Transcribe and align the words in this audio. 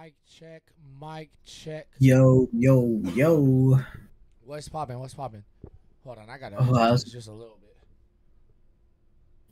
Mic 0.00 0.14
check, 0.26 0.62
mic 0.98 1.28
check. 1.44 1.86
Yo, 1.98 2.48
yo, 2.54 3.02
yo. 3.12 3.78
What's 4.46 4.66
popping? 4.66 4.98
What's 4.98 5.12
popping? 5.12 5.44
Hold 6.04 6.16
on, 6.18 6.30
I 6.30 6.38
gotta 6.38 6.56
Oh, 6.58 6.74
I 6.74 6.90
was- 6.90 7.04
just 7.04 7.28
a 7.28 7.32
little 7.32 7.58
bit. 7.60 7.76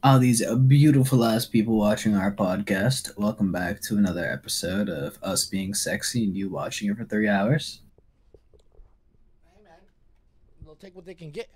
All 0.02 0.18
these 0.18 0.42
beautiful 0.66 1.22
ass 1.22 1.44
people 1.44 1.76
watching 1.76 2.14
our 2.14 2.32
podcast. 2.32 3.14
Welcome 3.18 3.52
back 3.52 3.82
to 3.82 3.98
another 3.98 4.24
episode 4.24 4.88
of 4.88 5.18
us 5.22 5.44
being 5.44 5.74
sexy 5.74 6.24
and 6.24 6.34
you 6.34 6.48
watching 6.48 6.88
it 6.90 6.96
for 6.96 7.04
three 7.04 7.28
hours. 7.28 7.82
Hey 9.44 9.62
man, 9.62 9.80
they'll 10.64 10.76
take 10.76 10.96
what 10.96 11.04
they 11.04 11.14
can 11.14 11.30
get. 11.30 11.50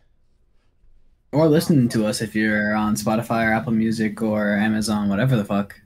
Or 1.32 1.48
listening 1.48 1.88
to 1.90 2.04
us 2.04 2.20
if 2.20 2.34
you're 2.34 2.74
on 2.74 2.96
Spotify 2.96 3.48
or 3.48 3.52
Apple 3.52 3.72
Music 3.72 4.20
or 4.20 4.54
Amazon, 4.54 5.08
whatever 5.08 5.34
the 5.34 5.46
fuck. 5.46 5.80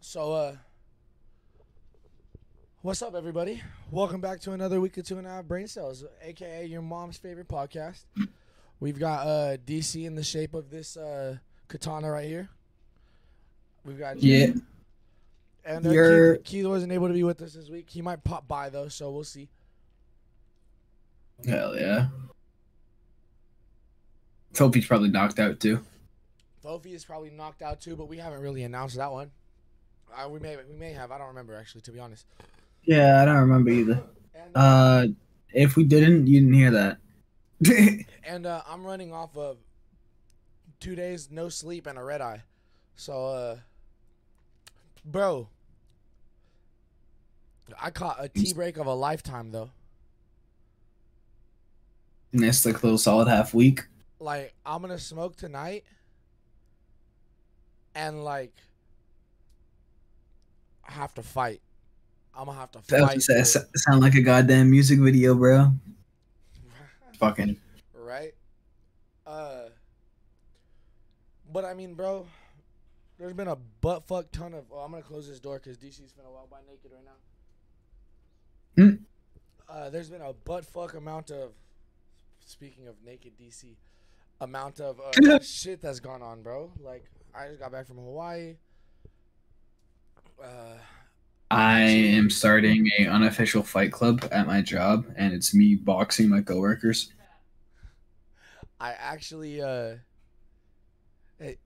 So, 0.00 0.32
uh, 0.32 0.56
what's 2.82 3.02
up, 3.02 3.14
everybody? 3.14 3.62
Welcome 3.90 4.20
back 4.20 4.40
to 4.40 4.52
another 4.52 4.80
week 4.80 4.96
of 4.98 5.06
Two 5.06 5.18
and 5.18 5.26
a 5.26 5.30
Half 5.30 5.44
Brain 5.46 5.66
Cells, 5.68 6.04
aka 6.22 6.64
your 6.66 6.82
mom's 6.82 7.16
favorite 7.16 7.48
podcast. 7.48 8.04
We've 8.80 8.98
got 8.98 9.26
uh 9.26 9.56
DC 9.58 10.04
in 10.04 10.14
the 10.14 10.24
shape 10.24 10.54
of 10.54 10.70
this 10.70 10.96
uh 10.96 11.36
katana 11.68 12.10
right 12.10 12.26
here. 12.26 12.48
We've 13.84 13.98
got 13.98 14.18
Yeah. 14.22 14.52
and 15.64 15.86
uh, 15.86 15.90
Keith, 16.36 16.44
Keith 16.44 16.66
wasn't 16.66 16.92
able 16.92 17.08
to 17.08 17.14
be 17.14 17.24
with 17.24 17.40
us 17.42 17.54
this 17.54 17.68
week. 17.68 17.88
He 17.90 18.02
might 18.02 18.22
pop 18.24 18.46
by 18.48 18.68
though, 18.68 18.88
so 18.88 19.10
we'll 19.10 19.24
see. 19.24 19.48
Hell 21.46 21.76
yeah. 21.76 22.08
Sophie's 24.52 24.86
probably 24.86 25.08
knocked 25.08 25.38
out 25.38 25.58
too. 25.60 25.80
Fofi 26.62 26.94
is 26.94 27.04
probably 27.04 27.30
knocked 27.30 27.62
out 27.62 27.80
too, 27.80 27.96
but 27.96 28.06
we 28.08 28.18
haven't 28.18 28.40
really 28.40 28.62
announced 28.62 28.96
that 28.96 29.10
one. 29.10 29.32
Uh, 30.14 30.28
we 30.28 30.38
may 30.38 30.56
we 30.68 30.76
may 30.76 30.92
have. 30.92 31.10
I 31.10 31.18
don't 31.18 31.28
remember 31.28 31.56
actually, 31.56 31.80
to 31.82 31.90
be 31.90 31.98
honest. 31.98 32.26
Yeah, 32.84 33.22
I 33.22 33.24
don't 33.24 33.36
remember 33.36 33.70
either. 33.70 34.02
And, 34.34 34.56
uh, 34.56 34.58
Uh, 34.58 35.06
if 35.52 35.76
we 35.76 35.84
didn't, 35.84 36.26
you 36.26 36.40
didn't 36.40 36.54
hear 36.54 36.70
that. 36.70 36.98
and 38.24 38.46
uh, 38.46 38.62
I'm 38.66 38.84
running 38.84 39.12
off 39.12 39.36
of 39.36 39.58
two 40.80 40.96
days 40.96 41.30
no 41.30 41.48
sleep 41.48 41.86
and 41.86 41.98
a 41.98 42.02
red 42.02 42.20
eye. 42.20 42.42
So, 42.96 43.26
uh, 43.26 43.56
bro, 45.04 45.48
I 47.80 47.90
caught 47.90 48.16
a 48.22 48.28
T-break 48.28 48.76
of 48.78 48.86
a 48.86 48.94
lifetime 48.94 49.52
though. 49.52 49.70
Missed 52.32 52.66
like 52.66 52.82
a 52.82 52.86
little 52.86 52.98
solid 52.98 53.28
half 53.28 53.54
week. 53.54 53.82
Like 54.18 54.54
I'm 54.64 54.80
gonna 54.80 54.98
smoke 54.98 55.36
tonight, 55.36 55.84
and 57.94 58.24
like 58.24 58.52
I 60.88 60.92
have 60.92 61.12
to 61.14 61.22
fight. 61.22 61.60
I'm 62.34 62.46
gonna 62.46 62.58
have 62.58 62.70
to 62.72 62.78
That 62.88 63.00
fight. 63.06 63.22
that 63.28 63.68
sound 63.76 64.00
like 64.00 64.14
a 64.14 64.22
goddamn 64.22 64.70
music 64.70 64.98
video, 65.00 65.34
bro. 65.34 65.72
Fucking. 67.18 67.56
right? 67.94 68.32
Uh, 69.26 69.64
but 71.52 71.64
I 71.64 71.74
mean, 71.74 71.94
bro, 71.94 72.26
there's 73.18 73.34
been 73.34 73.48
a 73.48 73.56
butt 73.56 74.06
fuck 74.06 74.30
ton 74.32 74.54
of. 74.54 74.64
Oh, 74.72 74.78
I'm 74.78 74.90
gonna 74.90 75.02
close 75.02 75.28
this 75.28 75.40
door 75.40 75.60
because 75.62 75.76
DC's 75.78 76.12
finna 76.12 76.32
walk 76.32 76.50
by 76.50 76.58
naked 76.68 76.90
right 76.92 77.04
now. 77.04 78.82
Hmm. 78.84 78.94
Uh, 79.68 79.90
there's 79.90 80.08
been 80.10 80.22
a 80.22 80.32
butt 80.32 80.64
fuck 80.64 80.94
amount 80.94 81.30
of. 81.30 81.52
Speaking 82.44 82.88
of 82.88 82.96
naked 83.04 83.34
DC, 83.38 83.76
amount 84.40 84.80
of 84.80 85.00
uh, 85.00 85.38
shit 85.42 85.80
that's 85.80 86.00
gone 86.00 86.22
on, 86.22 86.42
bro. 86.42 86.72
Like 86.80 87.04
I 87.34 87.46
just 87.48 87.60
got 87.60 87.70
back 87.70 87.86
from 87.86 87.98
Hawaii. 87.98 88.56
Uh, 90.42 90.74
I 91.52 91.80
am 91.80 92.30
starting 92.30 92.88
a 92.98 93.06
unofficial 93.08 93.62
fight 93.62 93.92
club 93.92 94.26
at 94.32 94.46
my 94.46 94.62
job, 94.62 95.04
and 95.16 95.34
it's 95.34 95.52
me 95.52 95.74
boxing 95.74 96.30
my 96.30 96.40
coworkers. 96.40 97.12
I 98.80 98.92
actually 98.92 99.60
uh 99.60 99.96
it, 101.38 101.58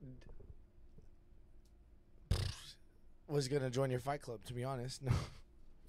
was 3.28 3.48
gonna 3.48 3.70
join 3.70 3.90
your 3.90 4.00
fight 4.00 4.22
club 4.22 4.40
to 4.46 4.54
be 4.54 4.64
honest. 4.64 5.02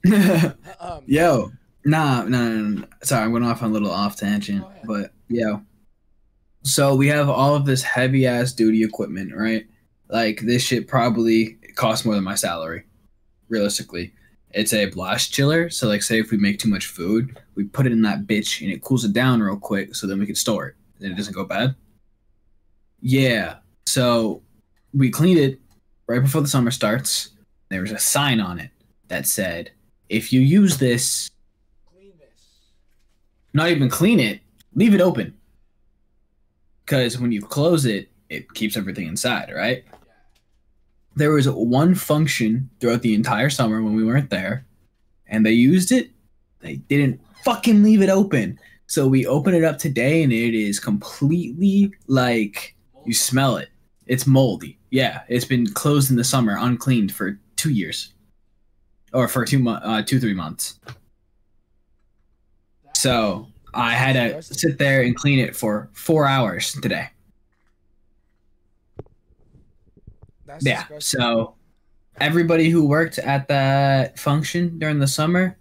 No. 0.05 0.53
um, 0.79 1.03
yo, 1.07 1.51
nah, 1.83 2.22
nah, 2.23 2.47
nah, 2.47 2.79
nah. 2.79 2.85
Sorry, 3.03 3.25
I 3.25 3.27
went 3.27 3.43
off 3.43 3.63
on 3.63 3.72
a 3.72 3.73
little 3.73 3.91
off 3.91 4.16
tangent, 4.16 4.61
Go 4.61 4.67
ahead. 4.67 4.81
but 4.85 5.11
yo. 5.27 5.63
So 6.61 6.95
we 6.95 7.07
have 7.07 7.27
all 7.27 7.55
of 7.55 7.66
this 7.66 7.81
heavy 7.81 8.27
ass 8.27 8.53
duty 8.53 8.83
equipment, 8.83 9.35
right? 9.35 9.66
Like 10.07 10.41
this 10.41 10.61
shit 10.61 10.88
probably 10.88 11.57
costs 11.75 12.05
more 12.05 12.13
than 12.16 12.23
my 12.23 12.35
salary, 12.35 12.85
realistically. 13.50 14.13
It's 14.52 14.74
a 14.74 14.85
blast 14.85 15.34
chiller, 15.34 15.69
so 15.69 15.88
like 15.88 16.02
say 16.02 16.19
if 16.19 16.31
we 16.31 16.38
make 16.38 16.59
too 16.59 16.69
much 16.69 16.88
food, 16.88 17.40
we 17.56 17.66
put 17.66 17.85
it 17.85 17.91
in 17.91 18.02
that 18.03 18.25
bitch 18.28 18.62
and 18.62 18.72
it 18.72 18.81
cools 18.81 19.03
it 19.03 19.13
down 19.13 19.41
real 19.41 19.58
quick, 19.58 19.94
so 19.96 20.08
then 20.08 20.19
we 20.19 20.25
can 20.25 20.35
store 20.35 20.68
it 20.68 20.75
and 21.00 21.12
it 21.12 21.16
doesn't 21.16 21.34
go 21.34 21.44
bad. 21.44 21.75
Yeah. 23.02 23.58
So 23.85 24.41
we 24.94 25.09
cleaned 25.09 25.40
it 25.40 25.59
right 26.08 26.22
before 26.22 26.41
the 26.41 26.47
summer 26.47 26.72
starts. 26.72 27.31
There 27.69 27.81
was 27.81 27.91
a 27.91 28.00
sign 28.00 28.40
on 28.40 28.59
it 28.59 28.72
that 29.09 29.28
said, 29.28 29.72
if 30.09 30.31
you 30.31 30.40
use 30.40 30.78
this, 30.78 31.29
clean 31.91 32.14
this. 32.18 32.72
not 33.53 33.69
even 33.69 33.90
clean 33.90 34.19
it, 34.19 34.40
leave 34.74 34.94
it 34.94 35.02
open. 35.02 35.34
Because 36.85 37.19
when 37.19 37.34
you 37.34 37.41
close 37.41 37.85
it, 37.85 38.09
it 38.29 38.53
keeps 38.53 38.78
everything 38.78 39.08
inside, 39.08 39.52
right? 39.53 39.84
There 41.17 41.31
was 41.31 41.50
one 41.50 41.95
function 41.95 42.69
throughout 42.79 43.01
the 43.01 43.16
entire 43.16 43.50
summer 43.50 43.81
when 43.81 43.95
we 43.95 44.05
weren't 44.05 44.29
there, 44.29 44.67
and 45.25 45.44
they 45.44 45.51
used 45.51 45.91
it. 45.91 46.11
They 46.59 46.75
didn't 46.75 47.19
fucking 47.44 47.81
leave 47.81 48.03
it 48.03 48.09
open. 48.09 48.59
So 48.85 49.07
we 49.07 49.25
open 49.25 49.55
it 49.55 49.63
up 49.63 49.79
today, 49.79 50.22
and 50.22 50.31
it 50.31 50.53
is 50.53 50.79
completely 50.79 51.91
like 52.05 52.75
you 53.05 53.16
smell 53.16 53.57
it. 53.57 53.69
It's 54.05 54.28
moldy. 54.28 54.78
Yeah, 54.91 55.22
it's 55.28 55.44
been 55.44 55.66
closed 55.73 56.11
in 56.11 56.17
the 56.17 56.23
summer, 56.23 56.55
uncleaned 56.59 57.11
for 57.11 57.39
two 57.55 57.72
years, 57.72 58.13
or 59.11 59.28
for 59.28 59.44
two 59.44 59.67
uh, 59.67 60.03
two 60.03 60.19
three 60.19 60.35
months. 60.35 60.79
So 62.94 63.47
I 63.73 63.94
had 63.94 64.13
to 64.13 64.41
sit 64.44 64.78
there 64.78 65.01
and 65.01 65.16
clean 65.16 65.39
it 65.39 65.55
for 65.55 65.89
four 65.94 66.28
hours 66.28 66.73
today. 66.73 67.09
That's 70.47 70.66
Yeah. 70.66 70.81
disgusting. 70.84 71.19
So 71.19 71.56
everybody 72.19 72.69
who 72.69 72.88
worked 72.88 73.19
at 73.19 73.47
that 73.50 74.18
function 74.18 74.80
during 74.80 75.00
the 75.00 75.08
summer, 75.08 75.58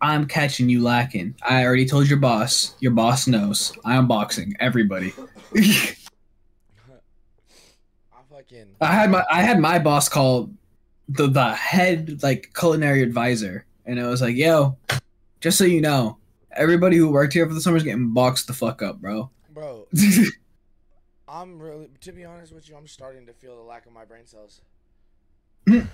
I'm 0.00 0.26
catching 0.26 0.68
you 0.68 0.82
lacking. 0.82 1.34
I 1.42 1.64
already 1.64 1.86
told 1.86 2.08
your 2.08 2.18
boss. 2.18 2.74
Your 2.80 2.92
boss 2.92 3.26
knows. 3.26 3.72
I 3.84 3.96
am 3.96 4.06
boxing 4.06 4.54
everybody. 4.60 5.12
I 5.56 5.96
fucking 8.30 8.66
I 8.80 8.86
had 8.86 9.10
my 9.10 9.24
I 9.30 9.42
had 9.42 9.58
my 9.58 9.78
boss 9.78 10.08
call 10.08 10.50
the 11.08 11.26
the 11.28 11.54
head 11.54 12.22
like 12.22 12.52
culinary 12.54 13.02
advisor, 13.02 13.64
and 13.86 13.98
it 13.98 14.04
was 14.04 14.20
like, 14.22 14.36
"Yo, 14.36 14.76
just 15.40 15.58
so 15.58 15.64
you 15.64 15.80
know, 15.80 16.18
everybody 16.52 16.96
who 16.96 17.08
worked 17.10 17.32
here 17.32 17.46
for 17.46 17.54
the 17.54 17.60
summer 17.60 17.76
is 17.76 17.82
getting 17.82 18.12
boxed 18.12 18.46
the 18.46 18.52
fuck 18.52 18.82
up, 18.82 19.00
bro." 19.00 19.30
bro. 19.52 19.86
I'm 21.34 21.58
really 21.58 21.88
to 22.02 22.12
be 22.12 22.24
honest 22.24 22.52
with 22.52 22.68
you, 22.68 22.76
I'm 22.76 22.86
starting 22.86 23.26
to 23.26 23.32
feel 23.32 23.56
the 23.56 23.62
lack 23.62 23.86
of 23.86 23.92
my 23.92 24.04
brain 24.04 24.24
cells. 24.24 24.60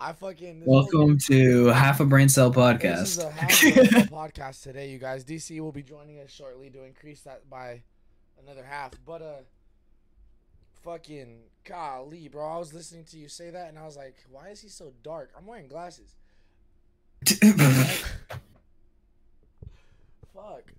I 0.00 0.12
fucking 0.14 0.62
Welcome 0.64 1.18
to 1.26 1.66
Half 1.66 2.00
a 2.00 2.06
Brain 2.06 2.30
Cell 2.30 2.50
podcast. 2.50 3.00
This 3.00 3.18
is 3.18 3.24
a 3.24 3.30
half 3.30 3.50
the 3.50 4.08
podcast 4.10 4.62
today, 4.62 4.88
you 4.88 4.98
guys. 4.98 5.26
DC 5.26 5.60
will 5.60 5.72
be 5.72 5.82
joining 5.82 6.20
us 6.20 6.30
shortly 6.30 6.70
to 6.70 6.84
increase 6.84 7.20
that 7.20 7.50
by 7.50 7.82
another 8.42 8.64
half. 8.64 8.92
But 9.04 9.20
uh, 9.20 9.42
fucking 10.82 11.40
golly, 11.64 12.28
bro, 12.28 12.54
I 12.54 12.56
was 12.56 12.72
listening 12.72 13.04
to 13.10 13.18
you 13.18 13.28
say 13.28 13.50
that, 13.50 13.68
and 13.68 13.78
I 13.78 13.84
was 13.84 13.98
like, 13.98 14.24
why 14.30 14.48
is 14.48 14.62
he 14.62 14.68
so 14.70 14.94
dark? 15.02 15.32
I'm 15.36 15.46
wearing 15.46 15.68
glasses. 15.68 16.16
Fuck. 20.32 20.72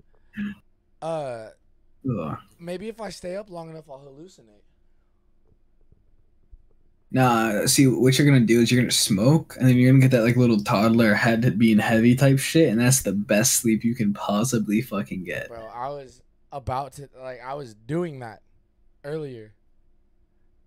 Uh, 1.00 1.50
Ugh. 2.10 2.38
maybe 2.60 2.90
if 2.90 3.00
I 3.00 3.10
stay 3.10 3.36
up 3.36 3.50
long 3.50 3.70
enough, 3.70 3.90
I'll 3.90 4.00
hallucinate. 4.00 4.64
Nah, 7.12 7.68
see 7.68 7.86
what 7.86 8.18
you're 8.18 8.26
gonna 8.26 8.40
do 8.40 8.62
is 8.62 8.72
you're 8.72 8.82
gonna 8.82 8.92
smoke, 8.92 9.56
and 9.60 9.68
then 9.68 9.78
you're 9.78 9.92
gonna 9.92 10.02
get 10.02 10.12
that 10.12 10.24
like 10.24 10.36
little 10.36 10.64
toddler 10.64 11.14
head 11.14 11.60
being 11.60 11.78
heavy 11.78 12.16
type 12.16 12.40
shit, 12.40 12.70
and 12.70 12.82
that's 12.82 13.04
the 13.04 13.14
best 13.14 13.58
sleep 13.58 13.84
you 13.84 13.94
can 13.94 14.14
possibly 14.14 14.82
fucking 14.82 15.24
get. 15.24 15.48
Bro, 15.48 15.68
I 15.68 15.90
was 15.90 16.22
about 16.52 16.94
to 16.94 17.08
like 17.22 17.40
I 17.46 17.54
was 17.54 17.76
doing 17.76 18.20
that 18.20 18.42
earlier, 19.04 19.54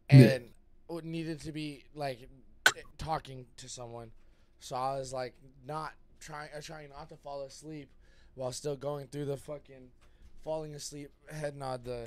and 0.09 0.23
it 0.23 1.05
needed 1.05 1.41
to 1.41 1.53
be 1.53 1.85
like 1.97 2.29
talking 2.97 3.47
to 3.57 3.69
someone, 3.69 4.13
so 4.61 4.77
I 4.77 4.99
was 4.99 5.13
like 5.13 5.35
not 5.67 5.95
trying, 6.21 6.51
uh, 6.57 6.61
trying 6.61 6.91
not 6.91 7.09
to 7.09 7.17
fall 7.17 7.43
asleep 7.43 7.89
while 8.37 8.53
still 8.53 8.77
going 8.77 9.09
through 9.09 9.25
the 9.25 9.37
fucking 9.37 9.91
falling 10.47 10.77
asleep 10.77 11.11
head 11.29 11.57
nod. 11.57 11.85
The 11.85 12.03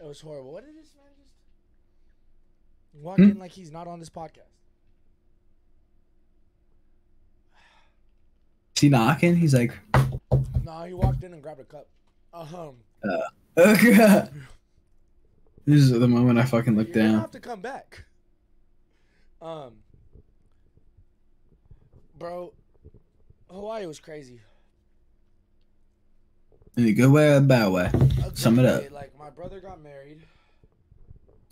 it 0.00 0.06
was 0.06 0.18
horrible. 0.22 0.50
What 0.50 0.64
did 0.64 0.74
this 0.74 0.94
man 0.96 1.12
just 1.22 1.34
walk 3.04 3.18
Hmm? 3.18 3.22
in 3.32 3.38
like 3.38 3.50
he's 3.52 3.70
not 3.70 3.86
on 3.86 3.98
this 4.00 4.08
podcast? 4.08 4.48
Is 8.76 8.80
he 8.80 8.88
knocking? 8.88 9.36
He's 9.36 9.52
like, 9.52 9.74
No, 10.64 10.84
he 10.84 10.94
walked 10.94 11.22
in 11.22 11.34
and 11.34 11.42
grabbed 11.42 11.60
a 11.60 11.64
cup. 11.64 11.86
Um, 12.32 12.76
oh 13.58 13.76
god. 13.84 14.32
This 15.66 15.82
is 15.82 15.90
the 15.90 16.08
moment 16.08 16.38
I 16.38 16.46
fucking 16.46 16.76
look 16.76 16.88
you're 16.88 16.94
gonna 16.96 17.12
down. 17.12 17.20
have 17.20 17.30
to 17.32 17.40
come 17.40 17.60
back. 17.60 18.04
Um, 19.42 19.74
bro, 22.18 22.54
Hawaii 23.50 23.84
was 23.86 24.00
crazy. 24.00 24.40
In 26.76 26.86
a 26.86 26.92
good 26.92 27.10
way 27.10 27.32
or 27.32 27.36
a 27.36 27.40
bad 27.40 27.68
way? 27.68 27.90
Sum 28.34 28.58
it 28.58 28.64
up. 28.64 28.90
Like 28.92 29.18
my 29.18 29.30
brother 29.30 29.60
got 29.60 29.82
married. 29.82 30.20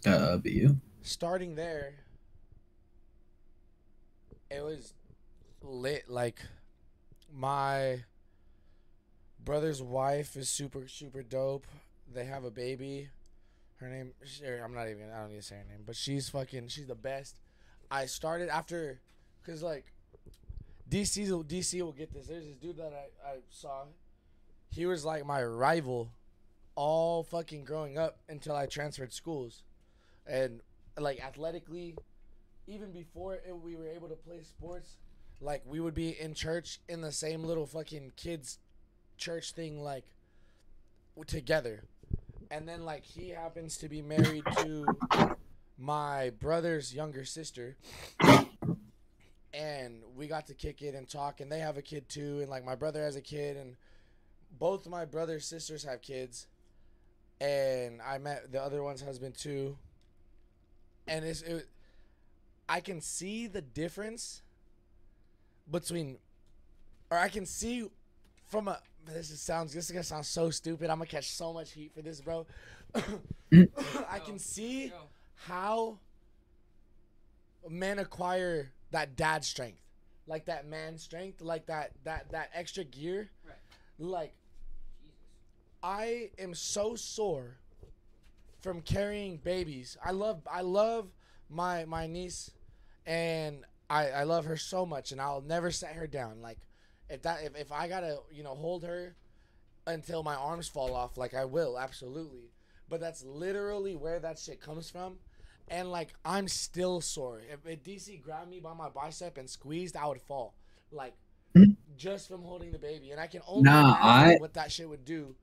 Uh, 0.06 0.36
but 0.36 0.52
you? 0.52 0.80
Starting 1.02 1.54
there, 1.54 1.94
it 4.50 4.62
was 4.62 4.94
lit. 5.62 6.08
Like 6.08 6.40
my 7.32 8.04
brother's 9.44 9.82
wife 9.82 10.36
is 10.36 10.48
super 10.48 10.86
super 10.88 11.22
dope. 11.22 11.66
They 12.12 12.24
have 12.24 12.44
a 12.44 12.50
baby. 12.50 13.10
Her 13.76 13.88
name 13.88 14.12
er, 14.44 14.62
I'm 14.64 14.74
not 14.74 14.88
even 14.88 15.10
I 15.10 15.20
don't 15.20 15.30
need 15.30 15.36
to 15.36 15.42
say 15.42 15.56
her 15.56 15.64
name, 15.68 15.82
but 15.84 15.96
she's 15.96 16.28
fucking 16.28 16.68
she's 16.68 16.86
the 16.86 16.94
best. 16.94 17.40
I 17.90 18.06
started 18.06 18.48
after 18.48 19.00
cuz 19.44 19.62
like 19.62 19.92
DC 20.88 21.28
will 21.28 21.44
DC 21.44 21.80
will 21.82 21.92
get 21.92 22.12
this. 22.12 22.28
There's 22.28 22.44
this 22.44 22.56
dude 22.56 22.76
that 22.76 22.92
I 22.92 23.30
I 23.30 23.36
saw. 23.50 23.84
He 24.70 24.86
was 24.86 25.04
like 25.04 25.26
my 25.26 25.42
rival 25.42 26.10
all 26.74 27.24
fucking 27.24 27.64
growing 27.64 27.98
up 27.98 28.18
until 28.28 28.54
I 28.54 28.66
transferred 28.66 29.12
schools. 29.12 29.62
And 30.26 30.60
like 30.96 31.24
athletically 31.24 31.96
even 32.68 32.92
before 32.92 33.34
it, 33.34 33.56
we 33.62 33.76
were 33.76 33.88
able 33.88 34.08
to 34.08 34.14
play 34.14 34.42
sports, 34.42 34.96
like 35.40 35.62
we 35.66 35.80
would 35.80 35.94
be 35.94 36.10
in 36.20 36.34
church 36.34 36.80
in 36.88 37.00
the 37.00 37.12
same 37.12 37.42
little 37.42 37.66
fucking 37.66 38.12
kids 38.16 38.58
church 39.16 39.52
thing 39.52 39.82
like 39.82 40.04
together. 41.26 41.84
And 42.50 42.68
then 42.68 42.84
like 42.84 43.04
he 43.04 43.30
happens 43.30 43.78
to 43.78 43.88
be 43.88 44.02
married 44.02 44.44
to 44.58 44.86
my 45.78 46.30
brother's 46.38 46.94
younger 46.94 47.24
sister. 47.24 47.76
And 49.54 50.02
we 50.14 50.28
got 50.28 50.46
to 50.48 50.54
kick 50.54 50.82
it 50.82 50.94
and 50.94 51.08
talk 51.08 51.40
and 51.40 51.50
they 51.50 51.60
have 51.60 51.78
a 51.78 51.82
kid 51.82 52.08
too. 52.08 52.40
And 52.40 52.50
like 52.50 52.64
my 52.64 52.74
brother 52.74 53.02
has 53.02 53.16
a 53.16 53.20
kid 53.20 53.56
and 53.56 53.76
both 54.58 54.86
my 54.88 55.04
brother's 55.04 55.46
sisters 55.46 55.84
have 55.84 56.02
kids 56.02 56.46
and 57.40 58.00
i 58.02 58.18
met 58.18 58.50
the 58.52 58.60
other 58.60 58.82
one's 58.82 59.02
husband 59.02 59.36
too. 59.36 59.76
And 61.06 61.24
it's 61.24 61.42
it, 61.42 61.68
i 62.68 62.80
can 62.80 63.00
see 63.00 63.46
the 63.46 63.62
difference 63.62 64.42
between 65.70 66.18
or 67.10 67.18
i 67.18 67.28
can 67.28 67.46
see 67.46 67.88
from 68.46 68.68
a 68.68 68.80
this 69.06 69.30
is 69.30 69.40
sounds 69.40 69.72
this 69.72 69.86
is 69.86 69.90
gonna 69.90 70.02
sound 70.02 70.26
so 70.26 70.50
stupid. 70.50 70.90
I'm 70.90 70.98
gonna 70.98 71.06
catch 71.06 71.30
so 71.30 71.52
much 71.52 71.72
heat 71.72 71.92
for 71.94 72.02
this 72.02 72.20
bro. 72.20 72.46
I 74.08 74.18
can 74.18 74.38
see 74.38 74.92
how 75.34 75.98
men 77.68 77.98
acquire 77.98 78.70
that 78.90 79.16
dad 79.16 79.44
strength. 79.44 79.80
Like 80.26 80.46
that 80.46 80.66
man 80.66 80.98
strength 80.98 81.40
like 81.40 81.66
that 81.66 81.92
that 82.04 82.30
that 82.32 82.50
extra 82.54 82.84
gear. 82.84 83.30
Right. 83.46 83.56
like 83.98 84.34
i 85.82 86.30
am 86.38 86.54
so 86.54 86.94
sore 86.96 87.56
from 88.60 88.80
carrying 88.80 89.36
babies. 89.36 89.96
I 90.04 90.10
love 90.10 90.42
i 90.50 90.62
love 90.62 91.08
my 91.48 91.84
my 91.84 92.06
niece 92.06 92.50
and 93.06 93.64
i 93.88 94.08
i 94.10 94.22
love 94.24 94.44
her 94.46 94.56
so 94.56 94.84
much 94.84 95.12
and 95.12 95.20
i'll 95.20 95.40
never 95.40 95.70
set 95.70 95.94
her 95.94 96.06
down. 96.06 96.42
Like 96.42 96.58
if 97.08 97.22
that 97.22 97.44
if, 97.44 97.56
if 97.56 97.72
i 97.72 97.88
gotta 97.88 98.18
you 98.32 98.42
know 98.42 98.54
hold 98.54 98.84
her 98.84 99.14
until 99.86 100.22
my 100.22 100.34
arms 100.34 100.68
fall 100.68 100.94
off 100.94 101.16
like 101.16 101.34
i 101.34 101.44
will 101.44 101.78
absolutely. 101.78 102.50
But 102.88 103.00
that's 103.00 103.22
literally 103.24 103.94
where 103.96 104.18
that 104.18 104.38
shit 104.38 104.60
comes 104.60 104.90
from. 104.90 105.18
And 105.68 105.90
like 105.92 106.14
i'm 106.24 106.48
still 106.48 107.00
sore. 107.00 107.40
If, 107.52 107.64
if 107.66 107.82
dc 107.84 108.20
grabbed 108.22 108.50
me 108.50 108.58
by 108.60 108.74
my 108.74 108.88
bicep 108.88 109.38
and 109.38 109.48
squeezed 109.48 109.96
i 109.96 110.06
would 110.06 110.20
fall. 110.20 110.54
Like 110.90 111.14
Mhm. 111.56 111.76
just 111.96 112.28
from 112.28 112.42
holding 112.42 112.72
the 112.72 112.78
baby. 112.78 113.10
And 113.12 113.20
i 113.20 113.26
can 113.28 113.40
only 113.46 113.62
Nah, 113.70 113.96
imagine 113.96 114.36
I- 114.36 114.40
what 114.40 114.54
that 114.54 114.72
shit 114.72 114.88
would 114.88 115.04
do 115.04 115.34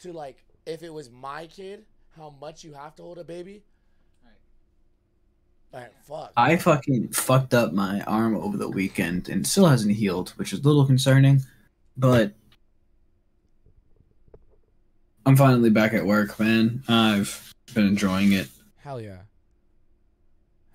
to 0.00 0.12
like 0.12 0.44
if 0.66 0.82
it 0.82 0.92
was 0.92 1.10
my 1.10 1.46
kid 1.46 1.84
how 2.16 2.34
much 2.40 2.64
you 2.64 2.72
have 2.72 2.94
to 2.96 3.02
hold 3.02 3.18
a 3.18 3.24
baby 3.24 3.62
like 5.72 5.92
fuck 6.02 6.32
I 6.36 6.56
fucking 6.56 7.08
fucked 7.08 7.52
up 7.52 7.72
my 7.72 8.00
arm 8.02 8.36
over 8.36 8.56
the 8.56 8.68
weekend 8.68 9.28
and 9.28 9.46
still 9.46 9.66
hasn't 9.66 9.94
healed, 9.94 10.30
which 10.36 10.54
is 10.54 10.60
a 10.60 10.62
little 10.62 10.86
concerning. 10.86 11.42
But 11.96 12.32
I'm 15.26 15.36
finally 15.36 15.68
back 15.68 15.92
at 15.92 16.06
work, 16.06 16.40
man. 16.40 16.82
I've 16.88 17.52
been 17.74 17.86
enjoying 17.86 18.32
it. 18.32 18.48
hell 18.78 18.98
yeah 18.98 19.18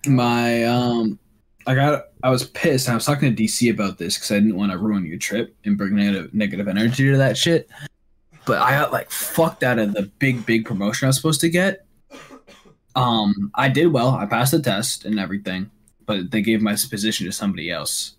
My 0.06 0.64
um, 0.64 1.18
I 1.66 1.74
got 1.74 2.04
I 2.22 2.30
was 2.30 2.46
pissed. 2.48 2.88
I 2.88 2.94
was 2.94 3.04
talking 3.04 3.34
to 3.34 3.42
DC 3.42 3.72
about 3.72 3.98
this 3.98 4.14
because 4.16 4.30
I 4.30 4.34
didn't 4.38 4.56
want 4.56 4.70
to 4.70 4.78
ruin 4.78 5.04
your 5.04 5.18
trip 5.18 5.56
and 5.64 5.76
bring 5.76 5.96
negative 5.96 6.32
negative 6.32 6.68
energy 6.68 7.10
to 7.10 7.16
that 7.16 7.36
shit. 7.36 7.68
But 8.46 8.60
I 8.60 8.72
got 8.72 8.92
like 8.92 9.10
fucked 9.10 9.62
out 9.62 9.78
of 9.78 9.94
the 9.94 10.02
big 10.02 10.44
big 10.44 10.64
promotion 10.64 11.06
I 11.06 11.08
was 11.08 11.16
supposed 11.16 11.40
to 11.42 11.48
get. 11.48 11.86
Um, 12.96 13.50
I 13.54 13.68
did 13.68 13.88
well. 13.88 14.10
I 14.10 14.26
passed 14.26 14.52
the 14.52 14.60
test 14.60 15.04
and 15.04 15.18
everything, 15.18 15.70
but 16.06 16.30
they 16.30 16.42
gave 16.42 16.62
my 16.62 16.72
position 16.72 17.26
to 17.26 17.32
somebody 17.32 17.70
else. 17.70 18.16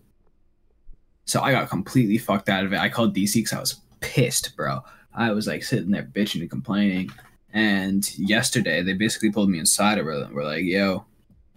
So 1.25 1.41
I 1.41 1.51
got 1.51 1.69
completely 1.69 2.17
fucked 2.17 2.49
out 2.49 2.65
of 2.65 2.73
it. 2.73 2.79
I 2.79 2.89
called 2.89 3.15
DC 3.15 3.35
because 3.35 3.53
I 3.53 3.59
was 3.59 3.81
pissed, 3.99 4.55
bro. 4.55 4.81
I 5.13 5.31
was 5.31 5.47
like 5.47 5.63
sitting 5.63 5.91
there 5.91 6.03
bitching 6.03 6.41
and 6.41 6.49
complaining. 6.49 7.09
And 7.53 8.07
yesterday 8.17 8.83
they 8.83 8.93
basically 8.93 9.31
pulled 9.31 9.49
me 9.49 9.59
inside 9.59 9.97
and 9.97 10.05
were 10.05 10.43
like, 10.43 10.65
"Yo, 10.65 11.05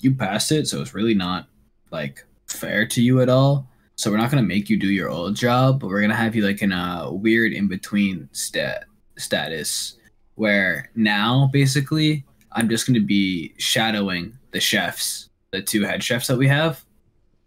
you 0.00 0.14
passed 0.14 0.52
it, 0.52 0.68
so 0.68 0.80
it's 0.80 0.94
really 0.94 1.14
not 1.14 1.48
like 1.90 2.24
fair 2.46 2.86
to 2.86 3.02
you 3.02 3.20
at 3.20 3.28
all. 3.28 3.68
So 3.98 4.12
we're 4.12 4.18
not 4.18 4.30
gonna 4.30 4.44
make 4.44 4.70
you 4.70 4.76
do 4.76 4.86
your 4.86 5.10
old 5.10 5.34
job, 5.34 5.80
but 5.80 5.88
we're 5.88 6.00
gonna 6.00 6.14
have 6.14 6.36
you 6.36 6.44
like 6.44 6.62
in 6.62 6.70
a 6.70 7.12
weird 7.12 7.52
in 7.52 7.66
between 7.66 8.28
stat 8.30 8.84
status 9.16 9.96
where 10.36 10.88
now 10.94 11.50
basically 11.52 12.24
I'm 12.52 12.68
just 12.68 12.86
gonna 12.86 13.00
be 13.00 13.54
shadowing 13.58 14.38
the 14.52 14.60
chefs, 14.60 15.30
the 15.50 15.60
two 15.60 15.82
head 15.82 16.04
chefs 16.04 16.28
that 16.28 16.38
we 16.38 16.46
have, 16.46 16.84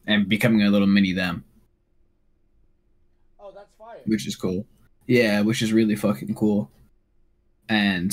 and 0.07 0.27
becoming 0.27 0.63
a 0.63 0.69
little 0.69 0.87
mini 0.87 1.13
them, 1.13 1.45
oh 3.39 3.53
that's 3.55 3.71
fire 3.79 4.01
which 4.05 4.27
is 4.27 4.35
cool. 4.35 4.65
Yeah, 5.07 5.39
which 5.39 5.61
is 5.61 5.71
really 5.71 5.95
fucking 5.95 6.35
cool. 6.35 6.69
And 7.69 8.11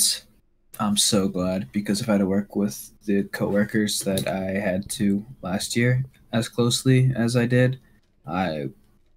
I'm 0.79 0.95
so 0.95 1.27
glad 1.27 1.69
because 1.73 1.99
if 1.99 2.07
I 2.07 2.13
had 2.13 2.19
to 2.19 2.25
work 2.25 2.55
with 2.55 2.93
the 3.03 3.23
coworkers 3.23 3.99
that 3.99 4.29
I 4.29 4.51
had 4.51 4.89
to 4.91 5.25
last 5.41 5.75
year 5.75 6.05
as 6.31 6.47
closely 6.47 7.11
as 7.17 7.35
I 7.35 7.45
did, 7.45 7.81
I 8.29 8.69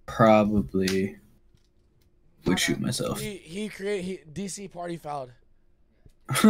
probably 0.07 1.16
would 2.47 2.59
shoot 2.59 2.81
myself. 2.81 3.21
he 3.21 3.37
he 3.37 3.69
create 3.69 4.02
he 4.04 4.19
dc 4.33 4.73
party 4.73 4.97
fouled 4.97 5.31
he, 6.40 6.49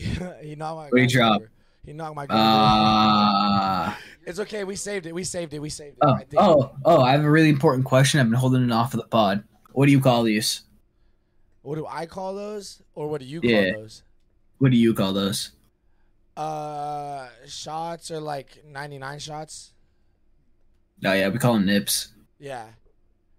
he 0.42 0.54
knocked 0.56 0.92
my 0.92 0.98
you 1.00 1.08
drop? 1.08 1.42
he 1.86 1.92
knocked 1.92 2.16
my 2.16 2.26
Ah. 2.30 3.98
It's 4.26 4.38
okay. 4.40 4.64
We 4.64 4.74
saved 4.76 5.04
it. 5.06 5.14
We 5.14 5.22
saved 5.22 5.52
it. 5.52 5.58
We 5.60 5.68
saved 5.68 5.98
it. 5.98 6.02
oh, 6.02 6.14
I 6.14 6.24
oh, 6.38 6.76
oh! 6.86 7.02
I 7.02 7.12
have 7.12 7.22
a 7.24 7.30
really 7.30 7.50
important 7.50 7.84
question. 7.84 8.20
I've 8.20 8.26
been 8.30 8.38
holding 8.38 8.64
it 8.64 8.72
off 8.72 8.94
of 8.94 9.00
the 9.00 9.06
pod. 9.06 9.44
What 9.72 9.84
do 9.86 9.92
you 9.92 10.00
call 10.00 10.22
these? 10.22 10.62
What 11.60 11.74
do 11.76 11.86
I 11.86 12.06
call 12.06 12.34
those, 12.34 12.80
or 12.94 13.08
what 13.08 13.20
do 13.20 13.26
you 13.26 13.40
Yeah. 13.42 13.72
call 13.72 13.82
those? 13.82 14.02
What 14.58 14.70
do 14.70 14.78
you 14.78 14.94
call 14.94 15.12
those? 15.12 15.50
Uh, 16.38 17.28
shots 17.46 18.10
are 18.10 18.18
like 18.20 18.64
ninety 18.66 18.96
nine 18.98 19.18
shots. 19.18 19.73
Oh 21.04 21.12
yeah, 21.12 21.28
we 21.28 21.38
call 21.38 21.54
them 21.54 21.66
nips. 21.66 22.08
Yeah, 22.38 22.66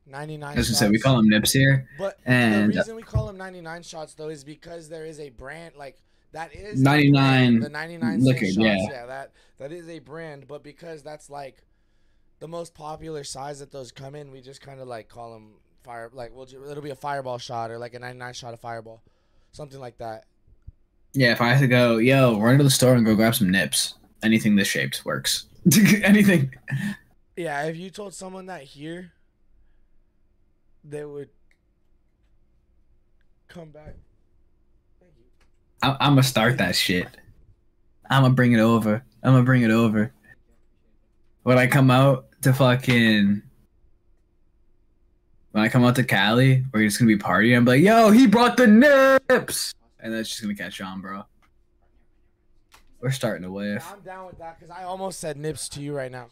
ninety 0.05 0.37
nine. 0.37 0.57
As 0.57 0.75
I 0.75 0.85
gonna 0.85 0.91
we 0.91 0.99
call 0.99 1.17
them 1.17 1.29
nips 1.29 1.51
here. 1.51 1.87
But 1.97 2.17
and- 2.25 2.71
the 2.73 2.77
reason 2.77 2.95
we 2.95 3.03
call 3.03 3.27
them 3.27 3.37
ninety 3.37 3.61
nine 3.61 3.83
shots 3.83 4.13
though 4.13 4.29
is 4.29 4.43
because 4.43 4.89
there 4.89 5.05
is 5.05 5.19
a 5.19 5.29
brand 5.29 5.75
like 5.75 5.97
that 6.31 6.53
is 6.53 6.81
99 6.81 7.13
brand, 7.13 7.63
the 7.63 7.69
ninety 7.69 7.97
nine 7.97 8.21
liquor, 8.21 8.45
shots. 8.45 8.57
yeah. 8.57 8.77
yeah, 8.89 9.05
that 9.05 9.31
that 9.57 9.71
is 9.71 9.87
a 9.87 9.99
brand. 9.99 10.47
But 10.47 10.63
because 10.63 11.01
that's 11.01 11.29
like 11.29 11.63
the 12.39 12.47
most 12.47 12.73
popular 12.73 13.23
size 13.23 13.59
that 13.59 13.71
those 13.71 13.91
come 13.91 14.15
in, 14.15 14.31
we 14.31 14.41
just 14.41 14.59
kind 14.59 14.81
of 14.81 14.87
like 14.87 15.07
call 15.07 15.31
them 15.33 15.53
fire. 15.83 16.09
Like 16.11 16.35
we'll 16.35 16.43
it'll 16.43 16.83
be 16.83 16.89
a 16.89 16.95
fireball 16.95 17.37
shot 17.37 17.71
or 17.71 17.77
like 17.77 17.93
a 17.93 17.99
ninety 17.99 18.19
nine 18.19 18.33
shot 18.33 18.53
of 18.53 18.59
fireball, 18.59 19.01
something 19.53 19.79
like 19.79 19.97
that. 19.99 20.25
Yeah, 21.13 21.31
if 21.31 21.39
I 21.39 21.47
have 21.49 21.61
to 21.61 21.67
go, 21.67 21.97
yo, 21.97 22.37
run 22.37 22.57
to 22.57 22.63
the 22.65 22.69
store 22.69 22.95
and 22.95 23.05
go 23.05 23.15
grab 23.15 23.35
some 23.35 23.49
nips. 23.49 23.93
Anything 24.21 24.57
this 24.57 24.67
shaped 24.67 25.05
works. 25.05 25.45
Anything. 26.03 26.53
Yeah, 27.35 27.63
if 27.65 27.75
you 27.77 27.89
told 27.89 28.13
someone 28.13 28.45
that 28.45 28.63
here, 28.63 29.11
they 30.83 31.03
would 31.03 31.29
come 33.47 33.69
back. 33.71 33.95
Thank 34.99 35.13
you. 35.17 35.25
I- 35.81 35.97
I'm 35.99 36.11
gonna 36.11 36.23
start 36.23 36.57
that 36.59 36.75
shit. 36.75 37.07
I'm 38.09 38.21
gonna 38.23 38.33
bring 38.33 38.53
it 38.53 38.59
over. 38.59 39.03
I'm 39.23 39.33
gonna 39.33 39.43
bring 39.43 39.63
it 39.63 39.71
over. 39.71 40.13
When 41.43 41.57
I 41.57 41.67
come 41.67 41.91
out 41.91 42.27
to 42.43 42.53
fucking, 42.53 43.41
when 45.51 45.63
I 45.63 45.67
come 45.69 45.83
out 45.83 45.95
to 45.95 46.03
Cali, 46.03 46.65
we're 46.73 46.83
just 46.85 46.99
gonna 46.99 47.07
be 47.09 47.17
partying. 47.17 47.57
I'm 47.57 47.65
like, 47.65 47.81
yo, 47.81 48.11
he 48.11 48.27
brought 48.27 48.55
the 48.57 48.67
nips, 48.67 49.73
and 49.99 50.13
that's 50.13 50.29
just 50.29 50.41
gonna 50.41 50.55
catch 50.55 50.79
on, 50.81 51.01
bro. 51.01 51.23
We're 53.01 53.11
starting 53.11 53.43
to 53.43 53.51
wave. 53.51 53.85
I'm 53.91 53.99
down 54.01 54.27
with 54.27 54.37
that 54.39 54.57
because 54.59 54.71
I 54.75 54.83
almost 54.83 55.19
said 55.19 55.37
nips 55.37 55.67
to 55.69 55.81
you 55.81 55.93
right 55.95 56.11
now. 56.11 56.27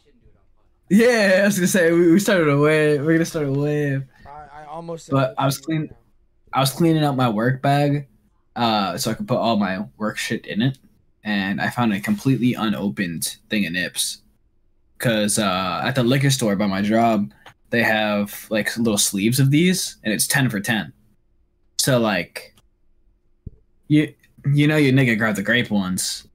Yeah, 0.94 1.40
I 1.42 1.46
was 1.46 1.56
gonna 1.56 1.66
say 1.66 1.90
we, 1.90 2.12
we 2.12 2.20
started 2.20 2.48
a 2.48 2.56
wave. 2.56 3.04
We're 3.04 3.14
gonna 3.14 3.24
start 3.24 3.48
a 3.48 3.52
wave. 3.52 4.04
I, 4.24 4.60
I 4.60 4.64
almost. 4.66 5.10
But 5.10 5.34
I 5.36 5.44
was 5.44 5.60
right 5.68 5.90
I 6.52 6.60
was 6.60 6.70
cleaning 6.70 7.02
out 7.02 7.16
my 7.16 7.28
work 7.28 7.60
bag, 7.60 8.06
uh, 8.54 8.96
so 8.96 9.10
I 9.10 9.14
could 9.14 9.26
put 9.26 9.38
all 9.38 9.56
my 9.56 9.86
work 9.96 10.16
shit 10.16 10.46
in 10.46 10.62
it, 10.62 10.78
and 11.24 11.60
I 11.60 11.70
found 11.70 11.92
a 11.92 12.00
completely 12.00 12.54
unopened 12.54 13.38
thing 13.50 13.66
of 13.66 13.72
nips. 13.72 14.18
Cause 14.98 15.36
uh, 15.36 15.82
at 15.84 15.96
the 15.96 16.04
liquor 16.04 16.30
store 16.30 16.54
by 16.54 16.68
my 16.68 16.80
job, 16.80 17.32
they 17.70 17.82
have 17.82 18.46
like 18.48 18.76
little 18.76 18.96
sleeves 18.96 19.40
of 19.40 19.50
these, 19.50 19.96
and 20.04 20.14
it's 20.14 20.28
ten 20.28 20.48
for 20.48 20.60
ten. 20.60 20.92
So 21.80 21.98
like, 21.98 22.54
you 23.88 24.14
you 24.52 24.68
know 24.68 24.76
your 24.76 24.92
nigga 24.92 25.18
grabbed 25.18 25.38
the 25.38 25.42
grape 25.42 25.72
ones 25.72 26.28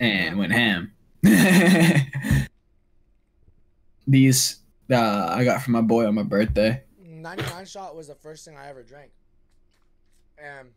and 0.00 0.38
went 0.38 0.52
ham. 0.52 0.92
these 4.08 4.60
uh, 4.90 5.28
I 5.30 5.44
got 5.44 5.62
from 5.62 5.74
my 5.74 5.82
boy 5.82 6.06
on 6.06 6.14
my 6.14 6.22
birthday. 6.22 6.82
99 7.04 7.66
shot 7.66 7.94
was 7.94 8.08
the 8.08 8.14
first 8.14 8.44
thing 8.44 8.56
I 8.56 8.68
ever 8.68 8.82
drank. 8.82 9.10
And 10.42 10.70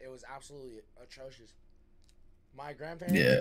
it 0.00 0.10
was 0.10 0.24
absolutely 0.34 0.80
atrocious. 1.02 1.52
My 2.56 2.72
grandparents, 2.72 3.18
Yeah. 3.18 3.40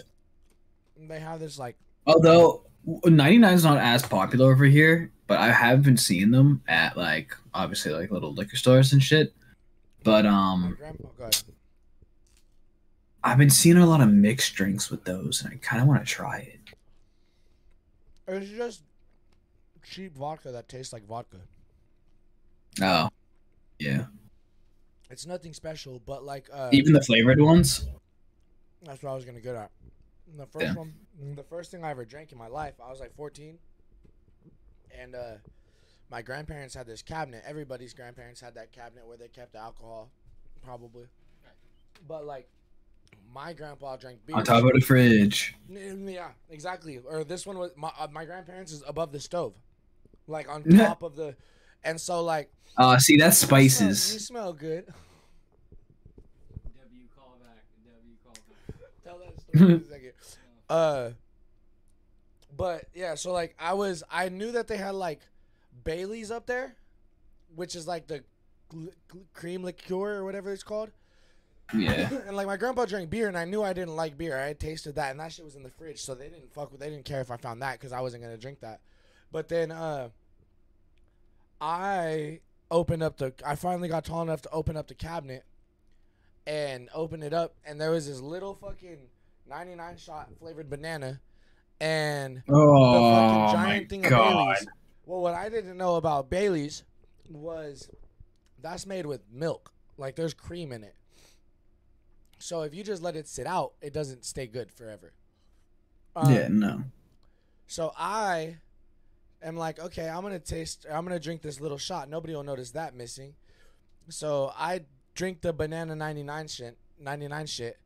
they 1.07 1.19
have 1.19 1.39
this 1.39 1.57
like, 1.57 1.77
Although 2.05 2.63
99 3.05 3.53
is 3.53 3.63
not 3.63 3.77
as 3.77 4.03
popular 4.03 4.51
over 4.51 4.65
here, 4.65 5.11
but 5.27 5.39
I 5.39 5.51
have 5.51 5.83
been 5.83 5.97
seeing 5.97 6.31
them 6.31 6.61
at 6.67 6.97
like 6.97 7.35
obviously 7.53 7.93
like 7.93 8.11
little 8.11 8.33
liquor 8.33 8.57
stores 8.57 8.91
and 8.93 9.01
shit. 9.01 9.33
But 10.03 10.25
um 10.25 10.75
grandpa, 10.77 11.29
I've 13.23 13.37
been 13.37 13.49
seeing 13.49 13.77
a 13.77 13.85
lot 13.85 14.01
of 14.01 14.09
mixed 14.09 14.55
drinks 14.55 14.89
with 14.89 15.03
those 15.05 15.41
and 15.43 15.53
I 15.53 15.57
kind 15.57 15.81
of 15.81 15.87
want 15.87 16.05
to 16.05 16.11
try 16.11 16.39
it. 16.39 16.56
It's 18.27 18.49
just 18.49 18.83
cheap 19.83 20.15
vodka 20.15 20.51
that 20.51 20.67
tastes 20.67 20.91
like 20.93 21.05
vodka. 21.05 21.37
Oh. 22.81 23.09
Yeah. 23.79 24.05
It's 25.09 25.25
nothing 25.25 25.53
special, 25.53 25.99
but 26.05 26.23
like, 26.23 26.49
uh, 26.51 26.69
Even 26.73 26.93
the 26.93 27.01
flavored 27.01 27.39
ones? 27.39 27.87
that's 28.83 29.01
what 29.01 29.11
I 29.11 29.15
was 29.15 29.25
gonna 29.25 29.39
get 29.41 29.55
at. 29.55 29.71
The 30.37 30.45
first 30.45 30.65
Yeah. 30.65 30.73
one, 30.73 30.93
the 31.35 31.43
first 31.43 31.71
thing 31.71 31.83
I 31.83 31.89
ever 31.91 32.03
drank 32.05 32.31
in 32.31 32.37
my 32.37 32.47
life, 32.47 32.73
I 32.83 32.89
was 32.89 32.99
like 32.99 33.15
14, 33.15 33.57
and 34.91 35.15
uh, 35.15 35.35
my 36.09 36.21
grandparents 36.21 36.75
had 36.75 36.85
this 36.85 37.01
cabinet. 37.01 37.43
Everybody's 37.45 37.93
grandparents 37.93 38.41
had 38.41 38.53
that 38.55 38.71
cabinet 38.71 39.07
where 39.07 39.17
they 39.17 39.29
kept 39.29 39.53
the 39.53 39.59
alcohol, 39.59 40.09
probably. 40.61 41.07
But 42.07 42.25
like, 42.25 42.49
my 43.33 43.53
grandpa 43.53 43.95
drank 43.97 44.25
beer. 44.25 44.35
On 44.35 44.43
top 44.43 44.63
of 44.63 44.71
the 44.73 44.81
fridge. 44.81 45.55
Yeah, 45.69 46.29
exactly. 46.49 46.99
Or 46.99 47.23
this 47.23 47.45
one 47.45 47.57
was 47.57 47.71
my 47.75 47.91
uh, 47.99 48.07
my 48.11 48.25
grandparents 48.25 48.71
is 48.71 48.83
above 48.87 49.11
the 49.11 49.19
stove, 49.19 49.53
like 50.27 50.49
on 50.49 50.63
top 50.77 51.03
of 51.03 51.15
the, 51.15 51.35
and 51.83 51.99
so 51.99 52.23
like 52.23 52.49
Uh 52.77 52.97
see 52.97 53.17
that's 53.17 53.41
you 53.41 53.47
smell- 53.47 53.61
You 53.61 53.69
spices. 53.69 54.25
smell 54.27 54.53
good. 54.53 54.85
W 56.75 57.03
callback. 57.17 57.63
W 57.85 58.15
callback. 58.25 59.03
Tell 59.03 59.19
that 59.19 59.39
story 59.41 59.73
in 59.73 59.81
a 59.81 59.85
second. 59.89 60.11
Uh, 60.69 61.09
but 62.55 62.85
yeah, 62.93 63.15
so 63.15 63.31
like 63.31 63.55
I 63.59 63.73
was, 63.73 64.03
I 64.09 64.29
knew 64.29 64.51
that 64.53 64.67
they 64.67 64.77
had 64.77 64.95
like 64.95 65.21
Bailey's 65.83 66.31
up 66.31 66.45
there, 66.47 66.75
which 67.55 67.75
is 67.75 67.87
like 67.87 68.07
the 68.07 68.23
gl- 68.73 68.91
gl- 69.09 69.23
cream 69.33 69.63
liqueur 69.63 70.15
or 70.15 70.25
whatever 70.25 70.51
it's 70.51 70.63
called. 70.63 70.89
Yeah. 71.73 72.09
and 72.27 72.35
like 72.35 72.47
my 72.47 72.57
grandpa 72.57 72.85
drank 72.85 73.09
beer, 73.09 73.27
and 73.27 73.37
I 73.37 73.45
knew 73.45 73.63
I 73.63 73.73
didn't 73.73 73.95
like 73.95 74.17
beer. 74.17 74.37
I 74.37 74.47
had 74.47 74.59
tasted 74.59 74.95
that, 74.95 75.11
and 75.11 75.19
that 75.19 75.31
shit 75.31 75.45
was 75.45 75.55
in 75.55 75.63
the 75.63 75.69
fridge, 75.69 76.01
so 76.01 76.15
they 76.15 76.29
didn't 76.29 76.53
fuck 76.53 76.71
with. 76.71 76.79
They 76.79 76.89
didn't 76.89 77.05
care 77.05 77.21
if 77.21 77.31
I 77.31 77.37
found 77.37 77.61
that 77.61 77.73
because 77.73 77.91
I 77.91 78.01
wasn't 78.01 78.23
gonna 78.23 78.37
drink 78.37 78.61
that. 78.61 78.81
But 79.31 79.49
then, 79.49 79.71
uh, 79.71 80.09
I 81.59 82.39
opened 82.71 83.03
up 83.03 83.17
the. 83.17 83.33
I 83.45 83.55
finally 83.55 83.89
got 83.89 84.05
tall 84.05 84.21
enough 84.21 84.41
to 84.43 84.49
open 84.51 84.77
up 84.77 84.87
the 84.87 84.95
cabinet, 84.95 85.43
and 86.45 86.89
open 86.93 87.23
it 87.23 87.33
up, 87.33 87.55
and 87.65 87.79
there 87.79 87.91
was 87.91 88.07
this 88.07 88.21
little 88.21 88.55
fucking 88.55 88.99
ninety 89.49 89.75
nine 89.75 89.97
shot 89.97 90.29
flavored 90.39 90.69
banana, 90.69 91.19
and 91.81 92.37
the 92.47 92.53
Oh 92.53 93.47
fucking 93.47 93.61
giant 93.61 93.89
thing 93.89 94.05
of. 94.05 94.11
Bailey's. 94.11 94.67
Well, 95.05 95.21
what 95.21 95.33
I 95.33 95.49
didn't 95.49 95.77
know 95.77 95.95
about 95.95 96.29
Bailey's 96.29 96.83
was 97.29 97.89
that's 98.61 98.85
made 98.85 99.05
with 99.05 99.21
milk. 99.31 99.71
Like 99.97 100.15
there's 100.15 100.33
cream 100.33 100.71
in 100.71 100.83
it. 100.83 100.95
So 102.39 102.61
if 102.61 102.73
you 102.73 102.83
just 102.83 103.01
let 103.01 103.15
it 103.15 103.27
sit 103.27 103.47
out, 103.47 103.73
it 103.81 103.93
doesn't 103.93 104.23
stay 104.25 104.47
good 104.47 104.71
forever. 104.71 105.11
Um, 106.15 106.33
Yeah, 106.33 106.47
no. 106.49 106.83
So 107.67 107.91
I 107.97 108.57
am 109.41 109.57
like, 109.57 109.79
okay, 109.79 110.07
I'm 110.09 110.21
gonna 110.21 110.39
taste. 110.39 110.85
I'm 110.91 111.03
gonna 111.03 111.19
drink 111.19 111.41
this 111.41 111.59
little 111.59 111.77
shot. 111.77 112.09
Nobody 112.09 112.33
will 112.33 112.43
notice 112.43 112.71
that 112.71 112.95
missing. 112.95 113.33
So 114.09 114.53
I 114.57 114.81
drink 115.15 115.41
the 115.41 115.51
banana 115.51 115.95
99 115.95 116.47
shit, 116.47 116.77
99 116.99 117.45
shit, 117.47 117.77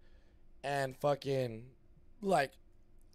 and 0.63 0.95
fucking 0.97 1.63
like, 2.21 2.51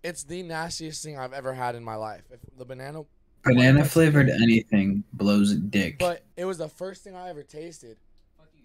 it's 0.03 0.25
the 0.25 0.43
nastiest 0.43 1.05
thing 1.05 1.19
I've 1.19 1.33
ever 1.33 1.55
had 1.55 1.75
in 1.77 1.85
my 1.85 1.95
life. 1.97 2.23
If 2.31 2.41
the 2.59 2.65
banana, 2.65 3.05
Banana 3.45 3.85
flavored 3.85 4.29
anything 4.29 5.05
blows 5.13 5.55
dick. 5.55 5.99
but 6.01 6.25
it 6.37 6.45
was 6.45 6.59
the 6.59 6.69
first 6.69 7.05
thing 7.05 7.15
I 7.15 7.29
ever 7.29 7.45
tasted. 7.45 7.97
Fuck 8.37 8.49
you 8.57 8.65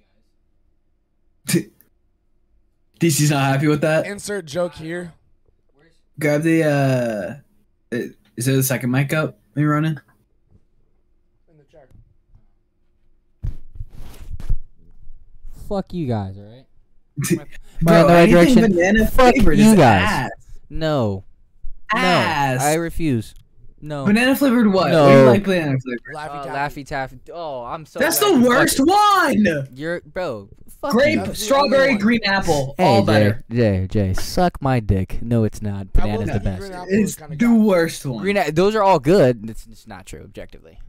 guys. 1.61 1.65
DC's 3.01 3.31
not 3.31 3.43
happy 3.51 3.67
with 3.67 3.81
that. 3.81 4.05
Insert 4.05 4.45
joke 4.45 4.75
here. 4.75 5.13
Grab 6.19 6.43
the 6.43 6.63
uh 6.63 7.35
it- 7.95 8.15
is 8.37 8.45
there 8.45 8.55
the 8.55 8.63
second 8.63 8.91
mic 8.91 9.11
up? 9.13 9.39
Are 9.55 9.61
you 9.61 9.67
running? 9.67 9.97
In 11.49 11.57
the 11.57 11.63
chair. 11.65 11.87
Fuck 15.67 15.93
you 15.93 16.07
guys, 16.07 16.37
alright? 16.37 16.65
Bro, 17.81 18.01
in 18.01 18.07
the 18.07 18.13
right 18.13 18.29
anything 18.29 18.55
direction. 18.55 18.75
banana 18.75 19.07
Fuck 19.07 19.33
flavored 19.35 19.57
you 19.57 19.71
is 19.71 19.75
guys. 19.75 20.03
ass. 20.09 20.29
No. 20.69 21.23
Ass. 21.93 22.61
No. 22.61 22.65
I 22.67 22.73
refuse. 22.75 23.33
No. 23.81 24.05
banana 24.05 24.35
flavored 24.35 24.67
what? 24.71 24.91
No. 24.91 25.09
You 25.09 25.25
like 25.25 25.43
banana 25.43 25.77
flavored? 25.79 26.15
Laffy 26.15 26.39
Uh, 26.39 26.43
Taffy. 26.45 26.83
Laffy 26.83 26.87
Taffy. 26.87 27.19
Oh, 27.33 27.63
I'm 27.63 27.85
so. 27.85 27.99
That's 27.99 28.19
glad 28.19 28.41
the 28.43 28.47
worst 28.47 28.77
fucking- 28.77 29.43
one. 29.45 29.67
You're 29.73 30.01
bro. 30.01 30.49
Fuck 30.81 30.91
Grape, 30.93 31.27
you. 31.27 31.33
Strawberry, 31.35 31.95
green 31.95 32.21
apple, 32.23 32.73
Hey 32.77 32.83
all 32.85 33.01
Jay, 33.01 33.05
better. 33.05 33.43
Jay, 33.51 33.87
Jay, 33.87 34.13
suck 34.15 34.59
my 34.63 34.79
dick. 34.79 35.19
No, 35.21 35.43
it's 35.43 35.61
not. 35.61 35.85
I 35.95 36.05
will 36.07 36.19
Banana's 36.23 36.33
the 36.33 36.39
best. 36.39 36.71
It's 36.89 37.15
the 37.17 37.35
guy. 37.35 37.53
worst 37.53 38.03
one. 38.03 38.21
Green, 38.23 38.37
a- 38.37 38.49
those 38.51 38.73
are 38.75 38.81
all 38.81 38.97
good. 38.97 39.47
It's, 39.47 39.67
it's 39.67 39.85
not 39.85 40.07
true 40.07 40.21
objectively. 40.23 40.79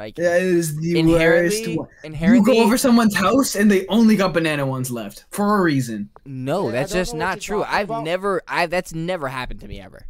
Like 0.00 0.18
yeah, 0.18 0.36
it 0.36 0.42
is 0.42 0.76
the 0.76 1.00
worst 1.04 1.64
inherently. 2.02 2.54
You 2.56 2.60
go 2.60 2.64
over 2.66 2.76
someone's 2.76 3.14
house 3.14 3.54
and 3.54 3.70
they 3.70 3.86
only 3.86 4.16
got 4.16 4.34
banana 4.34 4.66
ones 4.66 4.90
left 4.90 5.24
for 5.30 5.58
a 5.58 5.62
reason. 5.62 6.10
no, 6.26 6.66
Yeah, 6.66 6.72
that's 6.72 6.92
just 6.92 7.14
not 7.14 7.40
true. 7.40 7.62
I've 7.62 7.88
about. 7.88 8.04
never, 8.04 8.42
I 8.48 8.66
that's 8.66 8.92
never 8.92 9.28
happened 9.28 9.60
to 9.60 9.68
me 9.68 9.80
ever. 9.80 10.06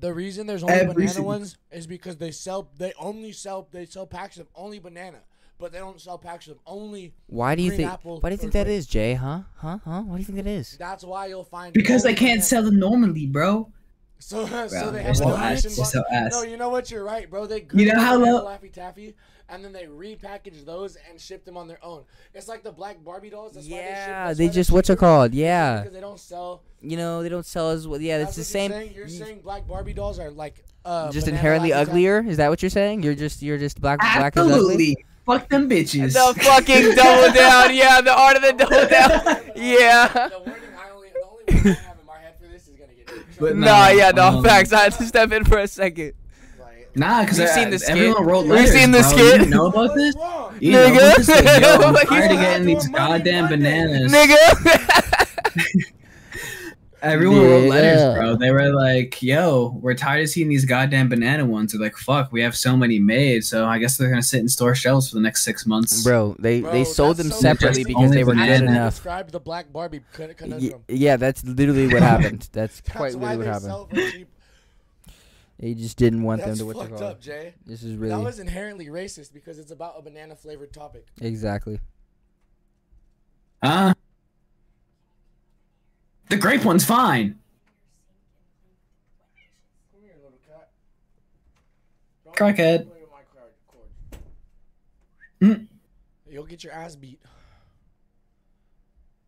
The 0.00 0.12
reason 0.14 0.46
there's 0.46 0.62
only 0.62 0.74
Every 0.74 0.94
banana 0.94 1.10
single- 1.10 1.26
ones 1.28 1.56
is 1.70 1.86
because 1.86 2.16
they 2.16 2.30
sell. 2.30 2.70
They 2.78 2.92
only 2.98 3.32
sell. 3.32 3.68
They 3.70 3.86
sell 3.86 4.06
packs 4.06 4.38
of 4.38 4.46
only 4.54 4.78
banana, 4.78 5.18
but 5.58 5.72
they 5.72 5.78
don't 5.78 6.00
sell 6.00 6.18
packs 6.18 6.46
of 6.48 6.58
only. 6.66 7.14
Why 7.26 7.54
do 7.54 7.62
you 7.62 7.70
Green 7.70 7.78
think? 7.78 7.90
apple 7.92 8.20
Why 8.20 8.28
do 8.30 8.34
you 8.34 8.36
or 8.36 8.40
think 8.40 8.52
that 8.52 8.64
grape. 8.66 8.76
is, 8.76 8.86
Jay? 8.86 9.14
Huh? 9.14 9.40
Huh? 9.56 9.78
Huh? 9.84 10.02
Why 10.02 10.14
do 10.16 10.18
you 10.20 10.24
think 10.24 10.36
that 10.36 10.46
is? 10.46 10.76
That's 10.78 11.04
why 11.04 11.26
you'll 11.26 11.44
find. 11.44 11.72
Because 11.72 12.02
they 12.02 12.10
only 12.10 12.18
can't 12.18 12.30
banana. 12.30 12.42
sell 12.42 12.62
them 12.62 12.78
normally, 12.78 13.26
bro. 13.26 13.72
So, 14.20 14.46
so 14.46 14.68
Bro, 14.68 14.68
they 14.68 14.90
they're 14.92 15.02
have 15.02 15.16
so 15.16 15.28
an 15.34 15.40
ass. 15.40 15.60
edition 15.64 15.76
They're 15.76 15.84
so 15.86 16.04
ass. 16.10 16.32
No, 16.32 16.42
you 16.42 16.56
know 16.56 16.68
what? 16.70 16.90
You're 16.90 17.04
right, 17.04 17.30
bro. 17.30 17.46
They 17.46 17.66
You 17.72 17.86
know 17.92 18.00
how 18.00 18.18
banana 18.18 18.34
low- 18.36 18.46
Laffy 18.46 18.72
Taffy, 18.72 19.14
and 19.48 19.64
then 19.64 19.72
they 19.72 19.84
repackage 19.84 20.64
those 20.64 20.96
and 21.08 21.20
ship 21.20 21.44
them 21.44 21.56
on 21.56 21.68
their 21.68 21.82
own. 21.84 22.02
It's 22.34 22.48
like 22.48 22.62
the 22.62 22.72
black 22.72 23.02
Barbie 23.04 23.30
dolls. 23.30 23.52
That's 23.54 23.66
why 23.66 23.76
they, 23.76 23.82
ship, 23.82 23.86
Yeah, 23.88 24.26
that's 24.26 24.38
they 24.38 24.46
why 24.46 24.52
just 24.52 24.70
they're 24.70 24.74
what's 24.74 24.90
it 24.90 24.98
called? 24.98 25.34
Yeah, 25.34 25.78
because 25.80 25.94
they 25.94 26.00
don't 26.00 26.20
sell. 26.20 26.62
you 26.80 26.96
know 26.96 27.22
they 27.22 27.28
don't 27.28 27.46
sell 27.46 27.70
as 27.70 27.86
well. 27.88 28.00
Yeah, 28.00 28.18
That's 28.18 28.30
it's 28.30 28.36
the 28.38 28.44
same. 28.44 28.70
You're 28.70 28.80
saying, 28.80 28.94
you're 28.94 29.08
saying 29.08 29.40
black 29.40 29.66
Barbie 29.66 29.92
dolls 29.94 30.18
are 30.18 30.30
like 30.30 30.64
uh, 30.84 31.10
just 31.12 31.28
inherently 31.28 31.70
Laffy 31.70 31.74
Taffy? 31.74 31.90
uglier. 31.90 32.24
Is 32.26 32.36
that 32.38 32.48
what 32.50 32.62
you're 32.62 32.70
saying? 32.70 33.02
You're 33.02 33.14
just 33.14 33.42
you're 33.42 33.58
just 33.58 33.80
black 33.80 33.98
black 34.00 34.36
is 34.36 34.40
ugly. 34.42 34.52
Absolutely. 34.54 35.04
Fuck 35.26 35.48
them 35.50 35.68
bitches. 35.68 36.14
The 36.14 36.40
fucking 36.40 36.94
double 36.94 37.34
down. 37.34 37.74
Yeah, 37.76 38.00
the 38.00 38.16
art 38.18 38.36
of 38.36 38.42
the 38.42 38.52
double 38.52 38.86
down. 38.86 39.52
Yeah. 39.56 40.08
The 40.08 40.38
wording 40.38 40.62
I 40.78 40.90
only, 40.90 41.08
the 41.10 41.24
only 41.26 41.44
wording 41.46 41.66
I 41.66 41.86
have 41.86 41.98
in 42.00 42.06
my 42.06 42.18
head 42.18 42.34
for 42.40 42.46
this 42.46 42.66
is 42.66 42.76
gonna 42.76 42.92
get. 42.94 43.38
But 43.38 43.56
No, 43.56 43.66
no, 43.66 43.88
yeah, 43.90 44.10
no 44.12 44.38
um, 44.38 44.42
facts. 44.44 44.72
I 44.72 44.84
had 44.84 44.92
to 44.94 45.04
step 45.04 45.30
in 45.32 45.44
for 45.44 45.58
a 45.58 45.68
second. 45.68 46.14
Like, 46.94 46.96
Nah, 46.96 47.20
because 47.22 47.38
We've 47.38 47.48
seen 47.50 47.70
the 47.70 47.78
skit. 47.78 47.90
everyone 47.96 48.24
wrote 48.26 48.40
We've 48.42 48.50
letters. 48.52 48.72
seen 48.72 48.90
the 48.90 49.00
bro. 49.00 49.08
skit. 49.10 49.40
You 49.42 49.46
know 49.46 49.66
about 49.66 49.94
this? 49.94 50.14
What's 50.16 50.32
wrong? 50.34 50.56
You 50.60 50.72
know 50.72 50.86
Nigga. 50.88 50.96
about 50.96 51.16
this? 51.16 51.28
Like, 51.28 51.44
yo, 51.62 51.68
I'm 51.88 51.94
tired 51.94 52.24
of 52.24 52.30
he's 52.30 52.40
getting 52.40 52.66
these 52.66 52.88
goddamn 52.88 53.48
bananas. 53.48 54.12
Nigga. 54.12 55.92
Everyone 57.00 57.38
wrote 57.42 57.68
letters, 57.68 58.16
bro. 58.18 58.34
They 58.34 58.50
were 58.50 58.74
like, 58.74 59.22
"Yo, 59.22 59.78
we're 59.80 59.94
tired 59.94 60.24
of 60.24 60.28
seeing 60.30 60.48
these 60.48 60.64
goddamn 60.64 61.08
banana 61.08 61.46
ones." 61.46 61.70
They're 61.70 61.80
like, 61.80 61.96
"Fuck, 61.96 62.32
we 62.32 62.40
have 62.42 62.56
so 62.56 62.76
many 62.76 62.98
made, 62.98 63.44
so 63.44 63.66
I 63.66 63.78
guess 63.78 63.96
they're 63.96 64.08
gonna 64.10 64.20
sit 64.20 64.40
in 64.40 64.48
store 64.48 64.74
shelves 64.74 65.08
for 65.08 65.14
the 65.14 65.20
next 65.20 65.44
six 65.44 65.64
months." 65.64 66.02
Bro, 66.02 66.34
they 66.40 66.60
Bro, 66.60 66.72
they 66.72 66.82
sold 66.82 67.18
them 67.18 67.30
so 67.30 67.36
separately 67.38 67.84
because 67.84 68.10
they 68.10 68.24
were 68.24 68.32
Only 68.32 68.46
good 68.48 68.58
banana. 68.62 68.70
enough. 68.80 68.94
Describe 68.94 69.30
the 69.30 69.38
Black 69.38 69.72
Barbie 69.72 70.00
conundrum. 70.12 70.82
yeah, 70.88 71.16
that's 71.16 71.44
literally 71.44 71.86
what 71.86 72.02
happened. 72.14 72.48
That's 72.52 72.80
That's 72.80 72.96
quite 72.96 73.14
literally 73.14 73.36
what 73.46 73.62
they 73.62 73.68
happened. 74.02 74.26
Sell 75.58 75.66
for 75.66 75.72
cheap. 75.72 75.76
They 75.76 75.80
just 75.82 75.96
didn't 75.96 76.22
want 76.22 76.40
That's 76.42 76.58
them 76.58 76.68
to 76.68 76.74
what 76.74 76.84
they 76.84 76.88
fucked 76.90 77.00
call 77.00 77.10
up, 77.10 77.20
Jay. 77.20 77.54
This 77.66 77.82
is 77.82 77.94
really 77.96 78.08
That 78.10 78.14
really 78.16 78.24
was 78.26 78.38
inherently 78.38 78.86
racist 78.86 79.32
because 79.32 79.58
it's 79.58 79.70
about 79.70 79.94
a 79.98 80.02
banana 80.02 80.36
flavored 80.36 80.72
topic. 80.72 81.06
exactly. 81.20 81.80
Huh? 83.62 83.94
The 86.28 86.36
grape 86.36 86.64
one's 86.64 86.84
fine. 86.84 87.38
Come 89.92 90.02
here, 90.02 90.12
little 90.22 90.38
cat. 90.46 90.68
Don't 92.24 92.36
Crackhead. 92.36 92.86
play 92.86 93.00
with 93.00 93.10
my 93.10 93.22
card- 93.34 93.52
cord. 93.66 94.22
Mm. 95.40 95.66
You'll 96.30 96.44
get 96.44 96.62
your 96.62 96.72
ass 96.74 96.94
beat. 96.94 97.20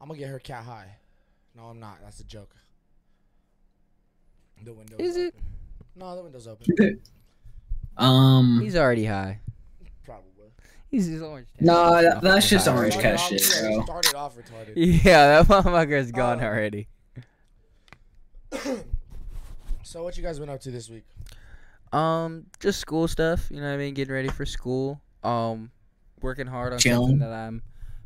I'm 0.01 0.09
gonna 0.09 0.19
get 0.19 0.29
her 0.29 0.39
cat 0.39 0.65
high. 0.65 0.97
No, 1.57 1.65
I'm 1.65 1.81
not. 1.81 1.99
That's 2.03 2.21
a 2.21 2.25
joke. 2.25 2.55
The 4.63 4.73
window 4.75 4.97
Is 4.99 5.17
it? 5.17 5.35
open. 5.35 5.45
No, 5.97 6.17
the 6.17 6.23
window's 6.23 6.47
open. 6.49 7.01
Um, 7.97 8.61
He's 8.63 8.77
already 8.77 9.05
high. 9.05 9.41
Probably. 10.05 10.25
He's 10.91 11.05
his 11.07 11.21
orange. 11.21 11.49
Nah, 11.61 12.01
that- 12.01 12.23
that's 12.23 12.49
just 12.49 12.67
High. 12.67 12.75
orange 12.75 12.95
Started 12.95 13.19
cat 13.19 13.21
shit, 13.21 13.55
yeah, 13.63 13.69
bro. 13.77 13.83
Started 13.85 14.15
off 14.15 14.37
retarded. 14.37 14.73
Yeah, 14.77 15.43
that 15.43 15.47
motherfucker's 15.49 16.11
gone 16.11 16.41
Uh, 16.41 16.45
already. 16.45 16.89
So 19.83 20.05
what 20.05 20.17
you 20.17 20.23
guys 20.23 20.39
been 20.39 20.49
up 20.49 20.61
to 20.61 20.71
this 20.71 20.89
week? 20.89 21.05
Um, 21.93 22.47
just 22.61 22.79
school 22.81 23.09
stuff. 23.09 23.49
You 23.51 23.57
know 23.57 23.67
what 23.67 23.75
I 23.75 23.77
mean? 23.77 23.93
Getting 23.95 24.15
ready 24.15 24.29
for 24.29 24.47
school. 24.47 25.01
Um, 25.25 25.73
working 26.23 26.47
hard 26.47 26.73
on 26.73 26.79
something 26.79 27.19
that 27.19 27.33
I'm 27.33 27.63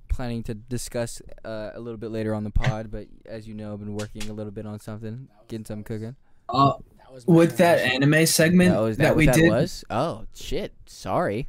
planning 0.09 0.43
to 0.45 0.55
discuss 0.55 1.21
uh, 1.45 1.71
a 1.75 1.79
little 1.81 1.99
bit 1.99 2.11
later 2.11 2.35
on 2.35 2.43
the 2.43 2.51
pod. 2.51 2.91
But 2.91 3.09
as 3.27 3.47
you 3.47 3.53
know, 3.55 3.75
I've 3.75 3.81
been 3.81 3.95
working 3.95 4.31
a 4.31 4.33
little 4.33 4.51
bit 4.53 4.65
on 4.67 4.81
something, 4.81 5.29
getting 5.49 5.67
something 5.67 5.85
cooking. 5.85 6.17
uh, 6.49 6.73
That 6.73 6.94
was 7.15 7.27
my 7.29 7.35
with 7.35 7.57
that 7.59 7.79
anime 7.81 8.27
segment 8.27 8.73
That 8.73 8.81
was 8.81 8.97
that, 8.99 9.03
that, 9.05 9.09
what 9.11 9.17
we 9.17 9.27
that 9.27 9.35
did. 9.35 9.51
was? 9.51 9.85
Oh 9.91 10.27
shit! 10.35 10.73
Sorry. 10.87 11.49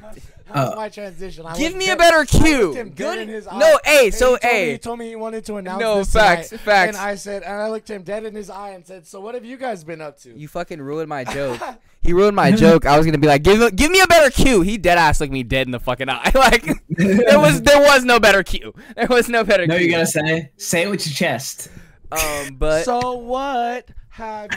That 0.00 0.18
Uh, 0.50 0.72
my 0.76 0.88
transition. 0.88 1.44
I 1.44 1.58
Give 1.58 1.74
me 1.76 1.90
a 1.90 1.96
better 1.96 2.24
cue. 2.24 2.68
looked 2.68 2.78
in 2.78 2.88
Good. 2.90 3.28
his 3.28 3.46
eye, 3.46 3.58
No, 3.58 3.78
hey, 3.84 4.10
so 4.10 4.32
he 4.34 4.38
told 4.38 4.42
me- 4.42 4.48
hey. 4.48 4.72
he 4.72 4.78
told 4.78 4.98
me 4.98 5.08
he 5.10 5.16
wanted 5.16 5.44
to 5.44 5.56
announce 5.56 5.80
No, 5.80 5.98
this 5.98 6.10
facts, 6.12 6.48
tonight, 6.48 6.62
facts. 6.62 6.96
And 6.96 7.06
I 7.06 7.14
said, 7.16 7.42
and 7.42 7.52
I 7.52 7.68
looked 7.68 7.90
him 7.90 8.02
dead 8.02 8.24
in 8.24 8.34
his 8.34 8.48
eye 8.48 8.70
and 8.70 8.86
said, 8.86 9.06
"So 9.06 9.20
what 9.20 9.34
have 9.34 9.44
you 9.44 9.58
guys 9.58 9.84
been 9.84 10.00
up 10.00 10.18
to?" 10.20 10.30
You 10.34 10.48
fucking 10.48 10.80
ruined 10.80 11.08
my 11.08 11.24
joke. 11.24 11.60
He 12.00 12.12
ruined 12.14 12.36
my 12.36 12.52
joke. 12.64 12.86
I 12.86 12.96
was 12.96 13.04
gonna 13.04 13.18
be 13.18 13.26
like, 13.26 13.42
give 13.42 13.74
give 13.76 13.90
me 13.90 14.00
a 14.00 14.06
better 14.06 14.30
cue. 14.30 14.62
He 14.62 14.78
dead 14.78 14.96
ass 14.96 15.20
looked 15.20 15.32
me 15.32 15.42
dead 15.42 15.66
in 15.66 15.72
the 15.72 15.80
fucking 15.80 16.08
eye. 16.08 16.30
Like 16.34 16.62
there 16.88 17.38
was 17.40 17.60
there 17.60 17.80
was 17.80 18.04
no 18.04 18.18
better 18.20 18.42
cue. 18.44 18.72
There 18.96 19.08
was 19.08 19.28
no 19.28 19.42
better. 19.44 19.66
No, 19.66 19.76
cue. 19.76 19.86
you 19.86 19.90
gotta 19.92 20.06
say, 20.06 20.52
say 20.56 20.84
it 20.84 20.88
with 20.90 21.04
your 21.06 21.12
chest. 21.14 21.68
Um, 22.10 22.54
but 22.56 22.84
so 22.84 23.14
what 23.18 23.88
have 24.18 24.50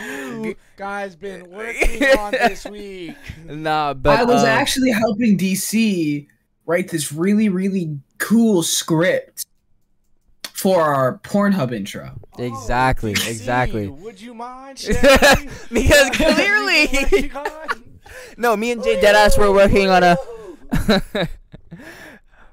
you 0.44 0.56
guys 0.76 1.16
been 1.16 1.50
working 1.52 2.04
on 2.18 2.32
this 2.32 2.66
week? 2.66 3.16
nah, 3.46 3.94
but 3.94 4.20
I 4.20 4.24
was 4.24 4.42
um, 4.42 4.48
actually 4.48 4.92
helping 4.92 5.38
DC 5.38 6.28
write 6.66 6.90
this 6.90 7.12
really, 7.12 7.48
really 7.50 8.00
cool 8.18 8.64
script 8.64 9.46
for 10.54 10.82
our 10.82 11.20
Pornhub 11.20 11.72
intro. 11.74 12.20
Exactly, 12.40 13.12
Oh, 13.12 13.16
DC, 13.16 13.30
exactly. 13.30 13.88
Would 13.88 14.20
you 14.20 14.34
mind? 14.34 14.78
Because 14.88 15.00
what 15.72 15.72
you've 15.72 17.10
been 17.10 17.30
clearly- 17.30 17.32
no. 18.38 18.58
Me 18.58 18.72
and 18.72 18.84
Jay 18.84 19.00
Deadass 19.00 19.38
were 19.38 19.52
working 19.52 19.90
on 19.90 20.04
a. 20.04 20.18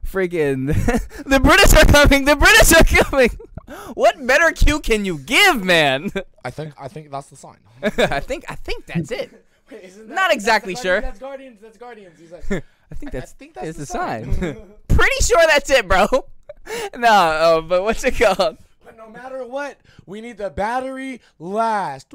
Freaking 0.07 0.67
the 1.27 1.41
British 1.41 1.73
are 1.75 1.85
coming. 1.85 2.25
The 2.25 2.37
British 2.37 2.73
are 2.73 2.85
coming. 3.03 3.31
What 3.95 4.25
better 4.27 4.51
cue 4.53 4.81
can 4.81 5.05
you 5.05 5.19
give, 5.19 5.63
man? 5.63 6.11
I 6.45 6.51
think 6.51 6.75
I 6.79 6.89
think 6.89 7.11
that's 7.11 7.29
the 7.29 7.37
sign. 7.37 7.59
I 7.83 8.21
think 8.21 8.45
I 8.49 8.55
think 8.55 8.87
that's 8.87 9.11
it. 9.11 9.31
Wait, 9.71 9.85
isn't 9.85 10.09
Not 10.09 10.17
that's 10.29 10.35
exactly 10.35 10.75
the 10.75 10.81
sure. 10.81 11.01
That's 11.01 11.19
Guardians. 11.19 11.61
That's 11.61 11.77
Guardians. 11.77 12.19
He's 12.19 12.33
like, 12.33 12.45
I 12.91 12.95
think 12.95 13.13
that's, 13.13 13.15
I 13.15 13.19
that's 13.21 13.33
think 13.33 13.55
that's 13.55 13.73
the 13.75 13.81
the 13.81 13.87
sign. 13.87 14.33
sign. 14.35 14.63
Pretty 14.89 15.23
sure 15.23 15.43
that's 15.47 15.69
it, 15.71 15.87
bro. 15.87 16.07
no, 16.97 17.09
uh, 17.09 17.61
but 17.61 17.83
what's 17.83 18.03
it 18.05 18.17
called? 18.19 18.57
but 18.85 18.97
no 18.97 19.11
matter 19.11 19.45
what, 19.45 19.77
we 20.07 20.23
need 20.23 20.39
the 20.39 20.49
battery 20.49 21.21
last. 21.39 22.15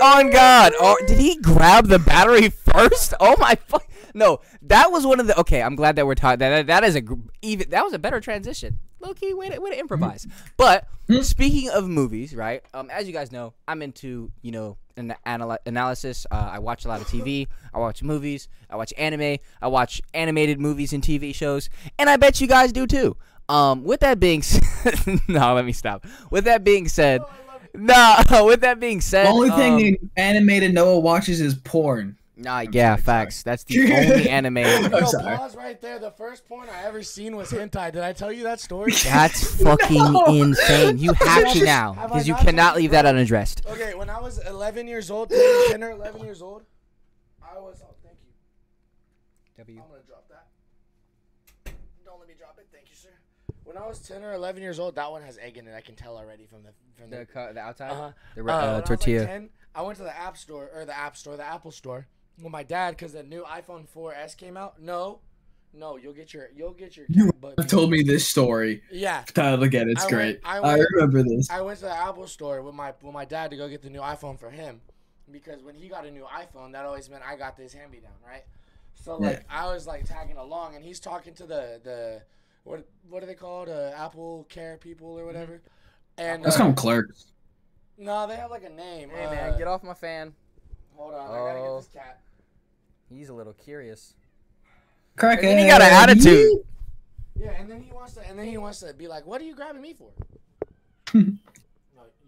On 0.00 0.30
God! 0.30 0.72
Oh, 0.80 0.96
did 1.06 1.18
he 1.18 1.36
grab 1.36 1.88
the 1.88 1.98
battery 1.98 2.48
first? 2.48 3.14
Oh 3.18 3.36
my 3.38 3.56
fuck! 3.66 3.86
No, 4.14 4.40
that 4.62 4.92
was 4.92 5.04
one 5.04 5.18
of 5.20 5.26
the. 5.26 5.38
Okay, 5.40 5.60
I'm 5.62 5.74
glad 5.74 5.96
that 5.96 6.06
we're 6.06 6.14
talking. 6.14 6.38
That, 6.38 6.50
that 6.50 6.66
that 6.68 6.84
is 6.84 6.96
a 6.96 7.02
even. 7.42 7.68
That 7.70 7.84
was 7.84 7.92
a 7.92 7.98
better 7.98 8.20
transition. 8.20 8.78
Low 9.02 9.14
key 9.14 9.34
way 9.34 9.48
to, 9.48 9.58
way 9.58 9.70
to 9.70 9.78
improvise. 9.78 10.26
But 10.56 10.86
speaking 11.22 11.70
of 11.70 11.88
movies, 11.88 12.34
right? 12.34 12.62
Um, 12.72 12.88
as 12.90 13.06
you 13.06 13.12
guys 13.12 13.32
know, 13.32 13.52
I'm 13.66 13.82
into 13.82 14.30
you 14.42 14.52
know 14.52 14.76
an 14.96 15.14
anal- 15.26 15.58
analysis. 15.66 16.26
Uh, 16.30 16.50
I 16.52 16.58
watch 16.60 16.84
a 16.84 16.88
lot 16.88 17.00
of 17.00 17.08
TV. 17.08 17.48
I 17.74 17.78
watch 17.78 18.02
movies. 18.02 18.48
I 18.70 18.76
watch 18.76 18.92
anime. 18.96 19.38
I 19.60 19.68
watch 19.68 20.00
animated 20.14 20.60
movies 20.60 20.92
and 20.92 21.02
TV 21.02 21.34
shows, 21.34 21.68
and 21.98 22.08
I 22.08 22.16
bet 22.16 22.40
you 22.40 22.46
guys 22.46 22.72
do 22.72 22.86
too. 22.86 23.16
Um, 23.48 23.84
with 23.84 24.00
that 24.00 24.20
being 24.20 24.42
said, 24.42 24.62
no, 25.28 25.54
let 25.54 25.64
me 25.64 25.72
stop. 25.72 26.06
With 26.30 26.44
that 26.44 26.64
being 26.64 26.88
said, 26.88 27.22
no. 27.74 28.16
With 28.44 28.60
that 28.60 28.80
being 28.80 29.00
said, 29.00 29.26
The 29.26 29.30
only 29.30 29.50
um, 29.50 29.56
thing 29.56 30.10
animated 30.16 30.74
Noah 30.74 30.98
watches 31.00 31.40
is 31.40 31.54
porn. 31.54 32.18
Nah, 32.42 32.60
yeah, 32.72 32.96
sorry, 32.96 33.02
facts. 33.02 33.42
That's 33.42 33.64
the 33.64 33.80
only 33.92 34.28
anime. 34.38 34.58
I'm 34.58 34.90
Yo, 34.90 35.04
sorry. 35.04 35.36
pause 35.36 35.56
right 35.56 35.80
there. 35.80 35.98
The 35.98 36.10
first 36.10 36.46
porn 36.46 36.68
I 36.68 36.84
ever 36.84 37.02
seen 37.02 37.36
was 37.36 37.50
hentai. 37.50 37.92
Did 37.92 38.02
I 38.02 38.12
tell 38.12 38.32
you 38.32 38.42
that 38.44 38.60
story? 38.60 38.92
That's 39.04 39.62
fucking 39.62 40.16
insane. 40.28 40.98
You 40.98 41.12
have 41.14 41.52
to 41.52 41.64
now 41.64 41.92
because 41.94 42.26
you 42.26 42.34
cannot 42.36 42.76
leave 42.76 42.90
that 42.90 43.06
unaddressed. 43.06 43.64
Okay, 43.66 43.94
when 43.94 44.10
I 44.10 44.20
was 44.20 44.38
11 44.46 44.88
years 44.88 45.10
old, 45.10 45.30
10, 45.30 45.70
10 45.70 45.84
or 45.84 45.90
11 45.90 46.22
years 46.24 46.42
old, 46.42 46.64
I 47.42 47.58
was. 47.58 47.82
Oh, 47.84 47.94
thank 48.02 48.16
you. 49.68 49.80
I'm 49.80 49.88
gonna 49.88 50.02
drop 50.06 50.28
that. 50.28 50.46
Don't 52.04 52.18
let 52.18 52.28
me 52.28 52.34
drop 52.38 52.56
it. 52.58 52.66
Thank 52.72 52.88
you, 52.90 52.96
sir. 52.96 53.10
When 53.64 53.76
I 53.76 53.86
was 53.86 54.00
10 54.00 54.24
or 54.24 54.32
11 54.34 54.62
years 54.62 54.80
old, 54.80 54.96
that 54.96 55.10
one 55.10 55.22
has 55.22 55.38
egg 55.38 55.56
in 55.58 55.68
it. 55.68 55.74
I 55.76 55.80
can 55.80 55.94
tell 55.94 56.16
already 56.16 56.46
from 56.46 56.62
the 56.64 56.70
from 56.98 57.10
the. 57.10 57.26
the 57.54 57.60
outside, 57.60 57.90
uh-huh. 57.92 58.10
the 58.34 58.40
Uh, 58.40 58.42
uh, 58.42 58.44
when 58.44 58.54
I 58.54 58.58
was, 58.58 58.76
like, 58.76 58.84
tortilla. 58.86 59.26
10, 59.26 59.50
I 59.74 59.82
went 59.82 59.96
to 59.98 60.04
the 60.04 60.16
app 60.16 60.36
store 60.36 60.68
or 60.74 60.84
the 60.84 60.96
app 60.96 61.16
store, 61.16 61.36
the 61.36 61.46
Apple 61.46 61.70
store, 61.70 62.06
with 62.40 62.52
my 62.52 62.62
dad 62.62 62.92
because 62.92 63.12
the 63.12 63.22
new 63.22 63.42
iPhone 63.44 63.86
4S 63.88 64.36
came 64.36 64.56
out. 64.56 64.80
No, 64.80 65.20
no, 65.74 65.96
you'll 65.96 66.12
get 66.12 66.32
your 66.34 66.48
you'll 66.54 66.72
get 66.74 66.96
your. 66.96 67.06
You 67.08 67.26
cat 67.26 67.40
butt 67.40 67.54
have 67.58 67.66
beat. 67.66 67.70
told 67.70 67.90
me 67.90 68.02
this 68.02 68.26
story. 68.28 68.82
Yeah, 68.90 69.24
Tyler, 69.34 69.64
again, 69.64 69.88
it's 69.90 70.04
I 70.04 70.08
great. 70.08 70.42
went- 70.44 70.64
I 70.64 70.70
I, 70.74 70.78
remember 70.94 71.22
this. 71.22 71.50
I 71.50 71.60
went 71.60 71.78
to 71.80 71.86
the 71.86 71.96
Apple 71.96 72.26
store 72.26 72.62
with 72.62 72.74
my 72.74 72.92
with 73.02 73.12
my 73.14 73.24
dad 73.24 73.50
to 73.50 73.56
go 73.56 73.68
get 73.68 73.82
the 73.82 73.90
new 73.90 74.00
iPhone 74.00 74.38
for 74.38 74.50
him, 74.50 74.80
because 75.30 75.62
when 75.62 75.74
he 75.74 75.88
got 75.88 76.04
a 76.06 76.10
new 76.10 76.24
iPhone, 76.24 76.72
that 76.72 76.84
always 76.84 77.08
meant 77.08 77.22
I 77.26 77.36
got 77.36 77.56
this 77.56 77.72
hand 77.72 77.90
me 77.90 77.98
down, 78.00 78.12
right? 78.26 78.44
So 78.94 79.16
like 79.16 79.44
I 79.50 79.72
was 79.72 79.86
like 79.86 80.04
tagging 80.04 80.36
along, 80.36 80.76
and 80.76 80.84
he's 80.84 81.00
talking 81.00 81.34
to 81.34 81.46
the 81.46 81.80
the 81.82 82.22
what 82.64 82.86
what 83.08 83.22
are 83.22 83.26
they 83.26 83.34
called? 83.34 83.68
Uh, 83.68 83.92
Apple 83.96 84.46
Care 84.48 84.76
people 84.76 85.18
or 85.18 85.24
whatever. 85.24 85.62
And 86.18 86.42
Let's 86.42 86.56
uh, 86.56 86.58
call 86.60 86.68
him 86.68 86.74
clerks. 86.74 87.26
no, 87.96 88.26
they 88.26 88.36
have 88.36 88.50
like 88.50 88.64
a 88.64 88.68
name. 88.68 89.08
Hey 89.08 89.24
uh, 89.24 89.30
man, 89.30 89.58
get 89.58 89.66
off 89.66 89.82
my 89.82 89.94
fan. 89.94 90.34
Hold 90.96 91.14
on, 91.14 91.20
I 91.20 91.26
gotta 91.28 91.58
Oh. 91.60 91.76
get 91.78 91.84
this 91.84 91.92
cat. 91.94 92.20
He's 93.08 93.28
a 93.28 93.34
little 93.34 93.52
curious. 93.54 94.14
Crackhead. 95.18 95.42
then 95.42 95.58
he 95.58 95.66
got 95.66 95.82
an 95.82 95.92
attitude. 95.92 96.60
Yeah, 97.38 97.50
and 97.52 97.70
then 97.70 97.82
he 97.82 97.92
wants 97.92 98.14
to, 98.14 98.26
and 98.28 98.38
then 98.38 98.46
he 98.46 98.56
wants 98.56 98.80
to 98.80 98.94
be 98.94 99.08
like, 99.08 99.26
"What 99.26 99.40
are 99.40 99.44
you 99.44 99.54
grabbing 99.54 99.82
me 99.82 99.94
for?" 99.94 100.10
no, 101.14 101.22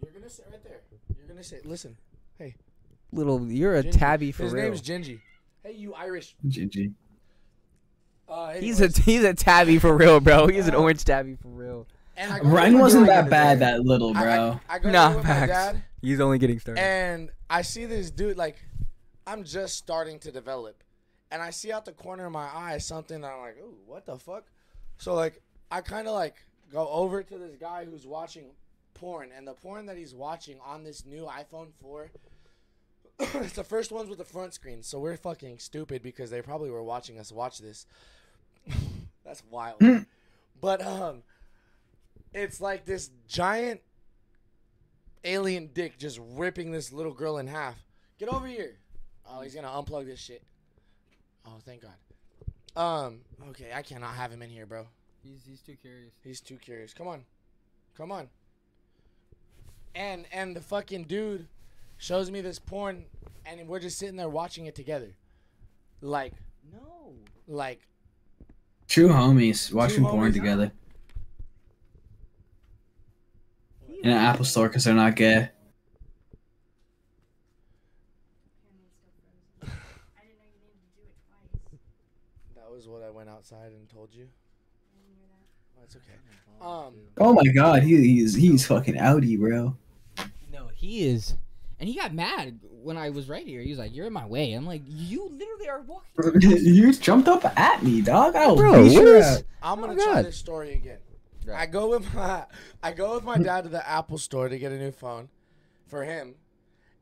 you're 0.02 0.12
gonna 0.12 0.28
sit 0.28 0.46
right 0.50 0.62
there. 0.64 0.80
You're 1.18 1.28
gonna 1.28 1.42
sit. 1.44 1.64
Listen, 1.64 1.96
hey, 2.38 2.54
Little, 3.12 3.46
you're 3.46 3.76
a 3.76 3.82
Gingy. 3.84 3.92
tabby 3.98 4.32
for 4.32 4.42
his 4.44 4.52
real. 4.52 4.64
name's 4.64 4.82
Gingy. 4.82 5.20
Hey, 5.62 5.72
you 5.72 5.94
Irish. 5.94 6.34
GG. 6.46 6.92
Uh, 8.28 8.52
He's 8.54 8.80
a 8.80 8.88
he's 8.88 9.22
a 9.24 9.34
tabby 9.34 9.78
for 9.78 9.94
real, 9.96 10.18
bro. 10.20 10.46
He's 10.48 10.66
an 10.68 10.74
orange 10.74 11.04
tabby 11.04 11.36
for 11.36 11.48
real. 11.48 11.86
And 12.16 12.32
I 12.32 12.40
Ryan 12.40 12.78
wasn't 12.78 13.06
that 13.06 13.28
bad 13.30 13.60
that 13.60 13.80
little, 13.80 14.12
bro. 14.14 14.60
I, 14.68 14.74
I 14.74 14.78
go 14.78 14.90
Nah, 14.90 15.08
nah, 15.10 15.16
with 15.16 15.24
my 15.24 15.30
facts. 15.30 15.52
dad, 15.52 15.82
He's 16.02 16.20
only 16.20 16.38
getting 16.38 16.58
started. 16.58 16.80
and 16.82 17.30
I 17.48 17.62
see 17.62 17.84
this 17.84 18.10
dude 18.10 18.36
like, 18.36 18.56
I'm 19.26 19.44
just 19.44 19.76
starting 19.76 20.18
to 20.20 20.32
develop, 20.32 20.82
and 21.30 21.42
I 21.42 21.50
see 21.50 21.72
out 21.72 21.84
the 21.84 21.92
corner 21.92 22.26
of 22.26 22.32
my 22.32 22.48
eye 22.54 22.78
something 22.78 23.20
that 23.20 23.32
I'm 23.32 23.40
like, 23.40 23.58
ooh, 23.58 23.76
what 23.86 24.06
the 24.06 24.18
fuck? 24.18 24.44
So 24.98 25.14
like, 25.14 25.40
I 25.70 25.80
kind 25.80 26.08
of 26.08 26.14
like 26.14 26.36
go 26.72 26.88
over 26.88 27.22
to 27.22 27.38
this 27.38 27.56
guy 27.56 27.84
who's 27.84 28.06
watching 28.06 28.46
porn, 28.94 29.30
and 29.36 29.46
the 29.46 29.54
porn 29.54 29.86
that 29.86 29.96
he's 29.96 30.14
watching 30.14 30.58
on 30.64 30.84
this 30.84 31.04
new 31.04 31.26
iPhone 31.26 31.68
4. 31.80 32.10
it's 33.20 33.52
the 33.54 33.64
first 33.64 33.92
ones 33.92 34.08
with 34.08 34.18
the 34.18 34.24
front 34.24 34.54
screen, 34.54 34.82
so 34.82 34.98
we're 34.98 35.16
fucking 35.16 35.58
stupid 35.58 36.02
because 36.02 36.30
they 36.30 36.42
probably 36.42 36.70
were 36.70 36.82
watching 36.82 37.18
us 37.18 37.32
watch 37.32 37.58
this. 37.58 37.86
That's 39.24 39.42
wild. 39.50 39.80
but 40.60 40.84
um, 40.84 41.22
it's 42.32 42.60
like 42.60 42.84
this 42.84 43.10
giant 43.28 43.80
alien 45.24 45.70
dick 45.74 45.98
just 45.98 46.20
ripping 46.22 46.70
this 46.70 46.92
little 46.92 47.12
girl 47.12 47.38
in 47.38 47.46
half. 47.46 47.76
Get 48.18 48.28
over 48.28 48.46
here. 48.46 48.76
Oh, 49.28 49.40
he's 49.40 49.54
gonna 49.54 49.68
unplug 49.68 50.06
this 50.06 50.20
shit. 50.20 50.42
Oh, 51.46 51.58
thank 51.64 51.82
God. 51.82 51.94
Um. 52.76 53.20
Okay, 53.50 53.70
I 53.74 53.82
cannot 53.82 54.14
have 54.14 54.30
him 54.32 54.42
in 54.42 54.50
here, 54.50 54.66
bro. 54.66 54.86
He's 55.22 55.44
he's 55.48 55.60
too 55.62 55.76
curious. 55.80 56.12
He's 56.22 56.40
too 56.40 56.56
curious. 56.56 56.92
Come 56.92 57.08
on, 57.08 57.24
come 57.96 58.10
on. 58.12 58.28
And 59.94 60.26
and 60.32 60.54
the 60.56 60.60
fucking 60.60 61.04
dude 61.04 61.46
shows 61.98 62.30
me 62.30 62.40
this 62.40 62.58
porn, 62.58 63.04
and 63.46 63.66
we're 63.68 63.78
just 63.80 63.98
sitting 63.98 64.16
there 64.16 64.28
watching 64.28 64.66
it 64.66 64.74
together, 64.74 65.14
like 66.00 66.32
No. 66.72 67.14
like 67.46 67.86
True 68.88 69.08
homies 69.08 69.72
watching 69.72 70.02
True 70.02 70.08
porn 70.10 70.32
homies, 70.32 70.36
huh? 70.36 70.40
together 70.42 70.72
in 74.04 74.10
an 74.10 74.16
Apple 74.18 74.44
store 74.44 74.68
because 74.68 74.84
they're 74.84 74.94
not 74.94 75.16
gay. 75.16 75.48
I 79.62 79.66
didn't 80.20 80.38
know 80.38 80.44
you 80.52 80.60
needed 80.60 80.78
to 80.84 80.90
do 80.94 81.02
it 81.08 81.16
twice. 81.26 81.80
that 82.56 82.70
was 82.70 82.86
what 82.86 83.02
I 83.02 83.10
went 83.10 83.28
outside 83.30 83.72
and 83.72 83.88
told 83.88 84.10
you. 84.12 84.24
I 84.24 84.98
didn't 85.00 85.16
hear 85.16 85.26
that. 85.32 85.80
That's 85.80 85.96
okay. 85.96 86.12
Um. 86.60 86.94
Oh 87.18 87.32
my 87.34 87.46
god, 87.52 87.82
he, 87.82 87.96
he's 87.96 88.34
he's 88.34 88.66
fucking 88.66 88.94
outie, 88.94 89.38
bro. 89.38 89.76
No, 90.52 90.68
he 90.74 91.06
is. 91.08 91.34
And 91.80 91.88
he 91.88 91.96
got 91.96 92.14
mad 92.14 92.60
when 92.82 92.96
I 92.96 93.10
was 93.10 93.28
right 93.28 93.46
here. 93.46 93.60
He 93.60 93.70
was 93.70 93.78
like, 93.78 93.94
"You're 93.94 94.06
in 94.06 94.12
my 94.12 94.24
way." 94.26 94.52
I'm 94.52 94.64
like, 94.66 94.82
"You 94.86 95.28
literally 95.30 95.68
are 95.68 95.80
walking." 95.82 96.40
you 96.40 96.92
jumped 96.94 97.28
up 97.28 97.44
at 97.58 97.82
me, 97.82 98.00
dog. 98.00 98.36
I'll 98.36 98.56
Bro, 98.56 98.84
beat 98.84 98.94
what 98.94 99.02
your 99.02 99.16
is- 99.16 99.24
ass. 99.26 99.42
I'm 99.62 99.78
Oh 99.78 99.82
gonna 99.82 99.94
my 99.96 100.02
try 100.04 100.14
God. 100.14 100.24
this 100.26 100.36
story 100.36 100.74
again. 100.74 100.98
Right. 101.44 101.60
I 101.60 101.66
go 101.66 101.90
with 101.90 102.14
my 102.14 102.46
I 102.82 102.92
go 102.92 103.14
with 103.14 103.24
my 103.24 103.38
dad 103.38 103.64
to 103.64 103.70
the 103.70 103.86
Apple 103.88 104.18
store 104.18 104.48
to 104.48 104.58
get 104.58 104.72
a 104.72 104.78
new 104.78 104.92
phone 104.92 105.28
for 105.86 106.04
him. 106.04 106.36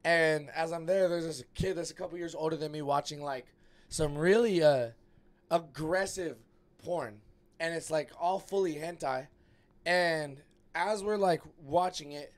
And 0.04 0.50
as 0.50 0.72
I'm 0.72 0.86
there, 0.86 1.08
there's 1.08 1.24
this 1.24 1.44
kid 1.54 1.76
that's 1.76 1.92
a 1.92 1.94
couple 1.94 2.18
years 2.18 2.34
older 2.34 2.56
than 2.56 2.72
me 2.72 2.82
watching 2.82 3.22
like 3.22 3.46
some 3.88 4.16
really 4.18 4.62
uh 4.62 4.88
aggressive 5.50 6.38
porn. 6.84 7.20
And 7.60 7.74
it's 7.74 7.90
like 7.90 8.10
all 8.20 8.40
fully 8.40 8.74
hentai. 8.74 9.28
And 9.86 10.38
as 10.74 11.04
we're 11.04 11.16
like 11.16 11.42
watching 11.62 12.12
it, 12.12 12.32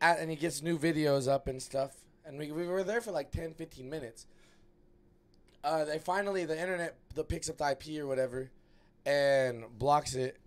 at, 0.00 0.18
and 0.18 0.30
he 0.30 0.36
gets 0.36 0.62
new 0.62 0.78
videos 0.78 1.28
up 1.28 1.48
and 1.48 1.62
stuff, 1.62 1.92
and 2.24 2.38
we, 2.38 2.52
we 2.52 2.66
were 2.66 2.84
there 2.84 3.00
for 3.00 3.10
like 3.10 3.30
10, 3.30 3.54
15 3.54 3.88
minutes. 3.88 4.26
Uh, 5.64 5.84
they 5.84 5.98
finally, 5.98 6.44
the 6.44 6.58
internet 6.58 6.96
the 7.14 7.24
picks 7.24 7.50
up 7.50 7.58
the 7.58 7.70
IP 7.70 8.00
or 8.00 8.06
whatever, 8.06 8.50
and 9.04 9.64
blocks 9.78 10.14
it. 10.14 10.38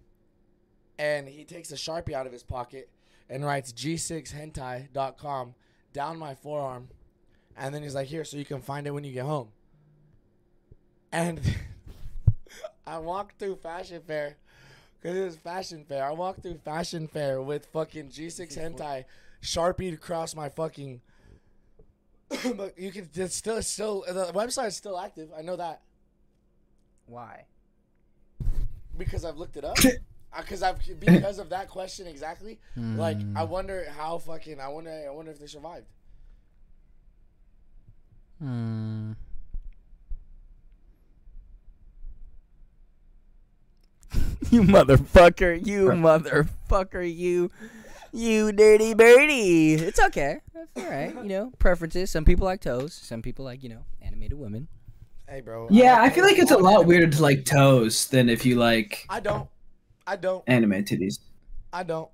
And 1.02 1.28
he 1.28 1.46
takes 1.46 1.72
a 1.72 1.76
sharpie 1.76 2.14
out 2.14 2.28
of 2.28 2.32
his 2.32 2.44
pocket 2.44 2.88
and 3.28 3.44
writes 3.44 3.74
g6hentai.com 3.74 5.56
down 5.94 6.20
my 6.20 6.36
forearm, 6.36 6.90
and 7.58 7.74
then 7.74 7.82
he's 7.82 7.96
like, 7.96 8.06
"Here, 8.06 8.24
so 8.24 8.38
you 8.38 8.46
can 8.46 8.62
find 8.62 8.86
it 8.86 8.92
when 8.92 9.04
you 9.04 9.12
get 9.12 9.26
home." 9.26 9.48
And 11.12 11.42
I 12.86 13.00
walked 13.00 13.40
through 13.40 13.56
Fashion 13.56 14.04
Fair 14.06 14.38
because 15.02 15.18
it 15.18 15.24
was 15.24 15.36
Fashion 15.38 15.86
Fair. 15.90 16.06
I 16.06 16.12
walked 16.12 16.44
through 16.44 16.60
Fashion 16.60 17.08
Fair 17.08 17.42
with 17.42 17.66
fucking 17.66 18.10
G6 18.10 18.56
hentai 18.56 19.06
sharpie 19.42 19.92
across 19.92 20.36
my 20.36 20.50
fucking. 20.50 21.02
but 22.56 22.78
you 22.78 22.92
can. 22.92 23.10
It's 23.16 23.36
still 23.36 23.58
it's 23.58 23.70
still 23.70 24.06
the 24.08 24.32
website 24.36 24.68
is 24.68 24.78
still 24.78 25.00
active. 25.00 25.32
I 25.36 25.42
know 25.42 25.56
that 25.56 25.82
Why? 27.08 27.46
because 28.96 29.26
I've 29.26 29.38
looked 29.38 29.58
it 29.58 29.66
up. 29.66 29.78
Because 30.36 30.64
I've 30.64 30.80
because 31.00 31.40
of 31.40 31.50
that 31.50 31.70
question 31.70 32.08
exactly. 32.08 32.60
Like 32.76 33.18
I 33.36 33.44
wonder 33.44 33.86
how 33.98 34.18
fucking 34.18 34.60
I 34.60 34.68
wonder 34.70 34.92
I 35.08 35.12
wonder 35.12 35.32
if 35.32 35.40
they 35.40 35.48
survived. 35.48 35.86
Hmm. 38.40 39.12
you 44.50 44.64
motherfucker! 44.64 45.66
You 45.66 45.90
motherfucker! 45.90 47.16
You, 47.16 47.52
you 48.12 48.52
dirty 48.52 48.94
birdie! 48.96 49.76
It's 49.76 50.00
okay. 50.00 50.40
That's 50.54 50.72
all 50.76 50.92
right. 50.92 51.14
You 51.14 51.24
know, 51.24 51.52
preferences. 51.60 52.10
Some 52.10 52.26
people 52.26 52.46
like 52.46 52.62
toes. 52.62 52.94
Some 52.94 53.22
people 53.22 53.46
like 53.46 53.62
you 53.64 53.70
know 53.70 53.86
animated 54.02 54.40
women. 54.40 54.68
Hey, 55.30 55.42
bro. 55.42 55.68
Yeah, 55.70 56.02
I 56.02 56.06
I 56.06 56.10
feel 56.10 56.26
like 56.26 56.40
it's 56.40 56.52
a 56.52 56.58
lot 56.58 56.86
weirder 56.86 57.08
to 57.08 57.22
like 57.22 57.46
toes 57.46 58.08
than 58.08 58.28
if 58.28 58.46
you 58.46 58.56
like 58.56 59.06
I 59.10 59.20
don't. 59.20 59.48
I 60.12 60.18
don't. 60.18 60.44
anime 60.48 60.72
titties. 60.84 61.20
I 61.72 61.84
don't. 61.84 62.10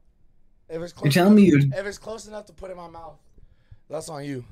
If 0.69 0.79
it's 0.81 0.93
close 0.93 1.05
You're 1.05 1.23
telling 1.23 1.36
me 1.36 1.47
enough, 1.51 1.63
you're 1.63 1.79
if 1.79 1.86
it's 1.88 1.97
close 1.97 2.27
enough 2.27 2.45
to 2.45 2.53
put 2.53 2.69
in 2.69 2.77
my 2.77 2.88
mouth, 2.88 3.17
that's 3.89 4.07
on 4.07 4.23
you. 4.23 4.45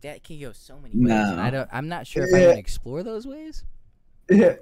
That 0.00 0.24
can 0.24 0.40
go 0.40 0.50
so 0.52 0.78
many 0.80 0.94
ways. 0.96 1.12
and 1.12 1.40
I 1.40 1.50
No. 1.50 1.58
don't. 1.58 1.68
I'm 1.72 1.86
not 1.88 2.06
sure 2.08 2.24
if 2.24 2.34
I 2.34 2.40
want 2.46 2.54
to 2.54 2.58
explore 2.58 3.02
those 3.04 3.24
ways. 3.26 3.64
yeah. 4.28 4.56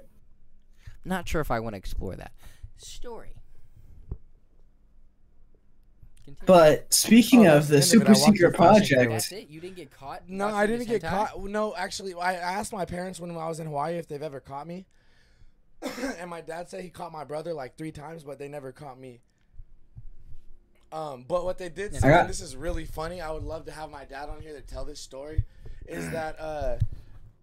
Not 1.03 1.27
sure 1.27 1.41
if 1.41 1.49
I 1.49 1.59
want 1.59 1.73
to 1.73 1.77
explore 1.77 2.15
that 2.15 2.31
story. 2.77 3.29
Continue. 6.25 6.45
But 6.45 6.93
speaking 6.93 7.47
Oh, 7.47 7.57
of 7.57 7.67
the 7.67 7.73
the 7.75 7.77
it. 7.79 7.81
Super 7.83 8.13
Secret 8.13 8.37
through 8.37 8.51
Fashion 8.51 8.85
Fair 8.97 9.01
Project, 9.01 9.11
That's 9.11 9.31
it. 9.31 9.47
You 9.49 9.61
didn't 9.61 9.77
get 9.77 9.89
caught. 9.91 10.27
No, 10.27 10.47
I 10.47 10.67
didn't 10.67 10.87
get 10.87 11.01
hentai? 11.01 11.09
caught. 11.09 11.43
No, 11.45 11.73
actually, 11.75 12.13
I 12.15 12.33
I 12.33 12.35
asked 12.35 12.73
my 12.73 12.85
parents 12.85 13.19
when 13.19 13.31
I 13.31 13.47
was 13.47 13.59
in 13.59 13.67
Hawaii 13.67 13.95
if 13.95 14.07
they've 14.07 14.21
ever 14.21 14.39
caught 14.41 14.67
me, 14.67 14.85
and 16.19 16.29
my 16.29 16.41
dad 16.41 16.69
said 16.69 16.81
he 16.83 16.89
caught 16.89 17.11
my 17.11 17.23
brother 17.23 17.53
like 17.53 17.77
three 17.77 17.91
times, 17.91 18.23
but 18.23 18.39
they 18.39 18.47
never 18.47 18.71
caught 18.71 18.99
me. 18.99 19.21
Um, 20.91 21.25
but 21.27 21.43
what 21.43 21.57
they 21.57 21.69
did 21.69 21.93
say, 21.95 22.07
got- 22.09 22.21
and 22.21 22.29
this 22.29 22.41
is 22.41 22.55
really 22.55 22.85
funny. 22.85 23.19
I 23.21 23.31
would 23.31 23.43
love 23.43 23.65
to 23.65 23.71
have 23.71 23.89
my 23.91 24.05
dad 24.05 24.29
on 24.29 24.41
here 24.41 24.53
to 24.53 24.61
tell 24.61 24.85
this 24.85 24.99
story. 24.99 25.43
Is 25.87 26.09
that 26.11 26.39
uh, 26.39 26.77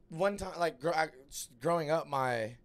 one 0.09 0.37
time 0.37 0.59
like 0.59 0.81
gr- 0.81 0.95
I, 0.95 1.09
growing 1.61 1.91
up, 1.91 2.07
my 2.09 2.57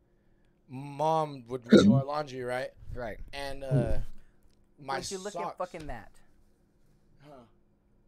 mom 0.70 1.44
would 1.50 1.68
do 1.70 1.94
our 1.94 2.04
laundry, 2.06 2.42
right? 2.44 2.70
Right. 2.96 3.18
And 3.34 3.64
uh, 3.64 3.98
my 4.82 4.98
Would 5.00 5.12
you 5.12 5.18
look 5.20 5.34
socks, 5.34 5.52
at 5.52 5.58
fucking 5.58 5.88
that? 5.88 6.12
huh, 7.28 7.36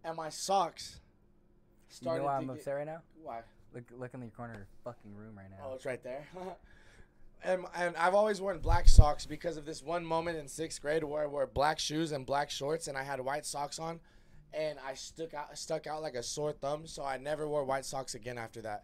and 0.03 0.15
my 0.17 0.29
socks 0.29 0.99
You 1.89 1.95
started 1.97 2.21
know 2.21 2.25
why 2.27 2.35
I'm 2.37 2.41
to 2.43 2.53
get, 2.53 2.57
upset 2.59 2.75
right 2.77 2.85
now? 2.87 3.01
why? 3.21 3.41
Look, 3.73 3.83
look 3.97 4.13
in 4.13 4.21
the 4.21 4.27
corner 4.27 4.53
of 4.53 4.59
your 4.59 4.67
fucking 4.83 5.15
room 5.15 5.35
right 5.37 5.49
now. 5.49 5.57
Oh, 5.69 5.75
it's 5.75 5.85
right 5.85 6.01
there. 6.03 6.27
and, 7.43 7.65
and 7.75 7.95
I've 7.95 8.13
always 8.13 8.41
worn 8.41 8.59
black 8.59 8.87
socks 8.87 9.25
because 9.25 9.57
of 9.57 9.65
this 9.65 9.81
one 9.81 10.05
moment 10.05 10.37
in 10.37 10.47
sixth 10.47 10.81
grade 10.81 11.03
where 11.03 11.23
I 11.23 11.27
wore 11.27 11.47
black 11.47 11.79
shoes 11.79 12.11
and 12.11 12.25
black 12.25 12.49
shorts 12.49 12.87
and 12.87 12.97
I 12.97 13.03
had 13.03 13.19
white 13.19 13.45
socks 13.45 13.79
on, 13.79 13.99
and 14.53 14.77
I 14.85 14.93
stuck 14.93 15.33
out 15.33 15.57
stuck 15.57 15.87
out 15.87 16.01
like 16.01 16.15
a 16.15 16.23
sore 16.23 16.51
thumb. 16.53 16.87
So 16.87 17.03
I 17.03 17.17
never 17.17 17.47
wore 17.47 17.63
white 17.65 17.85
socks 17.85 18.15
again 18.15 18.37
after 18.37 18.61
that. 18.61 18.83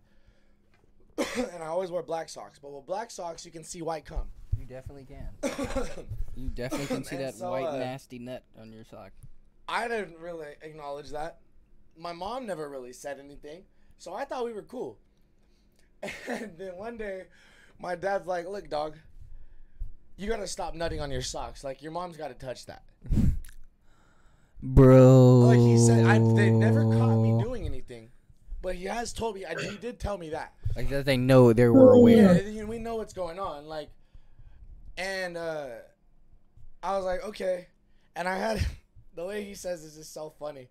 and 1.38 1.64
I 1.64 1.68
always 1.68 1.92
wore 1.92 2.04
black 2.04 2.30
socks. 2.30 2.60
But 2.60 2.72
with 2.72 2.86
black 2.86 3.12
socks, 3.12 3.46
you 3.46 3.52
can 3.52 3.64
see 3.64 3.82
white 3.82 4.06
cum. 4.06 4.28
You 4.58 4.66
definitely 4.66 5.06
can. 5.06 6.06
You 6.38 6.50
definitely 6.50 6.86
can 6.86 7.04
see 7.04 7.16
that 7.16 7.34
so, 7.34 7.50
white 7.50 7.66
uh, 7.66 7.78
nasty 7.78 8.20
nut 8.20 8.44
on 8.62 8.72
your 8.72 8.84
sock. 8.84 9.12
I 9.68 9.88
didn't 9.88 10.20
really 10.20 10.46
acknowledge 10.62 11.10
that. 11.10 11.40
My 11.98 12.14
mom 12.14 12.46
never 12.46 12.70
really 12.70 12.94
said 12.94 13.20
anything, 13.20 13.64
so 13.98 14.14
I 14.14 14.24
thought 14.24 14.46
we 14.46 14.54
were 14.54 14.62
cool. 14.62 15.00
And 16.30 16.56
then 16.60 16.76
one 16.76 16.96
day, 16.96 17.24
my 17.80 17.96
dad's 17.96 18.28
like, 18.28 18.48
"Look, 18.48 18.70
dog, 18.70 18.96
you 20.18 20.28
gotta 20.28 20.48
stop 20.48 20.74
nutting 20.74 21.00
on 21.00 21.12
your 21.12 21.22
socks. 21.22 21.64
Like 21.64 21.82
your 21.82 21.92
mom's 21.92 22.18
gotta 22.18 22.34
touch 22.34 22.66
that." 22.66 22.84
Bro. 24.62 25.40
Like 25.40 25.60
he 25.60 25.78
said, 25.78 26.06
I, 26.06 26.18
they 26.18 26.50
never 26.50 26.84
caught 26.84 27.18
me 27.18 27.42
doing 27.42 27.66
anything, 27.66 28.10
but 28.62 28.76
he 28.76 28.86
has 28.86 29.14
told 29.14 29.36
me. 29.36 29.46
I, 29.46 29.60
he 29.60 29.78
did 29.78 30.00
tell 30.00 30.18
me 30.18 30.30
that. 30.30 30.54
Like 30.76 30.90
that 30.90 31.06
they 31.06 31.18
know 31.18 31.54
they 31.54 31.68
were 31.68 31.94
aware. 31.94 32.42
Yeah, 32.42 32.64
we 32.66 32.80
know 32.80 32.96
what's 32.96 33.14
going 33.14 33.40
on. 33.40 33.66
Like, 33.66 33.90
and 34.98 35.38
uh, 35.38 35.68
I 36.82 36.96
was 36.98 37.06
like, 37.06 37.24
okay. 37.24 37.68
And 38.16 38.28
I 38.28 38.38
had 38.38 38.66
the 39.16 39.26
way 39.26 39.44
he 39.44 39.54
says 39.54 39.84
this 39.84 39.98
is 39.98 40.08
so 40.08 40.34
funny. 40.40 40.70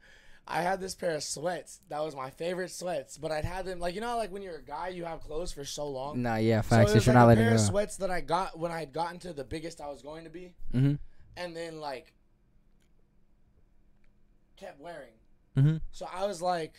I 0.48 0.62
had 0.62 0.80
this 0.80 0.94
pair 0.94 1.16
of 1.16 1.24
sweats 1.24 1.80
that 1.88 2.04
was 2.04 2.14
my 2.14 2.30
favorite 2.30 2.70
sweats, 2.70 3.18
but 3.18 3.32
I'd 3.32 3.44
had 3.44 3.64
them 3.66 3.80
like 3.80 3.94
you 3.96 4.00
know 4.00 4.16
like 4.16 4.30
when 4.30 4.42
you're 4.42 4.58
a 4.58 4.62
guy 4.62 4.88
you 4.88 5.04
have 5.04 5.20
clothes 5.20 5.52
for 5.52 5.64
so 5.64 5.88
long. 5.88 6.22
Nah, 6.22 6.36
yeah, 6.36 6.60
so 6.60 6.68
facts. 6.68 6.82
it 6.82 6.88
So 6.90 6.94
was 6.94 7.06
you're 7.06 7.14
like 7.14 7.20
not 7.20 7.24
a 7.24 7.28
letting 7.28 7.42
pair 7.44 7.50
go. 7.50 7.54
of 7.56 7.60
sweats 7.62 7.96
that 7.96 8.10
I 8.10 8.20
got 8.20 8.58
when 8.58 8.70
I 8.70 8.78
had 8.80 8.92
gotten 8.92 9.18
to 9.20 9.32
the 9.32 9.44
biggest 9.44 9.80
I 9.80 9.88
was 9.88 10.02
going 10.02 10.24
to 10.24 10.30
be, 10.30 10.54
Mm-hmm. 10.74 10.94
and 11.36 11.56
then 11.56 11.80
like 11.80 12.12
kept 14.56 14.80
wearing. 14.80 15.14
Mm-hmm. 15.56 15.76
So 15.92 16.06
I 16.12 16.26
was 16.26 16.40
like 16.40 16.74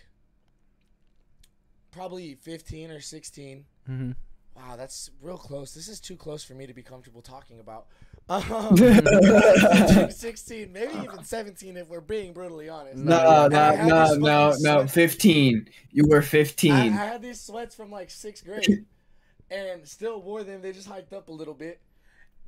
probably 1.91 2.35
15 2.35 2.91
or 2.91 3.01
16. 3.01 3.65
Mm-hmm. 3.89 4.11
Wow, 4.55 4.75
that's 4.75 5.11
real 5.21 5.37
close. 5.37 5.73
This 5.73 5.87
is 5.87 5.99
too 5.99 6.15
close 6.15 6.43
for 6.43 6.53
me 6.53 6.65
to 6.67 6.73
be 6.73 6.81
comfortable 6.83 7.21
talking 7.21 7.59
about. 7.59 7.87
Um, 8.29 8.75
16, 10.09 10.73
maybe 10.73 10.93
even 11.01 11.23
17 11.23 11.77
if 11.77 11.87
we're 11.87 12.01
being 12.01 12.33
brutally 12.33 12.67
honest. 12.67 12.97
No, 12.97 13.45
And 13.45 13.53
no, 13.53 14.15
no, 14.15 14.15
no, 14.15 14.55
no. 14.59 14.87
Fifteen. 14.87 15.69
You 15.91 16.05
were 16.07 16.21
I, 16.21 16.45
I 16.69 17.05
had 17.05 17.21
these 17.21 17.39
sweats 17.39 17.73
from 17.73 17.89
like 17.89 18.09
sixth 18.09 18.43
grade 18.43 18.85
and 19.51 19.87
still 19.87 20.21
wore 20.21 20.43
them. 20.43 20.61
They 20.61 20.73
just 20.73 20.89
hiked 20.89 21.13
up 21.13 21.29
a 21.29 21.31
little 21.31 21.53
bit. 21.53 21.79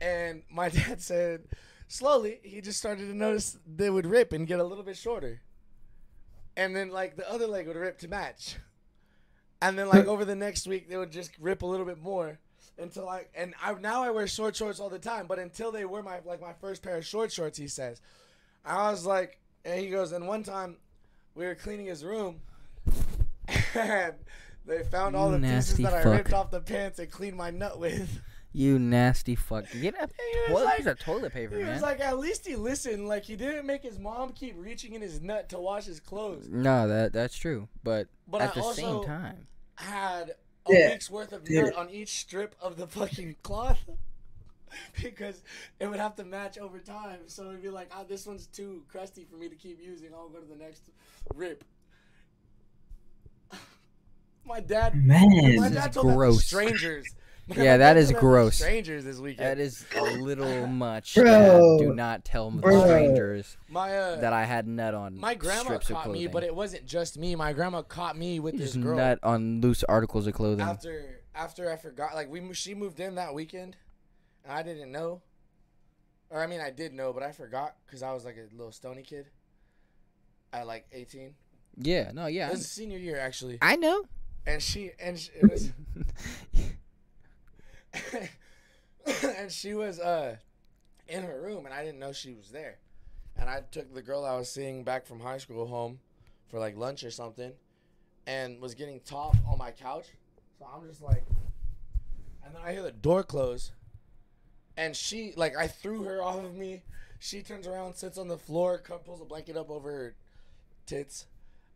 And 0.02 0.44
my 0.52 0.70
dad 0.78 1.02
said, 1.02 1.44
slowly, 1.88 2.40
he 2.44 2.60
just 2.60 2.80
started 2.80 3.08
to 3.08 3.16
notice 3.16 3.58
they 3.66 3.90
would 3.90 4.06
rip 4.06 4.34
and 4.34 4.48
get 4.48 4.60
a 4.60 4.64
little 4.64 4.84
bit 4.84 4.98
shorter. 4.98 5.42
And 6.58 6.76
then, 6.76 6.90
like, 6.90 7.16
the 7.16 7.30
other 7.32 7.48
leg 7.48 7.68
would 7.68 7.78
rip 7.78 8.00
to 8.00 8.10
match. 8.10 8.58
And 9.62 9.80
then, 9.80 9.88
like, 9.88 10.08
over 10.08 10.26
the 10.26 10.36
next 10.36 10.68
week, 10.68 10.90
they 10.90 10.98
would 10.98 11.12
just 11.12 11.32
rip 11.40 11.62
a 11.62 11.66
little 11.66 11.86
bit 11.86 12.02
more 12.02 12.40
until 12.80 13.08
I, 13.10 13.26
and 13.36 13.54
I, 13.64 13.74
now 13.76 14.04
I 14.04 14.10
wear 14.12 14.28
short 14.28 14.56
shorts 14.56 14.80
all 14.80 14.90
the 14.90 15.00
time, 15.00 15.28
but 15.28 15.40
until 15.40 15.72
they 15.72 15.86
were 15.86 16.02
my, 16.04 16.20
like, 16.26 16.42
my 16.42 16.54
first 16.54 16.82
pair 16.82 16.98
of 16.98 17.06
short 17.06 17.32
shorts, 17.32 17.58
he 17.58 17.68
says. 17.68 18.02
I 18.66 18.92
was 18.92 19.06
like, 19.06 19.40
and 19.66 19.80
he 19.80 19.90
goes, 19.90 20.12
and 20.12 20.28
one 20.28 20.44
time 20.44 20.78
we 21.36 21.46
were 21.46 21.56
cleaning 21.56 21.86
his 21.88 22.04
room 22.04 22.42
and 23.76 24.14
they 24.66 24.84
found 24.84 25.16
all 25.16 25.32
the 25.32 25.40
pieces 25.40 25.78
that 25.78 25.94
I 25.94 26.04
ripped 26.04 26.34
off 26.34 26.52
the 26.52 26.60
pants 26.62 27.00
and 27.00 27.10
cleaned 27.10 27.38
my 27.38 27.52
nut 27.52 27.80
with. 27.80 28.22
You 28.52 28.80
nasty 28.80 29.36
fuck. 29.36 29.66
Get 29.80 29.94
a 29.94 30.08
He 30.18 30.40
was 30.40 30.48
toilet, 30.50 30.66
like- 30.66 30.78
piece 30.78 30.86
of 30.88 31.00
toilet 31.00 31.34
paper, 31.34 31.56
He 31.56 31.62
man. 31.62 31.74
was 31.74 31.84
like, 31.84 32.00
at 32.00 32.18
least 32.18 32.48
he 32.48 32.56
listened. 32.56 33.08
Like 33.08 33.24
he 33.24 33.36
didn't 33.36 33.68
make 33.68 33.84
his 33.84 34.00
mom 34.00 34.32
keep 34.34 34.56
reaching 34.58 34.94
in 34.96 35.04
his 35.04 35.22
nut 35.22 35.50
to 35.50 35.60
wash 35.60 35.86
his 35.86 36.00
clothes. 36.00 36.48
no, 36.50 36.88
that 36.88 37.14
that's 37.14 37.38
true. 37.38 37.68
But, 37.84 38.08
But 38.28 38.42
at 38.42 38.50
I 38.50 38.54
the 38.56 38.62
also 38.62 38.82
same 39.02 39.06
time, 39.06 39.46
had 39.76 40.32
a 40.70 40.74
Yeah. 40.78 40.90
week's 40.92 41.10
worth 41.10 41.32
of 41.34 41.50
Yeah. 41.50 41.64
nut 41.64 41.76
on 41.76 41.90
each 41.90 42.20
strip 42.20 42.56
of 42.62 42.78
the 42.78 42.88
fucking 42.88 43.36
cloth. 43.44 43.80
because 45.02 45.42
it 45.80 45.88
would 45.88 46.00
have 46.00 46.16
to 46.16 46.24
match 46.24 46.58
over 46.58 46.80
time. 46.80 47.22
So 47.28 47.50
it'd 47.50 47.62
be 47.62 47.70
like, 47.70 47.92
oh, 47.96 48.04
this 48.08 48.26
one's 48.28 48.46
too 48.48 48.84
crusty 48.88 49.26
for 49.26 49.36
me 49.36 49.50
to 49.50 49.56
keep 49.56 49.82
using. 49.82 50.14
I'll 50.14 50.30
go 50.30 50.40
to 50.40 50.46
the 50.46 50.56
next 50.56 50.84
rip. 51.36 51.64
my 54.46 54.60
dad 54.60 54.96
Man, 54.96 55.56
My 55.56 55.70
dad 55.70 55.90
is 55.90 55.96
told 55.96 56.08
that 56.10 56.18
to 56.34 56.34
strangers. 56.40 57.06
My 57.50 57.56
Yeah, 57.64 57.64
dad 57.64 57.78
that 57.78 57.94
told 57.94 57.98
is 58.04 58.08
that 58.10 58.14
to 58.16 58.20
gross. 58.20 58.56
Strangers 58.58 59.04
this 59.04 59.18
weekend. 59.18 59.48
that 59.48 59.60
is 59.60 59.86
a 59.98 60.02
little 60.18 60.68
much. 60.86 61.16
Bro. 61.16 61.78
Do 61.80 61.94
not 61.94 62.24
tell 62.24 62.52
the 62.52 62.62
Bro. 62.62 62.82
strangers 62.86 63.58
my 63.68 63.98
uh, 63.98 64.16
that 64.22 64.34
I 64.34 64.46
had 64.46 64.68
nut 64.68 64.94
on 64.94 65.18
my 65.18 65.34
grandma 65.34 65.64
strips 65.64 65.90
of 65.90 65.96
caught 65.98 66.12
me, 66.12 66.28
but 66.28 66.44
it 66.44 66.54
wasn't 66.56 66.86
just 66.86 67.18
me. 67.18 67.36
My 67.36 67.54
grandma 67.54 67.82
caught 67.82 68.16
me 68.18 68.40
with 68.40 68.54
You 68.54 68.60
this 68.60 68.74
just 68.74 68.84
girl 68.84 68.98
nut 68.98 69.20
on 69.24 69.62
loose 69.62 69.84
articles 69.86 70.28
of 70.28 70.34
clothing. 70.36 70.62
after 70.66 71.22
after 71.34 71.72
I 71.72 71.76
forgot. 71.78 72.14
Like 72.16 72.30
we 72.30 72.54
she 72.54 72.76
moved 72.76 73.00
in 73.00 73.16
that 73.16 73.34
weekend, 73.34 73.76
and 74.44 74.54
I 74.54 74.62
didn't 74.64 74.92
know. 74.92 75.22
Or 76.30 76.44
I 76.44 76.48
mean, 76.48 76.62
I 76.62 76.70
did 76.70 76.94
know, 76.94 77.12
but 77.14 77.24
I 77.24 77.32
forgot 77.32 77.76
because 77.88 78.04
I 78.04 78.14
was 78.14 78.24
like 78.26 78.38
a 78.38 78.56
little 78.56 78.72
stony 78.72 79.02
kid. 79.02 79.26
At 80.54 80.66
like 80.68 80.88
eighteen, 80.92 81.36
yeah, 81.78 82.12
no, 82.12 82.26
yeah. 82.26 82.48
it 82.48 82.52
was 82.52 82.68
senior 82.68 82.98
year 82.98 83.18
actually, 83.20 83.60
I 83.62 83.76
know. 83.76 84.06
and 84.48 84.62
she 84.64 84.92
and 85.00 85.18
she, 85.20 85.30
it 85.40 85.52
was 85.52 85.72
and 89.40 89.52
she 89.52 89.74
was 89.74 90.00
uh 90.00 90.36
in 91.08 91.24
her 91.24 91.42
room 91.42 91.66
and 91.66 91.74
I 91.74 91.84
didn't 91.84 92.00
know 92.00 92.14
she 92.14 92.34
was 92.34 92.50
there. 92.50 92.78
And 93.36 93.50
I 93.50 93.62
took 93.72 93.94
the 93.94 94.02
girl 94.02 94.26
I 94.26 94.36
was 94.36 94.52
seeing 94.52 94.84
back 94.84 95.06
from 95.06 95.20
high 95.20 95.38
school 95.38 95.66
home 95.66 96.00
for 96.50 96.60
like 96.60 96.78
lunch 96.78 97.04
or 97.04 97.12
something 97.12 97.54
and 98.28 98.62
was 98.62 98.76
getting 98.76 99.00
top 99.00 99.36
on 99.48 99.58
my 99.58 99.72
couch. 99.72 100.06
So 100.60 100.68
I'm 100.72 100.88
just 100.88 101.02
like 101.02 101.24
and 102.46 102.56
then 102.56 102.62
I 102.64 102.74
hear 102.74 102.84
the 102.84 102.92
door 102.92 103.24
close 103.24 103.72
and 104.78 104.96
she 104.96 105.34
like 105.36 105.56
I 105.58 105.68
threw 105.68 106.04
her 106.04 106.22
off 106.24 106.44
of 106.44 106.56
me. 106.56 106.84
She 107.22 107.42
turns 107.42 107.68
around, 107.68 107.96
sits 107.96 108.18
on 108.18 108.30
the 108.30 108.38
floor, 108.38 108.82
pulls 109.06 109.22
a 109.22 109.26
blanket 109.26 109.58
up 109.58 109.70
over 109.70 109.92
her 109.92 110.16
tits. 110.86 111.26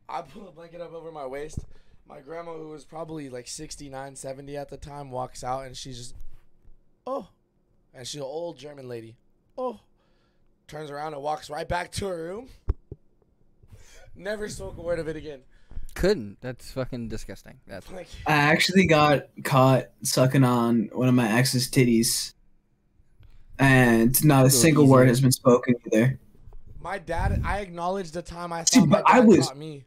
I 0.07 0.21
pull 0.21 0.47
a 0.47 0.51
blanket 0.51 0.79
up 0.79 0.93
over 0.93 1.11
my 1.11 1.25
waist. 1.25 1.59
My 2.07 2.19
grandma, 2.19 2.53
who 2.53 2.69
was 2.69 2.85
probably 2.85 3.29
like 3.29 3.47
69, 3.47 4.15
70 4.15 4.57
at 4.57 4.69
the 4.69 4.77
time, 4.77 5.09
walks 5.11 5.43
out 5.43 5.65
and 5.65 5.75
she's 5.75 5.97
just, 5.97 6.15
oh. 7.07 7.29
And 7.93 8.05
she's 8.07 8.19
an 8.19 8.27
old 8.27 8.57
German 8.57 8.87
lady. 8.87 9.15
Oh. 9.57 9.79
Turns 10.67 10.89
around 10.89 11.13
and 11.13 11.21
walks 11.23 11.49
right 11.49 11.67
back 11.67 11.91
to 11.93 12.07
her 12.07 12.23
room. 12.23 12.47
Never 14.15 14.47
spoke 14.49 14.77
a 14.77 14.81
word 14.81 14.99
of 14.99 15.07
it 15.07 15.15
again. 15.15 15.41
Couldn't. 15.95 16.37
That's 16.41 16.71
fucking 16.71 17.07
disgusting. 17.07 17.59
That's 17.67 17.89
Like, 17.91 18.07
I 18.27 18.33
actually 18.33 18.87
got 18.87 19.27
caught 19.43 19.89
sucking 20.03 20.43
on 20.43 20.89
one 20.91 21.07
of 21.07 21.13
my 21.13 21.31
ex's 21.37 21.69
titties, 21.69 22.33
and 23.59 24.23
not 24.25 24.41
a 24.41 24.43
Little 24.45 24.59
single 24.59 24.87
word 24.87 25.07
has 25.07 25.21
been 25.21 25.31
spoken 25.31 25.75
either. 25.91 26.19
my 26.81 26.97
dad, 26.97 27.41
I 27.45 27.59
acknowledged 27.59 28.13
the 28.13 28.21
time 28.23 28.51
I 28.51 28.63
See, 28.63 28.79
thought 28.79 28.89
my 28.89 28.97
but 29.01 29.09
I 29.09 29.19
dad 29.19 29.27
was- 29.27 29.47
caught 29.47 29.57
me. 29.57 29.85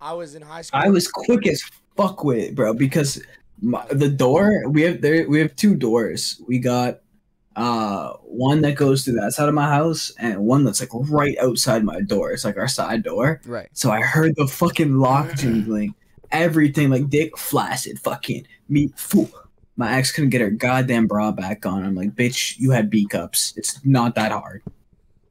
I 0.00 0.12
was 0.12 0.34
in 0.34 0.42
high 0.42 0.62
school. 0.62 0.80
I 0.82 0.88
was 0.88 1.08
quick 1.08 1.46
as 1.46 1.62
fuck 1.96 2.24
with 2.24 2.38
it, 2.38 2.54
bro, 2.54 2.74
because 2.74 3.22
my, 3.60 3.84
the 3.90 4.08
door 4.08 4.68
we 4.68 4.82
have 4.82 5.00
there 5.00 5.28
we 5.28 5.38
have 5.40 5.56
two 5.56 5.74
doors. 5.74 6.40
We 6.46 6.58
got 6.58 7.00
uh 7.56 8.12
one 8.22 8.60
that 8.60 8.74
goes 8.76 9.04
to 9.04 9.12
that 9.12 9.32
side 9.32 9.48
of 9.48 9.54
my 9.54 9.66
house 9.68 10.12
and 10.18 10.44
one 10.44 10.64
that's 10.64 10.80
like 10.80 10.90
right 10.92 11.36
outside 11.40 11.84
my 11.84 12.00
door. 12.00 12.32
It's 12.32 12.44
like 12.44 12.58
our 12.58 12.68
side 12.68 13.02
door. 13.02 13.40
right. 13.46 13.68
So 13.72 13.90
I 13.90 14.02
heard 14.02 14.36
the 14.36 14.46
fucking 14.46 14.96
lock 14.96 15.34
jingling, 15.34 15.94
everything 16.30 16.90
like 16.90 17.08
dick 17.08 17.36
flaccid, 17.38 17.98
fucking 17.98 18.46
me. 18.68 18.92
Phew. 18.96 19.28
My 19.78 19.98
ex 19.98 20.10
couldn't 20.10 20.30
get 20.30 20.40
her 20.40 20.48
goddamn 20.48 21.06
bra 21.06 21.32
back 21.32 21.66
on. 21.66 21.84
I'm 21.84 21.94
like, 21.94 22.14
bitch, 22.14 22.58
you 22.58 22.70
had 22.70 22.88
B 22.88 23.06
cups. 23.06 23.52
It's 23.58 23.84
not 23.84 24.14
that 24.14 24.32
hard. 24.32 24.62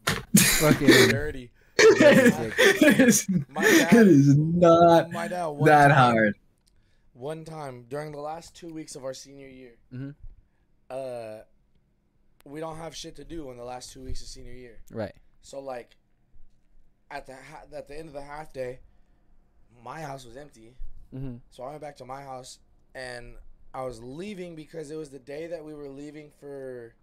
Fucking. 0.06 0.88
dirty. 1.10 1.50
It 1.78 3.00
is, 3.00 3.28
My 3.50 3.64
dad- 3.64 3.94
it 3.94 4.08
is 4.08 4.36
not 4.38 5.12
my 5.12 5.28
dad 5.28 5.46
one 5.48 5.66
that 5.70 5.90
time- 5.90 6.16
hard. 6.16 6.36
one 7.14 7.46
time 7.46 7.86
during 7.90 8.12
the 8.12 8.20
last 8.20 8.56
two 8.56 8.74
weeks 8.74 8.96
of 8.96 9.04
our 9.04 9.14
senior 9.14 9.48
year, 9.48 9.76
Mhm. 9.94 10.16
uh, 10.90 11.44
we 12.46 12.60
don't 12.60 12.78
have 12.78 12.96
shit 12.96 13.16
to 13.18 13.24
do 13.24 13.50
in 13.52 13.58
the 13.58 13.64
last 13.64 13.92
two 13.92 14.04
weeks 14.04 14.22
of 14.22 14.28
senior 14.28 14.54
year. 14.54 14.80
Right. 14.92 15.16
So 15.42 15.60
like, 15.60 15.96
at 17.12 17.26
the 17.28 17.36
ha- 17.36 17.64
at 17.74 17.88
the 17.88 17.98
end 17.98 18.08
of 18.08 18.14
the 18.14 18.22
half 18.22 18.52
day, 18.54 18.80
my 19.84 20.02
house 20.02 20.26
was 20.26 20.38
empty. 20.38 20.76
Mm-hmm. 21.14 21.38
So 21.52 21.64
I 21.64 21.70
went 21.70 21.82
back 21.82 21.98
to 21.98 22.06
my 22.06 22.22
house, 22.24 22.60
and 22.94 23.36
I 23.74 23.84
was 23.84 24.02
leaving 24.02 24.56
because 24.56 24.90
it 24.92 24.96
was 24.96 25.10
the 25.12 25.20
day 25.20 25.48
that 25.48 25.64
we 25.64 25.74
were 25.74 25.90
leaving 25.90 26.32
for 26.40 26.96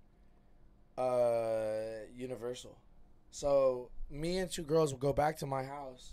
uh, 0.98 2.04
Universal. 2.14 2.76
So 3.32 3.88
me 4.10 4.38
and 4.38 4.50
two 4.50 4.62
girls 4.62 4.92
will 4.92 5.00
go 5.00 5.12
back 5.14 5.38
to 5.38 5.46
my 5.46 5.64
house, 5.64 6.12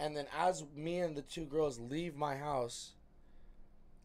and 0.00 0.16
then 0.16 0.26
as 0.36 0.64
me 0.74 0.98
and 1.00 1.14
the 1.14 1.20
two 1.22 1.44
girls 1.44 1.78
leave 1.78 2.16
my 2.16 2.34
house, 2.36 2.92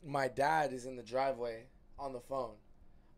my 0.06 0.28
dad 0.28 0.74
is 0.74 0.86
in 0.86 0.98
the 0.98 1.02
driveway 1.02 1.68
on 1.98 2.12
the 2.12 2.20
phone. 2.20 2.56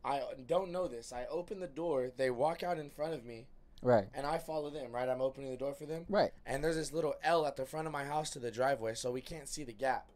I 0.06 0.22
don't 0.46 0.72
know 0.72 0.88
this. 0.88 1.12
I 1.12 1.26
open 1.30 1.60
the 1.60 1.68
door. 1.68 2.12
They 2.16 2.30
walk 2.30 2.62
out 2.64 2.78
in 2.78 2.90
front 2.92 3.14
of 3.16 3.26
me, 3.26 3.48
Right. 3.82 4.08
and 4.14 4.26
I 4.26 4.38
follow 4.38 4.70
them. 4.70 4.94
Right, 4.94 5.10
I'm 5.10 5.20
opening 5.20 5.50
the 5.50 5.58
door 5.58 5.74
for 5.74 5.88
them 5.88 6.06
Right. 6.08 6.32
and 6.46 6.64
there's 6.64 6.76
this 6.78 6.94
little 6.94 7.16
L 7.24 7.46
at 7.48 7.56
the 7.58 7.66
front 7.66 7.88
of 7.88 7.92
my 7.92 8.06
house 8.06 8.30
to 8.32 8.40
the 8.40 8.52
driveway, 8.52 8.94
so 8.94 9.12
we 9.12 9.22
can't 9.22 9.50
see 9.50 9.64
the 9.64 9.74
gap. 9.74 10.12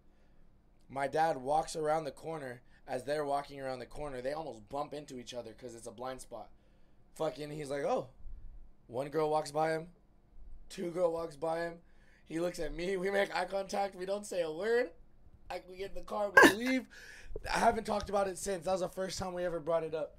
My 0.88 1.08
dad 1.08 1.38
walks 1.38 1.76
around 1.76 2.04
the 2.04 2.12
corner. 2.12 2.62
As 2.86 3.06
they're 3.06 3.26
walking 3.26 3.60
around 3.62 3.80
the 3.80 3.86
corner, 3.86 4.22
they 4.22 4.34
almost 4.34 4.68
bump 4.70 4.94
into 4.94 5.18
each 5.18 5.34
other 5.34 5.52
because 5.54 5.74
it's 5.74 5.88
a 5.88 5.92
blind 5.92 6.20
spot. 6.22 6.50
Fucking, 7.16 7.50
he's 7.50 7.70
like, 7.72 7.84
oh. 7.84 8.10
One 8.94 9.10
girl 9.10 9.32
walks 9.32 9.52
by 9.52 9.72
him. 9.72 9.88
Two 10.70 10.92
girl 10.92 11.12
walks 11.12 11.36
by 11.36 11.62
him. 11.62 11.74
He 12.28 12.40
looks 12.40 12.60
at 12.60 12.76
me. 12.76 12.96
We 12.96 13.10
make 13.10 13.36
eye 13.36 13.46
contact. 13.46 13.96
We 13.96 14.06
don't 14.06 14.24
say 14.24 14.44
a 14.44 14.52
word. 14.52 14.92
I, 15.50 15.62
we 15.68 15.78
get 15.78 15.90
in 15.90 15.96
the 15.96 16.02
car. 16.02 16.32
We 16.44 16.54
leave. 16.68 16.86
I 17.52 17.58
haven't 17.58 17.86
talked 17.86 18.10
about 18.12 18.28
it 18.28 18.38
since. 18.38 18.66
That 18.66 18.74
was 18.74 18.82
the 18.82 18.90
first 18.90 19.18
time 19.18 19.34
we 19.34 19.46
ever 19.46 19.60
brought 19.60 19.84
it 19.84 19.96
up. 19.96 20.16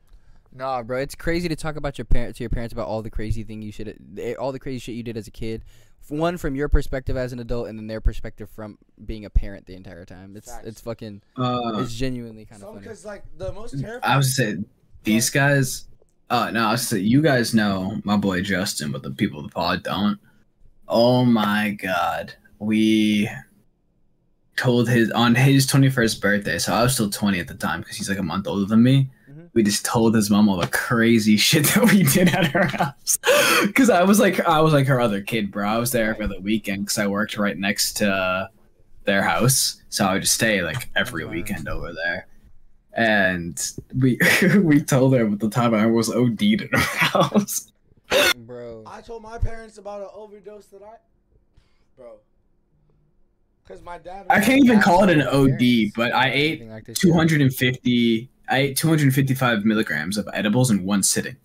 Nah, 0.52 0.82
bro, 0.82 0.98
it's 0.98 1.14
crazy 1.14 1.48
to 1.48 1.54
talk 1.54 1.76
about 1.76 1.98
your 1.98 2.04
parents 2.04 2.38
to 2.38 2.42
your 2.42 2.50
parents 2.50 2.72
about 2.72 2.88
all 2.88 3.00
the 3.00 3.10
crazy 3.10 3.44
thing 3.44 3.62
you 3.62 3.70
should, 3.70 3.96
all 4.40 4.50
the 4.50 4.58
crazy 4.58 4.80
shit 4.80 4.96
you 4.96 5.04
did 5.04 5.16
as 5.16 5.28
a 5.28 5.32
kid. 5.32 5.62
One 6.08 6.36
from 6.36 6.56
your 6.56 6.68
perspective 6.68 7.16
as 7.16 7.32
an 7.32 7.38
adult, 7.38 7.68
and 7.68 7.78
then 7.78 7.86
their 7.86 8.00
perspective 8.00 8.50
from 8.50 8.78
being 9.06 9.24
a 9.24 9.30
parent 9.30 9.66
the 9.66 9.74
entire 9.74 10.04
time. 10.04 10.34
It's 10.36 10.50
Facts. 10.50 10.66
it's 10.66 10.80
fucking, 10.80 11.22
Uh, 11.36 11.60
it's 11.76 11.94
genuinely 11.94 12.44
kind 12.44 12.60
of 12.60 12.66
Some 12.66 12.74
funny. 12.74 12.80
because 12.86 13.04
like 13.04 13.22
the 13.38 13.52
most 13.52 13.80
terrifying. 13.80 14.12
I 14.12 14.16
was 14.16 14.34
saying 14.36 14.64
these 15.04 15.30
guys. 15.30 15.86
Uh, 16.30 16.50
no, 16.50 16.66
I 16.68 16.76
saying 16.76 17.04
you 17.04 17.22
guys 17.22 17.54
know 17.54 18.00
my 18.04 18.16
boy 18.16 18.40
Justin, 18.42 18.90
but 18.92 19.02
the 19.02 19.10
people 19.10 19.40
of 19.40 19.46
the 19.46 19.52
pod 19.54 19.82
don't. 19.82 20.18
Oh 20.88 21.24
my 21.24 21.70
god, 21.80 22.34
we 22.58 23.28
told 24.56 24.88
his 24.88 25.10
on 25.10 25.34
his 25.34 25.66
twenty 25.66 25.90
first 25.90 26.20
birthday. 26.20 26.58
So 26.58 26.72
I 26.72 26.82
was 26.82 26.94
still 26.94 27.10
twenty 27.10 27.40
at 27.40 27.48
the 27.48 27.54
time 27.54 27.80
because 27.80 27.96
he's 27.96 28.08
like 28.08 28.18
a 28.18 28.22
month 28.22 28.46
older 28.46 28.64
than 28.66 28.82
me. 28.82 29.10
Mhm. 29.30 29.48
We 29.52 29.62
just 29.62 29.84
told 29.84 30.14
his 30.14 30.30
mom 30.30 30.48
all 30.48 30.56
the 30.56 30.66
crazy 30.68 31.36
shit 31.38 31.66
that 31.66 31.90
we 31.92 32.02
did 32.04 32.28
at 32.28 32.46
her 32.46 32.66
house. 32.66 33.18
Because 33.66 33.90
I 33.90 34.02
was 34.02 34.18
like, 34.20 34.40
I 34.40 34.60
was 34.60 34.72
like 34.72 34.86
her 34.86 35.00
other 35.00 35.20
kid, 35.20 35.50
bro. 35.50 35.68
I 35.68 35.78
was 35.78 35.92
there 35.92 36.14
for 36.14 36.26
the 36.26 36.40
weekend 36.40 36.84
because 36.84 36.98
I 36.98 37.06
worked 37.06 37.36
right 37.36 37.56
next 37.58 37.94
to 37.98 38.48
their 39.04 39.22
house, 39.22 39.82
so 39.90 40.06
I 40.06 40.14
would 40.14 40.22
just 40.22 40.34
stay 40.34 40.62
like 40.62 40.88
every 40.96 41.26
weekend 41.26 41.68
over 41.68 41.92
there. 41.92 42.26
And 42.96 43.60
we 44.00 44.18
we 44.62 44.82
told 44.82 45.14
her 45.14 45.26
at 45.26 45.40
the 45.40 45.50
time 45.50 45.74
I 45.74 45.86
was 45.86 46.10
OD'd 46.10 46.42
in 46.42 46.68
her 46.72 46.78
house. 46.78 47.72
bro. 48.38 48.84
I 48.86 49.00
told 49.00 49.22
my 49.22 49.38
parents 49.38 49.78
about 49.78 50.00
an 50.00 50.08
overdose 50.14 50.66
that 50.66 50.82
I, 50.82 50.96
bro. 51.96 52.12
Cause 53.66 53.82
my 53.82 53.98
dad. 53.98 54.26
I 54.28 54.40
can't 54.40 54.62
even 54.64 54.80
call 54.80 55.04
it 55.04 55.10
an 55.10 55.22
OD, 55.22 55.58
parents 55.58 55.92
but 55.96 56.14
I 56.14 56.30
ate 56.30 56.68
like 56.68 56.92
250 56.94 58.28
I 58.48 58.58
ate 58.58 58.76
255 58.76 59.64
milligrams 59.64 60.18
of 60.18 60.28
edibles 60.32 60.70
in 60.70 60.84
one 60.84 61.02
sitting. 61.02 61.36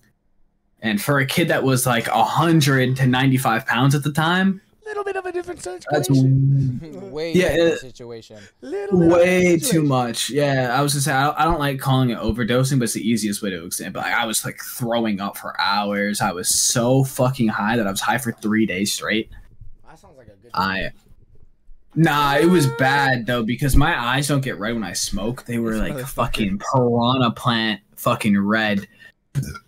And 0.81 1.01
for 1.01 1.19
a 1.19 1.25
kid 1.25 1.47
that 1.49 1.63
was 1.63 1.85
like 1.85 2.07
100 2.07 2.95
to 2.97 3.07
95 3.07 3.65
pounds 3.65 3.95
at 3.95 4.03
the 4.03 4.11
time, 4.11 4.61
Little 4.89 5.03
bit 5.03 5.15
of 5.17 5.25
a 5.27 5.31
different 5.31 5.59
that's 5.61 6.07
situation. 6.07 7.11
way 7.11 7.31
Yeah, 7.31 7.49
different 7.49 7.73
uh, 7.73 7.77
situation. 7.77 8.37
Little 8.61 8.99
bit 8.99 9.09
way 9.09 9.41
different 9.57 9.71
too 9.71 9.83
much. 9.83 10.31
Yeah, 10.31 10.75
I 10.75 10.81
was 10.81 10.93
gonna 10.93 11.01
say 11.01 11.13
I 11.13 11.25
don't, 11.25 11.39
I 11.39 11.43
don't 11.43 11.59
like 11.59 11.79
calling 11.79 12.09
it 12.09 12.17
overdosing, 12.17 12.79
but 12.79 12.85
it's 12.85 12.93
the 12.93 13.07
easiest 13.07 13.43
way 13.43 13.51
to 13.51 13.65
explain. 13.65 13.91
But 13.91 14.03
like, 14.03 14.13
I 14.13 14.25
was 14.25 14.43
like 14.43 14.59
throwing 14.59 15.21
up 15.21 15.37
for 15.37 15.53
hours. 15.61 16.21
I 16.21 16.31
was 16.31 16.49
so 16.49 17.03
fucking 17.03 17.49
high 17.49 17.77
that 17.77 17.85
I 17.85 17.91
was 17.91 18.01
high 18.01 18.17
for 18.17 18.31
three 18.31 18.65
days 18.65 18.91
straight. 18.91 19.29
That 19.87 19.99
sounds 19.99 20.17
like 20.17 20.27
a 20.27 20.31
good. 20.31 20.49
I 20.55 20.89
Nah, 21.93 22.37
it 22.37 22.47
was 22.47 22.65
bad 22.65 23.27
though 23.27 23.43
because 23.43 23.75
my 23.75 23.99
eyes 23.99 24.27
don't 24.27 24.41
get 24.41 24.57
red 24.57 24.73
when 24.73 24.83
I 24.83 24.93
smoke. 24.93 25.45
They 25.45 25.59
were 25.59 25.75
like 25.75 25.99
fucking 26.07 26.59
piranha 26.59 27.29
plant 27.31 27.81
fucking 27.95 28.39
red. 28.39 28.87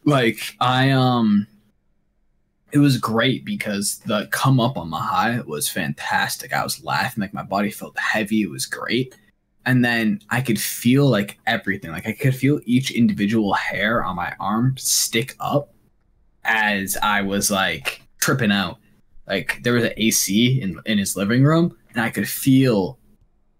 Like 0.03 0.39
I 0.59 0.91
um 0.91 1.45
it 2.71 2.79
was 2.79 2.97
great 2.97 3.45
because 3.45 3.99
the 4.05 4.27
come 4.31 4.59
up 4.59 4.77
on 4.77 4.89
my 4.89 5.01
high 5.01 5.41
was 5.41 5.69
fantastic. 5.69 6.53
I 6.53 6.63
was 6.63 6.83
laughing 6.83 7.21
like 7.21 7.33
my 7.33 7.43
body 7.43 7.69
felt 7.69 7.97
heavy. 7.99 8.41
It 8.41 8.49
was 8.49 8.65
great. 8.65 9.15
And 9.65 9.85
then 9.85 10.21
I 10.29 10.41
could 10.41 10.59
feel 10.59 11.07
like 11.07 11.39
everything. 11.45 11.91
Like 11.91 12.07
I 12.07 12.13
could 12.13 12.35
feel 12.35 12.61
each 12.65 12.91
individual 12.91 13.53
hair 13.53 14.03
on 14.03 14.15
my 14.15 14.33
arm 14.39 14.75
stick 14.77 15.35
up 15.39 15.73
as 16.43 16.97
I 17.03 17.21
was 17.21 17.51
like 17.51 18.01
tripping 18.19 18.51
out. 18.51 18.77
Like 19.27 19.59
there 19.63 19.73
was 19.73 19.83
an 19.83 19.93
AC 19.97 20.61
in 20.61 20.79
in 20.85 20.97
his 20.97 21.15
living 21.15 21.43
room, 21.43 21.77
and 21.93 22.01
I 22.01 22.09
could 22.09 22.27
feel 22.27 22.97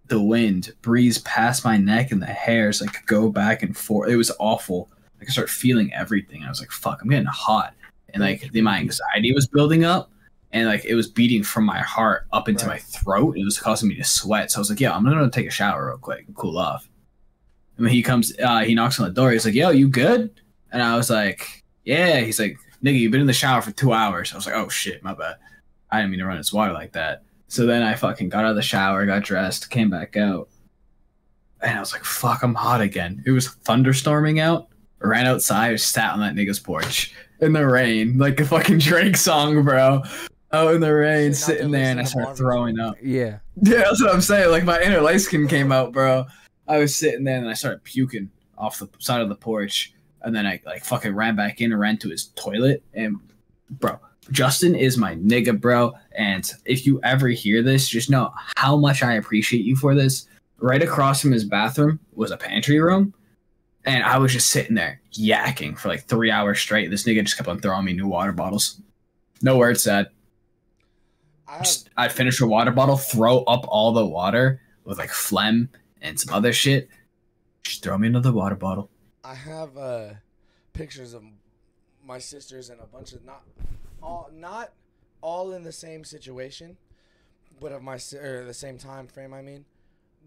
the 0.07 0.21
wind 0.21 0.73
breeze 0.81 1.19
past 1.19 1.63
my 1.63 1.77
neck 1.77 2.11
and 2.11 2.21
the 2.21 2.25
hairs 2.25 2.81
like 2.81 3.05
go 3.05 3.29
back 3.29 3.63
and 3.63 3.77
forth. 3.77 4.09
It 4.09 4.17
was 4.17 4.31
awful. 4.39 4.89
I 5.21 5.25
start 5.25 5.49
feeling 5.49 5.93
everything. 5.93 6.43
I 6.43 6.49
was 6.49 6.59
like, 6.59 6.71
"Fuck, 6.71 7.01
I'm 7.01 7.09
getting 7.09 7.27
hot," 7.27 7.75
and 8.13 8.21
like 8.21 8.51
the, 8.51 8.61
my 8.61 8.77
anxiety 8.79 9.33
was 9.33 9.47
building 9.47 9.83
up, 9.83 10.11
and 10.51 10.67
like 10.67 10.85
it 10.85 10.95
was 10.95 11.07
beating 11.07 11.43
from 11.43 11.65
my 11.65 11.79
heart 11.79 12.27
up 12.33 12.47
into 12.49 12.65
Right. 12.65 12.73
my 12.75 12.79
throat. 12.79 13.37
It 13.37 13.43
was 13.45 13.59
causing 13.59 13.89
me 13.89 13.95
to 13.95 14.03
sweat. 14.03 14.51
So 14.51 14.59
I 14.59 14.61
was 14.61 14.69
like, 14.69 14.79
"Yeah, 14.79 14.95
I'm 14.95 15.03
gonna 15.03 15.29
take 15.29 15.47
a 15.47 15.51
shower 15.51 15.87
real 15.87 15.97
quick 15.97 16.25
and 16.27 16.35
cool 16.35 16.57
off." 16.57 16.87
And 17.77 17.85
when 17.85 17.93
he 17.93 18.01
comes, 18.03 18.33
uh, 18.43 18.59
he 18.59 18.75
knocks 18.75 18.99
on 18.99 19.07
the 19.07 19.13
door. 19.13 19.31
He's 19.31 19.45
like, 19.45 19.53
"Yo, 19.55 19.69
you 19.69 19.87
good?" 19.89 20.29
And 20.71 20.81
I 20.83 20.95
was 20.97 21.09
like, 21.09 21.63
"Yeah." 21.85 22.19
He's 22.19 22.39
like, 22.39 22.57
"Nigga, 22.83 22.99
you've 22.99 23.11
been 23.11 23.21
in 23.21 23.27
the 23.27 23.33
shower 23.33 23.61
for 23.61 23.71
two 23.71 23.93
hours." 23.93 24.31
I 24.33 24.35
was 24.35 24.45
like, 24.45 24.55
"Oh 24.55 24.69
shit, 24.69 25.03
my 25.03 25.13
bad. 25.13 25.35
I 25.89 25.97
didn't 25.99 26.11
mean 26.11 26.19
to 26.19 26.25
run 26.25 26.37
his 26.37 26.53
water 26.53 26.73
like 26.73 26.93
that." 26.93 27.23
So 27.47 27.65
then 27.65 27.83
I 27.83 27.95
fucking 27.95 28.29
got 28.29 28.45
out 28.45 28.51
of 28.51 28.55
the 28.55 28.61
shower, 28.61 29.05
got 29.05 29.23
dressed, 29.23 29.69
came 29.69 29.89
back 29.89 30.15
out, 30.15 30.47
and 31.61 31.77
I 31.77 31.79
was 31.79 31.91
like, 31.93 32.03
"Fuck, 32.05 32.43
I'm 32.43 32.55
hot 32.55 32.81
again." 32.81 33.23
It 33.25 33.31
was 33.31 33.47
thunderstorming 33.49 34.39
out. 34.39 34.67
I 35.03 35.07
ran 35.07 35.25
outside, 35.27 35.79
sat 35.79 36.13
on 36.13 36.19
that 36.19 36.35
nigga's 36.35 36.59
porch 36.59 37.13
in 37.41 37.53
the 37.53 37.65
rain, 37.65 38.17
like 38.17 38.39
a 38.39 38.45
fucking 38.45 38.77
Drake 38.79 39.17
song, 39.17 39.63
bro. 39.63 40.03
Out 40.53 40.73
in 40.73 40.81
the 40.81 40.93
rain, 40.93 41.33
sitting 41.33 41.71
there 41.71 41.91
and 41.91 41.99
I 41.99 42.03
started 42.03 42.35
throwing 42.35 42.79
up. 42.79 42.95
Yeah. 43.01 43.39
Yeah, 43.63 43.79
that's 43.79 44.01
what 44.01 44.13
I'm 44.13 44.21
saying. 44.21 44.49
Like 44.49 44.63
my 44.63 44.81
inner 44.81 45.01
light 45.01 45.21
skin 45.21 45.47
came 45.47 45.71
out, 45.71 45.91
bro. 45.91 46.25
I 46.67 46.79
was 46.79 46.95
sitting 46.95 47.23
there 47.25 47.37
and 47.37 47.47
I 47.47 47.53
started 47.53 47.83
puking 47.83 48.31
off 48.57 48.79
the 48.79 48.89
side 48.97 49.21
of 49.21 49.29
the 49.29 49.35
porch, 49.35 49.93
and 50.23 50.35
then 50.35 50.47
I 50.47 50.59
like 50.65 50.83
fucking 50.83 51.13
ran 51.13 51.35
back 51.35 51.61
in 51.61 51.71
and 51.71 51.79
ran 51.79 51.97
to 51.97 52.09
his 52.09 52.27
toilet. 52.29 52.81
And 52.95 53.17
bro, 53.69 53.99
Justin 54.31 54.73
is 54.73 54.97
my 54.97 55.15
nigga, 55.15 55.59
bro. 55.59 55.93
And 56.13 56.49
if 56.65 56.87
you 56.87 56.99
ever 57.03 57.27
hear 57.27 57.61
this, 57.61 57.87
just 57.87 58.09
know 58.09 58.31
how 58.55 58.77
much 58.77 59.03
I 59.03 59.15
appreciate 59.15 59.63
you 59.63 59.75
for 59.75 59.93
this. 59.93 60.27
Right 60.57 60.81
across 60.81 61.21
from 61.21 61.31
his 61.31 61.43
bathroom 61.43 61.99
was 62.13 62.31
a 62.31 62.37
pantry 62.37 62.79
room, 62.79 63.13
and 63.85 64.03
I 64.03 64.17
was 64.17 64.31
just 64.33 64.49
sitting 64.49 64.75
there 64.75 65.01
yakking 65.13 65.77
for 65.77 65.89
like 65.89 66.03
three 66.03 66.31
hours 66.31 66.59
straight. 66.59 66.89
This 66.89 67.03
nigga 67.03 67.23
just 67.23 67.37
kept 67.37 67.49
on 67.49 67.59
throwing 67.59 67.85
me 67.85 67.93
new 67.93 68.07
water 68.07 68.31
bottles. 68.31 68.81
No 69.41 69.57
words 69.57 69.83
said. 69.83 70.07
I 71.47 71.53
have, 71.53 71.63
Just- 71.63 71.89
I'd 71.97 72.11
finish 72.11 72.39
a 72.41 72.47
water 72.47 72.71
bottle, 72.71 72.97
throw 72.97 73.39
up 73.43 73.65
all 73.67 73.91
the 73.91 74.05
water 74.05 74.61
with 74.85 74.97
like 74.97 75.09
phlegm 75.09 75.69
and 76.01 76.19
some 76.19 76.33
other 76.33 76.53
shit. 76.53 76.89
Just 77.63 77.83
throw 77.83 77.97
me 77.97 78.07
another 78.07 78.31
water 78.31 78.55
bottle. 78.55 78.89
I 79.23 79.35
have 79.35 79.77
uh, 79.77 80.09
pictures 80.73 81.13
of 81.13 81.23
my 82.03 82.17
sisters 82.19 82.69
and 82.69 82.81
a 82.81 82.85
bunch 82.85 83.13
of 83.13 83.23
not 83.25 83.43
all 84.01 84.29
not 84.33 84.73
all 85.21 85.53
in 85.53 85.63
the 85.63 85.71
same 85.71 86.03
situation, 86.03 86.77
but 87.59 87.71
of 87.71 87.83
my 87.83 87.99
or 88.19 88.43
the 88.45 88.53
same 88.53 88.77
time 88.79 89.07
frame. 89.07 89.33
I 89.33 89.41
mean, 89.41 89.65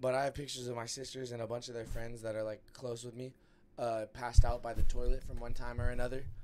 but 0.01 0.14
I 0.14 0.25
have 0.25 0.35
pictures 0.35 0.69
of 0.69 0.77
my 0.77 0.87
sisters 0.87 1.33
and 1.33 1.43
a 1.43 1.47
bunch 1.47 1.69
of 1.69 1.75
their 1.75 1.85
friends 1.85 2.23
that 2.23 2.37
are 2.37 2.45
like 2.45 2.62
close 2.73 3.03
with 3.05 3.17
me, 3.17 3.33
uh, 3.79 4.07
passed 4.13 4.45
out 4.45 4.63
by 4.63 4.75
the 4.75 4.83
toilet 4.83 5.23
from 5.25 5.39
one 5.41 5.53
time 5.53 5.81
or 5.81 5.91
another. 5.91 6.25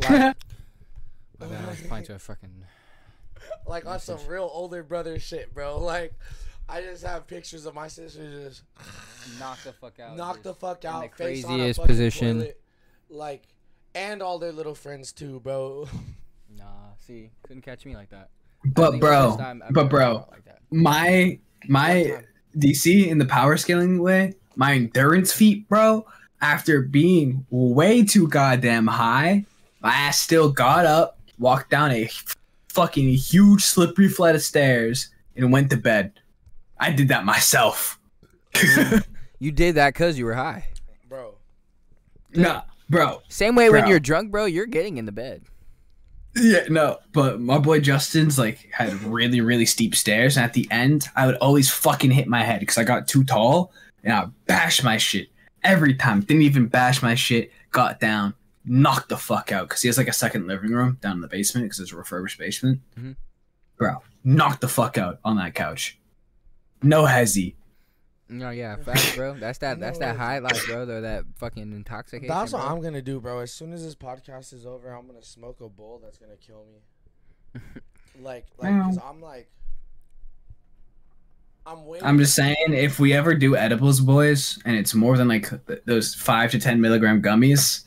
Like, 0.00 0.10
My 0.10 1.46
bad, 1.46 1.64
I 1.64 1.70
was 1.70 1.80
applying 1.80 2.04
to 2.06 2.14
a 2.16 2.18
fucking. 2.18 2.64
like 3.66 3.86
on 3.86 4.00
some 4.00 4.18
real 4.26 4.50
older 4.52 4.82
brother 4.82 5.20
shit, 5.20 5.54
bro. 5.54 5.78
Like, 5.78 6.14
I 6.68 6.80
just 6.82 7.04
have 7.04 7.28
pictures 7.28 7.64
of 7.64 7.74
my 7.76 7.86
sisters 7.86 8.48
just 8.48 8.62
Knock 9.38 9.58
the 9.62 9.72
fuck 9.72 10.00
out. 10.00 10.16
knock 10.16 10.42
the 10.42 10.52
fuck 10.54 10.82
in 10.82 10.90
out, 10.90 11.02
the 11.16 11.16
face 11.24 11.44
on 11.44 11.52
a 11.52 11.56
craziest 11.58 11.76
fucking 11.78 11.88
position. 11.88 12.38
toilet, 12.40 12.60
like, 13.08 13.42
and 13.94 14.20
all 14.20 14.40
their 14.40 14.50
little 14.50 14.74
friends 14.74 15.12
too, 15.12 15.40
bro. 15.40 15.88
Nah, 16.56 16.64
see, 16.96 17.30
couldn't 17.42 17.62
catch 17.62 17.84
me 17.86 17.94
like 17.94 18.10
that. 18.10 18.30
But 18.64 18.98
bro, 18.98 19.28
first 19.28 19.38
time 19.38 19.62
I've 19.64 19.72
but 19.72 19.88
bro, 19.90 20.26
like 20.30 20.44
that. 20.46 20.60
my 20.72 21.38
my. 21.68 22.22
DC 22.56 23.06
in 23.06 23.18
the 23.18 23.26
power 23.26 23.56
scaling 23.56 24.02
way, 24.02 24.32
my 24.56 24.72
endurance 24.74 25.32
feat, 25.32 25.68
bro. 25.68 26.04
After 26.40 26.82
being 26.82 27.46
way 27.50 28.04
too 28.04 28.28
goddamn 28.28 28.86
high, 28.86 29.44
my 29.80 29.92
ass 29.92 30.20
still 30.20 30.50
got 30.50 30.86
up, 30.86 31.18
walked 31.38 31.70
down 31.70 31.90
a 31.90 32.08
fucking 32.68 33.08
huge 33.08 33.64
slippery 33.64 34.08
flight 34.08 34.34
of 34.34 34.42
stairs, 34.42 35.10
and 35.36 35.52
went 35.52 35.70
to 35.70 35.76
bed. 35.76 36.12
I 36.78 36.92
did 36.92 37.08
that 37.08 37.24
myself. 37.24 37.98
You 39.40 39.52
did 39.52 39.76
that 39.76 39.94
because 39.94 40.18
you 40.18 40.24
were 40.24 40.34
high. 40.34 40.66
bro. 41.08 41.34
nah, 42.34 42.62
bro. 42.90 43.22
Same 43.28 43.54
way 43.54 43.70
when 43.70 43.86
you're 43.86 44.00
drunk, 44.00 44.32
bro. 44.32 44.46
You're 44.46 44.66
getting 44.66 44.98
in 44.98 45.06
the 45.06 45.12
bed. 45.12 45.42
Yeah, 46.36 46.64
no, 46.68 46.98
but 47.12 47.40
my 47.40 47.58
boy 47.58 47.80
Justin's 47.80 48.38
like 48.38 48.68
had 48.72 48.92
really, 49.04 49.40
really 49.40 49.66
steep 49.66 49.94
stairs, 49.94 50.36
and 50.36 50.44
at 50.44 50.54
the 50.54 50.68
end, 50.70 51.08
I 51.16 51.26
would 51.26 51.36
always 51.36 51.70
fucking 51.70 52.10
hit 52.10 52.28
my 52.28 52.42
head 52.42 52.60
because 52.60 52.78
I 52.78 52.84
got 52.84 53.08
too 53.08 53.24
tall, 53.24 53.72
and 54.04 54.12
I 54.12 54.24
would 54.24 54.46
bash 54.46 54.82
my 54.82 54.96
shit 54.96 55.28
every 55.62 55.94
time. 55.94 56.20
Didn't 56.20 56.42
even 56.42 56.66
bash 56.66 57.02
my 57.02 57.14
shit. 57.14 57.52
Got 57.70 58.00
down, 58.00 58.34
knocked 58.64 59.08
the 59.08 59.16
fuck 59.16 59.52
out 59.52 59.68
because 59.68 59.82
he 59.82 59.88
has 59.88 59.98
like 59.98 60.08
a 60.08 60.12
second 60.12 60.46
living 60.46 60.72
room 60.72 60.98
down 61.00 61.16
in 61.16 61.20
the 61.20 61.28
basement 61.28 61.66
because 61.66 61.80
it's 61.80 61.92
a 61.92 61.96
refurbished 61.96 62.38
basement. 62.38 62.80
Mhm. 62.98 63.16
Bro, 63.76 64.02
knocked 64.24 64.60
the 64.60 64.68
fuck 64.68 64.98
out 64.98 65.20
on 65.24 65.36
that 65.36 65.54
couch. 65.54 65.98
No 66.82 67.04
hezzy. 67.04 67.54
No, 68.30 68.50
yeah, 68.50 68.76
facts, 68.76 69.16
bro. 69.16 69.34
That's 69.34 69.58
that. 69.58 69.80
That's 69.80 69.98
that 70.00 70.16
high 70.18 70.38
life, 70.38 70.66
bro. 70.66 70.84
Though 70.84 71.00
that 71.00 71.24
fucking 71.36 71.72
intoxication. 71.72 72.28
That's 72.28 72.52
what 72.52 72.62
bro. 72.62 72.70
I'm 72.70 72.82
gonna 72.82 73.00
do, 73.00 73.20
bro. 73.20 73.38
As 73.38 73.52
soon 73.52 73.72
as 73.72 73.82
this 73.82 73.94
podcast 73.94 74.52
is 74.52 74.66
over, 74.66 74.90
I'm 74.92 75.06
gonna 75.06 75.22
smoke 75.22 75.60
a 75.60 75.68
bowl 75.68 76.00
that's 76.02 76.18
gonna 76.18 76.36
kill 76.36 76.66
me. 76.66 77.60
like, 78.20 78.46
like, 78.58 78.82
cause 78.82 78.98
I'm 79.02 79.22
like, 79.22 79.50
I'm 81.68 81.84
waiting. 81.86 82.06
I'm 82.06 82.18
just 82.18 82.34
saying, 82.34 82.56
if 82.68 82.98
we 82.98 83.12
ever 83.12 83.34
do 83.34 83.54
edibles, 83.56 84.00
boys, 84.00 84.58
and 84.64 84.74
it's 84.74 84.94
more 84.94 85.16
than 85.18 85.28
like 85.28 85.50
th- 85.66 85.82
those 85.84 86.14
five 86.14 86.50
to 86.52 86.58
ten 86.58 86.80
milligram 86.80 87.20
gummies, 87.22 87.84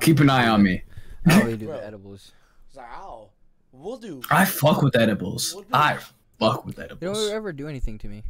keep 0.00 0.18
an 0.20 0.28
eye 0.30 0.48
on 0.48 0.62
me. 0.62 0.82
I 1.26 1.40
only 1.40 1.56
do 1.56 1.66
the 1.68 1.84
edibles. 1.86 2.32
It's 2.68 2.76
like, 2.76 2.88
ow, 2.90 3.30
we'll 3.72 3.96
do. 3.98 4.20
I 4.30 4.44
fuck 4.44 4.82
with 4.82 4.96
edibles. 4.96 5.52
We'll 5.54 5.62
do- 5.64 5.68
I 5.72 5.98
fuck 6.40 6.66
with 6.66 6.78
edibles. 6.78 7.02
You 7.02 7.24
don't 7.28 7.36
ever 7.36 7.52
do 7.52 7.68
anything 7.68 7.98
to 7.98 8.08
me. 8.08 8.24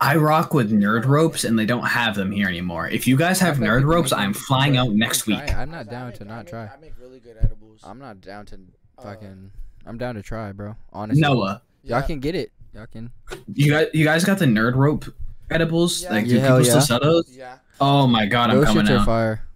I 0.00 0.16
rock 0.16 0.52
with 0.54 0.72
nerd 0.72 1.04
ropes, 1.04 1.44
and 1.44 1.58
they 1.58 1.66
don't 1.66 1.86
have 1.86 2.14
them 2.16 2.32
here 2.32 2.48
anymore. 2.48 2.88
If 2.88 3.06
you 3.06 3.16
guys 3.16 3.38
have 3.40 3.56
I 3.58 3.60
bet 3.60 3.60
we 3.60 3.66
nerd 3.68 3.84
ropes, 3.84 4.12
I'm 4.12 4.32
flying 4.34 4.76
out 4.76 4.90
next 4.90 5.26
week. 5.26 5.54
I'm 5.54 5.70
not 5.70 5.88
down 5.88 6.12
to 6.14 6.24
not 6.24 6.46
try. 6.46 6.64
I 6.64 6.76
make 6.80 6.94
really 7.00 7.20
good 7.20 7.36
edibles. 7.40 7.80
I'm 7.84 7.98
not 7.98 8.20
down 8.20 8.46
to 8.46 8.58
Uh, 8.98 9.02
fucking. 9.02 9.50
I'm 9.86 9.98
down 9.98 10.14
to 10.16 10.22
try, 10.22 10.50
bro. 10.52 10.74
Honestly, 10.92 11.20
Noah, 11.20 11.62
y'all 11.84 12.00
yeah. 12.00 12.06
can 12.06 12.18
get 12.18 12.34
it. 12.34 12.50
Y'all 12.74 12.86
can. 12.86 13.10
you 13.52 13.70
got 13.70 13.94
you 13.94 14.04
guys 14.04 14.24
got 14.24 14.38
the 14.38 14.46
nerd 14.46 14.74
rope 14.74 15.04
edibles? 15.50 16.02
Yeah. 16.02 16.10
Like, 16.12 16.26
do 16.26 16.34
Yeah, 16.34 16.40
hell 16.40 16.58
people 16.58 16.70
still 16.70 16.80
sell 16.82 17.00
those? 17.00 17.30
Yeah. 17.36 17.58
Oh 17.80 18.06
my 18.06 18.26
god, 18.26 18.50
I'm 18.50 18.56
Those 18.56 18.66
coming 18.66 18.86
shits 18.86 18.90
are 18.90 18.98
out. 18.98 19.06
fire. 19.06 19.46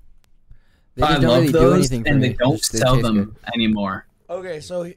They 0.95 1.03
I 1.03 1.09
just 1.11 1.21
don't 1.23 1.31
love 1.31 1.41
really 1.41 1.53
do 1.53 1.59
those, 1.59 1.77
anything 1.79 2.03
for 2.05 2.11
and 2.11 2.21
me. 2.21 2.29
they 2.29 2.35
don't 2.35 2.53
they 2.73 2.79
sell 2.79 3.01
them 3.01 3.25
good. 3.25 3.37
anymore. 3.55 4.07
Okay, 4.31 4.61
so 4.61 4.83
he- 4.83 4.97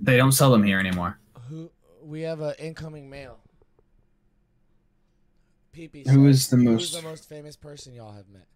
They 0.00 0.16
don't 0.16 0.32
sell 0.32 0.50
them 0.50 0.62
here 0.64 0.78
anymore. 0.78 1.18
who 1.48 1.70
we 2.02 2.22
have 2.22 2.40
an 2.40 2.54
incoming 2.58 3.08
mail. 3.10 3.38
PP. 5.74 6.06
Who 6.08 6.32
says, 6.32 6.42
is 6.42 6.48
the 6.50 6.56
Who's 6.58 6.92
the 6.92 7.02
most 7.02 7.28
famous 7.28 7.56
person 7.56 7.94
y'all 7.94 8.12
have 8.12 8.28
met? 8.28 8.46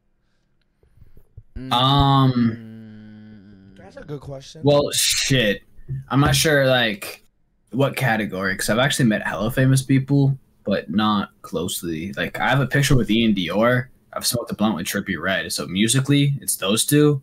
Mm. 1.57 1.73
Um, 1.73 3.75
That's 3.79 3.97
a 3.97 4.03
good 4.03 4.21
question. 4.21 4.63
well, 4.65 4.91
shit. 4.93 5.63
I'm 6.09 6.21
not 6.21 6.35
sure. 6.37 6.67
Like, 6.67 7.25
what 7.71 7.97
category? 7.97 8.55
Because 8.55 8.71
I've 8.71 8.79
actually 8.79 9.07
met 9.07 9.27
hella 9.27 9.51
famous 9.51 9.83
people, 9.83 10.39
but 10.64 10.91
not 10.91 11.31
closely. 11.43 12.12
Like 12.12 12.39
I 12.39 12.49
have 12.49 12.61
a 12.61 12.67
picture 12.67 12.97
with 12.97 13.09
Iann 13.09 13.37
Dior. 13.37 13.89
I've 14.12 14.27
smoked 14.27 14.51
a 14.51 14.55
blunt 14.55 14.77
with 14.77 14.87
Trippie 14.87 15.21
Redd. 15.21 15.53
So 15.53 15.67
musically, 15.67 16.35
it's 16.41 16.57
those 16.57 16.85
two. 16.85 17.23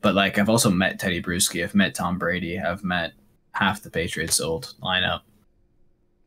But 0.00 0.14
like 0.14 0.38
I've 0.38 0.48
also 0.48 0.70
met 0.70 1.00
Tedy 1.00 1.24
Bruschi. 1.24 1.64
I've 1.64 1.74
met 1.74 1.94
Tom 1.94 2.18
Brady. 2.18 2.58
I've 2.58 2.84
met 2.84 3.12
half 3.52 3.82
the 3.82 3.90
Patriots 3.90 4.40
old 4.40 4.74
lineup. 4.82 5.22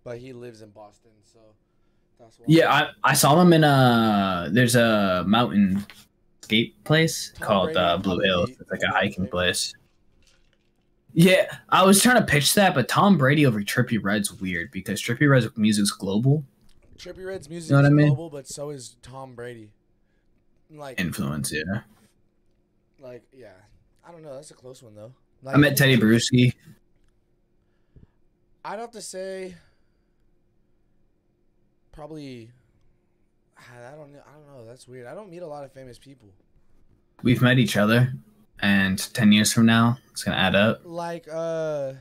But 0.03 0.17
he 0.17 0.33
lives 0.33 0.61
in 0.61 0.69
Boston, 0.71 1.11
so 1.23 1.39
that's 2.19 2.39
why. 2.39 2.45
Yeah, 2.47 2.73
I, 2.73 2.89
I 3.03 3.13
saw 3.13 3.35
them 3.35 3.53
in 3.53 3.63
a 3.63 4.49
there's 4.51 4.75
a 4.75 5.23
mountain 5.27 5.85
skate 6.41 6.83
place 6.83 7.31
Tom 7.37 7.47
called 7.47 7.65
Brady 7.67 7.79
uh, 7.79 7.97
Blue 7.97 8.19
Hills. 8.19 8.49
It's 8.59 8.71
like 8.71 8.81
a 8.81 8.87
one 8.87 8.89
of 8.89 8.93
my 8.93 8.99
hiking 8.99 9.27
place. 9.27 9.73
Yeah, 11.13 11.45
I 11.69 11.83
was 11.83 12.01
trying 12.01 12.17
to 12.17 12.25
pitch 12.25 12.53
that, 12.53 12.73
but 12.73 12.87
Tom 12.87 13.17
Brady 13.17 13.45
over 13.45 13.61
Trippie 13.61 13.99
Redd's 14.01 14.31
weird 14.31 14.71
because 14.71 15.01
Trippie 15.01 15.29
Redd's 15.29 15.47
music's 15.57 15.91
global 15.91 16.45
Trippie 17.01 17.25
Redd's 17.25 17.49
music 17.49 17.71
you 17.71 17.77
know 17.77 17.81
what 17.81 17.91
I 17.91 17.93
mean? 17.93 18.07
global, 18.09 18.29
but 18.29 18.47
so 18.47 18.69
is 18.69 18.95
Tom 19.01 19.33
Brady. 19.33 19.71
Like, 20.69 20.99
influence. 20.99 21.51
Yeah, 21.51 21.81
like, 22.99 23.23
yeah. 23.33 23.53
I 24.07 24.11
don't 24.11 24.23
know. 24.23 24.35
That's 24.35 24.51
a 24.51 24.53
close 24.53 24.81
one 24.83 24.95
though. 24.95 25.11
I 25.47 25.57
met 25.57 25.75
Tedy 25.75 25.97
Bruschi. 25.97 26.53
I'd 28.63 28.79
have 28.79 28.91
to 28.91 29.01
say, 29.01 29.55
probably. 31.91 32.51
I 33.57 33.95
don't 33.95 34.13
know. 34.13 34.19
I 34.19 34.33
don't 34.33 34.57
know. 34.57 34.65
That's 34.65 34.87
weird. 34.87 35.07
I 35.07 35.13
don't 35.13 35.29
meet 35.29 35.41
a 35.41 35.47
lot 35.47 35.63
of 35.63 35.71
famous 35.71 35.97
people. 35.97 36.29
We've 37.23 37.41
met 37.41 37.59
each 37.59 37.77
other, 37.77 38.13
and 38.61 38.97
ten 39.13 39.31
years 39.31 39.51
from 39.53 39.65
now, 39.65 39.97
it's 40.11 40.23
gonna 40.23 40.37
add 40.37 40.55
up. 40.55 40.81
Like, 40.83 41.27
uh, 41.31 41.93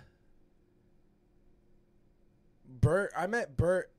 Bert. 2.80 3.12
I 3.16 3.26
met 3.26 3.56
Bert 3.56 3.90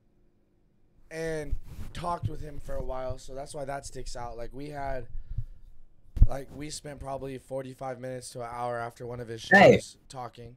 and 1.10 1.56
talked 1.94 2.28
with 2.30 2.42
him 2.42 2.60
for 2.64 2.76
a 2.76 2.84
while, 2.84 3.18
so 3.18 3.36
that's 3.36 3.54
why 3.54 3.66
that 3.66 3.86
sticks 3.86 4.16
out. 4.16 4.38
Like, 4.38 4.52
we 4.54 4.70
had, 4.70 5.08
like, 6.28 6.48
we 6.56 6.70
spent 6.70 7.00
probably 7.00 7.38
forty-five 7.38 8.00
minutes 8.00 8.30
to 8.32 8.42
an 8.42 8.50
hour 8.52 8.80
after 8.80 9.06
one 9.06 9.20
of 9.20 9.28
his 9.28 9.42
shows 9.42 9.60
Hey. 9.60 9.82
talking. 10.10 10.56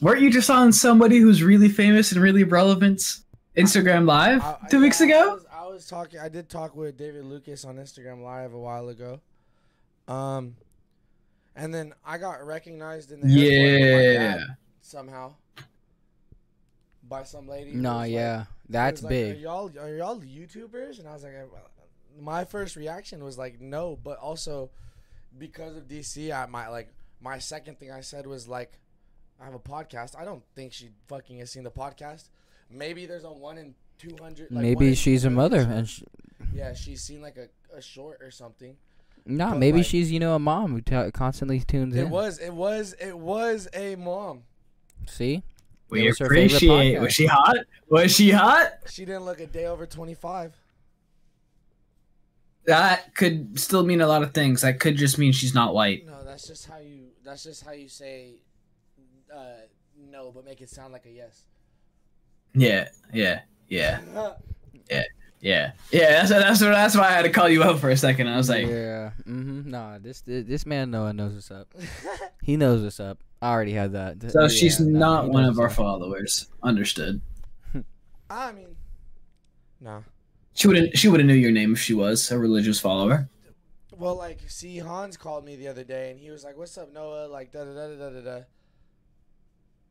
Weren't 0.00 0.20
you 0.20 0.30
just 0.30 0.50
on 0.50 0.72
somebody 0.72 1.18
who's 1.18 1.42
really 1.42 1.68
famous 1.68 2.10
and 2.12 2.20
really 2.20 2.42
relevant 2.44 3.18
Instagram 3.56 4.06
Live 4.06 4.42
I- 4.42 4.58
I- 4.62 4.68
two 4.68 4.80
weeks 4.80 5.00
I 5.00 5.04
ago? 5.06 5.34
was, 5.34 5.46
I 5.50 5.66
was 5.66 5.86
talking. 5.86 6.18
I 6.20 6.28
did 6.28 6.48
talk 6.48 6.74
with 6.76 6.96
David 6.96 7.24
Lucas 7.24 7.64
on 7.64 7.76
Instagram 7.76 8.22
Live 8.22 8.52
a 8.52 8.58
while 8.58 8.88
ago. 8.88 9.20
Um, 10.08 10.56
and 11.56 11.72
then 11.74 11.94
I 12.04 12.18
got 12.18 12.44
recognized 12.46 13.12
in 13.12 13.20
the 13.20 13.26
airport 13.48 13.80
with 13.80 13.92
my 13.92 14.00
Yeah. 14.24 14.36
dad 14.38 14.56
somehow 14.82 15.34
by 17.02 17.22
some 17.24 17.48
lady. 17.48 17.72
who 17.72 17.80
No, 17.80 17.90
was 17.94 17.98
like- 18.00 18.12
yeah, 18.12 18.44
who 18.44 18.46
that's 18.70 18.98
was 19.00 19.04
like, 19.04 19.10
big. 19.10 19.36
Are 19.36 19.40
y'all 19.40 19.78
are 19.78 19.94
y'all 19.94 20.20
YouTubers? 20.20 20.98
And 20.98 21.08
I 21.08 21.12
was 21.14 21.22
like, 21.24 21.34
"Uh, 21.34 21.58
my 22.20 22.44
first 22.44 22.76
reaction 22.76 23.22
was 23.24 23.36
like, 23.36 23.60
no, 23.60 23.96
but 24.02 24.18
also 24.18 24.70
because 25.36 25.76
of 25.76 25.88
DC, 25.88 26.32
I 26.32 26.46
might 26.46 26.68
like 26.68 26.92
my 27.20 27.38
second 27.38 27.78
thing 27.78 27.90
I 27.90 28.00
said 28.00 28.26
was 28.26 28.46
like, 28.48 28.78
I 29.40 29.44
have 29.44 29.54
a 29.54 29.58
podcast. 29.58 30.16
I 30.16 30.24
don't 30.24 30.44
think 30.54 30.72
she 30.72 30.90
fucking 31.08 31.38
has 31.38 31.50
seen 31.50 31.64
the 31.64 31.70
podcast. 31.70 32.28
Maybe 32.70 33.06
there's 33.06 33.24
a 33.24 33.32
one 33.32 33.58
in 33.58 33.74
two 33.98 34.16
hundred. 34.20 34.50
Like 34.50 34.62
Maybe 34.62 34.94
she's 34.94 35.24
a 35.24 35.30
mother, 35.30 35.60
and 35.60 35.88
sh 35.88 36.02
yeah, 36.52 36.72
she's 36.74 37.02
seen 37.02 37.20
like 37.20 37.36
a, 37.36 37.48
a 37.76 37.82
short 37.82 38.22
or 38.22 38.30
something. 38.30 38.76
Nah, 39.26 39.54
maybe 39.54 39.78
like- 39.78 39.86
she's 39.86 40.10
you 40.12 40.20
know 40.20 40.34
a 40.34 40.38
mom 40.38 40.72
who 40.72 40.80
t- 40.80 41.10
constantly 41.12 41.60
tunes 41.60 41.94
It 41.94 42.00
in. 42.00 42.06
It 42.06 42.10
was, 42.10 42.38
it 42.38 42.52
was, 42.52 42.94
it 43.00 43.18
was 43.18 43.68
a 43.74 43.96
mom. 43.96 44.42
See, 45.06 45.42
We 45.90 46.06
was 46.06 46.20
appreciate. 46.20 46.96
podcast. 46.98 47.00
Was 47.02 47.12
she 47.12 47.26
hot? 47.26 47.56
Was 47.88 48.14
she 48.14 48.30
hot? 48.30 48.72
She 48.90 49.04
didn't 49.04 49.24
look 49.24 49.40
a 49.40 49.46
day 49.46 49.66
over 49.66 49.86
twenty 49.86 50.14
five. 50.14 50.54
That 52.66 53.14
could 53.14 53.58
still 53.60 53.84
mean 53.84 54.00
a 54.00 54.06
lot 54.06 54.22
of 54.22 54.32
things. 54.32 54.62
That 54.62 54.80
could 54.80 54.96
just 54.96 55.18
mean 55.18 55.32
she's 55.32 55.54
not 55.54 55.74
white. 55.74 56.06
No, 56.06 56.24
that's 56.24 56.46
just 56.46 56.66
how 56.66 56.78
you. 56.78 57.08
That's 57.22 57.44
just 57.44 57.62
how 57.64 57.72
you 57.72 57.88
say, 57.88 58.36
uh, 59.34 59.66
no, 60.10 60.30
but 60.34 60.44
make 60.46 60.60
it 60.62 60.70
sound 60.70 60.92
like 60.92 61.04
a 61.04 61.10
yes. 61.10 61.42
Yeah, 62.54 62.88
yeah, 63.12 63.40
yeah, 63.68 64.00
yeah, 64.90 65.02
yeah. 65.44 65.72
Yeah. 65.92 66.24
That's 66.24 66.30
that's 66.30 66.60
that's 66.60 66.96
why 66.96 67.08
I 67.08 67.12
had 67.12 67.22
to 67.22 67.30
call 67.30 67.48
you 67.48 67.62
out 67.62 67.78
for 67.78 67.90
a 67.90 67.96
second. 67.96 68.28
I 68.28 68.36
was 68.36 68.48
like, 68.48 68.66
yeah, 68.66 69.10
mm-hmm. 69.20 69.70
Nah, 69.70 69.98
this 69.98 70.22
this, 70.22 70.44
this 70.46 70.66
man 70.66 70.90
Noah 70.90 71.12
knows 71.12 71.34
what's 71.34 71.50
up. 71.50 71.72
He 72.42 72.56
knows 72.56 72.82
what's 72.82 73.00
up. 73.00 73.22
I 73.40 73.50
already 73.52 73.72
had 73.72 73.92
that. 73.92 74.30
So 74.30 74.42
yeah, 74.42 74.48
she's 74.48 74.80
nah, 74.80 74.98
not 74.98 75.24
he 75.24 75.30
one 75.30 75.44
of 75.44 75.58
our 75.58 75.66
up. 75.66 75.72
followers. 75.72 76.48
Understood. 76.62 77.20
I 78.30 78.52
mean, 78.52 78.76
nah. 79.80 80.00
She 80.54 80.68
wouldn't. 80.68 80.96
She 80.96 81.08
would 81.08 81.20
have 81.20 81.26
knew 81.26 81.34
your 81.34 81.50
name 81.50 81.72
if 81.72 81.80
she 81.80 81.94
was 81.94 82.30
a 82.30 82.38
religious 82.38 82.80
follower. 82.80 83.28
Well, 83.96 84.16
like, 84.16 84.40
see, 84.48 84.78
Hans 84.78 85.16
called 85.16 85.44
me 85.44 85.56
the 85.56 85.68
other 85.68 85.84
day, 85.84 86.10
and 86.10 86.18
he 86.18 86.30
was 86.30 86.44
like, 86.44 86.56
"What's 86.56 86.78
up, 86.78 86.92
Noah?" 86.92 87.28
Like, 87.28 87.52
da 87.52 87.64
da 87.64 87.74
da 87.74 87.88
da 87.88 87.96
da 87.96 88.10
da. 88.10 88.20
da. 88.20 88.40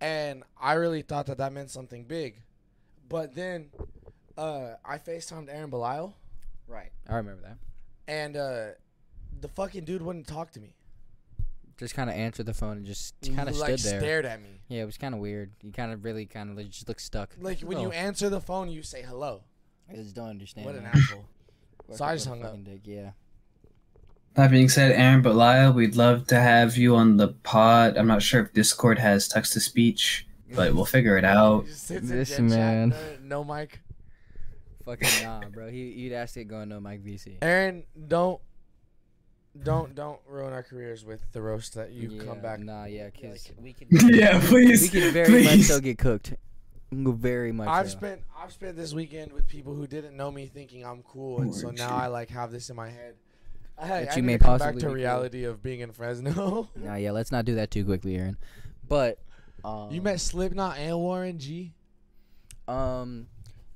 And 0.01 0.43
I 0.59 0.73
really 0.73 1.01
thought 1.01 1.27
that 1.27 1.37
that 1.37 1.53
meant 1.53 1.69
something 1.69 2.03
big, 2.03 2.41
but 3.07 3.35
then, 3.35 3.69
uh, 4.37 4.75
I 4.85 4.97
Facetimed 4.97 5.47
Aaron 5.53 5.69
Belial, 5.69 6.13
Right, 6.67 6.91
I 7.09 7.15
remember 7.15 7.41
that. 7.43 7.57
and 8.07 8.35
uh, 8.37 8.65
the 9.41 9.47
fucking 9.49 9.83
dude 9.85 10.01
wouldn't 10.01 10.27
talk 10.27 10.51
to 10.51 10.59
me. 10.59 10.73
Just 11.77 11.95
kind 11.95 12.09
of 12.09 12.15
answered 12.15 12.45
the 12.45 12.53
phone 12.53 12.77
and 12.77 12.85
just 12.85 13.15
kind 13.35 13.49
of 13.49 13.57
like 13.57 13.79
stood 13.79 13.91
there. 13.93 13.99
stared 13.99 14.25
at 14.25 14.41
me. 14.41 14.61
Yeah, 14.69 14.83
it 14.83 14.85
was 14.85 14.97
kind 14.97 15.13
of 15.13 15.19
weird. 15.19 15.51
You 15.61 15.71
kind 15.71 15.91
of 15.91 16.05
really 16.05 16.25
kind 16.27 16.57
of 16.57 16.69
just 16.69 16.87
looked 16.87 17.01
stuck. 17.01 17.35
Like 17.41 17.59
when 17.61 17.79
you 17.79 17.87
Oh, 17.87 17.91
answer 17.91 18.29
the 18.29 18.39
phone, 18.39 18.69
you 18.69 18.83
say 18.83 19.01
hello. 19.01 19.41
I 19.91 19.95
just 19.95 20.15
don't 20.15 20.29
understand. 20.29 20.65
What 20.67 20.75
an 20.75 20.83
man. 20.83 20.91
asshole. 20.95 21.25
So 21.93 22.05
I 22.05 22.13
just 22.13 22.27
hung 22.27 22.41
up. 22.43 22.49
fucking 22.51 22.63
Dick. 22.63 22.81
Yeah. 22.85 23.11
That 24.35 24.49
being 24.51 24.69
said, 24.69 24.91
Aaron 24.93 25.21
Belial, 25.21 25.73
we'd 25.73 25.95
love 25.95 26.27
to 26.27 26.39
have 26.39 26.77
you 26.77 26.95
on 26.95 27.17
the 27.17 27.29
pod. 27.29 27.97
I'm 27.97 28.07
not 28.07 28.21
sure 28.21 28.41
if 28.43 28.53
Discord 28.53 28.97
has 28.99 29.27
text 29.27 29.53
to 29.53 29.59
speech, 29.59 30.25
but 30.55 30.73
we'll 30.73 30.85
figure 30.85 31.17
it 31.17 31.25
out. 31.25 31.63
He 31.65 31.69
just 31.69 31.87
sits 31.87 32.09
in 32.09 32.17
This 32.17 32.39
man. 32.39 32.89
no, 33.23 33.43
no 33.43 33.43
mic. 33.43 33.79
Fucking 34.85 35.23
nah, 35.23 35.41
bro. 35.49 35.69
He 35.69 35.83
you'd 35.91 36.13
ask 36.13 36.35
it 36.37 36.45
going 36.45 36.69
no 36.69 36.79
Mike 36.79 37.03
VC. 37.03 37.37
Aaron, 37.41 37.83
don't, 38.07 38.41
don't, 39.61 39.95
don't 39.95 40.19
ruin 40.27 40.51
our 40.51 40.63
careers 40.63 41.05
with 41.05 41.21
the 41.31 41.41
roast 41.41 41.75
that 41.75 41.91
you 41.91 42.09
yeah, 42.09 42.23
come 42.23 42.39
back. 42.41 42.59
Nah, 42.59 42.85
yeah, 42.85 43.09
cause 43.09 43.49
Like- 43.49 43.63
we 43.63 43.73
could. 43.73 43.87
yeah, 44.15 44.41
please. 44.43 44.81
we 44.81 44.89
could 45.01 45.13
very 45.13 45.43
much 45.43 45.51
please. 45.53 45.67
so 45.67 45.79
get 45.79 45.97
cooked. 45.97 46.33
Very 46.91 47.51
much. 47.51 47.67
I've 47.67 47.89
so. 47.89 47.97
spent 47.97 48.21
I've 48.37 48.51
spent 48.51 48.75
this 48.75 48.93
weekend 48.93 49.31
with 49.31 49.47
people 49.47 49.73
who 49.73 49.87
didn't 49.87 50.15
know 50.15 50.31
me, 50.31 50.45
thinking 50.45 50.85
I'm 50.85 51.01
cool, 51.03 51.41
and 51.41 51.55
so 51.55 51.71
now 51.71 51.87
gee. 51.87 51.93
I 51.95 52.07
like 52.07 52.29
have 52.29 52.51
this 52.51 52.69
in 52.69 52.75
my 52.75 52.89
head. 52.89 53.15
I, 53.77 53.87
That 53.87 54.13
I 54.13 54.15
you 54.15 54.23
may 54.23 54.37
possibly 54.37 54.59
come 54.59 54.59
back 54.59 54.73
to 54.73 54.85
be 54.85 54.85
cool. 54.85 54.93
reality 54.93 55.43
of 55.45 55.63
being 55.63 55.79
in 55.79 55.91
Fresno. 55.91 56.69
Nah, 56.75 56.95
yeah. 56.95 57.11
Let's 57.11 57.31
not 57.31 57.45
do 57.45 57.55
that 57.55 57.71
too 57.71 57.83
quickly, 57.85 58.15
Aaron. 58.17 58.37
But 58.87 59.17
um, 59.65 59.91
you 59.91 60.01
met 60.01 60.19
Slipknot 60.19 60.77
and 60.77 60.97
Warren 60.97 61.39
G. 61.39 61.73
Um, 62.67 63.27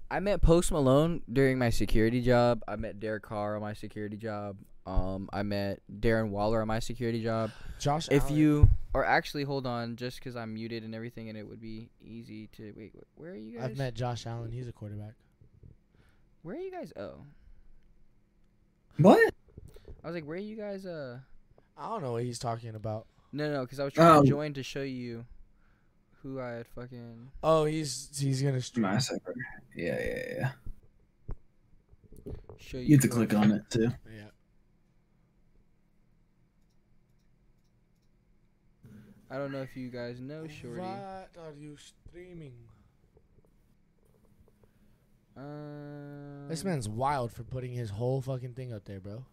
I 0.09 0.19
met 0.19 0.41
Post 0.41 0.71
Malone 0.71 1.21
during 1.31 1.57
my 1.57 1.69
security 1.69 2.21
job. 2.21 2.61
I 2.67 2.75
met 2.77 2.99
Derek 2.99 3.23
Carr 3.23 3.55
on 3.55 3.61
my 3.61 3.73
security 3.73 4.15
job. 4.17 4.57
Um, 4.85 5.29
I 5.33 5.43
met 5.43 5.81
Darren 5.99 6.29
Waller 6.29 6.61
on 6.61 6.67
my 6.67 6.79
security 6.79 7.21
job. 7.21 7.51
Josh. 7.79 8.07
If 8.09 8.23
Allen. 8.23 8.35
you, 8.35 8.69
or 8.93 9.03
actually, 9.05 9.43
hold 9.43 9.67
on, 9.67 9.97
just 9.97 10.17
because 10.19 10.37
I'm 10.37 10.53
muted 10.53 10.83
and 10.83 10.95
everything, 10.95 11.27
and 11.27 11.37
it 11.37 11.45
would 11.47 11.59
be 11.59 11.89
easy 12.01 12.47
to 12.55 12.73
wait. 12.77 12.93
Where 13.15 13.31
are 13.31 13.35
you 13.35 13.59
guys? 13.59 13.71
I've 13.71 13.77
met 13.77 13.95
Josh 13.95 14.25
Allen. 14.25 14.51
He's 14.51 14.67
a 14.69 14.71
quarterback. 14.71 15.13
Where 16.43 16.55
are 16.55 16.59
you 16.59 16.71
guys? 16.71 16.93
Oh, 16.95 17.15
What? 18.99 19.33
I 20.03 20.07
was 20.07 20.15
like, 20.15 20.23
where 20.23 20.37
are 20.37 20.41
you 20.41 20.55
guys? 20.55 20.85
Uh, 20.85 21.19
I 21.77 21.89
don't 21.89 22.01
know 22.01 22.13
what 22.13 22.23
he's 22.23 22.39
talking 22.39 22.73
about. 22.73 23.07
no, 23.33 23.51
no, 23.51 23.61
because 23.63 23.81
I 23.81 23.83
was 23.83 23.91
trying 23.93 24.15
Oh. 24.19 24.21
to 24.21 24.27
join 24.27 24.53
to 24.53 24.63
show 24.63 24.83
you 24.83 25.25
who 26.23 26.39
I 26.39 26.49
had 26.51 26.67
fucking. 26.67 27.31
Oh, 27.43 27.65
he's 27.65 28.09
he's 28.19 28.41
gonna 28.41 28.61
stream. 28.61 28.83
Massacre. 28.83 29.35
Yeah, 29.75 29.99
yeah, 29.99 30.23
yeah. 30.39 30.51
Show 32.57 32.77
you. 32.77 32.83
You 32.83 32.95
have 32.95 33.01
to 33.01 33.07
click 33.07 33.33
on 33.33 33.51
it 33.51 33.63
too. 33.69 33.91
Yeah. 34.13 34.23
I 39.29 39.37
don't 39.37 39.51
know 39.51 39.61
if 39.61 39.75
you 39.75 39.89
guys 39.89 40.19
know 40.21 40.47
Shorty. 40.47 40.81
What 40.81 41.29
are 41.37 41.53
you 41.59 41.75
streaming? 41.77 42.53
Um, 45.35 46.47
This 46.47 46.63
man's 46.63 46.87
wild 46.89 47.31
for 47.31 47.43
putting 47.43 47.73
his 47.73 47.89
whole 47.89 48.21
fucking 48.21 48.53
thing 48.53 48.73
up 48.73 48.85
there, 48.85 48.99
bro. 48.99 49.25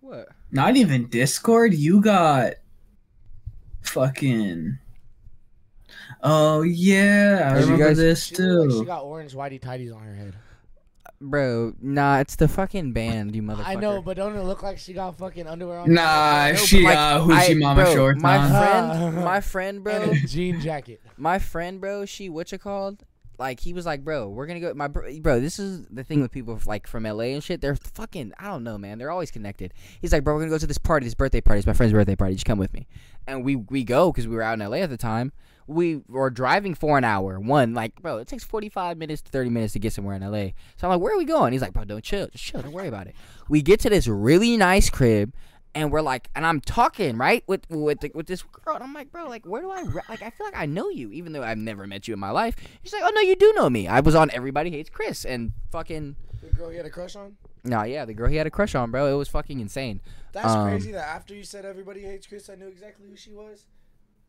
What? 0.00 0.28
Not 0.50 0.76
even 0.76 1.08
Discord. 1.08 1.74
You 1.74 2.00
got 2.00 2.54
fucking. 3.82 4.78
Oh 6.22 6.62
yeah, 6.62 7.40
I 7.42 7.48
Have 7.48 7.58
you 7.60 7.64
remember 7.72 7.86
guys- 7.88 7.96
this 7.96 8.24
She 8.24 8.36
look 8.36 8.70
like 8.70 8.78
she 8.80 8.84
got 8.86 9.02
orange 9.04 9.32
whitey 9.34 9.60
tidies 9.60 9.92
on 9.92 10.02
her 10.02 10.14
head. 10.14 10.34
bro, 11.20 11.72
nah, 11.80 12.18
it's 12.18 12.36
the 12.36 12.48
fucking 12.48 12.92
band, 12.92 13.34
you 13.34 13.42
motherfucker. 13.42 13.66
I 13.66 13.74
know, 13.76 14.02
but 14.02 14.16
don't 14.16 14.36
it 14.36 14.42
look 14.42 14.62
like 14.62 14.78
she 14.78 14.92
got 14.92 15.16
fucking 15.16 15.46
underwear 15.46 15.78
on? 15.80 15.92
Nah, 15.92 16.48
No, 16.50 16.54
she 16.56 16.82
like, 16.82 16.96
uh, 16.96 17.24
I- 17.30 17.48
hoochie 17.48 17.58
mama 17.60 17.82
bro, 17.84 17.94
shorts 17.94 18.22
My 18.22 18.36
on. 18.38 18.50
friend, 18.50 19.14
my 19.24 19.40
friend, 19.40 19.84
bro, 19.84 19.94
and 19.94 20.12
a 20.12 20.26
jean 20.26 20.60
jacket. 20.60 21.00
my 21.16 21.38
friend, 21.38 21.80
bro, 21.80 22.04
she 22.04 22.28
what 22.28 22.52
you 22.52 22.58
called? 22.58 23.02
Like 23.38 23.60
he 23.60 23.74
was 23.74 23.84
like, 23.84 24.02
bro, 24.02 24.28
we're 24.30 24.46
gonna 24.46 24.60
go. 24.60 24.72
My 24.72 24.88
bro, 24.88 25.10
bro, 25.20 25.40
this 25.40 25.58
is 25.58 25.86
the 25.90 26.02
thing 26.02 26.22
with 26.22 26.30
people 26.32 26.58
like 26.64 26.86
from 26.86 27.04
LA 27.04 27.24
and 27.34 27.44
shit. 27.44 27.60
They're 27.60 27.76
fucking, 27.76 28.32
I 28.38 28.46
don't 28.46 28.64
know, 28.64 28.78
man. 28.78 28.96
They're 28.96 29.10
always 29.10 29.30
connected. 29.30 29.74
He's 30.00 30.10
like, 30.10 30.24
bro, 30.24 30.32
we're 30.34 30.40
gonna 30.40 30.52
go 30.52 30.56
to 30.58 30.66
this 30.66 30.78
party, 30.78 31.04
this 31.04 31.12
birthday 31.14 31.42
party. 31.42 31.58
It's 31.58 31.66
my 31.66 31.74
friend's 31.74 31.92
birthday 31.92 32.16
party. 32.16 32.32
Just 32.32 32.46
come 32.46 32.58
with 32.58 32.72
me. 32.72 32.86
And 33.26 33.44
we 33.44 33.56
we 33.56 33.84
go 33.84 34.10
because 34.10 34.26
we 34.26 34.36
were 34.36 34.42
out 34.42 34.58
in 34.58 34.66
LA 34.66 34.78
at 34.78 34.88
the 34.88 34.96
time. 34.96 35.32
We 35.66 36.02
were 36.08 36.30
driving 36.30 36.74
for 36.74 36.96
an 36.98 37.04
hour. 37.04 37.40
One, 37.40 37.74
like, 37.74 38.00
bro, 38.00 38.18
it 38.18 38.28
takes 38.28 38.44
forty 38.44 38.68
five 38.68 38.96
minutes 38.98 39.22
to 39.22 39.30
thirty 39.30 39.50
minutes 39.50 39.72
to 39.74 39.78
get 39.78 39.92
somewhere 39.92 40.14
in 40.16 40.22
LA. 40.22 40.50
So 40.76 40.84
I'm 40.84 40.90
like, 40.90 41.00
where 41.00 41.12
are 41.14 41.18
we 41.18 41.24
going? 41.24 41.52
He's 41.52 41.62
like, 41.62 41.72
bro, 41.72 41.84
don't 41.84 42.04
chill, 42.04 42.28
just 42.28 42.44
chill, 42.44 42.62
don't 42.62 42.72
worry 42.72 42.88
about 42.88 43.06
it. 43.08 43.16
We 43.48 43.62
get 43.62 43.80
to 43.80 43.90
this 43.90 44.06
really 44.06 44.56
nice 44.56 44.90
crib 44.90 45.32
and 45.74 45.92
we're 45.92 46.00
like, 46.00 46.30
and 46.34 46.46
I'm 46.46 46.60
talking 46.60 47.18
right 47.18 47.44
with 47.46 47.68
with 47.68 48.00
the, 48.00 48.10
with 48.14 48.26
this 48.26 48.42
girl, 48.42 48.76
and 48.76 48.82
I'm 48.84 48.94
like, 48.94 49.12
bro, 49.12 49.28
like, 49.28 49.44
where 49.44 49.60
do 49.60 49.70
I 49.70 49.82
re- 49.82 50.00
like? 50.08 50.22
I 50.22 50.30
feel 50.30 50.46
like 50.46 50.56
I 50.56 50.64
know 50.66 50.88
you, 50.88 51.10
even 51.12 51.32
though 51.32 51.42
I've 51.42 51.58
never 51.58 51.86
met 51.86 52.08
you 52.08 52.14
in 52.14 52.20
my 52.20 52.30
life. 52.30 52.56
She's 52.82 52.92
like, 52.94 53.02
oh 53.04 53.10
no, 53.14 53.20
you 53.20 53.36
do 53.36 53.52
know 53.54 53.68
me. 53.68 53.86
I 53.88 54.00
was 54.00 54.14
on 54.14 54.30
Everybody 54.30 54.70
Hates 54.70 54.88
Chris, 54.88 55.24
and 55.26 55.52
fucking, 55.72 56.16
The 56.42 56.54
girl 56.56 56.70
he 56.70 56.76
had 56.78 56.86
a 56.86 56.90
crush 56.90 57.14
on. 57.14 57.36
nah, 57.62 57.82
yeah, 57.82 58.04
the 58.06 58.14
girl 58.14 58.30
he 58.30 58.36
had 58.36 58.46
a 58.46 58.50
crush 58.50 58.74
on, 58.74 58.90
bro. 58.90 59.12
It 59.12 59.18
was 59.18 59.28
fucking 59.28 59.60
insane. 59.60 60.00
That's 60.32 60.48
Um, 60.48 60.66
crazy 60.70 60.92
that 60.92 61.08
after 61.08 61.34
you 61.34 61.44
said 61.44 61.64
everybody 61.66 62.00
hates 62.00 62.26
Chris, 62.26 62.48
I 62.48 62.54
knew 62.54 62.68
exactly 62.68 63.06
who 63.10 63.16
she 63.16 63.32
was. 63.32 63.66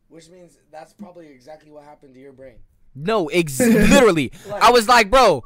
Which 0.08 0.28
means 0.30 0.58
that's 0.72 0.92
probably 0.92 1.28
exactly 1.28 1.70
what 1.70 1.84
happened 1.84 2.14
to 2.14 2.20
your 2.20 2.32
brain. 2.32 2.56
No, 2.94 3.26
ex- 3.28 3.60
literally, 3.60 4.32
I 4.60 4.70
was 4.70 4.88
like, 4.88 5.10
bro. 5.10 5.44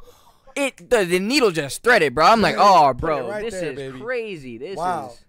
It 0.55 0.89
the, 0.91 1.03
the 1.03 1.17
needle 1.19 1.49
just 1.51 1.81
threaded, 1.83 2.13
bro. 2.13 2.27
I'm 2.27 2.39
like, 2.41 2.55
oh, 2.59 2.93
bro, 2.93 3.27
right 3.27 3.43
this 3.43 3.55
there, 3.55 3.71
is 3.71 3.75
baby. 3.75 3.99
crazy. 3.99 4.57
This 4.59 4.77
Wow. 4.77 5.07
is. 5.11 5.25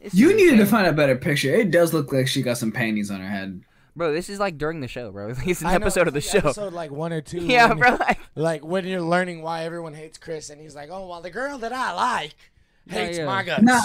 this 0.00 0.14
You 0.14 0.30
is 0.30 0.36
needed 0.36 0.56
to 0.56 0.66
find 0.66 0.88
a 0.88 0.92
better 0.92 1.14
picture. 1.16 1.54
It 1.54 1.70
does 1.70 1.94
look 1.94 2.12
like 2.12 2.26
she 2.26 2.42
got 2.42 2.58
some 2.58 2.72
panties 2.72 3.10
on 3.10 3.20
her 3.20 3.28
head. 3.28 3.62
bro. 3.94 4.12
This 4.12 4.28
is 4.28 4.40
like 4.40 4.58
during 4.58 4.80
the 4.80 4.88
show, 4.88 5.12
bro. 5.12 5.34
It's 5.46 5.60
an 5.60 5.68
I 5.68 5.70
know, 5.70 5.76
episode 5.76 6.08
of 6.08 6.14
the 6.14 6.18
it's 6.18 6.28
show. 6.30 6.38
Episode 6.38 6.72
like 6.72 6.90
one 6.90 7.12
or 7.12 7.20
two. 7.20 7.38
Yeah, 7.46 7.68
when- 7.68 7.78
bro. 7.78 7.90
Like, 7.96 8.18
Like 8.34 8.64
when 8.64 8.86
you're 8.86 9.00
learning 9.00 9.40
why 9.42 9.62
everyone 9.64 9.94
hates 9.94 10.18
Chris, 10.18 10.50
and 10.50 10.60
he's 10.60 10.74
like, 10.74 10.88
"Oh 10.90 11.06
well, 11.08 11.20
the 11.22 11.30
girl 11.30 11.58
that 11.58 11.72
I 11.72 11.92
like 11.94 12.34
Yeah, 12.86 12.92
hates 12.92 13.18
yeah. 13.18 13.24
my 13.26 13.44
guts." 13.44 13.62
Nah. 13.62 13.80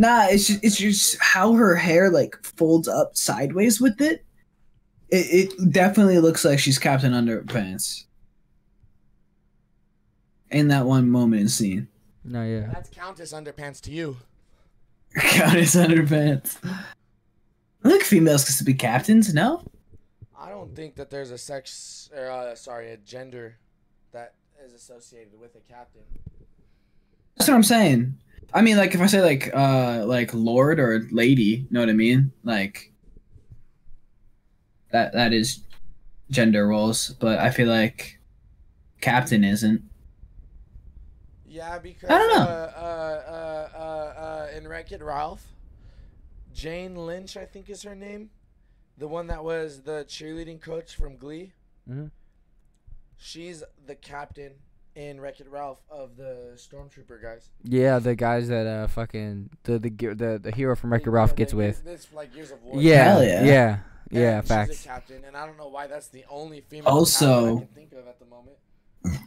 Nah, 0.00 0.28
it's 0.30 0.46
just, 0.46 0.64
it's 0.64 0.76
just 0.78 1.18
how 1.20 1.52
her 1.52 1.76
hair 1.76 2.08
like 2.08 2.34
folds 2.42 2.88
up 2.88 3.14
sideways 3.14 3.82
with 3.82 4.00
it. 4.00 4.24
It, 5.10 5.50
it 5.60 5.72
definitely 5.72 6.18
looks 6.20 6.42
like 6.42 6.58
she's 6.58 6.78
Captain 6.78 7.12
Underpants. 7.12 8.04
In 10.50 10.68
that 10.68 10.86
one 10.86 11.10
moment 11.10 11.42
in 11.42 11.48
scene. 11.50 11.86
no, 12.24 12.42
yeah. 12.42 12.70
That's 12.72 12.88
Countess 12.88 13.34
Underpants 13.34 13.82
to 13.82 13.90
you. 13.90 14.16
Countess 15.18 15.74
Underpants. 15.76 16.56
I 17.84 17.88
think 17.90 18.02
females 18.02 18.44
can 18.44 18.64
be 18.64 18.72
captains, 18.72 19.34
no? 19.34 19.62
I 20.34 20.48
don't 20.48 20.74
think 20.74 20.94
that 20.94 21.10
there's 21.10 21.30
a 21.30 21.36
sex, 21.36 22.08
or 22.16 22.30
uh, 22.30 22.54
sorry, 22.54 22.92
a 22.92 22.96
gender 22.96 23.58
that 24.12 24.32
is 24.64 24.72
associated 24.72 25.38
with 25.38 25.56
a 25.56 25.60
captain. 25.70 26.04
That's 27.36 27.50
what 27.50 27.54
I'm 27.54 27.62
saying. 27.62 28.16
I 28.52 28.62
mean, 28.62 28.76
like 28.76 28.94
if 28.94 29.00
I 29.00 29.06
say 29.06 29.22
like 29.22 29.50
uh 29.54 30.04
like 30.06 30.34
lord 30.34 30.80
or 30.80 31.06
lady, 31.10 31.42
you 31.42 31.66
know 31.70 31.80
what 31.80 31.88
I 31.88 31.94
mean? 31.94 32.32
Like 32.44 32.92
that 34.90 35.12
that 35.12 35.32
is 35.32 35.60
gender 36.30 36.66
roles, 36.66 37.10
but 37.20 37.38
I 37.38 37.50
feel 37.50 37.68
like 37.68 38.18
captain 39.00 39.44
isn't. 39.44 39.82
Yeah, 41.46 41.78
because 41.78 42.10
I 42.10 42.18
don't 42.18 42.28
know. 42.28 42.42
Uh, 42.42 42.72
uh, 42.76 43.30
uh, 43.32 43.78
uh, 43.78 44.20
uh, 44.20 44.56
in 44.56 44.68
Wreck 44.68 44.92
It 44.92 45.02
Ralph, 45.02 45.44
Jane 46.54 46.94
Lynch, 46.94 47.36
I 47.36 47.44
think 47.44 47.68
is 47.68 47.82
her 47.82 47.96
name, 47.96 48.30
the 48.96 49.08
one 49.08 49.26
that 49.28 49.42
was 49.42 49.82
the 49.82 50.04
cheerleading 50.08 50.60
coach 50.60 50.94
from 50.94 51.16
Glee. 51.16 51.52
Mhm. 51.88 52.10
She's 53.16 53.64
the 53.84 53.96
captain 53.96 54.52
in 54.94 55.20
Wreck 55.20 55.40
It 55.40 55.48
Ralph 55.50 55.78
of 55.90 56.16
the 56.16 56.52
Stormtrooper 56.56 57.22
guys. 57.22 57.48
Yeah, 57.62 57.98
the 57.98 58.14
guys 58.16 58.48
that 58.48 58.66
uh 58.66 58.86
fucking 58.88 59.50
the 59.64 59.78
the 59.78 59.90
the, 59.90 60.40
the 60.42 60.50
hero 60.54 60.74
from 60.76 60.92
Wreck-It 60.92 61.10
Ralph 61.10 61.30
they- 61.30 61.36
gets 61.36 61.54
with. 61.54 61.84
This 61.84 62.08
like 62.12 62.34
years 62.34 62.50
of 62.50 62.62
war. 62.62 62.80
Yeah, 62.80 63.04
Hell 63.04 63.24
yeah, 63.24 63.44
yeah. 63.44 63.44
yeah, 63.44 63.78
yeah, 64.10 64.40
facts. 64.40 64.70
She's 64.76 64.84
a 64.86 64.88
captain, 64.88 65.24
and 65.26 65.36
I 65.36 65.46
don't 65.46 65.56
know 65.58 65.68
why 65.68 65.86
that's 65.86 66.08
the 66.08 66.24
only 66.28 66.60
female 66.62 66.88
Also- 66.92 67.26
captain 67.26 67.56
I 67.56 67.60
can 67.60 67.68
think 67.74 67.92
of 67.92 68.08
at 68.08 68.18
the 68.18 68.26
moment. 68.26 68.56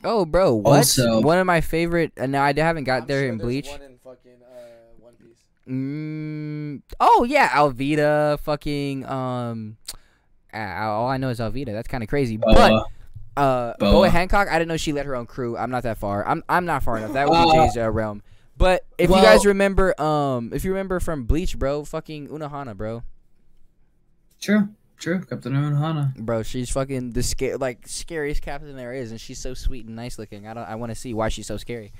Oh, 0.03 0.25
bro, 0.25 0.53
what? 0.53 0.77
Also- 0.77 1.21
One 1.21 1.39
of 1.39 1.47
my 1.47 1.59
favorite. 1.61 2.11
And 2.17 2.31
now 2.31 2.43
I 2.43 2.53
haven't 2.55 2.83
got 2.83 3.01
I'm 3.03 3.07
there 3.07 3.21
sure 3.21 3.29
in 3.29 3.37
Bleach. 3.39 3.67
One 3.67 3.81
in 3.81 3.97
fucking 4.03 4.37
uh, 4.43 4.99
One 4.99 5.13
Piece. 5.15 5.39
Mm, 5.67 6.81
oh 6.99 7.23
yeah, 7.27 7.49
Alvida, 7.49 8.39
fucking 8.41 9.05
um. 9.05 9.77
ah, 10.53 10.89
all 10.91 11.07
I 11.07 11.17
know 11.17 11.29
is 11.29 11.39
Alvida. 11.39 11.71
That's 11.73 11.87
kind 11.87 12.03
of 12.03 12.09
crazy. 12.09 12.37
But 12.37 12.53
Boa. 12.53 12.85
Uh, 13.37 13.73
Boa. 13.79 13.91
Boa 13.91 14.09
Hancock, 14.09 14.47
I 14.47 14.53
didn't 14.59 14.67
know 14.69 14.77
she 14.77 14.93
led 14.93 15.05
her 15.05 15.15
own 15.15 15.25
crew. 15.25 15.57
I'm 15.57 15.71
not 15.71 15.83
that 15.83 15.97
far. 15.97 16.27
I'm 16.27 16.43
I'm 16.49 16.65
not 16.65 16.83
far 16.83 16.97
enough. 16.97 17.13
That 17.13 17.29
would 17.29 17.35
be 17.43 17.49
Uh, 17.59 17.65
Jay's 17.67 17.77
uh, 17.77 17.89
realm. 17.91 18.21
But 18.57 18.85
if 18.99 19.09
you 19.09 19.15
guys 19.15 19.45
remember, 19.45 19.99
um, 19.99 20.51
if 20.53 20.63
you 20.63 20.71
remember 20.71 20.99
from 20.99 21.23
Bleach, 21.23 21.57
bro, 21.57 21.83
fucking 21.85 22.27
Unohana, 22.29 22.77
bro, 22.77 23.01
True, 24.39 24.69
true. 24.97 25.21
Captain 25.21 25.53
Unohana. 25.53 26.15
bro, 26.17 26.43
she's 26.43 26.69
fucking 26.69 27.11
the 27.11 27.23
sca- 27.23 27.57
like 27.59 27.87
scariest 27.87 28.41
captain 28.41 28.75
there 28.75 28.93
is, 28.93 29.11
and 29.11 29.19
she's 29.19 29.39
so 29.39 29.53
sweet 29.53 29.85
and 29.85 29.95
nice 29.95 30.19
looking. 30.19 30.47
I 30.47 30.53
don't, 30.53 30.65
I 30.67 30.75
want 30.75 30.91
to 30.91 30.95
see 30.95 31.13
why 31.13 31.29
she's 31.29 31.47
so 31.47 31.57
scary. 31.57 31.91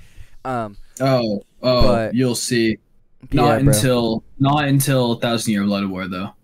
Um, 0.44 0.76
Oh, 1.00 1.42
oh, 1.62 1.82
But- 1.82 2.14
you'll 2.14 2.34
see. 2.34 2.78
Not 3.32 3.62
yeah, 3.62 3.70
until 3.70 4.22
not 4.38 4.66
until 4.66 5.14
Thousand 5.14 5.54
Year 5.54 5.64
Blood 5.64 5.86
War 5.86 6.06
though. 6.06 6.34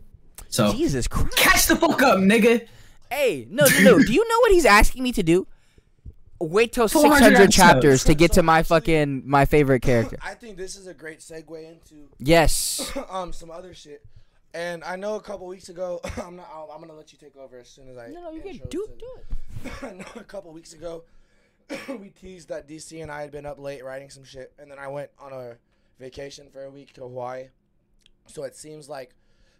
So 0.49 0.72
Jesus 0.72 1.07
Christ. 1.07 1.36
catch 1.36 1.66
the 1.66 1.76
fuck 1.76 2.01
up, 2.03 2.18
nigga. 2.18 2.66
Hey, 3.11 3.46
no, 3.50 3.64
no, 3.64 3.80
no. 3.82 3.98
Do 3.98 4.12
you 4.12 4.26
know 4.28 4.38
what 4.40 4.52
he's 4.52 4.64
asking 4.66 5.02
me 5.02 5.12
to 5.12 5.22
do? 5.22 5.46
Wait 6.40 6.72
till 6.72 6.88
600 6.88 7.26
episodes. 7.34 7.54
chapters 7.54 8.04
to 8.04 8.14
get 8.14 8.32
So 8.32 8.40
to 8.40 8.42
my 8.44 8.61
actually- 8.61 8.76
fucking 8.80 9.22
my 9.26 9.44
favorite 9.44 9.80
character. 9.82 10.16
I 10.22 10.34
think 10.34 10.56
this 10.56 10.74
is 10.76 10.86
a 10.86 10.94
great 10.94 11.18
segue 11.20 11.62
into 11.68 12.08
Yes. 12.18 12.90
um 13.11 13.32
some 13.32 13.50
other 13.50 13.74
shit. 13.74 14.04
And 14.54 14.82
I 14.82 14.96
know 14.96 15.16
a 15.16 15.20
couple 15.20 15.46
weeks 15.46 15.68
ago, 15.68 16.00
I'm 16.24 16.36
not. 16.36 16.48
I'll, 16.52 16.70
I'm 16.72 16.80
gonna 16.80 16.94
let 16.94 17.12
you 17.12 17.18
take 17.18 17.36
over 17.36 17.58
as 17.58 17.68
soon 17.68 17.88
as 17.88 17.98
I. 17.98 18.08
No, 18.08 18.22
no, 18.22 18.30
you 18.32 18.40
can 18.40 18.52
intro 18.52 18.68
do 18.70 18.86
to- 18.86 18.94
do 18.98 19.68
it. 19.68 19.72
I 19.82 19.90
know 19.92 20.04
a 20.16 20.24
couple 20.24 20.52
weeks 20.52 20.72
ago, 20.72 21.04
we 21.88 22.08
teased 22.11 22.48
that 22.48 22.66
DC 22.68 23.02
and 23.02 23.11
I 23.12 23.20
had 23.20 23.30
been 23.30 23.44
up 23.46 23.58
late 23.58 23.84
writing 23.84 24.08
some 24.11 24.24
shit, 24.24 24.52
and 24.58 24.70
then 24.70 24.78
I 24.78 24.88
went 24.88 25.11
on 25.20 25.32
a 25.32 25.56
vacation 25.98 26.48
for 26.50 26.64
a 26.64 26.70
week 26.70 26.94
to 26.94 27.02
Hawaii. 27.02 27.48
So 28.26 28.44
it 28.44 28.56
seems 28.56 28.88
like 28.88 29.14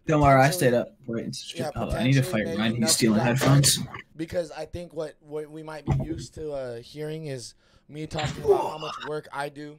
Don't 0.07 0.21
worry, 0.21 0.41
I 0.41 0.49
stayed 0.49 0.73
up. 0.73 0.95
Yeah, 1.07 1.69
oh, 1.75 1.91
I 1.91 2.03
need 2.03 2.13
to 2.13 2.23
fight 2.23 2.45
Ryan. 2.45 2.75
He's 2.75 2.91
stealing 2.91 3.19
headphones. 3.19 3.79
because 4.17 4.51
I 4.51 4.65
think 4.65 4.93
what 4.93 5.15
what 5.21 5.49
we 5.49 5.63
might 5.63 5.85
be 5.85 6.03
used 6.03 6.33
to 6.35 6.51
uh, 6.51 6.75
hearing 6.81 7.27
is 7.27 7.53
me 7.87 8.07
talking 8.07 8.43
about 8.43 8.61
how 8.71 8.77
much 8.77 8.95
work 9.07 9.27
I 9.31 9.49
do, 9.49 9.77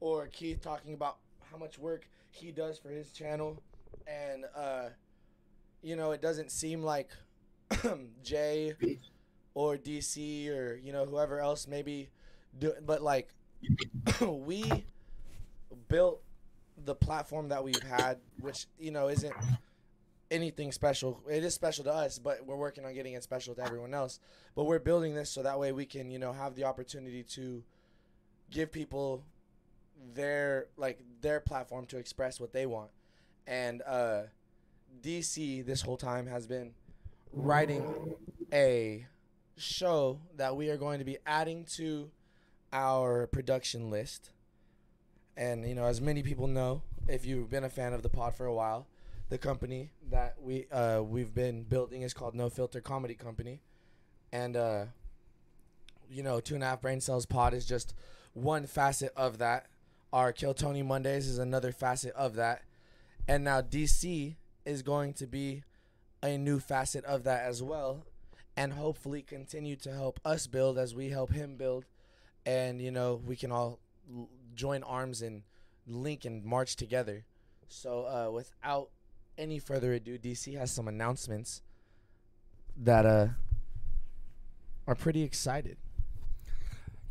or 0.00 0.26
Keith 0.28 0.62
talking 0.62 0.94
about 0.94 1.16
how 1.50 1.58
much 1.58 1.78
work 1.78 2.08
he 2.30 2.52
does 2.52 2.78
for 2.78 2.88
his 2.88 3.12
channel, 3.12 3.62
and 4.06 4.46
uh, 4.56 4.88
you 5.82 5.96
know 5.96 6.12
it 6.12 6.22
doesn't 6.22 6.50
seem 6.50 6.82
like 6.82 7.10
Jay 8.22 8.74
or 9.54 9.76
DC 9.76 10.48
or 10.48 10.76
you 10.82 10.92
know 10.92 11.04
whoever 11.04 11.40
else 11.40 11.66
maybe 11.66 12.08
do, 12.58 12.72
but 12.84 13.02
like 13.02 13.28
we 14.20 14.84
built 15.88 16.22
the 16.84 16.94
platform 16.94 17.48
that 17.48 17.62
we've 17.62 17.82
had, 17.82 18.18
which 18.40 18.66
you 18.78 18.90
know 18.90 19.08
isn't 19.08 19.34
anything 20.30 20.72
special. 20.72 21.20
It 21.28 21.44
is 21.44 21.54
special 21.54 21.84
to 21.84 21.92
us, 21.92 22.18
but 22.18 22.46
we're 22.46 22.56
working 22.56 22.84
on 22.84 22.94
getting 22.94 23.14
it 23.14 23.22
special 23.22 23.54
to 23.56 23.64
everyone 23.64 23.94
else. 23.94 24.20
But 24.54 24.64
we're 24.64 24.78
building 24.78 25.14
this 25.14 25.30
so 25.30 25.42
that 25.42 25.58
way 25.58 25.72
we 25.72 25.86
can, 25.86 26.10
you 26.10 26.18
know, 26.18 26.32
have 26.32 26.54
the 26.54 26.64
opportunity 26.64 27.22
to 27.34 27.62
give 28.50 28.72
people 28.72 29.24
their 30.14 30.66
like 30.76 31.00
their 31.20 31.40
platform 31.40 31.86
to 31.86 31.98
express 31.98 32.40
what 32.40 32.52
they 32.52 32.66
want. 32.66 32.90
And 33.46 33.82
uh 33.86 34.22
DC 35.02 35.64
this 35.64 35.82
whole 35.82 35.96
time 35.96 36.26
has 36.26 36.46
been 36.46 36.72
writing 37.32 38.14
a 38.52 39.06
show 39.56 40.20
that 40.36 40.56
we 40.56 40.70
are 40.70 40.76
going 40.76 40.98
to 40.98 41.04
be 41.04 41.18
adding 41.26 41.64
to 41.76 42.10
our 42.72 43.26
production 43.26 43.90
list. 43.90 44.30
And 45.36 45.66
you 45.66 45.74
know, 45.74 45.84
as 45.84 46.00
many 46.00 46.22
people 46.22 46.46
know, 46.46 46.82
if 47.08 47.24
you've 47.24 47.50
been 47.50 47.64
a 47.64 47.70
fan 47.70 47.92
of 47.92 48.02
the 48.02 48.08
pod 48.08 48.34
for 48.34 48.46
a 48.46 48.54
while, 48.54 48.86
the 49.30 49.38
company 49.38 49.90
that 50.10 50.36
we 50.42 50.66
uh, 50.70 51.02
we've 51.02 51.34
been 51.34 51.62
building 51.62 52.02
is 52.02 52.12
called 52.12 52.34
No 52.34 52.50
Filter 52.50 52.80
Comedy 52.80 53.14
Company, 53.14 53.60
and 54.32 54.56
uh, 54.56 54.84
you 56.10 56.22
know, 56.22 56.40
Two 56.40 56.54
and 56.54 56.64
a 56.64 56.66
Half 56.66 56.82
Brain 56.82 57.00
Cells 57.00 57.26
Pod 57.26 57.54
is 57.54 57.64
just 57.64 57.94
one 58.34 58.66
facet 58.66 59.12
of 59.16 59.38
that. 59.38 59.66
Our 60.12 60.32
Kill 60.32 60.54
Tony 60.54 60.82
Mondays 60.82 61.28
is 61.28 61.38
another 61.38 61.70
facet 61.70 62.12
of 62.14 62.34
that, 62.34 62.62
and 63.28 63.44
now 63.44 63.60
DC 63.60 64.34
is 64.64 64.82
going 64.82 65.14
to 65.14 65.26
be 65.26 65.62
a 66.22 66.36
new 66.36 66.58
facet 66.58 67.04
of 67.04 67.22
that 67.24 67.44
as 67.44 67.62
well, 67.62 68.04
and 68.56 68.72
hopefully 68.72 69.22
continue 69.22 69.76
to 69.76 69.92
help 69.92 70.18
us 70.24 70.48
build 70.48 70.76
as 70.76 70.94
we 70.94 71.10
help 71.10 71.32
him 71.32 71.56
build, 71.56 71.84
and 72.44 72.80
you 72.80 72.90
know 72.90 73.20
we 73.24 73.36
can 73.36 73.52
all 73.52 73.78
join 74.60 74.82
arms 74.82 75.22
and 75.22 75.42
link 75.86 76.26
and 76.26 76.44
march 76.44 76.76
together. 76.76 77.24
So 77.68 78.04
uh, 78.04 78.30
without 78.30 78.90
any 79.38 79.58
further 79.58 79.94
ado, 79.94 80.18
DC 80.18 80.58
has 80.58 80.70
some 80.70 80.86
announcements 80.86 81.62
that 82.76 83.06
uh 83.06 83.28
are 84.86 84.94
pretty 84.94 85.22
excited. 85.22 85.78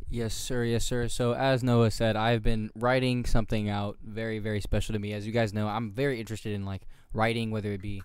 Yes, 0.08 0.34
sir. 0.34 0.64
Yes, 0.64 0.84
sir. 0.84 1.08
So, 1.08 1.34
as 1.34 1.62
Noah 1.62 1.90
said, 1.90 2.16
I've 2.16 2.42
been 2.42 2.70
writing 2.74 3.24
something 3.24 3.68
out 3.68 3.96
very, 4.02 4.40
very 4.40 4.60
special 4.60 4.92
to 4.92 4.98
me. 4.98 5.12
As 5.12 5.24
you 5.24 5.32
guys 5.32 5.54
know, 5.54 5.68
I'm 5.68 5.92
very 5.92 6.18
interested 6.18 6.52
in 6.52 6.64
like 6.64 6.82
writing, 7.12 7.52
whether 7.52 7.70
it 7.72 7.80
be 7.80 8.02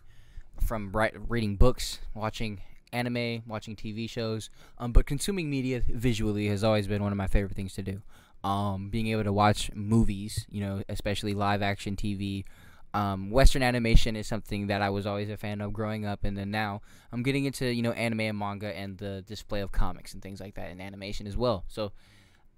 from 0.60 0.92
write, 0.92 1.14
reading 1.28 1.56
books, 1.56 2.00
watching 2.14 2.62
anime, 2.94 3.42
watching 3.48 3.76
TV 3.76 4.08
shows, 4.10 4.50
um, 4.78 4.92
but 4.92 5.06
consuming 5.06 5.50
media 5.50 5.82
visually 5.88 6.48
has 6.48 6.64
always 6.64 6.88
been 6.88 7.02
one 7.02 7.12
of 7.12 7.18
my 7.18 7.28
favorite 7.28 7.56
things 7.56 7.74
to 7.74 7.82
do. 7.82 8.02
Um, 8.46 8.90
being 8.90 9.08
able 9.08 9.24
to 9.24 9.34
watch 9.34 9.72
movies, 9.74 10.46
you 10.52 10.62
know, 10.62 10.84
especially 10.88 11.34
live 11.34 11.64
action 11.64 11.96
TV, 11.96 12.46
um, 12.94 13.32
Western 13.32 13.64
animation 13.64 14.16
is 14.16 14.28
something 14.28 14.68
that 14.68 14.84
I 14.84 14.90
was 14.92 15.08
always 15.08 15.32
a 15.32 15.36
fan 15.36 15.62
of 15.62 15.74
growing 15.74 16.06
up, 16.06 16.24
and 16.24 16.38
then 16.38 16.52
now 16.52 16.82
I'm 17.12 17.24
getting 17.24 17.46
into 17.46 17.66
you 17.66 17.82
know 17.82 17.92
anime 17.92 18.22
and 18.22 18.38
manga 18.38 18.68
and 18.68 18.98
the 19.00 19.24
display 19.28 19.62
of 19.62 19.72
comics 19.72 20.14
and 20.14 20.22
things 20.22 20.40
like 20.40 20.54
that 20.56 20.70
in 20.70 20.80
animation 20.80 21.26
as 21.26 21.36
well. 21.36 21.66
So, 21.68 21.92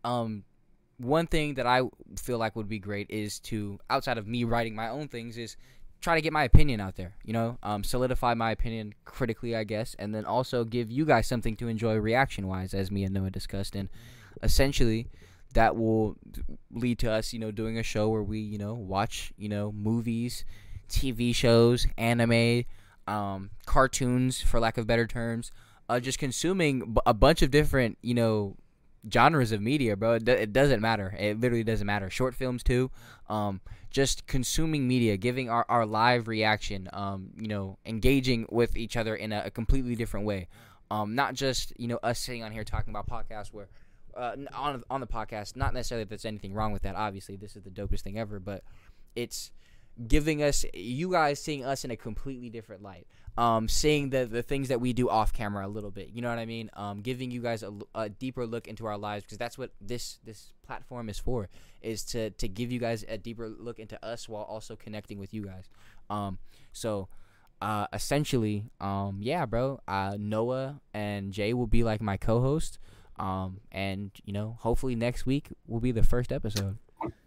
um, 0.03 0.43
one 0.97 1.25
thing 1.25 1.53
that 1.53 1.65
I 1.65 1.83
feel 2.19 2.38
like 2.38 2.55
would 2.55 2.67
be 2.67 2.79
great 2.79 3.09
is 3.09 3.39
to 3.41 3.79
outside 3.89 4.17
of 4.17 4.27
me 4.27 4.43
writing 4.43 4.75
my 4.75 4.89
own 4.89 5.07
things 5.07 5.38
is 5.38 5.55
try 6.01 6.15
to 6.15 6.21
get 6.21 6.33
my 6.33 6.43
opinion 6.43 6.81
out 6.81 6.97
there. 6.97 7.15
You 7.23 7.33
know, 7.33 7.57
um, 7.63 7.83
solidify 7.83 8.33
my 8.33 8.51
opinion 8.51 8.93
critically, 9.05 9.55
I 9.55 9.63
guess, 9.63 9.95
and 9.97 10.13
then 10.13 10.25
also 10.25 10.65
give 10.65 10.91
you 10.91 11.05
guys 11.05 11.27
something 11.27 11.55
to 11.55 11.67
enjoy 11.67 11.95
reaction 11.95 12.47
wise, 12.47 12.73
as 12.75 12.91
me 12.91 13.03
and 13.03 13.13
Noah 13.13 13.31
discussed, 13.31 13.75
and 13.75 13.89
essentially 14.43 15.07
that 15.53 15.75
will 15.75 16.15
lead 16.71 16.99
to 16.99 17.11
us, 17.11 17.33
you 17.33 17.39
know, 17.39 17.51
doing 17.51 17.77
a 17.77 17.83
show 17.83 18.09
where 18.09 18.23
we, 18.23 18.39
you 18.39 18.57
know, 18.57 18.73
watch, 18.73 19.31
you 19.37 19.49
know, 19.49 19.71
movies, 19.71 20.45
TV 20.89 21.33
shows, 21.33 21.87
anime, 21.97 22.63
um, 23.07 23.49
cartoons, 23.65 24.41
for 24.41 24.59
lack 24.59 24.77
of 24.77 24.87
better 24.87 25.07
terms, 25.07 25.51
uh, 25.89 25.99
just 25.99 26.19
consuming 26.19 26.93
b- 26.93 27.01
a 27.05 27.13
bunch 27.13 27.41
of 27.41 27.51
different, 27.51 27.97
you 28.01 28.13
know, 28.13 28.55
genres 29.11 29.51
of 29.51 29.61
media, 29.61 29.95
bro. 29.95 30.13
It, 30.13 30.25
do- 30.25 30.31
it 30.33 30.53
doesn't 30.53 30.81
matter. 30.81 31.15
It 31.17 31.39
literally 31.39 31.63
doesn't 31.63 31.87
matter. 31.87 32.09
Short 32.09 32.35
films 32.35 32.63
too. 32.63 32.91
Um, 33.29 33.61
just 33.89 34.27
consuming 34.27 34.87
media, 34.87 35.17
giving 35.17 35.49
our, 35.49 35.65
our 35.69 35.85
live 35.85 36.27
reaction, 36.27 36.89
um, 36.93 37.29
you 37.39 37.47
know, 37.47 37.77
engaging 37.85 38.45
with 38.49 38.75
each 38.75 38.97
other 38.97 39.15
in 39.15 39.31
a, 39.31 39.43
a 39.45 39.51
completely 39.51 39.95
different 39.95 40.25
way. 40.25 40.47
Um, 40.89 41.15
not 41.15 41.33
just 41.33 41.73
you 41.77 41.87
know 41.87 41.99
us 42.01 42.17
sitting 42.19 42.43
on 42.43 42.51
here 42.53 42.63
talking 42.63 42.93
about 42.93 43.09
podcasts 43.09 43.51
where 43.51 43.67
uh, 44.18 44.36
on 44.53 44.84
on 44.89 45.01
the 45.01 45.07
podcast. 45.07 45.55
Not 45.55 45.74
necessarily 45.74 46.03
that 46.03 46.09
there's 46.09 46.26
anything 46.26 46.53
wrong 46.53 46.72
with 46.72 46.82
that. 46.84 46.95
Obviously, 46.95 47.36
this 47.36 47.55
is 47.55 47.63
the 47.63 47.70
dopest 47.70 48.01
thing 48.01 48.18
ever. 48.18 48.39
But 48.39 48.63
it's 49.15 49.51
giving 50.07 50.43
us 50.43 50.63
you 50.74 51.11
guys 51.11 51.41
seeing 51.41 51.65
us 51.65 51.84
in 51.84 51.91
a 51.91 51.95
completely 51.95 52.49
different 52.49 52.84
light. 52.84 53.07
Um, 53.38 53.68
seeing 53.68 54.09
the 54.09 54.26
the 54.26 54.41
things 54.41 54.70
that 54.70 54.82
we 54.82 54.93
do 54.93 55.09
off 55.09 55.32
camera 55.32 55.65
a 55.65 55.70
little 55.70 55.91
bit. 55.91 56.09
You 56.09 56.22
know 56.22 56.30
what 56.30 56.39
I 56.39 56.45
mean? 56.45 56.72
Um, 56.74 57.01
giving 57.01 57.30
you 57.30 57.41
guys 57.41 57.63
a 57.93 58.09
deeper 58.09 58.47
look 58.47 58.68
into 58.68 58.88
our 58.88 58.97
lives 58.97 59.24
because 59.26 59.38
that's 59.38 59.57
what 59.57 59.72
this 59.80 60.20
this 60.24 60.53
platform 60.65 61.07
is 61.07 61.20
for. 61.20 61.49
Is 61.82 62.03
to 62.05 62.32
to 62.32 62.47
give 62.47 62.72
you 62.72 62.80
guys 62.80 63.05
a 63.07 63.18
deeper 63.18 63.47
look 63.47 63.78
into 63.78 64.03
us 64.03 64.28
while 64.28 64.43
also 64.43 64.76
connecting 64.76 65.20
with 65.20 65.34
you 65.34 65.45
guys. 65.45 65.70
Um, 66.09 66.39
so. 66.74 67.09
Uh, 67.59 67.88
essentially, 67.91 68.70
um, 68.80 69.18
yeah, 69.20 69.43
bro. 69.47 69.80
Uh, 69.88 70.15
Noah 70.20 70.80
and 70.93 71.34
Jay 71.34 71.55
will 71.55 71.65
be 71.65 71.84
like 71.84 72.03
my 72.03 72.15
co-host. 72.15 72.78
Um, 73.20 73.59
and 73.72 74.11
you 74.26 74.34
know, 74.34 74.57
hopefully 74.61 74.95
next 74.95 75.26
week 75.26 75.47
will 75.68 75.80
be 75.80 75.91
the 75.91 76.03
first 76.03 76.32
episode. 76.32 76.78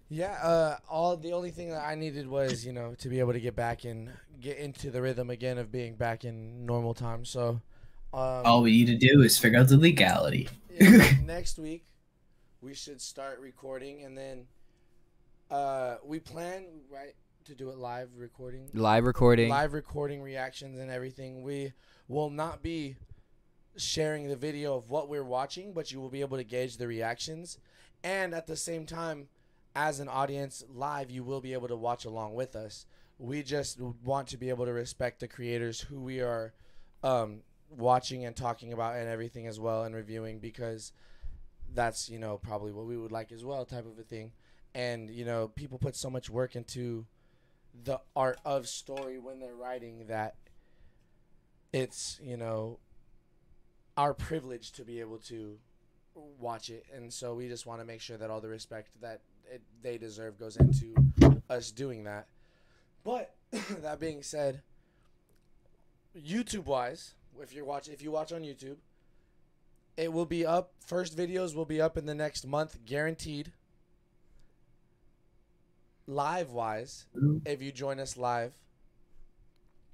Yeah, 0.08 0.32
uh, 0.42 0.76
all 0.88 1.16
the 1.16 1.32
only 1.32 1.50
thing 1.50 1.70
that 1.70 1.84
I 1.86 1.94
needed 1.94 2.26
was 2.28 2.64
you 2.66 2.72
know 2.72 2.94
to 2.98 3.08
be 3.08 3.20
able 3.20 3.32
to 3.32 3.40
get 3.40 3.54
back 3.56 3.84
and 3.84 4.10
get 4.40 4.58
into 4.58 4.90
the 4.90 5.00
rhythm 5.02 5.30
again 5.30 5.58
of 5.58 5.70
being 5.70 5.94
back 5.96 6.24
in 6.24 6.64
normal 6.66 6.94
time. 6.94 7.24
So, 7.24 7.60
um, 8.12 8.42
All 8.44 8.62
we 8.62 8.70
need 8.72 8.86
to 8.86 8.96
do 8.96 9.22
is 9.22 9.38
figure 9.38 9.58
out 9.60 9.68
the 9.68 9.76
legality. 9.76 10.48
yeah, 10.72 11.12
next 11.24 11.58
week 11.58 11.84
we 12.60 12.74
should 12.74 13.00
start 13.00 13.38
recording, 13.40 14.02
and 14.02 14.16
then 14.18 14.46
uh, 15.50 15.96
we 16.04 16.18
plan 16.20 16.64
right 16.90 17.14
to 17.44 17.54
do 17.54 17.70
it 17.70 17.78
live 17.78 18.08
recording, 18.16 18.68
Live 18.74 19.04
recording. 19.04 19.48
live 19.48 19.72
recording 19.72 20.22
reactions 20.22 20.78
and 20.78 20.90
everything. 20.90 21.42
We 21.42 21.72
will 22.08 22.30
not 22.30 22.62
be 22.62 22.96
sharing 23.76 24.28
the 24.28 24.36
video 24.36 24.76
of 24.76 24.90
what 24.90 25.08
we're 25.08 25.24
watching, 25.24 25.72
but 25.72 25.90
you 25.92 26.00
will 26.00 26.08
be 26.08 26.20
able 26.20 26.36
to 26.36 26.44
gauge 26.44 26.76
the 26.76 26.86
reactions, 26.86 27.58
and 28.02 28.34
at 28.34 28.46
the 28.46 28.56
same 28.56 28.86
time, 28.86 29.28
as 29.74 30.00
an 30.00 30.08
audience 30.08 30.64
live, 30.72 31.10
you 31.10 31.22
will 31.22 31.40
be 31.40 31.52
able 31.52 31.68
to 31.68 31.76
watch 31.76 32.04
along 32.04 32.34
with 32.34 32.56
us. 32.56 32.86
We 33.18 33.42
just 33.42 33.80
want 33.80 34.28
to 34.28 34.36
be 34.36 34.48
able 34.48 34.64
to 34.64 34.72
respect 34.72 35.20
the 35.20 35.28
creators 35.28 35.80
who 35.80 36.00
we 36.00 36.20
are 36.20 36.52
um, 37.04 37.42
watching 37.70 38.24
and 38.24 38.34
talking 38.34 38.72
about 38.72 38.96
and 38.96 39.08
everything 39.08 39.46
as 39.46 39.60
well 39.60 39.84
and 39.84 39.94
reviewing 39.94 40.40
because 40.40 40.92
that's 41.72 42.08
you 42.08 42.18
know 42.18 42.36
probably 42.36 42.72
what 42.72 42.86
we 42.86 42.96
would 42.96 43.12
like 43.12 43.30
as 43.30 43.44
well 43.44 43.64
type 43.64 43.86
of 43.86 43.98
a 43.98 44.02
thing 44.02 44.32
and 44.74 45.08
you 45.08 45.24
know 45.24 45.48
people 45.48 45.78
put 45.78 45.94
so 45.94 46.10
much 46.10 46.28
work 46.28 46.56
into 46.56 47.06
the 47.84 48.00
art 48.16 48.38
of 48.44 48.66
story 48.66 49.18
when 49.18 49.38
they're 49.38 49.54
writing 49.54 50.06
that 50.08 50.34
it's 51.72 52.18
you 52.22 52.36
know 52.36 52.78
our 54.00 54.14
privilege 54.14 54.72
to 54.72 54.82
be 54.82 54.98
able 55.00 55.18
to 55.18 55.58
watch 56.38 56.70
it 56.70 56.86
and 56.94 57.12
so 57.12 57.34
we 57.34 57.48
just 57.48 57.66
want 57.66 57.80
to 57.80 57.86
make 57.86 58.00
sure 58.00 58.16
that 58.16 58.30
all 58.30 58.40
the 58.40 58.48
respect 58.48 58.88
that 59.02 59.20
it, 59.52 59.60
they 59.82 59.98
deserve 59.98 60.38
goes 60.38 60.56
into 60.56 60.94
us 61.50 61.70
doing 61.70 62.04
that 62.04 62.26
but 63.04 63.34
that 63.82 64.00
being 64.00 64.22
said 64.22 64.62
youtube 66.18 66.64
wise 66.64 67.12
if 67.42 67.52
you're 67.54 67.64
watch 67.64 67.88
if 67.88 68.00
you 68.02 68.10
watch 68.10 68.32
on 68.32 68.40
youtube 68.42 68.76
it 69.98 70.10
will 70.10 70.24
be 70.26 70.46
up 70.46 70.72
first 70.80 71.14
videos 71.16 71.54
will 71.54 71.66
be 71.66 71.80
up 71.80 71.98
in 71.98 72.06
the 72.06 72.14
next 72.14 72.46
month 72.46 72.78
guaranteed 72.86 73.52
live 76.06 76.50
wise 76.50 77.04
if 77.44 77.60
you 77.62 77.70
join 77.70 78.00
us 78.00 78.16
live 78.16 78.52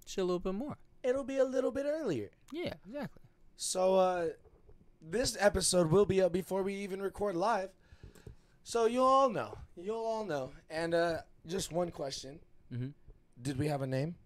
Just 0.04 0.18
a 0.18 0.22
little 0.24 0.38
bit 0.38 0.54
more. 0.54 0.76
it'll 1.02 1.24
be 1.24 1.38
a 1.38 1.44
little 1.44 1.72
bit 1.72 1.86
earlier 1.86 2.30
Yeah, 2.52 2.74
exactly. 2.86 3.22
So 3.57 3.96
uh 3.96 4.26
this 5.00 5.36
episode 5.40 5.90
will 5.90 6.07
be 6.07 6.20
up 6.20 6.32
before 6.32 6.62
we 6.62 6.74
even 6.74 7.00
record 7.00 7.36
live 7.36 7.70
so 8.62 8.86
you'll 8.86 9.04
all 9.04 9.28
know 9.30 9.57
you'll 9.76 9.96
all 10.04 10.24
know 10.24 10.50
and 10.70 10.94
uh 10.94 11.18
just 11.46 11.72
one 11.72 11.90
question 11.90 12.38
Mhm. 12.72 12.92
did 13.40 13.59
we 13.59 13.68
have 13.68 13.82
a 13.82 13.86
name 13.86 14.16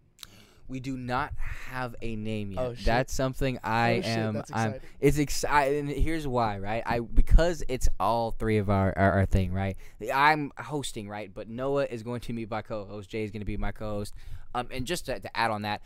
We 0.69 0.79
do 0.79 0.97
not 0.97 1.33
have 1.67 1.97
a 2.01 2.15
name 2.15 2.53
yet. 2.53 2.61
Oh, 2.61 2.75
shit. 2.75 2.85
That's 2.85 3.13
something 3.13 3.59
I 3.65 3.95
Oh, 3.99 4.03
shit, 4.03 4.07
am. 4.07 4.35
that's 4.35 4.53
I'm. 4.55 4.75
It's 5.01 5.19
exciting. 5.19 5.89
Here's 5.89 6.29
why, 6.29 6.59
right? 6.61 6.85
I 6.87 7.01
because 7.01 7.65
it's 7.69 7.89
all 7.99 8.31
three 8.31 8.59
of 8.59 8.71
our, 8.71 8.97
our 8.97 9.13
our 9.19 9.27
thing, 9.27 9.53
right? 9.53 9.77
I'm 10.15 10.53
hosting, 10.57 11.09
right? 11.09 11.29
But 11.35 11.49
Noah 11.49 11.87
is 11.87 12.05
going 12.05 12.21
to 12.21 12.33
be 12.33 12.47
my 12.47 12.63
co-host. 12.63 13.11
Jay 13.11 13.25
is 13.25 13.33
going 13.33 13.41
to 13.41 13.47
be 13.47 13.57
my 13.57 13.73
co-host. 13.73 14.15
Um, 14.55 14.69
and 14.71 14.87
just 14.87 15.07
to, 15.07 15.19
to 15.19 15.37
add 15.37 15.51
on 15.51 15.63
that, 15.63 15.83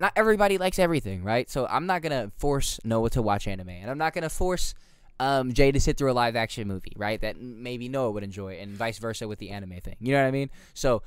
not 0.00 0.12
everybody 0.16 0.58
likes 0.58 0.78
everything, 0.78 1.22
right? 1.22 1.50
So 1.50 1.66
I'm 1.66 1.86
not 1.86 2.02
gonna 2.02 2.30
force 2.38 2.80
Noah 2.84 3.10
to 3.10 3.22
watch 3.22 3.46
anime, 3.46 3.70
and 3.70 3.90
I'm 3.90 3.98
not 3.98 4.14
gonna 4.14 4.30
force 4.30 4.74
um, 5.20 5.52
Jay 5.52 5.72
to 5.72 5.80
sit 5.80 5.96
through 5.96 6.12
a 6.12 6.14
live 6.14 6.36
action 6.36 6.68
movie, 6.68 6.92
right? 6.96 7.20
That 7.20 7.40
maybe 7.40 7.88
Noah 7.88 8.12
would 8.12 8.22
enjoy, 8.22 8.58
and 8.58 8.76
vice 8.76 8.98
versa 8.98 9.26
with 9.26 9.38
the 9.38 9.50
anime 9.50 9.80
thing. 9.80 9.96
You 10.00 10.12
know 10.12 10.22
what 10.22 10.28
I 10.28 10.32
mean? 10.32 10.50
So 10.74 11.02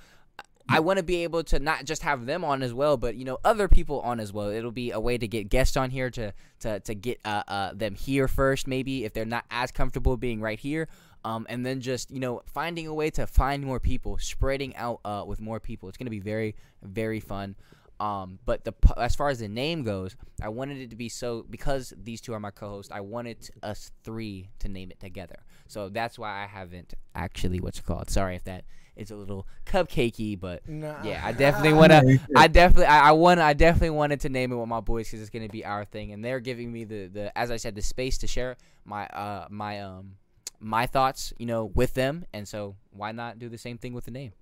I 0.70 0.80
want 0.80 0.98
to 0.98 1.04
be 1.04 1.24
able 1.24 1.44
to 1.46 1.60
not 1.60 1.86
just 1.86 2.04
have 2.04 2.26
them 2.26 2.44
on 2.44 2.62
as 2.62 2.74
well, 2.74 2.98
but 2.98 3.16
you 3.16 3.26
know 3.26 3.40
other 3.44 3.68
people 3.68 4.02
on 4.02 4.20
as 4.20 4.32
well. 4.32 4.50
It'll 4.50 4.72
be 4.72 4.92
a 4.92 5.00
way 5.00 5.18
to 5.18 5.28
get 5.28 5.50
guests 5.50 5.76
on 5.76 5.90
here 5.90 6.10
to 6.12 6.34
to 6.62 6.80
to 6.82 6.96
get 6.96 7.20
uh, 7.26 7.44
uh, 7.48 7.74
them 7.74 7.96
here 7.96 8.28
first, 8.28 8.68
maybe 8.68 9.04
if 9.06 9.14
they're 9.14 9.26
not 9.26 9.46
as 9.52 9.72
comfortable 9.72 10.18
being 10.18 10.42
right 10.42 10.60
here, 10.60 10.88
um, 11.26 11.46
and 11.50 11.66
then 11.66 11.82
just 11.82 12.12
you 12.12 12.20
know 12.20 12.42
finding 12.46 12.88
a 12.88 12.94
way 12.94 13.10
to 13.12 13.28
find 13.28 13.64
more 13.64 13.80
people, 13.80 14.18
spreading 14.18 14.76
out 14.76 15.00
uh, 15.04 15.24
with 15.26 15.42
more 15.42 15.60
people. 15.60 15.90
It's 15.90 15.98
gonna 15.98 16.10
be 16.10 16.20
very 16.20 16.56
very 16.84 17.20
fun. 17.20 17.56
Um, 18.02 18.40
but 18.46 18.64
the 18.64 18.74
as 18.98 19.16
far 19.16 19.30
as 19.30 19.38
the 19.38 19.48
name 19.48 19.84
goes, 19.84 20.16
I 20.42 20.50
wanted 20.50 20.80
it 20.80 20.90
to 20.90 20.96
be 20.96 21.08
so 21.08 21.46
because 21.48 21.94
these 21.96 22.20
two 22.20 22.34
are 22.34 22.40
my 22.40 22.50
co-hosts. 22.50 22.92
I 22.92 23.02
wanted 23.02 23.48
us 23.62 23.92
three 24.04 24.50
to 24.58 24.68
name 24.68 24.90
it 24.90 25.00
together. 25.00 25.36
So 25.68 25.88
that's 25.88 26.18
why 26.18 26.44
I 26.44 26.48
haven't 26.48 26.96
actually 27.14 27.60
what's 27.60 27.78
it 27.78 27.86
called. 27.86 28.10
Sorry 28.10 28.36
if 28.36 28.44
that 28.46 28.66
is 28.96 29.12
a 29.12 29.16
little 29.16 29.46
cupcakey, 29.68 30.40
but 30.40 30.68
nah. 30.68 31.04
yeah, 31.04 31.22
I 31.24 31.32
definitely 31.32 31.74
want 31.74 31.92
to. 31.92 32.20
I 32.36 32.48
definitely, 32.48 32.88
I, 32.88 33.10
I 33.10 33.12
want, 33.12 33.40
I 33.40 33.54
definitely 33.54 33.92
wanted 33.92 34.22
to 34.22 34.30
name 34.30 34.52
it 34.52 34.56
with 34.56 34.68
my 34.68 34.80
boys 34.80 35.08
because 35.08 35.22
it's 35.22 35.30
gonna 35.30 35.48
be 35.48 35.64
our 35.64 35.86
thing, 35.86 36.12
and 36.12 36.26
they're 36.26 36.40
giving 36.40 36.72
me 36.72 36.86
the, 36.86 37.06
the, 37.06 37.38
as 37.38 37.52
I 37.52 37.58
said, 37.58 37.76
the 37.76 37.84
space 37.84 38.18
to 38.18 38.28
share 38.28 38.58
my, 38.84 39.06
uh, 39.08 39.46
my, 39.52 39.80
um, 39.80 40.16
my 40.60 40.88
thoughts, 40.88 41.34
you 41.38 41.46
know, 41.46 41.66
with 41.66 41.94
them, 41.94 42.26
and 42.34 42.48
so 42.48 42.76
why 42.90 43.12
not 43.12 43.38
do 43.38 43.48
the 43.48 43.60
same 43.60 43.78
thing 43.78 43.94
with 43.94 44.06
the 44.06 44.12
name? 44.12 44.34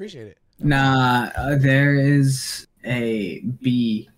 appreciate 0.00 0.28
it 0.28 0.38
Nah, 0.62 1.30
uh, 1.36 1.56
there 1.56 1.94
is 1.94 2.66
a 2.84 3.40
bee 3.40 4.08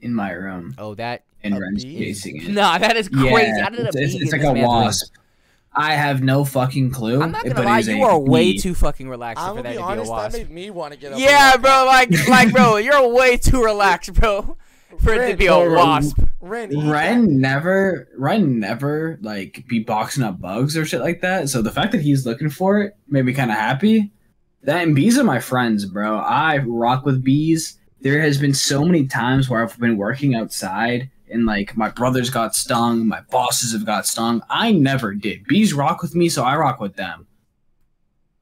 in 0.00 0.14
my 0.14 0.30
room. 0.32 0.74
Oh, 0.78 0.94
that 0.94 1.24
and 1.42 1.56
A 1.56 1.60
Ren's 1.60 1.84
bee? 1.84 1.98
chasing 1.98 2.42
it. 2.42 2.48
Nah, 2.50 2.78
that 2.78 2.96
is 2.96 3.08
crazy. 3.08 3.28
Yeah, 3.28 3.62
How 3.64 3.70
did 3.70 3.80
a 3.80 3.86
it's, 3.88 3.96
bee 3.96 4.02
it's, 4.02 4.14
it's 4.14 4.32
like 4.32 4.42
a 4.42 4.44
man's 4.44 4.56
wing? 4.56 4.66
wasp. 4.66 5.14
I 5.72 5.92
have 5.94 6.22
no 6.22 6.44
fucking 6.44 6.90
clue. 6.90 7.22
I'm 7.22 7.30
not 7.30 7.44
but 7.44 7.54
gonna 7.54 7.68
it 7.68 7.70
lie, 7.70 7.78
you 7.80 8.02
a 8.04 8.08
are 8.08 8.18
way 8.18 8.56
too 8.56 8.74
fucking 8.74 9.08
relaxed 9.08 9.42
I'm 9.42 9.50
for 9.56 9.62
gonna 9.62 9.68
that 9.68 9.74
be 9.74 9.76
to 9.76 9.82
honest. 9.84 10.04
be 10.04 10.08
a 10.08 10.10
wasp. 10.12 10.32
That 10.32 10.38
wasp. 10.40 10.50
made 10.50 10.54
me 10.54 10.70
want 10.70 10.94
to 10.94 10.98
get 10.98 11.12
up. 11.12 11.18
Yeah, 11.20 11.56
bro, 11.56 11.84
like, 11.86 12.10
like, 12.28 12.52
bro, 12.52 12.76
you're 12.78 13.08
way 13.14 13.36
too 13.36 13.62
relaxed, 13.62 14.12
bro, 14.14 14.56
for 14.98 15.12
it 15.12 15.30
to 15.30 15.36
be 15.36 15.46
a 15.46 15.56
wasp. 15.56 16.18
Ren, 16.40 16.72
eat. 16.72 16.90
Ren 16.90 17.40
never, 17.40 18.08
Ren 18.16 18.58
never 18.58 19.18
like 19.20 19.64
be 19.68 19.80
boxing 19.80 20.24
up 20.24 20.40
bugs 20.40 20.76
or 20.76 20.84
shit 20.84 21.00
like 21.00 21.20
that. 21.20 21.48
So 21.48 21.62
the 21.62 21.70
fact 21.70 21.92
that 21.92 22.00
he's 22.00 22.24
looking 22.26 22.48
for 22.50 22.80
it 22.80 22.96
made 23.08 23.24
me 23.24 23.32
kind 23.34 23.50
of 23.50 23.56
happy. 23.56 24.10
That 24.62 24.82
and 24.82 24.94
bees 24.94 25.18
are 25.18 25.24
my 25.24 25.38
friends, 25.40 25.84
bro. 25.84 26.18
I 26.18 26.58
rock 26.58 27.04
with 27.04 27.24
bees. 27.24 27.78
There 28.00 28.20
has 28.20 28.38
been 28.38 28.54
so 28.54 28.84
many 28.84 29.06
times 29.06 29.48
where 29.48 29.62
I've 29.62 29.78
been 29.78 29.96
working 29.96 30.34
outside 30.34 31.10
and 31.30 31.46
like 31.46 31.76
my 31.76 31.90
brothers 31.90 32.30
got 32.30 32.54
stung, 32.54 33.06
my 33.06 33.20
bosses 33.30 33.72
have 33.72 33.84
got 33.84 34.06
stung. 34.06 34.42
I 34.48 34.72
never 34.72 35.14
did. 35.14 35.44
Bees 35.46 35.74
rock 35.74 36.02
with 36.02 36.14
me, 36.14 36.28
so 36.28 36.44
I 36.44 36.56
rock 36.56 36.80
with 36.80 36.96
them. 36.96 37.26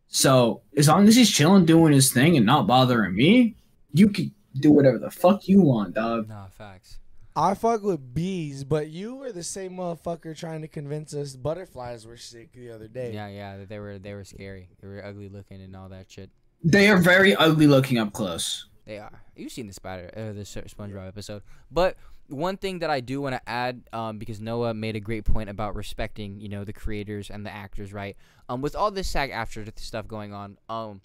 So 0.08 0.62
as 0.76 0.88
long 0.88 1.06
as 1.08 1.16
he's 1.16 1.30
chilling, 1.30 1.64
doing 1.64 1.92
his 1.92 2.12
thing, 2.12 2.36
and 2.36 2.46
not 2.46 2.66
bothering 2.66 3.14
me, 3.14 3.56
you 3.92 4.08
can 4.08 4.32
do 4.60 4.70
whatever 4.70 4.98
the 4.98 5.10
fuck 5.10 5.48
you 5.48 5.60
want, 5.60 5.94
dog. 5.94 6.28
Nah, 6.28 6.46
facts. 6.48 6.98
I 7.38 7.52
fuck 7.52 7.82
with 7.82 8.14
bees, 8.14 8.64
but 8.64 8.88
you 8.88 9.14
were 9.14 9.30
the 9.30 9.42
same 9.42 9.72
motherfucker 9.72 10.34
trying 10.34 10.62
to 10.62 10.68
convince 10.68 11.12
us 11.12 11.36
butterflies 11.36 12.06
were 12.06 12.16
sick 12.16 12.52
the 12.54 12.70
other 12.70 12.88
day. 12.88 13.12
Yeah, 13.12 13.28
yeah, 13.28 13.64
they 13.68 13.78
were 13.78 13.98
they 13.98 14.14
were 14.14 14.24
scary. 14.24 14.70
They 14.80 14.88
were 14.88 15.04
ugly 15.04 15.28
looking 15.28 15.60
and 15.60 15.76
all 15.76 15.90
that 15.90 16.10
shit. 16.10 16.30
They 16.64 16.88
are 16.88 16.96
very 16.96 17.36
ugly 17.36 17.66
looking 17.66 17.98
up 17.98 18.14
close. 18.14 18.68
They 18.86 18.98
are. 18.98 19.22
You've 19.36 19.52
seen 19.52 19.66
the 19.66 19.74
spider, 19.74 20.10
uh, 20.16 20.32
the 20.32 20.44
SpongeBob 20.44 21.08
episode. 21.08 21.42
But 21.70 21.96
one 22.28 22.56
thing 22.56 22.78
that 22.78 22.88
I 22.88 23.00
do 23.00 23.20
want 23.20 23.34
to 23.34 23.48
add, 23.48 23.82
um, 23.92 24.18
because 24.18 24.40
Noah 24.40 24.72
made 24.72 24.96
a 24.96 25.00
great 25.00 25.24
point 25.24 25.50
about 25.50 25.74
respecting, 25.74 26.40
you 26.40 26.48
know, 26.48 26.64
the 26.64 26.72
creators 26.72 27.28
and 27.28 27.44
the 27.44 27.52
actors, 27.52 27.92
right? 27.92 28.16
Um, 28.48 28.62
with 28.62 28.74
all 28.74 28.90
this 28.90 29.08
SAG-AFTRA 29.08 29.78
stuff 29.78 30.08
going 30.08 30.32
on, 30.32 30.56
um, 30.68 31.02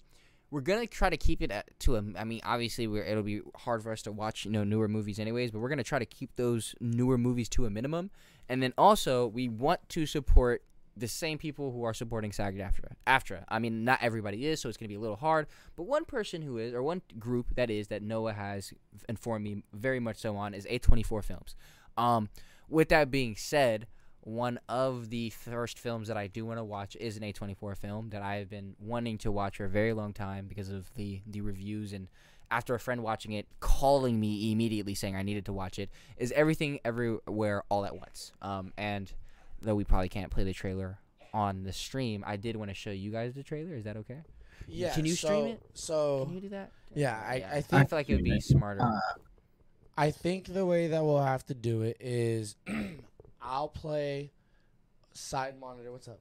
we're 0.52 0.60
gonna 0.60 0.86
try 0.86 1.08
to 1.08 1.16
keep 1.16 1.40
it 1.40 1.50
at, 1.50 1.66
to 1.80 1.96
a. 1.96 2.04
I 2.16 2.24
mean, 2.24 2.42
obviously, 2.44 2.84
it'll 2.84 3.22
be 3.22 3.40
hard 3.56 3.82
for 3.82 3.90
us 3.90 4.02
to 4.02 4.12
watch, 4.12 4.44
you 4.44 4.50
know, 4.50 4.64
newer 4.64 4.86
movies 4.86 5.18
anyways. 5.18 5.50
But 5.50 5.60
we're 5.60 5.70
gonna 5.70 5.82
try 5.82 5.98
to 5.98 6.06
keep 6.06 6.36
those 6.36 6.74
newer 6.78 7.16
movies 7.16 7.48
to 7.50 7.64
a 7.64 7.70
minimum, 7.70 8.10
and 8.50 8.62
then 8.62 8.74
also 8.76 9.26
we 9.26 9.48
want 9.48 9.80
to 9.88 10.04
support 10.04 10.62
the 10.94 11.08
same 11.08 11.38
people 11.38 11.72
who 11.72 11.84
are 11.84 11.94
supporting 11.94 12.32
SAG-AFTRA 12.32 12.92
after. 13.06 13.46
I 13.48 13.58
mean, 13.58 13.82
not 13.82 14.00
everybody 14.02 14.46
is, 14.46 14.60
so 14.60 14.68
it's 14.68 14.76
gonna 14.76 14.90
be 14.90 14.94
a 14.94 15.00
little 15.00 15.16
hard. 15.16 15.46
But 15.74 15.84
one 15.84 16.04
person 16.04 16.42
who 16.42 16.58
is, 16.58 16.74
or 16.74 16.82
one 16.82 17.00
group 17.18 17.54
that 17.54 17.70
is, 17.70 17.88
that 17.88 18.02
Noah 18.02 18.34
has 18.34 18.74
informed 19.08 19.44
me 19.44 19.62
very 19.72 20.00
much 20.00 20.18
so 20.18 20.36
on 20.36 20.52
is 20.52 20.66
A24 20.66 21.24
Films. 21.24 21.56
Um, 21.96 22.28
with 22.68 22.90
that 22.90 23.10
being 23.10 23.36
said, 23.36 23.86
one 24.24 24.58
of 24.68 25.10
the 25.10 25.30
first 25.30 25.78
films 25.78 26.08
that 26.08 26.16
I 26.16 26.28
do 26.28 26.46
want 26.46 26.58
to 26.58 26.64
watch 26.64 26.96
is 26.96 27.16
an 27.16 27.22
A24 27.24 27.76
film 27.76 28.10
that 28.10 28.22
I 28.22 28.36
have 28.36 28.48
been 28.48 28.74
wanting 28.78 29.18
to 29.18 29.32
watch 29.32 29.56
for 29.56 29.64
a 29.64 29.68
very 29.68 29.92
long 29.92 30.12
time 30.12 30.46
because 30.46 30.70
of 30.70 30.92
the 30.94 31.20
the 31.26 31.40
reviews 31.40 31.92
and 31.92 32.08
after 32.50 32.74
a 32.74 32.78
friend 32.80 33.02
watching 33.02 33.32
it 33.32 33.46
calling 33.60 34.20
me 34.20 34.52
immediately 34.52 34.94
saying 34.94 35.16
I 35.16 35.22
needed 35.22 35.46
to 35.46 35.52
watch 35.52 35.78
it 35.78 35.90
is 36.18 36.30
everything 36.32 36.78
everywhere 36.84 37.64
all 37.68 37.84
at 37.84 37.96
once. 37.96 38.32
Um, 38.42 38.72
and 38.76 39.12
though 39.60 39.74
we 39.74 39.84
probably 39.84 40.08
can't 40.08 40.30
play 40.30 40.44
the 40.44 40.52
trailer 40.52 40.98
on 41.34 41.64
the 41.64 41.72
stream, 41.72 42.22
I 42.26 42.36
did 42.36 42.56
want 42.56 42.70
to 42.70 42.74
show 42.74 42.90
you 42.90 43.10
guys 43.10 43.34
the 43.34 43.42
trailer. 43.42 43.74
Is 43.74 43.84
that 43.84 43.96
okay? 43.96 44.20
Yeah. 44.68 44.92
Can 44.94 45.04
you 45.06 45.14
stream 45.14 45.32
so- 45.32 45.46
it? 45.46 45.62
So 45.74 46.24
Can 46.26 46.34
you 46.34 46.40
do 46.42 46.48
that? 46.50 46.70
yeah, 46.94 47.20
I, 47.26 47.32
I 47.34 47.56
I 47.56 47.60
think 47.62 47.88
feel 47.88 47.98
like 47.98 48.08
it 48.10 48.14
would 48.16 48.24
be 48.24 48.40
smarter. 48.40 48.82
Uh, 48.82 49.00
I 49.96 50.10
think 50.10 50.46
the 50.52 50.64
way 50.64 50.88
that 50.88 51.02
we'll 51.04 51.22
have 51.22 51.44
to 51.46 51.54
do 51.54 51.82
it 51.82 51.96
is 52.00 52.56
I'll 53.42 53.68
play 53.68 54.32
side 55.12 55.58
monitor. 55.60 55.90
What's 55.92 56.08
up? 56.08 56.20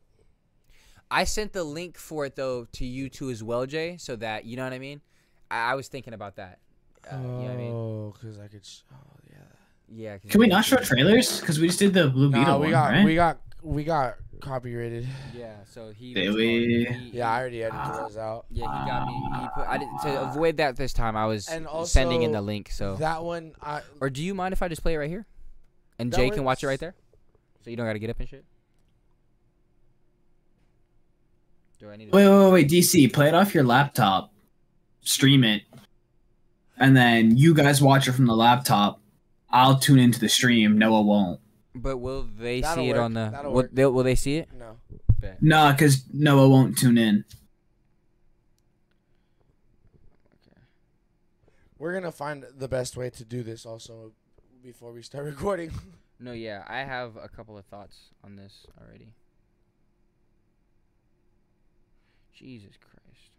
I 1.09 1.26
sent 1.26 1.53
the 1.53 1.63
link 1.63 1.97
for 1.97 2.26
it 2.26 2.36
though 2.36 2.65
to 2.74 2.86
you 2.86 3.09
too 3.09 3.30
as 3.30 3.43
well, 3.43 3.65
Jay, 3.65 3.97
so 3.97 4.15
that 4.17 4.45
you 4.45 4.55
know 4.57 4.63
what 4.63 4.74
I 4.74 4.80
mean. 4.80 5.01
I, 5.49 5.72
I 5.72 5.76
was 5.76 5.88
thinking 5.88 6.13
about 6.13 6.38
that. 6.38 6.59
Uh, 7.11 7.15
you 7.17 7.22
know 7.24 7.51
I 7.51 7.55
mean? 7.55 7.72
Oh, 7.74 8.13
because 8.19 8.39
I 8.39 8.47
could. 8.47 8.65
Sh- 8.65 8.80
oh 8.93 8.97
yeah. 9.30 9.38
Yeah. 9.93 10.17
'cause 10.17 10.32
Can 10.32 10.39
we 10.39 10.45
you- 10.45 10.51
not 10.51 10.63
show 10.65 10.78
trailers? 10.78 11.39
Because 11.41 11.59
we 11.59 11.67
just 11.67 11.80
did 11.80 11.93
the 11.93 12.07
Blue 12.09 12.30
Beetle 12.30 12.45
Nah, 12.45 12.57
we 12.57 12.61
one, 12.65 12.72
got 12.72 12.89
right? 12.91 13.05
we 13.05 13.15
got 13.15 13.39
we 13.61 13.84
got 13.84 14.15
copyrighted. 14.39 15.07
Yeah. 15.36 15.55
So 15.65 15.91
he. 15.91 16.13
Did 16.13 16.28
was 16.28 16.36
we? 16.38 16.86
he- 16.86 17.17
Yeah, 17.17 17.30
I 17.30 17.39
already 17.41 17.63
edited 17.63 17.93
those 17.95 18.17
out. 18.17 18.45
Yeah, 18.49 18.61
he 18.84 18.89
got 18.89 19.05
me. 19.07 19.13
He 19.41 19.47
put. 19.53 19.67
I 19.67 19.78
didn't 19.78 19.99
to 20.03 20.22
avoid 20.30 20.57
that 20.57 20.78
this 20.78 20.93
time. 20.93 21.17
I 21.17 21.26
was 21.26 21.47
And 21.49 21.67
sending 21.84 22.22
in 22.24 22.32
the 22.32 22.41
link. 22.41 22.69
So. 22.72 22.95
That 22.95 23.24
one, 23.24 23.53
I 23.61 23.82
Or 23.99 24.09
do 24.09 24.24
you 24.24 24.34
mind 24.34 24.53
if 24.53 24.61
I 24.61 24.67
just 24.69 24.82
play 24.82 24.93
it 24.93 24.97
right 24.97 25.09
here? 25.09 25.26
And 25.99 26.13
Jay 26.13 26.30
can 26.30 26.43
watch 26.45 26.63
it 26.63 26.67
right 26.67 26.80
there? 26.80 26.95
So 27.64 27.70
you 27.70 27.76
don't 27.76 27.86
gotta 27.86 27.99
get 27.99 28.09
up 28.09 28.20
and 28.20 28.28
shit? 28.30 28.43
Do 31.80 31.89
I 31.89 31.95
need 31.95 32.12
to 32.12 32.16
Wait, 32.16 32.28
wait, 32.28 32.43
wait, 32.45 32.51
wait, 32.51 32.70
DC, 32.70 33.12
play 33.14 33.28
it 33.28 33.34
off 33.34 33.53
your 33.55 33.64
laptop, 33.64 34.32
stream 35.01 35.43
it, 35.43 35.64
and 36.78 36.95
then 36.95 37.38
you 37.38 37.53
guys 37.53 37.82
watch 37.82 38.07
it 38.07 38.12
from 38.14 38.26
the 38.28 38.36
laptop. 38.36 38.99
I'll 39.49 39.78
tune 39.80 39.99
into 39.99 40.20
the 40.20 40.30
stream. 40.30 40.78
Noah 40.78 41.01
won't. 41.01 41.39
But 41.76 41.97
will 41.97 42.24
they 42.24 42.62
That'll 42.62 42.84
see 42.84 42.89
it 42.89 42.93
work. 42.93 43.01
on 43.01 43.14
the 43.14 43.30
That'll 43.32 43.51
will, 43.51 43.62
work. 43.64 43.70
they, 43.74 43.86
will 43.86 44.03
they 44.03 44.16
see 44.16 44.38
it? 44.38 44.49
no. 44.57 44.78
Bet. 45.20 45.41
Nah, 45.41 45.72
because 45.72 46.03
Noah 46.12 46.49
won't 46.49 46.78
tune 46.78 46.97
in. 46.97 47.26
We're 51.78 51.93
gonna 51.93 52.12
find 52.12 52.45
the 52.57 52.68
best 52.68 52.95
way 52.97 53.09
to 53.12 53.26
do 53.26 53.43
this 53.43 53.66
also 53.66 54.12
before 54.64 54.91
we 54.91 55.01
start 55.01 55.26
recording. 55.34 55.72
No, 56.22 56.34
yeah, 56.34 56.63
I 56.67 56.80
have 56.84 57.15
a 57.15 57.28
couple 57.28 57.57
of 57.57 57.65
thoughts 57.65 57.97
on 58.24 58.36
this 58.36 58.67
already. 58.80 59.07
Jesus 62.32 62.78
Christ. 62.80 63.32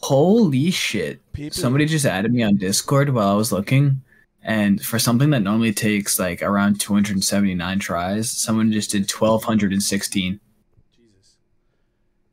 Holy 0.00 0.70
shit. 0.72 1.20
PP. 1.32 1.54
Somebody 1.54 1.86
just 1.86 2.04
added 2.04 2.32
me 2.32 2.42
on 2.42 2.56
Discord 2.56 3.10
while 3.10 3.28
I 3.28 3.34
was 3.34 3.52
looking, 3.52 4.02
and 4.42 4.84
for 4.84 4.98
something 4.98 5.30
that 5.30 5.40
normally 5.40 5.72
takes 5.72 6.18
like 6.18 6.42
around 6.42 6.80
279 6.80 7.78
tries, 7.78 8.28
someone 8.30 8.72
just 8.72 8.90
did 8.90 9.10
1216. 9.10 10.40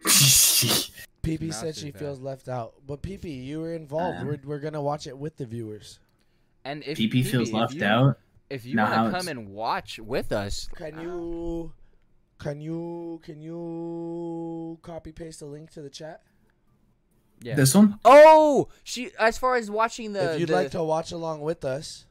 Jesus. 0.03 0.89
PP 1.23 1.53
said 1.53 1.75
she 1.75 1.91
bad. 1.91 1.99
feels 1.99 2.19
left 2.19 2.49
out, 2.49 2.73
but 2.87 3.01
PP, 3.03 3.45
you 3.45 3.61
were 3.61 3.75
involved. 3.75 4.19
Um, 4.19 4.27
we're 4.27 4.39
we're 4.43 4.59
gonna 4.59 4.81
watch 4.81 5.05
it 5.07 5.17
with 5.17 5.37
the 5.37 5.45
viewers. 5.45 5.99
And 6.65 6.83
if 6.83 6.97
PP 6.97 7.25
feels 7.25 7.49
if 7.49 7.53
left 7.53 7.73
you- 7.75 7.85
out. 7.85 8.17
If 8.53 8.65
you 8.65 8.75
Now 8.75 9.03
want 9.03 9.11
to 9.13 9.19
come 9.19 9.27
and 9.29 9.49
watch 9.49 9.97
with 9.99 10.31
us, 10.31 10.69
Can 10.75 10.99
you, 10.99 11.73
can 12.37 12.61
you, 12.61 13.19
can 13.23 13.41
you 13.41 14.77
copy 14.83 15.11
paste 15.11 15.39
the 15.39 15.47
link 15.47 15.71
to 15.71 15.81
the 15.81 15.89
chat? 15.89 16.21
yeah. 17.41 17.55
This 17.55 17.73
one? 17.73 17.99
oh, 18.05 18.67
she. 18.83 19.09
As 19.19 19.37
far 19.37 19.55
as 19.55 19.71
watching 19.71 20.13
the, 20.13 20.33
if 20.35 20.39
you'd 20.39 20.49
the- 20.49 20.53
like 20.55 20.71
to 20.71 20.83
watch 20.83 21.11
along 21.11 21.41
with 21.41 21.65
us, 21.65 22.05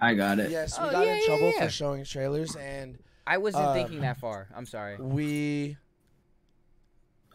I 0.00 0.14
got 0.14 0.38
it. 0.38 0.50
yes, 0.50 0.78
we 0.80 0.86
Oh, 0.86 0.90
got 0.92 1.06
yeah, 1.06 1.12
in 1.14 1.18
yeah, 1.20 1.26
trouble 1.26 1.50
yeah. 1.56 1.64
for 1.64 1.70
showing 1.70 2.04
trailers, 2.04 2.54
and 2.56 2.98
I 3.26 3.38
wasn't 3.38 3.64
uh, 3.66 3.74
thinking 3.74 4.00
that 4.02 4.18
far. 4.18 4.48
I'm 4.56 4.66
sorry. 4.66 4.96
we 4.98 5.76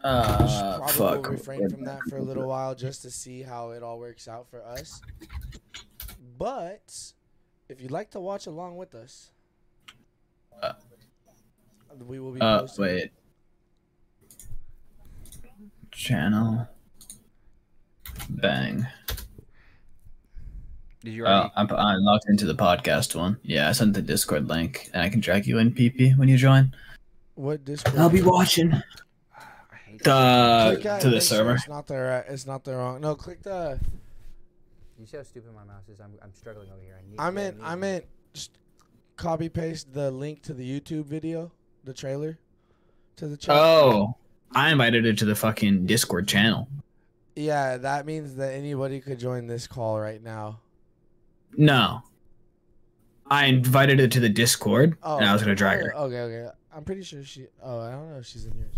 Uh, 0.02 0.78
probably 0.78 0.92
fuck. 0.94 1.22
will 1.24 1.32
refrain 1.32 1.68
from 1.68 1.84
that 1.84 2.00
for 2.08 2.16
a 2.18 2.22
little 2.22 2.46
while 2.48 2.74
just 2.74 3.02
to 3.02 3.10
see 3.10 3.42
how 3.42 3.70
it 3.70 3.82
all 3.82 3.98
works 3.98 4.26
out 4.28 4.48
for 4.48 4.62
us. 4.64 5.00
But 6.38 7.12
if 7.68 7.80
you'd 7.80 7.90
like 7.90 8.10
to 8.12 8.20
watch 8.20 8.46
along 8.46 8.76
with 8.76 8.94
us, 8.94 9.30
Uh, 10.62 10.72
we 12.06 12.18
will 12.18 12.32
be 12.32 12.40
Uh, 12.40 12.60
posting. 12.60 12.84
wait. 12.84 13.12
Channel. 15.92 16.68
Bang. 18.28 18.86
Did 21.04 21.14
you 21.14 21.26
Uh, 21.26 21.28
already? 21.28 21.52
I'm, 21.56 21.70
I'm 21.72 22.00
logged 22.02 22.24
into 22.28 22.44
the 22.44 22.54
podcast 22.54 23.14
one. 23.14 23.38
Yeah, 23.42 23.68
I 23.68 23.72
sent 23.72 23.94
the 23.94 24.02
Discord 24.02 24.48
link, 24.48 24.90
and 24.92 25.02
I 25.02 25.08
can 25.08 25.20
drag 25.20 25.46
you 25.46 25.58
in, 25.58 25.72
PP, 25.72 26.12
when 26.18 26.28
you 26.28 26.36
join. 26.36 26.74
What 27.36 27.64
Discord? 27.64 27.96
I'll 27.96 28.10
be 28.10 28.22
watching. 28.22 28.72
I 29.32 29.76
hate 29.86 30.02
The 30.02 30.78
Click 30.82 31.00
to 31.00 31.06
the 31.08 31.12
make 31.16 31.22
sure 31.22 31.38
server. 31.38 31.54
It's 31.54 31.68
not 31.68 31.86
the 31.86 31.98
right. 31.98 32.24
It's 32.28 32.46
not 32.46 32.64
the 32.64 32.74
wrong. 32.76 33.00
No, 33.00 33.14
click 33.14 33.42
the. 33.42 33.78
You 34.98 35.06
see 35.06 35.16
how 35.16 35.22
stupid 35.22 35.54
my 35.54 35.64
mouse 35.64 35.88
is? 35.88 36.00
I'm, 36.00 36.12
I'm 36.22 36.34
struggling 36.34 36.68
over 36.70 36.82
here. 36.82 36.98
I 36.98 37.08
need, 37.08 37.18
I 37.18 37.24
yeah, 37.26 37.30
meant. 37.30 37.56
need 37.58 37.64
I 37.64 37.70
to- 37.70 37.76
meant. 37.76 38.04
Just 38.34 38.58
copy 39.16 39.48
paste 39.48 39.92
the 39.92 40.10
link 40.10 40.42
to 40.42 40.52
the 40.54 40.80
YouTube 40.80 41.04
video, 41.06 41.50
the 41.84 41.94
trailer, 41.94 42.38
to 43.16 43.26
the 43.28 43.36
chat. 43.36 43.56
Oh, 43.56 44.16
I 44.54 44.70
invited 44.70 45.06
it 45.06 45.16
to 45.18 45.24
the 45.24 45.34
fucking 45.34 45.86
Discord 45.86 46.28
channel. 46.28 46.68
Yeah, 47.36 47.76
that 47.78 48.04
means 48.06 48.34
that 48.36 48.52
anybody 48.54 49.00
could 49.00 49.18
join 49.18 49.46
this 49.46 49.66
call 49.66 49.98
right 50.00 50.22
now. 50.22 50.60
No. 51.56 52.02
I 53.30 53.46
invited 53.46 53.98
her 54.00 54.08
to 54.08 54.20
the 54.20 54.28
Discord, 54.28 54.96
Oh, 55.02 55.18
and 55.18 55.26
I 55.26 55.32
was 55.32 55.42
gonna 55.42 55.54
drag 55.54 55.80
her. 55.80 55.94
Okay, 55.96 56.20
okay. 56.20 56.50
I'm 56.74 56.84
pretty 56.84 57.02
sure 57.02 57.22
she. 57.24 57.46
Oh, 57.62 57.80
I 57.80 57.90
don't 57.92 58.10
know 58.10 58.18
if 58.18 58.26
she's 58.26 58.46
in 58.46 58.56
yours. 58.58 58.74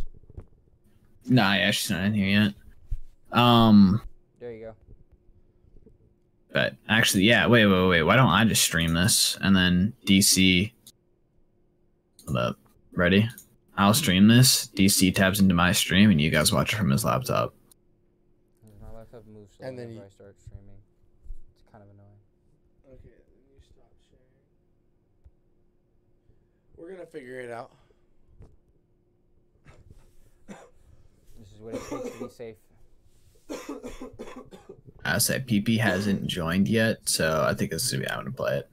Nah, 1.26 1.54
yeah, 1.54 1.70
she's 1.70 1.90
not 1.90 2.04
in 2.04 2.14
here 2.14 2.26
yet. 2.26 2.54
Um, 3.38 4.00
There 4.38 4.52
you 4.52 4.60
go. 4.66 4.74
But 6.52 6.74
actually, 6.88 7.24
yeah. 7.24 7.46
Wait, 7.46 7.66
wait, 7.66 7.88
wait. 7.88 8.02
Why 8.02 8.16
don't 8.16 8.28
I 8.28 8.44
just 8.44 8.62
stream 8.62 8.94
this 8.94 9.38
and 9.40 9.54
then 9.54 9.92
DC? 10.06 10.72
Hold 12.26 12.36
up. 12.36 12.56
Ready? 12.92 13.28
I'll 13.76 13.94
stream 13.94 14.28
this. 14.28 14.68
DC 14.74 15.14
tabs 15.14 15.40
into 15.40 15.54
my 15.54 15.72
stream, 15.72 16.10
and 16.10 16.20
you 16.20 16.30
guys 16.30 16.52
watch 16.52 16.72
it 16.72 16.76
from 16.76 16.90
his 16.90 17.04
laptop. 17.04 17.54
My 18.82 18.90
laptop 18.98 19.24
moves 19.26 19.54
slow 19.56 19.68
And 19.68 19.78
then 19.78 19.86
whenever 19.88 20.04
you- 20.06 20.10
I 20.10 20.14
start 20.14 20.36
streaming. 20.40 20.66
It's 21.54 21.62
kind 21.70 21.84
of 21.84 21.90
annoying. 21.90 22.20
Okay, 22.94 23.14
then 23.14 23.42
you 23.54 23.60
stop 23.62 23.92
sharing. 24.10 24.44
We're 26.76 26.92
gonna 26.96 27.06
figure 27.06 27.40
it 27.40 27.50
out. 27.50 27.70
This 31.38 31.52
is 31.54 31.60
what 31.60 31.74
it 31.74 31.82
takes 31.88 32.18
to 32.18 32.24
be 32.24 32.28
safe. 32.28 32.56
Say 35.18 35.40
PP 35.40 35.78
hasn't 35.78 36.26
joined 36.26 36.68
yet, 36.68 37.08
so 37.08 37.44
I 37.48 37.54
think 37.54 37.70
this 37.70 37.84
is 37.84 37.92
gonna 37.92 38.04
be. 38.04 38.10
I'm 38.10 38.18
gonna 38.18 38.32
play 38.32 38.58
it. 38.58 38.68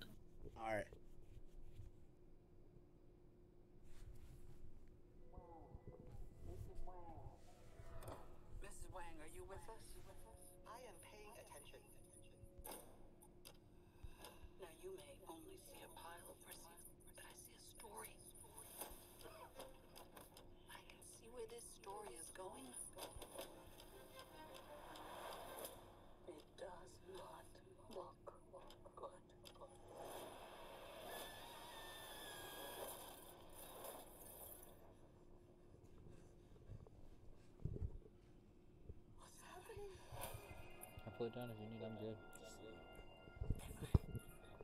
I'll 41.17 41.25
put 41.25 41.33
it 41.33 41.41
down 41.41 41.49
if 41.49 41.57
you 41.57 41.65
need. 41.73 41.81
I'm 41.81 41.97
good. 41.97 42.13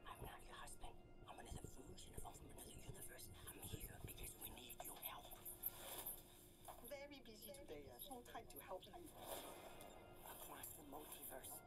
I'm 0.05 0.21
not 0.21 0.37
your 0.45 0.53
husband. 0.53 0.93
I'm 1.25 1.33
another 1.41 1.65
version 1.81 2.13
of 2.13 2.29
from 2.29 2.45
another 2.53 2.77
universe. 2.77 3.25
I'm 3.25 3.57
here 3.73 3.97
because 4.05 4.29
we 4.37 4.53
need 4.53 4.77
your 4.77 5.01
help. 5.01 5.33
Very 6.93 7.25
busy 7.25 7.57
today. 7.57 7.89
No 7.89 8.21
time 8.29 8.45
to 8.45 8.59
help 8.69 8.85
you. 8.85 9.01
Across 10.29 10.77
the 10.77 10.85
multiverse, 10.93 11.57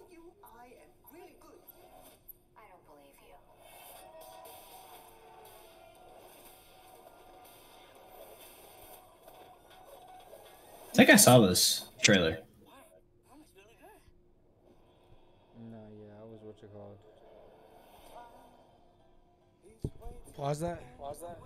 Don't 0.00 0.08
make 0.10 0.24
me 0.24 0.32
fight 0.40 0.40
you. 0.40 0.40
I 0.42 0.64
am 0.64 0.90
really 1.12 1.36
good. 1.40 1.60
I 2.56 2.62
don't 2.70 2.84
believe 2.88 3.20
you. 3.20 3.36
I 10.88 10.92
think 10.96 11.10
I 11.10 11.16
saw 11.16 11.38
this 11.40 11.84
trailer. 12.02 12.38
Promise 13.28 13.46
really 13.54 13.76
good. 13.76 14.00
No, 15.70 15.78
yeah, 15.92 16.20
I 16.20 16.24
was 16.24 16.40
what 16.42 16.56
you 16.62 16.68
called. 16.68 16.96
Pause 20.34 20.60
that. 20.60 20.96
Pause 20.98 21.20
that. 21.20 21.38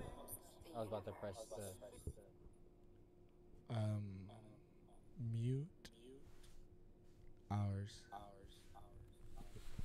I 0.76 0.78
was 0.78 0.88
about 0.88 1.04
to 1.06 1.12
press 1.12 1.34
the. 1.50 1.72
Um, 3.74 4.02
mute 5.40 5.66
hours. 7.50 8.02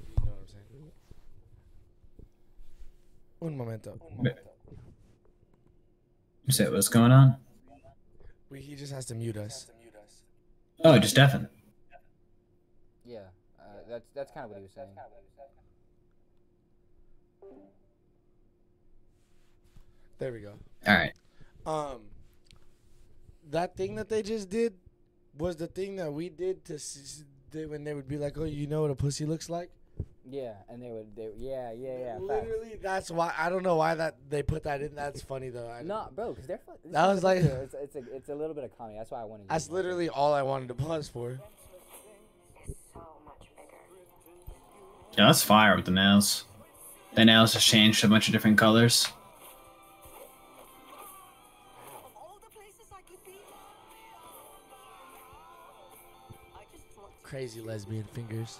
You 0.08 0.16
know 0.26 0.32
what 0.32 0.42
I'm 0.42 0.48
saying? 0.48 0.92
Un 3.42 3.56
momento. 3.58 3.98
You 6.46 6.54
say 6.54 6.70
what's 6.70 6.88
going 6.90 7.12
on? 7.12 7.38
We, 8.50 8.60
he 8.62 8.76
just 8.76 8.92
has 8.92 9.06
to 9.08 9.16
mute 9.16 9.38
us. 9.38 9.68
Oh, 10.84 10.98
just 10.98 11.16
deafen. 11.16 11.48
Yeah, 13.06 13.20
uh, 13.60 13.64
that's 13.90 14.06
that's 14.14 14.32
kind 14.32 14.46
of 14.46 14.52
what 14.52 14.58
he 14.58 14.64
was 14.64 14.72
saying. 14.74 14.88
There 20.18 20.32
we 20.34 20.40
go. 20.42 20.54
All 20.86 20.94
right. 20.96 21.14
Um, 21.66 22.02
that 23.50 23.76
thing 23.78 23.96
that 23.96 24.10
they 24.10 24.22
just 24.22 24.50
did 24.50 24.74
was 25.38 25.56
the 25.56 25.68
thing 25.68 25.96
that 25.98 26.12
we 26.12 26.30
did 26.30 26.66
to 26.66 26.76
s- 26.76 27.24
when 27.54 27.84
they 27.84 27.94
would 27.94 28.08
be 28.08 28.18
like, 28.18 28.38
"Oh, 28.38 28.44
you 28.44 28.68
know 28.68 28.82
what 28.82 28.92
a 28.92 28.96
pussy 28.96 29.26
looks 29.26 29.50
like." 29.50 29.72
Yeah, 30.32 30.54
and 30.70 30.82
they 30.84 30.92
would. 30.92 31.16
They, 31.16 31.30
yeah, 31.38 31.72
yeah, 31.72 31.98
yeah. 31.98 32.12
facts. 32.14 32.22
Literally, 32.22 32.80
that's 32.82 33.10
why 33.10 33.34
I 33.38 33.50
don't 33.50 33.64
know 33.64 33.78
why 33.78 33.96
that 33.96 34.16
they 34.30 34.44
put 34.44 34.62
that 34.64 34.80
in. 34.82 34.94
That's 34.94 35.22
funny 35.24 35.50
though. 35.50 35.68
I, 35.68 35.82
No, 35.82 36.08
bro, 36.16 36.34
because 36.34 36.46
they're. 36.48 36.60
Fu- 36.60 36.74
this 36.84 36.94
was 36.94 37.24
like- 37.24 37.40
it's, 37.40 37.74
it's 37.74 37.96
a 37.96 38.16
it's 38.16 38.30
a 38.30 38.36
little 38.36 38.54
bit 38.54 38.64
of 38.66 38.78
comedy. 38.78 38.98
That's 39.00 39.10
why 39.10 39.22
I 39.22 39.24
wanted. 39.26 39.44
to 39.44 39.50
That's 39.50 39.66
use 39.66 39.72
my 39.72 39.76
literally 39.78 40.08
all 40.10 40.34
I 40.36 40.44
wanted 40.44 40.68
to 40.68 40.76
pause 40.76 41.10
for. 41.10 41.32
Is 42.68 42.76
so 42.94 43.02
much 43.26 43.40
bigger. 43.56 45.18
Yeah, 45.18 45.26
that's 45.26 45.42
fire 45.42 45.76
with 45.76 45.86
the 45.86 45.92
nails. 45.92 46.46
The 47.16 47.26
nails 47.26 47.54
just 47.54 47.66
changed 47.66 48.04
a 48.04 48.08
bunch 48.08 48.28
of 48.28 48.34
different 48.34 48.60
colors. 48.60 49.08
Of 51.88 52.04
all 52.16 52.38
the 52.40 52.52
places 52.56 52.86
I 52.94 53.02
could 53.02 53.26
be, 53.26 53.40
I 56.56 56.62
just 56.72 56.86
want 56.96 57.10
to 57.10 57.28
Crazy 57.28 57.62
lesbian 57.62 58.04
fingers. 58.14 58.60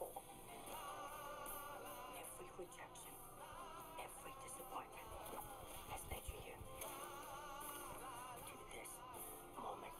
Are 0.00 0.08
looking 0.14 0.40
for. 0.46 0.62
Every 2.16 2.48
rejection, 2.58 3.14
every 3.98 4.34
disappointment 4.44 5.08
has 5.90 6.00
led 6.10 6.24
you 6.28 6.38
here. 6.44 6.60
To 8.46 8.54
this 8.72 8.92
moment. 9.56 9.98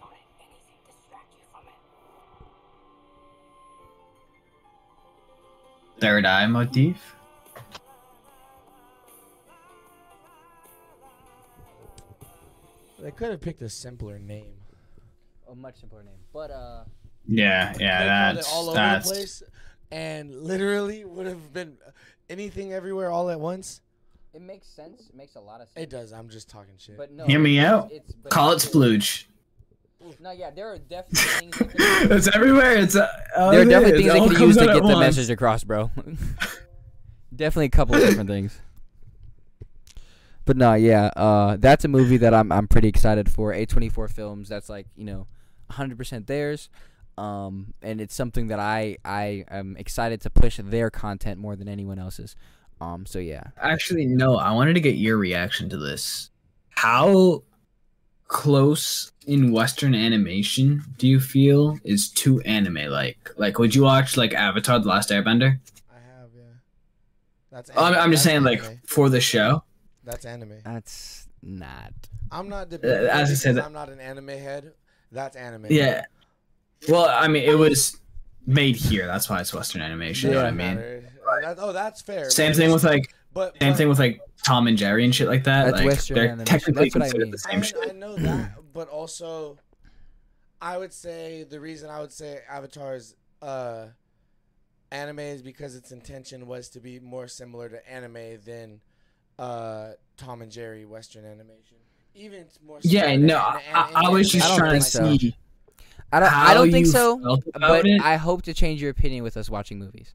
Don't 0.00 0.10
let 0.10 0.26
anything 0.40 0.80
distract 0.86 1.30
you 1.38 1.44
from 1.52 1.64
it. 1.68 1.78
Third 6.00 6.26
eye 6.26 6.46
motif. 6.46 7.14
They 13.00 13.10
could 13.10 13.30
have 13.30 13.40
picked 13.40 13.60
a 13.60 13.68
simpler 13.68 14.18
name. 14.18 14.63
A 15.54 15.60
much 15.60 15.80
simpler 15.80 16.02
name, 16.02 16.18
but 16.32 16.50
uh, 16.50 16.84
Yeah, 17.26 17.72
yeah, 17.78 18.32
that's 18.34 18.52
all 18.52 18.66
over 18.70 18.74
that's. 18.74 19.08
the 19.08 19.14
place, 19.14 19.42
and 19.90 20.34
literally 20.34 21.04
would 21.04 21.26
have 21.26 21.52
been 21.52 21.76
anything 22.28 22.72
everywhere 22.72 23.10
all 23.10 23.30
at 23.30 23.40
once. 23.40 23.80
it 24.34 24.42
makes 24.42 24.66
sense. 24.66 25.08
It 25.08 25.14
makes 25.14 25.36
a 25.36 25.40
lot 25.40 25.60
of 25.60 25.68
sense. 25.68 25.84
It 25.84 25.90
does. 25.90 26.12
I'm 26.12 26.28
just 26.28 26.48
talking 26.50 26.74
shit. 26.76 26.96
But 26.96 27.12
no, 27.12 27.24
Hear 27.26 27.38
me 27.38 27.58
it's- 27.58 27.72
out. 27.72 27.92
It's, 27.92 28.12
but 28.14 28.30
Call 28.32 28.50
it 28.52 28.56
it's- 28.56 28.74
splooge. 28.74 29.24
No, 30.20 30.32
yeah, 30.32 30.50
there 30.50 30.68
are 30.70 30.76
definitely 30.78 31.50
things. 31.50 31.58
They 31.58 31.84
it's 32.14 32.28
everywhere. 32.34 32.76
It's 32.76 32.94
uh, 32.94 33.08
there 33.50 33.60
are 33.62 33.64
definitely 33.64 33.90
it 33.90 34.02
things 34.02 34.12
they 34.12 34.18
all 34.18 34.28
could 34.28 34.38
use 34.40 34.56
to 34.58 34.66
get 34.66 34.74
the 34.74 34.82
once. 34.82 34.98
message 35.00 35.30
across, 35.30 35.64
bro. 35.64 35.90
definitely 37.34 37.66
a 37.66 37.70
couple 37.70 37.94
of 37.94 38.02
different 38.02 38.28
things. 38.28 38.60
But 40.44 40.58
no, 40.58 40.74
yeah, 40.74 41.06
uh, 41.16 41.56
that's 41.58 41.86
a 41.86 41.88
movie 41.88 42.18
that 42.18 42.34
I'm 42.34 42.52
I'm 42.52 42.68
pretty 42.68 42.88
excited 42.88 43.30
for. 43.30 43.54
A24 43.54 44.10
Films, 44.10 44.48
that's 44.50 44.68
like 44.68 44.86
you 44.94 45.04
know, 45.04 45.26
100% 45.70 46.26
theirs, 46.26 46.68
um, 47.18 47.74
and 47.82 48.00
it's 48.00 48.14
something 48.14 48.48
that 48.48 48.58
I 48.58 48.96
I 49.04 49.44
am 49.50 49.76
excited 49.76 50.20
to 50.22 50.30
push 50.30 50.58
their 50.62 50.90
content 50.90 51.38
more 51.40 51.56
than 51.56 51.68
anyone 51.68 51.98
else's. 51.98 52.34
Um, 52.80 53.06
so 53.06 53.18
yeah, 53.18 53.44
Actually, 53.58 54.04
no. 54.06 54.36
I 54.36 54.52
wanted 54.52 54.74
to 54.74 54.80
get 54.80 54.96
your 54.96 55.16
reaction 55.16 55.68
to 55.70 55.76
this. 55.76 56.30
How 56.70 57.44
close 58.26 59.12
in 59.26 59.52
Western 59.52 59.94
animation 59.94 60.82
do 60.98 61.06
you 61.06 61.20
feel 61.20 61.78
is 61.84 62.08
too 62.10 62.40
anime 62.40 62.90
like? 62.90 63.30
Like, 63.36 63.58
would 63.58 63.74
you 63.74 63.82
watch 63.82 64.16
like 64.16 64.34
Avatar: 64.34 64.80
The 64.80 64.88
Last 64.88 65.10
Airbender? 65.10 65.60
I 65.90 65.94
have, 66.18 66.28
yeah. 66.36 66.42
That's. 67.50 67.70
Oh, 67.76 67.84
I'm, 67.84 67.94
I'm 67.94 68.10
just 68.10 68.24
that's 68.24 68.32
saying, 68.32 68.42
like, 68.42 68.62
for 68.86 69.08
the 69.08 69.20
show. 69.20 69.62
That's 70.02 70.24
anime. 70.24 70.58
That's 70.64 71.28
not. 71.42 71.92
I'm 72.30 72.48
not 72.48 72.68
debating 72.70 73.06
Uh, 73.06 73.10
as 73.10 73.28
I 73.28 73.32
because 73.32 73.40
said- 73.40 73.58
I'm 73.58 73.72
not 73.72 73.88
an 73.88 74.00
anime 74.00 74.28
head. 74.28 74.72
That's 75.14 75.36
anime. 75.36 75.66
Yeah. 75.70 76.02
Well, 76.88 77.06
I 77.08 77.28
mean, 77.28 77.44
it 77.48 77.56
was 77.56 77.98
made 78.46 78.76
here. 78.76 79.06
That's 79.06 79.30
why 79.30 79.40
it's 79.40 79.54
Western 79.54 79.80
animation. 79.80 80.30
You 80.30 80.36
know 80.36 80.42
what 80.42 80.48
I 80.48 80.56
mean? 80.56 80.76
Uh, 80.78 81.40
that- 81.40 81.56
oh, 81.58 81.72
that's 81.72 82.02
fair. 82.02 82.28
Same 82.30 82.52
thing 82.52 82.72
with 82.72 82.84
like 82.84 83.14
but, 83.32 83.56
same 83.60 83.70
but 83.72 83.76
thing 83.78 83.88
with 83.88 83.98
like 83.98 84.20
Tom 84.44 84.66
and 84.66 84.76
Jerry 84.76 85.04
and 85.04 85.14
shit 85.14 85.28
like 85.28 85.44
that. 85.44 85.64
That's 85.64 85.76
like 85.78 85.86
Western 85.86 86.14
they're 86.14 86.24
animation. 86.26 86.46
technically 86.46 86.90
That's 86.90 87.12
what 87.14 87.14
I 87.14 87.24
mean. 87.24 87.30
the 87.30 87.44
I, 87.46 87.50
same 87.50 87.60
mean, 87.60 87.64
shit. 87.64 87.90
I 87.90 87.92
know 87.92 88.16
that, 88.16 88.52
but 88.74 88.88
also, 88.88 89.58
I 90.60 90.76
would 90.78 90.92
say 90.92 91.44
the 91.44 91.60
reason 91.60 91.90
I 91.90 92.00
would 92.00 92.12
say 92.12 92.40
Avatar 92.48 92.94
is 92.94 93.14
uh, 93.42 93.86
anime 94.92 95.18
is 95.20 95.42
because 95.42 95.74
its 95.74 95.90
intention 95.90 96.46
was 96.46 96.68
to 96.70 96.80
be 96.80 97.00
more 97.00 97.26
similar 97.28 97.68
to 97.68 97.90
anime 97.90 98.40
than 98.44 98.80
uh, 99.38 99.92
Tom 100.16 100.42
and 100.42 100.50
Jerry 100.52 100.84
Western 100.84 101.24
animation. 101.24 101.78
Even 102.14 102.44
more. 102.66 102.78
Yeah, 102.82 103.02
similar 103.02 103.16
to 103.18 103.26
no, 103.26 103.38
an- 103.38 103.60
I, 103.74 103.88
an- 103.88 104.06
I 104.06 104.08
was 104.10 104.30
just 104.30 104.50
I 104.50 104.56
trying 104.56 104.80
to 104.80 104.84
think 104.84 104.84
so. 104.84 105.16
see 105.18 105.36
I 106.12 106.20
don't. 106.20 106.28
how 106.28 106.46
I 106.50 106.54
don't 106.54 106.70
think 106.70 106.86
so. 106.86 107.40
But 107.54 107.86
it 107.86 108.00
I 108.02 108.16
hope 108.16 108.42
to 108.42 108.54
change 108.54 108.80
your 108.80 108.90
opinion 108.90 109.24
with 109.24 109.36
us 109.36 109.50
watching 109.50 109.78
movies. 109.78 110.14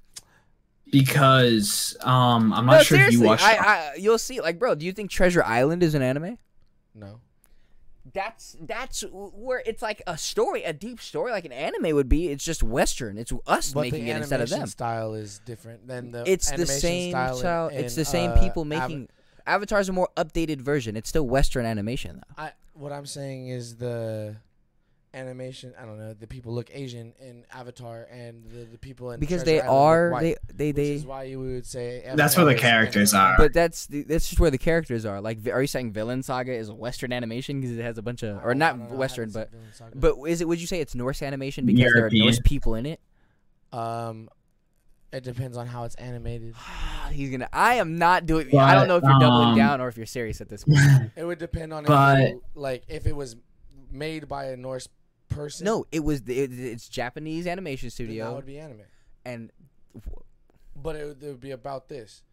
because 0.91 1.97
um, 2.02 2.54
I'm 2.54 2.66
not 2.66 2.78
no, 2.78 2.84
sure 2.84 3.00
if 3.00 3.12
you 3.12 3.22
watched. 3.22 3.43
I, 3.43 3.58
I, 3.58 3.95
you'll 3.97 4.18
see. 4.18 4.41
Like, 4.41 4.60
bro, 4.60 4.76
do 4.76 4.86
you 4.86 4.91
think 4.91 5.10
Treasure 5.12 5.43
Island 5.43 5.84
is 5.84 5.93
an 5.95 6.02
anime? 6.02 6.38
No. 6.95 7.20
That's 8.12 8.56
that's 8.62 9.04
where 9.12 9.62
it's 9.68 9.84
like 9.84 10.02
a 10.08 10.18
story, 10.18 10.64
a 10.64 10.74
deep 10.74 11.00
story, 11.00 11.32
like 11.32 11.45
an 11.45 11.52
anime 11.52 11.95
would 11.95 12.10
be. 12.10 12.30
It's 12.30 12.43
just 12.43 12.64
Western. 12.64 13.18
It's 13.20 13.32
us 13.45 13.74
But 13.74 13.82
making 13.82 14.08
it 14.08 14.18
instead 14.18 14.41
of 14.41 14.50
them. 14.50 14.66
style 14.68 15.14
is 15.14 15.39
different 15.45 15.88
than 15.88 16.12
the. 16.12 16.24
It's 16.26 16.50
the 16.50 16.66
same 16.66 17.12
style. 17.12 17.68
in- 17.68 17.84
it's 17.84 17.93
the 17.95 18.06
same 18.06 18.32
uh, 18.32 18.41
people 18.41 18.66
Ava- 18.74 19.08
making. 19.50 19.56
Avatar's 19.56 19.89
a 19.89 19.93
more 19.93 20.10
updated 20.16 20.62
version. 20.62 20.95
It's 20.95 21.10
still 21.10 21.28
Western 21.28 21.66
animation 21.66 22.18
though. 22.18 22.43
I 22.43 22.52
what 22.74 22.91
I'm 22.91 23.06
saying 23.06 23.50
is 23.50 23.76
the 23.76 24.38
animation. 25.14 25.74
I 25.80 25.86
don't 25.86 25.97
know. 25.97 26.14
The 26.14 26.28
people 26.28 26.54
look 26.54 26.70
Asian 26.74 27.14
in 27.20 27.43
Avatar, 27.52 28.08
and 28.12 28.45
the, 28.45 28.66
the 28.66 28.78
people 28.78 29.12
in 29.12 29.20
because 29.20 29.43
Treasure 29.43 29.45
they 29.45 29.62
Island 29.62 29.74
look 29.74 29.82
are 29.84 30.10
white, 30.12 30.38
they 30.47 30.54
they 30.54 30.68
which 30.68 30.76
they. 30.76 30.91
is 30.93 31.06
why 31.06 31.24
you 31.24 31.39
would 31.39 31.66
say 31.66 32.04
That's 32.16 32.38
where 32.38 32.45
the 32.45 32.56
characters 32.56 33.14
anime. 33.14 33.26
are. 33.34 33.38
But 33.38 33.54
that's 33.54 33.88
the, 33.88 34.04
that's 34.04 34.30
just 34.30 34.39
where 34.39 34.52
the 34.52 34.58
characters 34.58 35.06
are. 35.06 35.20
Like, 35.22 35.39
are 35.47 35.62
you 35.62 35.68
saying 35.68 35.93
Vinland 35.93 36.26
Saga 36.26 36.54
is 36.54 36.70
a 36.70 36.74
Western 36.74 37.12
animation 37.12 37.60
because 37.62 37.78
it 37.78 37.82
has 37.82 37.97
a 37.97 38.02
bunch 38.02 38.24
of, 38.24 38.43
or 38.43 38.54
not 38.56 38.78
know, 38.78 38.86
Western, 38.95 39.32
but 39.32 39.50
seen 39.50 39.60
Vinland 39.60 39.76
Saga. 39.76 39.91
but 39.95 40.16
is 40.30 40.41
it? 40.41 40.47
Would 40.47 40.62
you 40.62 40.68
say 40.68 40.80
it's 40.80 40.95
Norse 40.95 41.22
animation 41.22 41.66
because 41.66 41.91
there 41.93 42.06
are 42.06 42.10
Norse 42.12 42.39
people 42.43 42.76
in 42.76 42.86
it? 42.86 43.00
um, 43.74 44.30
it 45.12 45.24
depends 45.24 45.57
on 45.57 45.68
how 45.68 45.84
it's 45.86 45.95
animated. 45.95 46.55
He's 47.12 47.30
gonna. 47.32 47.49
I 47.51 47.76
am 47.76 47.97
not 47.97 48.26
doing. 48.26 48.55
I 48.57 48.76
don't 48.76 48.88
know 48.88 48.97
if 48.97 49.03
you're 49.03 49.20
doubling 49.20 49.49
um, 49.49 49.57
down 49.57 49.82
or 49.82 49.88
if 49.88 49.97
you're 49.97 50.05
serious 50.05 50.41
at 50.41 50.49
this 50.49 50.64
point. 50.64 50.80
It 51.16 51.24
would 51.24 51.39
depend 51.39 51.74
on 51.74 51.84
But- 51.86 52.20
if 52.22 52.30
you, 52.30 52.41
like 52.55 52.84
if 52.88 53.05
it 53.07 53.16
was 53.16 53.36
made 53.91 54.28
by 54.28 54.45
a 54.45 54.57
Norse 54.57 54.88
person. 55.30 55.66
no, 55.66 55.86
it 55.91 56.03
was. 56.03 56.22
It, 56.22 56.51
it's 56.60 56.88
Japanese 56.89 57.47
animation 57.47 57.88
then 57.88 57.89
that 57.89 57.93
studio, 57.93 58.36
would 58.36 58.45
be 58.45 58.60
anime. 58.60 58.82
and 59.26 59.51
But 60.76 60.95
it 60.95 61.05
would, 61.05 61.24
it 61.24 61.28
would 61.28 61.39
be 61.39 61.51
about 61.51 61.89
this, 61.89 62.24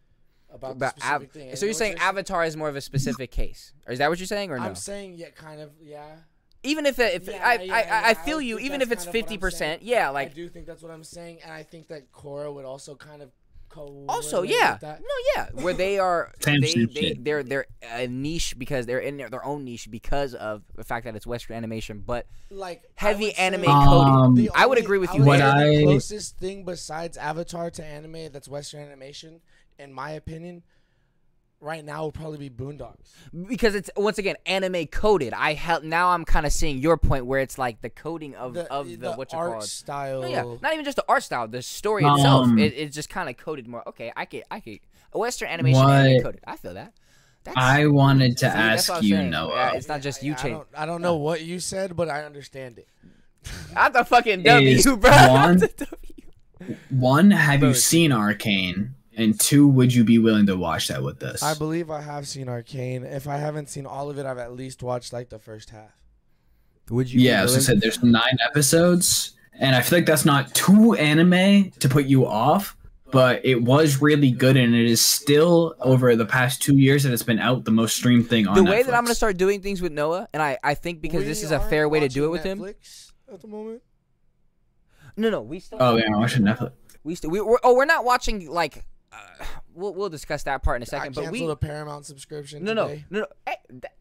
about, 0.53 0.75
about 0.75 0.95
the 0.97 1.05
Av- 1.05 1.21
specific 1.21 1.31
thing. 1.33 1.55
so 1.55 1.65
you're 1.65 1.71
what 1.73 1.77
saying 1.77 1.97
saying- 1.97 2.07
Avatar 2.09 2.45
is 2.45 2.55
more 2.55 2.69
of 2.69 2.75
a 2.75 2.81
specific 2.81 3.31
case, 3.31 3.73
or 3.87 3.93
is 3.93 3.99
that 3.99 4.09
what 4.09 4.19
you're 4.19 4.27
saying, 4.27 4.51
or 4.51 4.57
no? 4.57 4.63
I'm 4.65 4.75
saying 4.75 5.15
yeah, 5.15 5.29
kind 5.31 5.61
of 5.61 5.71
yeah. 5.81 6.15
Even 6.63 6.85
if 6.85 6.99
it, 6.99 7.15
if 7.21 7.27
Yeah, 7.27 7.41
I, 7.45 7.53
yeah, 7.55 7.73
I, 7.75 7.79
yeah, 7.83 8.01
I 8.05 8.09
I 8.09 8.13
feel 8.13 8.37
would 8.37 8.45
you, 8.45 8.59
even 8.59 8.81
if 8.81 8.91
it's 8.91 9.05
kind 9.05 9.09
of 9.09 9.13
what 9.15 9.19
I'm 9.19 9.21
fifty 9.21 9.29
saying. 9.33 9.39
percent, 9.39 9.81
yeah, 9.83 10.09
like 10.09 10.15
I 10.15 10.23
like 10.25 10.35
do 10.35 10.49
think 10.49 10.65
that's 10.65 10.81
what 10.81 10.91
I'm 10.91 11.03
saying, 11.03 11.39
and 11.43 11.51
I 11.53 11.63
think 11.63 11.87
that 11.87 12.11
Cora 12.11 12.51
would 12.51 12.65
also 12.65 12.95
kind 12.95 13.21
of 13.21 13.31
co. 13.69 14.05
also 14.09 14.41
yeah, 14.43 14.77
no 14.81 14.97
yeah, 15.35 15.47
where 15.61 15.73
they 15.73 15.99
are 15.99 16.31
they, 16.45 16.85
they 16.85 17.13
they're 17.19 17.43
they're 17.43 17.65
a 17.93 18.07
niche 18.07 18.55
because 18.57 18.85
they're 18.85 18.99
in 18.99 19.17
their, 19.17 19.29
their 19.29 19.43
own 19.45 19.63
niche 19.65 19.89
because 19.91 20.33
of 20.33 20.63
the 20.75 20.83
fact 20.83 21.05
that 21.05 21.15
it's 21.15 21.27
Western 21.27 21.55
animation, 21.57 22.03
but 22.05 22.25
like 22.49 22.83
heavy 22.95 23.25
I 23.37 23.49
would 23.49 23.63
anime 23.63 23.69
Um, 23.69 23.87
coded. 23.87 24.45
the 24.45 24.51
I 24.55 24.65
would 24.65 24.77
agree 24.77 24.97
with 24.97 25.13
you. 25.13 25.19
would 25.21 25.27
What 25.27 25.39
there. 25.39 25.51
say 25.57 25.75
the 25.75 25.81
I- 25.81 25.83
closest 25.83 26.37
thing 26.37 26.63
besides 26.65 27.17
Avatar 27.17 27.69
to 27.71 27.85
anime 27.85 28.31
that's 28.31 28.47
Western 28.47 28.81
animation, 28.81 29.41
in 29.77 29.93
my 29.93 30.11
opinion, 30.11 30.63
right 31.59 31.83
now 31.83 32.05
would 32.05 32.13
probably 32.13 32.37
be 32.37 32.49
Boondocks. 32.49 32.97
because 33.47 33.73
it's 33.75 33.89
once 33.97 34.17
again 34.17 34.35
anime 34.45 34.85
coded. 34.87 35.33
I 35.33 35.53
help 35.53 35.83
now 35.83 36.09
I'm 36.09 36.23
kind 36.25 36.45
of 36.45 36.53
seeing 36.53 36.77
your 36.77 36.97
point 36.97 37.25
where 37.25 37.39
it's 37.39 37.57
like 37.57 37.81
the 37.81 37.89
coding 37.89 38.35
of 38.35 38.53
The, 38.53 38.71
of 38.71 38.99
the, 38.99 39.13
what 39.13 39.31
you 39.33 39.39
art 39.39 39.51
call 39.53 39.61
it. 39.61 39.65
style. 39.65 40.21
No, 40.21 40.27
yeah, 40.27 40.43
not 40.61 40.73
even 40.73 40.85
just 40.85 40.97
the 40.97 41.05
art 41.09 41.23
style, 41.23 41.47
the 41.47 41.61
story 41.61 42.03
itself. 42.03 42.45
Um, 42.47 42.59
It, 42.59 42.73
it's 42.75 42.93
just 42.95 43.09
kind 43.09 43.29
of 43.29 43.37
coded 43.37 43.67
more. 43.67 43.87
Okay, 43.89 44.11
I 44.15 44.25
could, 44.25 44.43
I 44.51 44.59
could. 44.59 44.79
A 45.13 45.19
Western 45.19 45.49
animation 45.49 45.81
anime 45.89 46.21
coded. 46.21 46.41
I 46.45 46.57
feel 46.57 46.73
that. 46.75 46.93
That's, 47.43 47.57
I 47.57 47.85
wanted 47.87 48.37
to 48.39 48.45
See, 48.51 48.57
ask 48.57 49.01
you, 49.03 49.15
saying. 49.15 49.29
Noah. 49.29 49.55
Yeah, 49.55 49.71
it's 49.73 49.87
not 49.87 50.01
just 50.01 50.21
you 50.21 50.35
I 50.37 50.49
don't, 50.49 50.67
I 50.75 50.85
don't 50.85 51.01
know 51.01 51.15
what 51.15 51.41
you 51.41 51.59
said, 51.61 51.95
but 51.95 52.09
I 52.09 52.23
understand 52.25 52.77
it. 52.77 52.87
I'm 53.75 53.93
the 53.93 54.03
fucking 54.03 54.43
W, 54.43 54.69
Is 54.69 54.83
bro. 54.85 54.95
one- 54.99 55.57
The 55.59 55.67
W. 56.59 56.75
One, 56.89 57.31
have 57.31 57.63
you 57.63 57.73
seen 57.73 58.11
Arcane? 58.11 58.95
And 59.17 59.37
two, 59.39 59.67
would 59.67 59.91
you 59.91 60.03
be 60.03 60.19
willing 60.19 60.45
to 60.45 60.55
watch 60.55 60.89
that 60.89 61.01
with 61.01 61.23
us? 61.23 61.41
I 61.41 61.55
believe 61.55 61.89
I 61.89 62.01
have 62.01 62.27
seen 62.27 62.47
Arcane. 62.47 63.03
If 63.03 63.27
I 63.27 63.37
haven't 63.37 63.67
seen 63.67 63.87
all 63.87 64.11
of 64.11 64.19
it, 64.19 64.27
I've 64.27 64.37
at 64.37 64.53
least 64.53 64.83
watched 64.83 65.11
like 65.11 65.29
the 65.29 65.39
first 65.39 65.71
half. 65.71 65.89
Would 66.91 67.11
you? 67.11 67.19
yeah, 67.19 67.41
as 67.41 67.55
I 67.55 67.59
said, 67.59 67.81
there's 67.81 68.01
nine 68.03 68.37
episodes, 68.47 69.33
and 69.53 69.75
I 69.75 69.81
feel 69.81 69.97
like 69.97 70.05
that's 70.05 70.23
not 70.23 70.53
too 70.53 70.93
anime 70.93 71.71
to 71.71 71.89
put 71.89 72.05
you 72.05 72.27
off, 72.27 72.77
but 73.11 73.43
it 73.43 73.63
was 73.63 74.01
really 74.01 74.31
good, 74.31 74.55
and 74.55 74.75
it 74.75 74.85
is 74.85 75.01
still 75.01 75.75
over 75.79 76.15
the 76.15 76.25
past 76.25 76.61
two 76.61 76.77
years 76.77 77.03
that 77.03 77.11
it's 77.11 77.23
been 77.23 77.39
out 77.39 77.65
the 77.65 77.71
most 77.71 77.95
streamed 77.95 78.29
thing 78.29 78.47
on 78.47 78.55
the 78.55 78.63
way 78.63 78.83
that 78.83 78.93
I'm 78.93 79.03
gonna 79.03 79.15
start 79.15 79.37
doing 79.37 79.61
things 79.61 79.81
with 79.81 79.91
Noah, 79.91 80.29
and 80.31 80.43
I, 80.43 80.59
I 80.63 80.75
think 80.75 81.01
because 81.01 81.25
this 81.25 81.43
is 81.43 81.51
a 81.51 81.59
fair 81.59 81.89
way 81.89 81.99
to 82.01 82.07
do 82.07 82.25
it 82.25 82.29
with 82.29 82.41
watching 82.41 82.51
him. 82.51 82.59
Netflix 82.59 83.11
at 83.33 83.41
the 83.41 83.47
moment. 83.47 83.81
No, 85.17 85.31
no, 85.31 85.41
we 85.41 85.59
still. 85.59 85.79
Oh 85.81 85.97
yeah, 85.97 86.05
I'm 86.05 86.19
watching 86.19 86.43
Netflix. 86.43 86.73
We 87.03 87.15
still. 87.15 87.31
We, 87.31 87.41
we're, 87.41 87.57
oh, 87.63 87.75
we're 87.75 87.85
not 87.85 88.05
watching 88.05 88.47
like. 88.47 88.85
Uh, 89.11 89.17
we'll 89.73 89.93
we'll 89.93 90.09
discuss 90.09 90.43
that 90.43 90.63
part 90.63 90.77
in 90.77 90.83
a 90.83 90.85
second. 90.85 91.15
But 91.15 91.25
canceled 91.25 91.47
we. 91.47 91.51
a 91.51 91.55
Paramount 91.55 92.05
subscription. 92.05 92.63
No, 92.63 92.73
no, 92.73 92.87
today. 92.89 93.05
no, 93.09 93.19
no. 93.21 93.25
Hey, 93.45 93.55
that, 93.81 93.93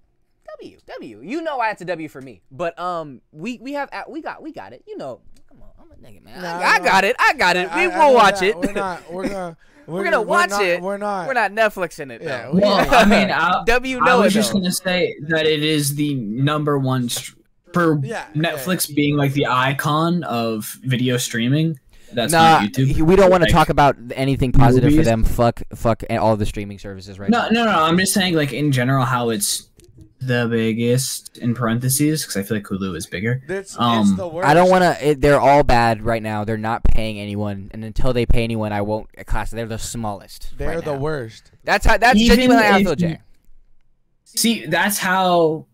W, 0.61 0.79
W. 0.87 1.21
You 1.23 1.43
know 1.43 1.57
why 1.59 1.71
it's 1.71 1.83
a 1.83 1.85
W 1.85 2.09
for 2.09 2.21
me. 2.23 2.43
But 2.51 2.79
um, 2.79 3.21
we 3.33 3.59
we 3.59 3.75
have 3.75 3.91
we 4.09 4.23
got 4.23 4.43
we 4.43 4.53
got 4.53 4.73
it. 4.73 4.83
You 4.87 4.97
know, 4.97 5.21
come 5.49 5.63
on, 5.63 5.69
I'm 5.81 5.91
a 5.93 5.95
nigga, 5.97 6.23
man. 6.23 6.41
Nah, 6.43 6.59
I, 6.59 6.75
I 6.75 6.79
got 6.79 7.05
it. 7.05 7.17
I 7.19 7.35
got 7.35 7.57
it. 7.57 7.71
I- 7.71 7.87
we 7.87 7.93
I 7.93 7.99
will 7.99 8.13
know 8.13 8.17
watch 8.17 8.41
that. 8.41 8.47
it. 8.49 8.57
We're 8.57 8.73
not. 8.73 9.13
We're 9.13 9.29
gonna. 9.29 9.57
We're 9.89 10.03
gonna 10.03 10.21
watch 10.23 10.51
not, 10.51 10.65
it. 10.65 10.83
We're 10.83 10.97
not. 10.99 11.29
We're 11.29 11.35
not 11.35 11.53
Netflixing 11.53 12.11
it. 12.11 12.21
Yeah, 12.21 12.47
though. 12.47 12.59
Well, 12.59 12.93
I 12.93 13.05
mean, 13.05 13.31
I, 13.31 13.63
W 13.67 13.99
I 14.01 14.05
know 14.05 14.21
was 14.23 14.33
it 14.33 14.35
just 14.35 14.53
though. 14.53 14.59
gonna 14.59 14.73
say 14.73 15.15
that 15.29 15.47
it 15.47 15.63
is 15.63 15.95
the 15.95 16.15
number 16.17 16.77
one 16.77 17.09
str- 17.09 17.37
for 17.73 18.01
Yeah, 18.03 18.27
Netflix 18.35 18.93
being 18.93 19.17
like 19.17 19.33
the 19.35 19.47
icon 19.47 20.25
of 20.25 20.77
video 20.83 21.19
streaming. 21.19 21.79
That's 22.13 22.33
Nah, 22.33 22.61
YouTube. 22.61 23.01
we 23.03 23.17
don't 23.17 23.31
want 23.31 23.43
to 23.43 23.47
Like, 23.47 23.53
talk 23.53 23.69
about 23.69 23.97
anything 24.15 24.53
positive 24.53 24.95
for 24.95 25.03
them. 25.03 25.25
Fuck, 25.25 25.63
fuck 25.75 26.03
all 26.11 26.37
the 26.37 26.47
streaming 26.47 26.79
services 26.79 27.19
right 27.19 27.29
No, 27.31 27.43
now. 27.43 27.49
no, 27.51 27.65
no. 27.65 27.83
I'm 27.85 27.99
just 27.99 28.13
saying, 28.15 28.35
like 28.35 28.53
in 28.53 28.71
general, 28.73 29.05
how 29.05 29.31
it's 29.31 29.69
the 30.21 30.47
biggest 30.51 31.37
in 31.39 31.55
parentheses 31.55 32.23
because 32.23 32.37
I 32.39 32.43
feel 32.43 32.57
like 32.57 32.65
Hulu 32.65 32.97
is 32.97 33.07
bigger. 33.07 33.43
It's, 33.49 33.73
it's 33.73 33.79
Um, 33.79 34.17
the 34.17 34.27
worst. 34.27 34.49
I 34.49 34.55
don't 34.55 34.71
want 34.71 34.99
to. 35.01 35.15
They're 35.15 35.41
all 35.41 35.63
bad 35.63 36.03
right 36.03 36.23
now. 36.23 36.45
They're 36.45 36.57
not 36.57 36.85
paying 36.85 37.19
anyone, 37.19 37.71
and 37.73 37.85
until 37.85 38.13
they 38.13 38.25
pay 38.25 38.43
anyone, 38.45 38.73
I 38.73 38.81
won't 38.81 39.09
class. 39.27 39.51
They're 39.51 39.67
the 39.67 39.79
smallest. 39.79 40.55
They're 40.57 40.69
right 40.77 40.85
the 40.85 40.93
now. 40.95 40.99
worst. 40.99 41.51
That's 41.65 41.85
how. 41.85 41.99
That's 41.99 42.19
Even 42.19 42.37
genuinely 42.37 42.65
how 42.65 42.77
I 42.77 42.79
if 42.79 42.87
feel, 42.87 42.95
Jay. 42.97 43.19
See, 44.25 44.65
that's 44.67 44.99
how 44.99 45.67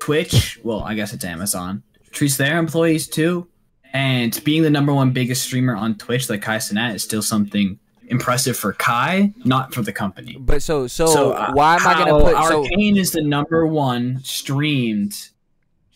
Twitch, 0.00 0.58
well, 0.62 0.80
I 0.80 0.94
guess 0.94 1.12
it's 1.12 1.24
Amazon, 1.24 1.82
treats 2.10 2.36
their 2.36 2.58
employees 2.58 3.06
too. 3.06 3.46
And 3.92 4.42
being 4.44 4.62
the 4.62 4.70
number 4.70 4.94
one 4.94 5.12
biggest 5.12 5.42
streamer 5.42 5.74
on 5.74 5.96
Twitch, 5.96 6.30
like 6.30 6.42
Kai 6.42 6.58
Cenat, 6.58 6.94
is 6.94 7.02
still 7.02 7.22
something 7.22 7.78
impressive 8.06 8.56
for 8.56 8.72
Kai, 8.74 9.32
not 9.44 9.74
for 9.74 9.82
the 9.82 9.92
company. 9.92 10.36
But 10.38 10.62
so 10.62 10.86
so, 10.86 11.32
uh, 11.32 11.52
why 11.52 11.76
am 11.76 11.86
I 11.86 11.94
gonna 11.94 12.12
how 12.12 12.20
put 12.20 12.48
so? 12.48 12.62
Arcane 12.64 12.96
is 12.96 13.12
the 13.12 13.22
number 13.22 13.66
one 13.66 14.20
streamed 14.22 15.30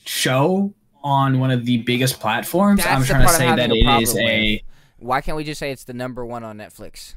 show 0.05 0.73
on 1.03 1.39
one 1.39 1.51
of 1.51 1.67
the 1.67 1.79
biggest 1.79 2.19
platforms. 2.19 2.83
That's 2.83 2.91
I'm 2.91 3.05
trying 3.05 3.27
to 3.27 3.33
say 3.33 3.55
that 3.55 3.71
it 3.71 4.03
is 4.03 4.17
a. 4.17 4.63
Why 4.99 5.21
can't 5.21 5.37
we 5.37 5.45
just 5.45 5.59
say 5.59 5.71
it's 5.71 5.85
the 5.85 5.93
number 5.93 6.25
one 6.25 6.43
on 6.45 6.57
Netflix? 6.57 7.15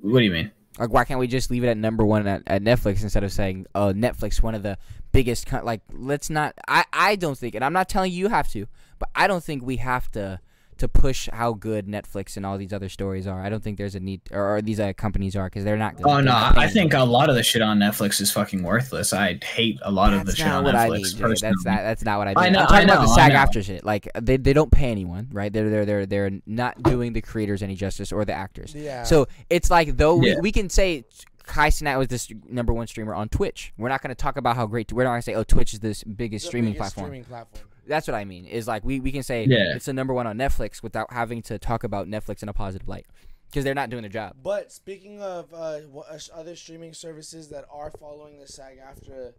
what 0.00 0.20
do 0.20 0.24
you 0.24 0.30
mean? 0.30 0.50
Like, 0.78 0.92
why 0.92 1.04
can't 1.04 1.18
we 1.18 1.26
just 1.26 1.50
leave 1.50 1.64
it 1.64 1.68
at 1.68 1.76
number 1.76 2.04
one 2.04 2.26
at, 2.26 2.42
at 2.46 2.62
Netflix 2.62 3.02
instead 3.02 3.24
of 3.24 3.32
saying, 3.32 3.66
"Oh, 3.74 3.92
Netflix, 3.92 4.42
one 4.42 4.54
of 4.54 4.62
the 4.62 4.78
biggest." 5.12 5.50
Like, 5.52 5.80
let's 5.92 6.30
not. 6.30 6.54
I 6.68 6.84
I 6.92 7.16
don't 7.16 7.36
think, 7.36 7.54
and 7.54 7.64
I'm 7.64 7.72
not 7.72 7.88
telling 7.88 8.12
you 8.12 8.18
you 8.18 8.28
have 8.28 8.48
to, 8.52 8.66
but 8.98 9.08
I 9.14 9.26
don't 9.26 9.42
think 9.42 9.64
we 9.64 9.76
have 9.76 10.10
to 10.12 10.40
to 10.78 10.88
push 10.88 11.28
how 11.32 11.52
good 11.52 11.86
Netflix 11.86 12.36
and 12.36 12.44
all 12.46 12.56
these 12.58 12.72
other 12.72 12.88
stories 12.88 13.26
are. 13.26 13.40
I 13.42 13.48
don't 13.48 13.62
think 13.62 13.78
there's 13.78 13.94
a 13.94 14.00
need 14.00 14.20
or, 14.30 14.56
or 14.56 14.62
these 14.62 14.80
uh, 14.80 14.92
companies 14.94 15.36
are 15.36 15.46
because 15.46 15.64
they're 15.64 15.76
not. 15.76 15.96
Good. 15.96 16.06
Oh 16.06 16.14
They're 16.14 16.22
no, 16.24 16.32
not 16.32 16.58
I 16.58 16.68
think 16.68 16.94
a 16.94 17.04
lot 17.04 17.28
of 17.28 17.34
the 17.36 17.42
shit 17.42 17.62
on 17.62 17.78
Netflix 17.78 18.20
is 18.20 18.30
fucking 18.32 18.62
worthless. 18.62 19.12
I 19.12 19.38
hate 19.42 19.78
a 19.82 19.90
lot 19.90 20.12
of 20.14 20.26
the 20.26 20.34
shit 20.34 20.46
on 20.46 20.64
what 20.64 20.74
I 20.74 20.88
Netflix. 20.88 20.92
mean. 20.92 21.04
Jay. 21.04 21.20
personally. 21.20 21.52
That's 21.54 21.64
not. 21.64 21.76
That's 21.82 22.04
not 22.04 22.18
what 22.18 22.28
I 22.28 22.30
mean. 22.30 22.38
I 22.38 22.48
know- 22.50 22.60
I'm 22.60 22.66
talking 22.66 22.90
I 22.90 22.92
about 22.94 23.00
the 23.02 23.06
know, 23.08 23.14
SAG 23.14 23.32
after 23.32 23.62
shit. 23.62 23.84
Like 23.84 24.08
they, 24.20 24.36
they 24.36 24.52
don't 24.52 24.70
pay 24.72 24.90
anyone, 24.90 25.28
right? 25.32 25.52
They're 25.52 25.68
they're 25.70 25.84
they're 25.86 26.06
they're 26.06 26.30
not 26.46 26.82
doing 26.82 27.12
the 27.12 27.20
creators 27.20 27.62
any 27.62 27.74
justice 27.74 28.12
or 28.12 28.24
the 28.24 28.32
actors. 28.34 28.74
Yeah. 28.74 29.02
So 29.04 29.26
it's 29.50 29.70
like 29.70 29.96
though 29.96 30.20
Yeah. 30.22 30.36
we, 30.36 30.40
we 30.42 30.52
can 30.52 30.68
say 30.70 31.04
Kai 31.44 31.70
Cenat 31.70 31.96
was 31.98 32.08
this 32.08 32.30
number 32.48 32.72
one 32.74 32.86
streamer 32.86 33.14
on 33.14 33.28
Twitch. 33.30 33.72
We're 33.78 33.88
not 33.88 34.02
going 34.02 34.10
to 34.10 34.14
talk 34.14 34.36
about 34.36 34.54
how 34.56 34.66
great. 34.66 34.92
We're 34.92 35.04
not 35.04 35.10
going 35.10 35.20
to 35.22 35.24
say 35.24 35.34
oh 35.34 35.44
Twitch 35.44 35.72
is 35.72 35.80
this 35.80 36.04
biggest 36.04 36.44
The 36.44 36.48
streaming 36.48 36.72
biggest 36.74 36.94
platform. 36.94 37.06
Streaming 37.06 37.24
platform. 37.24 37.64
That's 37.88 38.06
what 38.06 38.14
I 38.14 38.24
mean. 38.24 38.44
Is 38.46 38.68
like 38.68 38.84
we, 38.84 39.00
we 39.00 39.10
can 39.12 39.22
say 39.22 39.44
Yeah. 39.48 39.74
it's 39.74 39.86
the 39.86 39.92
number 39.92 40.12
one 40.14 40.26
on 40.26 40.36
Netflix 40.38 40.82
without 40.82 41.12
having 41.12 41.42
to 41.42 41.58
talk 41.58 41.84
about 41.84 42.06
Netflix 42.06 42.42
in 42.42 42.48
a 42.48 42.52
positive 42.52 42.86
light 42.88 43.06
because 43.48 43.64
they're 43.64 43.74
not 43.74 43.90
doing 43.90 44.02
their 44.02 44.10
job. 44.10 44.36
But 44.42 44.70
speaking 44.70 45.20
of 45.22 45.52
uh, 45.54 45.80
wha- 45.90 46.04
uh, 46.10 46.18
sh- 46.18 46.30
other 46.34 46.54
streaming 46.54 46.92
services 46.94 47.48
that 47.48 47.64
are 47.72 47.90
following 47.90 48.38
the 48.38 48.46
SAG-AFTRA 48.46 49.32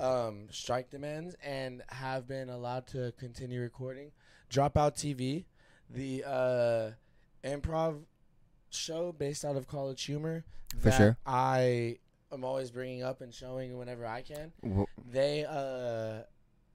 um, 0.00 0.48
strike 0.50 0.90
demands 0.90 1.36
and 1.44 1.82
have 1.88 2.26
been 2.26 2.48
allowed 2.48 2.86
to 2.88 3.12
continue 3.18 3.60
recording, 3.60 4.12
Dropout 4.50 4.94
TV, 4.96 5.44
the 5.90 6.24
uh, 6.26 6.90
improv 7.44 8.02
show 8.70 9.12
based 9.12 9.44
out 9.44 9.56
of 9.56 9.66
College 9.68 10.02
Humor, 10.04 10.44
For 10.78 10.88
that 10.90 10.96
sure. 10.96 11.16
I 11.26 11.98
am 12.32 12.44
always 12.44 12.70
bringing 12.70 13.02
up 13.02 13.20
and 13.20 13.34
showing 13.34 13.76
whenever 13.76 14.06
I 14.06 14.22
can. 14.22 14.52
Wh- 14.64 14.84
They, 15.12 15.44
uh, 15.44 16.22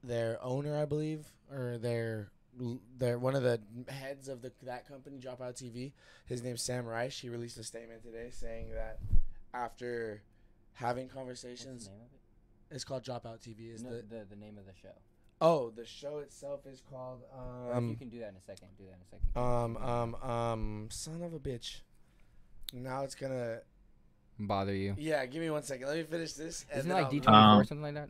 their 0.07 0.37
owner, 0.43 0.77
I 0.79 0.85
believe, 0.85 1.25
or 1.51 1.77
their 1.77 2.31
their 2.97 3.19
one 3.19 3.35
of 3.35 3.43
the 3.43 3.59
heads 3.89 4.29
of 4.29 4.41
the 4.41 4.51
that 4.63 4.87
company, 4.87 5.19
Dropout 5.19 5.55
TV. 5.61 5.91
His 6.25 6.41
name's 6.43 6.61
Sam 6.61 6.85
Reich. 6.85 7.11
He 7.11 7.29
released 7.29 7.57
a 7.57 7.63
statement 7.63 8.03
today 8.03 8.29
saying 8.31 8.71
that 8.73 8.99
after 9.53 10.21
having 10.73 11.07
conversations, 11.09 11.89
it's 12.71 12.83
called 12.83 13.03
Dropout 13.03 13.39
TV. 13.45 13.73
Is 13.73 13.83
the 13.83 14.03
the, 14.07 14.25
the 14.29 14.35
name 14.35 14.57
of 14.57 14.65
the 14.65 14.73
show. 14.81 14.93
oh 15.41 15.69
the 15.71 15.85
show 15.85 16.19
itself 16.19 16.65
is 16.65 16.81
called 16.89 17.21
um 17.73 17.89
you 17.89 17.95
can 17.97 18.07
do 18.09 18.19
that 18.19 18.29
in 18.29 18.35
a 18.37 18.41
second, 18.41 18.69
do 18.77 18.85
that 18.85 18.95
in 18.95 19.01
a 19.01 19.09
second. 19.09 19.35
um 19.37 19.77
um 19.77 20.15
um 20.29 20.87
son 20.89 21.21
of 21.21 21.33
a 21.33 21.39
bitch. 21.39 21.81
Now 22.73 23.03
it's 23.03 23.15
gonna 23.15 23.59
Bother 24.39 24.73
you. 24.75 24.95
yeah. 24.97 25.25
Give 25.25 25.41
me 25.41 25.49
one 25.49 25.63
second. 25.63 25.87
Let 25.87 25.95
me 25.97 26.03
finish 26.03 26.33
this. 26.33 26.65
and 26.69 26.79
Isn't 26.79 26.91
it 26.91 26.93
like 26.93 27.09
D 27.09 27.19
twenty 27.21 27.37
four 27.37 27.47
or 27.47 27.59
Um, 27.61 27.65
something 27.65 27.83
like 27.83 27.93
that? 27.95 28.09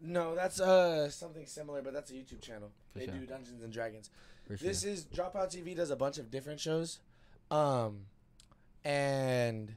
No, 0.00 0.34
that's 0.34 0.60
uh 0.60 1.10
something 1.10 1.46
similar, 1.46 1.82
but 1.82 1.92
that's 1.92 2.10
a 2.10 2.14
YouTube 2.14 2.40
channel. 2.40 2.70
For 2.92 3.00
they 3.00 3.06
sure. 3.06 3.14
do 3.14 3.26
Dungeons 3.26 3.62
and 3.62 3.72
Dragons. 3.72 4.10
For 4.46 4.56
sure. 4.56 4.68
This 4.68 4.84
is 4.84 5.04
Dropout 5.04 5.54
TV 5.54 5.76
does 5.76 5.90
a 5.90 5.96
bunch 5.96 6.18
of 6.18 6.30
different 6.30 6.60
shows, 6.60 7.00
um, 7.50 8.02
and 8.84 9.74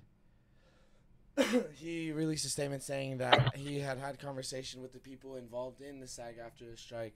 he 1.76 2.12
released 2.12 2.46
a 2.46 2.50
statement 2.50 2.84
saying 2.84 3.18
that 3.18 3.56
he 3.56 3.80
had 3.80 3.98
had 3.98 4.20
conversation 4.20 4.82
with 4.82 4.94
the 4.94 5.00
people 5.00 5.36
involved 5.36 5.82
in 5.82 6.00
the 6.00 6.08
SAG-AFTRA 6.08 6.72
the 6.72 6.78
strike, 6.78 7.16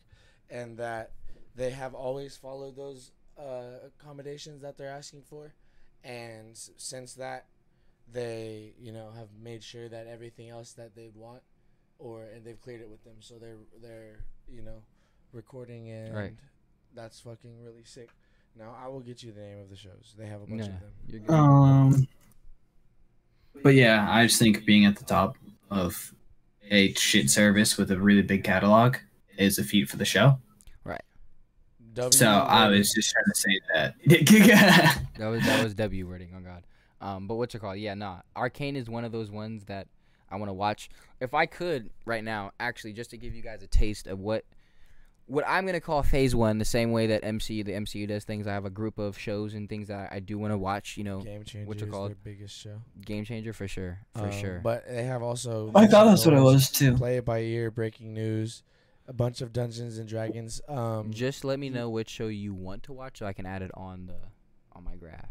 and 0.49 0.77
that 0.77 1.11
they 1.55 1.69
have 1.69 1.93
always 1.93 2.35
followed 2.35 2.75
those 2.75 3.11
uh, 3.37 3.87
accommodations 3.99 4.61
that 4.61 4.77
they're 4.77 4.89
asking 4.89 5.21
for, 5.21 5.53
and 6.03 6.57
since 6.77 7.13
that, 7.13 7.45
they 8.11 8.73
you 8.79 8.91
know 8.91 9.11
have 9.15 9.29
made 9.41 9.63
sure 9.63 9.89
that 9.89 10.07
everything 10.07 10.49
else 10.49 10.73
that 10.73 10.95
they'd 10.95 11.15
want, 11.15 11.41
or 11.99 12.23
and 12.23 12.43
they've 12.45 12.59
cleared 12.61 12.81
it 12.81 12.89
with 12.89 13.03
them, 13.03 13.15
so 13.19 13.35
they're 13.39 13.57
they're 13.81 14.19
you 14.49 14.61
know 14.61 14.81
recording 15.31 15.89
and 15.89 16.15
Right. 16.15 16.33
that's 16.93 17.19
fucking 17.19 17.61
really 17.63 17.83
sick. 17.83 18.09
Now 18.57 18.75
I 18.81 18.87
will 18.87 19.01
get 19.01 19.21
you 19.23 19.31
the 19.31 19.41
name 19.41 19.59
of 19.59 19.69
the 19.69 19.75
shows. 19.75 20.13
They 20.17 20.27
have 20.27 20.41
a 20.41 20.45
bunch 20.45 20.61
Nah, 20.61 20.67
of 20.67 20.79
them. 20.79 20.91
you're. 21.27 21.35
Um, 21.35 22.07
but 23.63 23.73
yeah, 23.75 24.05
I 24.09 24.25
just 24.27 24.39
think 24.39 24.65
being 24.65 24.85
at 24.85 24.95
the 24.97 25.03
top 25.05 25.35
of 25.69 26.13
a 26.71 26.93
shit 26.93 27.29
service 27.29 27.77
with 27.77 27.91
a 27.91 27.97
really 27.99 28.21
big 28.21 28.43
catalog 28.43 28.97
is 29.37 29.57
a 29.59 29.63
feat 29.63 29.89
for 29.89 29.97
the 29.97 30.05
show. 30.05 30.39
Right. 30.83 31.01
W 31.93 32.11
So 32.11 32.27
I 32.27 32.67
was 32.69 32.91
just 32.93 33.11
trying 33.11 33.25
to 33.25 33.35
say 33.35 33.59
that. 33.73 35.01
That 35.17 35.27
was 35.27 35.43
that 35.45 35.63
was 35.63 35.73
W 35.75 36.07
wording. 36.07 36.33
Oh 36.35 36.41
God. 36.41 36.63
Um, 37.01 37.27
but 37.27 37.35
what's 37.35 37.53
it 37.55 37.59
called? 37.59 37.77
Yeah, 37.77 37.93
nah. 37.93 38.21
Arcane 38.35 38.75
is 38.75 38.89
one 38.89 39.05
of 39.05 39.11
those 39.11 39.29
ones 39.31 39.65
that 39.65 39.87
I 40.35 40.37
want 40.37 40.49
to 40.49 40.53
watch. 40.53 40.89
If 41.19 41.33
I 41.33 41.45
could 41.45 41.89
right 42.05 42.23
now, 42.23 42.51
actually, 42.59 42.93
just 42.93 43.09
to 43.11 43.17
give 43.17 43.33
you 43.33 43.41
guys 43.41 43.63
a 43.63 43.67
taste 43.67 44.07
of 44.07 44.19
what 44.19 44.45
what 45.27 45.43
I'm 45.47 45.65
gonna 45.65 45.81
call 45.81 46.03
Phase 46.03 46.35
One, 46.35 46.59
the 46.59 46.65
same 46.65 46.91
way 46.91 47.07
that 47.07 47.23
MCU 47.23 47.65
the 47.65 47.71
MCU 47.71 48.07
does 48.07 48.25
things. 48.25 48.45
I 48.45 48.53
have 48.53 48.65
a 48.65 48.69
group 48.69 48.99
of 48.99 49.17
shows 49.17 49.55
and 49.55 49.67
things 49.67 49.87
that 49.87 50.13
I 50.13 50.19
do 50.19 50.37
want 50.37 50.53
to 50.53 50.57
watch. 50.57 50.97
You 50.97 51.03
know, 51.03 51.21
Game 51.21 51.43
Changer 51.43 51.67
what's 51.67 51.81
it 51.81 51.85
is 51.87 51.91
called? 51.91 52.09
their 52.11 52.17
biggest 52.23 52.55
show. 52.55 52.81
Game 53.03 53.25
Changer 53.25 53.51
for 53.51 53.67
sure, 53.67 53.99
for 54.13 54.25
Um, 54.25 54.31
sure. 54.31 54.59
But 54.63 54.87
they 54.87 55.03
have 55.03 55.23
also. 55.23 55.71
I 55.73 55.87
thought 55.87 56.05
that's 56.05 56.25
what 56.25 56.35
it 56.35 56.41
was 56.41 56.69
too. 56.69 56.95
Play 56.95 57.17
it 57.17 57.25
by 57.25 57.39
ear, 57.39 57.71
breaking 57.71 58.13
news, 58.13 58.61
a 59.07 59.13
bunch 59.13 59.41
of 59.41 59.51
Dungeons 59.51 59.97
and 59.97 60.07
Dragons. 60.07 60.61
Um, 60.67 61.11
just 61.11 61.43
let 61.43 61.57
me 61.57 61.69
know 61.71 61.89
which 61.89 62.09
show 62.09 62.27
you 62.27 62.53
want 62.53 62.83
to 62.83 62.93
watch, 62.93 63.17
so 63.19 63.25
I 63.25 63.33
can 63.33 63.47
add 63.47 63.63
it 63.63 63.71
on 63.73 64.05
the 64.05 64.17
on 64.73 64.83
my 64.83 64.95
graph 64.95 65.29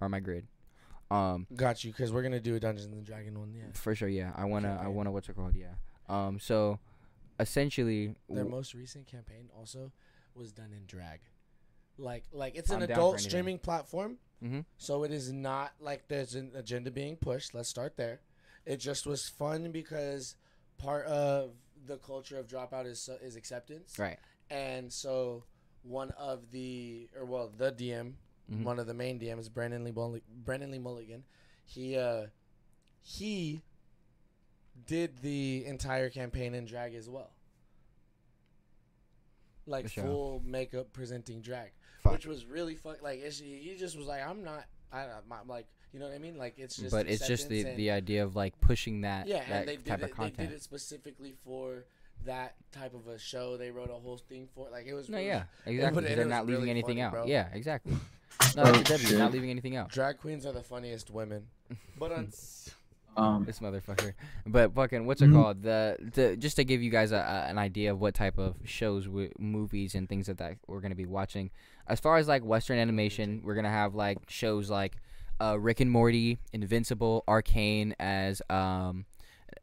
or 0.00 0.08
my 0.08 0.18
grid. 0.18 0.46
Um, 1.10 1.46
got 1.56 1.82
you 1.82 1.90
because 1.92 2.12
we're 2.12 2.22
gonna 2.22 2.40
do 2.40 2.54
a 2.54 2.60
Dungeons 2.60 2.86
and 2.92 3.04
Dragon 3.04 3.38
one. 3.38 3.52
Yeah. 3.54 3.64
for 3.74 3.94
sure, 3.94 4.08
yeah. 4.08 4.32
I 4.36 4.44
wanna, 4.44 4.78
I 4.82 4.88
wanna. 4.88 5.10
What's 5.10 5.28
it 5.28 5.34
called? 5.36 5.56
Yeah. 5.56 5.74
Um, 6.08 6.38
so 6.38 6.78
essentially, 7.38 8.14
Their 8.28 8.38
w- 8.44 8.50
most 8.50 8.74
recent 8.74 9.06
campaign 9.06 9.48
also 9.56 9.92
was 10.34 10.52
done 10.52 10.72
in 10.72 10.86
drag. 10.86 11.20
Like, 11.98 12.24
like 12.32 12.54
it's 12.56 12.70
an 12.70 12.76
I'm 12.82 12.90
adult 12.90 13.20
streaming 13.20 13.58
platform, 13.58 14.18
Mhm. 14.42 14.64
so 14.78 15.02
it 15.04 15.12
is 15.12 15.32
not 15.32 15.72
like 15.80 16.08
there's 16.08 16.34
an 16.34 16.52
agenda 16.54 16.90
being 16.90 17.16
pushed. 17.16 17.54
Let's 17.54 17.68
start 17.68 17.96
there. 17.96 18.20
It 18.64 18.76
just 18.78 19.06
was 19.06 19.28
fun 19.28 19.70
because 19.72 20.36
part 20.78 21.06
of 21.06 21.52
the 21.86 21.98
culture 21.98 22.38
of 22.38 22.46
dropout 22.46 22.86
is 22.86 23.08
is 23.20 23.36
acceptance, 23.36 23.98
right. 23.98 24.18
and 24.48 24.92
so 24.92 25.44
one 25.82 26.10
of 26.12 26.50
the 26.52 27.08
or 27.16 27.24
well 27.24 27.48
the 27.54 27.72
DM, 27.72 28.14
Mhm. 28.52 28.64
one 28.64 28.78
of 28.78 28.86
the 28.86 28.94
main 28.94 29.18
DMs, 29.20 29.48
Brennan 29.52 29.84
Lee 29.84 29.92
Mulli- 29.92 30.22
Brennan 30.44 30.70
Lee 30.72 30.78
Mulligan, 30.78 31.24
he 31.66 31.96
uh 31.96 32.26
he 33.02 33.62
did 34.86 35.18
the 35.22 35.64
entire 35.66 36.10
campaign 36.10 36.54
in 36.54 36.64
drag 36.64 36.94
as 36.94 37.08
well. 37.08 37.30
Like 39.66 39.88
sure. 39.88 40.04
full 40.04 40.42
makeup 40.44 40.92
presenting 40.92 41.40
drag, 41.42 41.70
Fuck. 42.02 42.12
which 42.12 42.26
was 42.26 42.44
really 42.44 42.74
fun. 42.74 42.96
Like 43.02 43.20
it's, 43.20 43.38
he 43.38 43.76
just 43.78 43.96
was 43.96 44.06
like, 44.06 44.26
I'm 44.26 44.42
not, 44.42 44.64
I, 44.92 45.02
I'm 45.02 45.46
like, 45.48 45.66
you 45.92 46.00
know 46.00 46.06
what 46.06 46.14
I 46.14 46.18
mean? 46.18 46.38
Like 46.38 46.54
it's 46.58 46.76
just, 46.76 46.90
but 46.90 47.06
it's 47.08 47.26
just 47.26 47.48
the 47.48 47.62
and- 47.66 47.76
the 47.78 47.90
idea 47.90 48.24
of 48.24 48.34
like 48.34 48.60
pushing 48.60 49.02
that 49.02 49.28
yeah, 49.28 49.44
that 49.48 49.60
and 49.60 49.68
they 49.68 49.76
did 49.76 50.00
it. 50.02 50.16
They 50.16 50.30
did 50.30 50.52
it 50.52 50.62
specifically 50.62 51.34
for 51.44 51.84
that 52.24 52.54
type 52.72 52.94
of 52.94 53.06
a 53.06 53.18
show. 53.18 53.56
They 53.56 53.70
wrote 53.70 53.90
a 53.90 53.94
whole 53.94 54.18
thing 54.18 54.48
for 54.54 54.66
it. 54.66 54.72
Like 54.72 54.86
it 54.86 54.94
was. 54.94 55.08
No, 55.08 55.18
really- 55.18 55.28
yeah, 55.28 55.44
exactly. 55.66 56.04
it 56.06 56.16
They're 56.16 56.24
not 56.24 56.46
leaving 56.46 56.60
really 56.62 56.70
anything 56.70 56.96
funny, 56.96 57.02
out. 57.02 57.12
bro. 57.12 57.26
Yeah, 57.26 57.48
exactly. 57.52 57.94
No, 58.56 58.64
that's 58.64 58.78
a 58.78 58.84
W. 58.84 59.06
shit. 59.08 59.18
Not 59.18 59.32
leaving 59.32 59.50
anything 59.50 59.76
out. 59.76 59.90
Drag 59.90 60.18
queens 60.18 60.46
are 60.46 60.52
the 60.52 60.62
funniest 60.62 61.10
women. 61.10 61.46
But 61.98 62.12
on 62.12 62.28
Um, 63.16 63.44
This 63.44 63.58
motherfucker. 63.58 64.14
But 64.46 64.72
fucking, 64.72 65.04
what's 65.04 65.20
it 65.20 65.26
Mhm. 65.30 65.34
called? 65.34 65.62
The 65.62 65.96
the 66.14 66.36
just 66.36 66.54
to 66.56 66.64
give 66.64 66.80
you 66.80 66.90
guys 66.90 67.10
a, 67.10 67.16
a, 67.16 67.50
an 67.50 67.58
idea 67.58 67.90
of 67.92 68.00
what 68.00 68.14
type 68.14 68.38
of 68.38 68.54
shows, 68.64 69.06
w- 69.06 69.32
movies, 69.36 69.96
and 69.96 70.08
things 70.08 70.28
that, 70.28 70.38
that 70.38 70.58
we're 70.68 70.80
gonna 70.80 70.94
be 70.94 71.06
watching. 71.06 71.50
As 71.88 71.98
far 71.98 72.18
as 72.18 72.28
like 72.28 72.44
Western 72.44 72.78
animation, 72.78 73.42
we're 73.44 73.56
gonna 73.56 73.68
have 73.68 73.96
like 73.96 74.18
shows 74.28 74.70
like 74.70 74.96
uh, 75.40 75.58
Rick 75.58 75.80
and 75.80 75.90
Morty, 75.90 76.38
Invincible, 76.52 77.24
Arcane, 77.26 77.96
as 77.98 78.42
um, 78.48 79.06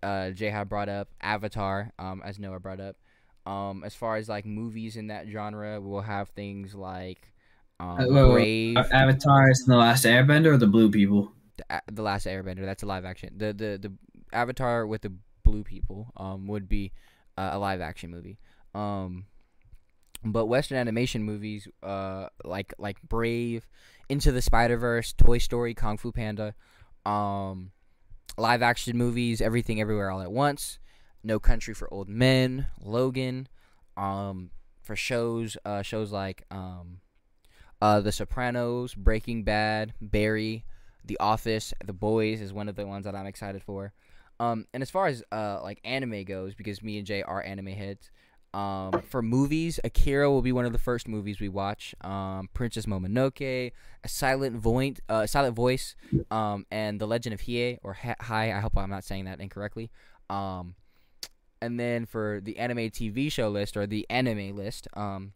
uh, 0.04 0.32
Jay 0.32 0.50
had 0.50 0.68
brought 0.68 0.90
up, 0.90 1.08
Avatar, 1.22 1.92
um, 1.98 2.22
as 2.26 2.38
Noah 2.40 2.60
brought 2.60 2.82
up. 2.82 2.98
Um, 3.46 3.84
as 3.86 3.96
far 3.96 4.18
as 4.18 4.28
like 4.28 4.46
movies 4.46 4.98
in 4.98 5.08
that 5.08 5.26
genre, 5.30 5.80
we'll 5.80 6.02
have 6.02 6.30
things 6.30 6.76
like 6.76 7.32
um, 7.80 7.98
wait, 7.98 8.12
wait, 8.12 8.74
Brave, 8.74 8.78
uh, 8.78 8.84
Avatar 8.92 9.50
is 9.52 9.66
the 9.66 9.76
last 9.76 10.06
Airbender 10.06 10.48
or 10.48 10.58
the 10.58 10.68
Blue 10.68 10.90
People? 10.90 11.32
the, 11.58 11.82
the 11.92 12.02
last 12.02 12.26
Airbender. 12.26 12.66
That's 12.66 12.84
a 12.84 12.86
live 12.86 13.06
action. 13.06 13.34
The 13.38 13.54
the 13.54 13.78
the 13.82 13.94
Avatar 14.34 14.86
with 14.88 15.02
the 15.02 15.14
blue 15.44 15.64
people 15.64 16.12
um 16.18 16.48
would 16.48 16.68
be 16.68 16.92
uh, 17.38 17.50
a 17.54 17.60
live 17.60 17.82
action 17.82 18.12
movie. 18.12 18.38
Um, 18.74 19.26
but 20.24 20.46
Western 20.48 20.78
animation 20.78 21.24
movies 21.24 21.68
uh 21.84 22.28
like 22.44 22.74
like 22.78 23.02
Brave, 23.02 23.68
Into 24.10 24.32
the 24.32 24.42
Spider 24.42 24.78
Verse, 24.78 25.14
Toy 25.14 25.38
Story, 25.38 25.74
Kung 25.74 25.98
Fu 25.98 26.12
Panda, 26.12 26.54
um, 27.06 27.72
live 28.38 28.62
action 28.62 28.98
movies, 28.98 29.42
Everything 29.42 29.82
Everywhere 29.82 30.12
All 30.12 30.22
at 30.22 30.32
Once, 30.32 30.80
No 31.24 31.40
Country 31.40 31.74
for 31.74 31.92
Old 31.94 32.10
Men, 32.10 32.68
Logan, 32.80 33.48
um, 33.96 34.52
for 34.82 34.96
shows 34.96 35.58
uh 35.66 35.82
shows 35.82 36.12
like 36.12 36.44
um, 36.52 37.00
uh 37.82 38.02
The 38.02 38.12
Sopranos, 38.12 38.94
Breaking 38.94 39.44
Bad, 39.44 39.94
Barry. 40.02 40.66
The 41.06 41.18
Office, 41.22 41.74
The 41.86 41.94
Boys 41.94 42.42
is 42.42 42.52
one 42.52 42.68
of 42.68 42.76
the 42.76 42.86
ones 42.86 43.06
that 43.06 43.16
I'm 43.16 43.26
excited 43.28 43.64
for. 43.64 43.94
Um, 44.42 44.66
and 44.74 44.84
as 44.84 44.90
far 44.90 45.08
as 45.08 45.24
uh 45.32 45.60
like 45.64 45.80
anime 45.86 46.26
goes, 46.26 46.54
because 46.54 46.84
me 46.84 46.98
and 46.98 47.08
Jay 47.08 47.24
are 47.24 47.42
anime 47.42 47.68
heads, 47.68 48.12
Um, 48.54 49.02
for 49.04 49.22
movies, 49.22 49.80
Akira 49.84 50.30
will 50.30 50.42
be 50.42 50.52
one 50.52 50.66
of 50.66 50.74
the 50.74 50.80
first 50.80 51.08
movies 51.08 51.40
we 51.40 51.48
watch. 51.50 51.94
Um, 52.02 52.50
Princess 52.54 52.86
Mononoke, 52.86 53.72
A 54.04 54.08
Silent 54.08 54.56
Voice, 54.58 54.96
uh, 55.10 55.26
Silent 55.28 55.56
Voice, 55.56 55.96
um, 56.32 56.66
and 56.72 57.00
The 57.00 57.08
Legend 57.08 57.34
of 57.34 57.42
Hiei 57.42 57.78
or 57.84 57.94
Hi. 57.94 58.52
I 58.52 58.60
hope 58.60 58.78
I'm 58.78 58.90
not 58.90 59.04
saying 59.04 59.26
that 59.26 59.40
incorrectly. 59.40 59.92
Um, 60.30 60.76
and 61.62 61.80
then 61.80 62.06
for 62.06 62.40
the 62.44 62.58
anime 62.58 62.90
TV 62.90 63.32
show 63.32 63.50
list 63.50 63.78
or 63.78 63.88
the 63.88 64.06
anime 64.10 64.56
list, 64.56 64.88
um, 64.94 65.34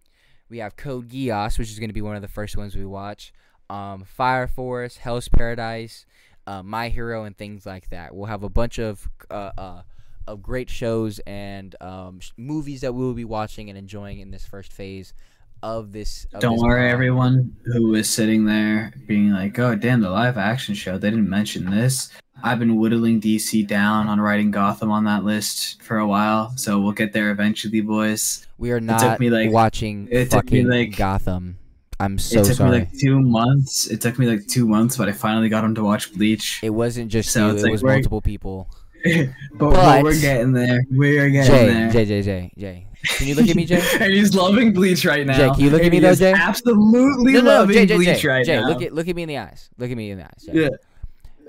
we 0.52 0.58
have 0.58 0.76
Code 0.76 1.08
Geass, 1.08 1.58
which 1.58 1.72
is 1.72 1.80
going 1.80 1.90
to 1.90 1.94
be 1.94 2.02
one 2.02 2.18
of 2.18 2.22
the 2.22 2.28
first 2.28 2.58
ones 2.58 2.76
we 2.76 2.86
watch. 2.86 3.34
Um, 3.70 4.04
Fire 4.04 4.48
Force, 4.48 4.98
Hell's 4.98 5.30
Paradise, 5.30 6.06
uh, 6.46 6.62
My 6.62 6.90
Hero, 6.90 7.24
and 7.24 7.36
things 7.36 7.66
like 7.66 7.90
that. 7.90 8.14
We'll 8.14 8.26
have 8.26 8.44
a 8.44 8.50
bunch 8.50 8.78
of 8.78 9.08
uh, 9.32 9.52
uh, 9.58 9.82
of 10.28 10.44
great 10.44 10.70
shows 10.70 11.20
and 11.20 11.74
um, 11.80 12.20
sh- 12.20 12.32
movies 12.36 12.82
that 12.82 12.94
we 12.94 13.02
will 13.02 13.14
be 13.14 13.26
watching 13.26 13.70
and 13.70 13.78
enjoying 13.78 14.20
in 14.20 14.30
this 14.30 14.46
first 14.46 14.74
phase 14.74 15.14
of 15.64 15.92
this. 15.92 16.26
Of 16.34 16.42
Don't 16.42 16.54
this 16.56 16.62
worry, 16.64 16.88
pod. 16.88 16.94
everyone 16.94 17.56
who 17.66 17.88
was 17.90 18.10
sitting 18.10 18.46
there 18.46 18.94
being 19.08 19.32
like, 19.32 19.58
"Oh, 19.60 19.76
damn, 19.76 20.02
the 20.02 20.10
live 20.10 20.38
action 20.38 20.76
show. 20.76 20.98
They 20.98 21.10
didn't 21.10 21.30
mention 21.30 21.70
this." 21.70 22.12
I've 22.44 22.58
been 22.58 22.78
whittling 22.78 23.22
DC 23.22 23.68
down 23.68 24.08
on 24.08 24.20
writing 24.20 24.50
Gotham 24.50 24.90
on 24.90 25.04
that 25.04 25.24
list 25.24 25.82
for 25.84 25.98
a 26.00 26.08
while, 26.08 26.52
so 26.58 26.80
we'll 26.80 26.92
get 26.92 27.14
there 27.14 27.30
eventually, 27.30 27.82
boys. 27.82 28.48
We 28.58 28.72
are 28.72 28.80
took 28.80 28.88
not 28.88 29.20
me, 29.20 29.30
like- 29.30 29.52
watching 29.52 30.08
it 30.12 30.32
took 30.32 30.52
me, 30.52 30.64
like- 30.64 30.98
Gotham. 30.98 31.58
I'm 32.00 32.18
so 32.18 32.38
sorry. 32.38 32.42
it 32.42 32.48
took 32.48 32.58
sorry. 32.58 32.72
me 32.72 32.78
like 32.80 32.98
two 33.00 33.22
months. 33.22 33.88
It 33.92 34.02
took 34.02 34.18
me 34.18 34.26
like 34.26 34.48
two 34.48 34.68
months, 34.68 34.98
but 34.98 35.08
I 35.08 35.12
finally 35.12 35.50
got 35.50 35.64
him 35.64 35.76
to 35.76 35.84
watch 35.84 36.12
Bleach. 36.14 36.60
it 36.64 36.72
wasn't 36.72 37.12
just 37.12 37.30
So 37.30 37.52
you; 37.52 37.58
it 37.58 37.62
like 37.62 37.72
was 37.74 37.84
multiple 37.84 38.22
people. 38.22 38.68
but, 39.06 39.30
But- 39.60 40.04
we're 40.04 40.20
getting 40.20 40.52
there. 40.54 40.80
We're 40.90 41.30
getting 41.30 41.52
Jay, 41.54 41.68
there. 41.68 41.92
Jay, 41.92 42.06
Jay, 42.06 42.22
Jay, 42.24 42.52
Jay. 42.58 42.88
Can 43.04 43.28
you 43.28 43.36
look 43.36 43.50
at 43.50 43.56
me, 43.56 43.66
Jay? 43.66 43.82
and 44.00 44.14
he's 44.14 44.36
loving 44.36 44.74
Bleach 44.74 45.06
right 45.06 45.26
now. 45.26 45.38
Jay, 45.38 45.50
can 45.50 45.60
you 45.60 45.70
look 45.70 45.84
at 45.84 45.92
me 45.92 46.00
though, 46.00 46.16
Jay? 46.16 46.34
Absolutely 46.34 47.34
No, 47.34 47.42
no, 47.42 47.46
loving 47.46 47.74
Jay, 47.76 47.86
Jay, 47.86 47.96
Bleach 47.96 48.22
Jay, 48.22 48.28
right 48.28 48.46
Jay, 48.46 48.60
now. 48.60 48.68
look 48.68 48.82
at 48.82 48.94
look 48.94 49.08
at 49.08 49.16
me 49.16 49.24
in 49.24 49.30
the 49.30 49.38
eyes. 49.38 49.70
Look 49.78 49.92
at 49.92 49.98
me 49.98 50.12
in 50.12 50.20
the 50.20 50.26
eyes. 50.26 50.46
Jay. 50.46 50.70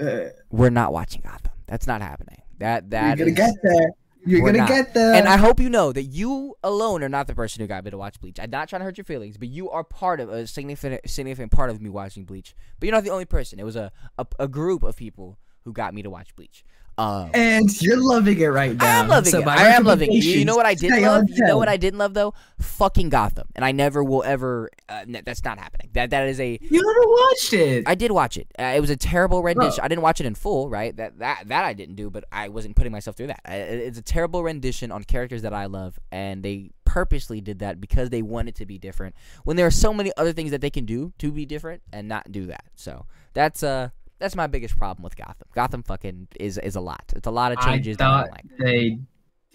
yeah. 0.01 0.07
Uh, 0.07 0.31
We're 0.51 0.71
not 0.71 0.93
watching 0.93 1.23
Gotham. 1.23 1.53
That's 1.67 1.87
not 1.87 2.01
happening. 2.03 2.41
That 2.59 2.91
that 2.91 3.19
you're 3.19 3.27
gonna 3.27 3.37
get 3.37 3.55
there. 3.63 3.91
You're 4.25 4.41
gonna 4.41 4.59
not. 4.59 4.69
get 4.69 4.95
there. 4.95 5.15
And 5.15 5.27
I 5.29 5.37
hope 5.37 5.59
you 5.59 5.69
know 5.69 5.93
that 5.93 6.05
you 6.05 6.55
alone 6.63 7.03
are 7.03 7.09
not 7.09 7.27
the 7.27 7.35
person 7.35 7.61
who 7.61 7.67
got 7.67 7.85
me 7.85 7.91
to 7.91 7.99
watch 7.99 8.21
Bleach. 8.21 8.39
I'm 8.41 8.51
not 8.51 8.69
trying 8.69 8.81
to 8.81 8.85
hurt 8.85 8.97
your 8.97 9.05
feelings, 9.05 9.37
but 9.37 9.49
you 9.49 9.69
are 9.71 9.83
part 9.83 10.21
of 10.21 10.29
a 10.31 10.47
significant 10.47 11.09
significant 11.09 11.51
part 11.51 11.71
of 11.71 11.81
me 11.81 11.91
watching 11.91 12.25
Bleach. 12.25 12.55
But 12.79 12.87
you're 12.87 12.95
not 12.95 13.05
the 13.05 13.11
only 13.11 13.25
person. 13.25 13.59
It 13.59 13.65
was 13.65 13.77
a 13.77 13.91
a, 14.19 14.27
a 14.39 14.49
group 14.49 14.83
of 14.85 14.97
people 14.97 15.39
who 15.65 15.73
got 15.73 15.95
me 15.95 16.03
to 16.03 16.11
watch 16.11 16.35
Bleach. 16.37 16.65
Um, 16.99 17.31
And 17.33 17.81
you're 17.81 18.01
loving 18.01 18.39
it 18.39 18.47
right 18.47 18.77
now. 18.77 18.85
I 18.85 18.89
am 19.01 19.09
loving 19.09 19.31
So 19.31 19.41
it. 19.41 19.47
I 19.49 19.69
am 19.69 19.85
loving 19.85 20.13
it. 20.13 20.25
You, 20.25 20.45
know 20.45 20.57
what 20.57 20.67
I 20.67 20.75
did 20.75 20.91
love? 21.03 21.25
You 21.29 21.45
know 21.47 21.57
what 21.57 21.69
I 21.69 21.77
didn't 21.77 21.99
love 21.99 22.15
though? 22.15 22.35
Fucking 22.61 23.09
Gotham. 23.09 23.49
And 23.55 23.65
I 23.65 23.73
never 23.73 24.05
will 24.05 24.23
ever. 24.23 24.71
Uh, 24.89 25.05
that's 25.25 25.43
not 25.45 25.59
happening. 25.59 25.89
That 25.95 26.11
that 26.11 26.29
is 26.29 26.39
a. 26.39 26.59
You 26.61 26.83
never 26.83 27.09
watched 27.09 27.53
it. 27.55 27.85
I 27.87 27.95
did 27.95 28.11
watch 28.11 28.37
it. 28.37 28.49
Uh, 28.59 28.75
it 28.77 28.81
was 28.81 28.91
a 28.91 28.97
terrible 28.97 29.43
rendition. 29.43 29.83
I 29.83 29.89
didn't 29.89 30.03
watch 30.03 30.21
it 30.21 30.27
in 30.27 30.35
full, 30.35 30.69
right? 30.69 30.95
That 30.97 31.19
that 31.19 31.49
that 31.49 31.65
I 31.65 31.73
didn't 31.73 31.95
do, 31.97 32.11
but 32.11 32.25
I 32.31 32.49
wasn't 32.49 32.77
putting 32.77 32.93
myself 32.93 33.17
through 33.17 33.29
that. 33.29 33.41
I, 33.45 33.57
it's 33.57 33.99
a 33.99 34.03
terrible 34.03 34.43
rendition 34.43 34.93
on 34.93 35.05
characters 35.05 35.43
that 35.43 35.55
I 35.55 35.67
love, 35.67 35.99
and 36.11 36.43
they 36.43 36.71
purposely 36.85 37.41
did 37.41 37.61
that 37.61 37.81
because 37.81 38.11
they 38.11 38.21
wanted 38.21 38.55
to 38.57 38.67
be 38.67 38.77
different. 38.77 39.15
When 39.45 39.57
there 39.57 39.67
are 39.67 39.71
so 39.71 39.95
many 39.95 40.13
other 40.19 40.35
things 40.35 40.51
that 40.51 40.61
they 40.61 40.69
can 40.71 40.85
do 40.85 41.15
to 41.19 41.33
be 41.33 41.47
different 41.47 41.81
and 41.91 42.07
not 42.07 42.31
do 42.31 42.47
that. 42.47 42.65
So 42.77 43.07
that's 43.33 43.63
uh 43.63 43.89
that's 44.23 44.37
my 44.37 44.47
biggest 44.47 44.77
problem 44.77 45.03
with 45.03 45.17
Gotham. 45.17 45.49
Gotham 45.55 45.83
fucking 45.83 46.29
is 46.39 46.57
is 46.59 46.77
a 46.77 46.81
lot. 46.81 47.13
It's 47.17 47.27
a 47.27 47.31
lot 47.31 47.53
of 47.53 47.59
changes 47.61 47.97
I 47.97 48.05
that 48.05 48.09
I 48.11 48.23
thought 48.23 48.31
like. 48.31 48.45
they 48.59 48.99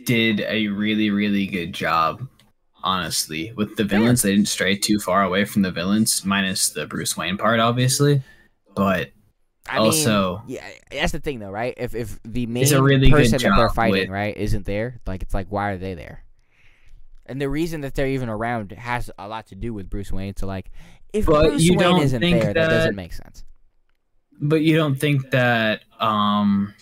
did 0.06 0.42
a 0.42 0.68
really, 0.68 1.10
really 1.10 1.48
good 1.48 1.74
job. 1.74 2.28
Honestly, 2.84 3.52
with 3.58 3.76
the 3.76 3.84
villains, 3.84 4.22
they 4.22 4.32
didn't 4.36 4.48
stray 4.48 4.78
too 4.78 5.00
far 5.00 5.24
away 5.24 5.46
from 5.46 5.64
the 5.64 5.72
villains, 5.72 6.24
minus 6.24 6.70
the 6.70 6.86
Bruce 6.86 7.18
Wayne 7.18 7.36
part, 7.38 7.60
obviously. 7.60 8.22
But 8.76 9.10
I 9.68 9.78
mean, 9.80 9.86
also, 9.88 10.44
yeah, 10.48 10.66
that's 10.92 11.12
the 11.12 11.20
thing 11.20 11.40
though, 11.40 11.50
right? 11.50 11.74
If 11.76 11.96
if 11.96 12.20
the 12.24 12.46
main 12.46 12.64
really 12.82 13.10
person 13.10 13.40
that 13.42 13.56
they're 13.58 13.70
fighting, 13.70 14.02
with- 14.02 14.10
right, 14.10 14.38
isn't 14.38 14.66
there, 14.66 15.00
like 15.08 15.24
it's 15.24 15.34
like 15.34 15.48
why 15.50 15.72
are 15.72 15.78
they 15.78 15.96
there? 15.96 16.24
And 17.26 17.42
the 17.42 17.50
reason 17.50 17.82
that 17.82 17.94
they're 17.96 18.08
even 18.08 18.30
around 18.30 18.72
has 18.74 19.12
a 19.18 19.28
lot 19.28 19.48
to 19.48 19.56
do 19.56 19.74
with 19.74 19.90
Bruce 19.90 20.12
Wayne. 20.12 20.36
So 20.38 20.48
like, 20.48 20.72
if 21.12 21.26
But 21.26 21.50
Bruce 21.50 21.64
you 21.64 21.78
Wayne 21.78 21.98
isn't 22.02 22.22
there, 22.22 22.40
that, 22.40 22.54
that- 22.54 22.70
doesn't 22.70 22.96
make 22.96 23.12
sense. 23.14 23.44
But 24.40 24.62
you 24.62 24.76
don't 24.76 24.96
think 24.96 25.32
that 25.32 25.82
um 26.00 26.74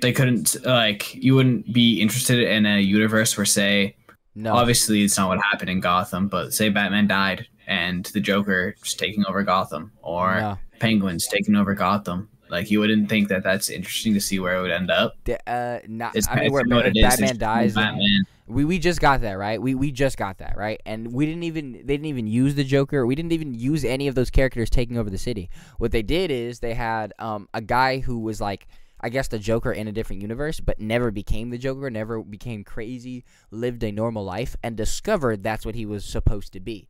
they 0.00 0.12
couldn't 0.12 0.56
like 0.64 1.14
you 1.14 1.34
wouldn't 1.34 1.72
be 1.72 2.00
interested 2.00 2.40
in 2.40 2.66
a 2.66 2.80
universe 2.80 3.36
where 3.36 3.46
say 3.46 3.96
No, 4.34 4.54
obviously 4.54 5.02
it's 5.02 5.16
not 5.16 5.28
what 5.28 5.40
happened 5.40 5.70
in 5.70 5.80
Gotham, 5.80 6.28
but 6.28 6.52
say 6.52 6.68
Batman 6.68 7.06
died 7.06 7.46
and 7.66 8.04
the 8.06 8.20
Joker 8.20 8.74
is 8.84 8.94
taking 8.94 9.24
over 9.26 9.42
Gotham 9.42 9.92
or 10.02 10.40
no. 10.40 10.58
Penguin's 10.80 11.26
taking 11.26 11.54
over 11.56 11.74
Gotham. 11.74 12.28
Like 12.54 12.70
you 12.70 12.80
wouldn't 12.80 13.08
think 13.08 13.28
that 13.28 13.42
that's 13.42 13.68
interesting 13.68 14.14
to 14.14 14.20
see 14.20 14.38
where 14.38 14.56
it 14.56 14.62
would 14.62 14.70
end 14.70 14.90
up. 14.90 15.16
The- 15.24 15.50
uh, 15.50 15.80
not. 15.88 16.14
It's 16.14 16.28
I 16.28 16.40
mean, 16.40 16.52
where 16.52 16.62
you 16.62 16.68
know 16.68 16.76
what 16.76 16.86
it 16.86 16.96
is, 16.96 17.02
Batman 17.02 17.36
dies, 17.36 17.74
Batman. 17.74 18.24
we 18.46 18.64
we 18.64 18.78
just 18.78 19.00
got 19.00 19.20
that 19.22 19.34
right. 19.34 19.60
We 19.60 19.74
we 19.74 19.90
just 19.90 20.16
got 20.16 20.38
that 20.38 20.56
right, 20.56 20.80
and 20.86 21.12
we 21.12 21.26
didn't 21.26 21.42
even 21.42 21.72
they 21.72 21.94
didn't 21.94 22.06
even 22.06 22.26
use 22.26 22.54
the 22.54 22.64
Joker. 22.64 23.04
We 23.06 23.14
didn't 23.14 23.32
even 23.32 23.54
use 23.54 23.84
any 23.84 24.08
of 24.08 24.14
those 24.14 24.30
characters 24.30 24.70
taking 24.70 24.96
over 24.96 25.10
the 25.10 25.18
city. 25.18 25.50
What 25.78 25.90
they 25.92 26.02
did 26.02 26.30
is 26.30 26.60
they 26.60 26.74
had 26.74 27.12
um 27.18 27.48
a 27.52 27.60
guy 27.60 27.98
who 27.98 28.20
was 28.20 28.40
like 28.40 28.68
I 29.00 29.10
guess 29.10 29.28
the 29.28 29.38
Joker 29.38 29.70
in 29.70 29.86
a 29.86 29.92
different 29.92 30.22
universe, 30.22 30.60
but 30.60 30.80
never 30.80 31.10
became 31.10 31.50
the 31.50 31.58
Joker, 31.58 31.90
never 31.90 32.22
became 32.22 32.64
crazy, 32.64 33.24
lived 33.50 33.82
a 33.82 33.92
normal 33.92 34.24
life, 34.24 34.56
and 34.62 34.76
discovered 34.76 35.42
that's 35.42 35.66
what 35.66 35.74
he 35.74 35.84
was 35.84 36.06
supposed 36.06 36.54
to 36.54 36.60
be. 36.60 36.88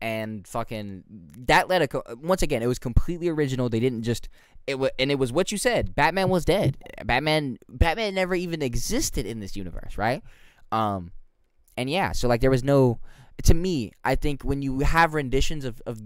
And 0.00 0.44
fucking 0.48 1.04
that 1.46 1.68
led 1.68 1.82
a 1.82 1.86
co- 1.86 2.02
once 2.20 2.42
again, 2.42 2.64
it 2.64 2.66
was 2.66 2.80
completely 2.80 3.28
original. 3.28 3.68
They 3.68 3.78
didn't 3.78 4.02
just 4.02 4.28
it 4.66 4.76
and 4.98 5.10
it 5.10 5.18
was 5.18 5.32
what 5.32 5.52
you 5.52 5.58
said. 5.58 5.94
Batman 5.94 6.28
was 6.28 6.44
dead. 6.44 6.76
Batman 7.04 7.58
Batman 7.68 8.14
never 8.14 8.34
even 8.34 8.62
existed 8.62 9.26
in 9.26 9.40
this 9.40 9.56
universe, 9.56 9.98
right? 9.98 10.22
Um, 10.70 11.12
and 11.76 11.90
yeah, 11.90 12.12
so 12.12 12.28
like 12.28 12.40
there 12.40 12.50
was 12.50 12.64
no. 12.64 13.00
To 13.44 13.54
me, 13.54 13.92
I 14.04 14.14
think 14.14 14.42
when 14.42 14.62
you 14.62 14.80
have 14.80 15.14
renditions 15.14 15.64
of 15.64 15.80
of 15.86 16.00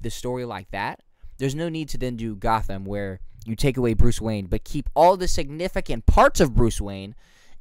the 0.00 0.10
story 0.10 0.44
like 0.44 0.70
that, 0.70 1.00
there's 1.38 1.54
no 1.54 1.68
need 1.68 1.88
to 1.90 1.98
then 1.98 2.16
do 2.16 2.36
Gotham 2.36 2.84
where 2.84 3.20
you 3.46 3.56
take 3.56 3.76
away 3.76 3.94
Bruce 3.94 4.20
Wayne 4.20 4.46
but 4.46 4.64
keep 4.64 4.90
all 4.94 5.16
the 5.16 5.28
significant 5.28 6.06
parts 6.06 6.40
of 6.40 6.54
Bruce 6.54 6.80
Wayne 6.80 7.14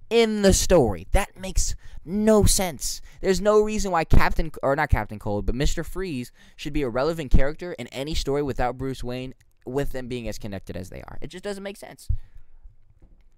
in 0.09 0.41
the 0.41 0.53
story. 0.53 1.07
That 1.11 1.39
makes 1.39 1.76
no 2.03 2.43
sense. 2.45 3.01
There's 3.21 3.41
no 3.41 3.61
reason 3.61 3.91
why 3.91 4.03
Captain 4.03 4.51
or 4.63 4.76
not 4.76 4.89
Captain 4.89 5.19
Cold, 5.19 5.45
but 5.45 5.55
Mr. 5.55 5.85
Freeze 5.85 6.31
should 6.55 6.73
be 6.73 6.81
a 6.81 6.89
relevant 6.89 7.31
character 7.31 7.73
in 7.73 7.88
any 7.88 8.15
story 8.15 8.41
without 8.41 8.77
Bruce 8.77 9.03
Wayne 9.03 9.34
with 9.72 9.91
them 9.91 10.08
being 10.08 10.28
as 10.28 10.38
connected 10.38 10.76
as 10.76 10.90
they 10.90 11.02
are. 11.02 11.18
It 11.22 11.28
just 11.28 11.44
doesn't 11.44 11.64
make 11.64 11.78
sense. 11.78 12.08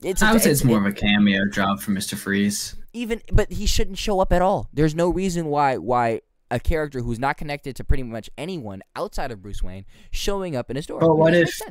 It's 0.03 0.22
I 0.22 0.34
would 0.34 0.41
say 0.41 0.49
it's 0.52 0.64
more 0.64 0.78
it- 0.78 0.82
of 0.82 0.86
a 0.88 0.91
cameo 0.94 1.48
job 1.49 1.80
for 1.80 1.91
Mister 1.91 2.16
Freeze. 2.16 2.76
even 2.94 3.22
but 3.32 3.52
he 3.52 3.66
shouldn't 3.66 3.98
show 3.98 4.20
up 4.20 4.34
at 4.34 4.41
all. 4.41 4.68
There's 4.74 4.95
no 4.95 5.10
reason 5.10 5.45
why 5.45 5.78
why 5.78 6.22
a 6.49 6.60
character 6.60 7.02
who's 7.02 7.20
not 7.20 7.38
connected 7.38 7.76
to 7.78 7.84
pretty 7.84 8.03
much 8.03 8.30
anyone 8.38 8.82
outside 8.95 9.32
of 9.32 9.41
Bruce 9.41 9.62
Wayne 9.64 9.86
showing 10.10 10.56
up 10.56 10.70
in 10.72 10.78
a 10.78 10.82
story. 10.82 10.99
But 11.02 11.16
what 11.18 11.34
if-. 11.34 11.62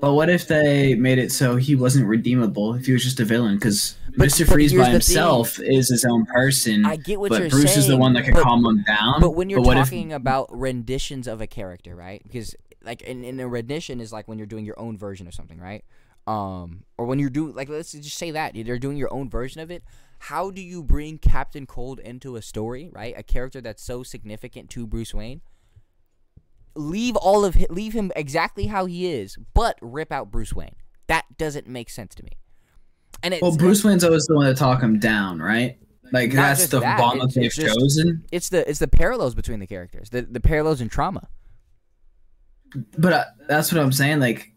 But 0.00 0.14
what 0.14 0.28
if 0.28 0.48
they 0.48 0.94
made 0.96 1.18
it 1.18 1.30
so 1.30 1.54
he 1.56 1.76
wasn't 1.76 2.06
redeemable 2.06 2.74
if 2.74 2.86
he 2.86 2.92
was 2.92 3.04
just 3.04 3.20
a 3.20 3.24
villain? 3.24 3.54
Because 3.56 3.96
Mister 4.16 4.44
Freeze 4.44 4.72
by 4.72 4.90
himself 4.90 5.60
is 5.60 5.88
his 5.88 6.04
own 6.04 6.26
person. 6.26 6.84
I 6.84 6.96
get 6.96 7.20
what 7.20 7.30
but 7.30 7.40
you're 7.40 7.50
Bruce 7.50 7.74
saying. 7.74 7.78
is 7.78 7.86
the 7.86 7.96
one 7.96 8.12
that 8.14 8.24
can 8.24 8.34
but, 8.34 8.42
calm 8.42 8.64
him 8.66 8.82
down. 8.82 9.20
But 9.20 9.30
when 9.30 9.50
you're 9.50 9.60
if- 9.60 9.66
talking 9.66 10.12
about 10.12 10.48
renditions 10.50 11.26
of 11.28 11.40
a 11.40 11.46
character, 11.46 11.94
right? 11.94 12.22
Because 12.24 12.54
like 12.84 13.02
in, 13.02 13.24
in 13.24 13.40
a 13.40 13.48
rendition 13.48 14.00
is 14.00 14.12
like 14.12 14.28
when 14.28 14.38
you're 14.38 14.46
doing 14.46 14.64
your 14.64 14.78
own 14.78 14.96
version 14.98 15.26
of 15.26 15.34
something, 15.34 15.58
right? 15.58 15.84
Um, 16.26 16.84
or 16.96 17.04
when 17.06 17.18
you're 17.18 17.30
doing 17.30 17.54
like 17.54 17.68
let's 17.68 17.92
just 17.92 18.16
say 18.16 18.30
that 18.30 18.54
you're 18.56 18.78
doing 18.78 18.96
your 18.96 19.12
own 19.12 19.28
version 19.28 19.60
of 19.60 19.70
it. 19.70 19.82
How 20.20 20.50
do 20.50 20.62
you 20.62 20.82
bring 20.82 21.18
Captain 21.18 21.66
Cold 21.66 21.98
into 22.00 22.36
a 22.36 22.42
story, 22.42 22.88
right? 22.92 23.12
A 23.16 23.22
character 23.22 23.60
that's 23.60 23.82
so 23.82 24.02
significant 24.02 24.70
to 24.70 24.86
Bruce 24.86 25.12
Wayne. 25.12 25.42
Leave 26.76 27.14
all 27.16 27.44
of 27.44 27.56
leave 27.70 27.92
him 27.92 28.10
exactly 28.16 28.66
how 28.66 28.86
he 28.86 29.06
is, 29.12 29.36
but 29.54 29.78
rip 29.80 30.10
out 30.10 30.30
Bruce 30.30 30.52
Wayne. 30.52 30.74
That 31.06 31.24
doesn't 31.38 31.66
make 31.68 31.90
sense 31.90 32.14
to 32.16 32.22
me. 32.24 32.30
And 33.22 33.34
it's, 33.34 33.42
well, 33.42 33.56
Bruce 33.56 33.84
Wayne's 33.84 34.02
always 34.02 34.24
the 34.26 34.34
one 34.34 34.46
to 34.46 34.54
talk 34.54 34.82
him 34.82 34.98
down, 34.98 35.40
right? 35.40 35.78
Like 36.12 36.32
that's 36.32 36.66
the 36.68 36.80
that, 36.80 36.98
bond 36.98 37.16
it's- 37.18 37.34
that 37.34 37.40
they've 37.40 37.52
just- 37.52 37.78
chosen. 37.78 38.24
it's 38.32 38.48
the 38.48 38.68
it's 38.68 38.78
the 38.78 38.88
parallels 38.88 39.34
between 39.34 39.60
the 39.60 39.66
characters, 39.66 40.10
the 40.10 40.22
the 40.22 40.40
parallels 40.40 40.80
in 40.80 40.88
trauma. 40.88 41.28
But 42.98 43.12
uh, 43.12 43.24
that's 43.48 43.72
what 43.72 43.82
I'm 43.82 43.92
saying. 43.92 44.20
Like, 44.20 44.53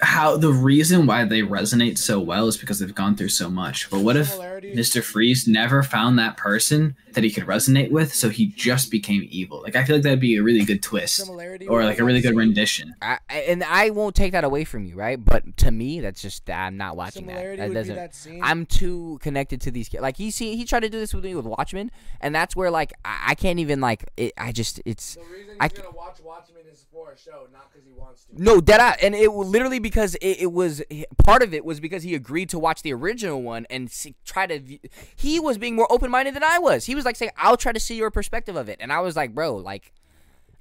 how 0.00 0.36
the 0.36 0.52
reason 0.52 1.06
why 1.06 1.24
they 1.24 1.40
resonate 1.42 1.98
so 1.98 2.20
well 2.20 2.46
is 2.46 2.56
because 2.56 2.78
they've 2.78 2.94
gone 2.94 3.16
through 3.16 3.28
so 3.30 3.50
much. 3.50 3.90
But 3.90 4.00
what 4.00 4.16
if 4.16 4.32
Mr. 4.38 5.02
Freeze 5.02 5.46
never 5.48 5.82
found 5.82 6.18
that 6.18 6.36
person 6.36 6.96
that 7.12 7.24
he 7.24 7.30
could 7.30 7.44
resonate 7.46 7.90
with, 7.90 8.14
so 8.14 8.28
he 8.28 8.46
just 8.46 8.90
became 8.90 9.26
evil? 9.30 9.60
Like 9.62 9.74
I 9.76 9.84
feel 9.84 9.96
like 9.96 10.02
that'd 10.04 10.20
be 10.20 10.36
a 10.36 10.42
really 10.42 10.64
good 10.64 10.82
twist, 10.82 11.28
or 11.68 11.84
like 11.84 11.98
a 11.98 12.04
really 12.04 12.20
good 12.20 12.36
rendition. 12.36 12.94
I, 13.02 13.18
I- 13.28 13.38
and 13.48 13.64
I 13.64 13.90
won't 13.90 14.14
take 14.14 14.32
that 14.32 14.44
away 14.44 14.64
from 14.64 14.84
you, 14.84 14.94
right? 14.94 15.22
But 15.22 15.56
to 15.58 15.70
me, 15.70 16.00
that's 16.00 16.20
just 16.22 16.48
I'm 16.50 16.76
not 16.76 16.96
watching 16.96 17.26
that. 17.26 17.56
That 17.56 17.72
doesn't. 17.72 17.94
that 17.96 18.14
scene. 18.14 18.40
I'm 18.42 18.66
too 18.66 19.18
connected 19.22 19.60
to 19.62 19.70
these. 19.70 19.88
ki- 19.88 20.00
Like 20.00 20.16
he 20.16 20.30
see 20.30 20.56
he 20.56 20.64
tried 20.64 20.80
to 20.80 20.88
do 20.88 20.98
this 20.98 21.14
with 21.14 21.24
me 21.24 21.34
with 21.34 21.46
Watchmen, 21.46 21.90
and 22.20 22.34
that's 22.34 22.54
where 22.54 22.70
like 22.70 22.92
I, 23.04 23.28
I 23.28 23.34
can't 23.34 23.58
even 23.58 23.80
like 23.80 24.04
it, 24.16 24.32
I 24.36 24.52
just 24.52 24.80
it's 24.84 25.14
the 25.14 25.22
reason 25.22 25.46
he's 25.54 25.56
I 25.60 25.68
gonna 25.68 25.90
watch 25.90 26.18
Watchmen 26.22 26.62
is 26.70 26.84
for 26.92 27.12
a 27.12 27.18
show, 27.18 27.46
not 27.52 27.72
because 27.72 27.86
he 27.86 27.92
wants 27.94 28.24
to. 28.24 28.42
no 28.42 28.60
dead 28.60 28.80
eye, 28.80 28.96
and 29.02 29.14
it 29.14 29.32
will 29.32 29.46
literally 29.46 29.78
because 29.88 30.14
it, 30.16 30.40
it 30.42 30.52
was 30.52 30.82
part 31.24 31.42
of 31.42 31.54
it 31.54 31.64
was 31.64 31.80
because 31.80 32.02
he 32.02 32.14
agreed 32.14 32.48
to 32.50 32.58
watch 32.58 32.82
the 32.82 32.92
original 32.92 33.42
one 33.42 33.66
and 33.70 33.90
see, 33.90 34.14
try 34.24 34.46
to. 34.46 34.58
view- 34.60 34.78
He 35.16 35.40
was 35.40 35.56
being 35.58 35.74
more 35.76 35.90
open 35.90 36.10
minded 36.10 36.34
than 36.34 36.44
I 36.44 36.58
was. 36.58 36.84
He 36.84 36.94
was 36.94 37.04
like 37.04 37.16
saying, 37.16 37.32
"I'll 37.36 37.56
try 37.56 37.72
to 37.72 37.80
see 37.80 37.96
your 37.96 38.10
perspective 38.10 38.56
of 38.56 38.68
it," 38.68 38.78
and 38.80 38.92
I 38.92 39.00
was 39.00 39.16
like, 39.16 39.34
"Bro, 39.34 39.56
like." 39.56 39.92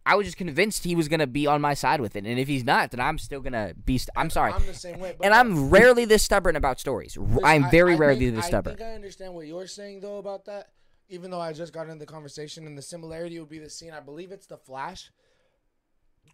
I 0.10 0.16
was 0.16 0.26
just 0.26 0.38
convinced 0.38 0.86
he 0.86 0.96
was 0.96 1.10
gonna 1.10 1.28
be 1.28 1.48
on 1.48 1.60
my 1.60 1.74
side 1.74 2.00
with 2.00 2.16
it, 2.16 2.24
and 2.26 2.40
if 2.40 2.48
he's 2.48 2.64
not, 2.64 2.92
then 2.92 3.02
I'm 3.02 3.18
still 3.18 3.42
gonna 3.42 3.74
be. 3.86 3.98
St- 3.98 4.10
I'm 4.16 4.30
sorry, 4.30 4.54
I'm 4.54 4.66
the 4.66 4.74
same 4.74 5.00
way. 5.00 5.14
And 5.22 5.34
I'm 5.34 5.70
rarely 5.70 6.06
this 6.06 6.24
stubborn 6.24 6.56
about 6.56 6.80
stories. 6.80 7.18
Listen, 7.18 7.44
I'm 7.44 7.70
very 7.70 7.96
I 7.96 7.98
rarely 7.98 8.20
think- 8.28 8.36
this 8.38 8.46
I 8.46 8.48
stubborn. 8.48 8.78
think 8.78 8.88
I 8.90 8.94
understand 8.94 9.34
what 9.34 9.48
you're 9.48 9.68
saying 9.68 10.00
though 10.00 10.18
about 10.20 10.46
that. 10.46 10.70
Even 11.10 11.30
though 11.30 11.42
I 11.42 11.52
just 11.52 11.74
got 11.74 11.88
into 11.88 12.00
the 12.00 12.06
conversation, 12.06 12.66
and 12.66 12.78
the 12.78 12.82
similarity 12.82 13.38
would 13.38 13.50
be 13.50 13.60
the 13.60 13.70
scene. 13.70 13.92
I 13.92 14.00
believe 14.00 14.32
it's 14.32 14.48
the 14.48 14.56
Flash, 14.58 15.12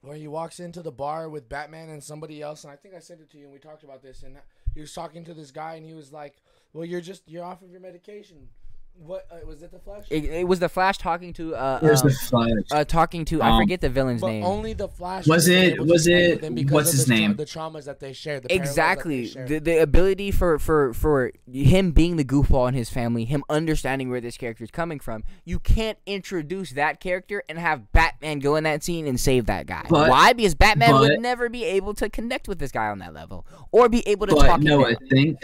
where 0.04 0.18
he 0.18 0.28
walks 0.28 0.60
into 0.60 0.82
the 0.82 0.92
bar 0.92 1.30
with 1.30 1.48
Batman 1.48 1.90
and 1.90 2.04
somebody 2.04 2.42
else. 2.42 2.66
And 2.66 2.74
I 2.74 2.76
think 2.76 2.94
I 2.94 3.00
sent 3.00 3.22
it 3.22 3.32
to 3.32 3.38
you, 3.38 3.46
and 3.46 3.54
we 3.54 3.60
talked 3.60 3.84
about 3.84 4.04
this. 4.04 4.22
And 4.22 4.36
he 4.76 4.82
was 4.82 4.94
talking 4.94 5.24
to 5.24 5.34
this 5.34 5.50
guy, 5.50 5.76
and 5.76 5.86
he 5.86 5.94
was 5.94 6.12
like, 6.12 6.36
"Well, 6.74 6.84
you're 6.84 7.02
just 7.02 7.24
you're 7.26 7.46
off 7.46 7.62
of 7.62 7.72
your 7.72 7.80
medication." 7.80 8.50
What 8.96 9.26
uh, 9.32 9.46
was 9.46 9.62
it? 9.62 9.72
The 9.72 9.80
Flash? 9.80 10.06
It, 10.10 10.24
it 10.26 10.48
was 10.48 10.60
the 10.60 10.70
Flash 10.70 10.98
talking 10.98 11.34
to 11.34 11.56
uh, 11.56 11.80
Where's 11.80 12.04
um, 12.04 12.08
the 12.10 12.14
Flash? 12.16 12.50
uh 12.72 12.86
talking 12.86 13.26
to 13.26 13.42
I 13.42 13.50
Um, 13.50 13.62
forget 13.64 13.82
the 13.82 13.90
villain's 13.90 14.22
but 14.22 14.28
name. 14.28 14.44
only 14.46 14.74
the 14.74 14.88
Flash 14.88 15.28
Was 15.28 15.38
was 15.40 15.48
it- 15.50 15.82
was 15.86 16.08
it- 16.08 16.36
with 16.36 16.44
him 16.44 16.56
because 16.56 16.72
what's 16.74 16.92
his 16.92 17.06
the 17.08 17.14
name? 17.16 17.36
the 17.36 17.44
traumas 17.46 17.86
that 17.86 18.00
they 18.00 18.14
shared. 18.14 18.44
The 18.44 18.50
parallels 18.50 18.76
that 18.76 18.76
they 18.76 18.82
exactly 18.94 19.26
shared. 19.28 19.48
the, 19.50 19.60
the 19.60 19.78
ability 19.82 20.32
for, 20.32 20.58
for 20.58 20.94
for 20.94 21.32
him 21.52 21.92
being 21.92 22.16
the 22.18 22.24
goofball 22.24 22.68
in 22.70 22.76
his 22.76 22.90
family 22.90 23.26
him 23.26 23.44
understanding 23.50 24.10
where 24.10 24.22
this 24.22 24.38
character 24.38 24.64
is 24.64 24.72
coming 24.72 25.00
from 25.00 25.24
you 25.44 25.60
can't 25.60 25.98
introduce 26.06 26.72
that 26.72 27.00
character 27.02 27.44
and 27.50 27.58
have 27.58 27.92
batman 27.92 28.40
go 28.40 28.56
in 28.56 28.64
that 28.64 28.84
scene 28.84 29.06
and 29.08 29.20
save 29.20 29.48
that 29.48 29.66
guy 29.66 29.86
But- 29.90 30.10
why 30.10 30.32
because 30.34 30.56
batman 30.56 30.92
but- 30.92 31.02
would 31.02 31.20
never 31.20 31.50
be 31.50 31.64
able 31.66 31.94
to 31.96 32.10
connect 32.10 32.48
with 32.48 32.60
this 32.60 32.72
guy 32.72 32.88
on 32.88 33.00
that 33.00 33.14
level 33.14 33.46
or 33.72 33.90
be 33.90 34.08
able 34.08 34.28
to 34.28 34.36
But 34.36 34.48
talk 34.48 34.62
no, 34.62 34.80
him 34.80 34.86
I 34.86 34.90
down. 34.94 35.10
think 35.10 35.40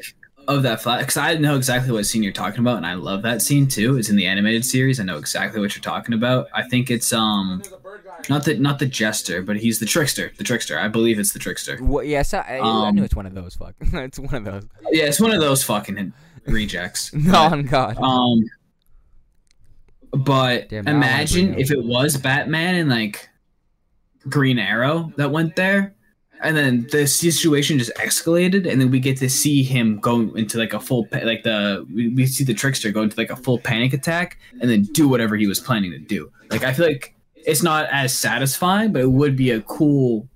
of 0.50 0.64
that 0.64 0.82
flash 0.82 1.02
because 1.02 1.16
I 1.18 1.36
know 1.36 1.56
exactly 1.56 1.92
what 1.94 2.06
scene 2.06 2.24
you're 2.24 2.34
talking 2.34 2.60
about, 2.60 2.78
and 2.78 2.86
I 2.86 2.96
love 2.96 3.22
that 3.22 3.42
scene 3.42 3.68
too. 3.68 3.98
It's 3.98 4.10
in 4.10 4.16
the 4.18 4.26
animated 4.26 4.66
series. 4.66 5.00
I 5.00 5.04
know 5.04 5.18
exactly 5.18 5.62
what 5.62 5.76
you're 5.76 5.82
talking 5.84 6.14
about. 6.14 6.48
I 6.54 6.64
think 6.68 6.90
it's 6.92 7.14
um 7.14 7.60
There's 7.64 7.74
a 7.74 7.78
bird 7.78 8.02
guy. 8.04 8.18
not 8.30 8.44
the 8.46 8.58
not 8.58 8.80
the 8.80 8.86
jester, 8.88 9.42
but 9.42 9.56
he's 9.58 9.80
the 9.80 9.86
trickster. 9.86 10.32
The 10.38 10.44
trickster. 10.44 10.78
I 10.78 10.88
believe 10.90 11.20
it's 11.20 11.32
the 11.34 11.40
trickster. 11.40 11.78
Wha- 11.82 12.02
yes 12.02 12.34
I, 12.34 12.40
I, 12.40 12.56
I 12.58 12.88
Um, 12.90 12.96
knew 12.96 13.04
it's 13.04 13.16
one 13.16 13.26
of 13.28 13.34
those 13.36 13.56
fuck 13.56 13.76
it's 13.82 14.18
one 14.20 14.36
of 14.36 14.44
those 14.44 14.66
Yeah, 14.92 15.06
it's 15.06 15.22
one 15.22 15.32
of 15.32 15.40
those 15.40 15.64
fucking 15.64 16.12
rejects. 16.48 17.14
no 17.14 17.38
on 17.38 17.64
god 17.64 17.98
Um, 18.02 18.44
but 20.12 20.70
Damn, 20.70 20.88
I 20.88 20.92
imagine 20.92 21.60
if 21.60 21.72
it 21.72 21.84
was 21.84 22.18
Batman 22.18 22.76
and 22.76 22.90
like 22.90 23.30
Green 24.28 24.58
Arrow 24.60 25.14
that 25.18 25.30
went 25.32 25.56
there, 25.56 25.96
and 26.42 26.56
then 26.56 26.88
the 26.92 27.06
situation 27.06 27.80
just 27.80 27.94
escalated, 27.96 28.70
and 28.70 28.80
then 28.80 28.92
we 28.92 29.00
get 29.00 29.18
to 29.18 29.30
see 29.30 29.64
him 29.64 30.00
go 30.00 30.22
into 30.36 30.58
like 30.58 30.74
a 30.74 30.80
full 30.80 31.06
pa- 31.06 31.22
like 31.24 31.44
the 31.44 31.86
we, 31.94 32.10
we 32.10 32.26
see 32.26 32.44
the 32.44 32.54
trickster 32.54 32.92
go 32.92 33.02
into 33.02 33.18
like 33.18 33.30
a 33.30 33.36
full 33.36 33.60
panic 33.60 33.94
attack, 33.94 34.38
and 34.62 34.70
then 34.70 34.84
do 34.84 35.08
whatever 35.08 35.36
he 35.36 35.48
was 35.48 35.60
planning 35.60 35.92
to 35.92 36.00
do. 36.00 36.32
Like 36.50 36.64
I 36.64 36.74
feel 36.74 36.86
like 36.86 37.16
it's 37.36 37.64
not 37.64 37.88
as 37.92 38.18
satisfying, 38.18 38.94
but 38.94 39.02
it 39.02 39.12
would 39.12 39.36
be 39.36 39.52
a 39.52 39.62
cool 39.62 40.30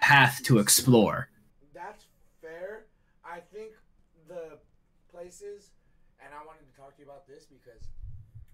path 0.00 0.40
to 0.44 0.58
explore. 0.58 1.28
That's 1.74 2.06
fair. 2.40 2.86
I 3.24 3.40
think 3.52 3.72
the 4.28 4.58
places, 5.10 5.70
and 6.24 6.32
I 6.32 6.44
wanted 6.46 6.70
to 6.72 6.78
talk 6.78 6.96
to 6.96 7.02
you 7.02 7.06
about 7.06 7.26
this 7.26 7.46
because 7.46 7.88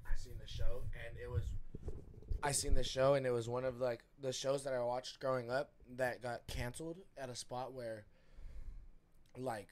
I 0.05 0.17
seen 0.17 0.35
the 0.41 0.49
show 0.49 0.83
and 1.07 1.17
it 1.23 1.31
was, 1.31 1.45
I 2.43 2.53
seen 2.53 2.75
the 2.75 2.85
show 2.85 3.15
and 3.15 3.27
it 3.27 3.31
was 3.31 3.49
one 3.49 3.65
of 3.65 3.81
like 3.81 4.01
the 4.21 4.33
shows 4.33 4.65
that 4.65 4.75
I 4.75 4.83
watched 4.83 5.21
growing 5.21 5.51
up 5.51 5.71
that 5.97 6.23
got 6.23 6.47
canceled 6.47 6.99
at 7.17 7.29
a 7.31 7.35
spot 7.35 7.73
where, 7.73 8.05
like, 9.37 9.69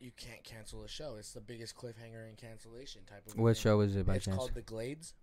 you 0.00 0.10
can't 0.16 0.42
cancel 0.42 0.82
a 0.84 0.88
show. 0.88 1.16
It's 1.18 1.32
the 1.32 1.40
biggest 1.40 1.76
cliffhanger 1.76 2.26
and 2.28 2.36
cancellation 2.36 3.02
type 3.04 3.26
of. 3.26 3.38
what 3.38 3.56
thing. 3.56 3.62
show 3.62 3.80
is 3.80 3.96
it 3.96 4.06
by 4.06 4.16
It's 4.16 4.24
chance 4.24 4.36
called 4.36 4.54
The 4.54 4.62
Glades, 4.62 5.14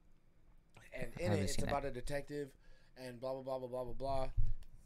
and 0.94 1.12
in 1.20 1.34
it, 1.34 1.40
it's 1.40 1.56
seen 1.56 1.66
it. 1.66 1.70
about 1.70 1.86
a 1.86 1.92
detective, 1.92 2.50
and 2.98 3.20
blah 3.20 3.34
blah 3.34 3.42
blah 3.42 3.60
blah 3.60 3.68
blah 3.68 3.84
blah 3.86 3.94
blah. 3.94 4.28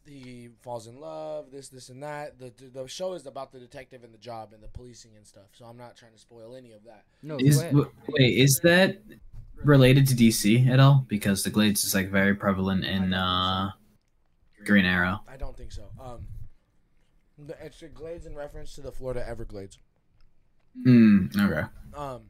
He 0.05 0.49
falls 0.61 0.87
in 0.87 0.99
love, 0.99 1.51
this 1.51 1.69
this 1.69 1.89
and 1.89 2.03
that. 2.03 2.39
The 2.39 2.51
the, 2.57 2.81
the 2.81 2.87
show 2.87 3.13
is 3.13 3.25
about 3.25 3.51
the 3.51 3.59
detective 3.59 4.03
and 4.03 4.13
the 4.13 4.17
job 4.17 4.51
and 4.53 4.61
the 4.61 4.67
policing 4.67 5.11
and 5.15 5.25
stuff. 5.25 5.47
So 5.53 5.65
I'm 5.65 5.77
not 5.77 5.95
trying 5.95 6.13
to 6.13 6.19
spoil 6.19 6.55
any 6.55 6.73
of 6.73 6.83
that. 6.85 7.05
no 7.21 7.37
Is 7.39 7.61
w- 7.61 7.89
wait, 8.09 8.37
is 8.37 8.59
that 8.63 8.97
related 9.63 10.07
to 10.07 10.15
DC 10.15 10.67
at 10.67 10.79
all? 10.79 11.05
Because 11.07 11.43
the 11.43 11.49
Glades 11.51 11.83
is 11.85 11.93
like 11.95 12.09
very 12.09 12.35
prevalent 12.35 12.83
in 12.83 13.13
uh, 13.13 13.71
Green 14.65 14.85
Arrow. 14.85 15.21
I 15.27 15.37
don't 15.37 15.55
think 15.55 15.71
so. 15.71 15.89
Um, 15.99 16.27
the 17.37 17.55
the 17.79 17.87
Glades 17.87 18.25
in 18.25 18.35
reference 18.35 18.75
to 18.75 18.81
the 18.81 18.91
Florida 18.91 19.27
Everglades. 19.27 19.77
Hmm. 20.83 21.27
Okay. 21.37 21.63
Um, 21.95 22.23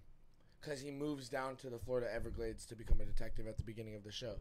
because 0.60 0.81
he 0.81 0.91
moves 0.91 1.27
down 1.27 1.57
to 1.57 1.69
the 1.69 1.77
Florida 1.77 2.07
Everglades 2.14 2.65
to 2.68 2.76
become 2.76 3.01
a 3.01 3.05
detective 3.05 3.47
at 3.47 3.57
the 3.57 3.64
beginning 3.64 3.95
of 3.95 4.03
the 4.05 4.11
show, 4.14 4.35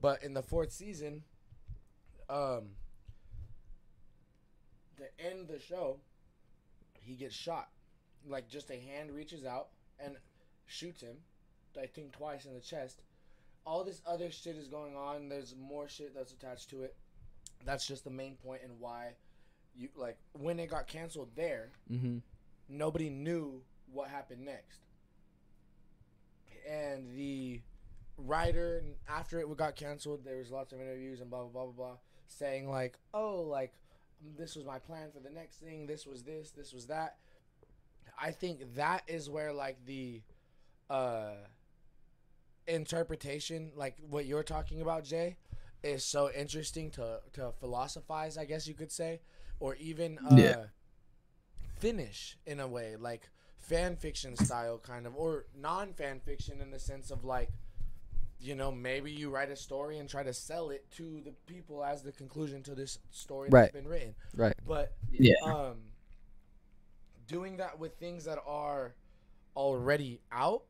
but 0.00 0.22
in 0.22 0.32
the 0.32 0.42
fourth 0.42 0.72
season, 0.72 1.24
um, 2.30 2.70
the 4.96 5.08
end 5.22 5.40
of 5.40 5.48
the 5.48 5.60
show, 5.60 5.98
he 7.00 7.14
gets 7.14 7.34
shot. 7.34 7.68
Like 8.26 8.48
just 8.48 8.70
a 8.70 8.80
hand 8.80 9.10
reaches 9.12 9.44
out 9.44 9.68
and 10.00 10.16
shoots 10.66 11.02
him, 11.02 11.18
I 11.80 11.86
think 11.86 12.12
twice 12.12 12.44
in 12.44 12.54
the 12.54 12.60
chest. 12.60 13.02
All 13.64 13.84
this 13.84 14.00
other 14.06 14.30
shit 14.30 14.56
is 14.56 14.68
going 14.68 14.96
on. 14.96 15.28
There's 15.28 15.54
more 15.54 15.88
shit 15.88 16.14
that's 16.14 16.32
attached 16.32 16.70
to 16.70 16.82
it. 16.82 16.96
That's 17.64 17.86
just 17.86 18.04
the 18.04 18.10
main 18.10 18.36
point 18.36 18.62
and 18.64 18.78
why 18.78 19.14
you 19.76 19.88
like 19.94 20.16
when 20.32 20.58
it 20.58 20.68
got 20.68 20.86
canceled 20.88 21.28
there 21.36 21.70
mm-hmm. 21.90 22.18
nobody 22.68 23.08
knew 23.10 23.62
what 23.92 24.08
happened 24.08 24.44
next. 24.44 24.80
And 26.68 27.10
the 27.16 27.60
writer, 28.18 28.82
after 29.08 29.40
it 29.40 29.56
got 29.56 29.76
canceled, 29.76 30.24
there 30.24 30.36
was 30.36 30.50
lots 30.50 30.72
of 30.72 30.80
interviews 30.80 31.20
and 31.20 31.30
blah 31.30 31.40
blah 31.40 31.48
blah 31.48 31.64
blah 31.64 31.86
blah, 31.86 31.96
saying 32.26 32.68
like, 32.68 32.98
"Oh, 33.14 33.42
like 33.42 33.72
this 34.36 34.56
was 34.56 34.64
my 34.64 34.78
plan 34.78 35.10
for 35.12 35.20
the 35.20 35.30
next 35.30 35.56
thing. 35.56 35.86
This 35.86 36.06
was 36.06 36.22
this. 36.22 36.50
This 36.50 36.72
was 36.72 36.86
that." 36.86 37.16
I 38.20 38.32
think 38.32 38.74
that 38.74 39.04
is 39.06 39.30
where 39.30 39.52
like 39.52 39.78
the 39.86 40.22
uh 40.90 41.34
interpretation, 42.66 43.70
like 43.74 43.96
what 44.08 44.26
you're 44.26 44.42
talking 44.42 44.82
about, 44.82 45.04
Jay, 45.04 45.36
is 45.82 46.04
so 46.04 46.30
interesting 46.32 46.90
to 46.92 47.20
to 47.34 47.52
philosophize. 47.60 48.36
I 48.38 48.44
guess 48.44 48.66
you 48.66 48.74
could 48.74 48.92
say, 48.92 49.20
or 49.60 49.74
even 49.76 50.18
uh, 50.18 50.32
Yeah. 50.38 50.66
finish 51.78 52.36
in 52.46 52.60
a 52.60 52.66
way, 52.68 52.96
like 52.96 53.28
fan 53.58 53.96
fiction 53.96 54.36
style, 54.36 54.78
kind 54.78 55.06
of, 55.06 55.14
or 55.16 55.46
non 55.54 55.92
fan 55.92 56.20
fiction 56.20 56.60
in 56.60 56.70
the 56.70 56.78
sense 56.78 57.10
of 57.10 57.24
like, 57.24 57.50
you 58.40 58.54
know, 58.54 58.70
maybe 58.72 59.10
you 59.10 59.30
write 59.30 59.50
a 59.50 59.56
story 59.56 59.98
and 59.98 60.08
try 60.08 60.22
to 60.22 60.32
sell 60.32 60.70
it 60.70 60.90
to 60.92 61.20
the 61.24 61.32
people 61.46 61.84
as 61.84 62.02
the 62.02 62.12
conclusion 62.12 62.62
to 62.64 62.74
this 62.74 62.98
story 63.10 63.50
Right. 63.50 63.62
that's 63.62 63.72
been 63.72 63.88
written. 63.88 64.14
right 64.36 64.54
But 64.66 64.94
Yeah. 65.10 65.34
um, 65.44 65.78
doing 67.26 67.56
that 67.58 67.78
with 67.78 67.94
things 67.98 68.24
that 68.24 68.38
are 68.46 68.94
already 69.56 70.20
out 70.32 70.62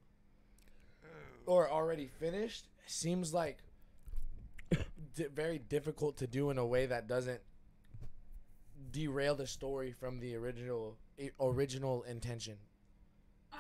or 1.47 1.69
already 1.71 2.07
finished 2.07 2.69
seems 2.87 3.33
like 3.33 3.59
di- 5.15 5.27
very 5.35 5.59
difficult 5.59 6.17
to 6.19 6.27
do 6.27 6.51
in 6.51 6.59
a 6.59 6.67
way 6.67 6.87
that 6.87 7.07
doesn't 7.09 7.41
derail 8.93 9.35
the 9.35 9.47
story 9.47 9.93
from 9.93 10.21
the 10.21 10.35
original 10.35 10.97
original 11.41 12.03
intention. 12.05 12.55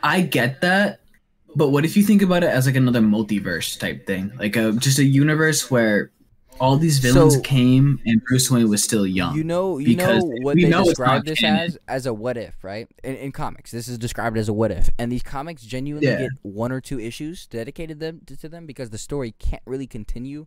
I 0.02 0.20
get 0.22 0.60
that, 0.60 1.00
but 1.56 1.68
what 1.70 1.84
if 1.84 1.96
you 1.96 2.02
think 2.02 2.22
about 2.22 2.44
it 2.44 2.48
as 2.50 2.66
like 2.66 2.76
another 2.76 3.00
multiverse 3.00 3.78
type 3.78 4.06
thing, 4.06 4.32
like 4.38 4.56
a 4.56 4.72
just 4.72 4.98
a 4.98 5.04
universe 5.04 5.70
where 5.70 6.12
all 6.60 6.76
these 6.76 6.98
villains 6.98 7.34
So- 7.34 7.40
came 7.40 8.00
and 8.04 8.20
Bruce 8.24 8.50
Wayne 8.50 8.68
was 8.68 8.82
still 8.82 9.06
young. 9.06 9.36
You 9.36 9.44
know, 9.44 9.78
you 9.78 9.88
because 9.96 10.22
know 10.24 10.30
what 10.42 10.54
we 10.56 10.64
they 10.64 10.70
know 10.70 10.84
describe 10.84 11.24
this 11.24 11.40
canon. 11.40 11.60
as 11.60 11.78
as 11.88 12.06
a 12.06 12.14
what 12.14 12.36
if, 12.36 12.62
right? 12.62 12.88
In, 13.04 13.16
in 13.16 13.32
comics, 13.32 13.70
this 13.70 13.86
is 13.88 13.98
described 13.98 14.36
as 14.38 14.48
a 14.48 14.52
what 14.52 14.70
if, 14.70 14.88
and 14.98 15.10
these 15.10 15.22
comics 15.22 15.62
genuinely 15.62 16.08
Yeah. 16.08 16.18
get 16.20 16.30
one 16.42 16.72
or 16.72 16.80
two 16.80 16.98
issues 17.00 17.46
dedicated 17.46 18.00
them 18.00 18.20
to, 18.26 18.36
to 18.36 18.48
them 18.48 18.66
because 18.66 18.90
the 18.90 18.98
story 18.98 19.32
can't 19.38 19.62
really 19.66 19.86
continue 19.86 20.46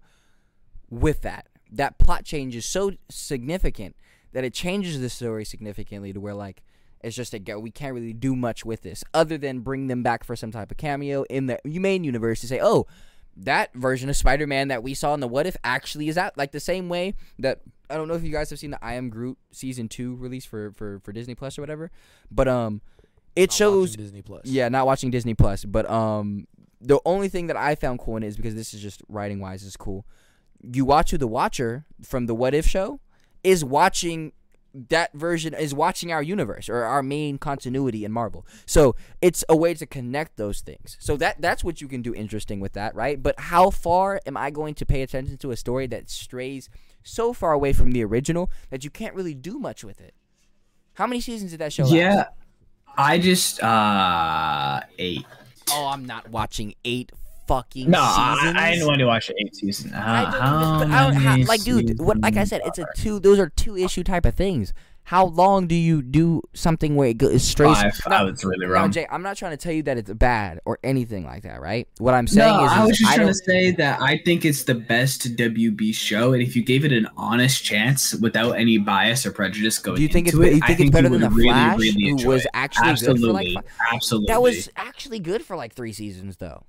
with 0.91 1.21
that. 1.21 1.47
That 1.71 1.97
plot 1.97 2.23
change 2.25 2.55
is 2.55 2.65
so 2.65 2.91
significant 3.09 3.95
that 4.33 4.43
it 4.43 4.53
changes 4.53 5.01
the 5.01 5.09
story 5.09 5.45
significantly 5.45 6.13
to 6.13 6.19
where 6.19 6.35
like 6.35 6.61
it's 6.99 7.15
just 7.15 7.33
a. 7.33 7.39
We 7.57 7.71
can't 7.71 7.95
really 7.95 8.13
do 8.13 8.35
much 8.35 8.63
with 8.63 8.83
this 8.83 9.03
other 9.13 9.37
than 9.37 9.61
bring 9.61 9.87
them 9.87 10.03
back 10.03 10.23
for 10.23 10.35
some 10.35 10.51
type 10.51 10.69
of 10.69 10.77
cameo 10.77 11.23
in 11.23 11.47
the 11.47 11.59
main 11.65 12.03
universe 12.03 12.41
to 12.41 12.47
say, 12.47 12.59
oh, 12.61 12.85
that 13.37 13.73
version 13.73 14.09
of 14.09 14.15
Spider-Man 14.15 14.67
that 14.67 14.83
we 14.83 14.93
saw 14.93 15.13
in 15.13 15.19
the 15.19 15.27
What 15.27 15.47
If 15.47 15.57
actually 15.63 16.09
is 16.09 16.17
out 16.17 16.37
like 16.37 16.51
the 16.51 16.59
same 16.59 16.89
way 16.89 17.15
that 17.39 17.61
I 17.89 17.95
don't 17.95 18.07
know 18.07 18.13
if 18.13 18.23
you 18.23 18.31
guys 18.31 18.49
have 18.49 18.59
seen 18.59 18.71
the 18.71 18.83
I 18.83 18.93
Am 18.93 19.09
Groot 19.09 19.37
season 19.51 19.89
two 19.89 20.15
release 20.15 20.45
for 20.45 20.71
for 20.73 20.99
for 20.99 21.11
Disney 21.11 21.33
Plus 21.33 21.57
or 21.57 21.61
whatever, 21.61 21.91
but 22.29 22.47
um, 22.47 22.81
it 23.35 23.49
Not 23.49 23.53
shows 23.53 23.95
Disney 23.95 24.21
Plus. 24.21 24.45
yeah, 24.45 24.69
not 24.69 24.85
watching 24.85 25.11
Disney 25.11 25.33
Plus, 25.33 25.65
but 25.65 25.89
um, 25.89 26.47
the 26.79 26.99
only 27.05 27.29
thing 27.29 27.47
that 27.47 27.57
I 27.57 27.75
found 27.75 27.99
cool 27.99 28.17
in 28.17 28.23
it 28.23 28.27
is 28.27 28.37
because 28.37 28.55
this 28.55 28.73
is 28.73 28.81
just 28.81 29.01
writing 29.07 29.39
wise 29.39 29.63
is 29.63 29.75
cool. 29.77 30.05
You 30.63 30.85
watch 30.85 31.11
the 31.11 31.27
Watcher 31.27 31.85
from 32.03 32.25
the 32.25 32.35
What 32.35 32.53
If 32.53 32.67
show 32.67 32.99
is 33.43 33.63
watching 33.63 34.33
that 34.73 35.11
version 35.13 35.53
is 35.53 35.73
watching 35.73 36.11
our 36.11 36.23
universe 36.23 36.69
or 36.69 36.83
our 36.83 37.03
main 37.03 37.37
continuity 37.37 38.05
in 38.05 38.11
Marvel. 38.11 38.45
So 38.65 38.95
it's 39.21 39.43
a 39.49 39.55
way 39.55 39.73
to 39.73 39.85
connect 39.85 40.37
those 40.37 40.61
things. 40.61 40.97
So 40.99 41.17
that 41.17 41.41
that's 41.41 41.63
what 41.63 41.81
you 41.81 41.87
can 41.87 42.01
do 42.01 42.13
interesting 42.13 42.59
with 42.59 42.73
that, 42.73 42.95
right? 42.95 43.21
But 43.21 43.39
how 43.39 43.69
far 43.69 44.21
am 44.25 44.37
I 44.37 44.49
going 44.49 44.73
to 44.75 44.85
pay 44.85 45.01
attention 45.01 45.37
to 45.37 45.51
a 45.51 45.57
story 45.57 45.87
that 45.87 46.09
strays 46.09 46.69
so 47.03 47.33
far 47.33 47.51
away 47.51 47.73
from 47.73 47.91
the 47.91 48.03
original 48.03 48.49
that 48.69 48.83
you 48.83 48.89
can't 48.89 49.13
really 49.13 49.33
do 49.33 49.59
much 49.59 49.83
with 49.83 49.99
it? 49.99 50.13
How 50.93 51.07
many 51.07 51.21
seasons 51.21 51.51
did 51.51 51.59
that 51.59 51.73
show? 51.73 51.83
last? 51.83 51.93
Yeah, 51.93 52.25
I 52.97 53.17
just 53.19 53.61
uh 53.61 54.81
eight. 54.97 55.25
Oh, 55.69 55.87
I'm 55.87 56.05
not 56.05 56.29
watching 56.29 56.75
eight 56.85 57.11
fucking 57.47 57.89
No, 57.89 57.99
seasons. 57.99 58.57
I, 58.57 58.67
I 58.67 58.71
didn't 58.71 58.87
want 58.87 58.99
to 58.99 59.05
watch 59.05 59.27
the 59.27 59.35
eight 59.39 59.55
season. 59.55 59.93
Uh, 59.93 60.31
how 60.31 60.81
even- 60.81 60.91
I 60.91 61.03
don't 61.11 61.15
ha- 61.21 61.37
like, 61.47 61.63
dude. 61.63 61.99
What? 61.99 62.19
Like 62.21 62.37
I 62.37 62.43
said, 62.43 62.61
it's 62.65 62.79
a 62.79 62.85
two. 62.97 63.19
Those 63.19 63.39
are 63.39 63.49
two 63.49 63.77
issue 63.77 64.03
type 64.03 64.25
of 64.25 64.35
things. 64.35 64.73
How 65.03 65.25
long 65.25 65.65
do 65.65 65.73
you 65.73 66.03
do 66.03 66.43
something 66.53 66.95
where 66.95 67.09
it 67.09 67.17
goes 67.17 67.43
straight? 67.43 67.73
Five. 67.75 67.99
I 68.05 68.23
was 68.23 68.45
really 68.45 68.67
wrong. 68.67 68.91
Jay, 68.91 69.07
I'm 69.09 69.23
not 69.23 69.35
trying 69.35 69.51
to 69.51 69.57
tell 69.57 69.73
you 69.73 69.81
that 69.83 69.97
it's 69.97 70.13
bad 70.13 70.59
or 70.63 70.77
anything 70.83 71.25
like 71.25 71.41
that, 71.41 71.59
right? 71.59 71.87
What 71.97 72.13
I'm 72.13 72.27
saying 72.27 72.55
No, 72.55 72.65
is, 72.65 72.71
I 72.71 72.85
was 72.85 72.97
just 72.99 73.11
I 73.11 73.15
trying 73.15 73.27
to 73.27 73.33
say 73.33 73.71
that 73.71 73.99
I 73.99 74.19
think 74.23 74.45
it's 74.45 74.63
the 74.63 74.75
best 74.75 75.35
WB 75.35 75.93
show, 75.95 76.33
and 76.33 76.41
if 76.43 76.55
you 76.55 76.63
gave 76.63 76.85
it 76.85 76.93
an 76.93 77.07
honest 77.17 77.63
chance 77.63 78.13
without 78.13 78.51
any 78.51 78.77
bias 78.77 79.25
or 79.25 79.31
prejudice 79.31 79.79
going 79.79 79.95
Do 79.97 80.03
you 80.03 80.07
think 80.07 80.27
into 80.27 80.39
be- 80.39 80.49
it, 80.49 80.53
you 80.53 80.59
I 80.63 80.67
think 80.67 80.81
it's 80.81 80.89
better 80.91 81.09
than 81.09 81.21
the 81.21 81.29
really, 81.31 81.49
Flash, 81.49 81.79
really 81.79 82.09
who 82.21 82.27
was 82.27 82.45
it. 82.45 82.51
actually 82.53 82.83
good 82.83 82.91
absolutely, 82.91 83.53
for 83.55 83.59
like? 83.61 83.65
absolutely. 83.91 84.27
That 84.27 84.41
was 84.43 84.69
actually 84.75 85.19
good 85.19 85.43
for 85.43 85.55
like 85.57 85.73
three 85.73 85.93
seasons, 85.93 86.37
though. 86.37 86.63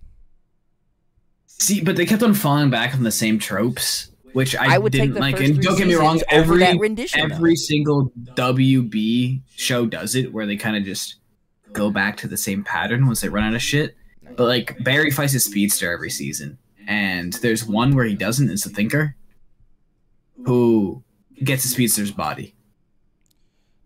See, 1.63 1.81
but 1.81 1.97
they 1.97 2.07
kept 2.07 2.23
on 2.23 2.35
falling 2.35 2.71
back 2.71 2.95
on 2.95 3.03
the 3.03 3.11
same 3.11 3.39
tropes, 3.39 4.11
which 4.33 4.57
I, 4.57 4.75
I 4.75 4.79
would 4.79 4.93
didn't 4.93 5.15
like. 5.15 5.41
And 5.41 5.61
don't 5.61 5.77
get 5.77 5.87
me 5.87 5.95
wrong, 5.95 6.19
seasons 6.19 6.33
over 6.49 6.63
every 6.63 6.95
though. 6.95 7.05
every 7.15 7.57
single 7.57 8.11
WB 8.35 9.41
show 9.57 9.87
does 9.87 10.15
it, 10.15 10.33
where 10.33 10.47
they 10.47 10.57
kind 10.57 10.77
of 10.77 10.85
just 10.85 11.17
go 11.73 11.91
back 11.91 12.17
to 12.19 12.29
the 12.29 12.37
same 12.37 12.63
pattern 12.65 13.07
once 13.07 13.21
they 13.21 13.29
run 13.29 13.45
out 13.45 13.55
of 13.55 13.63
shit. 13.63 13.97
But 14.37 14.45
like 14.47 14.83
Barry 14.83 15.11
fights 15.11 15.35
a 15.35 15.41
speedster 15.41 15.93
every 15.93 16.11
season, 16.11 16.59
and 16.87 17.33
there's 17.35 17.65
one 17.65 17.95
where 17.95 18.05
he 18.05 18.15
doesn't. 18.15 18.51
It's 18.51 18.65
the 18.65 18.71
Thinker, 18.71 19.17
who 20.45 21.03
gets 21.43 21.65
a 21.65 21.69
speedster's 21.69 22.11
body. 22.11 22.55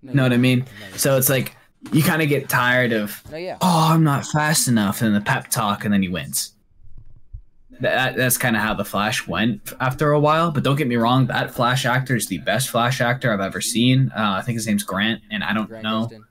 Know 0.02 0.22
what 0.22 0.32
I 0.32 0.36
mean? 0.36 0.64
So 0.96 1.16
it's 1.16 1.28
like 1.28 1.56
you 1.92 2.02
kind 2.02 2.22
of 2.22 2.28
get 2.28 2.48
tired 2.48 2.92
of, 2.92 3.22
No, 3.30 3.36
yeah. 3.36 3.58
oh, 3.60 3.88
I'm 3.92 4.04
not 4.04 4.24
fast 4.26 4.68
enough, 4.68 5.02
and 5.02 5.14
the 5.14 5.20
pep 5.20 5.48
talk, 5.50 5.84
and 5.84 5.92
then 5.92 6.02
he 6.02 6.08
wins. 6.08 6.52
That, 7.80 8.16
that's 8.16 8.38
kind 8.38 8.56
of 8.56 8.62
how 8.62 8.74
the 8.74 8.84
Flash 8.84 9.26
went 9.26 9.72
after 9.80 10.12
a 10.12 10.20
while. 10.20 10.50
But 10.50 10.62
don't 10.62 10.76
get 10.76 10.86
me 10.86 10.96
wrong, 10.96 11.26
that 11.26 11.50
Flash 11.50 11.84
actor 11.84 12.16
is 12.16 12.26
the 12.26 12.38
best 12.38 12.70
Flash 12.70 13.00
actor 13.00 13.32
I've 13.32 13.40
ever 13.40 13.60
seen. 13.60 14.10
Uh, 14.16 14.32
I 14.38 14.42
think 14.42 14.56
his 14.56 14.66
name's 14.66 14.82
Grant, 14.82 15.22
and 15.30 15.44
I 15.44 15.52
don't 15.52 15.68
Grant 15.68 15.84
know. 15.84 16.08
Gustin. 16.10 16.22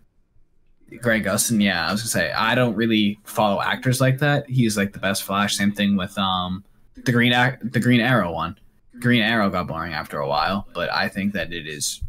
Greg 1.02 1.24
Gustin, 1.26 1.62
yeah, 1.62 1.88
I 1.88 1.92
was 1.92 2.02
gonna 2.02 2.10
say 2.10 2.32
I 2.32 2.56
don't 2.56 2.76
really 2.76 3.20
follow 3.24 3.62
actors 3.62 4.00
like 4.00 4.20
that. 4.20 4.50
He's 4.50 4.78
like 4.78 4.94
the 4.94 5.00
best 5.00 5.24
Flash. 5.24 5.56
Same 5.56 5.72
thing 5.72 5.98
with 5.98 6.18
um 6.18 6.64
the 7.04 7.12
Green 7.12 7.34
Ac- 7.34 7.58
the 7.64 7.80
Green 7.80 8.00
Arrow 8.02 8.32
one. 8.32 8.58
Green 9.00 9.22
Arrow 9.22 9.50
got 9.50 9.68
boring 9.68 9.94
after 9.94 10.20
a 10.20 10.28
while, 10.28 10.68
but 10.74 10.90
I 10.92 11.10
think 11.10 11.34
that 11.34 11.52
it 11.52 11.68
is. 11.68 12.02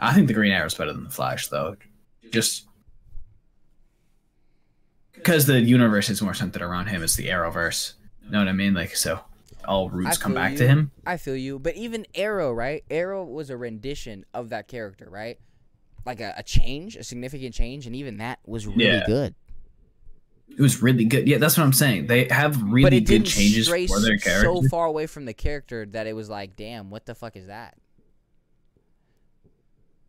I 0.00 0.14
think 0.14 0.28
the 0.28 0.34
Green 0.34 0.52
Arrow 0.52 0.66
is 0.66 0.74
better 0.74 0.92
than 0.92 1.04
the 1.04 1.10
Flash, 1.10 1.48
though. 1.48 1.76
Just 2.30 2.66
because 5.14 5.46
the 5.46 5.60
universe 5.60 6.08
is 6.08 6.22
more 6.22 6.34
centered 6.34 6.62
around 6.62 6.86
him. 6.86 7.02
It's 7.02 7.16
the 7.16 7.26
Arrowverse. 7.28 7.94
Know 8.30 8.38
what 8.38 8.48
I 8.48 8.52
mean? 8.52 8.74
Like 8.74 8.94
so, 8.96 9.20
all 9.66 9.88
roots 9.90 10.18
come 10.18 10.34
back 10.34 10.52
you. 10.52 10.58
to 10.58 10.68
him. 10.68 10.90
I 11.06 11.16
feel 11.16 11.36
you, 11.36 11.58
but 11.58 11.76
even 11.76 12.06
Arrow, 12.14 12.52
right? 12.52 12.84
Arrow 12.90 13.24
was 13.24 13.50
a 13.50 13.56
rendition 13.56 14.24
of 14.34 14.50
that 14.50 14.68
character, 14.68 15.08
right? 15.10 15.38
Like 16.04 16.20
a, 16.20 16.34
a 16.36 16.42
change, 16.42 16.96
a 16.96 17.04
significant 17.04 17.54
change, 17.54 17.86
and 17.86 17.94
even 17.96 18.18
that 18.18 18.38
was 18.46 18.66
really 18.66 18.86
Yeah. 18.86 19.04
good. 19.06 19.34
It 20.50 20.60
was 20.62 20.82
really 20.82 21.04
good. 21.04 21.28
Yeah, 21.28 21.36
that's 21.38 21.56
what 21.58 21.64
I'm 21.64 21.72
saying. 21.74 22.06
They 22.06 22.24
have 22.28 22.60
really 22.62 23.00
good 23.00 23.26
changes 23.26 23.68
for 23.68 24.00
their 24.00 24.16
character. 24.16 24.44
so 24.46 24.62
far 24.68 24.86
away 24.86 25.06
from 25.06 25.24
the 25.26 25.34
character 25.34 25.84
that 25.86 26.06
it 26.06 26.14
was 26.14 26.30
like, 26.30 26.56
damn, 26.56 26.88
what 26.90 27.04
the 27.06 27.14
fuck 27.14 27.36
is 27.36 27.46
that? 27.48 27.76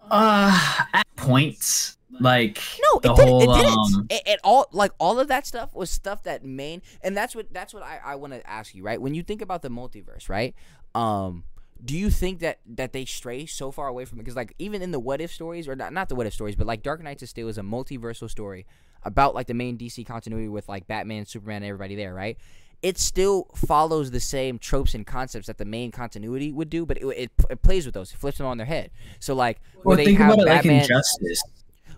Uh, 0.09 0.85
at 0.93 1.05
points, 1.17 1.97
like 2.19 2.61
No, 2.81 2.99
the 3.01 3.11
it, 3.11 3.15
did, 3.15 3.27
whole 3.27 3.41
it 3.53 3.57
didn't. 3.57 3.95
um, 3.95 4.07
It, 4.09 4.21
it 4.25 4.39
all 4.43 4.67
like 4.71 4.91
all 4.99 5.19
of 5.19 5.27
that 5.27 5.45
stuff 5.47 5.73
was 5.73 5.89
stuff 5.89 6.23
that 6.23 6.43
main, 6.43 6.81
and 7.01 7.15
that's 7.15 7.35
what 7.35 7.51
that's 7.53 7.73
what 7.73 7.83
I, 7.83 7.99
I 8.03 8.15
want 8.15 8.33
to 8.33 8.49
ask 8.49 8.73
you, 8.75 8.83
right? 8.83 9.01
When 9.01 9.13
you 9.13 9.23
think 9.23 9.41
about 9.41 9.61
the 9.61 9.69
multiverse, 9.69 10.29
right? 10.29 10.55
Um, 10.95 11.43
do 11.83 11.97
you 11.97 12.09
think 12.09 12.39
that 12.39 12.59
that 12.65 12.91
they 12.93 13.05
stray 13.05 13.45
so 13.45 13.71
far 13.71 13.87
away 13.87 14.05
from 14.05 14.19
it? 14.19 14.23
Because 14.23 14.35
like 14.35 14.53
even 14.59 14.81
in 14.81 14.91
the 14.91 14.99
what 14.99 15.21
if 15.21 15.31
stories, 15.31 15.67
or 15.67 15.75
not, 15.75 15.93
not 15.93 16.09
the 16.09 16.15
what 16.15 16.27
if 16.27 16.33
stories, 16.33 16.55
but 16.55 16.67
like 16.67 16.83
Dark 16.83 17.01
Knights 17.01 17.23
of 17.23 17.29
Steel 17.29 17.47
is 17.47 17.57
a 17.57 17.61
multiversal 17.61 18.29
story 18.29 18.65
about 19.03 19.33
like 19.33 19.47
the 19.47 19.53
main 19.53 19.77
DC 19.77 20.05
continuity 20.05 20.49
with 20.49 20.67
like 20.67 20.87
Batman, 20.87 21.25
Superman, 21.25 21.57
and 21.57 21.65
everybody 21.65 21.95
there, 21.95 22.13
right? 22.13 22.37
It 22.81 22.97
still 22.97 23.47
follows 23.55 24.11
the 24.11 24.21
same 24.21 24.57
tropes 24.57 24.93
and 24.93 25.05
concepts 25.05 25.47
that 25.47 25.57
the 25.57 25.65
main 25.65 25.91
continuity 25.91 26.51
would 26.51 26.69
do, 26.69 26.85
but 26.85 26.97
it, 26.97 27.05
it, 27.05 27.31
it 27.49 27.61
plays 27.61 27.85
with 27.85 27.93
those, 27.93 28.11
it 28.13 28.17
flips 28.17 28.37
them 28.37 28.47
on 28.47 28.57
their 28.57 28.65
head. 28.67 28.91
So 29.19 29.33
like, 29.35 29.59
well, 29.83 29.97
they 29.97 30.05
think 30.05 30.17
have 30.19 30.33
about 30.33 30.39
it 30.39 30.45
like 30.45 30.63
Batman, 30.63 30.81
Injustice, 30.83 31.41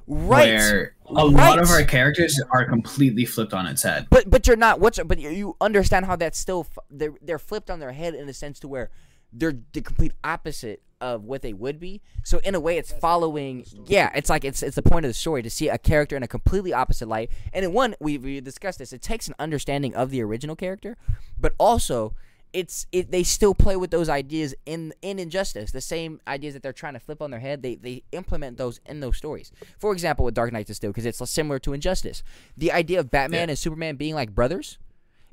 right? 0.07 0.47
where 0.49 0.95
a 1.05 1.25
lot 1.25 1.59
of 1.59 1.69
our 1.69 1.83
characters 1.83 2.41
are 2.51 2.65
completely 2.65 3.25
flipped 3.25 3.53
on 3.53 3.65
its 3.67 3.83
head. 3.83 4.07
But 4.09 4.29
but 4.29 4.47
you're 4.47 4.55
not 4.57 4.79
what's 4.79 4.99
but 5.03 5.19
you- 5.19 5.29
you 5.29 5.55
understand 5.61 6.05
how 6.05 6.15
that's 6.15 6.39
still 6.39 6.67
they're 6.89 7.13
they're 7.21 7.39
flipped 7.39 7.69
on 7.69 7.79
their 7.79 7.91
head 7.91 8.15
in 8.15 8.27
a 8.29 8.33
sense 8.33 8.59
to 8.61 8.67
where 8.67 8.89
they're 9.33 9.57
the 9.73 9.81
complete 9.81 10.13
opposite 10.23 10.81
of 10.99 11.23
what 11.23 11.41
they 11.41 11.51
would 11.53 11.79
be. 11.79 11.99
So 12.23 12.39
in 12.43 12.53
a 12.53 12.59
way, 12.59 12.77
it's 12.77 12.91
following. 12.93 13.65
Yeah, 13.85 14.11
it's 14.13 14.29
like 14.29 14.45
it's 14.45 14.61
it's 14.61 14.75
the 14.75 14.81
point 14.83 15.05
of 15.05 15.09
the 15.09 15.13
story 15.15 15.41
to 15.41 15.49
see 15.49 15.67
a 15.67 15.77
character 15.77 16.15
in 16.15 16.23
a 16.23 16.27
completely 16.27 16.73
opposite 16.73 17.07
light. 17.07 17.31
And 17.53 17.65
in 17.65 17.73
one, 17.73 17.95
we 17.99 18.17
we 18.17 18.39
discussed 18.41 18.79
this. 18.79 18.93
It 18.93 19.01
takes 19.01 19.27
an 19.27 19.33
understanding 19.39 19.95
of 19.95 20.11
the 20.11 20.21
original 20.21 20.55
character, 20.55 20.97
but 21.39 21.53
also 21.57 22.13
it's 22.53 22.85
it 22.91 23.11
they 23.11 23.23
still 23.23 23.53
play 23.55 23.75
with 23.75 23.91
those 23.91 24.09
ideas 24.09 24.53
in 24.65 24.93
in 25.01 25.19
injustice 25.19 25.71
the 25.71 25.81
same 25.81 26.19
ideas 26.27 26.53
that 26.53 26.61
they're 26.63 26.73
trying 26.73 26.93
to 26.93 26.99
flip 26.99 27.21
on 27.21 27.31
their 27.31 27.39
head 27.39 27.61
they 27.61 27.75
they 27.75 28.03
implement 28.11 28.57
those 28.57 28.79
in 28.85 28.99
those 28.99 29.17
stories. 29.17 29.51
For 29.79 29.93
example 29.93 30.25
with 30.25 30.33
dark 30.33 30.51
knight 30.51 30.69
is 30.69 30.77
still 30.77 30.91
because 30.91 31.05
it's 31.05 31.29
similar 31.29 31.59
to 31.59 31.73
injustice. 31.73 32.23
The 32.57 32.71
idea 32.71 32.99
of 32.99 33.09
batman 33.09 33.47
Yeah. 33.47 33.51
and 33.53 33.59
superman 33.59 33.95
being 33.95 34.15
like 34.15 34.35
brothers 34.35 34.77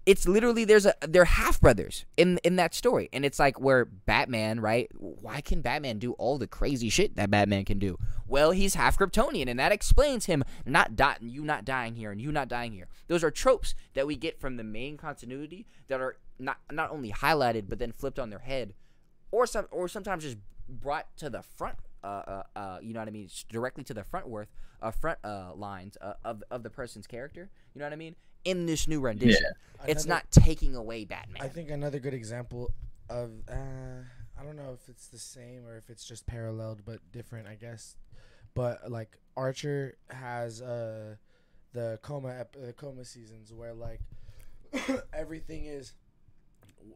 it's 0.07 0.27
literally 0.27 0.65
there's 0.65 0.87
a 0.87 0.95
they're 1.07 1.27
half 1.27 1.61
brothers 1.61 2.07
in 2.17 2.39
in 2.43 2.57
that 2.57 2.73
story. 2.75 3.11
And 3.13 3.27
it's 3.27 3.39
like 3.39 3.61
where 3.61 3.85
batman 3.85 4.61
right 4.61 4.89
why 4.97 5.43
can 5.43 5.61
batman 5.61 5.99
do 5.99 6.13
all 6.13 6.39
the 6.39 6.47
crazy 6.47 6.89
shit 6.89 7.17
that 7.17 7.31
batman 7.31 7.65
can 7.67 7.79
do? 7.79 7.99
Well 8.27 8.53
he's 8.53 8.75
half 8.75 8.97
kryptonian 8.97 9.49
and 9.49 9.59
that 9.61 9.71
explains 9.73 10.25
him 10.25 10.45
not 10.65 10.97
dying 10.97 11.19
you 11.29 11.43
not 11.45 11.65
dying 11.67 11.95
here 11.95 12.11
and 12.11 12.21
you 12.21 12.33
not 12.33 12.49
dying 12.49 12.73
here. 12.73 12.89
Those 13.09 13.23
are 13.23 13.31
tropes 13.31 13.75
that 13.95 14.07
we 14.07 14.17
get 14.17 14.41
from 14.41 14.57
the 14.57 14.65
main 14.65 14.97
continuity 14.97 15.67
that 15.89 16.01
are 16.01 16.17
not 16.39 16.59
not 16.71 16.91
only 16.91 17.11
highlighted 17.13 17.69
but 17.69 17.79
then 17.79 17.93
flipped 17.93 18.19
on 18.19 18.31
their 18.31 18.39
head 18.41 18.75
or 19.31 19.47
some 19.47 19.67
or 19.71 19.89
sometimes 19.89 20.23
just 20.23 20.37
brought 20.69 21.07
to 21.17 21.29
the 21.31 21.43
front 21.43 21.77
uh, 22.05 22.07
uh, 22.07 22.43
uh 22.57 22.79
you 22.83 22.93
know 22.95 23.01
what 23.01 23.09
i 23.09 23.11
mean? 23.11 23.25
S- 23.27 23.45
directly 23.49 23.83
to 23.85 23.95
the 23.95 24.05
front 24.05 24.29
worth 24.29 24.49
uh 24.83 24.91
front 24.91 25.19
uh 25.25 25.53
lines 25.55 25.97
uh, 26.01 26.15
of 26.25 26.43
of 26.51 26.63
the 26.63 26.71
person's 26.71 27.07
character 27.07 27.51
you 27.75 27.79
know 27.81 27.85
what 27.87 27.93
i 27.93 27.97
mean? 27.97 28.15
In 28.45 28.67
this 28.67 28.87
new 28.87 29.01
rendition. 29.01 29.43
It's 29.87 30.05
Another- 30.05 30.23
not 30.23 30.31
taking 30.31 30.75
away 30.77 31.05
batman. 31.05 31.43
I 31.43 31.49
think 31.49 31.71
another 31.71 31.99
good 31.99 32.15
example 32.15 32.71
of 33.11 33.31
uh, 33.51 34.03
I 34.39 34.45
don't 34.45 34.57
know 34.57 34.73
if 34.81 34.89
it's 34.89 35.09
the 35.09 35.19
same 35.19 35.67
or 35.67 35.77
if 35.77 35.91
it's 35.91 36.05
just 36.05 36.25
paralleled 36.27 36.83
but 36.87 37.01
different, 37.13 37.49
I 37.49 37.57
guess. 37.57 37.97
But 38.55 38.91
like 38.91 39.19
Archer 39.37 39.97
has 40.11 40.63
uh 40.63 41.17
the 41.73 41.99
coma 42.03 42.29
ep- 42.41 42.57
the 42.61 42.73
coma 42.73 43.05
seasons 43.05 43.53
where 43.53 43.75
like 43.75 44.01
everything 45.13 45.65
is 45.67 45.93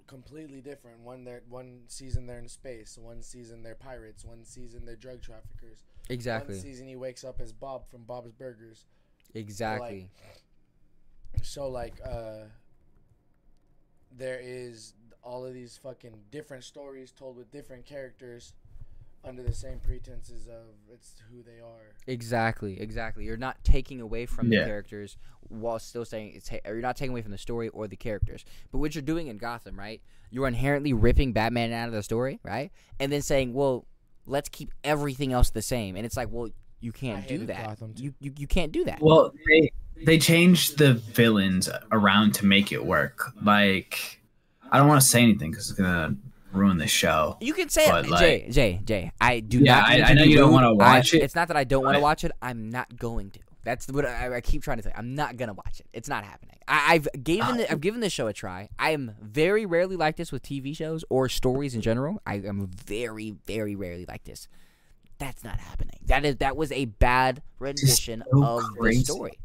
completely 0.07 0.61
different. 0.61 1.01
One 1.01 1.25
they're 1.25 1.43
one 1.49 1.83
season 1.89 2.27
they're 2.27 2.39
in 2.39 2.49
space, 2.49 2.99
one 3.01 3.23
season 3.23 3.63
they're 3.63 3.75
pirates, 3.75 4.25
one 4.25 4.45
season 4.45 4.85
they're 4.85 4.97
drug 4.97 5.23
traffickers. 5.23 5.85
exactly 6.11 6.55
One 6.57 6.63
season 6.63 6.89
he 6.89 6.97
wakes 6.97 7.25
up 7.25 7.41
as 7.41 7.53
Bob 7.53 7.87
from 7.89 8.03
Bob's 8.05 8.33
Burgers. 8.33 8.87
exactly 9.35 10.11
So 11.43 11.69
like 11.69 11.95
uh 12.05 12.45
there 14.17 14.39
is 14.43 14.95
all 15.23 15.45
of 15.45 15.55
these 15.55 15.79
fucking 15.83 16.13
different 16.31 16.65
stories 16.65 17.13
told 17.13 17.37
with 17.37 17.51
different 17.51 17.87
characters 17.87 18.53
under 19.25 19.43
the 19.43 19.53
same 19.53 19.79
pretenses 19.79 20.47
of 20.47 20.75
it's 20.93 21.15
who 21.31 21.43
they 21.43 21.61
are. 21.61 21.95
Exactly, 22.07 22.81
exactly. 22.81 23.25
You're 23.25 23.37
not 23.37 23.63
taking 23.65 24.01
away 24.01 24.27
from 24.27 24.49
the 24.49 24.57
characters 24.57 25.17
while 25.49 25.79
still 25.79 26.05
saying 26.05 26.33
it's. 26.35 26.51
Or 26.65 26.75
you're 26.75 26.83
not 26.83 26.97
taking 26.97 27.13
away 27.13 27.23
from 27.23 27.33
the 27.33 27.39
story 27.39 27.69
or 27.69 27.87
the 27.87 27.97
characters. 27.97 28.45
But 28.71 28.79
what 28.79 28.95
you're 28.95 29.03
doing 29.03 29.29
in 29.29 29.39
Gotham, 29.39 29.79
right? 29.79 30.01
You're 30.31 30.49
inherently 30.49 30.93
ripping 30.93 31.33
Batman 31.33 31.73
out 31.73 31.89
of 31.89 31.95
the 31.95 32.03
story, 32.03 32.41
right? 32.43 32.73
And 32.99 33.13
then 33.13 33.23
saying, 33.23 33.53
"Well, 33.55 33.87
let's 34.27 34.49
keep 34.49 34.73
everything 34.83 35.33
else 35.33 35.51
the 35.51 35.63
same." 35.63 35.97
And 35.97 36.05
it's 36.07 36.17
like, 36.17 36.29
well, 36.31 36.49
you 36.81 36.93
can't 36.93 37.27
do 37.29 37.47
that. 37.47 37.65
Gotham, 37.65 37.95
too. 37.95 38.05
You, 38.05 38.15
you 38.21 38.33
you 38.39 38.47
can't 38.47 38.73
do 38.73 38.85
that. 38.85 39.01
Well, 39.01 39.33
they 39.47 39.71
they 40.05 40.19
changed 40.19 40.79
the 40.79 40.95
villains 40.95 41.69
around 41.93 42.35
to 42.37 42.47
make 42.47 42.73
it 42.73 42.85
work. 42.85 43.33
Like, 43.41 44.21
I 44.71 44.79
don't 44.79 44.89
want 44.89 45.01
to 45.01 45.07
say 45.07 45.23
anything 45.23 45.53
because 45.53 45.71
it's 45.71 45.79
gonna 45.79 46.17
ruin 46.53 46.79
the 46.79 46.87
show. 46.87 47.37
You 47.41 47.53
can 47.55 47.69
say 47.69 47.87
it, 47.87 48.09
like- 48.09 48.21
Jay. 48.21 48.49
Jay, 48.51 48.81
Jay. 48.85 49.13
I 49.21 49.41
do 49.41 49.59
Yeah, 49.59 49.81
not. 49.81 49.89
I- 49.91 50.03
I 50.03 50.15
know 50.15 50.25
be 50.25 50.31
you 50.31 50.39
don't 50.39 50.53
wanna 50.53 50.71
I- 50.71 50.73
watch 50.97 51.15
it, 51.15 51.23
It's 51.23 51.35
not 51.35 51.49
that 51.49 51.57
I 51.57 51.65
don't 51.65 51.85
want 51.85 51.97
to 51.97 52.01
watch 52.01 52.25
it. 52.25 52.33
I'm 52.43 52.71
not 52.71 52.97
going 52.97 53.31
to. 53.33 53.41
That's 53.65 53.87
what 53.89 54.05
I, 54.05 54.37
I 54.37 54.41
keep 54.41 54.63
trying 54.63 54.79
to 54.79 54.83
say. 54.83 54.93
I'm 54.97 55.15
not 55.15 55.37
gonna 55.37 55.53
watch 55.53 55.79
it. 55.81 55.87
It's 55.93 56.09
not 56.09 56.25
happening. 56.25 56.57
I, 56.67 56.95
I've 56.95 57.09
given 57.23 57.43
ah, 57.47 57.53
the, 57.57 57.71
I've 57.71 57.81
given 57.81 58.01
this 58.01 58.13
show 58.13 58.27
a 58.27 58.33
try. 58.33 58.69
I 58.79 58.91
am 58.91 59.15
very 59.21 59.67
rarely 59.67 59.95
like 59.97 60.17
this 60.17 60.33
with 60.33 60.43
TV 60.43 60.77
shows 60.77 61.05
or 61.11 61.29
stories 61.29 61.75
in 61.75 61.81
general. 61.81 62.21
I 62.27 62.35
am 62.37 62.67
very 62.67 63.35
very 63.47 63.77
rarely 63.77 64.05
like 64.07 64.25
this. 64.25 64.49
That's 65.19 65.45
not 65.45 65.61
happening. 65.61 66.01
That 66.07 66.25
is 66.25 66.37
that 66.39 66.57
was 66.57 66.73
a 66.73 66.87
bad 66.87 67.41
rendition 67.61 68.25
so 68.33 68.43
of 68.45 68.63
the 68.81 68.95
story. 69.05 69.39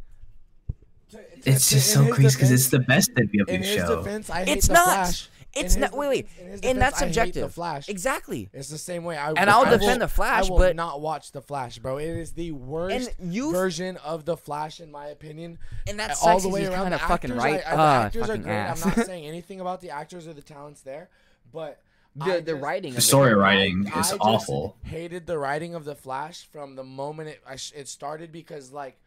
It's 1.46 1.70
just 1.70 1.94
so 1.94 2.12
crazy 2.12 2.36
because 2.36 2.52
it's 2.52 2.70
the 2.70 2.80
best 2.80 3.12
WWE 3.16 3.48
In 3.48 3.62
his 3.62 3.76
show. 3.76 3.98
defense, 3.98 4.30
I 4.30 4.46
hate 4.46 4.58
It's 4.58 4.68
the 4.68 4.74
not. 4.74 4.86
Flash. 4.86 5.30
In 5.60 5.66
It's 5.66 5.74
his 5.76 5.82
not. 5.82 5.94
Wait, 5.98 6.08
wait. 6.08 6.28
defense- 6.28 6.40
in 6.46 6.52
his 6.52 6.62
And 6.64 6.82
that's 6.82 7.00
subjective. 7.00 7.44
the 7.44 7.50
Flash. 7.50 7.90
Exactly. 7.90 8.50
It's 8.54 8.70
the 8.70 8.78
same 8.78 9.04
way. 9.04 9.18
I 9.18 9.30
And 9.32 9.50
I'll 9.50 9.66
I 9.66 9.72
will- 9.72 9.78
defend 9.80 10.02
the 10.02 10.08
Flash, 10.08 10.46
I 10.48 10.50
will 10.52 10.58
but- 10.60 10.76
not 10.76 11.02
watch 11.02 11.32
the 11.32 11.42
Flash, 11.42 11.80
bro. 11.80 11.98
It 11.98 12.08
is 12.10 12.34
the 12.34 12.52
worst 12.52 13.10
you- 13.20 13.52
version 13.52 13.98
of 13.98 14.26
the 14.26 14.38
Flash, 14.38 14.80
in 14.80 14.92
my 14.92 15.08
opinion. 15.08 15.60
And 15.88 16.00
that 16.00 16.16
all 16.22 16.40
the 16.40 16.50
way 16.50 16.62
he's 16.62 16.70
around. 16.70 16.84
kinda 16.86 17.00
fucking 17.00 17.34
right. 17.36 17.62
I, 17.66 17.72
I, 17.72 17.76
the 17.76 17.82
Ah, 17.82 18.02
actors 18.04 18.30
are 18.30 18.38
great. 18.38 18.54
ass. 18.54 18.86
I'm 18.86 18.94
not 18.98 19.06
saying 19.08 19.26
anything 19.26 19.60
about 19.62 19.82
the 19.82 19.90
actors 19.92 20.28
or 20.28 20.34
the 20.34 20.42
talents 20.42 20.82
there, 20.82 21.10
but 21.52 21.82
The 22.16 22.42
the 22.42 22.52
just- 22.54 22.62
writing. 22.64 22.92
The 22.94 22.98
of 22.98 23.04
it- 23.04 23.08
story 23.08 23.32
I- 23.32 23.36
writing 23.36 23.88
I 23.94 24.00
is 24.02 24.10
just 24.10 24.18
awful. 24.22 24.76
Hated 24.84 25.26
the 25.28 25.38
writing 25.38 25.76
of 25.76 25.86
the 25.86 25.96
Flash 25.96 26.46
from 26.52 26.76
the 26.76 26.84
moment 26.84 27.30
it 27.30 27.42
I 27.48 27.56
sh- 27.56 27.74
it 27.76 27.88
started 27.88 28.32
because 28.32 28.72
like, 28.72 28.98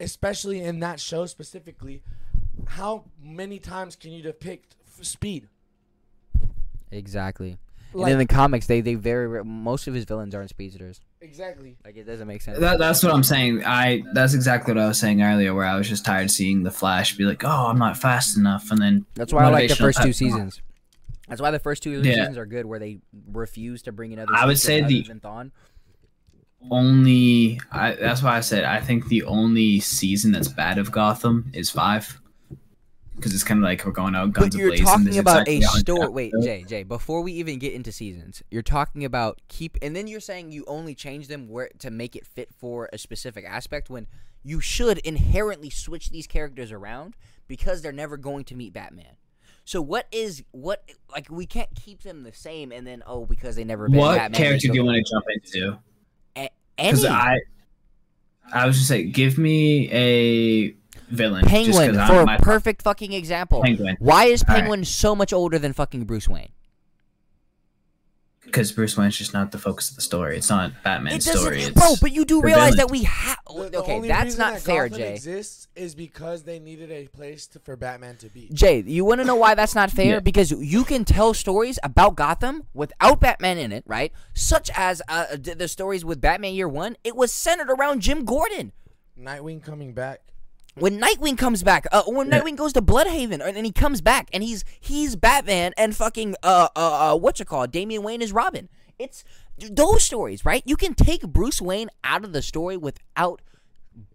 especially 0.00 0.60
in 0.60 0.80
that 0.80 1.00
show 1.00 1.26
specifically, 1.26 2.02
how 2.66 3.04
many 3.22 3.58
times 3.58 3.96
can 3.96 4.12
you 4.12 4.22
depict 4.22 4.76
f- 4.98 5.04
speed? 5.04 5.48
Exactly. 6.90 7.58
Like- 7.92 8.12
and 8.12 8.12
in 8.14 8.18
the 8.26 8.26
comics, 8.32 8.66
they 8.66 8.80
they 8.80 8.94
very 8.94 9.42
most 9.44 9.86
of 9.86 9.94
his 9.94 10.04
villains 10.04 10.34
aren't 10.34 10.50
speedsters. 10.50 11.00
Exactly. 11.22 11.76
Like 11.84 11.96
it 11.96 12.04
doesn't 12.04 12.28
make 12.28 12.42
sense. 12.42 12.58
That, 12.58 12.78
that's 12.78 13.02
what 13.02 13.12
I'm 13.14 13.22
saying. 13.22 13.64
I 13.64 14.02
that's 14.12 14.34
exactly 14.34 14.74
what 14.74 14.82
I 14.82 14.88
was 14.88 14.98
saying 14.98 15.22
earlier, 15.22 15.54
where 15.54 15.64
I 15.64 15.76
was 15.76 15.88
just 15.88 16.04
tired 16.04 16.30
seeing 16.30 16.62
the 16.62 16.70
Flash 16.70 17.16
be 17.16 17.24
like, 17.24 17.42
"Oh, 17.44 17.66
I'm 17.68 17.78
not 17.78 17.96
fast 17.96 18.36
enough," 18.36 18.70
and 18.70 18.80
then 18.80 19.06
That's 19.14 19.32
why 19.32 19.44
I 19.44 19.48
like 19.48 19.68
the 19.70 19.76
first 19.76 20.02
two 20.02 20.12
seasons. 20.12 20.60
That's 21.28 21.40
why 21.40 21.50
the 21.50 21.58
first 21.58 21.82
two 21.82 22.02
Yeah. 22.02 22.14
seasons 22.14 22.36
are 22.38 22.46
good, 22.46 22.66
where 22.66 22.78
they 22.78 22.98
refuse 23.32 23.82
to 23.82 23.92
bring 23.92 24.12
another. 24.12 24.32
I 24.34 24.44
would 24.46 24.58
say 24.58 24.82
the- 24.82 25.02
Thawne. 25.04 25.50
only 26.70 27.60
I, 27.70 27.92
that's 27.94 28.22
why 28.22 28.36
I 28.36 28.40
said 28.40 28.64
I 28.64 28.80
think 28.80 29.08
the 29.08 29.22
only 29.24 29.80
season 29.80 30.32
that's 30.32 30.48
bad 30.48 30.78
of 30.78 30.90
Gotham 30.92 31.50
is 31.54 31.70
five, 31.70 32.20
because 33.16 33.34
it's 33.34 33.42
kind 33.44 33.58
of 33.58 33.64
like 33.64 33.84
we're 33.84 33.92
going 33.92 34.14
out 34.14 34.32
guns 34.32 34.54
But 34.54 34.60
you're 34.60 34.76
talking 34.76 35.18
about 35.18 35.48
a 35.48 35.56
exactly 35.56 35.60
100 35.60 35.80
story. 35.80 36.08
Wait. 36.08 36.32
Jay, 36.42 36.64
Jay. 36.68 36.82
Before 36.82 37.22
we 37.22 37.32
even 37.32 37.58
get 37.58 37.72
into 37.72 37.90
seasons, 37.90 38.42
you're 38.50 38.62
talking 38.62 39.04
about 39.04 39.40
keep, 39.48 39.76
and 39.82 39.96
then 39.96 40.06
you're 40.06 40.20
saying 40.20 40.52
you 40.52 40.64
only 40.66 40.94
change 40.94 41.28
them 41.28 41.48
where 41.48 41.70
to 41.78 41.90
make 41.90 42.14
it 42.14 42.26
fit 42.26 42.50
for 42.56 42.88
a 42.92 42.98
specific 42.98 43.44
aspect. 43.44 43.90
When 43.90 44.06
you 44.42 44.60
should 44.60 44.98
inherently 44.98 45.70
switch 45.70 46.10
these 46.10 46.26
characters 46.26 46.70
around 46.70 47.16
because 47.48 47.82
they're 47.82 47.92
never 47.92 48.16
going 48.16 48.44
to 48.44 48.54
meet 48.54 48.72
Batman. 48.72 49.16
So 49.64 49.82
what 49.82 50.06
is 50.12 50.44
what 50.52 50.88
like 51.10 51.28
we 51.28 51.44
can't 51.44 51.74
keep 51.74 52.02
them 52.02 52.22
the 52.22 52.32
same 52.32 52.70
and 52.70 52.86
then 52.86 53.02
oh 53.04 53.26
because 53.26 53.56
they 53.56 53.64
never 53.64 53.88
met 53.88 53.98
What 53.98 54.16
Batman. 54.16 54.40
character 54.40 54.68
do 54.68 54.74
you 54.74 54.84
want 54.84 55.04
to 55.04 55.12
jump 55.12 55.24
into? 55.28 55.78
A- 56.36 56.50
any 56.78 57.08
I, 57.08 57.38
I 58.52 58.66
was 58.66 58.76
just 58.76 58.86
saying, 58.88 59.10
give 59.10 59.38
me 59.38 59.90
a 59.90 60.70
villain. 61.08 61.42
just 61.42 61.52
'cause 61.54 61.76
Penguin 61.76 61.98
I'm- 61.98 62.08
for 62.08 62.20
a 62.22 62.26
my- 62.26 62.36
perfect 62.38 62.82
fucking 62.82 63.12
example. 63.12 63.62
Penguin. 63.62 63.96
Why 63.98 64.24
is 64.26 64.42
All 64.42 64.54
right. 64.54 64.60
Penguin 64.60 64.84
so 64.84 65.14
much 65.16 65.32
older 65.32 65.58
than 65.58 65.72
fucking 65.72 66.04
Bruce 66.04 66.28
Wayne? 66.28 66.48
because 68.44 68.70
Bruce 68.70 68.96
Wayne's 68.96 69.18
just 69.18 69.34
not 69.34 69.50
the 69.50 69.58
focus 69.58 69.90
of 69.90 69.96
the 69.96 70.00
story. 70.02 70.36
It's 70.36 70.48
not 70.48 70.70
Batman's 70.84 71.26
it 71.26 71.36
story. 71.36 71.62
It's 71.64 71.70
bro. 71.72 71.94
But 72.00 72.12
you 72.12 72.24
do 72.24 72.40
realize 72.40 72.74
villain. 72.74 72.76
that 72.76 72.90
we 72.92 73.02
have. 73.02 73.38
The- 73.48 73.70
the 73.70 73.78
Okay, 73.80 74.06
that's 74.06 74.38
not 74.38 74.52
that 74.54 74.62
fair, 74.62 74.88
Gotham 74.88 75.02
Jay. 75.02 75.14
Exists 75.14 75.66
is 75.74 75.96
because 75.96 76.44
they 76.44 76.60
needed 76.60 76.92
a 76.92 77.08
place 77.08 77.48
to, 77.48 77.58
for 77.58 77.74
Batman 77.76 78.16
to 78.18 78.28
be. 78.28 78.48
Jay, 78.52 78.84
you 78.86 79.04
want 79.04 79.20
to 79.20 79.24
know 79.26 79.34
why 79.34 79.56
that's 79.56 79.74
not 79.74 79.90
fair? 79.90 80.14
Yeah. 80.14 80.20
Because 80.20 80.52
you 80.52 80.84
can 80.84 81.04
tell 81.04 81.34
stories 81.34 81.80
about 81.82 82.14
Gotham 82.14 82.68
without 82.72 83.18
Batman 83.18 83.58
in 83.58 83.72
it, 83.72 83.82
right? 83.84 84.12
Such 84.32 84.70
as 84.76 85.02
uh, 85.08 85.26
the 85.36 85.66
stories 85.66 86.04
with 86.04 86.20
Batman 86.20 86.54
Year 86.54 86.68
One. 86.68 86.96
It 87.02 87.16
was 87.16 87.32
centered 87.32 87.68
around 87.68 88.00
Jim 88.00 88.24
Gordon. 88.24 88.70
Nightwing 89.20 89.60
coming 89.60 89.92
back. 89.92 90.20
When 90.78 91.00
Nightwing 91.00 91.38
comes 91.38 91.62
back, 91.62 91.86
uh, 91.90 92.02
when 92.06 92.28
Yeah. 92.30 92.40
Nightwing 92.40 92.56
goes 92.56 92.72
to 92.74 92.82
Blüdhaven, 92.82 93.34
and, 93.46 93.56
and 93.56 93.64
he 93.64 93.72
comes 93.72 94.00
back, 94.02 94.28
and 94.32 94.42
he's 94.42 94.62
he's 94.78 95.16
Batman, 95.16 95.72
and 95.78 95.96
fucking 95.96 96.36
uh 96.42 96.68
uh, 96.76 97.12
uh 97.12 97.16
what's 97.16 97.40
it 97.40 97.46
called? 97.46 97.72
Damian 97.72 98.02
Wayne 98.02 98.20
is 98.20 98.32
Robin. 98.32 98.68
It's 98.98 99.24
those 99.58 100.04
stories, 100.04 100.44
right? 100.44 100.62
You 100.66 100.76
can 100.76 100.94
take 100.94 101.22
Bruce 101.26 101.60
Wayne 101.62 101.88
out 102.04 102.24
of 102.24 102.32
the 102.32 102.42
story 102.42 102.76
without 102.76 103.40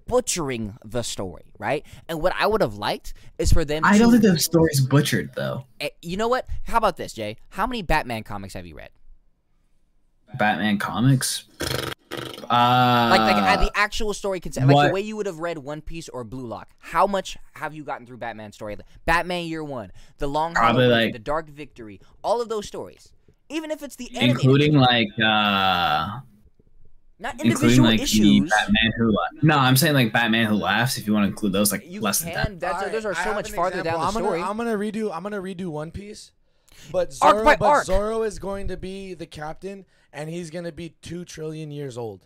butchering 0.06 0.78
the 0.86 1.02
story, 1.02 1.44
right? 1.58 1.84
And 2.08 2.22
what 2.22 2.34
I 2.38 2.46
would 2.46 2.62
have 2.62 2.76
liked 2.76 3.14
is 3.40 3.52
for 3.52 3.66
them. 3.66 3.84
I 3.84 3.94
to, 3.94 4.00
don't 4.00 4.12
think 4.12 4.24
the 4.24 4.38
story's 4.38 4.82
butchered 4.82 5.32
though. 5.36 5.66
Eh, 5.80 5.90
You 6.02 6.18
know 6.18 6.28
what? 6.28 6.46
How 6.64 6.78
about 6.78 6.98
this, 6.98 7.14
Jay? 7.14 7.38
How 7.50 7.66
many 7.66 7.82
Batman 7.82 8.24
comics 8.24 8.54
have 8.54 8.68
you 8.68 8.76
read? 8.76 8.90
Batman 10.38 10.78
comics. 10.78 11.46
Uh, 12.14 13.08
Like, 13.12 13.22
like 13.36 13.60
uh, 13.60 13.64
the 13.64 13.72
actual 13.76 14.14
story 14.14 14.40
concept, 14.40 14.68
like 14.68 14.88
the 14.90 14.94
way 14.94 15.02
you 15.02 15.16
would 15.16 15.26
have 15.26 15.40
read 15.40 15.58
One 15.58 15.82
Piece 15.82 16.10
or 16.10 16.24
Blue 16.24 16.46
Lock. 16.46 16.70
How 16.80 17.08
much 17.08 17.38
have 17.54 17.74
you 17.74 17.84
gotten 17.84 18.06
through 18.06 18.18
Batman 18.18 18.52
story? 18.52 18.78
Batman 19.06 19.46
Year 19.46 19.64
One, 19.64 19.92
The 20.18 20.28
Long 20.28 20.54
Probably, 20.54 20.84
Halloween, 20.84 21.06
like- 21.06 21.14
The 21.14 21.20
Dark 21.20 21.50
Victory, 21.50 22.00
all 22.24 22.42
of 22.42 22.50
those 22.50 22.68
stories. 22.68 23.12
Even 23.50 23.70
if 23.72 23.84
it's 23.84 23.96
the 23.98 24.10
including 24.20 24.76
like 24.76 25.10
uh 25.20 26.20
not 27.20 27.34
including 27.34 27.52
individual 27.52 27.88
like 27.90 27.98
the 28.00 28.04
issues. 28.04 28.50
Batman 28.50 28.94
who 28.98 29.12
La- 29.12 29.18
no 29.44 29.58
i'm 29.58 29.76
saying 29.76 29.94
like 29.94 30.12
batman 30.14 30.46
who 30.48 30.56
laughs 30.56 30.98
if 30.98 31.06
you 31.06 31.14
want 31.14 31.26
to 31.26 31.28
include 31.28 31.52
those 31.54 31.70
like 31.72 31.84
You 31.86 32.00
less 32.02 32.20
than 32.22 32.32
can. 32.32 32.36
that 32.54 32.60
That's 32.62 32.74
Alright, 32.78 32.92
those 32.94 33.06
are 33.06 33.14
so 33.14 33.34
much 33.34 33.52
farther 33.52 33.80
example. 33.80 33.92
down 33.92 34.00
the 34.00 34.06
I'm 34.20 34.24
story. 34.24 34.40
Gonna, 34.40 34.50
I'm 34.52 34.58
gonna 34.58 34.78
redo. 34.78 35.12
I'm 35.16 35.22
gonna 35.24 35.42
redo 35.42 35.66
One 35.68 35.92
Piece, 35.92 36.32
but 36.94 37.14
Arc 37.22 37.36
Zoro, 37.36 37.44
by 37.46 37.56
but 37.58 37.66
arc. 37.68 37.86
Zoro 37.86 38.24
is 38.24 38.40
going 38.40 38.70
to 38.70 38.78
be 38.78 39.14
the 39.14 39.26
captain, 39.28 39.86
and 40.14 40.30
he's 40.30 40.50
gonna 40.50 40.72
be 40.72 40.90
two 41.02 41.26
trillion 41.26 41.72
years 41.72 41.98
old. 41.98 42.26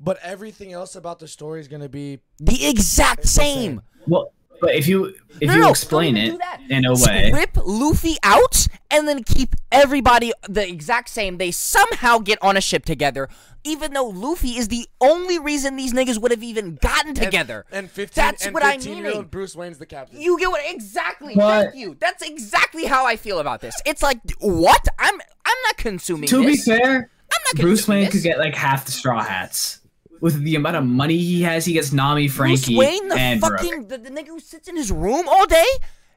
But 0.00 0.18
everything 0.22 0.72
else 0.72 0.96
about 0.96 1.18
the 1.18 1.28
story 1.28 1.60
is 1.60 1.68
gonna 1.68 1.88
be 1.88 2.20
the 2.38 2.66
exact 2.66 3.20
It's 3.20 3.34
the 3.34 3.40
same. 3.40 3.56
same. 3.56 3.82
well 4.06 4.32
but 4.64 4.74
if 4.74 4.86
you 4.88 5.14
if 5.40 5.48
No, 5.48 5.54
you 5.54 5.60
no, 5.60 5.70
explain 5.70 6.16
it 6.16 6.38
in 6.70 6.84
a 6.84 6.94
way 6.94 7.30
Rip 7.32 7.56
Luffy 7.64 8.16
out 8.22 8.66
and 8.90 9.06
then 9.08 9.22
keep 9.24 9.54
everybody 9.72 10.32
the 10.48 10.66
exact 10.68 11.08
same. 11.08 11.38
They 11.38 11.50
somehow 11.50 12.18
get 12.18 12.38
on 12.42 12.56
a 12.56 12.60
ship 12.60 12.84
together, 12.84 13.28
even 13.64 13.92
though 13.92 14.06
Luffy 14.06 14.56
is 14.56 14.68
the 14.68 14.86
only 15.00 15.38
reason 15.38 15.74
these 15.76 15.92
niggas 15.92 16.20
would 16.20 16.30
have 16.30 16.42
even 16.44 16.76
gotten 16.80 17.14
together. 17.14 17.64
and 17.72 17.90
15 17.90 18.22
That's 18.22 18.44
and 18.46 18.54
what 18.54 18.64
I'm 18.64 18.74
15 18.80 18.94
year 18.94 19.02
meaning. 19.04 19.16
old 19.18 19.30
Bruce 19.30 19.56
Wayne's 19.56 19.78
the 19.78 19.86
captain. 19.86 20.20
You 20.20 20.38
get 20.38 20.50
what 20.50 20.62
exactly? 20.66 21.34
But- 21.34 21.64
Thank 21.70 21.76
you. 21.76 21.96
That's 22.00 22.22
exactly 22.22 22.84
how 22.84 23.04
I 23.06 23.16
feel 23.16 23.38
about 23.40 23.60
this. 23.60 23.74
It's 23.84 24.02
like 24.02 24.20
what? 24.40 24.86
I'm 24.98 25.14
I'm 25.46 25.56
not 25.66 25.76
consuming 25.76 26.28
to 26.28 26.44
be 26.44 26.56
fair 26.56 27.10
I'm 27.32 27.40
not 27.46 27.60
bruce 27.60 27.86
wayne 27.88 28.04
this. 28.04 28.12
could 28.14 28.22
get 28.22 28.38
like 28.38 28.54
half 28.54 28.84
the 28.86 28.92
straw 28.92 29.22
hats 29.22 29.80
with 30.24 30.42
the 30.42 30.54
amount 30.56 30.74
of 30.74 30.84
money 30.86 31.18
he 31.18 31.42
has 31.42 31.66
he 31.66 31.74
gets 31.74 31.92
nami 31.92 32.28
frankie 32.28 32.74
Bruce 32.74 32.78
Wayne, 32.78 33.08
the 33.08 33.14
and 33.14 33.40
fucking 33.42 33.88
the, 33.88 33.98
the 33.98 34.08
nigga 34.10 34.28
who 34.28 34.40
sits 34.40 34.66
in 34.68 34.74
his 34.76 34.90
room 34.90 35.28
all 35.28 35.44
day, 35.46 35.66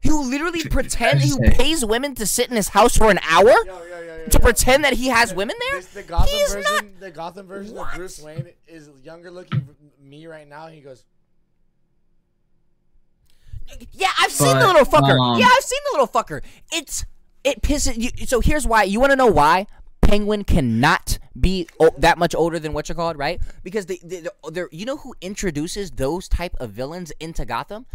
who 0.05 0.23
literally 0.29 0.63
pretend 0.63 1.19
who 1.19 1.37
pays 1.51 1.83
women 1.83 2.15
to 2.15 2.25
sit 2.25 2.49
in 2.49 2.55
his 2.55 2.69
house 2.69 2.95
for 2.97 3.11
an 3.11 3.19
hour 3.29 3.49
Yo, 3.49 3.53
yo, 3.65 3.83
yo, 3.83 3.99
yo, 3.99 4.25
to 4.27 4.37
yo. 4.37 4.39
pretend 4.39 4.85
that 4.85 4.93
he 4.93 5.07
has 5.09 5.33
women 5.33 5.55
there. 5.59 5.81
This, 5.81 5.87
the 5.87 6.03
Gotham 6.03 6.29
He's 6.29 6.53
version, 6.53 6.73
not. 6.73 6.99
the 7.01 7.11
Gotham 7.11 7.47
version 7.47 7.75
What? 7.75 7.89
of 7.91 7.95
Bruce 7.97 8.21
Wayne 8.21 8.47
is 8.65 8.89
younger 9.03 9.29
looking 9.29 9.67
me 10.01 10.25
right 10.25 10.47
now. 10.47 10.67
He 10.67 10.79
goes, 10.79 11.03
Yeah, 13.91 14.07
I've 14.19 14.31
seen 14.31 14.57
the 14.57 14.67
little 14.67 14.85
fucker. 14.85 15.19
um, 15.19 15.37
yeah, 15.39 15.49
I've 15.53 15.63
seen 15.63 15.79
the 15.91 15.99
little 15.99 16.07
fucker. 16.07 16.41
It's 16.71 17.05
it 17.43 17.61
pisses 17.61 17.97
you. 17.97 18.25
So 18.25 18.39
here's 18.39 18.65
why. 18.65 18.83
You 18.83 18.99
want 19.01 19.11
to 19.11 19.15
know 19.17 19.27
why? 19.27 19.67
Penguin 20.07 20.45
cannot 20.45 21.19
be 21.39 21.67
o- 21.81 21.93
that 21.97 22.17
much 22.17 22.33
older 22.33 22.59
than 22.59 22.71
what 22.71 22.87
you're 22.87 22.95
called, 22.95 23.17
right? 23.17 23.41
Because 23.61 23.87
they, 23.87 23.99
they, 24.01 24.25
they're, 24.51 24.69
you 24.71 24.85
know 24.85 24.95
who 24.97 25.13
introduces 25.19 25.91
those 25.91 26.29
type 26.29 26.55
of 26.61 26.71
villains 26.71 27.11
into 27.19 27.43
Gotham? 27.43 27.85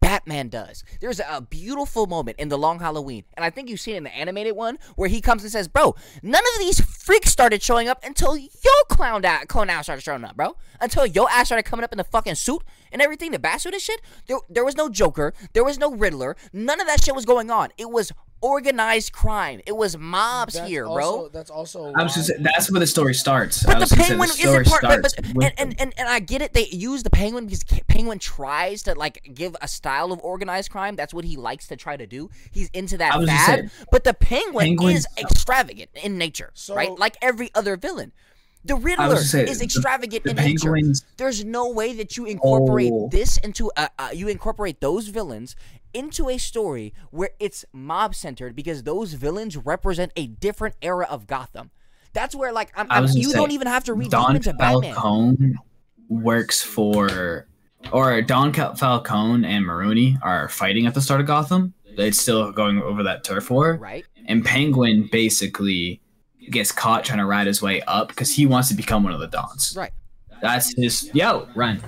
Batman 0.00 0.48
does. 0.48 0.82
There's 1.00 1.20
a 1.20 1.40
beautiful 1.40 2.06
moment 2.06 2.40
in 2.40 2.48
the 2.48 2.58
Long 2.58 2.80
Halloween, 2.80 3.22
and 3.36 3.44
I 3.44 3.50
think 3.50 3.68
you've 3.68 3.78
seen 3.78 3.94
it 3.94 3.98
in 3.98 4.04
the 4.04 4.16
animated 4.16 4.56
one 4.56 4.78
where 4.96 5.08
he 5.08 5.20
comes 5.20 5.44
and 5.44 5.52
says, 5.52 5.68
"Bro, 5.68 5.94
none 6.22 6.42
of 6.54 6.58
these 6.58 6.80
freaks 6.80 7.30
started 7.30 7.62
showing 7.62 7.86
up 7.86 8.02
until 8.02 8.36
your 8.36 8.48
clown 8.88 9.24
ass, 9.24 9.44
clown 9.46 9.70
ass 9.70 9.84
started 9.84 10.02
showing 10.02 10.24
up, 10.24 10.36
bro. 10.36 10.56
Until 10.80 11.06
your 11.06 11.30
ass 11.30 11.46
started 11.46 11.64
coming 11.64 11.84
up 11.84 11.92
in 11.92 11.98
the 11.98 12.04
fucking 12.04 12.34
suit 12.34 12.62
and 12.90 13.00
everything, 13.00 13.30
the 13.30 13.38
bat 13.38 13.60
suit 13.60 13.74
and 13.74 13.82
shit. 13.82 14.00
There, 14.26 14.38
there 14.48 14.64
was 14.64 14.74
no 14.74 14.88
Joker, 14.88 15.34
there 15.52 15.62
was 15.62 15.78
no 15.78 15.94
Riddler, 15.94 16.34
none 16.52 16.80
of 16.80 16.88
that 16.88 17.04
shit 17.04 17.14
was 17.14 17.26
going 17.26 17.50
on. 17.50 17.68
It 17.78 17.90
was 17.90 18.10
organized 18.40 19.12
crime. 19.12 19.60
It 19.66 19.76
was 19.76 19.96
mobs 19.96 20.54
That's 20.54 20.68
here, 20.68 20.86
also, 20.86 21.18
bro. 21.18 21.28
That's 21.28 21.50
also. 21.50 21.92
I 21.96 22.02
was 22.02 22.14
just 22.14 22.32
that's 22.40 22.70
where 22.70 22.80
the 22.80 22.86
story 22.86 23.14
starts. 23.14 23.64
But 23.64 23.78
was 23.80 23.90
the 23.90 23.96
gonna 23.96 24.08
penguin 24.08 24.28
the 24.28 24.48
isn't 24.48 24.66
part. 24.66 24.82
But, 24.82 25.02
but 25.02 25.44
and, 25.44 25.54
and, 25.58 25.80
and 25.80 25.94
and 25.98 26.08
I 26.08 26.20
get 26.20 26.42
it. 26.42 26.52
They 26.52 26.66
use 26.66 27.02
the 27.02 27.10
penguin 27.10 27.46
because 27.46 27.64
penguin 27.88 28.18
tries 28.18 28.82
to 28.84 28.94
like 28.94 29.30
give 29.34 29.56
a 29.60 29.68
style 29.68 30.12
of 30.12 30.20
organized 30.20 30.70
crime. 30.70 30.96
That's 30.96 31.14
what 31.14 31.24
he 31.24 31.36
likes 31.36 31.68
to 31.68 31.76
try 31.76 31.96
to 31.96 32.06
do. 32.06 32.30
He's 32.50 32.68
into 32.70 32.98
that 32.98 33.14
I 33.14 33.18
was 33.18 33.28
just 33.28 33.46
fad. 33.46 33.58
saying, 33.58 33.70
but 33.90 34.04
the 34.04 34.14
penguin 34.14 34.66
penguin- 34.66 34.96
is 34.96 35.06
extravagant 35.18 35.90
in 36.02 36.18
nature, 36.18 36.50
So- 36.54 36.74
right? 36.74 36.90
Like 36.98 37.16
every 37.22 37.50
other 37.54 37.76
villain. 37.76 38.12
The 38.64 38.76
Riddler 38.76 39.16
say, 39.16 39.44
is 39.48 39.62
extravagant 39.62 40.24
the 40.24 40.30
in 40.30 40.36
nature. 40.36 40.72
penguins- 40.74 41.04
There's 41.16 41.44
no 41.44 41.70
way 41.70 41.94
that 41.94 42.16
you 42.16 42.26
incorporate 42.26 42.92
Oh. 42.92 43.08
this 43.10 43.38
into 43.38 43.70
a, 43.76 43.88
uh, 43.98 44.08
you 44.12 44.28
incorporate 44.28 44.80
those 44.80 45.08
villains 45.08 45.56
into 45.94 46.28
a 46.28 46.36
story 46.38 46.92
where 47.10 47.30
it's 47.40 47.64
mob 47.72 48.14
centered 48.14 48.54
because 48.54 48.82
those 48.82 49.14
villains 49.14 49.56
represent 49.56 50.12
a 50.14 50.26
different 50.26 50.76
era 50.82 51.06
of 51.08 51.26
Gotham. 51.26 51.70
That's 52.12 52.34
where 52.34 52.52
like 52.52 52.70
I'm, 52.76 52.86
I'm, 52.90 53.06
you 53.08 53.30
say, 53.30 53.38
don't 53.38 53.50
even 53.52 53.66
have 53.66 53.84
to 53.84 53.94
read 53.94 54.10
Don 54.10 54.36
into 54.36 54.52
Batman. 54.52 55.56
Works 56.08 56.60
for, 56.60 57.46
or 57.92 58.20
Don 58.22 58.52
Falcone 58.52 59.46
and 59.46 59.64
Maroni 59.64 60.18
are 60.22 60.48
fighting 60.48 60.86
at 60.86 60.94
the 60.94 61.00
start 61.00 61.20
of 61.20 61.26
Gotham. 61.26 61.72
It's 61.84 62.20
still 62.20 62.50
going 62.52 62.82
over 62.82 63.04
that 63.04 63.24
turf 63.24 63.48
war, 63.50 63.74
Right? 63.76 64.04
and 64.26 64.44
Penguin 64.44 65.08
basically 65.10 66.00
gets 66.50 66.72
caught 66.72 67.04
trying 67.04 67.18
to 67.18 67.26
ride 67.26 67.46
his 67.46 67.62
way 67.62 67.80
up 67.82 68.08
because 68.08 68.34
he 68.34 68.46
wants 68.46 68.68
to 68.68 68.74
become 68.74 69.02
one 69.04 69.12
of 69.12 69.20
the 69.20 69.26
Dons. 69.28 69.74
Right. 69.76 69.92
That's 70.42 70.74
his. 70.76 71.10
Yo, 71.14 71.46
run! 71.54 71.80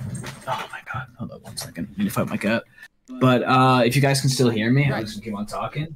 Oh 0.47 0.67
my 0.71 0.79
god! 0.93 1.07
Hold 1.17 1.31
on 1.31 1.41
one 1.41 1.57
second. 1.57 1.87
I 1.95 1.97
need 2.03 2.05
to 2.05 2.11
fight 2.13 2.27
my 2.27 2.37
cat. 2.37 2.63
But 3.19 3.43
uh, 3.43 3.81
if 3.85 3.95
you 3.95 4.01
guys 4.01 4.21
can 4.21 4.29
still 4.29 4.49
hear 4.49 4.71
me, 4.71 4.89
Right. 4.91 5.05
just 5.05 5.23
keep 5.23 5.35
on 5.35 5.45
talking. 5.45 5.95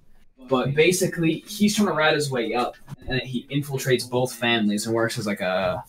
But 0.50 0.74
basically, 0.76 1.44
he's 1.48 1.76
trying 1.76 1.88
to 1.90 1.94
ride 1.94 2.16
his 2.16 2.32
way 2.32 2.54
up, 2.54 2.76
and 3.08 3.22
he 3.22 3.46
infiltrates 3.52 4.10
both 4.10 4.34
families 4.34 4.86
and 4.88 4.96
works 4.96 5.18
as 5.20 5.28
like 5.28 5.42
a 5.42 5.84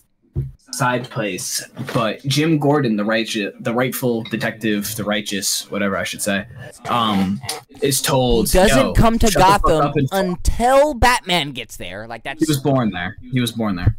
side 0.72 1.08
place. 1.10 1.64
But 1.94 2.22
Jim 2.26 2.58
Gordon, 2.58 2.96
the 2.96 3.04
righteous, 3.04 3.54
the 3.60 3.72
rightful 3.72 4.22
detective, 4.24 4.94
the 4.96 5.04
righteous, 5.04 5.70
whatever 5.70 5.96
I 5.96 6.04
should 6.04 6.22
say, 6.22 6.46
um, 6.88 7.40
is 7.80 8.00
He 8.00 8.06
told 8.06 8.50
doesn't 8.50 8.94
come 8.94 9.18
to 9.18 9.30
shut 9.30 9.62
the 9.62 9.68
fuck 9.68 9.94
Gotham 9.94 10.06
until 10.12 10.94
Batman 10.94 11.52
gets 11.52 11.76
there. 11.76 12.06
Like 12.06 12.22
that's 12.24 12.44
he 12.44 12.50
was 12.50 12.60
born 12.60 12.90
there. 12.90 13.16
He 13.32 13.40
was 13.40 13.52
born 13.52 13.76
there. 13.76 13.96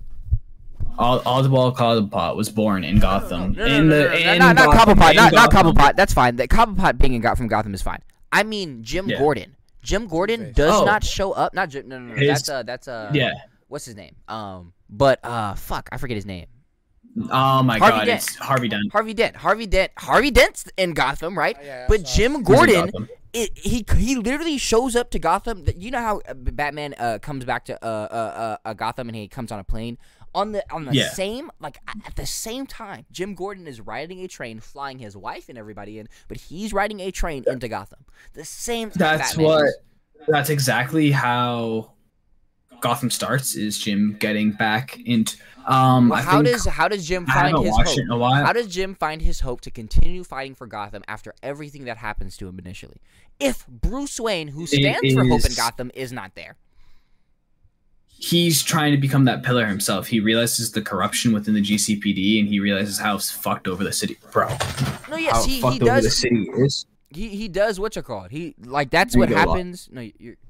All 0.97 1.21
Oswald 1.25 1.77
Cobblepot 1.77 2.35
was 2.35 2.49
born 2.49 2.83
in 2.83 2.99
Gotham. 2.99 3.53
No, 3.53 3.65
no, 3.65 3.73
in 3.73 3.89
the 3.89 3.99
no, 3.99 4.07
no, 4.09 4.13
in 4.15 4.39
not, 4.39 4.55
not 4.55 4.73
Gotham, 4.73 4.97
Cobblepot, 4.97 5.09
in 5.11 5.15
not, 5.15 5.33
not 5.33 5.51
Cobblepot. 5.51 5.95
That's 5.95 6.13
fine. 6.13 6.35
The 6.35 6.47
Cobblepot 6.47 6.97
being 6.97 7.13
in 7.13 7.21
got 7.21 7.37
from 7.37 7.47
Gotham 7.47 7.73
is 7.73 7.81
fine. 7.81 8.01
I 8.31 8.43
mean 8.43 8.83
Jim 8.83 9.07
Yeah. 9.09 9.17
Gordon. 9.17 9.55
Jim 9.81 10.07
Gordon 10.07 10.51
does 10.51 10.81
Oh. 10.81 10.83
not 10.85 11.03
show 11.05 11.31
up. 11.31 11.53
Not 11.53 11.69
Jim. 11.69 11.87
No, 11.87 11.99
no, 11.99 12.13
no. 12.13 12.15
His- 12.15 12.27
that's 12.27 12.49
uh, 12.49 12.63
that's 12.63 12.87
uh. 12.89 13.11
Yeah. 13.13 13.31
What's 13.69 13.85
his 13.85 13.95
name? 13.95 14.15
Um, 14.27 14.73
but 14.89 15.23
uh, 15.23 15.55
fuck, 15.55 15.89
I 15.91 15.97
forget 15.97 16.15
his 16.15 16.25
name. 16.25 16.47
Oh 17.31 17.63
my 17.63 17.77
Harvey 17.79 17.97
god, 17.99 18.05
Dent. 18.05 18.23
it's 18.23 18.35
Harvey 18.35 18.67
Dent. 18.69 18.91
Harvey 18.91 19.13
Dent. 19.13 19.35
Harvey 19.35 19.65
Dent. 19.65 19.91
Harvey 19.97 20.31
Dent's 20.31 20.65
in 20.77 20.93
Gotham, 20.93 21.37
right? 21.37 21.57
Oh, 21.59 21.63
yeah, 21.65 21.85
but 21.89 22.05
Jim 22.05 22.35
He's 22.35 22.43
Gordon, 22.43 22.91
it, 23.33 23.51
he 23.57 23.85
he 23.97 24.15
literally 24.15 24.57
shows 24.57 24.95
up 24.95 25.09
to 25.11 25.19
Gotham. 25.19 25.65
You 25.75 25.91
know 25.91 25.99
how 25.99 26.21
uh, 26.27 26.33
Batman 26.35 26.93
uh, 26.97 27.17
comes 27.21 27.45
back 27.45 27.65
to 27.65 27.83
uh, 27.83 27.87
uh, 27.87 28.13
uh, 28.13 28.57
uh, 28.69 28.73
Gotham 28.73 29.09
and 29.09 29.15
he 29.15 29.27
comes 29.27 29.51
on 29.51 29.59
a 29.59 29.63
plane. 29.63 29.97
On 30.35 30.51
the 30.51 30.63
on 30.71 30.85
the 30.85 30.93
Yeah. 30.93 31.09
same 31.09 31.49
like 31.59 31.79
at 32.05 32.15
the 32.15 32.27
same 32.27 32.67
time, 32.67 33.05
Jim 33.11 33.33
Gordon 33.33 33.65
is 33.65 33.81
riding 33.81 34.19
a 34.21 34.27
train, 34.27 34.59
flying 34.59 34.99
his 34.99 35.17
wife 35.17 35.49
and 35.49 35.57
everybody 35.57 35.97
in, 35.97 36.07
but 36.27 36.37
he's 36.37 36.71
riding 36.71 36.99
a 36.99 37.09
train 37.09 37.43
into 37.47 37.67
Gotham. 37.67 38.05
The 38.33 38.45
same. 38.45 38.91
That's 38.93 39.31
Batman 39.31 39.45
what. 39.45 39.65
is. 39.65 39.77
That's 40.27 40.49
exactly 40.51 41.09
how 41.09 41.93
Gotham 42.81 43.09
starts. 43.11 43.55
Is 43.55 43.77
Jim 43.77 44.15
getting 44.19 44.51
back 44.51 44.97
into? 45.05 45.37
Um, 45.65 46.09
Well, 46.09 46.19
I 46.19 46.21
how 46.23 46.31
think 46.41 46.45
does 46.55 46.65
how 46.65 46.87
does 46.87 47.07
Jim 47.07 47.25
I 47.29 47.51
find 47.51 47.65
his 47.65 47.75
hope? 47.75 47.87
it 47.87 47.99
in 47.99 48.09
a 48.11 48.17
while. 48.17 48.43
How 48.45 48.53
does 48.53 48.67
Jim 48.67 48.95
find 48.95 49.21
his 49.21 49.41
hope 49.41 49.61
to 49.61 49.71
continue 49.71 50.23
fighting 50.23 50.55
for 50.55 50.65
Gotham 50.67 51.03
after 51.07 51.33
everything 51.43 51.85
that 51.85 51.97
happens 51.97 52.37
to 52.37 52.47
him 52.47 52.57
initially? 52.59 52.97
If 53.39 53.67
Bruce 53.67 54.19
Wayne, 54.19 54.49
who 54.49 54.65
stands 54.67 55.13
for 55.13 55.23
hope 55.25 55.45
in 55.45 55.53
Gotham, 55.55 55.91
is 55.93 56.11
not 56.11 56.35
there. 56.35 56.55
he's 58.07 58.63
trying 58.63 58.91
to 58.91 58.97
become 58.97 59.25
that 59.25 59.43
pillar 59.43 59.65
himself. 59.65 60.07
He 60.07 60.19
realizes 60.19 60.71
the 60.71 60.81
corruption 60.81 61.31
within 61.33 61.53
the 61.53 61.61
GCPD, 61.61 62.39
and 62.39 62.49
he 62.49 62.59
realizes 62.59 62.99
how 62.99 63.17
fucked 63.17 63.67
over 63.67 63.83
the 63.83 63.93
city, 63.93 64.17
bro. 64.31 64.47
No, 64.49 64.55
how 64.57 65.17
yes, 65.17 65.45
he, 65.45 65.61
fucked 65.61 65.81
he 65.81 65.89
over 65.89 66.01
the 66.01 66.09
city 66.09 66.49
is. 66.57 66.85
He 67.11 67.29
he 67.29 67.47
does 67.47 67.79
what 67.79 67.95
you 67.95 68.01
call 68.01 68.25
it. 68.25 68.31
He 68.31 68.55
like 68.63 68.89
that's 68.91 69.15
what 69.15 69.29
you 69.29 69.35
go, 69.35 69.41
Lot. 69.43 69.57
happens. 69.57 69.89
No, 69.91 70.01
you're 70.01 70.13
you're 70.19 70.35
good. 70.35 70.48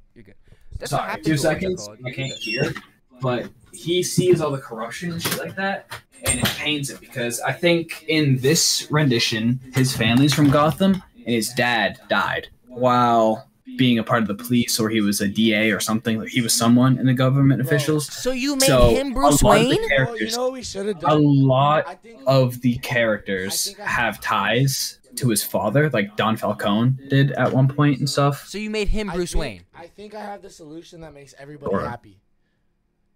That's 0.79 0.91
Sorry, 0.91 1.21
two 1.21 1.31
with 1.33 1.43
what's 1.43 1.43
it 1.43 1.47
seconds. 1.77 1.89
I 2.05 2.11
can't 2.11 2.33
hear, 2.33 2.73
but 3.21 3.49
he 3.73 4.01
sees 4.01 4.41
all 4.41 4.51
the 4.51 4.57
corruption 4.57 5.11
and 5.11 5.21
shit 5.21 5.37
like 5.37 5.55
that, 5.55 5.87
and 6.23 6.39
it 6.39 6.45
pains 6.57 6.89
him 6.89 6.97
because 6.99 7.39
I 7.41 7.51
think 7.53 8.05
in 8.07 8.37
this 8.39 8.87
rendition, 8.89 9.59
his 9.73 9.95
family's 9.95 10.33
from 10.33 10.49
Gotham, 10.49 11.03
and 11.15 11.35
his 11.35 11.49
dad 11.49 11.99
died 12.09 12.47
while 12.67 13.45
being 13.77 13.99
a 13.99 14.03
part 14.03 14.21
of 14.21 14.27
the 14.27 14.35
police, 14.35 14.77
or 14.79 14.89
he 14.89 14.99
was 14.99 15.21
a 15.21 15.27
DA 15.27 15.71
or 15.71 15.79
something. 15.79 16.25
He 16.27 16.41
was 16.41 16.53
someone 16.53 16.97
in 16.97 17.05
the 17.05 17.13
government 17.13 17.61
officials. 17.61 18.11
So 18.11 18.31
you 18.31 18.55
made 18.55 18.63
So, 18.63 18.89
him 18.89 19.13
Bruce 19.13 19.41
a 19.41 19.47
of 19.47 19.53
the 19.61 19.67
Wayne? 19.69 19.79
Oh, 20.07 20.13
you 20.15 20.31
know 20.31 20.43
what 20.43 20.53
we 20.53 20.63
should 20.63 20.87
have 20.87 21.03
a 21.05 21.15
lot 21.15 21.99
of 22.27 22.59
the 22.61 22.77
characters 22.79 23.73
I 23.79 23.83
I- 23.83 23.87
have 23.87 24.19
ties 24.19 24.98
to 25.17 25.29
his 25.29 25.43
father, 25.43 25.89
like 25.89 26.15
Don 26.15 26.37
Falcone 26.37 26.91
did 27.09 27.31
at 27.31 27.51
one 27.51 27.67
point 27.67 27.99
and 27.99 28.09
stuff. 28.09 28.47
So 28.47 28.57
you 28.57 28.69
made 28.69 28.89
him 28.89 29.09
I 29.09 29.15
Bruce 29.15 29.31
think- 29.33 29.41
Wayne. 29.41 29.61
I 29.75 29.87
think 29.87 30.13
I 30.15 30.21
have 30.21 30.41
the 30.41 30.49
solution 30.49 31.01
that 31.01 31.13
makes 31.13 31.33
everybody 31.37 31.73
Or- 31.73 31.81
happy. 31.81 32.19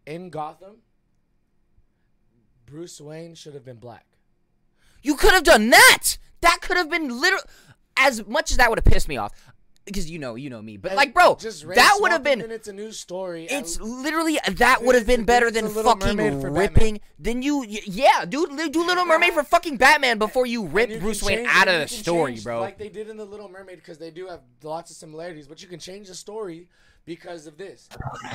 In 0.06 0.30
Gotham, 0.30 0.78
Bruce 2.66 3.00
Wayne 3.00 3.36
should 3.36 3.54
have 3.54 3.66
been 3.66 3.78
black. 3.78 4.06
You 5.02 5.16
could 5.16 5.34
have 5.34 5.44
done 5.44 5.70
that. 5.70 6.18
That 6.42 6.60
could 6.62 6.78
have 6.78 6.90
been 6.90 7.20
literal. 7.22 7.44
As 7.96 8.26
much 8.26 8.52
as 8.52 8.58
that 8.58 8.70
would 8.70 8.80
have 8.80 8.86
pissed 8.86 9.08
me 9.08 9.18
off, 9.18 9.32
because 9.86 10.10
you 10.10 10.20
know, 10.20 10.36
you 10.36 10.50
know 10.50 10.62
me. 10.62 10.78
But 10.78 10.92
And 10.92 10.98
like, 10.98 11.14
bro, 11.14 11.36
just 11.36 11.68
that 11.68 11.98
would 12.00 12.12
have 12.12 12.24
been. 12.24 12.42
It's 12.42 12.68
a 12.68 12.74
new 12.74 12.92
story. 12.92 13.48
It's 13.50 13.80
literally 13.80 14.40
that 14.50 14.84
would 14.84 14.96
have 14.96 15.08
been 15.08 15.24
better 15.26 15.52
than 15.52 15.68
fucking 15.70 16.18
Batman. 16.18 16.54
ripping. 16.54 17.02
Then 17.20 17.42
you, 17.42 17.66
yeah, 17.68 18.26
dude, 18.26 18.50
do 18.72 18.86
Little 18.86 19.06
Mermaid 19.06 19.34
for 19.34 19.44
fucking 19.44 19.78
Batman 19.78 20.18
before 20.18 20.46
you 20.46 20.66
rip 20.66 20.90
you 20.90 21.00
Bruce 21.00 21.24
Wayne 21.24 21.46
out 21.48 21.68
of 21.68 21.82
the 21.82 21.88
story, 21.88 22.34
change 22.34 22.44
bro. 22.44 22.62
Like 22.62 22.78
they 22.78 22.90
did 22.90 23.10
in 23.10 23.18
the 23.18 23.26
Little 23.26 23.50
Mermaid, 23.50 23.78
because 23.78 23.98
they 23.98 24.12
do 24.12 24.28
have 24.28 24.42
lots 24.62 24.92
of 24.92 24.98
similarities. 24.98 25.48
But 25.48 25.62
you 25.62 25.68
can 25.68 25.80
change 25.80 26.08
the 26.08 26.16
story 26.16 26.68
because 27.06 27.48
of 27.48 27.58
this. 27.58 27.90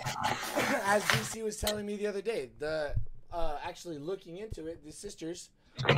As 0.84 1.02
DC 1.04 1.42
was 1.42 1.56
telling 1.56 1.86
me 1.86 1.96
the 1.96 2.06
other 2.06 2.22
day, 2.22 2.50
the 2.58 2.94
uh, 3.32 3.56
actually 3.64 3.98
looking 3.98 4.38
into 4.38 4.66
it, 4.66 4.84
the 4.84 4.92
sisters 4.92 5.50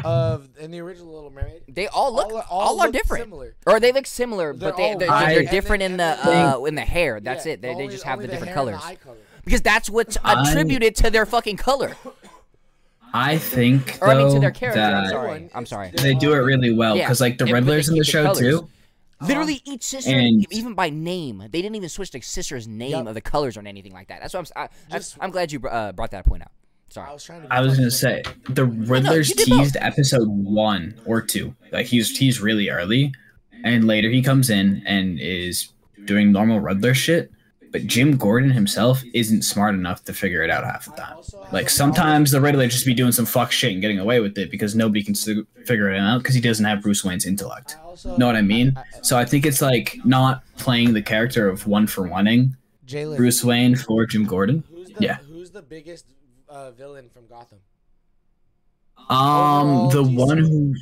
of 0.05 0.49
in 0.59 0.71
the 0.71 0.81
original 0.81 1.13
Little 1.15 1.31
Mermaid, 1.31 1.63
They 1.69 1.87
all 1.89 2.15
look, 2.15 2.31
all, 2.33 2.37
all, 2.51 2.61
all 2.69 2.81
are 2.81 2.87
look 2.87 2.93
different, 2.93 3.25
Similar. 3.25 3.55
or 3.67 3.81
they 3.81 3.93
look 3.93 4.07
similar, 4.07 4.53
They're 4.55 4.71
but 4.71 4.77
they 4.77 4.93
all 4.93 4.99
they're, 4.99 5.09
white. 5.09 5.35
they're 5.35 5.45
different 5.45 5.83
in 5.83 5.97
the 5.97 6.05
uh, 6.27 6.65
in 6.65 6.75
the 6.75 6.81
hair. 6.83 7.21
That's 7.21 7.47
Yeah, 7.47 7.53
it. 7.55 7.63
They, 7.63 7.75
they 7.75 7.89
just 7.89 8.05
have 8.05 8.19
only 8.19 8.27
the 8.27 8.33
different 8.33 8.53
hair 8.55 8.59
and 8.61 8.69
the 8.69 8.79
colors 8.81 8.99
color. 9.03 9.17
because 9.45 9.61
that's 9.63 9.89
what's 9.91 10.17
I- 10.25 10.51
attributed 10.51 10.97
to 10.97 11.11
their 11.11 11.27
fucking 11.27 11.57
color. 11.57 11.97
I 13.13 13.39
think 13.39 13.99
Or 14.01 14.09
I 14.09 14.15
mean 14.15 14.33
to 14.35 14.39
their 14.41 14.53
character. 14.53 14.81
I'm 14.81 15.09
sorry. 15.11 15.51
I'm 15.55 15.67
sorry. 15.67 15.91
they 15.91 16.15
do 16.15 16.33
it 16.33 16.39
really 16.39 16.73
well 16.73 16.97
Yeah, 16.97 17.05
because 17.07 17.21
like 17.21 17.39
the 17.39 17.45
and- 17.45 17.53
Riddler's 17.55 17.89
in 17.89 17.95
the 17.95 18.01
the 18.01 18.05
show 18.05 18.23
colors. 18.25 18.39
too. 18.39 18.69
Literally 19.23 19.61
each 19.65 19.83
sister, 19.83 20.13
And- 20.13 20.47
even 20.53 20.75
by 20.75 20.89
name, 20.91 21.39
they 21.51 21.61
didn't 21.61 21.75
even 21.75 21.89
switch 21.89 22.11
the 22.13 22.21
sister's 22.21 22.67
name 22.69 22.91
Yep. 22.93 23.07
of 23.09 23.15
the 23.15 23.21
colors 23.21 23.57
or 23.57 23.67
anything 23.67 23.93
like 23.93 24.09
that. 24.09 24.21
That's 24.23 24.33
what 24.33 24.41
I'm. 24.57 24.63
s- 24.65 24.71
I, 24.91 24.95
Just- 24.97 25.17
I'm 25.21 25.31
glad 25.31 25.53
you 25.53 25.61
uh, 25.61 25.93
brought 25.93 26.13
that 26.13 26.25
point 26.25 26.43
out. 26.43 26.53
Sorry. 26.91 27.09
I 27.09 27.13
was 27.13 27.25
trying 27.25 27.43
to. 27.43 27.53
I 27.53 27.61
was 27.61 27.77
gonna 27.77 27.91
say 27.91 28.23
the 28.49 28.65
Riddler's 28.67 29.31
you 29.31 29.37
did 29.37 29.49
both. 29.49 29.59
teased 29.61 29.77
episode 29.81 30.29
one 30.29 31.01
or 31.07 31.21
two. 31.23 31.55
Like 31.73 31.87
he's 31.87 32.17
he's 32.19 32.41
really 32.41 32.69
early, 32.69 33.13
and 33.65 33.87
later 33.87 34.11
he 34.11 34.23
comes 34.23 34.51
in 34.51 34.83
and 34.87 35.19
is 35.21 35.69
doing 36.05 36.33
normal 36.33 36.61
Riddler 36.61 36.95
shit. 36.95 37.31
But 37.73 37.87
Jim 37.87 38.17
Gordon 38.17 38.51
himself 38.51 39.01
isn't 39.15 39.43
smart 39.43 39.77
enough 39.77 40.03
to 40.07 40.13
figure 40.13 40.43
it 40.43 40.51
out 40.51 40.65
half 40.65 40.87
the 40.87 40.91
time. 40.91 41.19
Like 41.53 41.71
sometimes 41.71 42.33
the 42.33 42.41
Riddler 42.41 42.67
just 42.67 42.85
be 42.85 42.95
doing 42.95 43.13
some 43.13 43.27
fuck 43.27 43.53
shit 43.53 43.71
and 43.73 43.81
getting 43.81 44.01
away 44.01 44.19
with 44.19 44.37
it 44.39 44.51
because 44.51 44.75
nobody 44.75 45.05
can 45.05 45.15
figure 45.15 45.89
it 45.93 45.97
out 46.01 46.19
because 46.19 46.35
he 46.35 46.41
doesn't 46.41 46.65
have 46.65 46.83
Bruce 46.83 47.05
Wayne's 47.05 47.25
intellect. 47.25 47.77
Know 48.19 48.27
what 48.27 48.35
I 48.35 48.43
mean? 48.43 48.73
I- 48.77 48.81
I- 48.81 48.85
So 49.03 49.17
I 49.17 49.25
think 49.25 49.47
it's 49.47 49.63
like 49.63 49.97
not 50.05 50.43
playing 50.57 50.95
the 50.95 51.03
character 51.03 51.49
of 51.49 51.69
one 51.69 51.87
for 51.87 52.09
oneing 52.09 52.57
Jalen, 52.89 53.17
Bruce 53.17 53.45
Wayne 53.45 53.77
for 53.77 54.05
Jim 54.05 54.25
Gordon. 54.25 54.65
yeah. 54.99 55.19
who's 55.29 55.53
the 55.53 55.63
biggest 55.63 56.07
uh, 56.51 56.71
villain 56.73 57.09
from 57.09 57.27
Gotham? 57.27 57.59
Um, 59.09 59.17
Overall, 59.17 59.89
the 59.91 60.03
DC. 60.03 60.17
one 60.17 60.39
who 60.39 60.75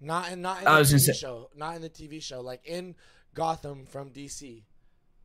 Not 0.00 0.30
in 0.30 0.42
not 0.42 0.60
in 0.62 0.68
I 0.68 0.74
the 0.74 0.78
was 0.80 0.90
gonna 0.90 1.00
TV 1.00 1.04
say- 1.06 1.12
show. 1.14 1.50
Not 1.56 1.76
in 1.76 1.82
the 1.82 1.88
TV 1.90 2.22
show. 2.22 2.40
Like 2.40 2.60
in 2.64 2.94
Gotham 3.34 3.86
from 3.86 4.10
DC. 4.10 4.62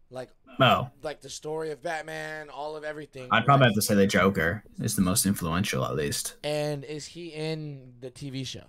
Like 0.09 0.29
Oh, 0.59 0.89
like 1.03 1.21
the 1.21 1.29
story 1.29 1.71
of 1.71 1.81
Batman, 1.81 2.49
all 2.49 2.75
of 2.75 2.83
everything. 2.83 3.27
I'd 3.31 3.45
probably 3.45 3.67
have 3.67 3.75
to 3.75 3.81
say 3.81 3.95
the 3.95 4.07
Joker 4.07 4.63
is 4.81 4.95
the 4.95 5.01
most 5.01 5.25
influential, 5.25 5.85
at 5.85 5.95
least. 5.95 6.35
And 6.43 6.83
is 6.83 7.05
he 7.05 7.27
in 7.27 7.93
the 8.01 8.11
TV 8.11 8.45
show? 8.45 8.65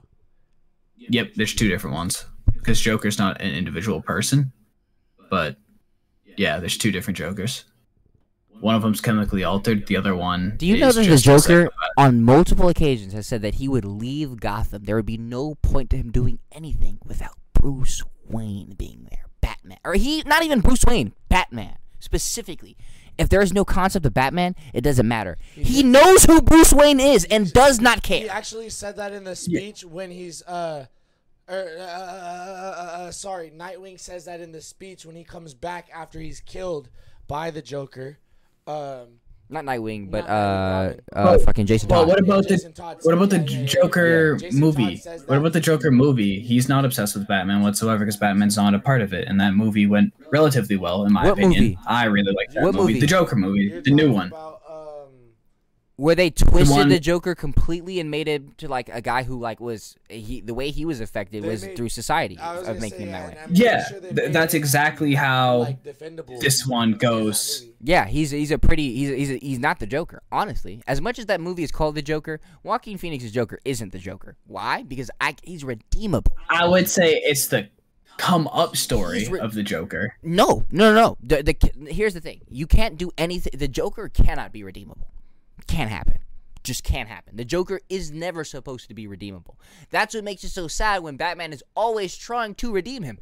Yep, 0.97 1.32
there's 1.35 1.55
two 1.55 1.69
different 1.69 1.94
ones 1.97 2.27
because 2.53 2.81
Joker's 2.81 3.19
not 3.19 3.40
an 3.40 3.53
individual 3.55 4.01
person, 4.01 4.53
but 5.31 5.57
yeah, 6.36 6.61
there's 6.61 6.78
two 6.78 6.93
different 6.93 7.16
Jokers. 7.16 7.65
One 8.62 8.76
of 8.76 8.82
them's 8.82 9.01
chemically 9.01 9.43
altered. 9.43 9.89
The 9.89 9.97
other 9.97 10.14
one. 10.14 10.55
Do 10.56 10.66
you 10.66 10.76
is 10.76 10.80
know 10.80 10.93
that 10.93 11.10
the 11.10 11.16
Joker, 11.16 11.68
on 11.97 12.22
multiple 12.22 12.68
occasions, 12.68 13.12
has 13.12 13.26
said 13.26 13.43
that 13.43 13.56
he 13.56 13.66
would 13.66 13.84
leave 13.84 14.39
Gotham? 14.39 14.84
There 14.84 14.94
would 14.94 15.05
be 15.05 15.18
no 15.18 15.56
point 15.56 15.90
to 15.90 15.97
him 15.97 16.12
doing 16.12 16.39
anything 16.52 17.01
without 17.05 17.36
Bruce 17.55 18.05
Wayne 18.28 18.74
being 18.78 19.09
there. 19.10 19.24
Batman. 19.40 19.78
Or 19.84 19.94
he, 19.94 20.22
not 20.26 20.44
even 20.44 20.60
Bruce 20.60 20.84
Wayne, 20.84 21.12
Batman, 21.28 21.76
specifically. 21.98 22.76
If 23.18 23.28
there 23.28 23.43
is 23.43 23.52
no 23.52 23.64
concept 23.64 24.06
of 24.06 24.14
Batman, 24.14 24.55
it 24.72 24.82
doesn't 24.82 25.09
matter. 25.09 25.39
He 25.55 25.82
knows 25.82 26.24
who 26.24 26.40
Bruce 26.40 26.72
Wayne 26.72 27.01
is 27.01 27.24
and 27.24 27.52
does 27.52 27.80
not 27.80 28.05
care. 28.05 28.20
He 28.20 28.28
actually 28.28 28.70
said 28.70 28.94
that 28.94 29.12
in 29.12 29.24
the 29.24 29.34
speech 29.34 29.84
when 29.84 30.12
he's 30.12 30.40
uh, 30.43 30.86
er, 31.51 31.76
uh, 31.78 31.82
uh, 31.82 31.84
uh, 31.84 33.02
uh, 33.02 33.10
sorry, 33.10 33.51
Nightwing 33.51 33.98
says 33.98 34.26
that 34.26 34.40
in 34.40 34.52
the 34.52 34.62
speech 34.62 35.05
when 35.05 35.16
he 35.16 35.24
comes 35.24 35.52
back 35.52 35.89
after 35.93 36.20
he's 36.20 36.39
killed 36.39 36.90
by 37.26 37.51
the 37.51 37.60
Joker. 37.60 38.18
Um, 38.66 39.18
Not 39.51 39.64
Nightwing, 39.64 40.10
but 40.10 40.26
Not 40.26 40.30
uh, 40.32 40.93
Nightwing, 40.93 41.01
uh, 41.14 41.39
fucking 41.39 41.66
Jason 41.66 41.89
well, 41.89 42.01
Todd. 42.01 42.09
what 42.09 42.18
about 42.20 42.48
the 42.48 42.72
Todd 42.74 42.98
what 43.02 43.14
about 43.14 43.30
the 43.30 43.39
yeah, 43.39 43.51
yeah, 43.51 43.59
yeah, 43.60 43.66
Joker 43.66 44.39
yeah. 44.40 44.51
Movie? 44.52 45.01
What 45.26 45.39
about 45.39 45.52
the 45.52 45.60
Joker 45.60 45.90
movie? 45.90 46.40
He's 46.40 46.68
not 46.68 46.84
obsessed 46.84 47.14
with 47.16 47.26
Batman 47.28 47.62
whatsoever 47.62 47.98
because 48.01 48.16
Batman's 48.16 48.56
not 48.56 48.74
a 48.74 48.78
part 48.78 49.02
of 49.02 49.12
it, 49.12 49.28
and 49.28 49.40
that 49.40 49.55
movie 49.55 49.86
went 49.86 50.14
relatively 50.30 50.76
well 50.76 51.05
in 51.05 51.12
my 51.12 51.24
What 51.24 51.32
opinion. 51.34 51.62
movie? 51.62 51.78
I 51.86 52.05
really 52.06 52.32
like 52.32 52.51
that 52.52 52.62
What 52.62 52.74
movie. 52.74 52.94
movie? 52.94 53.01
the 53.01 53.06
Joker 53.06 53.36
movie, 53.36 53.64
You're 53.64 53.82
the 53.82 53.90
new 53.90 54.12
one. 54.12 54.28
About, 54.28 54.61
Where 55.97 56.14
they 56.14 56.31
twisted 56.31 56.70
one- 56.70 56.89
the 56.89 56.98
Joker 56.98 57.35
completely 57.35 58.01
and 58.01 58.10
made 58.10 58.27
him 58.27 58.55
to 58.56 58.66
like 58.66 58.89
a 58.89 59.01
guy 59.02 59.23
who 59.24 59.39
like 59.39 59.60
was 59.60 59.94
he 60.09 60.40
the 60.40 60.55
way 60.55 60.70
he 60.70 60.85
was 60.85 61.01
affected 61.01 61.44
was 61.44 61.64
made- 61.64 61.77
through 61.77 61.90
society 61.90 62.36
was 62.40 62.66
of 62.66 62.81
making 62.81 62.98
say, 63.01 63.05
him 63.05 63.12
that 63.12 63.20
yeah, 63.20 63.28
way. 63.28 63.39
I'm 63.44 63.55
Yeah, 63.55 63.89
sure 63.89 64.01
th- 64.01 64.32
that's 64.32 64.55
exactly 64.55 65.14
how 65.14 65.59
like, 65.59 65.82
this 66.40 66.66
one 66.66 66.93
goes. 66.94 67.66
Yeah, 67.82 68.06
he's 68.06 68.31
he's 68.31 68.51
a 68.51 68.59
pretty 68.59 68.94
he's 68.94 69.10
he's 69.10 69.40
he's 69.43 69.59
not 69.59 69.81
the 69.81 69.86
Joker. 69.86 70.23
Honestly, 70.32 70.82
as 70.86 71.01
much 71.01 71.19
as 71.19 71.27
that 71.27 71.40
movie 71.40 71.62
is 71.62 71.70
called 71.70 71.94
the 71.94 72.02
Joker, 72.02 72.40
Joaquin 72.62 72.97
Phoenix's 72.97 73.31
Joker 73.31 73.60
isn't 73.64 73.93
the 73.93 73.98
Joker. 73.98 74.36
Why? 74.47 74.82
Because 74.85 75.10
I 75.20 75.36
he's 75.43 75.62
redeemable. 75.62 76.32
I 76.48 76.66
would 76.66 76.89
say 76.89 77.16
it's 77.16 77.47
the 77.48 77.69
come 78.16 78.48
up 78.48 78.77
story 78.77 79.28
re- 79.28 79.40
of 79.40 79.52
the 79.55 79.62
Joker. 79.62 80.14
No, 80.23 80.64
no, 80.70 80.93
no, 80.93 80.94
no. 80.94 81.16
The, 81.23 81.43
the 81.43 81.90
here's 81.93 82.14
the 82.14 82.20
thing: 82.20 82.40
you 82.48 82.66
can't 82.66 82.97
do 82.97 83.10
anything. 83.19 83.52
The 83.59 83.69
Joker 83.69 84.09
cannot 84.09 84.52
be 84.52 84.64
redeemable. 84.64 85.06
Can't 85.66 85.91
happen. 85.91 86.19
Just 86.62 86.85
can't 86.85 87.09
happen. 87.09 87.37
The 87.37 87.45
Joker 87.45 87.81
is 87.89 88.12
never 88.12 88.45
supposed 88.45 88.89
to 88.89 88.95
be 88.95 89.07
redeemable. 89.07 89.59
That's 89.91 90.15
what 90.15 90.24
makes 90.24 90.45
it 90.45 90.51
so 90.51 90.69
sad 90.69 91.03
when 91.03 91.16
Batman 91.16 91.53
is 91.53 91.65
always 91.74 92.16
trying 92.16 92.55
to 92.57 92.73
redeem 92.73 93.03
him. 93.03 93.19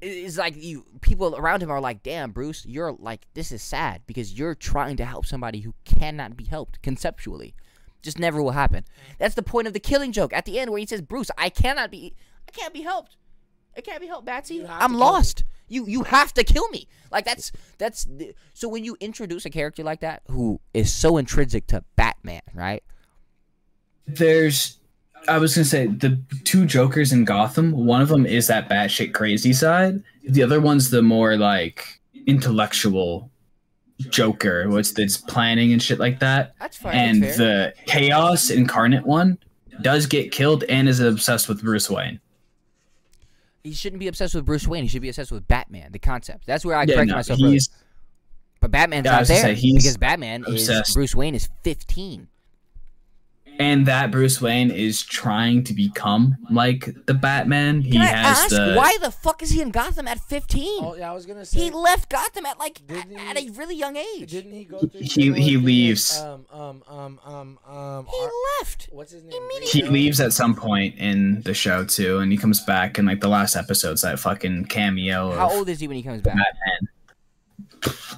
It's 0.00 0.36
like 0.36 0.54
you 0.56 0.84
people 1.00 1.34
around 1.34 1.62
him 1.62 1.70
are 1.70 1.80
like, 1.80 2.02
"Damn, 2.02 2.30
Bruce, 2.30 2.64
you're 2.66 2.92
like 2.92 3.26
this 3.34 3.50
is 3.50 3.62
sad 3.62 4.02
because 4.06 4.38
you're 4.38 4.54
trying 4.54 4.96
to 4.98 5.04
help 5.04 5.26
somebody 5.26 5.60
who 5.60 5.74
cannot 5.84 6.36
be 6.36 6.44
helped 6.44 6.82
conceptually. 6.82 7.54
Just 8.02 8.18
never 8.18 8.42
will 8.42 8.52
happen." 8.52 8.84
That's 9.18 9.34
the 9.34 9.42
point 9.42 9.66
of 9.66 9.72
the 9.72 9.80
killing 9.80 10.12
joke 10.12 10.32
at 10.32 10.44
the 10.44 10.58
end 10.58 10.70
where 10.70 10.78
he 10.78 10.86
says, 10.86 11.00
"Bruce, 11.00 11.30
I 11.38 11.48
cannot 11.48 11.90
be 11.90 12.14
I 12.46 12.52
can't 12.52 12.74
be 12.74 12.82
helped. 12.82 13.16
I 13.76 13.80
can't 13.82 14.00
be 14.00 14.06
helped, 14.06 14.26
Batsy. 14.26 14.56
You 14.56 14.66
have 14.66 14.82
I'm 14.82 14.90
to 14.92 14.96
kill 14.96 14.98
me." 14.98 14.98
lost. 15.12 15.44
You 15.68 15.86
you 15.86 16.02
have 16.04 16.32
to 16.34 16.44
kill 16.44 16.68
me. 16.70 16.86
Like 17.10 17.24
that's 17.24 17.52
that's 17.78 18.04
the- 18.04 18.34
so 18.54 18.68
when 18.68 18.84
you 18.84 18.96
introduce 19.00 19.44
a 19.44 19.50
character 19.50 19.82
like 19.82 20.00
that 20.00 20.22
who 20.30 20.60
is 20.74 20.92
so 20.92 21.16
intrinsic 21.16 21.66
to 21.68 21.84
Batman, 21.96 22.40
right? 22.54 22.82
There's, 24.06 24.78
I 25.28 25.38
was 25.38 25.54
gonna 25.54 25.64
say 25.64 25.86
the 25.88 26.20
two 26.44 26.64
Jokers 26.66 27.12
in 27.12 27.24
Gotham. 27.24 27.72
One 27.72 28.00
of 28.00 28.08
them 28.08 28.24
is 28.26 28.46
that 28.46 28.68
batshit 28.68 29.12
crazy 29.14 29.52
side. 29.52 30.02
The 30.28 30.42
other 30.42 30.60
one's 30.60 30.90
the 30.90 31.02
more 31.02 31.36
like 31.36 32.00
intellectual 32.26 33.30
Joker. 33.98 34.68
What's 34.68 34.92
that's 34.92 35.16
planning 35.16 35.72
and 35.72 35.82
shit 35.82 35.98
like 35.98 36.20
that. 36.20 36.54
That's 36.60 36.76
fine. 36.76 36.94
and 36.94 37.22
that's 37.22 37.36
fair. 37.38 37.74
the 37.76 37.90
chaos 37.90 38.50
incarnate 38.50 39.04
one 39.06 39.38
does 39.82 40.06
get 40.06 40.30
killed 40.32 40.62
and 40.64 40.88
is 40.88 41.00
obsessed 41.00 41.48
with 41.48 41.62
Bruce 41.62 41.90
Wayne. 41.90 42.20
He 43.66 43.74
shouldn't 43.74 44.00
be 44.00 44.08
obsessed 44.08 44.34
with 44.34 44.44
Bruce 44.46 44.66
Wayne. 44.66 44.82
He 44.84 44.88
should 44.88 45.02
be 45.02 45.08
obsessed 45.08 45.32
with 45.32 45.46
Batman, 45.48 45.90
the 45.92 45.98
concept. 45.98 46.46
That's 46.46 46.64
where 46.64 46.76
I 46.76 46.82
Yeah, 46.82 46.94
corrected 46.94 47.08
no, 47.08 47.16
myself. 47.16 47.40
But 48.60 48.70
Batman's 48.70 49.04
Yeah, 49.04 49.18
not 49.18 49.26
there 49.26 49.56
say, 49.56 49.72
because 49.74 49.96
Batman 49.96 50.44
is. 50.48 50.70
Bruce 50.94 51.14
Wayne 51.14 51.34
is 51.34 51.48
15. 51.62 52.28
And 53.58 53.86
that 53.86 54.10
Bruce 54.10 54.40
Wayne 54.40 54.70
is 54.70 55.02
trying 55.02 55.64
to 55.64 55.74
become 55.74 56.36
like 56.50 56.94
the 57.06 57.14
Batman. 57.14 57.80
He 57.82 57.92
Can 57.92 58.02
I 58.02 58.06
has 58.06 58.38
ask 58.38 58.50
the 58.50 58.74
why 58.74 58.96
the 59.00 59.10
fuck 59.10 59.42
is 59.42 59.50
he 59.50 59.60
in 59.62 59.70
Gotham 59.70 60.06
at 60.08 60.18
15? 60.20 60.84
Oh 60.84 60.94
yeah, 60.96 61.10
I 61.10 61.14
was 61.14 61.26
gonna 61.26 61.44
say. 61.44 61.58
he 61.60 61.70
left 61.70 62.08
Gotham 62.10 62.46
at 62.46 62.58
like 62.58 62.80
at, 62.80 62.86
Didn't 62.88 63.18
at 63.18 63.36
a 63.38 63.50
really 63.50 63.76
young 63.76 63.96
age. 63.96 64.30
Didn't 64.30 64.52
he 64.52 64.64
go 64.64 64.78
through? 64.80 65.00
He- 65.00 65.32
he 65.32 65.56
leaves. 65.56 66.18
Um, 66.20 66.46
um, 66.52 66.82
um, 66.88 67.20
um, 67.24 67.58
um. 67.68 68.06
He 68.06 68.20
Ar- 68.22 68.30
left. 68.60 68.88
what's 68.92 69.12
his 69.12 69.22
name? 69.24 69.32
Immediately. 69.42 69.80
he 69.82 69.88
leaves 69.88 70.20
at 70.20 70.32
some 70.32 70.54
point 70.54 70.96
in 70.98 71.42
the 71.42 71.54
show 71.54 71.84
too, 71.84 72.18
and 72.18 72.30
he 72.32 72.38
comes 72.38 72.60
back 72.64 72.98
in 72.98 73.06
like 73.06 73.20
the 73.20 73.28
last 73.28 73.56
episode's 73.56 74.02
that 74.02 74.18
fucking 74.18 74.66
cameo. 74.66 75.32
How 75.34 75.50
old 75.50 75.68
is 75.68 75.80
he 75.80 75.88
when 75.88 75.96
he 75.96 76.02
comes 76.02 76.20
back? 76.22 76.34
Batman. 76.36 76.88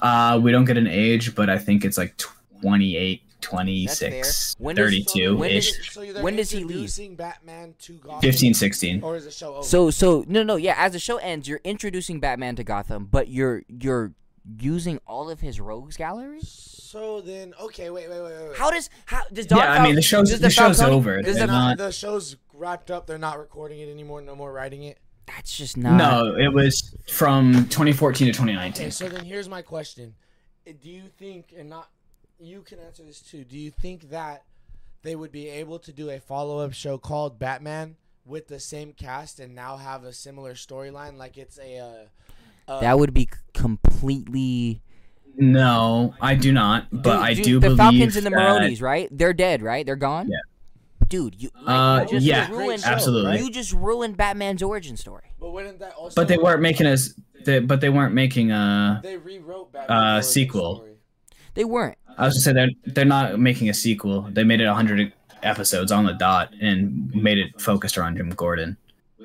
Uh, 0.00 0.38
we 0.42 0.50
don't 0.52 0.64
get 0.64 0.76
an 0.76 0.86
age, 0.86 1.34
but 1.34 1.50
I 1.50 1.58
think 1.58 1.84
it's 1.84 1.98
like 1.98 2.16
28, 2.62 3.22
That's 3.22 3.27
26, 3.40 4.54
fair. 4.54 4.64
When 4.64 4.76
does- 4.76 4.84
32 4.86 5.36
when 5.36 5.50
ish. 5.50 5.76
does- 5.76 5.90
So 5.92 6.22
When 6.22 6.36
does 6.36 6.50
he 6.50 6.58
leave? 6.58 6.70
introducing 6.70 7.16
Batman 7.16 7.74
to 7.80 7.92
Gotham. 7.94 8.20
15, 8.20 8.54
16. 8.54 9.02
Or 9.02 9.16
is 9.16 9.24
the 9.24 9.30
show 9.30 9.54
over? 9.56 9.62
So 9.66 9.90
so 9.90 10.24
no 10.28 10.42
no 10.42 10.56
yeah 10.56 10.74
as 10.76 10.92
the 10.92 10.98
show 10.98 11.16
ends 11.18 11.48
you're 11.48 11.60
introducing 11.64 12.20
Batman 12.20 12.56
to 12.56 12.64
Gotham 12.64 13.06
but 13.10 13.28
you're 13.28 13.62
you're 13.68 14.12
using 14.60 14.98
all 15.06 15.28
of 15.30 15.40
his 15.40 15.60
rogues 15.60 15.96
gallery. 15.96 16.40
So 16.42 17.20
then, 17.20 17.52
okay, 17.60 17.90
wait, 17.90 18.08
wait, 18.08 18.22
wait, 18.22 18.32
wait. 18.32 18.48
wait. 18.48 18.56
How 18.56 18.70
does 18.70 18.88
how 19.06 19.22
does 19.32 19.46
Don 19.46 19.58
Yeah, 19.58 19.72
I 19.72 19.82
mean, 19.82 19.94
the 19.94 20.00
show's- 20.02 20.30
does 20.30 20.40
the 20.40 20.48
show's 20.50 20.78
Falcone- 20.78 20.96
over. 20.96 21.20
Does 21.22 21.36
the, 21.36 21.46
not- 21.46 21.76
the 21.76 21.92
show's 21.92 22.36
wrapped 22.54 22.90
up. 22.90 23.06
They're 23.06 23.18
not 23.18 23.38
recording 23.38 23.78
it 23.80 23.88
anymore. 23.90 24.22
No 24.22 24.34
more 24.34 24.52
writing 24.52 24.82
it. 24.84 24.98
that's 25.26 25.54
just 25.56 25.76
not 25.76 25.96
No, 25.98 26.34
it 26.36 26.48
was 26.54 26.94
from 27.06 27.68
2014 27.68 28.26
to 28.26 28.30
Okay, 28.30 28.36
2019. 28.38 28.90
so 28.90 29.08
then 29.10 29.26
here's 29.26 29.46
my 29.50 29.60
question: 29.60 30.14
Do 30.64 30.88
you 30.88 31.02
think, 31.18 31.52
and 31.56 31.68
not 31.68 31.90
you 32.38 32.62
can 32.62 32.78
answer 32.80 33.02
this 33.02 33.20
too? 33.20 33.44
Do 33.44 33.58
you 33.58 33.70
think 33.70 34.10
that 34.10 34.44
they 35.02 35.14
would 35.16 35.32
be 35.32 35.48
able 35.48 35.78
to 35.80 35.92
do 35.92 36.10
a 36.10 36.18
follow-up 36.20 36.72
show 36.72 36.98
called 36.98 37.38
Batman 37.38 37.96
with 38.24 38.48
the 38.48 38.60
same 38.60 38.92
cast 38.92 39.40
and 39.40 39.54
now 39.54 39.76
have 39.76 40.04
a 40.04 40.12
similar 40.12 40.54
storyline, 40.54 41.16
like 41.16 41.36
it's 41.38 41.58
a? 41.58 41.78
Uh, 41.78 42.70
uh, 42.72 42.80
that 42.80 42.98
would 42.98 43.14
be 43.14 43.28
completely. 43.54 44.82
No, 45.40 46.14
I 46.20 46.34
do 46.34 46.52
not, 46.52 46.88
but 46.90 47.02
Dude, 47.02 47.22
I 47.22 47.34
dude, 47.34 47.44
do 47.44 47.60
the 47.60 47.68
believe 47.76 47.78
Falcones 48.08 48.16
and 48.16 48.26
the 48.26 48.30
that- 48.30 48.38
Maronis 48.38 48.82
right 48.82 49.08
they're 49.12 49.32
dead 49.32 49.62
right 49.62 49.86
they're 49.86 49.94
gone. 49.94 50.28
Yeah. 50.28 50.38
Dude, 51.08 51.40
you, 51.40 51.50
Uh, 51.64 52.00
you 52.06 52.10
just 52.16 52.26
yeah, 52.26 52.50
ruined, 52.50 52.82
absolutely. 52.84 53.38
You 53.38 53.50
just 53.50 53.72
ruined 53.72 54.16
Batman's 54.18 54.62
origin 54.62 54.96
story. 54.96 55.32
but 55.40 55.52
wouldn't 55.52 55.78
that 55.78 55.94
also? 55.94 56.14
But 56.20 56.28
they 56.28 56.36
weren't 56.36 56.60
making 56.60 56.86
us. 56.86 57.14
They, 57.44 57.60
but 57.60 57.80
they 57.80 57.88
weren't 57.88 58.12
making 58.14 58.50
a. 58.50 59.00
They 59.02 59.16
rewrote 59.16 59.72
Batman. 59.72 59.96
Uh, 59.96 60.20
sequel. 60.22 60.76
story. 60.76 60.96
They 61.54 61.64
weren't. 61.64 61.96
I 62.18 62.24
was 62.26 62.34
gonna 62.34 62.40
say 62.42 62.52
they're 62.52 62.92
they're 62.94 63.04
not 63.04 63.38
making 63.38 63.68
a 63.68 63.74
sequel. 63.74 64.22
They 64.22 64.44
made 64.44 64.60
it 64.60 64.66
100 64.66 65.12
episodes 65.42 65.92
on 65.92 66.04
the 66.04 66.14
dot 66.14 66.52
and 66.60 67.14
made 67.14 67.38
it 67.38 67.60
focused 67.60 67.96
around 67.96 68.16
Jim 68.16 68.30
Gordon, 68.30 68.76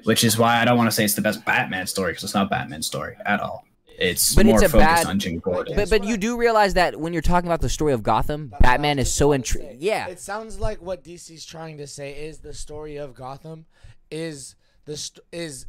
which 0.03 0.23
is 0.23 0.37
why 0.37 0.61
I 0.61 0.65
don't 0.65 0.77
want 0.77 0.87
to 0.87 0.95
say 0.95 1.03
it's 1.03 1.15
the 1.15 1.21
best 1.21 1.43
Batman 1.43 1.87
story 1.87 2.11
because 2.11 2.23
it's 2.25 2.33
not 2.35 2.49
Batman's 2.49 2.85
story 2.87 3.15
at 3.25 3.39
all. 3.39 3.65
It's 3.97 4.35
But 4.35 4.45
more 4.47 4.55
it's 4.55 4.63
a 4.63 4.69
focused 4.69 5.03
bad- 5.03 5.05
on 5.07 5.19
Jim 5.19 5.39
Gordon. 5.39 5.75
But 5.75 5.89
but 5.89 6.03
you 6.03 6.17
do 6.17 6.37
realize 6.37 6.73
that 6.75 6.99
when 6.99 7.13
you're 7.13 7.21
talking 7.21 7.47
about 7.47 7.61
the 7.61 7.69
story 7.69 7.93
of 7.93 8.03
Gotham, 8.03 8.49
That's 8.49 8.61
Batman 8.63 8.99
is 8.99 9.11
so 9.13 9.31
about 9.31 9.45
to 9.45 9.57
intrigued. 9.59 9.81
Yeah, 9.83 10.07
It 10.07 10.19
sounds 10.19 10.59
like 10.59 10.81
what 10.81 11.03
DC's 11.03 11.45
trying 11.45 11.77
to 11.77 11.87
say 11.87 12.11
is 12.27 12.39
the 12.39 12.53
story 12.53 12.97
of 12.97 13.13
Gotham 13.13 13.65
is 14.11 14.55
the 14.85 14.97
st- 14.97 15.25
is 15.31 15.65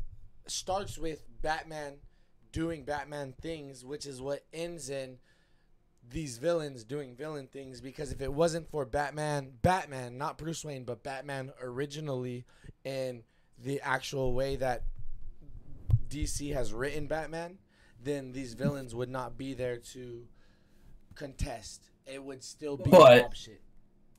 starts 0.46 0.98
with 0.98 1.22
Batman 1.42 1.94
doing 2.52 2.84
Batman 2.84 3.34
things, 3.40 3.84
which 3.84 4.04
is 4.06 4.20
what 4.20 4.44
ends 4.52 4.88
in 4.90 5.18
these 6.10 6.38
villains 6.38 6.84
doing 6.84 7.14
villain 7.16 7.46
things 7.46 7.80
because 7.80 8.12
if 8.12 8.20
it 8.20 8.32
wasn't 8.32 8.68
for 8.70 8.84
Batman, 8.84 9.52
Batman, 9.62 10.18
not 10.18 10.38
Bruce 10.38 10.64
Wayne, 10.64 10.84
but 10.84 11.02
Batman 11.02 11.52
originally 11.62 12.44
in 12.84 13.22
the 13.58 13.80
actual 13.80 14.34
way 14.34 14.56
that 14.56 14.82
DC 16.08 16.52
has 16.52 16.72
written 16.72 17.06
Batman, 17.06 17.58
then 18.02 18.32
these 18.32 18.54
villains 18.54 18.94
would 18.94 19.08
not 19.08 19.36
be 19.38 19.54
there 19.54 19.78
to 19.78 20.26
contest. 21.14 21.90
It 22.06 22.22
would 22.22 22.44
still 22.44 22.76
be 22.76 22.90
But- 22.90 23.32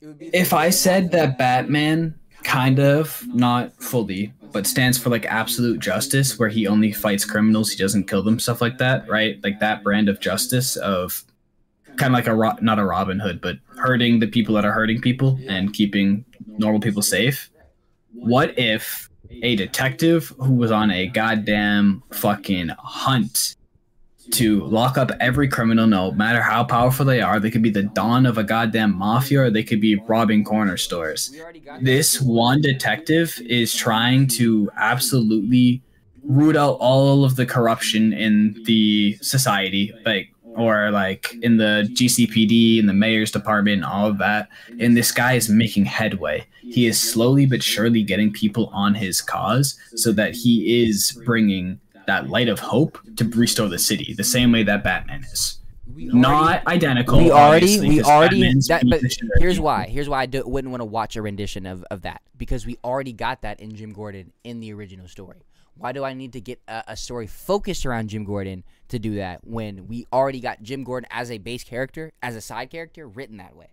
if 0.01 0.53
I 0.53 0.69
said 0.71 1.11
that 1.11 1.37
Batman 1.37 2.19
kind 2.43 2.79
of 2.79 3.25
not 3.27 3.73
fully, 3.81 4.33
but 4.51 4.67
stands 4.67 4.97
for 4.97 5.09
like 5.09 5.25
absolute 5.25 5.79
justice, 5.79 6.37
where 6.37 6.49
he 6.49 6.67
only 6.67 6.91
fights 6.91 7.25
criminals, 7.25 7.71
he 7.71 7.77
doesn't 7.77 8.07
kill 8.07 8.21
them, 8.21 8.39
stuff 8.39 8.61
like 8.61 8.77
that, 8.79 9.07
right? 9.09 9.39
Like 9.43 9.59
that 9.61 9.83
brand 9.83 10.09
of 10.09 10.19
justice 10.19 10.75
of 10.75 11.23
kind 11.97 12.13
of 12.13 12.13
like 12.13 12.27
a 12.27 12.35
Ro- 12.35 12.57
not 12.61 12.79
a 12.79 12.85
Robin 12.85 13.19
Hood, 13.19 13.41
but 13.41 13.57
hurting 13.77 14.19
the 14.19 14.27
people 14.27 14.55
that 14.55 14.65
are 14.65 14.71
hurting 14.71 15.01
people 15.01 15.39
and 15.47 15.73
keeping 15.73 16.25
normal 16.47 16.79
people 16.79 17.01
safe. 17.01 17.49
What 18.13 18.57
if 18.57 19.09
a 19.43 19.55
detective 19.55 20.33
who 20.39 20.53
was 20.53 20.71
on 20.71 20.91
a 20.91 21.07
goddamn 21.07 22.03
fucking 22.11 22.69
hunt 22.79 23.55
to 24.31 24.65
lock 24.65 24.97
up 24.97 25.11
every 25.19 25.47
criminal, 25.47 25.87
no 25.87 26.11
matter 26.11 26.41
how 26.41 26.63
powerful 26.63 27.05
they 27.05 27.21
are. 27.21 27.39
They 27.39 27.51
could 27.51 27.61
be 27.61 27.69
the 27.69 27.83
dawn 27.83 28.25
of 28.25 28.37
a 28.37 28.43
goddamn 28.43 28.95
mafia, 28.95 29.43
or 29.43 29.49
they 29.49 29.63
could 29.63 29.81
be 29.81 29.95
robbing 29.95 30.43
corner 30.43 30.77
stores. 30.77 31.29
We 31.31 31.41
already 31.41 31.59
got 31.59 31.83
This 31.83 32.19
one 32.21 32.61
detective 32.61 33.39
is 33.45 33.75
trying 33.75 34.27
to 34.29 34.69
absolutely 34.77 35.81
root 36.23 36.55
out 36.55 36.77
all 36.79 37.23
of 37.23 37.35
the 37.35 37.45
corruption 37.45 38.13
in 38.13 38.61
the 38.65 39.17
society, 39.21 39.93
like 40.05 40.29
or 40.55 40.91
like 40.91 41.35
in 41.41 41.57
the 41.57 41.87
GCPD, 41.93 42.79
in 42.79 42.85
the 42.85 42.93
mayor's 42.93 43.31
department, 43.31 43.83
all 43.83 44.07
of 44.07 44.17
that. 44.19 44.49
And 44.79 44.95
this 44.95 45.11
guy 45.11 45.33
is 45.33 45.49
making 45.49 45.85
headway. 45.85 46.45
He 46.61 46.87
is 46.87 46.99
slowly 46.99 47.45
but 47.45 47.61
surely 47.61 48.03
getting 48.03 48.31
people 48.31 48.69
on 48.73 48.95
his 48.95 49.21
cause, 49.21 49.77
so 49.95 50.11
that 50.13 50.33
he 50.33 50.83
is 50.85 51.19
bringing 51.25 51.79
that 52.07 52.29
light 52.29 52.49
of 52.49 52.59
hope 52.59 52.99
to 53.17 53.25
restore 53.29 53.67
the 53.67 53.79
city, 53.79 54.13
the 54.13 54.23
same 54.23 54.51
way 54.51 54.63
that 54.63 54.83
Batman 54.83 55.23
is. 55.23 55.59
Not 55.87 56.65
identical. 56.67 57.19
we 57.19 57.31
already 57.31 57.79
we 57.79 58.01
already 58.01 58.41
Batman's 58.41 58.67
that, 58.67 58.83
but 58.89 59.01
piece 59.01 59.21
of 59.21 59.27
shit. 59.27 59.29
here's 59.37 59.59
why 59.59 59.85
here's 59.85 60.09
why 60.09 60.21
I 60.21 60.25
do, 60.25 60.43
wouldn't 60.45 60.71
want 60.71 60.81
to 60.81 60.85
watch 60.85 61.15
a 61.15 61.21
rendition 61.21 61.65
of, 61.65 61.85
of 61.91 62.01
that 62.01 62.21
because 62.37 62.65
we 62.65 62.77
already 62.83 63.13
got 63.13 63.43
that 63.43 63.59
in 63.59 63.75
Jim 63.75 63.93
Gordon 63.93 64.33
in 64.43 64.59
the 64.59 64.73
original 64.73 65.07
story. 65.07 65.45
Why 65.77 65.91
do 65.91 66.03
I 66.03 66.13
need 66.13 66.33
to 66.33 66.41
get 66.41 66.59
a, 66.67 66.83
a 66.89 66.97
story 66.97 67.27
focused 67.27 67.85
around 67.85 68.09
Jim 68.09 68.23
Gordon 68.23 68.63
to 68.89 68.99
do 68.99 69.15
that 69.15 69.45
when 69.45 69.87
we 69.87 70.07
already 70.13 70.39
got 70.39 70.61
Jim 70.63 70.83
Gordon 70.83 71.07
as 71.11 71.29
a 71.31 71.37
base 71.37 71.63
character, 71.63 72.13
as 72.23 72.35
a 72.35 72.41
side 72.41 72.69
character, 72.69 73.07
written 73.07 73.37
that 73.37 73.55
way? 73.55 73.67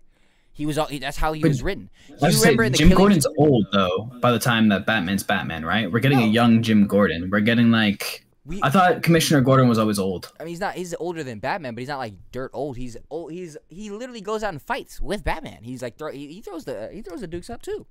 He 0.51 0.65
was 0.65 0.77
all 0.77 0.85
he, 0.85 0.99
that's 0.99 1.17
how 1.17 1.33
he 1.33 1.41
But 1.41 1.47
was 1.49 1.63
written. 1.63 1.89
Do 2.07 2.13
I 2.25 2.29
you 2.29 2.39
remember 2.41 2.63
say, 2.65 2.69
the 2.69 2.77
Jim 2.77 2.87
Killing- 2.89 2.97
Gordon's 3.01 3.27
old 3.37 3.65
though. 3.73 4.11
By 4.21 4.31
the 4.31 4.39
time 4.39 4.69
that 4.69 4.85
Batman's 4.85 5.23
Batman, 5.23 5.65
right? 5.65 5.91
We're 5.91 5.99
getting 5.99 6.19
No. 6.19 6.25
a 6.25 6.27
young 6.27 6.61
Jim 6.61 6.85
Gordon. 6.85 7.29
We're 7.31 7.39
getting 7.39 7.71
like 7.71 8.25
We, 8.45 8.59
I 8.61 8.69
thought 8.69 9.01
Commissioner 9.01 9.41
Gordon 9.41 9.67
was 9.67 9.79
always 9.79 9.97
old. 9.97 10.31
I 10.39 10.43
mean, 10.43 10.49
he's 10.49 10.59
not. 10.59 10.75
He's 10.75 10.93
older 10.99 11.23
than 11.23 11.39
Batman, 11.39 11.73
but 11.73 11.79
he's 11.79 11.87
not 11.87 11.97
like 11.97 12.13
dirt 12.31 12.51
old. 12.53 12.77
He's 12.77 12.97
old. 13.09 13.31
He's 13.31 13.57
he 13.69 13.89
literally 13.89 14.21
goes 14.21 14.43
out 14.43 14.49
and 14.53 14.61
fights 14.61 14.99
with 15.01 15.23
Batman. 15.23 15.63
He's 15.63 15.81
like 15.81 15.97
throw, 15.97 16.11
he, 16.11 16.27
he 16.27 16.41
throws 16.41 16.65
the 16.65 16.89
he 16.93 17.01
throws 17.01 17.21
the 17.21 17.27
dukes 17.27 17.49
up 17.49 17.61
too. 17.63 17.87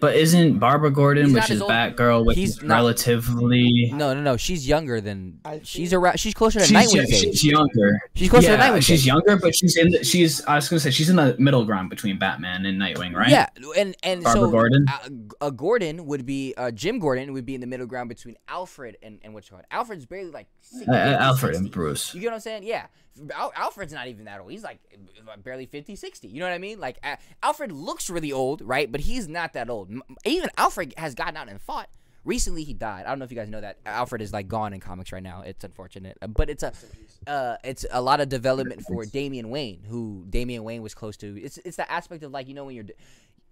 But 0.00 0.16
isn't 0.16 0.58
Barbara 0.58 0.90
Gordon, 0.90 1.26
He's 1.26 1.34
which 1.34 1.50
is 1.50 1.62
old- 1.62 1.70
Batgirl, 1.70 2.24
which 2.26 2.36
he's 2.36 2.56
is 2.56 2.62
not- 2.62 2.74
relatively 2.76 3.90
No, 3.94 4.14
no, 4.14 4.20
no. 4.20 4.36
She's 4.36 4.66
younger 4.66 5.00
than. 5.00 5.38
She's 5.62 5.90
think- 5.90 6.02
around. 6.02 6.18
She's 6.18 6.34
closer 6.34 6.58
to 6.60 6.64
she's, 6.64 6.72
Nightwing's 6.74 6.94
yo- 6.94 7.02
age. 7.28 7.38
she's 7.38 7.44
younger. 7.44 8.00
She's 8.14 8.28
closer 8.30 8.46
to 8.48 8.52
yeah, 8.54 8.58
Nightwing's 8.58 8.84
she's 8.84 9.00
age. 9.02 9.06
younger, 9.06 9.36
but 9.36 9.54
she's 9.54 9.76
in. 9.76 9.90
The, 9.90 10.04
she's. 10.04 10.44
I 10.46 10.56
was 10.56 10.68
gonna 10.68 10.80
say 10.80 10.90
she's 10.90 11.08
in 11.10 11.16
the 11.16 11.36
middle 11.38 11.64
ground 11.64 11.90
between 11.90 12.18
Batman 12.18 12.66
and 12.66 12.80
Nightwing, 12.80 13.14
right? 13.14 13.28
Yeah, 13.30 13.46
and 13.76 13.94
and 14.02 14.22
Barbara 14.24 14.42
so 14.42 14.50
Gordon? 14.50 14.86
Uh, 14.88 15.44
uh, 15.46 15.50
Gordon 15.50 16.06
would 16.06 16.26
be 16.26 16.54
uh, 16.56 16.70
Jim 16.70 16.98
Gordon 16.98 17.32
would 17.32 17.46
be 17.46 17.54
in 17.54 17.60
the 17.60 17.66
middle 17.66 17.86
ground 17.86 18.08
between 18.08 18.36
Alfred 18.48 18.96
and 19.02 19.18
and 19.22 19.34
what's 19.34 19.48
called 19.48 19.62
Alfred's 19.70 20.06
barely 20.06 20.30
like 20.30 20.48
60, 20.60 20.90
Uh, 20.90 20.94
uh, 20.94 21.04
50, 21.10 21.22
Alfred 21.22 21.54
60. 21.54 21.64
and 21.64 21.70
Bruce. 21.72 22.14
You 22.14 22.20
get 22.20 22.26
what 22.28 22.34
I'm 22.34 22.40
saying? 22.40 22.62
Yeah. 22.64 22.86
Al- 23.34 23.52
Alfred's 23.56 23.92
not 23.92 24.08
even 24.08 24.24
that 24.24 24.40
old. 24.40 24.50
He's 24.50 24.62
like 24.62 24.78
barely 25.44 25.66
50, 25.66 25.96
60. 25.96 26.28
You 26.28 26.40
know 26.40 26.46
what 26.46 26.54
I 26.54 26.58
mean? 26.58 26.80
Like 26.80 26.98
uh, 27.02 27.16
Alfred 27.42 27.72
looks 27.72 28.08
really 28.10 28.32
old, 28.32 28.62
right? 28.62 28.90
But 28.90 29.00
he's 29.02 29.28
not 29.28 29.52
that 29.54 29.68
old. 29.70 29.90
Even 30.24 30.50
Alfred 30.56 30.94
has 30.96 31.14
gotten 31.14 31.36
out 31.36 31.48
and 31.48 31.60
fought. 31.60 31.88
Recently, 32.24 32.62
he 32.62 32.72
died. 32.72 33.04
I 33.04 33.08
don't 33.08 33.18
know 33.18 33.24
if 33.24 33.32
you 33.32 33.36
guys 33.36 33.48
know 33.48 33.60
that. 33.60 33.78
Alfred 33.84 34.22
is 34.22 34.32
like 34.32 34.46
gone 34.46 34.72
in 34.72 34.78
comics 34.78 35.10
right 35.10 35.22
now. 35.22 35.42
It's 35.42 35.64
unfortunate, 35.64 36.16
Uh, 36.22 36.28
but 36.28 36.48
it's 36.48 36.62
a, 36.62 36.72
uh, 37.26 37.56
it's 37.64 37.84
a 37.90 38.00
lot 38.00 38.20
of 38.20 38.28
development 38.28 38.82
for 38.82 39.04
Damian 39.04 39.50
Wayne, 39.50 39.82
who 39.88 40.24
Damian 40.30 40.62
Wayne 40.62 40.82
was 40.82 40.94
close 40.94 41.16
to. 41.16 41.42
It's 41.42 41.58
it's 41.58 41.76
the 41.78 41.90
aspect 41.90 42.22
of 42.22 42.30
like 42.30 42.46
you 42.46 42.54
know 42.54 42.62
when 42.64 42.76
you're, 42.76 42.84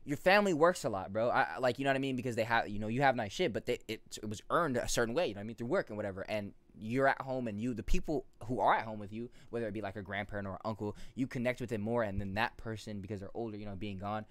your 0.04 0.16
family 0.16 0.54
works 0.54 0.84
a 0.84 0.88
lot, 0.88 1.12
bro. 1.12 1.28
I, 1.30 1.58
like 1.58 1.78
you 1.78 1.84
know 1.84 1.90
what 1.90 1.96
I 1.96 2.00
mean 2.00 2.16
because 2.16 2.36
they 2.36 2.44
have 2.44 2.68
you 2.68 2.78
know 2.78 2.88
you 2.88 3.02
have 3.02 3.16
nice 3.16 3.32
shit, 3.32 3.52
but 3.52 3.66
they, 3.66 3.78
it 3.86 4.00
it 4.22 4.28
was 4.28 4.42
earned 4.50 4.76
a 4.76 4.88
certain 4.88 5.14
way. 5.14 5.26
You 5.26 5.34
know 5.34 5.40
what 5.40 5.44
I 5.44 5.46
mean 5.46 5.56
through 5.56 5.66
work 5.68 5.88
and 5.88 5.96
whatever. 5.96 6.22
And 6.22 6.52
you're 6.78 7.06
at 7.06 7.20
home 7.20 7.46
and 7.46 7.60
you 7.60 7.74
the 7.74 7.82
people 7.82 8.24
who 8.46 8.60
are 8.60 8.74
at 8.74 8.84
home 8.84 8.98
with 8.98 9.12
you, 9.12 9.30
whether 9.50 9.68
it 9.68 9.74
be 9.74 9.82
like 9.82 9.96
a 9.96 10.02
grandparent 10.02 10.48
or 10.48 10.58
uncle, 10.64 10.96
you 11.14 11.26
connect 11.26 11.60
with 11.60 11.70
them 11.70 11.82
more, 11.82 12.02
and 12.02 12.20
then 12.20 12.34
that 12.34 12.56
person 12.56 13.00
because 13.00 13.20
they're 13.20 13.30
older, 13.34 13.56
you 13.56 13.66
know, 13.66 13.76
being 13.76 13.98
gone. 13.98 14.24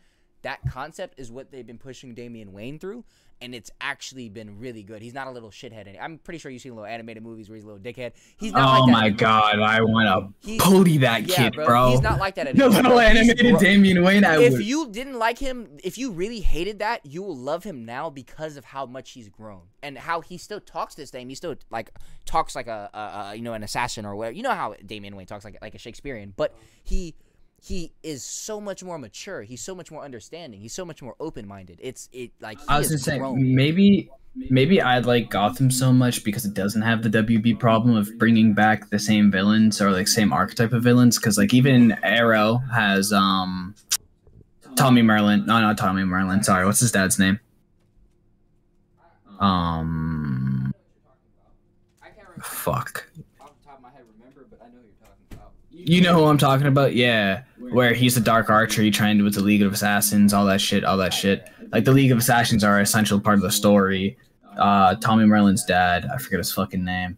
That 0.44 0.60
concept 0.72 1.20
is 1.20 1.32
what 1.32 1.52
they've 1.52 1.68
been 1.68 1.78
pushing 1.78 2.14
Damian 2.14 2.54
Wayne 2.54 2.80
through, 2.80 3.04
and 3.42 3.54
it's 3.54 3.70
actually 3.82 4.30
been 4.30 4.58
really 4.58 4.84
good. 4.84 5.02
He's 5.02 5.14
not 5.14 5.28
a 5.28 5.32
little 5.32 5.50
shithead. 5.50 5.86
any- 5.88 6.00
I'm 6.00 6.18
pretty 6.18 6.38
sure 6.40 6.50
you've 6.50 6.62
seen 6.62 6.72
little 6.76 6.86
animated 6.86 7.24
movies 7.24 7.50
where 7.50 7.56
he's 7.58 7.66
a 7.66 7.68
little 7.68 7.82
dickhead. 7.82 8.14
He's 8.38 8.54
not 8.54 8.62
Oh 8.80 8.86
like 8.86 8.86
that 8.88 8.92
my 8.94 9.00
anymore. 9.02 9.18
god, 9.18 9.60
I 9.60 9.82
want 9.82 10.34
to 10.42 10.50
He's- 10.50 11.00
that 11.02 11.28
Yeah, 11.28 11.36
kid, 11.36 11.54
bro. 11.56 11.66
bro. 11.66 11.92
He's 11.92 12.02
not 12.02 12.20
like 12.20 12.36
that 12.36 12.44
the 12.46 12.50
anymore. 12.52 12.70
little 12.70 12.92
bro. 12.92 13.00
He's 13.00 13.30
animated 13.30 13.60
Damian 13.60 14.02
Wayne. 14.04 14.24
I 14.24 14.42
if 14.42 14.54
would. 14.54 14.66
you 14.66 14.90
didn't 14.90 15.20
like 15.20 15.40
him, 15.40 15.78
if 15.84 15.98
you 15.98 16.12
really 16.12 16.40
hated 16.40 16.80
that, 16.80 17.06
you 17.06 17.22
will 17.22 17.36
love 17.38 17.66
him 17.66 17.84
now 17.84 18.10
because 18.10 18.56
of 18.56 18.64
how 18.66 18.86
much 18.86 19.12
he's 19.12 19.28
grown 19.28 19.64
and 19.84 19.98
how 19.98 20.22
he 20.22 20.38
still 20.38 20.62
talks 20.62 20.96
this 20.96 21.10
thing. 21.12 21.28
He 21.28 21.36
still 21.36 21.56
like 21.70 21.92
talks 22.26 22.56
like 22.56 22.68
a, 22.68 22.90
a, 22.94 23.00
a 23.32 23.36
you 23.36 23.42
know 23.42 23.54
an 23.54 23.64
assassin 23.64 24.06
or 24.06 24.16
whatever. 24.16 24.36
You 24.36 24.44
know 24.44 24.52
how 24.54 24.76
Damian 24.86 25.16
Wayne 25.18 25.28
talks 25.28 25.44
like 25.44 25.58
like 25.62 25.76
a 25.76 25.80
Shakespearean, 25.80 26.34
but 26.38 26.56
he 26.84 27.14
he 27.62 27.92
is 28.04 28.24
so 28.24 28.60
much 28.62 28.84
more 28.84 28.98
mature. 28.98 29.42
He's 29.44 29.62
so 29.62 29.76
much 29.76 29.92
more 29.92 30.04
understanding. 30.04 30.60
He's 30.62 30.74
so 30.74 30.86
much 30.86 31.02
more 31.02 31.16
open 31.20 31.48
minded. 31.48 31.80
It's 31.82 32.10
it 32.12 32.32
like 32.40 32.60
he 32.60 32.66
I 32.68 32.78
was 32.80 32.90
has 32.90 33.04
gonna 33.04 33.16
say 33.16 33.20
grown. 33.20 33.56
maybe 33.56 34.10
maybe 34.50 34.82
I 34.82 35.00
like 35.00 35.30
Gotham 35.30 35.72
so 35.72 35.92
much 35.92 36.24
because 36.24 36.46
it 36.46 36.54
doesn't 36.54 36.82
have 36.82 37.04
the 37.04 37.10
WB 37.10 37.60
problem 37.60 37.96
of 37.96 38.10
bringing 38.18 38.54
back 38.54 38.90
the 38.90 39.00
same 39.00 39.32
villains 39.32 39.82
or 39.82 39.92
like 39.92 40.08
same 40.08 40.32
archetype 40.34 40.74
of 40.74 40.84
villains. 40.84 41.18
Because 41.18 41.38
like 41.38 41.54
even 41.54 41.92
Arrow 42.04 42.62
has 42.74 43.12
um 43.12 43.76
Tommy 44.76 45.02
Merlyn. 45.02 45.46
No, 45.46 45.60
not 45.60 45.78
Tommy 45.78 46.04
Merlyn. 46.04 46.44
Sorry, 46.44 46.66
what's 46.66 46.80
his 46.80 46.92
dad's 46.92 47.20
name? 47.20 47.40
Um, 49.40 50.74
fuck. 52.42 53.08
Off 53.40 53.52
the 53.62 53.66
top 53.66 53.78
of 53.78 53.82
my 53.82 53.90
head, 53.92 54.04
remember, 54.18 54.46
but 54.50 54.60
I 54.62 54.66
know 54.68 54.80
who 54.80 54.88
you're 54.88 55.00
talking 55.02 55.26
about. 55.32 55.52
You 55.86 56.02
know 56.02 56.14
who 56.14 56.26
I'm 56.26 56.38
talking 56.38 56.68
about? 56.68 56.96
Yeah, 56.96 57.44
where 57.58 57.94
he's 57.94 58.18
a 58.18 58.22
dark 58.22 58.50
archer, 58.50 58.82
he 58.82 58.92
trained 58.92 59.24
with 59.24 59.36
the 59.36 59.42
League 59.42 59.62
of 59.62 59.74
Assassins, 59.74 60.34
all 60.34 60.46
that 60.46 60.62
shit, 60.62 60.84
all 60.84 60.98
that 60.98 61.14
shit. 61.14 61.50
Like 61.72 61.86
the 61.86 61.92
League 61.92 62.12
of 62.12 62.18
Assassins 62.18 62.64
are 62.64 62.78
an 62.78 62.84
essential 62.84 63.20
part 63.20 63.36
of 63.36 63.42
the 63.42 63.52
story. 63.52 64.18
Uh, 64.58 64.96
Tommy 64.96 65.26
Merlyn's 65.26 65.64
dad, 65.66 66.06
I 66.14 66.18
forget 66.18 66.40
his 66.40 66.52
fucking 66.52 66.84
name, 66.84 67.18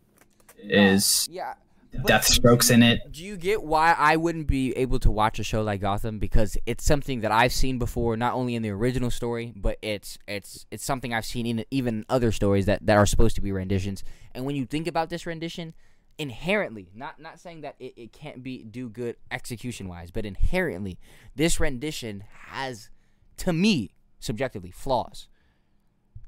is 0.58 1.28
Yeah. 1.32 1.54
Deathstroke's 1.94 2.70
in 2.70 2.84
it. 2.84 3.12
Do 3.12 3.22
you 3.22 3.36
get 3.36 3.64
why 3.64 3.94
I 3.98 4.16
wouldn't 4.16 4.48
be 4.48 4.72
able 4.78 4.98
to 5.00 5.12
watch 5.12 5.40
a 5.40 5.44
show 5.44 5.62
like 5.62 5.82
Gotham? 5.82 6.20
Because 6.20 6.58
it's 6.66 6.86
something 6.86 7.20
that 7.20 7.34
I've 7.34 7.52
seen 7.52 7.80
before, 7.80 8.16
not 8.16 8.34
only 8.34 8.56
in 8.56 8.62
the 8.64 8.70
original 8.70 9.12
story, 9.12 9.52
but 9.58 9.78
it's 9.82 10.18
it's 10.26 10.66
it's 10.72 10.86
something 10.86 11.14
I've 11.14 11.26
seen 11.26 11.46
in 11.46 11.66
even 11.70 12.06
other 12.08 12.32
stories 12.32 12.66
that, 12.68 12.86
that 12.86 12.96
are 12.96 13.06
supposed 13.06 13.36
to 13.36 13.42
be 13.42 13.52
renditions. 13.52 14.06
And 14.34 14.46
when 14.46 14.56
you 14.56 14.66
think 14.66 14.88
about 14.88 15.10
this 15.10 15.26
rendition, 15.26 15.74
inherently, 16.18 16.90
not 16.94 17.20
not 17.20 17.40
saying 17.40 17.62
that 17.62 17.76
it, 17.80 17.94
it 17.98 18.14
can't 18.14 18.44
be 18.44 18.64
do 18.64 18.90
good 18.90 19.16
execution 19.32 19.88
wise, 19.88 20.12
but 20.12 20.26
inherently, 20.26 21.00
this 21.36 21.60
rendition 21.60 22.24
has, 22.48 22.90
to 23.38 23.54
me, 23.54 23.94
subjectively, 24.20 24.72
flaws. 24.72 25.28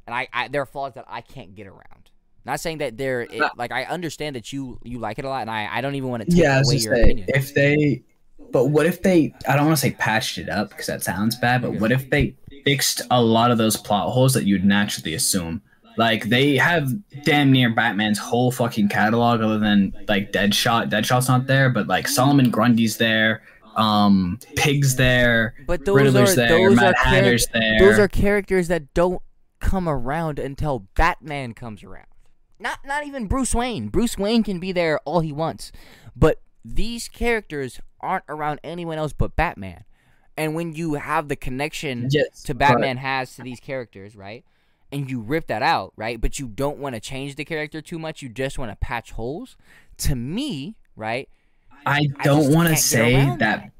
And 0.06 0.16
I, 0.16 0.28
I 0.34 0.48
there 0.48 0.62
are 0.62 0.66
flaws 0.66 0.94
that 0.96 1.06
I 1.08 1.22
can't 1.22 1.56
get 1.56 1.68
around. 1.68 2.12
Not 2.46 2.60
saying 2.60 2.80
that 2.80 2.98
they're 2.98 3.22
it, 3.22 3.42
uh. 3.42 3.50
like 3.56 3.72
I 3.72 3.84
understand 3.86 4.36
that 4.36 4.52
you 4.52 4.80
you 4.84 5.00
like 5.00 5.20
it 5.20 5.26
a 5.26 5.30
lot, 5.30 5.42
and 5.42 5.50
I, 5.50 5.68
I 5.72 5.82
don't 5.82 5.96
even 5.96 6.10
want 6.10 6.24
to 6.24 6.30
take 6.30 6.42
Yeah, 6.44 6.62
away 6.66 6.76
your 6.76 6.96
say 6.96 7.02
opinion. 7.04 7.28
if 7.30 7.54
they, 7.54 8.04
but 8.52 8.66
what 8.68 8.86
if 8.86 9.02
they? 9.02 9.34
I 9.48 9.56
don't 9.56 9.66
want 9.66 9.78
to 9.78 9.82
say 9.82 9.92
patched 9.92 10.38
it 10.38 10.50
up 10.50 10.70
because 10.70 10.88
that 10.88 11.04
sounds 11.04 11.36
bad. 11.38 11.62
But 11.62 11.76
what 11.80 11.92
if 11.92 12.10
they 12.10 12.36
fixed 12.66 13.02
a 13.12 13.22
lot 13.22 13.52
of 13.52 13.58
those 13.58 13.78
plot 13.78 14.12
holes 14.12 14.34
that 14.34 14.46
you'd 14.46 14.66
naturally 14.66 15.14
assume? 15.14 15.62
Like 15.98 16.30
they 16.30 16.56
have 16.58 16.90
damn 17.24 17.52
near 17.52 17.70
Batman's 17.74 18.18
whole 18.20 18.52
fucking 18.52 18.90
catalog, 18.90 19.42
other 19.42 19.60
than 19.60 19.94
like 20.08 20.32
Deadshot. 20.32 20.90
Deadshot's 20.90 21.28
not 21.28 21.48
there, 21.48 21.70
but 21.70 21.88
like 21.88 22.08
Solomon 22.08 22.50
Grundy's 22.50 22.98
there. 22.98 23.44
Um, 23.76 24.40
Pig's 24.56 24.96
there. 24.96 25.56
But 25.66 25.86
those 25.86 25.96
Riddler's 25.96 26.34
are 26.34 26.36
there. 26.36 26.50
those 26.50 26.76
Mad 26.76 26.86
are 26.86 26.94
char- 26.94 27.04
Hatter's 27.14 27.48
there. 27.54 27.80
those 27.80 28.00
are 28.00 28.08
characters 28.08 28.68
that 28.68 28.94
don't 28.94 29.22
come 29.60 29.88
around 29.90 30.40
until 30.40 30.88
Batman 30.96 31.54
comes 31.54 31.84
around. 31.84 32.06
Not 32.60 32.80
not 32.86 33.06
even 33.06 33.28
Bruce 33.28 33.54
Wayne. 33.56 33.88
Bruce 33.90 34.18
Wayne 34.18 34.44
can 34.44 34.60
be 34.60 34.72
there 34.72 35.00
all 35.06 35.20
he 35.22 35.32
wants, 35.34 35.72
but 36.16 36.42
these 36.64 37.08
characters 37.10 37.80
aren't 38.00 38.24
around 38.30 38.60
anyone 38.64 38.98
else 38.98 39.14
but 39.14 39.36
Batman. 39.36 39.84
And 40.38 40.56
when 40.56 40.74
you 40.74 40.96
have 40.96 41.28
the 41.28 41.36
connection 41.36 42.08
Yes, 42.10 42.42
to 42.44 42.54
Batman 42.56 42.98
has 42.98 43.36
to 43.36 43.44
these 43.44 43.60
characters, 43.60 44.16
right? 44.16 44.44
And 44.94 45.10
you 45.10 45.20
rip 45.20 45.48
that 45.48 45.64
out, 45.64 45.92
right? 45.98 46.22
But 46.22 46.38
you 46.40 46.48
don't 46.48 46.78
want 46.78 46.96
to 46.96 47.02
change 47.02 47.36
the 47.36 47.44
character 47.44 47.82
too 47.82 47.98
much. 48.00 48.22
You 48.22 48.30
just 48.30 48.58
want 48.60 48.72
to 48.72 48.76
patch 48.76 49.12
holes. 49.12 49.58
To 49.98 50.16
me, 50.16 50.76
right? 50.96 51.28
I 51.86 52.08
don't 52.24 52.54
want 52.54 52.70
to 52.70 52.76
say 52.78 53.16
around 53.16 53.40
that 53.40 53.72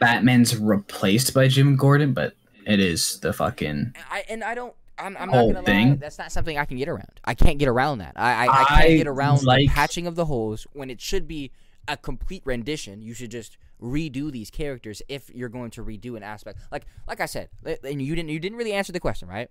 Batman's 0.00 0.56
replaced 0.56 1.34
by 1.34 1.48
Jim 1.48 1.76
Gordon, 1.76 2.12
but 2.12 2.34
it 2.66 2.80
is 2.80 3.20
the 3.20 3.32
fucking. 3.32 3.94
I 4.10 4.24
and 4.28 4.42
I 4.42 4.54
don't. 4.54 4.74
I'm, 4.98 5.16
I'm 5.16 5.28
Whole 5.30 5.48
not 5.52 5.64
gonna 5.64 5.66
lie. 5.66 5.84
thing? 5.84 5.96
That's 5.96 6.18
not 6.18 6.32
something 6.32 6.58
I 6.58 6.64
can 6.64 6.76
get 6.76 6.88
around. 6.88 7.20
I 7.24 7.34
can't 7.34 7.58
get 7.58 7.68
around 7.68 7.98
that. 7.98 8.12
I 8.16 8.46
I, 8.46 8.60
I 8.62 8.64
can't 8.64 8.84
I 8.84 8.96
get 8.96 9.06
around 9.06 9.40
the 9.40 9.46
like- 9.46 9.68
patching 9.68 10.06
of 10.06 10.16
the 10.16 10.26
holes 10.26 10.66
when 10.72 10.90
it 10.90 11.00
should 11.00 11.26
be 11.26 11.50
a 11.88 11.96
complete 11.96 12.42
rendition. 12.44 13.02
You 13.02 13.14
should 13.14 13.30
just 13.30 13.56
redo 13.82 14.30
these 14.30 14.50
characters 14.50 15.02
if 15.08 15.28
you're 15.34 15.48
going 15.48 15.70
to 15.72 15.82
redo 15.84 16.16
an 16.16 16.22
aspect. 16.22 16.58
Like 16.70 16.84
like 17.08 17.20
I 17.20 17.26
said, 17.26 17.48
and 17.64 18.00
you 18.02 18.14
didn't 18.14 18.30
you 18.30 18.38
didn't 18.38 18.58
really 18.58 18.72
answer 18.72 18.92
the 18.92 19.00
question, 19.00 19.28
right? 19.28 19.50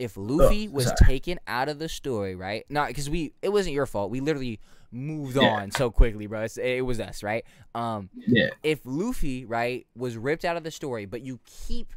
If 0.00 0.16
Luffy 0.16 0.66
was 0.66 0.86
sorry. 0.86 0.96
taken 1.04 1.38
out 1.46 1.68
of 1.68 1.78
the 1.78 1.88
story, 1.88 2.34
right? 2.34 2.64
Not 2.70 2.88
because 2.88 3.10
we 3.10 3.34
it 3.42 3.50
wasn't 3.50 3.74
your 3.74 3.84
fault. 3.86 4.10
We 4.10 4.20
literally 4.20 4.58
moved 4.90 5.36
Yeah. 5.36 5.42
on 5.42 5.70
so 5.70 5.90
quickly, 5.90 6.26
bro. 6.26 6.40
It's, 6.42 6.56
it 6.56 6.84
was 6.84 6.98
us, 6.98 7.22
right? 7.22 7.44
Um, 7.74 8.08
Yeah. 8.26 8.48
if 8.62 8.80
Luffy 8.84 9.44
right 9.44 9.86
was 9.94 10.16
ripped 10.16 10.44
out 10.44 10.56
of 10.56 10.64
the 10.64 10.70
story, 10.70 11.04
but 11.04 11.20
you 11.20 11.38
keep 11.44 11.92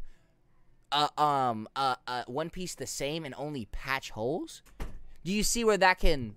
uh, 0.91 1.07
um 1.17 1.67
uh, 1.75 1.95
uh 2.05 2.23
One 2.27 2.49
Piece 2.49 2.75
the 2.75 2.85
same 2.85 3.23
and 3.25 3.33
only 3.37 3.65
patch 3.71 4.11
holes, 4.11 4.61
do 5.23 5.31
you 5.31 5.41
see 5.41 5.63
where 5.63 5.77
that 5.77 5.99
can? 5.99 6.35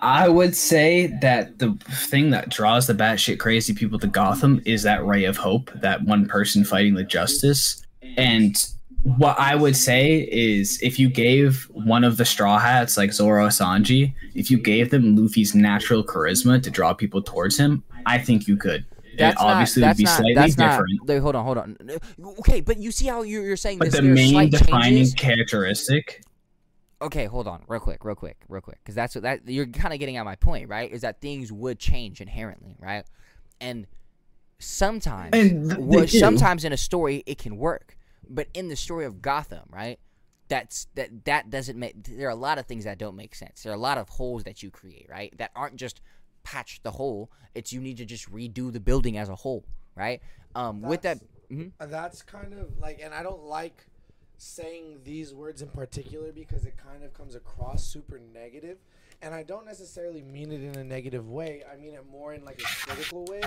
I 0.00 0.28
would 0.28 0.56
say 0.56 1.08
that 1.20 1.58
the 1.58 1.76
thing 2.08 2.30
that 2.30 2.48
draws 2.48 2.86
the 2.86 2.94
batshit 2.94 3.38
crazy 3.38 3.74
people 3.74 3.98
to 4.00 4.06
Gotham 4.06 4.60
is 4.64 4.82
that 4.84 5.04
ray 5.04 5.24
of 5.24 5.36
hope, 5.36 5.70
that 5.74 6.02
one 6.04 6.26
person 6.26 6.64
fighting 6.64 6.94
the 6.94 7.04
justice. 7.04 7.84
And 8.16 8.56
what 9.02 9.38
I 9.38 9.54
would 9.54 9.76
say 9.76 10.28
is 10.30 10.80
if 10.82 10.98
you 10.98 11.08
gave 11.08 11.64
one 11.72 12.04
of 12.04 12.16
the 12.16 12.24
Straw 12.24 12.58
Hats, 12.58 12.96
like 12.96 13.12
Zoro 13.12 13.48
Sanji, 13.48 14.14
if 14.34 14.50
you 14.50 14.58
gave 14.58 14.90
them 14.90 15.16
Luffy's 15.16 15.54
natural 15.54 16.04
charisma 16.04 16.62
to 16.62 16.70
draw 16.70 16.94
people 16.94 17.22
towards 17.22 17.56
him, 17.56 17.82
I 18.06 18.18
think 18.18 18.46
you 18.46 18.56
could. 18.56 18.84
That's 19.18 19.40
it 19.40 19.44
obviously 19.44 19.82
not, 19.82 19.88
would 19.88 19.96
be 19.98 20.04
not, 20.04 20.16
slightly 20.16 20.34
that's 20.34 20.54
different. 20.54 21.00
Not, 21.06 21.18
hold 21.18 21.36
on, 21.36 21.44
hold 21.44 21.58
on. 21.58 21.76
Okay, 22.40 22.60
but 22.60 22.78
you 22.78 22.90
see 22.90 23.06
how 23.06 23.22
you're, 23.22 23.44
you're 23.44 23.56
saying 23.56 23.78
but 23.78 23.86
this, 23.86 23.96
the 23.96 24.02
there's 24.02 24.14
main 24.14 24.50
defining 24.50 25.04
changes? 25.04 25.14
characteristic 25.14 26.22
okay, 27.02 27.26
hold 27.26 27.48
on, 27.48 27.62
real 27.66 27.80
quick, 27.80 28.04
real 28.04 28.14
quick, 28.14 28.36
real 28.48 28.60
quick, 28.62 28.78
because 28.82 28.94
that's 28.94 29.14
what 29.14 29.22
that 29.22 29.46
you're 29.46 29.66
kind 29.66 29.92
of 29.92 30.00
getting 30.00 30.16
at 30.16 30.24
my 30.24 30.36
point, 30.36 30.68
right? 30.68 30.90
Is 30.90 31.02
that 31.02 31.20
things 31.20 31.52
would 31.52 31.78
change 31.78 32.20
inherently, 32.20 32.76
right? 32.78 33.04
And 33.60 33.86
sometimes, 34.58 35.30
And 35.32 35.64
th- 35.68 35.76
they 35.76 35.82
well, 35.82 36.06
do. 36.06 36.18
sometimes 36.18 36.64
in 36.64 36.72
a 36.72 36.76
story 36.76 37.22
it 37.26 37.38
can 37.38 37.56
work, 37.56 37.96
but 38.28 38.48
in 38.54 38.68
the 38.68 38.76
story 38.76 39.04
of 39.04 39.22
Gotham, 39.22 39.68
right? 39.70 39.98
That's 40.48 40.86
that 40.96 41.24
that 41.24 41.50
doesn't 41.50 41.78
make. 41.78 42.02
There 42.04 42.26
are 42.28 42.30
a 42.30 42.34
lot 42.34 42.58
of 42.58 42.66
things 42.66 42.84
that 42.84 42.98
don't 42.98 43.16
make 43.16 43.34
sense. 43.34 43.62
There 43.62 43.72
are 43.72 43.76
a 43.76 43.78
lot 43.78 43.96
of 43.98 44.08
holes 44.10 44.44
that 44.44 44.62
you 44.62 44.70
create, 44.70 45.06
right? 45.10 45.32
That 45.38 45.50
aren't 45.56 45.76
just 45.76 46.00
patch 46.42 46.80
the 46.82 46.90
hole. 46.92 47.30
It's 47.54 47.72
you 47.72 47.80
need 47.80 47.96
to 47.98 48.04
just 48.04 48.30
redo 48.30 48.72
the 48.72 48.80
building 48.80 49.16
as 49.16 49.28
a 49.28 49.34
whole, 49.34 49.64
right? 49.94 50.20
Um, 50.54 50.82
with 50.82 51.02
that. 51.02 51.18
mhm. 51.50 51.72
Uh, 51.80 51.86
That's 51.86 52.20
kind 52.22 52.52
of 52.52 52.78
like, 52.78 53.00
and 53.02 53.14
I 53.14 53.22
don't 53.22 53.44
like 53.44 53.86
saying 54.36 55.00
these 55.04 55.32
words 55.32 55.62
in 55.62 55.68
particular 55.68 56.32
because 56.32 56.64
it 56.64 56.76
kind 56.76 57.04
of 57.04 57.14
comes 57.14 57.34
across 57.34 57.84
super 57.84 58.18
negative, 58.34 58.78
and 59.22 59.34
I 59.34 59.42
don't 59.42 59.64
necessarily 59.64 60.22
mean 60.22 60.50
it 60.52 60.62
in 60.62 60.76
a 60.76 60.84
negative 60.84 61.28
way. 61.28 61.62
I 61.72 61.76
mean 61.76 61.94
it 61.94 62.04
more 62.10 62.34
in 62.34 62.44
like 62.44 62.60
a 62.60 62.64
critical 62.64 63.24
way 63.26 63.40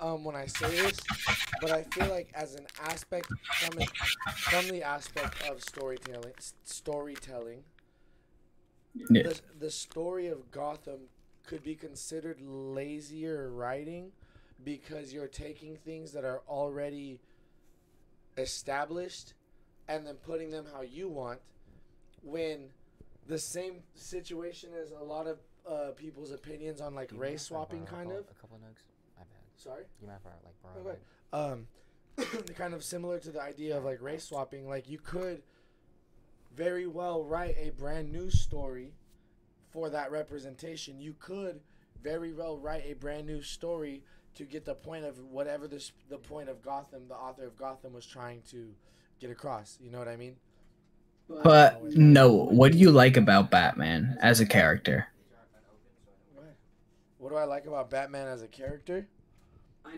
um, 0.00 0.24
when 0.24 0.36
I 0.36 0.46
say 0.46 0.68
this. 0.70 0.98
But 1.60 1.70
I 1.72 1.82
feel 1.84 2.08
like 2.08 2.30
as 2.34 2.54
an 2.54 2.66
aspect 2.84 3.28
from 3.60 3.78
it, 3.80 3.90
from 4.36 4.68
the 4.68 4.82
aspect 4.82 5.48
of 5.48 5.62
storytelling, 5.62 6.32
storytelling, 6.64 7.62
Yeah. 8.94 9.22
the, 9.24 9.40
the 9.58 9.70
story 9.70 10.28
of 10.28 10.50
Gotham 10.50 11.00
could 11.44 11.62
be 11.62 11.74
considered 11.74 12.40
lazier 12.40 13.50
writing 13.50 14.12
because 14.64 15.12
you're 15.12 15.26
taking 15.26 15.76
things 15.76 16.12
that 16.12 16.24
are 16.24 16.42
already 16.48 17.18
established 18.36 19.34
and 19.88 20.06
then 20.06 20.14
putting 20.16 20.50
them 20.50 20.66
how 20.72 20.82
you 20.82 21.08
want 21.08 21.40
when 22.22 22.68
the 23.30 23.38
same 23.38 23.76
situation 23.94 24.70
as 24.74 24.90
a 24.90 25.02
lot 25.02 25.28
of 25.28 25.38
uh, 25.64 25.92
people's 25.92 26.32
opinions 26.32 26.80
on 26.80 26.96
like 26.96 27.10
race 27.14 27.42
swapping 27.42 27.86
kind 27.86 28.10
of 28.10 28.24
A 28.28 28.34
couple 28.40 28.56
of 28.56 28.62
nugs. 28.62 28.82
I've 29.16 29.28
had. 29.28 29.38
sorry 29.56 29.84
You 30.00 30.08
might 30.08 30.14
have 30.14 30.22
like 30.44 30.60
borrow. 30.62 30.90
Okay. 30.90 30.98
um 31.32 31.66
kind 32.56 32.74
of 32.74 32.82
similar 32.82 33.20
to 33.20 33.30
the 33.30 33.40
idea 33.40 33.78
of 33.78 33.84
like 33.84 34.02
race 34.02 34.24
swapping 34.24 34.68
like 34.68 34.88
you 34.88 34.98
could 34.98 35.42
very 36.56 36.88
well 36.88 37.22
write 37.24 37.54
a 37.56 37.70
brand 37.70 38.10
new 38.10 38.30
story 38.30 38.94
for 39.70 39.88
that 39.90 40.10
representation 40.10 40.98
you 41.00 41.14
could 41.20 41.60
very 42.02 42.32
well 42.32 42.58
write 42.58 42.82
a 42.84 42.94
brand 42.94 43.26
new 43.26 43.40
story 43.40 44.02
to 44.34 44.44
get 44.44 44.64
the 44.64 44.74
point 44.74 45.04
of 45.04 45.18
whatever 45.20 45.68
this 45.68 45.92
the 46.08 46.18
point 46.18 46.48
of 46.48 46.62
Gotham 46.62 47.06
the 47.06 47.14
author 47.14 47.46
of 47.46 47.56
Gotham 47.56 47.92
was 47.92 48.06
trying 48.06 48.42
to 48.50 48.74
get 49.20 49.30
across 49.30 49.78
you 49.80 49.88
know 49.92 50.00
what 50.00 50.08
I 50.08 50.16
mean 50.16 50.34
But 51.42 51.82
no, 51.96 52.32
what 52.32 52.72
do 52.72 52.78
you 52.78 52.90
like 52.90 53.16
about 53.16 53.50
Batman 53.50 54.18
as 54.20 54.40
a 54.40 54.46
character? 54.46 55.06
what 57.18 57.30
do 57.30 57.36
I 57.36 57.44
like 57.44 57.66
about 57.66 57.90
Batman 57.90 58.26
as 58.26 58.42
a 58.42 58.48
character 58.48 59.06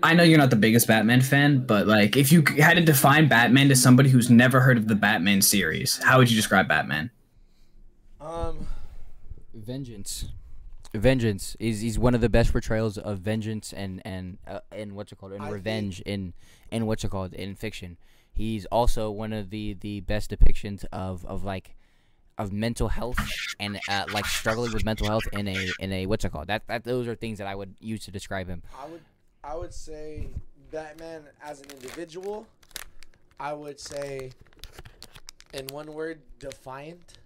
I 0.02 0.12
know 0.14 0.22
you're 0.22 0.38
not 0.38 0.50
the 0.50 0.56
biggest 0.56 0.86
Batman 0.86 1.20
fan, 1.22 1.66
but 1.66 1.86
like 1.86 2.16
if 2.16 2.30
you 2.32 2.42
had 2.59 2.74
to 2.74 2.82
define 2.84 3.28
Batman 3.28 3.68
to 3.68 3.76
somebody 3.76 4.09
who's 4.10 4.28
never 4.30 4.60
heard 4.60 4.76
of 4.76 4.88
the 4.88 4.94
Batman 4.94 5.40
series, 5.42 5.98
how 6.02 6.18
would 6.18 6.30
you 6.30 6.36
describe 6.36 6.68
Batman? 6.68 7.10
um 8.20 8.66
Vengeance. 9.54 10.26
Vengeance 10.94 11.56
is 11.59 11.80
he's 11.80 11.98
one 11.98 12.14
of 12.14 12.20
the 12.20 12.28
best 12.28 12.52
portrayals 12.52 12.96
of 12.98 13.18
vengeance 13.18 13.72
and 13.72 14.00
and 14.04 14.38
uh, 14.46 14.60
and 14.70 14.92
what's 14.92 15.12
it 15.12 15.18
called 15.18 15.32
and 15.32 15.42
I 15.42 15.46
think- 15.46 15.54
revenge 15.54 16.00
in 16.02 16.32
in 16.70 16.86
what's 16.86 17.04
it 17.04 17.10
called 17.10 17.32
in 17.34 17.54
fiction. 17.54 17.96
He's 18.32 18.64
also 18.66 19.10
one 19.10 19.32
of 19.32 19.50
the 19.50 19.74
the 19.74 20.00
best 20.00 20.30
depictions 20.30 20.84
of 20.92 21.24
of 21.26 21.44
like 21.44 21.74
of 22.38 22.52
mental 22.52 22.88
health 22.88 23.18
and 23.60 23.78
uh, 23.88 24.06
like 24.12 24.24
struggling 24.26 24.72
with 24.72 24.84
mental 24.84 25.06
health 25.06 25.24
in 25.32 25.46
a 25.48 25.70
in 25.78 25.92
a 25.92 26.06
what's 26.06 26.24
it 26.24 26.32
called 26.32 26.46
that 26.46 26.66
that 26.66 26.84
those 26.84 27.06
are 27.06 27.14
things 27.14 27.38
that 27.38 27.46
I 27.46 27.54
would 27.54 27.74
use 27.80 28.04
to 28.06 28.10
describe 28.10 28.48
him. 28.48 28.62
I 28.80 28.86
would 28.86 29.02
I 29.44 29.56
would 29.56 29.74
say 29.74 30.28
Batman 30.70 31.22
as 31.42 31.60
an 31.60 31.70
individual. 31.72 32.46
I 33.38 33.52
would 33.52 33.78
say 33.78 34.30
in 35.52 35.66
one 35.68 35.92
word 35.92 36.20
defiant. 36.38 37.18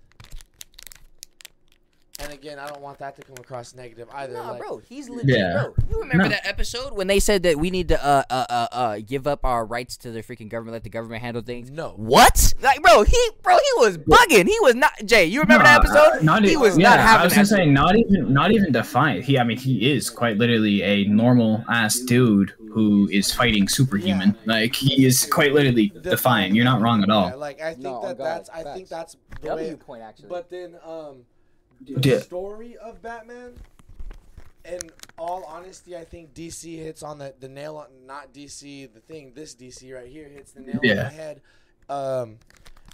And 2.18 2.32
again, 2.32 2.58
I 2.58 2.66
don't 2.66 2.80
want 2.80 2.98
that 3.00 3.14
to 3.16 3.22
come 3.22 3.36
across 3.38 3.74
negative 3.74 4.08
either. 4.10 4.32
No, 4.32 4.52
like, 4.52 4.60
bro, 4.60 4.78
he's 4.78 5.10
legit, 5.10 5.36
Yeah. 5.38 5.52
bro. 5.52 5.74
You 5.90 5.98
remember 6.00 6.24
No. 6.24 6.28
that 6.30 6.46
episode 6.46 6.94
when 6.94 7.08
they 7.08 7.20
said 7.20 7.42
that 7.42 7.58
we 7.58 7.68
need 7.70 7.88
to 7.88 8.02
uh, 8.02 8.22
uh 8.30 8.46
uh 8.48 8.68
uh 8.72 8.98
give 9.04 9.26
up 9.26 9.44
our 9.44 9.66
rights 9.66 9.98
to 9.98 10.10
the 10.10 10.22
freaking 10.22 10.48
government, 10.48 10.72
let 10.72 10.82
the 10.84 10.88
government 10.88 11.20
handle 11.22 11.42
things? 11.42 11.70
No. 11.70 11.90
What? 11.96 12.54
Like, 12.62 12.80
bro, 12.82 13.02
he 13.02 13.18
bro, 13.42 13.56
he 13.56 13.80
was 13.84 13.98
bugging. 13.98 14.46
He 14.48 14.58
was 14.60 14.74
not. 14.74 14.92
Jay, 15.04 15.26
you 15.26 15.42
remember 15.42 15.64
that 15.64 15.80
episode? 15.80 16.20
uh, 16.20 16.22
Not 16.22 16.44
he 16.44 16.52
e- 16.52 16.56
was 16.56 16.78
yeah, 16.78 16.88
not 16.88 17.00
having 17.00 17.20
I 17.20 17.24
was 17.24 17.32
that. 17.34 17.36
gonna 17.36 17.46
say 17.46 17.66
not 17.66 17.96
even 17.96 18.32
not 18.32 18.50
even 18.50 18.72
defiant. 18.72 19.22
He, 19.24 19.38
I 19.38 19.44
mean, 19.44 19.58
he 19.58 19.92
is 19.92 20.08
quite 20.08 20.38
literally 20.38 20.82
a 20.82 21.04
normal 21.04 21.64
ass 21.68 21.98
dude 21.98 22.54
who 22.72 23.08
is 23.12 23.30
fighting 23.34 23.68
superhuman. 23.68 24.38
Like 24.46 24.74
he 24.74 25.04
is 25.04 25.26
quite 25.30 25.52
literally 25.52 25.92
defiant. 26.00 26.54
You're 26.54 26.64
not 26.64 26.80
wrong 26.80 27.02
at 27.02 27.08
Yeah, 27.10 27.14
all. 27.14 27.36
like 27.38 27.60
I 27.60 27.72
think 27.72 27.84
No, 27.84 28.00
that 28.02 28.16
God, 28.16 28.24
that's 28.26 28.48
I 28.48 28.62
think 28.74 28.88
that's 28.88 29.16
the 29.42 29.48
W 29.48 29.68
way. 29.68 29.76
point 29.76 30.02
actually. 30.02 30.28
But 30.30 30.48
then 30.48 30.76
um 30.82 31.24
the 31.80 32.00
Yeah. 32.08 32.18
story 32.20 32.76
of 32.76 33.02
Batman 33.02 33.54
in 34.64 34.90
all 35.16 35.44
honesty, 35.44 35.96
I 35.96 36.04
think 36.04 36.34
DC 36.34 36.76
hits 36.76 37.02
on 37.02 37.18
the, 37.18 37.34
the 37.38 37.48
nail 37.48 37.76
on 37.76 38.06
not 38.06 38.32
DC 38.32 38.92
the 38.92 39.00
thing, 39.00 39.32
this 39.34 39.54
DC 39.54 39.94
right 39.94 40.08
here 40.08 40.28
hits 40.28 40.52
the 40.52 40.60
nail 40.60 40.80
on 40.82 40.96
the 40.96 41.04
head. 41.08 41.40
Um 41.88 42.38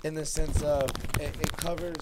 in 0.04 0.14
the 0.14 0.26
sense 0.26 0.60
of 0.62 0.90
it, 1.20 1.34
it 1.40 1.56
covers 1.56 1.96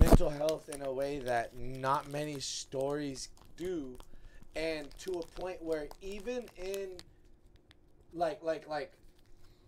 mental 0.00 0.28
health 0.30 0.68
in 0.68 0.82
a 0.82 0.92
way 0.92 1.20
that 1.20 1.56
not 1.56 2.10
many 2.10 2.40
stories 2.40 3.28
do 3.56 3.96
and 4.56 4.88
to 4.98 5.12
a 5.12 5.40
point 5.40 5.62
where 5.62 5.86
even 6.02 6.44
in 6.56 6.90
like 8.12 8.42
like 8.42 8.68
like 8.68 8.92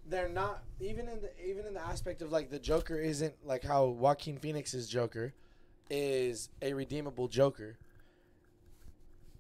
they're 0.08 0.28
not 0.28 0.62
even 0.80 1.08
in 1.08 1.20
the 1.20 1.30
even 1.44 1.64
in 1.66 1.74
the 1.74 1.80
aspect 1.80 2.20
of 2.22 2.32
like 2.32 2.50
the 2.50 2.58
Joker 2.58 2.96
isn't 2.98 3.34
like 3.46 3.62
how 3.62 3.86
Joaquin 3.86 4.36
Phoenix's 4.38 4.88
Joker 4.88 5.32
is 5.92 6.48
a 6.62 6.72
redeemable 6.72 7.28
Joker. 7.28 7.76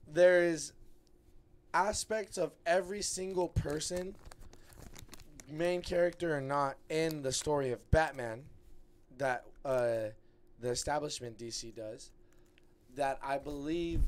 There 0.06 0.44
is 0.44 0.74
aspects 1.72 2.36
of 2.36 2.52
every 2.66 3.00
single 3.00 3.48
person, 3.48 4.14
main 5.50 5.80
character 5.80 6.36
or 6.36 6.42
not, 6.42 6.76
in 6.90 7.22
the 7.22 7.32
story 7.32 7.72
of 7.72 7.90
Batman 7.90 8.42
that 9.16 9.46
uh, 9.64 10.10
the 10.60 10.68
establishment 10.68 11.38
DC 11.38 11.74
does 11.74 12.10
that 12.96 13.18
I 13.22 13.38
believe 13.38 14.02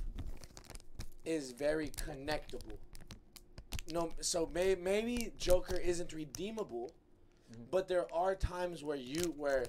is 1.24 1.52
very 1.52 1.88
connectable. 1.88 2.76
No, 3.90 4.10
so 4.20 4.50
may, 4.52 4.74
maybe 4.74 5.32
Joker 5.38 5.76
isn't 5.76 6.12
redeemable, 6.12 6.90
but 7.70 7.88
there 7.88 8.06
are 8.12 8.34
times 8.34 8.84
where 8.84 8.98
you 8.98 9.32
where 9.38 9.64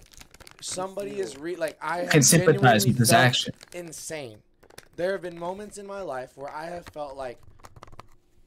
somebody 0.66 1.20
is 1.20 1.38
re 1.38 1.56
like 1.56 1.78
I 1.82 2.06
Can 2.06 2.24
sympathize 2.24 2.86
with 2.86 2.98
his 2.98 3.12
action. 3.12 3.54
Insane. 3.74 4.40
There 4.96 5.12
have 5.12 5.22
been 5.22 5.38
moments 5.38 5.78
in 5.78 5.86
my 5.86 6.02
life 6.02 6.32
where 6.36 6.52
I 6.52 6.66
have 6.66 6.86
felt 6.88 7.16
like 7.16 7.40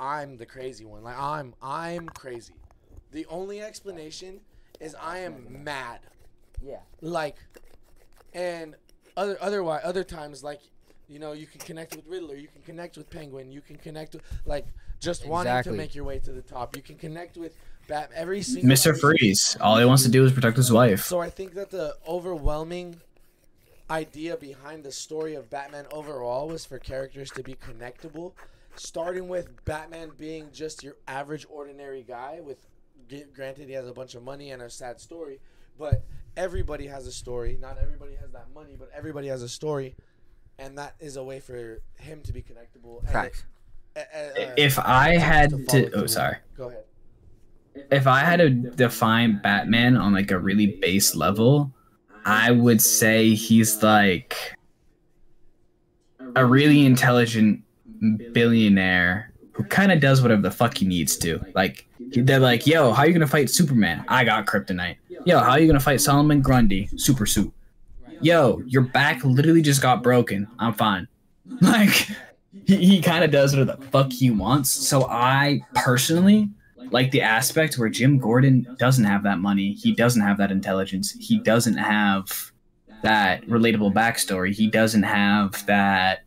I'm 0.01 0.37
the 0.37 0.47
crazy 0.47 0.85
one. 0.85 1.03
Like 1.03 1.19
I'm 1.19 1.55
I'm 1.63 2.09
crazy. 2.09 2.55
The 3.13 3.27
only 3.27 3.61
explanation 3.61 4.41
is 4.81 4.95
I 5.01 5.19
am 5.21 5.65
mad. 5.65 6.01
Yeah. 6.63 6.81
Like, 7.01 7.37
and 8.35 8.75
other 9.17 9.39
otherwise 9.41 9.83
other 9.85 10.05
times 10.05 10.43
like, 10.43 10.61
you 11.09 11.19
know, 11.19 11.33
you 11.33 11.47
can 11.47 11.61
connect 11.61 11.97
with 11.97 12.07
Riddler, 12.07 12.37
you 12.37 12.49
can 12.49 12.63
connect 12.63 12.97
with 12.97 13.09
Penguin, 13.11 13.53
you 13.53 13.61
can 13.61 13.77
connect 13.77 14.15
with 14.15 14.23
like 14.45 14.67
just 15.01 15.27
wanting 15.27 15.63
to 15.63 15.73
make 15.73 15.95
your 15.95 16.05
way 16.05 16.19
to 16.19 16.33
the 16.33 16.43
top. 16.43 16.77
You 16.77 16.83
can 16.83 16.97
connect 16.97 17.37
with 17.37 17.57
Bat 17.89 18.11
every 18.15 18.43
single 18.43 18.71
Mr. 18.71 18.99
Freeze. 18.99 19.57
All 19.61 19.79
he 19.79 19.85
wants 19.85 20.03
to 20.05 20.11
do 20.11 20.25
is 20.25 20.33
protect 20.33 20.57
his 20.59 20.71
wife. 20.71 21.05
So 21.05 21.21
I 21.21 21.31
think 21.31 21.55
that 21.55 21.71
the 21.71 21.97
overwhelming 22.07 23.01
idea 23.91 24.37
behind 24.37 24.85
the 24.85 24.93
story 24.93 25.35
of 25.35 25.49
Batman 25.49 25.87
overall 25.91 26.49
was 26.49 26.65
for 26.67 26.79
characters 26.79 27.31
to 27.31 27.43
be 27.43 27.55
connectable, 27.55 28.33
starting 28.77 29.29
with 29.29 29.65
Batman 29.65 30.11
being 30.19 30.51
just 30.53 30.83
your 30.85 30.97
average 31.09 31.47
ordinary 31.49 32.03
guy 32.07 32.41
with 32.43 32.59
granted 33.35 33.69
he 33.69 33.73
has 33.75 33.89
a 33.89 33.93
bunch 33.93 34.15
of 34.15 34.23
money 34.23 34.51
and 34.51 34.61
a 34.61 34.69
sad 34.69 35.01
story, 35.01 35.41
but 35.79 36.05
everybody 36.37 36.87
has 36.87 37.07
a 37.07 37.13
story. 37.13 37.57
Not 37.59 37.79
everybody 37.81 38.15
has 38.17 38.31
that 38.33 38.49
money, 38.55 38.77
but 38.79 38.91
everybody 38.95 39.29
has 39.29 39.43
a 39.43 39.49
story. 39.49 39.97
And 40.59 40.77
that 40.77 40.95
is 41.01 41.17
a 41.17 41.25
way 41.25 41.41
for 41.41 41.81
him 41.95 42.21
to 42.25 42.33
be 42.35 42.43
connectable. 42.43 43.01
and 43.01 43.09
Facts. 43.09 43.45
it- 43.97 44.09
uh, 44.13 44.53
If 44.59 44.79
I 44.79 45.17
had 45.17 45.53
follow 45.67 45.85
to, 45.89 45.91
oh 45.95 46.07
sorry. 46.07 46.37
Go 46.55 46.69
ahead. 46.69 46.85
If 47.91 48.07
I 48.07 48.21
had 48.21 48.37
to 48.37 48.51
define 48.51 49.41
Batman 49.43 49.97
on 49.97 50.13
like 50.13 50.31
a 50.31 50.39
really 50.39 50.79
base 50.81 51.15
level, 51.15 51.73
I 52.25 52.51
would 52.51 52.83
say 52.83 53.35
he's 53.35 53.83
like 53.83 54.55
a 56.37 56.45
really 56.45 56.85
intelligent 56.85 57.63
billionaire 58.33 59.33
who 59.53 59.65
kind 59.65 59.91
of 59.91 60.01
does 60.01 60.23
whatever 60.23 60.43
the 60.43 60.51
fuck 60.51 60.77
he 60.77 60.87
needs 60.87 61.17
to. 61.19 61.45
Like 61.55 61.87
they're 61.99 62.39
like, 62.39 62.67
"Yo, 62.67 62.93
how 62.93 63.05
you 63.05 63.13
gonna 63.13 63.27
fight 63.27 63.51
Superman? 63.51 64.05
I 64.09 64.25
got 64.25 64.47
kryptonite." 64.47 64.97
Yo, 65.25 65.41
how 65.41 65.57
you 65.57 65.67
gonna 65.67 65.81
fight 65.81 66.01
Solomon 66.01 66.41
Grundy? 66.41 66.89
Super 66.97 67.27
suit. 67.27 67.53
Yo, 68.21 68.63
your 68.67 68.83
back 68.83 69.25
literally 69.25 69.63
just 69.63 69.83
got 69.83 70.03
broken. 70.03 70.47
I'm 70.59 70.75
fine. 70.75 71.09
Like 71.63 72.09
he, 72.67 72.77
he 72.77 73.01
kind 73.01 73.25
of 73.25 73.31
does 73.31 73.57
whatever 73.57 73.79
the 73.79 73.87
fuck 73.87 74.13
he 74.13 74.31
wants. 74.31 74.69
So 74.69 75.07
I 75.07 75.63
personally 75.75 76.51
like 76.91 77.11
the 77.11 77.23
aspect 77.23 77.79
where 77.79 77.89
Jim 77.89 78.19
Gordon 78.19 78.77
doesn't 78.79 79.05
have 79.05 79.23
that 79.25 79.39
money. 79.39 79.73
He 79.73 79.93
doesn't 79.93 80.23
have 80.23 80.39
that 80.39 80.51
intelligence. 80.51 81.13
He 81.13 81.39
doesn't 81.39 81.77
have 81.77 82.53
that 83.03 83.45
relatable 83.47 83.93
backstory. 83.93 84.53
He 84.53 84.69
doesn't 84.69 85.05
have 85.05 85.65
that 85.67 86.25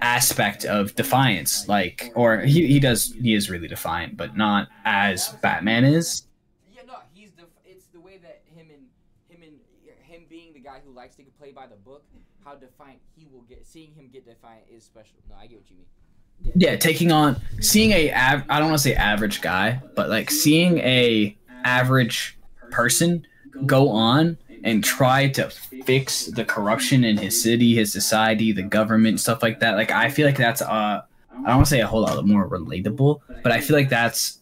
aspect 0.00 0.64
of 0.64 0.94
defiance. 0.94 1.68
Like, 1.68 2.12
or 2.14 2.40
he, 2.40 2.66
he 2.66 2.80
does, 2.80 3.14
he 3.20 3.34
is 3.34 3.50
really 3.50 3.68
defiant, 3.68 4.16
but 4.16 4.36
not 4.36 4.68
as 4.84 5.30
Batman 5.42 5.84
is. 5.84 6.26
Yeah, 6.72 6.82
no, 6.86 6.94
he's 7.12 7.32
the. 7.32 7.44
It's 7.64 7.86
the 7.86 8.00
way 8.00 8.18
that 8.18 8.42
him 8.54 8.68
and 8.70 8.86
him 9.28 9.42
and 9.42 9.58
him 10.00 10.26
being 10.28 10.52
the 10.52 10.60
guy 10.60 10.80
who 10.84 10.92
likes 10.92 11.16
to 11.16 11.22
play 11.38 11.52
by 11.52 11.66
the 11.66 11.76
book. 11.76 12.04
How 12.44 12.54
defiant 12.54 12.98
he 13.16 13.26
will 13.32 13.40
get. 13.42 13.66
Seeing 13.66 13.94
him 13.94 14.10
get 14.12 14.26
defiant 14.26 14.64
is 14.70 14.84
special. 14.84 15.16
No, 15.30 15.36
I 15.36 15.46
get 15.46 15.60
what 15.60 15.70
you 15.70 15.76
mean. 15.76 15.86
Yeah 16.54 16.76
taking 16.76 17.10
on 17.10 17.40
seeing 17.60 17.90
a 17.92 18.12
av- 18.12 18.44
i 18.48 18.58
don't 18.58 18.68
want 18.68 18.78
to 18.78 18.82
say 18.82 18.94
average 18.94 19.40
guy 19.40 19.80
but 19.94 20.08
like 20.08 20.30
seeing 20.30 20.78
a 20.78 21.36
average 21.64 22.38
person 22.70 23.26
go 23.66 23.88
on 23.88 24.36
and 24.64 24.82
try 24.84 25.28
to 25.28 25.48
fix 25.84 26.26
the 26.26 26.44
corruption 26.44 27.04
in 27.04 27.16
his 27.16 27.40
city 27.42 27.74
his 27.74 27.92
society 27.92 28.52
the 28.52 28.62
government 28.62 29.20
stuff 29.20 29.42
like 29.42 29.60
that 29.60 29.74
like 29.76 29.90
i 29.90 30.08
feel 30.10 30.26
like 30.26 30.36
that's 30.36 30.62
uh 30.62 31.00
i 31.30 31.34
don't 31.34 31.56
want 31.56 31.66
to 31.66 31.70
say 31.70 31.80
a 31.80 31.86
whole 31.86 32.02
lot 32.02 32.26
more 32.26 32.48
relatable 32.48 33.20
but 33.42 33.52
i 33.52 33.60
feel 33.60 33.76
like 33.76 33.88
that's 33.88 34.38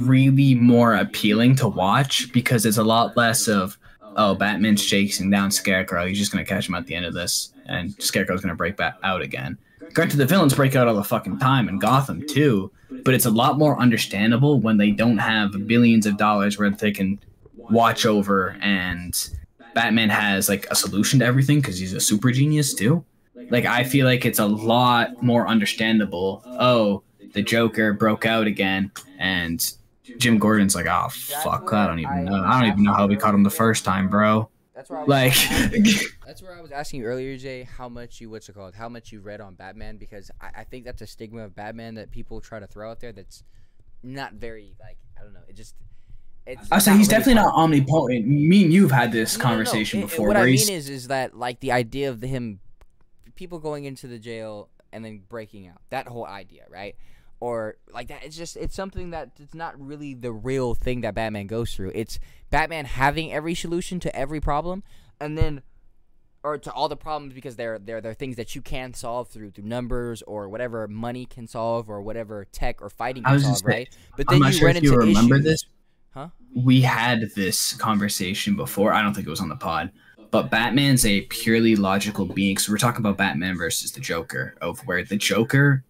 really 0.00 0.54
more 0.54 0.94
appealing 0.96 1.54
to 1.54 1.68
watch 1.68 2.32
because 2.32 2.66
it's 2.66 2.78
a 2.78 2.82
lot 2.84 3.16
less 3.16 3.46
of 3.46 3.78
oh 4.16 4.34
batman's 4.34 4.84
chasing 4.84 5.30
down 5.30 5.50
scarecrow 5.50 6.06
he's 6.06 6.18
just 6.18 6.32
gonna 6.32 6.44
catch 6.44 6.68
him 6.68 6.74
at 6.74 6.86
the 6.86 6.94
end 6.94 7.04
of 7.06 7.14
this 7.14 7.52
and 7.66 7.94
scarecrow's 8.02 8.40
gonna 8.40 8.54
break 8.54 8.76
back 8.76 8.96
out 9.02 9.22
again 9.22 9.56
Granted, 9.96 10.18
the 10.18 10.26
villains 10.26 10.52
break 10.52 10.76
out 10.76 10.88
all 10.88 10.94
the 10.94 11.02
fucking 11.02 11.38
time 11.38 11.70
in 11.70 11.78
Gotham 11.78 12.22
too, 12.26 12.70
but 13.02 13.14
it's 13.14 13.24
a 13.24 13.30
lot 13.30 13.56
more 13.56 13.80
understandable 13.80 14.60
when 14.60 14.76
they 14.76 14.90
don't 14.90 15.16
have 15.16 15.66
billions 15.66 16.04
of 16.04 16.18
dollars 16.18 16.58
where 16.58 16.68
they 16.68 16.92
can 16.92 17.18
watch 17.56 18.04
over 18.04 18.58
and 18.60 19.30
Batman 19.74 20.10
has 20.10 20.50
like 20.50 20.66
a 20.70 20.74
solution 20.74 21.20
to 21.20 21.24
everything 21.24 21.62
because 21.62 21.78
he's 21.78 21.94
a 21.94 22.00
super 22.00 22.30
genius 22.30 22.74
too. 22.74 23.06
Like 23.48 23.64
I 23.64 23.84
feel 23.84 24.04
like 24.04 24.26
it's 24.26 24.38
a 24.38 24.44
lot 24.44 25.22
more 25.22 25.48
understandable. 25.48 26.42
Oh, 26.44 27.02
the 27.32 27.40
Joker 27.40 27.94
broke 27.94 28.26
out 28.26 28.46
again, 28.46 28.92
and 29.18 29.66
Jim 30.18 30.36
Gordon's 30.36 30.74
like, 30.74 30.84
oh 30.84 31.08
fuck, 31.08 31.72
I 31.72 31.86
don't 31.86 32.00
even 32.00 32.26
know. 32.26 32.44
I 32.44 32.60
don't 32.60 32.68
even 32.70 32.82
know 32.82 32.92
how 32.92 33.06
we 33.06 33.16
caught 33.16 33.34
him 33.34 33.44
the 33.44 33.50
first 33.50 33.82
time, 33.82 34.10
bro. 34.10 34.50
That's 34.76 34.90
where 34.90 34.98
I 35.00 35.02
was 35.04 35.08
Like, 35.08 35.34
That's 36.26 36.42
where 36.42 36.54
I 36.56 36.60
was 36.60 36.70
asking 36.70 37.00
you 37.00 37.06
earlier, 37.06 37.36
Jay, 37.38 37.62
how 37.64 37.88
much 37.88 38.20
you 38.20 38.28
what's 38.30 38.48
it 38.48 38.52
called? 38.54 38.74
How 38.74 38.88
much 38.90 39.10
you 39.10 39.20
read 39.20 39.40
on 39.40 39.54
Batman 39.54 39.96
because 39.96 40.30
I, 40.40 40.60
I 40.60 40.64
think 40.64 40.84
that's 40.84 41.00
a 41.02 41.06
stigma 41.06 41.42
of 41.44 41.56
Batman 41.56 41.94
that 41.94 42.10
people 42.10 42.40
try 42.42 42.60
to 42.60 42.66
throw 42.66 42.90
out 42.90 43.00
there 43.00 43.12
that's 43.12 43.42
not 44.02 44.34
very 44.34 44.76
like 44.78 44.98
I 45.18 45.22
don't 45.22 45.32
know. 45.32 45.40
It 45.48 45.56
just 45.56 45.74
it's 46.46 46.70
I 46.70 46.78
say 46.78 46.92
he's 46.92 47.08
really 47.08 47.18
definitely 47.18 47.34
fun. 47.36 47.44
not 47.46 47.54
omnipotent. 47.54 48.26
Me 48.28 48.64
and 48.64 48.72
you've 48.72 48.90
had 48.92 49.10
this 49.12 49.36
No, 49.38 49.42
no, 49.44 49.48
no. 49.48 49.54
conversation 49.56 50.00
It- 50.00 50.02
it- 50.04 50.06
before. 50.10 50.28
what 50.28 50.36
I 50.36 50.44
mean 50.44 50.70
is, 50.70 50.88
is 50.90 51.08
that 51.08 51.34
like 51.36 51.60
the 51.60 51.72
idea 51.72 52.10
of 52.10 52.20
him, 52.20 52.60
people 53.34 53.58
going 53.58 53.84
into 53.86 54.06
the 54.06 54.18
jail 54.18 54.68
and 54.92 55.04
then 55.04 55.22
breaking 55.28 55.66
out. 55.68 55.80
That 55.90 56.06
whole 56.06 56.26
idea, 56.26 56.64
right? 56.70 56.94
Or 57.38 57.76
like 57.92 58.08
that. 58.08 58.24
It's 58.24 58.36
just 58.36 58.56
it's 58.56 58.74
something 58.74 59.10
that 59.10 59.32
it's 59.38 59.54
not 59.54 59.78
really 59.78 60.14
the 60.14 60.32
real 60.32 60.74
thing 60.74 61.02
that 61.02 61.14
Batman 61.14 61.46
goes 61.46 61.72
through. 61.74 61.92
It's 61.94 62.18
Batman 62.50 62.86
having 62.86 63.32
every 63.32 63.54
solution 63.54 64.00
to 64.00 64.16
every 64.16 64.40
problem, 64.40 64.82
and 65.20 65.36
then. 65.36 65.62
Or 66.42 66.58
to 66.58 66.70
all 66.70 66.88
the 66.88 66.96
problems 66.96 67.34
because 67.34 67.56
they're 67.56 67.76
they're 67.76 68.00
they're 68.00 68.14
things 68.14 68.36
that 68.36 68.54
you 68.54 68.62
can 68.62 68.94
solve 68.94 69.28
through 69.28 69.50
through 69.50 69.64
numbers 69.64 70.22
or 70.22 70.48
whatever 70.48 70.86
money 70.86 71.26
can 71.26 71.48
solve 71.48 71.90
or 71.90 72.00
whatever 72.00 72.44
tech 72.52 72.80
or 72.80 72.88
fighting 72.88 73.24
can 73.24 73.40
solve, 73.40 73.64
right? 73.64 73.88
But 74.16 74.26
I'm 74.28 74.38
then 74.38 74.52
you 74.52 74.56
sure 74.56 74.68
run 74.68 74.76
if 74.76 74.84
you 74.84 74.92
into 74.92 75.06
remember 75.06 75.34
issues. 75.34 75.44
this. 75.44 75.66
Huh? 76.14 76.28
We 76.54 76.82
had 76.82 77.30
this 77.34 77.72
conversation 77.72 78.54
before. 78.54 78.92
I 78.92 79.02
don't 79.02 79.12
think 79.12 79.26
it 79.26 79.30
was 79.30 79.40
on 79.40 79.48
the 79.48 79.56
pod, 79.56 79.90
but 80.30 80.48
Batman's 80.48 81.04
a 81.04 81.22
purely 81.22 81.74
logical 81.74 82.26
being. 82.26 82.58
So 82.58 82.70
we're 82.70 82.78
talking 82.78 83.00
about 83.00 83.16
Batman 83.16 83.56
versus 83.56 83.90
the 83.90 84.00
Joker, 84.00 84.54
of 84.60 84.78
where 84.86 85.02
the 85.02 85.16
Joker 85.16 85.82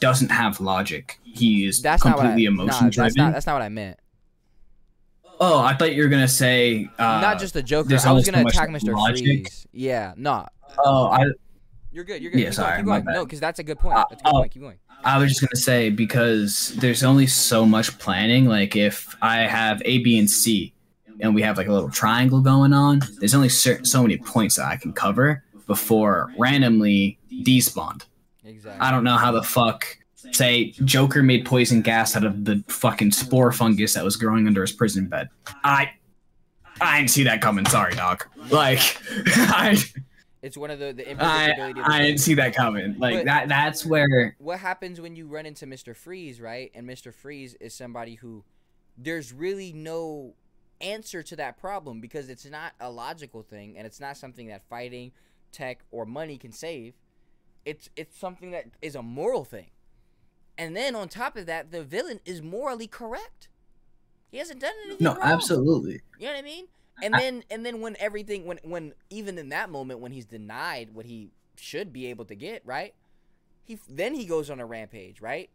doesn't 0.00 0.30
have 0.30 0.60
logic. 0.60 1.18
He 1.22 1.66
is 1.66 1.82
That's 1.82 2.04
not 2.04 2.16
completely 2.16 2.44
emotion 2.44 2.84
that's 2.86 2.96
driven. 2.96 3.14
not 3.16 3.32
that's 3.32 3.46
not 3.46 3.54
what 3.54 3.62
I 3.62 3.68
meant. 3.68 3.98
oh, 5.40 5.58
I 5.60 5.74
thought 5.74 5.94
you 5.94 6.02
were 6.02 6.08
gonna 6.08 6.28
say 6.28 6.88
uh, 6.98 7.20
not 7.20 7.38
just 7.38 7.54
the 7.54 7.62
Joker. 7.62 7.96
I 8.04 8.12
was 8.12 8.28
gonna 8.28 8.46
attack 8.46 8.68
Mr. 8.68 8.94
logic. 8.94 9.24
Freeze. 9.24 9.66
Yeah, 9.72 10.14
no. 10.16 10.46
Oh, 10.78 11.06
I 11.08 11.24
You're 11.92 12.04
good. 12.04 12.22
You're 12.22 12.32
good. 12.32 12.40
Yeah, 12.40 12.46
keep 12.46 12.54
sorry, 12.54 12.82
going. 12.82 13.00
Keep 13.00 13.06
going. 13.06 13.14
No, 13.14 13.24
because 13.24 13.40
that's 13.40 13.58
a 13.58 13.64
good 13.64 13.78
point. 13.78 13.96
Uh, 13.96 14.04
That's 14.10 14.20
a 14.20 14.24
good 14.24 14.30
oh. 14.34 14.38
point. 14.40 14.52
Keep 14.52 14.62
going. 14.62 14.78
I 15.04 15.18
was 15.18 15.28
just 15.28 15.40
gonna 15.40 15.60
say 15.60 15.90
because 15.90 16.74
there's 16.76 17.04
only 17.04 17.26
so 17.26 17.66
much 17.66 17.98
planning. 17.98 18.46
Like 18.46 18.74
if 18.76 19.14
I 19.20 19.38
have 19.40 19.82
A, 19.84 19.98
B, 19.98 20.18
and 20.18 20.30
C, 20.30 20.72
and 21.20 21.34
we 21.34 21.42
have 21.42 21.56
like 21.58 21.68
a 21.68 21.72
little 21.72 21.90
triangle 21.90 22.40
going 22.40 22.72
on, 22.72 23.00
there's 23.18 23.34
only 23.34 23.48
cer- 23.48 23.84
so 23.84 24.02
many 24.02 24.16
points 24.18 24.56
that 24.56 24.66
I 24.66 24.76
can 24.76 24.92
cover 24.92 25.44
before 25.66 26.32
randomly 26.38 27.18
despawned. 27.30 28.04
Exactly. 28.44 28.80
I 28.80 28.90
don't 28.90 29.04
know 29.04 29.16
how 29.16 29.32
the 29.32 29.42
fuck. 29.42 29.86
Say 30.32 30.70
Joker 30.84 31.22
made 31.22 31.44
poison 31.44 31.82
gas 31.82 32.16
out 32.16 32.24
of 32.24 32.44
the 32.46 32.64
fucking 32.68 33.12
spore 33.12 33.52
fungus 33.52 33.92
that 33.94 34.02
was 34.04 34.16
growing 34.16 34.46
under 34.46 34.62
his 34.62 34.72
prison 34.72 35.06
bed. 35.06 35.28
I, 35.62 35.90
I 36.80 36.98
didn't 36.98 37.10
see 37.10 37.24
that 37.24 37.42
coming. 37.42 37.66
Sorry, 37.66 37.94
dog. 37.94 38.24
Like, 38.50 38.80
I, 39.26 39.76
It's 40.40 40.56
one 40.56 40.70
of 40.70 40.78
the 40.78 40.92
the 40.94 41.10
I, 41.22 41.48
of 41.48 41.74
the 41.76 41.82
I 41.84 41.98
didn't 42.00 42.20
see 42.20 42.34
that 42.34 42.54
coming. 42.54 42.98
Like 42.98 43.16
But- 43.16 43.24
that. 43.26 43.48
That's 43.48 43.84
where 43.84 44.34
What 44.38 44.60
happens 44.60 44.98
when 45.00 45.14
you 45.14 45.26
run 45.26 45.44
into 45.44 45.66
Mr. 45.66 45.94
Freeze, 45.94 46.40
right? 46.40 46.70
And 46.74 46.88
Mr. 46.88 47.12
Freeze 47.12 47.54
is 47.60 47.74
somebody 47.74 48.14
who 48.14 48.44
there's 48.96 49.32
really 49.32 49.72
no 49.74 50.34
answer 50.80 51.22
to 51.22 51.36
that 51.36 51.58
problem 51.58 52.00
because 52.00 52.28
it's 52.30 52.46
not 52.46 52.72
a 52.80 52.90
logical 52.90 53.42
thing 53.42 53.76
and 53.76 53.86
it's 53.86 54.00
not 54.00 54.16
something 54.16 54.48
that 54.48 54.62
fighting, 54.70 55.12
tech, 55.52 55.80
or 55.90 56.06
money 56.06 56.38
can 56.38 56.52
save. 56.52 56.94
It's 57.64 57.88
it's 57.96 58.18
something 58.18 58.50
that 58.50 58.66
is 58.82 58.94
a 58.94 59.02
moral 59.02 59.44
thing. 59.44 59.70
And 60.56 60.76
then 60.76 60.94
on 60.94 61.08
top 61.08 61.36
of 61.36 61.46
that, 61.46 61.72
the 61.72 61.82
villain 61.82 62.20
is 62.24 62.40
morally 62.40 62.86
correct. 62.86 63.48
He 64.30 64.38
hasn't 64.38 64.60
done 64.60 64.72
anything 64.84 65.04
no, 65.04 65.14
wrong. 65.14 65.22
absolutely. 65.22 66.02
You 66.18 66.26
know 66.26 66.32
what 66.32 66.38
I 66.38 66.42
mean? 66.42 66.66
And 67.02 67.14
then 67.14 67.44
and 67.50 67.66
then 67.66 67.80
when 67.80 67.96
everything 67.98 68.44
when 68.44 68.58
when 68.62 68.94
even 69.10 69.38
in 69.38 69.48
that 69.48 69.70
moment 69.70 70.00
when 70.00 70.12
he's 70.12 70.26
denied 70.26 70.90
what 70.92 71.06
he 71.06 71.32
should 71.56 71.92
be 71.92 72.06
able 72.06 72.24
to 72.26 72.34
get, 72.34 72.62
right? 72.64 72.94
He 73.64 73.78
then 73.88 74.14
he 74.14 74.26
goes 74.26 74.50
on 74.50 74.60
a 74.60 74.66
rampage, 74.66 75.20
right? 75.20 75.50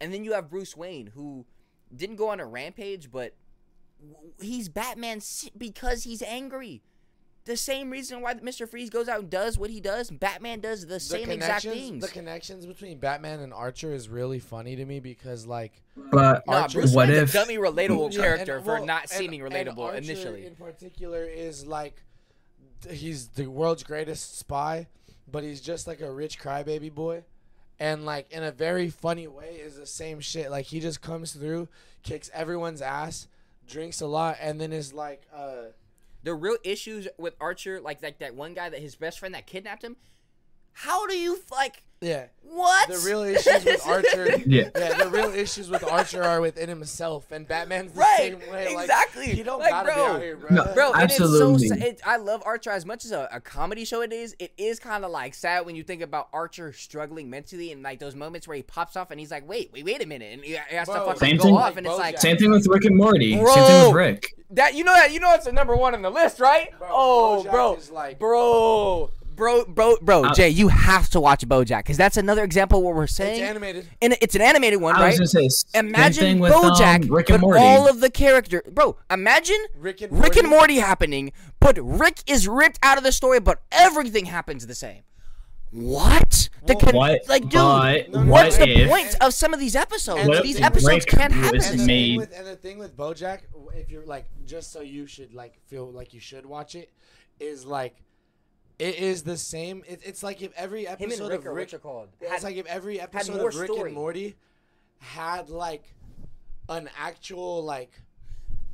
And 0.00 0.12
then 0.14 0.24
you 0.24 0.32
have 0.32 0.48
Bruce 0.48 0.76
Wayne 0.76 1.08
who 1.08 1.44
didn't 1.94 2.16
go 2.16 2.28
on 2.28 2.40
a 2.40 2.46
rampage, 2.46 3.10
but 3.10 3.34
he's 4.40 4.68
Batman 4.68 5.20
because 5.56 6.04
he's 6.04 6.22
angry. 6.22 6.82
The 7.44 7.56
same 7.56 7.90
reason 7.90 8.20
why 8.20 8.34
Mr. 8.34 8.68
Freeze 8.68 8.90
goes 8.90 9.08
out 9.08 9.20
and 9.20 9.30
does 9.30 9.58
what 9.58 9.70
he 9.70 9.80
does. 9.80 10.10
Batman 10.10 10.60
does 10.60 10.82
the, 10.82 10.94
the 10.94 11.00
same 11.00 11.30
exact 11.30 11.62
connections- 11.62 11.74
things. 11.74 12.04
The 12.06 12.12
connections 12.12 12.66
between 12.66 12.98
Batman 12.98 13.40
and 13.40 13.52
Archer 13.52 13.92
is 13.92 14.08
really 14.08 14.38
funny 14.40 14.76
to 14.76 14.84
me 14.84 15.00
because 15.00 15.46
like 15.46 15.82
But 15.96 16.46
Nah, 16.46 16.52
Archer- 16.62 16.80
Bruce 16.80 16.94
what 16.94 17.08
Wayne's 17.08 17.18
if 17.22 17.30
a 17.30 17.38
dummy 17.38 17.56
relatable 17.56 18.12
Yeah, 18.12 18.20
character 18.20 18.56
and- 18.56 18.64
for 18.64 18.74
well, 18.74 18.84
not 18.86 19.08
seeming 19.08 19.42
and 19.42 19.52
relatable 19.52 19.78
Archer 19.86 19.96
initially. 19.98 20.46
In 20.46 20.54
particular, 20.54 21.24
is 21.24 21.66
like 21.66 22.02
he's 22.88 23.28
the 23.28 23.46
world's 23.46 23.82
greatest 23.82 24.38
spy, 24.38 24.86
but 25.30 25.42
he's 25.42 25.60
just 25.60 25.86
like 25.86 26.00
a 26.00 26.10
rich 26.10 26.38
crybaby 26.38 26.92
boy, 26.94 27.24
and 27.78 28.04
like 28.04 28.30
in 28.32 28.42
a 28.42 28.52
very 28.52 28.88
funny 28.90 29.26
way 29.26 29.56
is 29.56 29.76
the 29.76 29.86
same 29.86 30.20
shit. 30.20 30.50
Like 30.50 30.66
he 30.66 30.80
just 30.80 31.00
comes 31.00 31.32
through, 31.32 31.68
kicks 32.02 32.30
everyone's 32.32 32.82
ass, 32.82 33.28
drinks 33.66 34.00
a 34.00 34.06
lot, 34.06 34.36
and 34.40 34.60
then 34.60 34.72
is 34.72 34.92
like, 34.92 35.22
uh, 35.34 35.72
the 36.22 36.34
real 36.34 36.56
issues 36.64 37.08
with 37.18 37.34
Archer, 37.40 37.80
like 37.80 38.02
like 38.02 38.18
that 38.18 38.34
one 38.34 38.54
guy 38.54 38.68
that 38.68 38.80
his 38.80 38.96
best 38.96 39.18
friend 39.18 39.34
that 39.34 39.46
kidnapped 39.46 39.84
him. 39.84 39.96
How 40.72 41.06
do 41.06 41.16
you 41.16 41.40
like 41.50 41.82
yeah. 42.00 42.26
what? 42.42 42.88
The 42.88 42.98
real 43.06 43.22
issues 43.22 43.64
with 43.64 43.86
Archer, 43.86 44.38
Yeah. 44.46 44.70
yeah, 44.76 44.94
the 45.04 45.08
real 45.10 45.30
issues 45.32 45.70
with 45.70 45.84
Archer 45.84 46.22
are 46.22 46.40
within 46.40 46.68
himself, 46.68 47.30
and 47.30 47.46
Batman's 47.46 47.92
the 47.92 48.00
Right, 48.00 48.16
same 48.40 48.50
way. 48.52 48.74
Like, 48.74 48.84
exactly. 48.84 49.32
you 49.36 49.44
don't 49.44 49.60
Like, 49.60 49.70
gotta 49.70 49.88
be 49.88 49.94
bro. 49.94 50.04
out 50.06 50.20
here, 50.22 50.36
bro. 50.36 50.48
No, 50.50 50.74
Bro, 50.74 50.92
and 50.94 51.02
Absolutely. 51.02 51.66
it's 51.68 51.80
so 51.80 51.86
it, 51.86 52.00
I 52.04 52.16
love 52.16 52.42
Archer 52.44 52.70
as 52.70 52.84
much 52.84 53.04
as 53.04 53.12
a, 53.12 53.28
a 53.32 53.40
comedy 53.40 53.84
show 53.84 54.02
it 54.02 54.12
is. 54.12 54.34
It 54.38 54.52
is 54.58 54.78
kind 54.80 55.04
of 55.04 55.10
like 55.10 55.34
sad 55.34 55.64
when 55.64 55.76
you 55.76 55.82
think 55.84 56.02
about 56.02 56.28
Archer 56.32 56.72
struggling 56.72 57.30
mentally 57.30 57.70
and 57.72 57.82
like 57.82 57.98
those 58.00 58.14
moments 58.16 58.48
where 58.48 58.56
he 58.56 58.62
pops 58.62 58.96
off 58.96 59.10
and 59.10 59.20
he's 59.20 59.30
like, 59.30 59.48
"Wait, 59.48 59.70
wait, 59.72 59.84
wait 59.84 60.02
a 60.02 60.06
minute," 60.06 60.32
and 60.32 60.42
he, 60.44 60.50
he 60.68 60.74
has 60.76 60.88
to 60.88 60.94
Bro, 60.94 61.04
fucking 61.06 61.20
Same 61.20 61.36
go 61.36 61.42
thing- 61.44 61.54
off, 61.56 61.76
and 61.76 61.86
it's 61.86 61.98
like 61.98 62.18
same 62.18 62.36
thing 62.36 62.50
with 62.50 62.66
Rick 62.66 62.84
and 62.84 62.96
Morty. 62.96 63.34
Same 63.36 63.44
thing 63.46 63.86
with 63.86 63.94
Rick. 63.94 64.34
that. 64.50 64.74
You 64.74 64.84
know 64.84 64.94
that? 64.94 65.12
You 65.12 65.20
know 65.20 65.32
it's 65.34 65.46
a 65.46 65.52
number 65.52 65.76
one 65.76 65.94
on 65.94 66.02
the 66.02 66.10
list, 66.10 66.40
right? 66.40 66.76
Bro, 66.78 66.88
oh, 66.90 67.42
Bojack 67.46 67.50
bro, 67.52 67.74
is 67.76 67.90
like- 67.90 68.18
bro, 68.18 69.10
bro, 69.40 69.64
bro, 69.64 69.96
bro, 70.00 70.24
Uh, 70.26 70.34
Jay, 70.34 70.48
you 70.50 70.68
have 70.68 71.08
to 71.10 71.18
watch 71.20 71.46
BoJack 71.48 71.78
because 71.80 71.96
that's 71.96 72.16
another 72.16 72.44
example 72.44 72.82
where 72.82 72.94
we're 72.94 73.06
saying 73.08 73.30
It's 73.30 73.38
saying, 73.40 73.50
animated. 73.50 73.88
and 74.00 74.16
it's 74.20 74.34
an 74.36 74.42
animated 74.42 74.80
one, 74.80 74.94
I 74.94 75.00
right? 75.00 75.18
was 75.18 75.32
gonna 75.32 75.48
say 75.48 75.48
same 75.48 75.88
Imagine 75.88 76.20
thing 76.24 76.38
with 76.38 76.52
BoJack, 76.52 77.04
um, 77.04 77.10
Rick 77.12 77.26
but 77.28 77.40
Morty. 77.40 77.60
all 77.60 77.88
of 77.88 78.00
the 78.00 78.10
character, 78.10 78.62
bro. 78.70 78.96
Imagine 79.10 79.56
Rick 79.76 80.02
and 80.02 80.12
Rick 80.12 80.36
and 80.36 80.48
Morty. 80.48 80.74
Morty 80.74 80.76
happening, 80.76 81.32
but 81.58 81.78
Rick 81.82 82.22
is 82.26 82.46
ripped 82.46 82.78
out 82.82 82.98
of 82.98 83.02
the 83.04 83.12
story, 83.12 83.40
but 83.40 83.62
everything 83.72 84.26
happens 84.26 84.66
the 84.66 84.74
same. 84.74 85.02
What? 85.72 86.48
The 86.66 86.74
con- 86.74 86.94
What? 86.94 87.22
like, 87.28 87.42
dude, 87.44 87.52
But 87.52 88.10
no, 88.10 88.22
no, 88.24 88.30
what's 88.32 88.58
what 88.58 88.66
the 88.66 88.82
if- 88.82 88.88
point 88.90 89.16
of 89.20 89.32
some 89.32 89.54
of 89.54 89.60
these 89.60 89.76
episodes? 89.76 90.28
What 90.28 90.42
These 90.42 90.60
episodes 90.60 91.06
Rick 91.06 91.06
can't 91.06 91.32
happen. 91.32 91.62
And 91.62 91.80
the, 91.80 91.86
made- 91.86 92.08
thing 92.10 92.16
with, 92.18 92.32
and 92.36 92.46
the 92.46 92.56
thing 92.56 92.78
with 92.78 92.96
BoJack, 92.96 93.40
if 93.74 93.90
you're 93.90 94.04
like, 94.04 94.26
just 94.44 94.72
so 94.72 94.80
you 94.80 95.06
should 95.06 95.32
like 95.32 95.58
feel 95.68 95.90
like 95.90 96.12
you 96.12 96.20
should 96.20 96.44
watch 96.44 96.74
it, 96.74 96.90
is 97.38 97.64
like, 97.64 97.94
it 98.80 98.96
is 98.96 99.22
the 99.22 99.36
same. 99.36 99.84
It, 99.86 100.00
it's 100.04 100.22
like 100.22 100.42
if 100.42 100.52
every 100.56 100.86
episode 100.88 101.28
Rick 101.30 101.44
of 101.46 101.54
Rick, 101.54 101.72
you're 101.72 101.78
called. 101.80 102.08
it's 102.20 102.30
Had- 102.30 102.42
like 102.42 102.56
if 102.56 102.66
every 102.66 103.00
episode 103.00 103.36
of 103.36 103.54
Rick 103.54 103.70
story. 103.70 103.90
and 103.90 103.94
Morty 103.94 104.36
had 104.98 105.50
like 105.50 105.84
an 106.68 106.88
actual 106.98 107.62
like. 107.64 107.90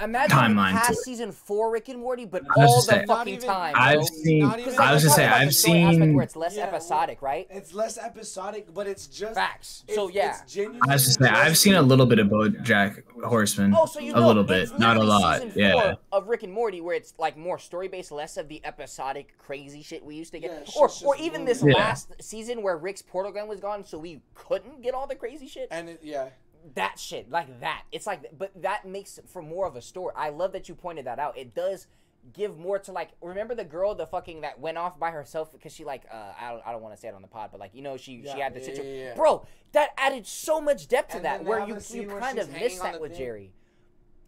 Imagine 0.00 0.36
timeline 0.36 0.72
to 0.72 0.76
past 0.78 0.90
it. 0.90 0.96
season 0.98 1.32
four 1.32 1.70
Rick 1.70 1.88
and 1.88 1.98
Morty, 2.00 2.26
but 2.26 2.42
I 2.42 2.60
was 2.60 2.68
all 2.70 2.76
just 2.76 2.88
the 2.88 2.92
saying- 2.96 3.06
Not 3.06 3.18
fucking 3.18 3.34
even- 3.34 3.48
time. 3.48 3.74
I've 3.76 3.94
bro. 3.96 4.04
seen. 4.04 4.38
Not 4.42 4.58
even- 4.58 4.64
Because 4.72 4.78
I 4.78 4.92
was 4.92 5.02
they're 5.02 5.08
gonna 5.08 5.16
say 5.16 5.22
talking 5.22 5.32
about 5.32 5.38
the 5.38 5.46
I've 5.46 5.54
seen. 5.54 6.14
where 6.14 6.24
it's 6.24 6.36
less 6.36 6.54
Yeah, 6.56 6.66
well, 6.66 6.74
episodic, 6.74 7.22
right? 7.22 7.46
It's 7.50 7.72
less 7.74 7.98
episodic, 7.98 8.74
but 8.74 8.86
it's 8.86 9.06
just 9.06 9.34
Facts. 9.34 9.84
it's- 9.88 9.96
So 9.96 10.08
yeah. 10.08 10.38
it's 10.42 10.52
genuinely 10.52 10.80
I 10.88 10.92
was 10.94 11.04
just 11.06 11.18
say 11.18 11.28
I've 11.28 11.56
seen 11.56 11.74
a 11.74 11.82
little 11.82 12.06
bit 12.06 12.18
of 12.18 12.26
BoJack 12.28 13.02
Horseman. 13.24 13.74
Oh, 13.76 13.86
so 13.86 14.00
you 14.00 14.14
a 14.14 14.20
little 14.20 14.44
bit, 14.44 14.78
not 14.78 14.96
a 14.98 15.02
lot. 15.02 15.56
Yeah. 15.56 15.94
of 16.12 16.28
Rick 16.28 16.42
and 16.42 16.52
Morty, 16.52 16.80
where 16.80 16.94
it's 16.94 17.14
like 17.18 17.36
more 17.36 17.58
story 17.58 17.88
based, 17.88 18.12
less 18.12 18.36
of 18.36 18.48
the 18.48 18.60
episodic 18.64 19.34
crazy 19.38 19.82
shit 19.82 20.04
we 20.04 20.14
used 20.14 20.32
to 20.32 20.38
get, 20.38 20.50
Yeah, 20.74 20.80
or 20.80 20.90
or 21.04 21.16
even 21.16 21.44
this. 21.44 21.62
Yeah. 21.62 21.74
last 21.74 22.12
season 22.20 22.62
where 22.62 22.76
Rick's 22.76 23.02
portal 23.02 23.32
gun 23.32 23.48
was 23.48 23.60
gone, 23.60 23.84
so 23.84 23.98
we 23.98 24.20
couldn't 24.34 24.82
get 24.82 24.92
all 24.94 25.06
the 25.06 25.14
crazy 25.14 25.46
shit. 25.46 25.68
And 25.70 25.88
it, 25.88 26.00
yeah, 26.02 26.28
that 26.74 26.98
shit 26.98 27.30
like 27.30 27.60
that 27.60 27.82
it's 27.92 28.06
like 28.06 28.24
but 28.36 28.50
that 28.60 28.84
makes 28.86 29.20
for 29.26 29.40
more 29.42 29.66
of 29.66 29.76
a 29.76 29.82
story 29.82 30.12
i 30.16 30.28
love 30.28 30.52
that 30.52 30.68
you 30.68 30.74
pointed 30.74 31.06
that 31.06 31.18
out 31.18 31.36
it 31.38 31.54
does 31.54 31.86
give 32.32 32.58
more 32.58 32.78
to 32.78 32.90
like 32.90 33.10
remember 33.22 33.54
the 33.54 33.64
girl 33.64 33.94
the 33.94 34.06
fucking 34.06 34.40
that 34.40 34.58
went 34.58 34.76
off 34.76 34.98
by 34.98 35.12
herself 35.12 35.52
because 35.52 35.72
she 35.72 35.84
like 35.84 36.02
uh 36.12 36.32
i 36.40 36.50
don't, 36.50 36.62
I 36.66 36.72
don't 36.72 36.82
want 36.82 36.94
to 36.94 37.00
say 37.00 37.06
it 37.06 37.14
on 37.14 37.22
the 37.22 37.28
pod 37.28 37.50
but 37.52 37.60
like 37.60 37.70
you 37.72 37.82
know 37.82 37.96
she 37.96 38.22
she 38.22 38.40
had 38.40 38.52
the 38.52 38.58
yeah, 38.60 38.66
situation 38.66 38.94
yeah, 38.96 39.04
yeah. 39.10 39.14
bro 39.14 39.46
that 39.72 39.90
added 39.96 40.26
so 40.26 40.60
much 40.60 40.88
depth 40.88 41.10
to 41.10 41.16
And 41.18 41.24
that 41.24 41.44
where 41.44 41.60
you 41.60 41.76
you 41.90 42.08
kind 42.08 42.38
of 42.38 42.50
miss 42.50 42.78
that 42.80 43.00
with 43.00 43.12
thing. 43.12 43.18
jerry 43.20 43.52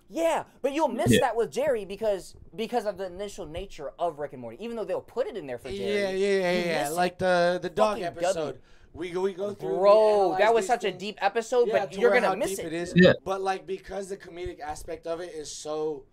yeah 0.09 0.45
but 0.63 0.73
you'll 0.73 0.89
miss 0.89 1.11
Yeah. 1.11 1.21
that 1.23 1.37
with 1.37 1.51
jerry 1.51 1.85
because 1.85 2.37
because 2.55 2.87
of 2.87 2.99
the 2.99 3.07
initial 3.07 3.47
nature 3.47 3.91
of 3.99 4.21
rick 4.21 4.33
and 4.33 4.41
morty 4.41 4.63
even 4.63 4.77
though 4.77 4.85
they'll 4.85 5.01
put 5.01 5.27
it 5.27 5.37
in 5.37 5.47
there 5.49 5.59
for 5.59 5.69
jerry 5.71 5.81
yeah, 5.81 6.11
yeah, 6.11 6.53
yeah, 6.53 6.65
yeah. 6.83 6.89
Like 6.91 7.19
the 7.19 7.59
the 7.61 7.69
dog 7.71 8.01
episode. 8.01 8.35
W. 8.35 8.59
We 8.99 9.11
go 9.11 9.23
we 9.23 9.33
go 9.33 9.55
through. 9.55 9.77
bro 9.77 10.37
that 10.39 10.53
was 10.53 10.65
these 10.65 10.69
such 10.69 10.85
a 10.85 10.93
deep 10.93 11.17
episode 11.21 11.69
Yeah, 11.69 11.79
but 11.79 11.93
to 11.93 12.01
you're 12.01 12.13
gonna 12.13 12.29
how 12.29 12.35
miss 12.35 12.57
deep 12.57 12.61
it, 12.61 12.67
it 12.67 12.73
is. 12.73 12.93
Yeah. 12.97 13.13
But 13.25 13.41
like 13.41 13.67
because 13.67 14.09
the 14.09 14.17
comedic 14.17 14.61
aspect 14.61 15.07
of 15.07 15.21
it 15.21 15.33
is 15.33 15.51
so 15.51 16.05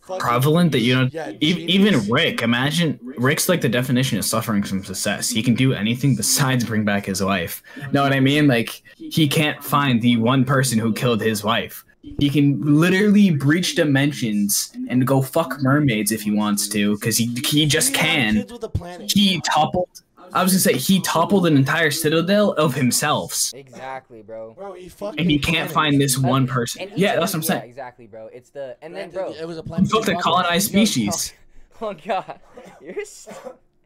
prevalent 0.00 0.72
that 0.72 0.80
you 0.80 0.94
don't 0.94 1.12
Yeah, 1.12 1.32
even. 1.40 2.08
Rick. 2.10 2.42
Imagine 2.42 2.98
Rick's 3.02 3.48
like 3.48 3.60
the 3.60 3.68
definition 3.68 4.18
of 4.18 4.24
suffering 4.24 4.62
from 4.62 4.84
success. 4.84 5.30
He 5.30 5.42
can 5.42 5.54
do 5.54 5.72
anything 5.72 6.16
besides 6.16 6.64
bring 6.64 6.84
back 6.84 7.06
his 7.06 7.22
wife. 7.22 7.62
Know 7.92 8.02
what 8.02 8.12
I 8.12 8.20
mean? 8.20 8.46
Like 8.48 8.82
he 8.96 9.28
can't 9.28 9.62
find 9.62 10.00
the 10.02 10.16
one 10.16 10.44
person 10.44 10.78
who 10.78 10.92
killed 10.92 11.20
his 11.20 11.44
wife. 11.44 11.84
He 12.18 12.30
can 12.30 12.60
literally 12.80 13.30
breach 13.30 13.76
dimensions 13.76 14.72
and 14.88 15.06
go 15.06 15.22
fuck 15.22 15.62
mermaids 15.62 16.10
if 16.10 16.22
he 16.22 16.32
wants 16.32 16.68
to, 16.70 16.96
because 16.96 17.16
he 17.16 17.26
he 17.46 17.64
just 17.64 17.94
can. 17.94 18.34
Kids 18.34 18.52
with 18.52 18.64
a 18.64 18.68
planet. 18.68 19.12
He 19.12 19.40
toppled. 19.42 20.01
I 20.32 20.42
was 20.42 20.52
gonna 20.52 20.60
say 20.60 20.76
he 20.78 21.00
toppled 21.00 21.46
an 21.46 21.56
entire 21.56 21.90
citadel 21.90 22.52
of 22.52 22.74
himself, 22.74 23.50
exactly 23.54 24.22
bro 24.22 24.54
Bro, 24.54 24.74
he 24.74 24.88
fucked. 24.88 25.18
and 25.20 25.30
he 25.30 25.38
can't 25.38 25.70
planets. 25.70 25.72
find 25.72 26.00
this 26.00 26.16
Uh, 26.18 26.28
one 26.28 26.46
person. 26.46 26.90
Yeah, 26.96 27.16
that's 27.16 27.32
what 27.32 27.34
I'm 27.34 27.40
them- 27.40 27.42
yeah, 27.42 27.60
saying. 27.60 27.68
exactly, 27.70 28.06
bro. 28.06 28.26
It's 28.28 28.50
the 28.50 28.76
and 28.82 28.94
then, 28.94 29.10
bro. 29.10 29.32
it 29.32 29.46
was 29.46 29.58
a 29.58 29.62
planet. 29.62 29.88
Fuck 29.90 30.04
the 30.04 30.12
he 30.12 30.14
fucked. 30.14 30.24
colonized 30.24 30.72
Yo, 30.72 30.84
species. 30.84 31.32
Oh, 31.80 31.88
oh 31.90 31.94
god, 31.94 32.40
you're 32.80 33.00
s- 33.00 33.28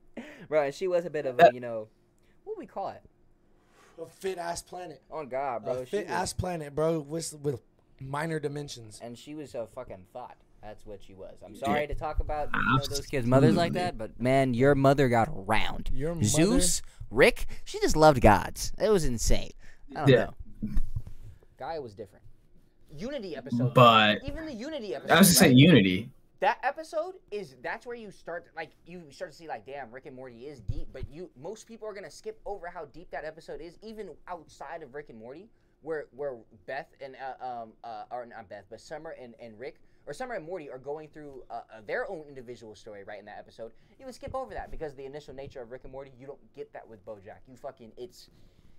bro. 0.48 0.62
And 0.64 0.74
she 0.74 0.86
was 0.88 1.04
a 1.04 1.10
bit 1.10 1.26
of 1.26 1.38
a, 1.40 1.50
you 1.52 1.60
know, 1.60 1.88
what 2.44 2.56
we 2.58 2.66
call 2.66 2.88
it? 2.90 3.02
A 4.00 4.06
fit 4.06 4.36
ass 4.38 4.62
planet. 4.62 5.02
Oh 5.10 5.24
god, 5.24 5.64
bro. 5.64 5.82
a 5.82 5.86
fit 5.86 6.06
ass 6.08 6.32
planet, 6.32 6.74
bro, 6.74 7.00
with 7.00 7.34
with 7.42 7.60
minor 7.98 8.38
dimensions. 8.38 9.00
and 9.02 9.16
she 9.16 9.34
was 9.34 9.54
a 9.54 9.66
fucking 9.66 10.04
thought. 10.12 10.36
That's 10.62 10.84
what 10.84 11.00
she 11.02 11.14
was. 11.14 11.36
I'm 11.44 11.54
sorry 11.54 11.86
to 11.86 11.94
talk 11.94 12.20
about 12.20 12.48
you 12.52 12.60
know, 12.60 12.78
those 12.86 13.06
kids' 13.06 13.26
mothers 13.26 13.54
like 13.56 13.74
that, 13.74 13.96
but 13.96 14.20
man, 14.20 14.52
your 14.54 14.74
mother 14.74 15.08
got 15.08 15.28
around. 15.28 15.90
Your 15.92 16.14
mother- 16.14 16.26
Zeus, 16.26 16.82
Rick, 17.10 17.46
she 17.64 17.78
just 17.80 17.94
loved 17.96 18.20
gods. 18.20 18.72
It 18.78 18.88
was 18.88 19.04
insane. 19.04 19.52
I 19.94 20.00
don't 20.00 20.08
Yeah. 20.08 20.24
know. 20.62 20.70
Gaia 21.58 21.80
was 21.80 21.94
different. 21.94 22.24
Unity 22.90 23.36
episode, 23.36 23.74
But 23.74 24.18
even 24.24 24.46
the 24.46 24.52
Unity 24.54 24.94
episode. 24.94 25.14
I 25.14 25.18
was 25.18 25.28
just 25.28 25.40
right? 25.40 25.46
saying 25.48 25.58
Unity. 25.58 26.10
that 26.40 26.58
episode 26.62 27.14
is 27.30 27.56
that's 27.62 27.86
where 27.86 27.96
you 27.96 28.10
start 28.10 28.46
like 28.56 28.70
you 28.86 29.02
start 29.10 29.32
to 29.32 29.36
see 29.36 29.48
like 29.48 29.66
damn 29.66 29.90
Rick 29.90 30.06
and 30.06 30.14
Morty 30.16 30.46
is 30.46 30.60
deep 30.60 30.88
but 30.92 31.02
you 31.10 31.30
most 31.40 31.66
people 31.66 31.88
are 31.88 31.94
gonna 31.94 32.10
skip 32.10 32.40
over 32.46 32.68
how 32.68 32.84
deep 32.86 33.10
that 33.10 33.24
episode 33.24 33.60
is 33.60 33.78
even 33.82 34.10
outside 34.28 34.82
of 34.82 34.94
Rick 34.94 35.08
and 35.10 35.18
Morty 35.18 35.48
where 35.82 36.06
where 36.14 36.36
Beth 36.66 36.88
and 37.00 37.16
uh, 37.16 37.44
um 37.62 37.72
uh 37.84 38.04
or 38.10 38.24
not 38.26 38.48
Beth 38.48 38.64
but 38.70 38.80
Summer 38.80 39.14
and, 39.20 39.34
and 39.40 39.58
Rick 39.58 39.76
or 40.06 40.12
Summer 40.12 40.34
and 40.34 40.44
Morty 40.44 40.70
are 40.70 40.78
going 40.78 41.08
through 41.08 41.42
uh, 41.50 41.54
uh, 41.54 41.80
their 41.86 42.10
own 42.10 42.24
individual 42.28 42.74
story 42.74 43.04
right 43.04 43.18
in 43.18 43.24
that 43.26 43.38
episode 43.38 43.72
you 43.98 44.06
would 44.06 44.14
skip 44.14 44.34
over 44.34 44.54
that 44.54 44.70
because 44.70 44.94
the 44.94 45.04
initial 45.04 45.34
nature 45.34 45.60
of 45.60 45.70
Rick 45.70 45.82
and 45.84 45.92
Morty 45.92 46.10
you 46.18 46.26
don't 46.26 46.54
get 46.54 46.72
that 46.72 46.88
with 46.88 47.04
BoJack 47.04 47.40
you 47.48 47.56
fucking 47.56 47.92
it's 47.96 48.30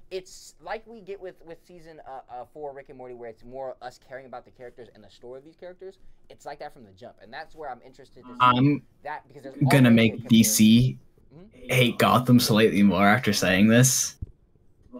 it's 0.10 0.56
like 0.62 0.88
we 0.88 1.02
get 1.02 1.20
with 1.20 1.36
with 1.46 1.58
season 1.68 2.00
uh, 2.08 2.22
uh, 2.34 2.46
four 2.54 2.74
Rick 2.74 2.88
and 2.88 2.98
Morty, 2.98 3.14
where 3.14 3.30
it's 3.30 3.44
more 3.44 3.76
us 3.82 4.00
caring 4.08 4.26
about 4.26 4.46
the 4.46 4.52
characters 4.52 4.88
and 4.96 5.04
the 5.04 5.10
story 5.10 5.38
of 5.40 5.44
these 5.44 5.58
characters. 5.58 5.98
It's 6.30 6.46
like 6.46 6.60
that 6.60 6.74
from 6.74 6.86
the 6.86 6.92
jump, 6.92 7.16
and 7.22 7.32
that's 7.32 7.56
where 7.56 7.70
I'm 7.70 7.82
interested 7.86 8.24
to 8.24 8.30
see 8.30 8.38
I'm 8.40 8.84
that 9.04 9.28
because 9.28 9.44
there's 9.44 9.56
gonna 9.70 9.92
make. 9.92 10.24
DC 10.30 10.98
Mhm. 11.36 11.72
hate 11.72 11.98
Gotham 11.98 12.40
slightly 12.40 12.84
more 12.84 13.06
after 13.06 13.34
saying 13.34 13.68
this. 13.68 14.16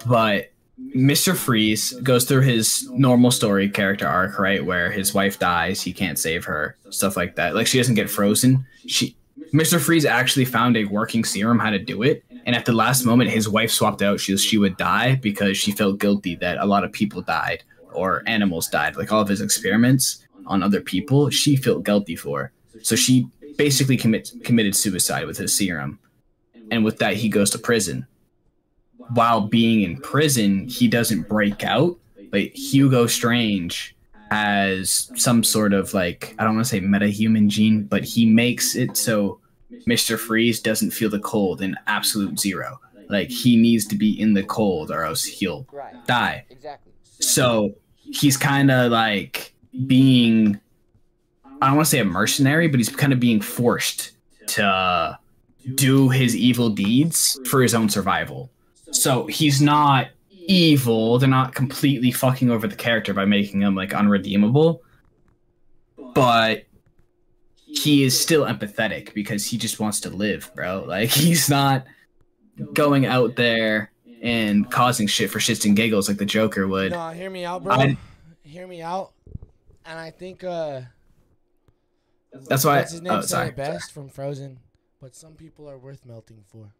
But 0.06 0.52
Mr. 0.96 1.36
Freeze 1.36 1.94
goes 2.04 2.26
through 2.26 2.42
his 2.42 2.88
normal 2.92 3.32
story 3.32 3.68
character 3.68 4.08
arc, 4.08 4.38
right? 4.38 4.64
Where 4.64 4.92
his 4.92 5.14
wife 5.14 5.40
dies, 5.40 5.82
he 5.82 5.92
can't 5.92 6.20
save 6.20 6.46
her, 6.46 6.78
stuff 6.90 7.18
like 7.18 7.36
that. 7.36 7.56
Like 7.56 7.68
she 7.68 7.78
doesn't 7.78 7.96
get 7.96 8.10
frozen. 8.10 8.66
She 8.86 9.16
Mr. 9.54 9.80
Freeze 9.80 10.06
actually 10.06 10.46
found 10.46 10.76
a 10.76 10.86
working 10.86 11.24
serum 11.24 11.60
how 11.60 11.70
to 11.70 11.80
do 11.80 12.04
it. 12.04 12.24
And 12.46 12.56
at 12.56 12.66
the 12.66 12.74
last 12.74 13.06
moment 13.06 13.32
his 13.32 13.50
wife 13.50 13.72
swapped 13.72 14.02
out 14.02 14.20
she 14.20 14.38
she 14.38 14.58
would 14.58 14.78
die 14.78 15.16
because 15.16 15.58
she 15.58 15.72
felt 15.72 16.00
guilty 16.00 16.36
that 16.36 16.58
a 16.60 16.66
lot 16.66 16.84
of 16.84 16.92
people 16.92 17.22
died 17.22 17.64
or 17.94 18.24
animals 18.28 18.68
died. 18.68 18.96
Like 18.96 19.12
all 19.12 19.22
of 19.22 19.28
his 19.28 19.42
experiments 19.42 20.26
on 20.46 20.64
other 20.64 20.82
people, 20.82 21.30
she 21.30 21.56
felt 21.56 21.84
guilty 21.84 22.16
for. 22.16 22.52
So 22.84 22.96
she 22.96 23.28
basically 23.58 23.98
commit, 23.98 24.32
committed 24.44 24.76
suicide 24.76 25.26
with 25.26 25.38
his 25.38 25.54
serum. 25.54 26.00
And 26.70 26.86
with 26.86 27.00
that, 27.00 27.16
he 27.16 27.30
goes 27.30 27.50
to 27.52 27.58
prison. 27.58 28.06
While 29.14 29.42
being 29.42 29.82
in 29.82 29.98
prison, 30.02 30.68
he 30.68 30.88
doesn't 30.88 31.30
break 31.30 31.64
out, 31.64 31.98
but 32.32 32.56
Hugo 32.56 33.08
Strange 33.08 33.96
has 34.30 35.12
some 35.16 35.44
sort 35.44 35.74
of 35.74 35.94
like, 35.94 36.36
I 36.38 36.44
don't 36.44 36.56
want 36.56 36.66
to 36.66 36.70
say 36.70 36.82
metahuman 36.82 37.48
gene, 37.48 37.84
but 37.84 38.04
he 38.04 38.26
makes 38.26 38.76
it 38.76 38.98
so 38.98 39.40
Mr. 39.88 40.18
Freeze 40.18 40.60
doesn't 40.60 40.92
feel 40.92 41.10
the 41.10 41.20
cold 41.20 41.62
in 41.62 41.76
absolute 41.88 42.40
zero. 42.40 42.80
Like 43.10 43.30
he 43.30 43.56
needs 43.56 43.86
to 43.88 43.96
be 43.96 44.20
in 44.20 44.34
the 44.34 44.44
cold 44.44 44.92
or 44.92 45.04
else 45.04 45.24
he'll 45.24 45.66
die. 46.06 46.46
Exactly. 46.50 46.92
So 47.20 47.76
he's 47.96 48.36
kind 48.38 48.70
of 48.70 48.92
like 48.92 49.54
being 49.86 50.60
I 51.62 51.68
don't 51.68 51.78
want 51.78 51.88
to 51.88 51.90
say 51.90 52.00
a 52.00 52.06
mercenary, 52.06 52.68
but 52.68 52.80
he's 52.80 52.90
kind 52.90 53.14
of 53.14 53.20
being 53.20 53.42
forced 53.42 54.12
to 54.48 55.18
do 55.76 56.10
his 56.10 56.36
evil 56.36 56.70
deeds 56.70 57.40
for 57.46 57.62
his 57.62 57.74
own 57.74 57.90
survival. 57.90 58.52
So 58.98 59.28
he's 59.28 59.62
not 59.62 60.10
evil. 60.30 61.20
They're 61.20 61.30
not 61.30 61.54
completely 61.54 62.12
fucking 62.12 62.50
over 62.50 62.68
the 62.68 62.76
character 62.76 63.14
by 63.14 63.26
making 63.26 63.62
him 63.62 63.76
like 63.76 63.94
unredeemable. 63.94 64.82
But 66.14 66.64
he 67.56 68.04
is 68.04 68.20
still 68.20 68.46
empathetic 68.46 69.14
because 69.14 69.46
he 69.46 69.58
just 69.58 69.80
wants 69.80 70.00
to 70.02 70.10
live, 70.10 70.52
bro. 70.56 70.84
Like 70.88 71.10
he's 71.12 71.50
not 71.50 71.86
going 72.74 73.06
out 73.06 73.36
there 73.36 73.92
and 74.22 74.70
causing 74.72 75.06
shit 75.06 75.30
for 75.30 75.40
shits 75.40 75.66
and 75.66 75.76
giggles 75.76 76.08
like 76.08 76.18
the 76.18 76.26
Joker 76.26 76.68
would. 76.68 76.92
No, 76.92 77.10
hear 77.10 77.30
me 77.30 77.46
out, 77.46 77.64
bro. 77.64 77.76
I- 77.76 77.98
hear 78.44 78.68
me 78.68 78.82
out. 78.82 79.12
And 79.86 80.00
I 80.00 80.10
think 80.10 80.44
uh 80.44 80.82
That's 82.34 82.66
why. 82.66 82.82
his 82.82 83.02
name 83.02 83.14
oh, 83.14 83.22
said 83.22 83.50
it 83.50 83.56
best 83.56 83.92
from 83.92 84.10
Frozen. 84.10 84.60
But 85.00 85.16
some 85.16 85.34
people 85.36 85.70
are 85.70 85.78
worth 85.78 86.06
melting 86.06 86.44
for. 86.48 86.74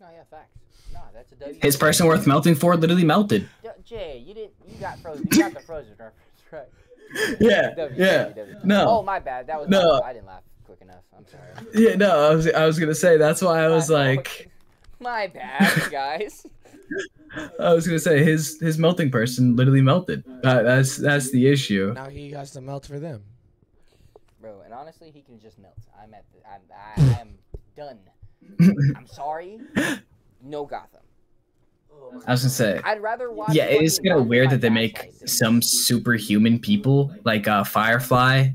No, 0.00 0.06
yeah, 0.12 0.22
facts. 0.30 0.58
No, 0.92 1.00
that's 1.14 1.32
a 1.32 1.36
W. 1.36 1.58
His 1.62 1.76
person 1.76 2.06
worth 2.06 2.26
melting 2.26 2.54
for 2.54 2.76
literally 2.76 3.04
melted. 3.04 3.48
J- 3.62 3.70
Jay, 3.84 4.24
you 4.26 4.34
didn't. 4.34 4.52
You 4.68 4.76
got 4.78 4.98
frozen. 5.00 5.26
You 5.30 5.38
got 5.38 5.54
the 5.54 5.60
frozen 5.60 5.92
reference, 5.92 6.14
right? 6.52 7.38
Yeah, 7.40 7.74
W, 7.74 8.02
yeah. 8.02 8.24
W, 8.24 8.34
W. 8.34 8.56
No. 8.64 8.86
Oh, 8.88 9.02
my 9.02 9.18
bad. 9.18 9.46
That 9.46 9.60
was. 9.60 9.68
No. 9.68 10.00
My. 10.00 10.08
I 10.08 10.12
didn't 10.12 10.26
laugh 10.26 10.42
quick 10.64 10.80
enough. 10.80 11.02
I'm 11.16 11.26
sorry. 11.26 11.68
Yeah, 11.74 11.94
no, 11.96 12.30
I 12.30 12.34
was 12.34 12.48
I 12.48 12.66
was 12.66 12.78
gonna 12.78 12.94
say 12.94 13.16
that's 13.16 13.40
why 13.40 13.64
I 13.64 13.68
was 13.68 13.88
My 13.88 13.96
like 13.96 14.50
My 15.00 15.26
bad, 15.28 15.90
guys. 15.90 16.46
I 17.60 17.72
was 17.72 17.86
gonna 17.86 17.98
say 17.98 18.22
his 18.24 18.58
his 18.60 18.78
melting 18.78 19.10
person 19.10 19.56
literally 19.56 19.82
melted. 19.82 20.24
That, 20.42 20.62
that's 20.62 20.96
that's 20.96 21.30
the 21.30 21.48
issue. 21.48 21.92
Now 21.94 22.08
he 22.08 22.30
has 22.32 22.50
to 22.52 22.60
melt 22.60 22.86
for 22.86 22.98
them. 22.98 23.22
Bro, 24.40 24.62
and 24.64 24.72
honestly, 24.72 25.10
he 25.10 25.22
can 25.22 25.38
just 25.38 25.58
melt. 25.58 25.74
I'm 26.00 26.14
at 26.14 26.24
the. 26.32 26.48
I'm. 26.48 26.60
I 27.16 27.20
am 27.20 27.38
done. 27.76 27.98
I'm 28.60 29.06
sorry. 29.12 29.60
No 30.42 30.64
Gotham. 30.64 31.00
I 32.26 32.30
was 32.32 32.42
gonna 32.42 32.50
say 32.50 32.80
I'd 32.84 33.02
rather 33.02 33.30
watch. 33.32 33.52
yeah, 33.52 33.64
it 33.64 33.82
is 33.82 33.98
kind 33.98 34.18
of 34.18 34.26
weird 34.26 34.50
that 34.50 34.60
they 34.60 34.70
make 34.70 35.10
some 35.26 35.60
superhuman 35.60 36.58
people 36.58 37.12
like 37.24 37.48
uh, 37.48 37.64
Firefly 37.64 38.50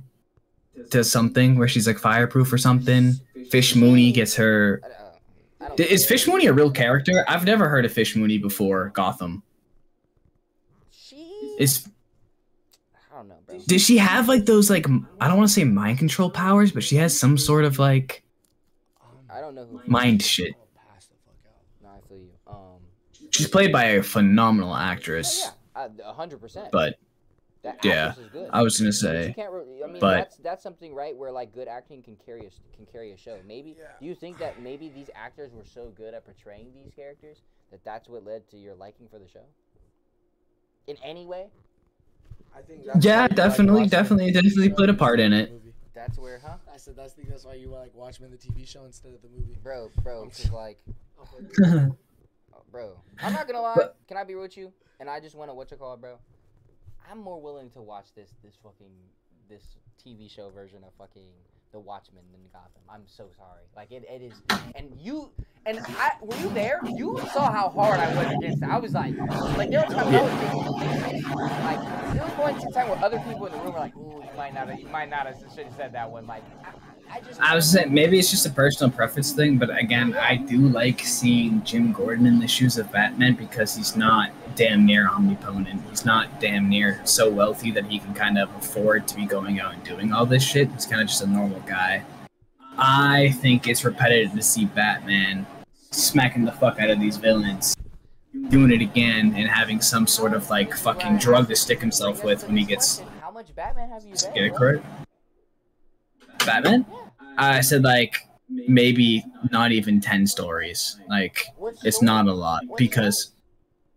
does 0.90 1.12
something 1.12 1.58
where 1.58 1.68
she's 1.68 1.86
like 1.86 2.00
fireproof 2.00 2.52
or 2.52 2.58
something. 2.58 3.14
Fish 3.50 3.76
Mooney 3.76 4.12
gets 4.12 4.36
her. 4.36 4.82
I 4.84 4.88
don't- 4.88 4.98
I 5.60 5.68
don't 5.68 5.80
Is. 5.92 6.06
Fish 6.08 6.28
Mooney 6.28 6.48
a 6.48 6.54
real 6.54 6.72
character? 6.72 7.24
I've 7.28 7.46
never 7.46 7.70
heard 7.70 7.86
of 7.86 7.92
Fish 7.94 8.16
Mooney 8.16 8.40
before 8.40 8.90
Gotham. 8.96 9.44
She. 10.92 11.18
Is 11.60 11.88
I 13.14 13.18
don't 13.18 13.28
know, 13.28 13.36
bro. 13.46 13.60
Does 13.68 13.84
she 13.84 13.98
have 14.00 14.28
like 14.28 14.46
those 14.46 14.70
like 14.72 14.88
I 15.20 15.28
don't 15.28 15.38
want 15.38 15.50
to 15.50 15.54
say 15.54 15.64
mind 15.66 16.00
control 16.00 16.32
powers, 16.32 16.72
but 16.72 16.84
she 16.84 16.96
has 16.96 17.18
some 17.20 17.38
sort 17.38 17.66
of 17.66 17.78
like 17.78 18.24
I 19.32 19.40
don't 19.42 19.56
know 19.56 19.66
who. 19.66 19.82
mind 19.86 20.22
shit. 20.22 20.54
Pass 20.76 21.06
the 21.08 21.16
fuck 21.26 21.36
out. 21.48 21.62
No, 21.84 21.90
I 21.90 22.08
feel 22.08 22.18
you. 22.18 22.32
Um. 22.48 22.82
She's 23.32 23.48
played 23.48 23.72
by 23.72 23.84
a 23.86 24.04
phenomenal 24.04 24.74
oh, 24.74 24.78
actress, 24.78 25.50
yeah, 25.76 25.88
a 26.04 26.14
hundred 26.14 26.42
percent. 26.42 26.70
but 26.72 26.96
That 27.64 27.84
yeah, 27.86 28.08
actress 28.10 28.26
is 28.26 28.32
good. 28.32 28.50
I 28.52 28.62
was 28.62 28.78
gonna 28.78 28.88
You 28.88 28.92
say 28.94 29.34
can't 29.36 29.52
re- 29.52 29.82
I 29.84 29.88
mean, 29.88 30.00
but- 30.00 30.16
that's 30.18 30.38
that's 30.38 30.64
something 30.64 30.94
right 30.94 31.16
where 31.16 31.32
like 31.32 31.54
good 31.54 31.68
acting 31.68 32.02
can 32.02 32.18
carry 32.26 32.42
a 32.42 32.48
s- 32.48 32.60
can 32.76 32.86
carry 32.88 33.12
a 33.12 33.18
show. 33.18 33.38
Maybe 33.48 33.76
Yeah. 33.80 33.86
do 34.00 34.06
you 34.06 34.16
think 34.16 34.38
that 34.40 34.62
maybe 34.62 34.90
these 34.90 35.10
actors 35.16 35.54
were 35.54 35.64
so 35.64 35.92
good 35.96 36.14
at 36.14 36.26
portraying 36.26 36.74
these 36.74 36.92
characters 36.94 37.44
that 37.72 37.84
that's 37.86 38.10
what 38.10 38.26
led 38.26 38.50
to 38.50 38.58
your 38.58 38.76
liking 38.76 39.08
for 39.08 39.20
the 39.20 39.28
show? 39.28 39.46
In 40.88 40.98
any 41.04 41.26
way, 41.26 41.46
I 42.56 42.62
think 42.64 42.86
that's 42.86 43.06
Yeah, 43.06 43.16
why 43.18 43.22
you 43.24 43.28
like 43.30 43.36
definitely, 43.36 43.88
definitely, 43.88 44.32
definitely 44.32 44.70
show 44.70 44.76
played 44.76 44.90
a 44.90 44.94
part 44.96 45.20
in 45.20 45.32
it. 45.32 45.52
movie. 45.52 45.71
That's 45.94 46.18
where, 46.18 46.40
huh? 46.40 46.58
I 46.74 46.78
said 46.78 46.96
that's 46.96 47.14
the, 47.14 47.24
that's 47.24 47.46
why 47.46 47.56
you 47.56 47.68
like 47.68 47.94
Watchmen 47.94 48.32
the 48.32 48.38
TV 48.38 48.68
show 48.68 48.86
instead 48.86 49.14
of 49.14 49.22
the 49.22 49.30
movie. 49.30 49.58
Bro, 49.64 49.92
bro, 50.04 50.26
because 50.26 50.52
like, 50.52 50.80
oh, 51.20 51.96
bro, 52.72 52.98
I'm 53.22 53.34
not 53.34 53.48
gonna 53.48 53.62
lie. 53.62 53.76
But- 53.76 53.98
Can 54.08 54.18
I 54.18 54.24
be 54.24 54.34
real 54.34 54.44
with 54.44 54.58
you? 54.58 54.72
And 55.00 55.10
I 55.10 55.20
just 55.20 55.36
want 55.36 55.50
to 55.50 55.54
what 55.56 55.72
you 55.72 55.78
call 55.78 55.94
it, 55.96 56.02
bro. 56.02 56.18
I'm 57.10 57.18
more 57.20 57.42
willing 57.42 57.70
to 57.72 57.82
watch 57.82 58.14
this 58.16 58.30
this 58.44 58.56
fucking 58.64 58.92
this 59.50 59.64
TV 60.04 60.30
show 60.30 60.50
version 60.50 60.84
of 60.84 60.94
fucking 60.98 61.28
The 61.72 61.80
Watchmen 61.80 62.24
than 62.34 62.42
Gotham. 62.52 62.82
I'm 62.90 63.04
so 63.08 63.30
sorry. 63.38 63.64
Like 63.76 63.92
it, 63.92 64.04
it 64.10 64.22
is, 64.22 64.34
and 64.76 64.92
you 65.00 65.32
and 65.66 65.80
I 65.80 66.12
were 66.22 66.36
you 66.38 66.50
there? 66.50 66.82
You 66.84 67.18
saw 67.32 67.50
how 67.50 67.70
hard 67.70 67.98
I 67.98 68.14
was 68.14 68.36
against 68.36 68.62
it. 68.64 68.70
I 68.70 68.78
was 68.78 68.94
like, 68.94 69.16
like 69.58 69.70
there 69.70 69.80
were 69.80 69.94
times 69.94 70.14
I 70.14 70.22
was 70.22 70.32
thinking, 70.42 71.24
like 71.64 72.14
there 72.14 72.24
was 72.24 72.34
points 72.34 72.64
in 72.66 72.72
time 72.74 72.90
where 72.90 73.04
other 73.04 73.20
people 73.20 73.46
in 73.46 73.54
the 73.54 73.60
room 73.60 73.74
were 73.74 73.80
like, 73.80 73.96
ooh, 73.96 74.22
you 74.22 74.36
might 74.36 74.54
not, 74.54 74.68
have, 74.68 74.80
you 74.80 74.88
might 74.88 75.10
not 75.10 75.28
have 75.28 75.38
should 75.56 75.66
have 75.66 75.76
said 75.76 75.94
that 75.94 76.12
one. 76.12 76.28
Like, 76.28 76.44
I, 77.12 77.18
I 77.18 77.22
just, 77.22 77.42
I 77.42 77.56
was 77.56 77.70
saying 77.70 77.94
maybe 77.94 78.20
it's 78.20 78.32
just 78.32 78.46
a 78.46 78.50
personal 78.50 78.92
preference 78.92 79.32
thing, 79.34 79.58
but 79.58 79.76
again, 79.78 80.16
I 80.16 80.38
do 80.38 80.60
like 80.70 81.02
seeing 81.02 81.64
Jim 81.64 81.92
Gordon 81.92 82.26
in 82.26 82.40
the 82.40 82.48
shoes 82.48 82.78
of 82.78 82.92
Batman 82.92 83.36
because 83.36 83.76
he's 83.76 83.96
not 83.96 84.32
damn 84.56 84.86
near 84.86 85.10
omnipotent. 85.10 85.82
He's 85.90 86.06
not 86.06 86.40
damn 86.40 86.70
near 86.70 87.02
so 87.04 87.30
wealthy 87.30 87.72
that 87.72 87.86
he 87.86 88.00
can 88.00 88.14
kind 88.14 88.38
of 88.38 88.54
afford 88.56 89.08
to 89.10 89.16
be 89.16 89.26
going 89.26 89.60
out 89.60 89.74
and 89.74 89.84
doing 89.84 90.14
all 90.14 90.26
this 90.26 90.44
shit. 90.44 90.72
He's 90.72 90.86
kind 90.86 91.02
of 91.02 91.08
just 91.08 91.22
a 91.22 91.28
normal 91.28 91.60
guy. 91.62 92.04
I 92.78 93.32
think 93.42 93.68
it's 93.68 93.84
repetitive 93.84 94.34
to 94.34 94.42
see 94.42 94.66
Batman 94.66 95.46
smacking 95.92 96.46
the 96.46 96.52
fuck 96.54 96.80
out 96.80 96.90
of 96.90 97.00
these 97.00 97.18
villains, 97.18 97.76
doing 98.50 98.72
it 98.72 98.82
again, 98.82 99.34
and 99.36 99.48
having 99.48 99.82
some 99.82 100.08
sort 100.08 100.34
of 100.34 100.50
like 100.50 100.74
fucking 100.74 101.18
drug 101.18 101.48
to 101.50 101.56
stick 101.56 101.80
himself 101.82 102.24
with 102.24 102.46
when 102.48 102.56
he 102.56 102.64
gets 102.64 103.02
How 103.22 103.32
much 103.32 103.54
Batman 103.54 103.90
have 103.90 104.04
you 104.06 104.14
get 104.34 104.44
it 104.44 104.56
correct. 104.56 104.86
Batman? 106.46 106.86
I 107.38 107.62
said 107.62 107.84
like 107.84 108.28
maybe 108.50 109.24
not 109.52 109.72
even 109.72 110.02
ten 110.02 110.28
stories. 110.28 111.00
Like 111.10 111.46
it's 111.84 112.02
not 112.02 112.28
a 112.28 112.34
lot 112.34 112.64
because 112.78 113.32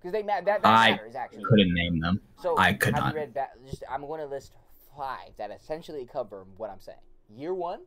they 0.03 0.23
that, 0.23 0.45
that 0.45 0.61
I 0.65 0.93
matters 0.93 1.15
actually. 1.15 1.45
couldn't 1.45 1.75
name 1.75 2.01
them. 2.01 2.21
So 2.43 2.59
I 2.59 2.75
could 2.75 2.95
not. 2.95 3.15
Bat- 3.15 3.53
just, 3.69 3.83
I'm 3.91 4.03
going 4.03 4.21
to 4.21 4.27
list 4.27 4.53
five 4.97 5.31
that 5.39 5.51
essentially 5.51 6.07
cover 6.11 6.45
what 6.57 6.71
I'm 6.71 6.81
saying. 6.81 6.99
Year 7.35 7.55
one, 7.55 7.81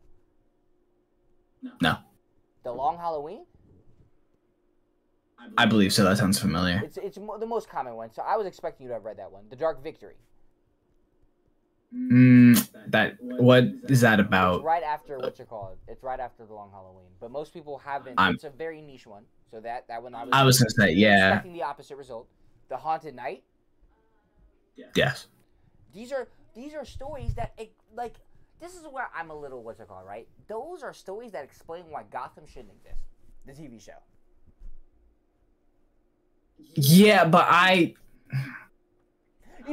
No, 1.82 1.98
The 2.64 2.72
Long 2.72 2.98
Halloween. 2.98 3.46
I 5.58 5.68
believe 5.68 5.94
so. 5.94 6.04
That 6.04 6.18
sounds 6.18 6.40
familiar. 6.40 6.82
It's 6.84 6.98
it's 6.98 7.18
the 7.18 7.46
most 7.46 7.70
common 7.70 7.96
one. 7.96 8.12
So 8.12 8.24
I 8.24 8.36
was 8.36 8.48
expecting 8.48 8.86
you 8.86 8.90
to 8.90 8.96
have 8.96 9.06
read 9.06 9.18
that 9.18 9.32
one. 9.32 9.44
The 9.50 9.56
Dark 9.56 9.84
Victory. 9.84 10.16
Mm, 11.96 12.70
that 12.92 13.16
what 13.22 13.64
is 13.88 14.02
that 14.02 14.20
It's 14.20 14.28
about? 14.28 14.62
right 14.64 14.84
after 14.84 15.18
what 15.18 15.40
you 15.40 15.46
call 15.46 15.72
it. 15.72 15.92
It's 15.92 16.04
right 16.04 16.20
after 16.20 16.46
The 16.46 16.54
Long 16.54 16.70
Halloween. 16.72 17.08
But 17.20 17.32
most 17.32 17.54
people 17.54 17.78
haven't. 17.78 18.20
I'm- 18.20 18.34
it's 18.36 18.44
a 18.44 18.50
very 18.50 18.82
niche 18.82 19.08
one. 19.08 19.24
So 19.52 19.62
that 19.62 19.88
that 19.88 20.04
one 20.04 20.14
I 20.14 20.24
was. 20.26 20.30
I 20.34 20.44
was 20.44 20.60
gonna 20.60 20.70
say 20.90 20.94
yeah, 20.96 21.28
Expecting 21.30 21.54
the 21.54 21.64
opposite 21.64 21.96
result. 21.96 22.28
The 22.70 22.76
Haunted 22.78 23.16
Night. 23.16 23.44
yes. 24.96 25.28
these 25.94 26.12
are 26.12 26.28
these 26.54 26.74
are 26.74 26.84
stories 26.84 27.34
that 27.36 27.54
it, 27.58 27.72
like 27.96 28.16
this 28.60 28.76
is 28.76 28.84
where 28.92 29.08
I'm 29.16 29.30
a 29.32 29.36
little 29.36 29.64
what's 29.64 29.80
it 29.80 29.88
called 29.88 30.06
right 30.06 30.28
those 30.48 30.84
are 30.84 30.94
stories 30.94 31.32
that 31.32 31.44
explain 31.46 31.86
why 31.90 32.04
gotham 32.12 32.46
shouldn't 32.46 32.74
exist 32.74 33.02
the 33.46 33.54
tv 33.54 33.80
show 33.82 33.94
Yeah, 36.76 37.26
but 37.26 37.46
I 37.48 37.74
you 37.74 37.88
see 38.34 38.42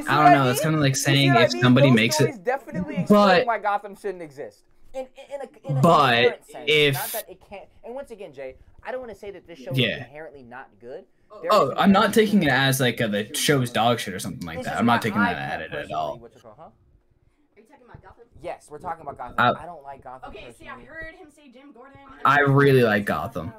I 0.09 0.23
don't 0.23 0.33
know. 0.33 0.43
mean? 0.45 0.53
It's 0.53 0.61
kind 0.61 0.75
of 0.75 0.81
like 0.81 0.97
saying 0.97 1.33
what 1.33 1.43
I 1.43 1.45
if 1.45 1.53
mean? 1.53 1.62
somebody 1.62 1.89
Those 1.89 1.97
makes 1.97 2.21
it. 2.21 2.45
definitely 2.45 2.97
explain 2.97 3.07
But- 3.09 3.47
why 3.47 3.59
gotham 3.59 3.95
shouldn't 3.97 4.23
exist 4.23 4.65
in, 4.93 5.01
in, 5.01 5.07
in 5.35 5.41
a, 5.41 5.71
in 5.71 5.77
a 5.79 5.81
But 5.81 6.45
sense. 6.47 6.65
if- 6.69 6.95
not 6.95 7.09
that 7.12 7.31
it 7.31 7.41
can't 7.49 7.69
and 7.85 7.95
once 7.95 8.11
again 8.11 8.33
jay 8.33 8.55
i 8.83 8.91
don't 8.93 9.01
want 9.01 9.12
to 9.12 9.19
say 9.19 9.31
that 9.33 9.47
this 9.47 9.59
show 9.59 9.71
is 9.73 9.79
Yeah. 9.79 9.97
inherently 9.99 10.43
not 10.43 10.69
good 10.81 11.05
There 11.43 11.51
Oh, 11.53 11.73
I'm 11.77 11.91
not 11.93 12.15
taking 12.15 12.43
it 12.43 12.49
as 12.51 12.81
like 12.81 13.01
a, 13.01 13.09
the 13.09 13.35
show's 13.35 13.71
dog 13.71 13.99
shit 13.99 14.15
or 14.15 14.19
something 14.21 14.47
like 14.47 14.62
that. 14.62 14.77
I'm 14.79 14.87
not 14.87 15.03
taking 15.03 15.21
that 15.21 15.37
at 15.37 15.61
it 15.62 15.73
at 15.73 15.91
all. 15.93 16.19
what's 16.19 16.37
it 16.37 16.43
called, 16.43 16.55
huh? 16.59 16.65
Are 16.65 17.61
you 17.61 17.62
talking 17.66 17.85
about 17.87 18.03
Gotham? 18.03 18.25
yes 18.43 18.69
we're 18.71 18.79
talking 18.79 19.03
about 19.03 19.16
gotham 19.19 19.35
Uh, 19.39 19.55
i 19.61 19.66
don't 19.66 19.83
like 19.83 20.03
gotham 20.05 20.31
Okay, 20.31 20.53
see, 20.59 20.69
I 20.69 20.79
heard 20.85 21.15
him 21.15 21.29
say 21.35 21.49
Jim 21.53 21.73
Gordon. 21.73 21.99
I 22.25 22.41
really 22.41 22.83
like 22.83 23.05
Gotham. 23.05 23.53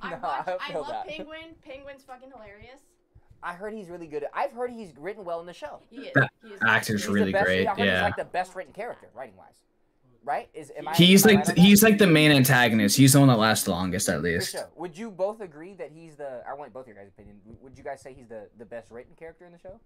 I, 0.00 0.10
No, 0.10 0.16
I 0.22 0.56
I, 0.60 0.72
love 0.74 0.88
that. 0.88 1.08
Penguin. 1.08 1.54
Penguin's 1.64 2.04
fucking 2.04 2.30
hilarious. 2.32 2.80
I 3.42 3.54
heard 3.54 3.72
he's 3.72 3.88
really 3.88 4.06
good. 4.06 4.24
I've 4.34 4.52
heard 4.52 4.70
he's 4.70 4.92
written 4.98 5.24
well 5.24 5.40
in 5.40 5.46
the 5.46 5.52
show. 5.52 5.80
He 5.90 6.02
is. 6.02 6.12
That 6.14 6.30
he 6.42 6.50
is 6.50 6.60
actor's 6.66 7.02
He's 7.02 7.08
really 7.08 7.32
best, 7.32 7.44
great, 7.44 7.66
I 7.66 7.70
heard 7.70 7.78
he's 7.78 7.86
yeah. 7.86 8.02
like 8.02 8.16
the 8.16 8.24
best 8.24 8.54
written 8.54 8.72
character, 8.72 9.08
writing 9.14 9.36
wise. 9.36 9.54
Right? 10.24 10.48
Is 10.52 10.72
am 10.76 10.88
I? 10.88 10.94
He's 10.94 11.24
am 11.24 11.30
I 11.30 11.34
like 11.34 11.48
right 11.48 11.58
on 11.58 11.64
he's 11.64 11.82
like 11.82 11.98
the 11.98 12.06
main 12.06 12.32
antagonist. 12.32 12.96
He's 12.96 13.12
the 13.14 13.20
one 13.20 13.28
that 13.28 13.38
lasts 13.38 13.64
the 13.64 13.70
longest, 13.70 14.08
at 14.08 14.20
least. 14.20 14.52
sure. 14.52 14.68
Would 14.76 14.98
you 14.98 15.10
both 15.10 15.40
agree 15.40 15.74
that 15.74 15.90
he's 15.94 16.16
the? 16.16 16.42
I 16.46 16.52
want 16.54 16.72
both 16.72 16.86
your 16.86 16.96
guys' 16.96 17.08
opinion. 17.08 17.36
Would 17.62 17.78
you 17.78 17.84
guys 17.84 18.02
say 18.02 18.12
he's 18.12 18.28
the 18.28 18.48
the 18.58 18.66
best 18.66 18.90
written 18.90 19.14
character 19.16 19.46
in 19.46 19.52
the 19.52 19.58
show? 19.58 19.80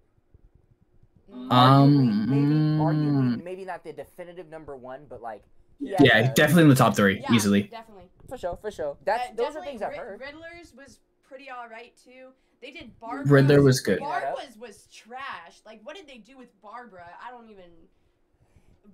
Um, 1.32 1.48
Arguably, 1.50 2.28
maybe, 2.28 2.54
arguably, 2.54 3.36
mm. 3.36 3.44
maybe 3.44 3.64
not 3.64 3.84
the 3.84 3.92
definitive 3.92 4.48
number 4.50 4.76
one, 4.76 5.02
but 5.08 5.22
like 5.22 5.42
He 5.78 5.94
Yeah, 6.00 6.32
definitely 6.32 6.64
in 6.64 6.68
the 6.70 6.74
top 6.74 6.96
three, 6.96 7.20
Yeah, 7.20 7.32
easily. 7.32 7.62
Definitely. 7.62 8.08
for 8.28 8.36
sure, 8.36 8.58
for 8.60 8.70
sure. 8.70 8.96
That's 9.04 9.30
Uh, 9.30 9.34
those 9.36 9.56
are 9.56 9.64
things 9.64 9.80
I've 9.82 9.94
heard. 9.94 10.20
Riddler's 10.20 10.74
was 10.76 10.98
pretty 11.22 11.50
alright 11.50 11.92
too. 12.04 12.30
They 12.62 12.70
did 12.70 12.98
Barbara. 13.00 13.26
Riddler 13.26 13.60
was 13.60 13.80
good. 13.80 13.98
Barbara's 13.98 14.56
was 14.56 14.86
trash. 14.92 15.60
Like, 15.66 15.80
what 15.82 15.96
did 15.96 16.06
they 16.06 16.18
do 16.18 16.38
with 16.38 16.48
Barbara? 16.62 17.06
I 17.26 17.30
don't 17.32 17.50
even. 17.50 17.64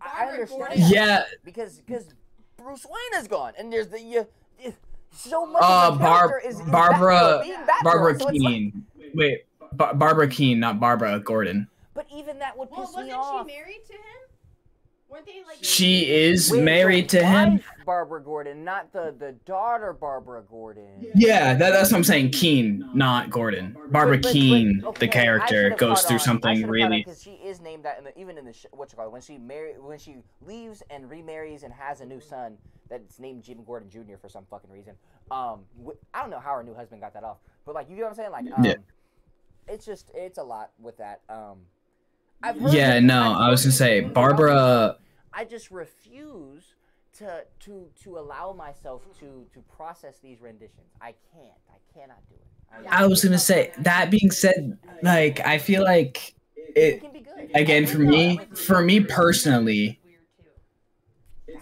I 0.00 0.06
Barbara 0.08 0.32
understand 0.34 0.60
Gordon. 0.60 0.84
Yeah, 0.88 1.24
because 1.44 1.80
because 1.80 2.06
Bruce 2.56 2.86
Wayne 2.86 3.20
is 3.20 3.28
gone, 3.28 3.52
and 3.58 3.70
there's 3.72 3.88
the 3.88 3.98
uh, 4.64 4.66
uh, 4.66 4.70
so 5.12 5.44
much. 5.44 5.62
Uh, 5.62 5.88
of 5.88 5.98
the 5.98 6.04
Barb- 6.04 6.30
character 6.30 6.48
is, 6.48 6.60
is 6.60 6.66
Barbara- 6.70 7.42
Batgirl 7.44 7.66
Batgirl, 7.66 7.84
Barbara 7.84 8.20
so 8.20 8.28
it's 8.28 8.38
like- 8.42 8.52
Kean. 8.54 8.86
Wait, 9.14 9.44
Ba- 9.72 9.94
Barbara 9.94 10.28
Kean, 10.28 10.60
not 10.60 10.80
Barbara 10.80 11.20
Gordon. 11.20 11.68
but 11.94 12.06
even 12.14 12.38
that 12.38 12.56
would 12.56 12.70
Well, 12.70 12.86
piss 12.86 12.96
me 12.96 13.12
wasn't 13.12 13.48
she 13.50 13.54
married 13.54 13.84
to 13.86 13.92
him? 13.92 14.00
Weren't 15.08 15.24
they 15.24 15.42
like? 15.46 15.56
She 15.62 16.10
is 16.10 16.52
married 16.52 17.08
the 17.08 17.18
to 17.20 17.24
him. 17.26 17.60
Barbara 17.86 18.22
Gordon, 18.22 18.62
not 18.62 18.92
the 18.92 19.14
the 19.18 19.32
daughter 19.46 19.94
Barbara 19.94 20.42
Gordon. 20.42 21.06
Yeah, 21.14 21.54
that, 21.54 21.70
that's 21.70 21.90
what 21.90 21.96
I'm 21.98 22.04
saying. 22.04 22.32
Kean, 22.32 22.90
not 22.92 23.30
Gordon. 23.30 23.74
Barbara 23.90 24.16
But- 24.18 24.22
but- 24.24 24.32
Kean, 24.32 24.80
but- 24.84 24.96
the 24.96 25.06
okay, 25.08 25.20
I 25.20 25.22
character, 25.24 25.70
goes 25.78 26.02
through 26.02 26.16
on. 26.16 26.20
Something 26.20 26.56
should've 26.56 26.66
caught 26.68 26.82
on 26.84 26.90
really. 26.90 27.04
'cause 27.04 27.22
she 27.22 27.30
is 27.32 27.60
named 27.62 27.84
that 27.84 27.96
in 27.98 28.04
the, 28.04 28.18
even 28.18 28.36
in 28.36 28.44
the 28.44 28.52
sh- 28.52 28.66
what 28.72 28.92
you 28.92 28.96
call 28.96 29.06
it 29.06 29.12
when 29.12 29.22
she 29.22 29.38
marry 29.38 29.72
when 29.78 29.98
she 29.98 30.16
leaves 30.46 30.82
and 30.90 31.08
remarries 31.08 31.62
and 31.62 31.72
has 31.72 32.02
a 32.02 32.04
new 32.06 32.20
son 32.20 32.58
that's 32.90 33.18
named 33.18 33.42
Jim 33.44 33.64
Gordon 33.64 33.88
Jr. 33.88 34.16
for 34.20 34.28
some 34.28 34.44
fucking 34.50 34.70
reason. 34.70 34.94
Um, 35.30 35.60
wh- 35.86 35.92
I 36.12 36.20
don't 36.20 36.30
know 36.30 36.40
how 36.40 36.54
her 36.54 36.62
new 36.62 36.74
husband 36.74 37.00
got 37.00 37.14
that 37.14 37.24
off, 37.24 37.38
but 37.64 37.74
like 37.74 37.88
you 37.88 37.96
know 37.96 38.02
what 38.02 38.08
I'm 38.10 38.14
saying? 38.16 38.30
Like, 38.30 38.44
um, 38.58 38.62
Yeah. 38.64 38.74
it's 39.68 39.86
just 39.86 40.10
it's 40.14 40.36
a 40.36 40.42
lot 40.44 40.72
with 40.78 40.98
that. 40.98 41.22
Um, 41.30 41.38
I've 41.40 41.54
heard 41.54 41.77
Yeah, 42.42 42.94
that- 42.94 43.02
no, 43.02 43.32
I've 43.32 43.40
I 43.40 43.50
was 43.50 43.62
gonna 43.62 43.72
say 43.72 44.00
Barbara. 44.00 44.96
I 45.32 45.44
just 45.44 45.70
refuse 45.70 46.64
to 47.18 47.44
to 47.60 47.88
to 48.02 48.18
allow 48.18 48.52
myself 48.52 49.02
to 49.20 49.46
to 49.52 49.60
process 49.76 50.18
these 50.22 50.40
renditions. 50.40 50.86
I 51.00 51.14
can't. 51.32 51.58
I 51.70 51.78
cannot 51.98 52.18
do 52.28 52.34
it. 52.34 52.86
I 52.88 53.06
was 53.06 53.24
gonna 53.24 53.38
say. 53.38 53.72
That 53.78 54.10
being 54.10 54.30
said, 54.30 54.78
like 55.02 55.40
I 55.40 55.58
feel 55.58 55.82
like 55.82 56.34
it 56.56 56.94
it 56.94 57.00
can 57.00 57.12
be 57.12 57.20
good. 57.20 57.50
again 57.54 57.86
for 57.86 57.98
me. 57.98 58.40
For 58.54 58.82
me 58.82 59.00
personally, 59.00 60.00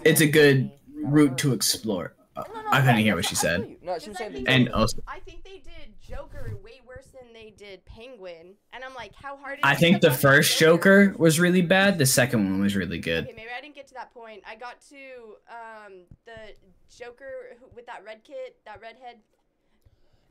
it's 0.04 0.20
a 0.20 0.26
good 0.26 0.70
route 1.02 1.38
to 1.38 1.52
explore. 1.52 2.14
Uh, 2.36 2.44
No, 2.52 2.60
no, 2.62 2.68
I 2.70 2.80
couldn't 2.80 2.98
hear 2.98 3.14
what 3.14 3.24
she 3.24 3.34
said. 3.34 3.76
No, 3.82 3.98
she 3.98 4.10
was 4.10 4.18
saying 4.18 4.44
And 4.46 4.68
also, 4.70 4.98
I 5.08 5.20
think 5.20 5.42
they 5.44 5.58
did 5.58 5.94
Joker 6.06 6.58
way 6.62 6.80
worse 6.96 7.06
than 7.08 7.32
they 7.32 7.50
did 7.56 7.84
Penguin, 7.84 8.54
and 8.72 8.84
I'm 8.84 8.94
like, 8.94 9.14
how 9.14 9.36
hard? 9.36 9.58
Is 9.58 9.64
I 9.64 9.74
think 9.74 10.00
the 10.00 10.10
first 10.10 10.58
Joker 10.58 11.14
was 11.18 11.38
really 11.38 11.62
bad. 11.62 11.98
The 11.98 12.06
second 12.06 12.44
one 12.50 12.60
was 12.60 12.74
really 12.76 12.98
good. 12.98 13.24
Okay, 13.24 13.34
maybe 13.36 13.48
I 13.56 13.60
didn't 13.60 13.74
get 13.74 13.86
to 13.88 13.94
that 13.94 14.12
point. 14.12 14.42
I 14.48 14.56
got 14.56 14.80
to 14.90 14.96
um 15.50 15.92
the 16.24 16.54
Joker 16.96 17.56
with 17.74 17.86
that 17.86 18.02
red 18.04 18.24
kid, 18.24 18.52
that 18.64 18.80
redhead. 18.80 19.16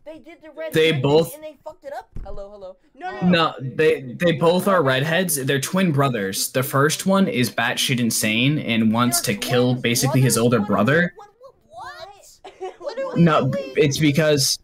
They 0.06 0.20
did 0.20 0.38
the 0.44 0.52
red. 0.52 0.72
They 0.72 0.92
both- 0.92 1.34
and 1.34 1.44
they 1.44 1.58
fucked 1.64 1.84
it 1.84 1.94
up. 1.94 2.10
Hello, 2.24 2.52
hello. 2.52 2.78
No, 2.94 3.10
no, 3.12 3.20
Um, 3.22 3.32
No, 3.32 3.54
they 3.60 4.02
they 4.02 4.34
both 4.34 4.68
are 4.68 4.84
redheads. 4.84 5.44
They're 5.46 5.60
twin 5.60 5.92
brothers. 5.92 6.52
The 6.52 6.62
first 6.64 7.06
one 7.08 7.28
is 7.28 7.50
batshit 7.50 8.00
insane 8.00 8.60
and 8.60 8.94
wants 8.94 9.20
to 9.22 9.32
They're 9.32 9.42
kill 9.42 9.72
twins, 9.74 9.82
basically 9.82 10.22
his 10.22 10.38
older 10.38 10.60
brother. 10.60 11.14
What? 11.16 11.30
What? 12.60 12.80
What? 12.80 13.00
are 13.00 13.16
we 13.16 13.22
No, 13.24 13.52
it's 13.76 13.98
because 13.98 14.60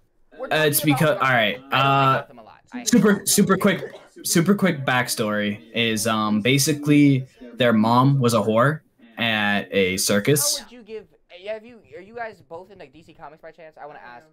uh, 0.52 0.65
it's 0.65 0.82
because 0.82 1.18
all 1.18 1.30
right. 1.30 1.57
I 1.72 1.78
don't 1.78 1.82
like 1.82 2.18
Uh, 2.18 2.22
Gotham 2.22 2.40
a 2.40 2.44
lot. 2.44 2.60
I- 2.73 2.84
super 2.84 3.23
super 3.26 3.57
quick 3.57 3.84
super 4.23 4.53
quick 4.56 4.86
backstory 4.86 5.61
is 5.73 6.07
um 6.07 6.41
basically 6.41 7.26
their 7.56 7.73
mom 7.73 8.19
was 8.19 8.34
a 8.34 8.38
whore 8.40 8.82
at 9.18 9.68
a 9.73 9.98
circus. 9.98 10.60
How 10.60 10.65
would 10.65 10.72
you 10.72 10.84
give? 10.84 11.06
Have 11.48 11.65
you? 11.65 11.80
Are 11.98 12.02
you 12.02 12.15
guys 12.15 12.41
both 12.41 12.72
in 12.72 12.78
like 12.80 12.94
DC 12.94 13.18
Comics 13.18 13.41
by 13.41 13.52
chance? 13.52 13.78
I 13.82 13.86
want 13.86 13.98
to 13.99 14.06
ask. 14.06 14.28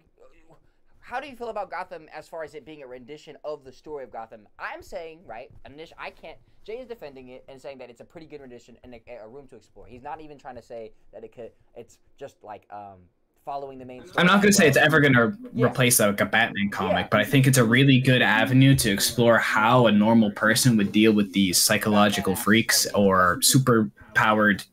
How 1.01 1.19
do 1.19 1.27
you 1.27 1.35
feel 1.35 1.49
about 1.49 1.71
Gotham 1.71 2.07
as 2.13 2.27
far 2.27 2.43
as 2.43 2.53
it 2.53 2.65
being 2.65 2.83
a 2.83 2.87
rendition 2.87 3.35
of 3.43 3.63
the 3.63 3.71
story 3.71 4.03
of 4.03 4.11
Gotham? 4.11 4.47
I'm 4.59 4.83
saying, 4.83 5.21
right? 5.25 5.49
Initial, 5.65 5.97
I 5.99 6.11
can't. 6.11 6.37
Jay 6.63 6.77
is 6.77 6.87
defending 6.87 7.29
it 7.29 7.43
and 7.49 7.59
saying 7.59 7.79
that 7.79 7.89
it's 7.89 8.01
a 8.01 8.05
pretty 8.05 8.27
good 8.27 8.41
rendition 8.41 8.77
and 8.83 8.93
a, 8.93 9.01
a 9.23 9.27
room 9.27 9.47
to 9.47 9.55
explore. 9.55 9.87
He's 9.87 10.03
not 10.03 10.21
even 10.21 10.37
trying 10.37 10.55
to 10.57 10.61
say 10.61 10.91
that 11.11 11.23
it 11.23 11.33
could. 11.33 11.51
It's 11.75 11.97
just 12.17 12.43
like 12.43 12.67
um 12.69 12.99
following 13.45 13.79
the 13.79 13.85
main. 13.85 14.03
I'm 14.17 14.25
not 14.25 14.41
gonna 14.41 14.51
say 14.53 14.67
it's 14.67 14.77
ever 14.77 14.99
gonna 14.99 15.35
Yeah. 15.53 15.67
replace 15.67 15.99
like 15.99 16.19
a 16.21 16.25
Batman 16.25 16.69
comic, 16.69 17.05
Yeah. 17.05 17.07
but 17.09 17.19
I 17.19 17.23
think 17.25 17.47
it's 17.47 17.57
a 17.57 17.63
really 17.65 17.99
good 17.99 18.21
avenue 18.21 18.75
to 18.75 18.89
explore 18.91 19.37
how 19.37 19.87
a 19.87 19.91
normal 19.91 20.31
person 20.31 20.77
would 20.77 20.91
deal 20.91 21.13
with 21.13 21.33
these 21.33 21.59
psychological 21.61 22.35
freaks 22.35 22.85
or 22.93 23.41
super 23.41 23.89
powered 24.13 24.63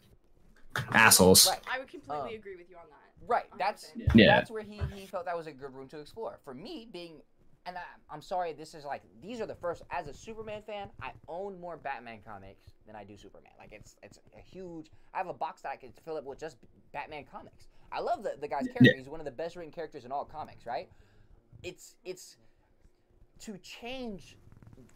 assholes. 0.93 1.49
Right. 1.49 1.61
I 1.71 1.79
would 1.79 1.89
completely 1.89 2.35
Um, 2.35 2.35
agree 2.41 2.57
with 2.57 2.69
you 2.69 2.77
on 2.77 2.85
that. 2.91 3.29
Right. 3.29 3.47
That's 3.59 3.93
Yeah. 4.15 4.37
that's 4.39 4.51
where 4.51 4.63
he, 4.63 4.81
he 4.95 5.07
felt 5.07 5.25
that 5.25 5.37
was 5.37 5.47
a 5.47 5.53
good 5.53 5.73
room 5.75 5.89
to 5.89 5.99
explore. 6.01 6.39
For 6.45 6.55
me, 6.55 6.89
being 6.93 7.23
and 7.65 7.77
I, 7.77 7.83
I'm 8.11 8.23
sorry, 8.23 8.53
this 8.53 8.75
is 8.75 8.85
like 8.85 9.03
these 9.21 9.41
are 9.41 9.47
the 9.47 9.57
first. 9.57 9.83
As 9.91 10.07
a 10.07 10.15
Superman 10.15 10.63
fan, 10.63 10.89
I 11.03 11.11
own 11.29 11.59
more 11.61 11.77
Batman 11.77 12.21
comics 12.25 12.67
than 12.87 12.95
I 12.95 13.03
do 13.03 13.17
Superman. 13.17 13.51
Like 13.59 13.73
it's 13.73 13.97
it's 14.05 14.21
a 14.37 14.41
huge. 14.41 14.91
I 15.13 15.19
have 15.19 15.27
a 15.29 15.33
box 15.35 15.63
that 15.63 15.71
I 15.71 15.77
could 15.77 15.93
fill 16.05 16.17
up 16.17 16.25
with 16.25 16.39
just 16.39 16.59
Batman 16.93 17.25
comics. 17.25 17.67
I 17.93 18.01
love 18.01 18.23
the 18.23 18.35
the 18.41 18.49
guy's 18.49 18.67
character. 18.67 18.97
He's 18.97 19.09
one 19.09 19.21
of 19.21 19.27
the 19.27 19.33
best 19.33 19.57
written 19.57 19.73
characters 19.73 20.05
in 20.05 20.13
all 20.13 20.25
comics. 20.25 20.67
Right. 20.67 20.89
It's 21.63 21.97
it's 22.05 22.37
to 23.41 23.59
change 23.59 24.37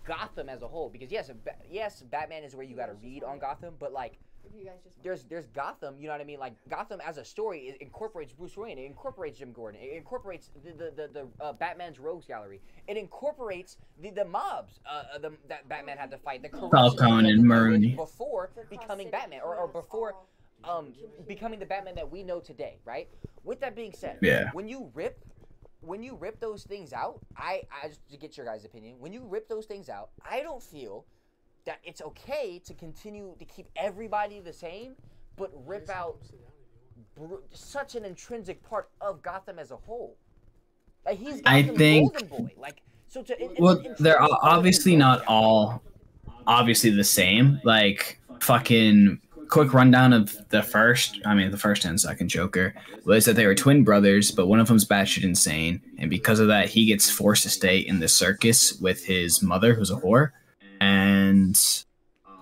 Gotham 0.07 0.49
as 0.49 0.63
a 0.63 0.69
whole 0.69 0.89
because 0.89 1.11
yes, 1.11 1.31
Ba- 1.45 1.55
yes, 1.71 2.03
Batman 2.11 2.43
is 2.45 2.55
where 2.55 2.65
you 2.65 2.77
got 2.77 2.87
to 2.87 2.95
read 2.95 3.23
on 3.25 3.39
Gotham, 3.39 3.75
but 3.79 3.93
like 3.93 4.19
If 4.45 4.55
you 4.57 4.65
guys 4.65 4.79
just 4.83 5.03
there's 5.03 5.25
there's 5.25 5.47
Gotham, 5.49 5.97
you 5.99 6.07
know 6.07 6.13
what 6.15 6.21
I 6.21 6.25
mean? 6.25 6.39
Like 6.39 6.55
Gotham 6.69 7.01
as 7.07 7.19
a 7.19 7.25
story 7.25 7.61
it 7.69 7.77
incorporates 7.81 8.33
Bruce 8.33 8.57
Wayne, 8.57 8.79
it 8.79 8.85
incorporates 8.85 9.39
Jim 9.39 9.53
Gordon, 9.53 9.81
it 9.83 9.95
incorporates 9.97 10.51
the 10.65 10.73
the 10.73 10.91
the, 10.91 11.09
the 11.13 11.45
uh, 11.45 11.53
Batman's 11.55 11.99
rogues 11.99 12.27
gallery, 12.27 12.61
it 12.89 12.97
incorporates 12.97 13.77
the 14.01 14.11
the 14.11 14.25
mobs 14.25 14.81
uh, 14.87 15.03
uh, 15.15 15.19
the, 15.19 15.33
that 15.49 15.69
Batman 15.69 15.99
had 15.99 16.11
to 16.11 16.19
fight, 16.19 16.43
the 16.43 16.49
corruption 16.49 16.71
that 16.71 16.91
he 16.91 16.97
Falcone 16.97 17.11
had 17.11 17.19
and 17.19 17.27
to 17.27 17.33
deal 17.33 17.41
with 17.43 17.47
Maroni. 17.49 17.95
before 17.95 18.51
becoming 18.71 19.11
Batman 19.11 19.41
or, 19.45 19.57
or 19.57 19.69
before 19.69 20.13
all 20.15 20.27
um 20.65 20.93
becoming 21.27 21.59
the 21.59 21.67
Batman 21.67 21.95
that 21.97 22.11
we 22.11 22.23
know 22.23 22.41
today, 22.41 22.79
right? 22.85 23.09
With 23.45 23.61
that 23.61 23.75
being 23.75 23.93
said, 23.93 24.19
Yeah. 24.23 24.51
when 24.53 24.69
you 24.69 24.91
rip 24.95 25.25
when 25.83 26.03
you 26.03 26.15
rip 26.15 26.39
those 26.41 26.65
things 26.65 26.93
out, 26.93 27.21
I, 27.37 27.63
I 27.83 27.89
just 27.89 28.07
to 28.11 28.17
get 28.19 28.37
your 28.37 28.45
guys' 28.45 28.65
opinion, 28.67 28.97
when 28.99 29.13
you 29.15 29.25
rip 29.25 29.49
those 29.49 29.65
things 29.65 29.89
out, 29.89 30.11
I 30.29 30.41
don't 30.43 30.63
feel 30.63 31.07
that 31.65 31.79
it's 31.85 32.03
okay 32.03 32.61
to 32.67 32.75
continue 32.75 33.35
to 33.39 33.45
keep 33.47 33.67
everybody 33.77 34.41
the 34.41 34.53
same, 34.53 34.93
but 35.37 35.51
rip 35.67 35.89
out 35.89 36.19
br- 37.17 37.37
such 37.51 37.95
an 37.95 38.05
intrinsic 38.05 38.63
part 38.63 38.91
of 39.01 39.23
Gotham 39.23 39.59
as 39.59 39.71
a 39.71 39.77
whole. 39.77 40.17
Like 41.07 41.19
he's 41.19 41.41
I 41.47 41.63
think- 41.63 42.29
boy. 42.29 42.49
Like 42.59 42.83
so 43.09 43.23
to 43.23 43.43
it- 43.43 43.59
Well, 43.59 43.77
they're 43.77 43.91
intrinsic 43.91 44.21
o- 44.21 44.29
part 44.29 44.31
of 44.33 44.39
obviously 44.59 44.97
not 44.97 45.25
all 45.27 45.83
obviously 46.47 46.91
the 46.91 47.05
same. 47.05 47.59
Like 47.65 48.21
fucking 48.41 49.21
quick 49.51 49.75
rundown 49.75 50.13
of 50.13 50.37
the 50.49 50.63
first, 50.63 51.21
I 51.25 51.35
mean 51.35 51.51
the 51.51 51.59
first 51.59 51.85
and 51.85 52.01
second 52.01 52.29
Joker 52.29 52.75
was 53.05 53.25
that 53.25 53.35
they 53.37 53.47
were 53.47 53.55
twin 53.55 53.85
brothers, 53.85 54.31
but 54.31 54.47
one 54.47 54.61
of 54.61 54.69
them's 54.69 54.87
batshit 54.87 55.25
insane, 55.25 55.83
and 55.99 56.09
because 56.09 56.41
of 56.41 56.49
that, 56.49 56.69
he 56.69 56.87
gets 56.87 57.11
forced 57.11 57.43
to 57.43 57.51
stay 57.51 57.79
in 57.79 58.01
the 58.01 58.09
circus 58.09 58.79
with 58.81 59.05
his 59.05 59.43
mother, 59.43 59.75
who's 59.75 59.91
a 59.91 59.97
whore, 59.97 60.31
and 60.81 61.85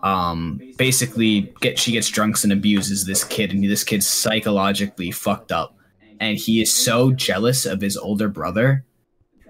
um 0.04 0.60
basically 0.76 1.52
get 1.60 1.76
she 1.76 1.90
gets 1.90 2.08
drunk 2.08 2.36
and 2.44 2.52
abuses 2.52 3.04
this 3.04 3.24
kid, 3.24 3.52
and 3.52 3.64
this 3.64 3.82
kid's 3.82 4.06
psychologically 4.06 5.10
fucked 5.10 5.50
up, 5.50 5.74
and 6.20 6.38
he 6.38 6.60
is 6.60 6.72
so 6.72 7.10
jealous 7.12 7.66
of 7.66 7.80
his 7.80 7.96
older 7.96 8.28
brother 8.28 8.84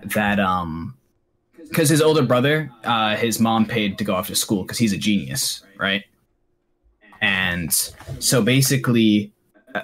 that 0.05 0.39
um 0.41 0.95
because 1.69 1.89
his 1.89 2.01
older 2.01 2.23
brother, 2.23 2.71
uh, 2.85 3.15
his 3.17 3.39
mom 3.39 3.67
paid 3.67 3.99
to 3.99 4.05
go 4.05 4.15
off 4.15 4.29
to 4.29 4.35
school 4.35 4.63
because 4.63 4.79
he's 4.79 4.95
a 4.95 4.97
genius, 4.97 5.63
right? 5.77 6.05
And 7.21 7.73
so 8.19 8.43
basically, 8.43 9.33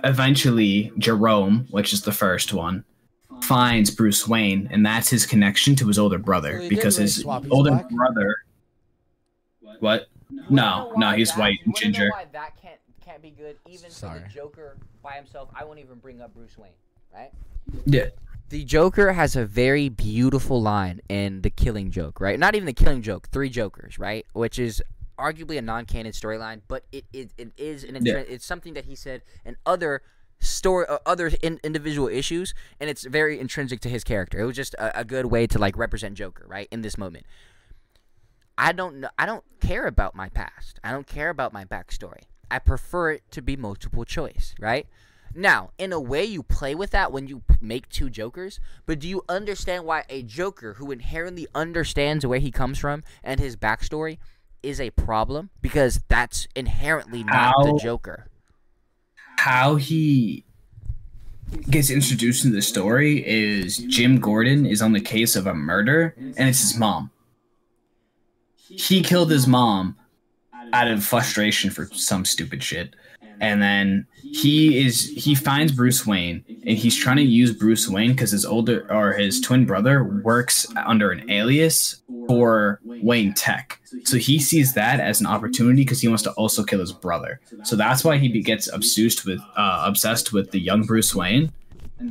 eventually, 0.05 0.93
Jerome, 0.99 1.67
which 1.71 1.93
is 1.93 2.03
the 2.03 2.13
first 2.13 2.53
one, 2.53 2.85
finds 3.43 3.91
Bruce 3.91 4.27
Wayne, 4.29 4.69
and 4.71 4.85
that's 4.87 5.09
his 5.11 5.27
connection 5.27 5.75
to 5.77 5.89
his 5.89 5.99
older 5.99 6.19
brother 6.19 6.59
Wait, 6.61 6.69
because 6.69 6.97
did 6.97 7.03
his 7.03 7.17
they 7.23 7.29
older 7.51 7.71
black? 7.71 7.89
brother. 7.91 8.37
What? 9.81 10.09
Wanna 10.31 10.47
No, 10.51 10.93
no, 10.97 11.11
he's 11.13 11.31
that- 11.31 11.39
white 11.39 11.59
and 11.65 11.75
wanna 11.75 11.87
know 11.87 11.93
ginger. 11.93 12.11
why 12.11 12.27
that 12.33 12.57
can't 12.61 12.81
can't 13.05 13.21
be 13.21 13.31
good, 13.31 13.57
even 13.69 13.91
for 13.91 13.95
Sorry. 13.95 14.21
the 14.21 14.29
Joker 14.29 14.79
by 15.03 15.13
himself. 15.13 15.51
I 15.55 15.65
won't 15.65 15.79
even 15.79 15.99
bring 15.99 16.23
up 16.23 16.33
Bruce 16.35 16.57
Wayne, 16.57 16.71
right? 17.13 17.31
Yeah. 17.85 18.07
The 18.49 18.65
Joker 18.65 19.13
has 19.13 19.37
a 19.37 19.45
very 19.45 19.91
beautiful 19.91 20.61
line 20.63 21.01
in 21.11 21.43
The 21.43 21.51
Killing 21.51 21.91
Joke, 21.91 22.19
right? 22.21 22.39
Not 22.39 22.55
even 22.55 22.65
The 22.67 22.73
Killing 22.73 23.03
Joke, 23.03 23.29
Three 23.29 23.51
Jokers, 23.51 23.99
right? 23.99 24.25
Which 24.33 24.59
is 24.59 24.83
arguably 25.19 25.59
a 25.59 25.63
non-canon 25.63 26.13
storyline, 26.13 26.61
but 26.69 26.85
it, 26.93 27.05
it, 27.13 27.31
it 27.39 27.53
is 27.57 27.85
an 27.85 27.99
Yeah. 28.05 28.15
it's 28.17 28.45
something 28.45 28.75
that 28.75 28.85
he 28.87 28.95
said 28.95 29.23
and 29.45 29.57
other 29.65 30.03
story 30.41 30.87
uh, 30.89 30.99
other 31.07 31.31
in, 31.43 31.61
individual 31.63 32.09
issues 32.09 32.55
and 32.81 32.91
it's 32.91 33.05
very 33.05 33.39
intrinsic 33.41 33.81
to 33.81 33.89
his 33.89 34.05
character. 34.05 34.39
It 34.41 34.45
was 34.45 34.57
just 34.57 34.75
a, 34.75 35.01
a 35.01 35.05
good 35.05 35.27
way 35.27 35.47
to 35.47 35.59
like 35.59 35.77
represent 35.77 36.15
Joker, 36.15 36.45
right? 36.49 36.69
In 36.71 36.83
this 36.83 36.99
moment. 36.99 37.25
I 38.57 38.73
don't 38.73 38.97
know 39.01 39.09
I 39.19 39.27
don't 39.27 39.45
care 39.61 39.87
about 39.87 40.15
my 40.15 40.29
past. 40.29 40.79
I 40.85 40.91
don't 40.93 41.07
care 41.07 41.31
about 41.31 41.53
my 41.53 41.65
backstory. 41.65 42.23
I 42.51 42.59
prefer 42.59 43.13
it 43.13 43.23
to 43.33 43.43
be 43.43 43.57
multiple 43.57 44.05
choice, 44.05 44.55
right? 44.61 44.87
Now, 45.35 45.71
in 45.79 45.93
a 45.93 45.99
way, 45.99 46.25
you 46.25 46.45
play 46.45 46.77
with 46.77 46.91
that 46.91 47.11
when 47.11 47.27
you 47.27 47.41
p- 47.41 47.57
make 47.61 47.89
two 47.89 48.09
Jokers, 48.09 48.61
but 48.87 49.01
do 49.01 49.09
you 49.09 49.25
understand 49.29 49.85
why 49.85 50.05
a 50.09 50.23
Joker 50.23 50.75
who 50.75 50.93
inherently 50.93 51.49
understands 51.57 52.25
where 52.25 52.39
he 52.39 52.53
comes 52.53 52.79
from 52.79 53.03
and 53.25 53.41
his 53.41 53.57
backstory 53.57 54.19
is 54.65 54.81
a 54.81 54.91
problem? 54.91 55.51
Because 55.63 56.01
that's 56.09 56.49
inherently 56.57 57.23
not 57.23 57.55
the 57.63 57.79
Joker. 57.83 58.27
how 59.39 59.77
he 59.77 60.45
gets 61.71 61.91
introduced 61.91 62.45
into 62.45 62.57
the 62.57 62.63
story 62.63 63.23
is 63.27 63.77
Jim 63.79 64.19
Gordon 64.19 64.65
is 64.67 64.81
on 64.83 64.93
the 64.93 65.01
case 65.01 65.37
of 65.37 65.47
a 65.47 65.55
murder, 65.55 66.15
and 66.17 66.49
it's 66.49 66.61
his 66.61 66.77
mom. 66.77 67.11
He 68.57 69.03
killed 69.03 69.31
his 69.31 69.47
mom 69.47 69.97
out 70.73 70.89
of 70.89 71.05
frustration 71.05 71.71
for 71.71 71.87
some 71.93 72.25
stupid 72.25 72.63
shit. 72.63 72.95
And 73.41 73.63
then 73.63 74.07
he 74.23 74.85
is 74.85 75.09
he 75.11 75.35
finds 75.35 75.73
Bruce 75.73 76.07
Wayne 76.07 76.45
and 76.49 76.77
he's 76.79 76.97
trying 76.97 77.17
to 77.17 77.23
use 77.23 77.53
Bruce 77.53 77.89
Wayne 77.89 78.13
because 78.13 78.31
his 78.31 78.45
older 78.45 78.87
or 78.91 79.13
his 79.13 79.41
twin 79.41 79.65
brother 79.65 80.05
works 80.05 80.67
under 80.77 81.11
an 81.11 81.31
alias 81.31 82.03
for 82.27 82.81
Wayne 82.85 83.35
Tech. 83.35 83.81
So 84.05 84.17
he 84.17 84.39
sees 84.39 84.75
that 84.75 84.99
as 84.99 85.21
an 85.21 85.27
opportunity 85.27 85.83
because 85.83 86.01
he 86.01 86.09
wants 86.09 86.23
to 86.25 86.33
also 86.33 86.65
kill 86.65 86.81
his 86.81 86.93
brother. 86.93 87.41
So 87.63 87.77
that's 87.77 88.03
why 88.03 88.17
he 88.17 88.29
gets 88.43 88.73
obsessed 88.73 89.25
with 89.25 89.41
uh, 89.57 89.85
obsessed 89.87 90.33
with 90.33 90.51
the 90.51 90.61
young 90.61 90.83
Bruce 90.83 91.15
Wayne. 91.15 91.53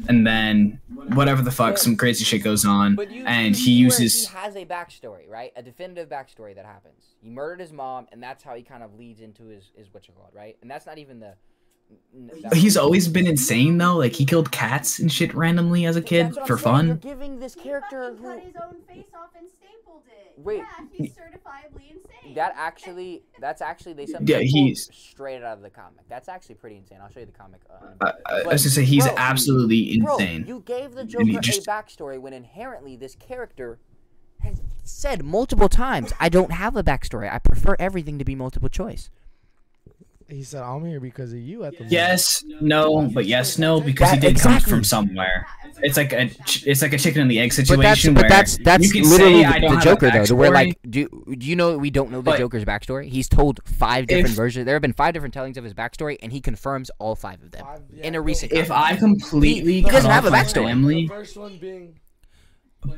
And 0.07 0.25
then 0.25 0.79
whatever 1.13 1.41
the 1.41 1.51
fuck, 1.51 1.77
some 1.77 1.95
crazy 1.95 2.23
shit 2.25 2.43
goes 2.43 2.65
on, 2.65 2.97
and 3.25 3.55
he 3.55 3.71
uses. 3.71 4.27
he 4.27 4.35
has 4.35 4.55
a 4.55 4.65
backstory, 4.65 5.27
right? 5.29 5.51
A 5.55 5.61
definitive 5.63 6.09
backstory 6.09 6.55
that 6.55 6.65
happens. 6.65 7.15
He 7.21 7.29
murdered 7.29 7.59
his 7.59 7.71
mom, 7.73 8.07
and 8.11 8.21
that's 8.21 8.43
how 8.43 8.55
he 8.55 8.63
kind 8.63 8.83
of 8.83 8.93
leads 8.95 9.21
into 9.21 9.45
his 9.45 9.71
his 9.75 9.93
what 9.93 10.07
you 10.07 10.13
call 10.13 10.29
it, 10.33 10.35
right? 10.37 10.57
And 10.61 10.69
that's 10.71 10.85
not 10.85 10.97
even 10.97 11.19
the. 11.19 11.35
n- 12.15 12.31
that's- 12.41 12.59
He's 12.61 12.77
always 12.77 13.07
been 13.07 13.27
insane 13.27 13.77
though. 13.77 13.95
Like 13.97 14.13
he 14.13 14.25
killed 14.25 14.51
cats 14.51 14.99
and 14.99 15.11
shit 15.11 15.33
randomly 15.35 15.85
as 15.85 15.95
a 15.95 16.01
kid 16.01 16.27
That's 16.27 16.35
what 16.37 16.41
I'm 16.43 16.47
for 16.47 16.57
saying, 16.57 16.75
You're 16.87 16.95
fun. 16.95 16.99
giving 16.99 17.39
this 17.39 17.53
He 17.55 17.61
character 17.61 18.15
fucking 18.15 18.23
cut 18.23 18.43
his 18.43 18.55
own 18.55 18.75
face 18.87 19.05
off 19.15 19.29
and 19.37 19.47
stapled 19.93 20.03
it. 20.07 20.33
Wait. 20.43 20.57
Yeah, 20.57 20.85
he's 20.91 21.11
certifiably 21.13 21.91
insane. 21.91 22.33
that 22.35 22.53
actually 22.57 23.23
that's 23.39 23.61
actually 23.61 23.93
they 23.93 24.05
some 24.05 24.23
Yeah, 24.25 24.39
he's- 24.39 24.89
straight 24.91 25.43
out 25.43 25.57
of 25.57 25.61
the 25.63 25.69
comic. 25.69 26.07
That's 26.09 26.27
actually 26.29 26.55
pretty 26.55 26.77
insane. 26.77 26.99
I'll 27.01 27.09
show 27.09 27.19
you 27.19 27.25
the 27.27 27.31
comic. 27.31 27.61
Uh, 27.69 27.85
in 27.85 27.93
a 28.01 28.05
I. 28.05 28.07
I, 28.09 28.39
I 28.41 28.43
was 28.47 28.63
gonna 28.63 28.69
say 28.71 28.83
he's 28.83 29.05
bro, 29.05 29.15
absolutely 29.17 29.99
Bro, 29.99 30.17
insane. 30.17 30.45
you 30.47 30.61
gave 30.65 30.93
the 30.93 31.01
And 31.01 31.09
Joker 31.09 31.39
just- 31.41 31.67
a 31.67 31.69
backstory 31.69 32.19
when 32.19 32.33
inherently 32.33 32.95
this 32.95 33.15
character 33.15 33.79
has 34.41 34.61
said 34.83 35.23
multiple 35.23 35.69
times, 35.69 36.11
"I 36.19 36.29
don't 36.29 36.51
have 36.51 36.75
a 36.75 36.83
backstory. 36.83 37.31
I 37.31 37.39
prefer 37.39 37.75
everything 37.79 38.17
to 38.19 38.25
be 38.25 38.35
multiple 38.35 38.69
choice." 38.69 39.09
He 40.27 40.43
said, 40.43 40.61
"I'm 40.63 40.85
here 40.85 40.99
because 40.99 41.33
of 41.33 41.39
you." 41.39 41.63
At 41.63 41.73
the 41.73 41.79
moment." 41.79 41.91
Yes, 41.91 42.43
no, 42.61 43.09
but 43.13 43.25
yes, 43.25 43.57
no, 43.57 43.79
because 43.81 44.11
he 44.11 44.19
did 44.19 44.31
exactly. 44.31 44.61
come 44.61 44.69
from 44.69 44.83
somewhere. 44.83 45.45
It's 45.81 45.97
like 45.97 46.13
a 46.13 46.29
it's 46.65 46.81
like 46.81 46.93
a 46.93 46.97
chicken 46.97 47.21
and 47.23 47.29
the 47.31 47.39
egg 47.39 47.49
But 47.49 47.55
that's 47.55 47.69
situation 47.69 48.13
but 48.13 48.29
that's 48.29 48.57
that's 48.63 48.93
literally 48.93 49.43
the, 49.43 49.75
the 49.75 49.81
Joker 49.83 50.11
though. 50.11 50.25
To 50.25 50.35
where 50.35 50.51
backstory, 50.51 50.53
like 50.53 50.79
do 50.89 51.35
do 51.37 51.45
you 51.47 51.55
know 51.55 51.77
we 51.77 51.89
don't 51.89 52.11
know 52.11 52.19
the 52.19 52.31
But- 52.31 52.37
Joker's 52.37 52.63
backstory? 52.63 53.07
He's 53.09 53.27
told 53.27 53.59
five 53.65 54.07
different 54.07 54.29
If- 54.29 54.35
versions. 54.35 54.65
There 54.65 54.75
have 54.75 54.81
been 54.81 54.93
five 54.93 55.13
different 55.13 55.33
tellings 55.33 55.57
of 55.57 55.63
his 55.63 55.73
backstory, 55.73 56.17
and 56.21 56.31
he 56.31 56.41
confirms 56.41 56.89
all 56.99 57.15
five 57.15 57.41
of 57.41 57.51
them 57.51 57.65
Five- 57.65 57.81
yeah, 57.93 58.05
in 58.07 58.15
a 58.15 58.21
recent. 58.21 58.51
if. 58.53 58.71
I 58.71 58.95
completely 58.95 59.73
He 59.73 59.83
cut 59.83 59.91
doesn't 59.93 60.09
off 60.11 60.15
have 60.15 60.25
a 60.25 60.31
my 60.31 60.39
backstory. 60.43 60.67
family, 60.67 61.07
first 61.07 61.35
one 61.37 61.57
being 61.57 61.99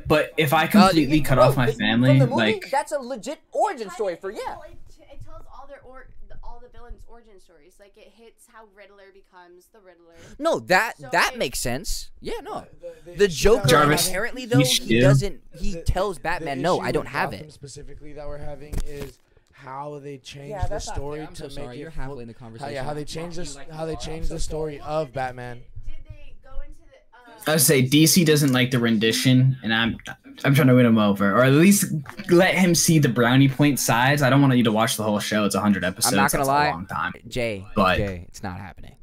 but 0.06 0.32
if 0.36 0.52
I 0.52 0.64
Uh, 0.64 0.68
completely 0.68 1.20
cut 1.20 1.36
bro, 1.36 1.44
off 1.44 1.56
my 1.56 1.70
family, 1.70 2.18
movie, 2.18 2.32
like 2.32 2.70
that's 2.70 2.92
a 2.92 2.98
legit 2.98 3.38
origin 3.52 3.88
story 3.90 4.16
for 4.16 4.30
yeah. 4.30 4.40
Well, 4.46 4.62
it, 4.68 4.76
it 5.12 5.24
tells 5.24 5.42
all 5.52 5.66
their 5.68 5.80
or 5.84 6.08
the, 6.28 6.34
all 6.42 6.60
the 6.60 6.68
villains' 6.76 7.00
origin 7.16 7.40
stories. 7.40 7.74
Like 7.80 7.96
it 7.96 8.12
hits 8.14 8.44
how 8.52 8.64
Riddler 8.74 9.10
becomes 9.12 9.66
the 9.72 9.80
Riddler. 9.80 10.14
No, 10.38 10.58
that 10.60 10.98
So 10.98 11.08
that 11.12 11.32
it- 11.34 11.38
makes 11.38 11.58
sense. 11.58 12.10
Yeah, 12.20 12.40
no. 12.42 12.66
the, 13.04 13.12
The 13.12 13.28
Joker 13.28 13.66
Jarvis, 13.68 14.06
inherently 14.06 14.44
though 14.46 14.58
you 14.58 14.64
he 14.66 14.70
should- 14.74 15.00
doesn't. 15.00 15.40
He 15.58 15.72
the- 15.72 15.82
tells 15.82 16.16
the 16.16 16.22
Batman, 16.22 16.60
"No, 16.60 16.80
I 16.80 16.92
don't 16.92 17.06
have 17.06 17.30
Gotham 17.30 17.48
it." 17.48 17.52
Specifically, 17.52 18.12
that 18.14 18.26
we're 18.26 18.38
having 18.38 18.74
is 18.84 19.18
how 19.52 19.98
they 19.98 20.18
change 20.18 20.50
Yeah, 20.50 20.64
the 20.64 20.68
that's 20.68 20.86
not 20.88 20.96
story 20.96 21.18
fair. 21.20 21.28
I'm 21.28 21.34
to 21.34 21.42
so 21.42 21.46
make 21.48 21.54
sorry. 21.64 21.76
it 21.76 21.80
You're 21.80 21.90
halfway 21.90 22.22
in 22.22 22.28
the 22.28 22.34
How, 22.34 22.38
conversation. 22.40 22.74
yeah, 22.74 22.84
how 22.84 22.92
they 22.94 23.04
change 23.04 23.36
this, 23.36 23.56
how 23.70 23.86
they 23.86 23.96
change 23.96 24.28
the 24.28 24.38
story 24.40 24.78
of 24.80 25.12
Batman. 25.14 25.62
Did 25.86 25.94
they 26.08 26.34
go 26.44 26.60
into 26.60 26.80
the? 26.90 27.35
I 27.46 27.52
would 27.52 27.60
say 27.60 27.82
DC 27.82 28.24
doesn't 28.26 28.52
like 28.52 28.70
the 28.70 28.78
rendition, 28.78 29.56
and 29.62 29.72
I'm 29.72 29.96
I'm 30.44 30.54
trying 30.54 30.66
to 30.68 30.74
win 30.74 30.84
him 30.86 30.98
over, 30.98 31.32
or 31.32 31.44
at 31.44 31.52
least 31.52 31.86
let 32.30 32.54
him 32.54 32.74
see 32.74 32.98
the 32.98 33.08
brownie 33.08 33.48
point 33.48 33.78
size. 33.78 34.20
I 34.22 34.30
don't 34.30 34.42
want 34.42 34.56
you 34.56 34.64
to 34.64 34.72
watch 34.72 34.96
the 34.96 35.02
whole 35.04 35.20
show; 35.20 35.44
it's 35.44 35.54
hundred 35.54 35.84
episodes. 35.84 36.12
I'm 36.12 36.16
not 36.22 36.32
gonna 36.32 36.42
That's 36.42 36.48
lie, 36.48 36.66
a 36.66 36.70
long 36.72 36.86
time. 36.86 37.12
Jay. 37.28 37.66
But- 37.76 37.96
Jay, 37.98 38.24
it's 38.28 38.42
not 38.42 38.58
happening. 38.58 38.96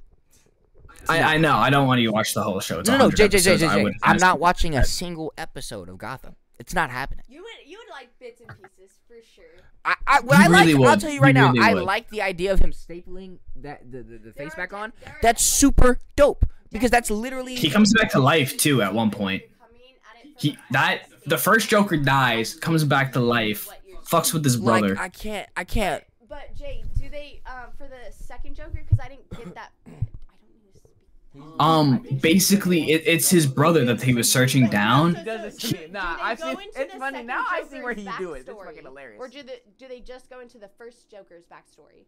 I, 1.10 1.36
I 1.36 1.38
know. 1.38 1.58
I 1.58 1.70
don't 1.70 1.86
want 1.86 2.00
you 2.00 2.08
to 2.08 2.14
watch 2.14 2.34
the 2.34 2.42
whole 2.44 2.62
show. 2.62 2.80
It's 2.80 2.88
No, 2.88 2.96
no, 2.98 3.06
100 3.08 3.18
Jay, 3.18 3.28
Jay, 3.28 3.40
Jay, 3.44 3.50
episodes. 3.52 3.62
Jay, 3.62 3.68
I 3.68 3.76
Jay. 3.76 3.84
would 3.84 3.94
I'm 4.04 4.18
not 4.18 4.36
you 4.36 4.42
watching 4.42 4.76
a 4.78 4.86
single 4.86 5.34
episode 5.38 5.90
of 5.90 5.98
Gotham. 5.98 6.36
It's 6.60 6.74
not 6.74 6.90
happening. 6.92 7.26
you 7.28 7.42
would 7.42 7.52
you 7.70 7.78
would 7.78 7.92
like 7.94 8.10
bits 8.20 8.40
and 8.40 8.50
pieces 8.58 8.96
for 9.08 9.16
sure. 9.36 9.44
I, 9.84 9.96
I, 10.08 10.20
what 10.22 10.38
He 10.38 10.44
I 10.44 10.48
like, 10.48 10.66
really 10.68 10.86
I'll 10.88 10.96
tell 10.98 11.10
you 11.10 11.16
He 11.16 11.20
right 11.20 11.34
now, 11.36 11.52
really 11.52 11.60
I 11.66 11.74
would. 11.74 11.84
like 11.84 12.10
the 12.10 12.22
idea 12.22 12.54
of 12.54 12.60
him 12.60 12.72
stapling 12.72 13.40
that 13.58 13.92
the, 13.92 14.02
the, 14.02 14.18
the 14.18 14.32
face 14.32 14.54
are 14.54 14.58
back 14.58 14.72
on. 14.72 14.94
That's 15.22 15.44
super 15.44 16.00
dope 16.16 16.46
because 16.74 16.92
that's 16.92 17.10
literally. 17.10 17.56
He 17.56 17.70
comes 17.70 17.94
back 17.94 18.12
to 18.12 18.20
life 18.20 18.58
too 18.58 18.82
at 18.82 18.94
one 18.94 19.10
point. 19.12 19.44
Coming 19.60 19.80
at 20.10 20.26
it 20.26 20.32
from 20.34 20.34
He 20.38 20.58
that 20.72 21.04
the 21.26 21.38
first 21.38 21.70
Joker 21.70 21.96
dies, 21.98 22.56
comes 22.56 22.84
back 22.84 23.14
to 23.14 23.20
life, 23.22 23.70
fucks 24.06 24.34
with 24.34 24.44
his 24.44 24.58
brother. 24.58 24.90
like 24.90 25.00
I 25.00 25.10
can't, 25.10 25.50
I 25.56 25.64
can't. 25.64 26.04
But 26.28 26.56
Jay, 26.58 26.84
do 27.00 27.10
they 27.10 27.42
um 27.46 27.70
for 27.78 27.88
the 27.88 28.12
second 28.12 28.56
Joker? 28.56 28.82
Because 28.84 29.00
I 29.00 29.08
didn't 29.10 29.30
get 29.30 29.56
that. 29.56 29.72
I 29.86 29.92
don't 29.92 31.46
need 31.46 31.48
to. 31.58 31.64
Um, 31.64 32.20
basically, 32.22 32.92
it, 32.92 33.04
it's 33.06 33.30
his 33.30 33.46
brother 33.48 33.86
that 33.86 34.02
he 34.02 34.14
was 34.14 34.30
searching 34.32 34.68
down. 34.68 35.16
So- 35.16 35.24
so- 35.24 35.50
so 35.60 35.68
do 35.72 35.78
they 35.88 35.88
go 35.88 36.50
into 36.60 36.74
the 36.74 37.00
second 37.00 37.28
Joker's 37.30 38.06
backstory? 38.06 39.18
Or 39.20 39.28
do 39.28 39.44
the 39.44 39.60
do 39.78 39.88
they 39.88 40.00
just 40.02 40.30
go 40.30 40.40
into 40.42 40.58
the 40.58 40.70
first 40.78 41.10
Joker's 41.10 41.44
backstory? 41.46 42.06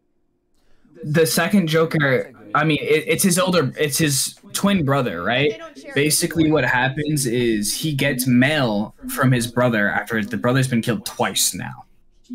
The 1.03 1.25
second 1.25 1.67
Joker, 1.67 2.31
I 2.53 2.63
mean, 2.63 2.79
it, 2.81 3.03
it's 3.07 3.23
his 3.23 3.37
older, 3.37 3.71
it's 3.77 3.97
his 3.97 4.39
twin 4.53 4.85
brother, 4.85 5.23
right? 5.23 5.59
Basically, 5.93 6.51
what 6.51 6.65
happens 6.65 7.25
is 7.25 7.73
he 7.75 7.93
gets 7.93 8.25
mail 8.25 8.95
from 9.13 9.31
his 9.31 9.47
brother 9.47 9.89
after 9.89 10.23
the 10.23 10.37
brother's 10.37 10.67
been 10.67 10.81
killed 10.81 11.05
twice 11.05 11.53
now. 11.53 11.85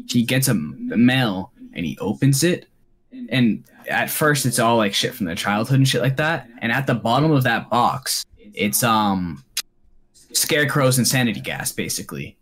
He 0.09 0.23
gets 0.23 0.47
a 0.49 0.55
mail 0.55 1.53
and 1.75 1.85
he 1.85 1.99
opens 2.01 2.45
it, 2.45 2.67
and 3.29 3.65
at 3.89 4.09
first 4.11 4.47
it's 4.47 4.59
all 4.59 4.77
like 4.77 4.95
shit 4.95 5.15
from 5.15 5.27
their 5.27 5.35
childhood 5.35 5.79
and 5.79 5.89
shit 5.89 6.03
like 6.03 6.17
that. 6.17 6.49
And 6.59 6.71
at 6.71 6.87
the 6.87 6.95
bottom 6.95 7.33
of 7.33 7.43
that 7.43 7.69
box, 7.71 8.25
it's 8.55 8.83
um, 8.83 9.43
Scarecrow's 10.33 10.99
insanity 10.99 11.41
gas, 11.41 11.73
basically. 11.73 12.37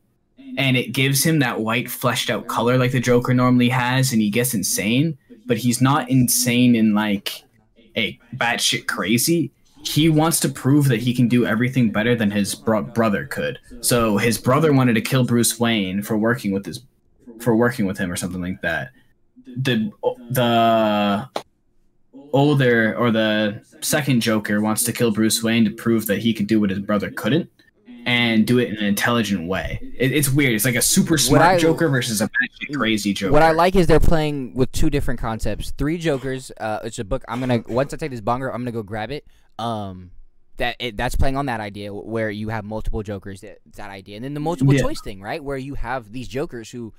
And 0.57 0.77
it 0.77 0.93
gives 0.93 1.25
him 1.25 1.39
that 1.39 1.61
white 1.61 1.91
fleshed 1.91 2.31
out 2.31 2.49
color 2.49 2.79
like 2.79 2.93
the 2.93 3.01
Joker 3.01 3.33
normally 3.33 3.69
has, 3.69 4.13
and 4.13 4.21
he 4.21 4.31
gets 4.31 4.55
insane. 4.55 5.17
But 5.49 5.59
he's 5.59 5.81
not 5.81 6.09
insane 6.09 6.77
in 6.77 6.95
like 6.95 7.43
a 7.97 8.17
batshit 8.37 8.87
crazy. 8.87 9.51
He 9.83 10.09
wants 10.09 10.39
to 10.41 10.49
prove 10.49 10.87
that 10.89 11.01
he 11.01 11.13
can 11.13 11.27
do 11.27 11.45
everything 11.47 11.91
better 11.91 12.15
than 12.15 12.31
his 12.31 12.55
bro- 12.55 12.83
brother 12.83 13.27
could. 13.27 13.59
So 13.81 14.19
his 14.19 14.39
brother 14.39 14.73
wanted 14.73 14.95
to 14.95 15.01
kill 15.01 15.25
Bruce 15.25 15.59
Wayne 15.59 16.03
for 16.03 16.17
working 16.17 16.53
with 16.53 16.65
his 16.65 16.83
for 17.41 17.57
working 17.57 17.87
with 17.87 17.99
him 17.99 18.13
or 18.13 18.17
something 18.17 18.41
like 18.41 18.61
that. 18.63 18.91
The 19.47 19.91
the 20.31 21.29
older 22.33 22.95
or 22.97 23.11
the 23.11 23.63
second 23.81 24.21
Joker 24.21 24.61
wants 24.61 24.85
to 24.85 24.93
kill 24.93 25.11
Bruce 25.11 25.43
Wayne 25.43 25.65
to 25.65 25.71
prove 25.71 26.07
that 26.07 26.19
he 26.19 26.33
can 26.33 26.47
do 26.47 26.61
what 26.61 26.71
his 26.71 26.81
brother 26.81 27.11
couldn't 27.11 27.51
and 28.09 28.47
do 28.47 28.59
it 28.59 28.71
in 28.71 28.77
an 28.79 28.85
intelligent 28.87 29.47
way. 29.47 29.79
It, 29.99 30.13
it's 30.13 30.31
weird. 30.31 30.55
It's 30.55 30.65
like 30.65 30.77
a 30.77 30.81
super 30.83 31.19
smart 31.19 31.43
I- 31.43 31.59
Joker 31.59 31.89
versus 31.91 32.23
a 32.23 32.31
crazy 32.73 33.13
Joker. 33.13 33.33
What 33.33 33.43
I 33.43 33.51
like 33.53 33.77
is 33.77 33.87
they're 33.87 34.01
playing 34.01 34.55
with 34.55 34.73
two 34.73 34.89
different 34.89 35.21
concepts. 35.21 35.73
Three 35.77 35.99
Jokers. 35.99 36.51
Uh, 36.59 36.79
it's 36.85 36.99
a 36.99 37.05
book. 37.05 37.23
I'm 37.29 37.39
gonna 37.41 37.63
once 37.69 37.93
I 37.93 37.99
take 37.99 38.11
this 38.11 38.23
bonger, 38.23 38.47
I'm 38.49 38.63
gonna 38.63 38.73
go 38.73 38.83
grab 38.83 39.11
it. 39.11 39.27
Um, 39.59 40.13
that 40.57 40.77
it, 40.81 40.97
that's 40.97 41.17
playing 41.17 41.37
on 41.37 41.47
that 41.47 41.61
idea 41.61 41.93
where 41.93 42.31
you 42.31 42.49
have 42.49 42.65
multiple 42.65 43.03
Jokers. 43.03 43.43
That, 43.43 43.59
that 43.77 43.91
idea, 43.91 44.17
and 44.17 44.25
then 44.25 44.33
the 44.33 44.41
multiple 44.41 44.73
Yeah. 44.73 44.81
choice 44.81 45.03
thing, 45.03 45.21
right? 45.21 45.45
Where 45.45 45.59
you 45.59 45.75
have 45.75 46.11
these 46.11 46.29
Jokers 46.29 46.71
who, 46.71 46.95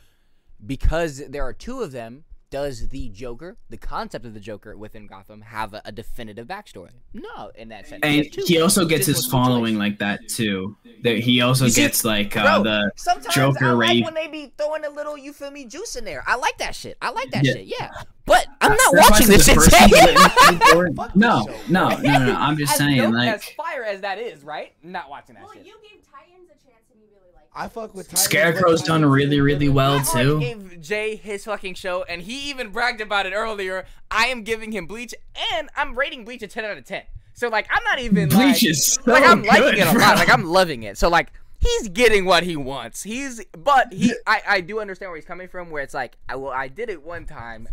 because 0.64 1.24
there 1.28 1.44
are 1.44 1.54
two 1.54 1.82
of 1.82 1.92
them, 1.92 2.24
does 2.52 2.90
the 2.90 3.10
Joker, 3.10 3.58
the 3.70 3.78
concept 3.78 4.26
of 4.26 4.34
the 4.34 4.40
Joker 4.40 4.76
within 4.78 5.06
Gotham, 5.08 5.42
have 5.42 5.74
a, 5.74 5.82
a 5.86 5.92
definitive 5.92 6.48
backstory? 6.48 6.90
No, 7.14 7.52
in 7.56 7.70
that 7.70 7.88
sense. 7.88 8.00
and 8.04 8.26
There's 8.34 8.48
he 8.48 8.60
also 8.60 8.86
gets 8.86 9.06
his 9.06 9.26
following 9.28 9.78
like 9.78 10.00
that 10.00 10.28
too. 10.28 10.76
That 11.04 11.20
he 11.20 11.42
also 11.42 11.68
see- 11.68 11.82
gets 11.82 12.04
like 12.04 12.36
uh, 12.36 12.44
Bro, 12.44 12.64
the 12.64 12.92
Sometimes 12.96 13.36
Joker 13.36 13.66
I 13.66 13.72
like 13.72 13.90
rave- 13.90 14.06
when 14.06 14.14
they 14.14 14.28
be 14.28 14.54
throwing 14.58 14.84
a 14.86 14.90
little, 14.90 15.18
you 15.18 15.32
feel 15.34 15.52
me, 15.52 15.66
juice 15.66 15.96
in 15.96 16.06
there. 16.06 16.24
I 16.28 16.36
like 16.36 16.58
that 16.58 16.76
shit. 16.76 16.98
I 17.02 17.12
like 17.12 17.32
that 17.32 17.46
Yeah. 17.46 17.54
shit. 17.54 17.66
Yeah, 17.68 17.92
but 18.26 18.48
I'm 18.62 18.72
not 18.72 18.80
That's 18.94 19.10
watching 19.12 19.28
this 19.28 19.46
shit. 19.46 19.56
first 19.56 19.72
Jay. 19.72 19.78
one 19.80 19.90
that 20.16 20.48
went 20.50 20.64
forward- 20.96 21.16
no, 21.16 21.46
no, 21.70 21.90
no, 21.90 21.98
no, 21.98 22.26
no. 22.26 22.36
I'm 22.36 22.58
just 22.58 22.72
As 22.74 22.78
saying, 22.80 23.12
like, 23.14 23.34
as 23.36 23.46
fire 23.50 23.84
as 23.84 24.02
that 24.02 24.18
is, 24.18 24.44
right? 24.44 24.74
Not 24.84 25.10
watching 25.10 25.36
that 25.36 25.44
Well, 25.44 25.54
shit. 25.54 25.66
you 25.66 25.76
gave 25.82 26.02
Titans 26.12 26.50
a 26.50 26.58
chance 26.66 26.84
and 26.92 27.00
you 27.00 27.08
really 27.14 27.32
liked 27.36 27.39
I 27.56 27.68
fuck 27.68 27.94
with 27.96 28.10
Tyler. 28.10 28.22
Scarecrow's 28.22 28.84
done 28.84 29.04
really, 29.06 29.42
really 29.42 29.70
well 29.70 30.00
I 30.00 30.04
too. 30.04 30.40
gave 30.40 30.82
Jay 30.82 31.16
his 31.16 31.46
fucking 31.46 31.74
show, 31.74 32.04
and 32.04 32.22
he 32.22 32.50
even 32.50 32.70
bragged 32.72 33.02
about 33.02 33.26
it 33.26 33.34
earlier. 33.34 33.86
I 34.12 34.28
am 34.28 34.44
giving 34.44 34.72
him 34.72 34.86
Bleach, 34.86 35.14
and 35.54 35.70
I'm 35.76 35.98
rating 35.98 36.26
Bleach 36.26 36.44
a 36.44 36.48
10 36.48 36.64
out 36.66 36.78
of 36.78 36.86
10. 36.86 37.04
So 37.34 37.48
like, 37.48 37.68
I'm 37.72 37.84
not 37.84 38.00
even 38.00 38.30
Bleach 38.30 38.40
like, 38.40 38.66
is 38.66 38.94
so 38.94 39.02
like 39.12 39.24
I'm 39.24 39.44
liking 39.44 39.64
good, 39.64 39.78
it 39.80 39.88
a 39.88 39.92
bro. 39.92 40.02
lot. 40.02 40.18
Like 40.18 40.30
I'm 40.30 40.46
loving 40.46 40.84
it. 40.84 40.98
So 40.98 41.10
like, 41.10 41.32
he's 41.58 41.88
getting 41.90 42.26
what 42.26 42.44
he 42.44 42.56
wants. 42.56 43.04
He's, 43.04 43.44
but 43.58 43.92
he, 43.94 44.14
I, 44.28 44.42
I 44.48 44.62
do 44.62 44.80
understand 44.80 45.10
where 45.12 45.18
he's 45.18 45.26
coming 45.26 45.48
from. 45.48 45.70
Where 45.72 45.82
it's 45.82 45.94
like, 45.94 46.18
I 46.28 46.36
well, 46.36 46.52
I 46.54 46.68
did 46.68 46.90
it 46.90 47.04
one 47.04 47.26
time. 47.26 47.68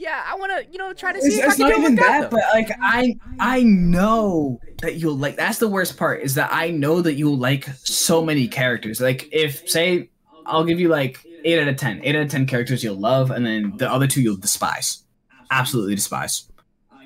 Yeah, 0.00 0.24
I 0.26 0.34
want 0.36 0.50
to, 0.56 0.72
you 0.72 0.78
know, 0.78 0.94
try 0.94 1.12
to 1.12 1.20
see 1.20 1.26
It's, 1.28 1.36
if 1.36 1.44
I 1.44 1.46
it's 1.48 1.56
can 1.56 1.68
not 1.68 1.68
do 1.68 1.74
it 1.74 1.78
even 1.80 1.92
with 1.96 2.00
that, 2.06 2.20
them. 2.22 2.30
but 2.30 2.42
like 2.54 2.70
I 2.80 3.16
I 3.38 3.62
know 3.64 4.58
that 4.80 4.94
you'll 4.94 5.18
like. 5.18 5.36
That's 5.36 5.58
the 5.58 5.68
worst 5.68 5.98
part 5.98 6.22
is 6.22 6.36
that 6.36 6.48
I 6.50 6.70
know 6.70 7.02
that 7.02 7.14
you'll 7.14 7.36
like 7.36 7.66
so 7.84 8.24
many 8.24 8.48
characters. 8.48 8.98
Like 8.98 9.28
if 9.30 9.68
say 9.68 10.08
I'll 10.46 10.64
give 10.64 10.80
you 10.80 10.88
like 10.88 11.18
eight 11.44 11.60
out 11.60 11.68
of 11.68 11.76
ten. 11.76 12.00
Eight 12.02 12.16
out 12.16 12.22
of 12.22 12.30
ten 12.30 12.46
characters 12.46 12.82
you'll 12.82 12.96
love, 12.98 13.30
and 13.30 13.44
then 13.44 13.74
the 13.76 13.92
other 13.92 14.06
two 14.06 14.22
you'll 14.22 14.38
despise. 14.38 15.02
Absolutely 15.50 15.96
despise. 15.96 16.48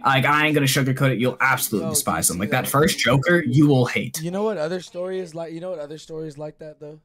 Like 0.05 0.25
I 0.25 0.47
ain't 0.47 0.55
gonna 0.55 0.66
sugarcoat 0.66 1.11
it. 1.11 1.19
You'll 1.19 1.37
absolutely 1.41 1.89
Yo, 1.89 1.95
despise 1.95 2.29
them. 2.29 2.39
Like 2.39 2.51
that? 2.51 2.66
that 2.66 2.71
first 2.71 3.01
Joker, 3.01 3.43
you 3.45 3.66
will 3.66 3.87
hate. 3.87 4.23
You 4.23 4.31
know 4.31 4.45
what 4.45 4.57
other 4.57 4.81
story 4.81 5.19
is 5.19 5.35
like? 5.35 5.53
You 5.53 5.61
know 5.61 5.71
what 5.71 5.81
other 5.81 5.99
stories 5.99 6.39
like 6.39 6.59
that 6.61 6.79
though? 6.79 7.01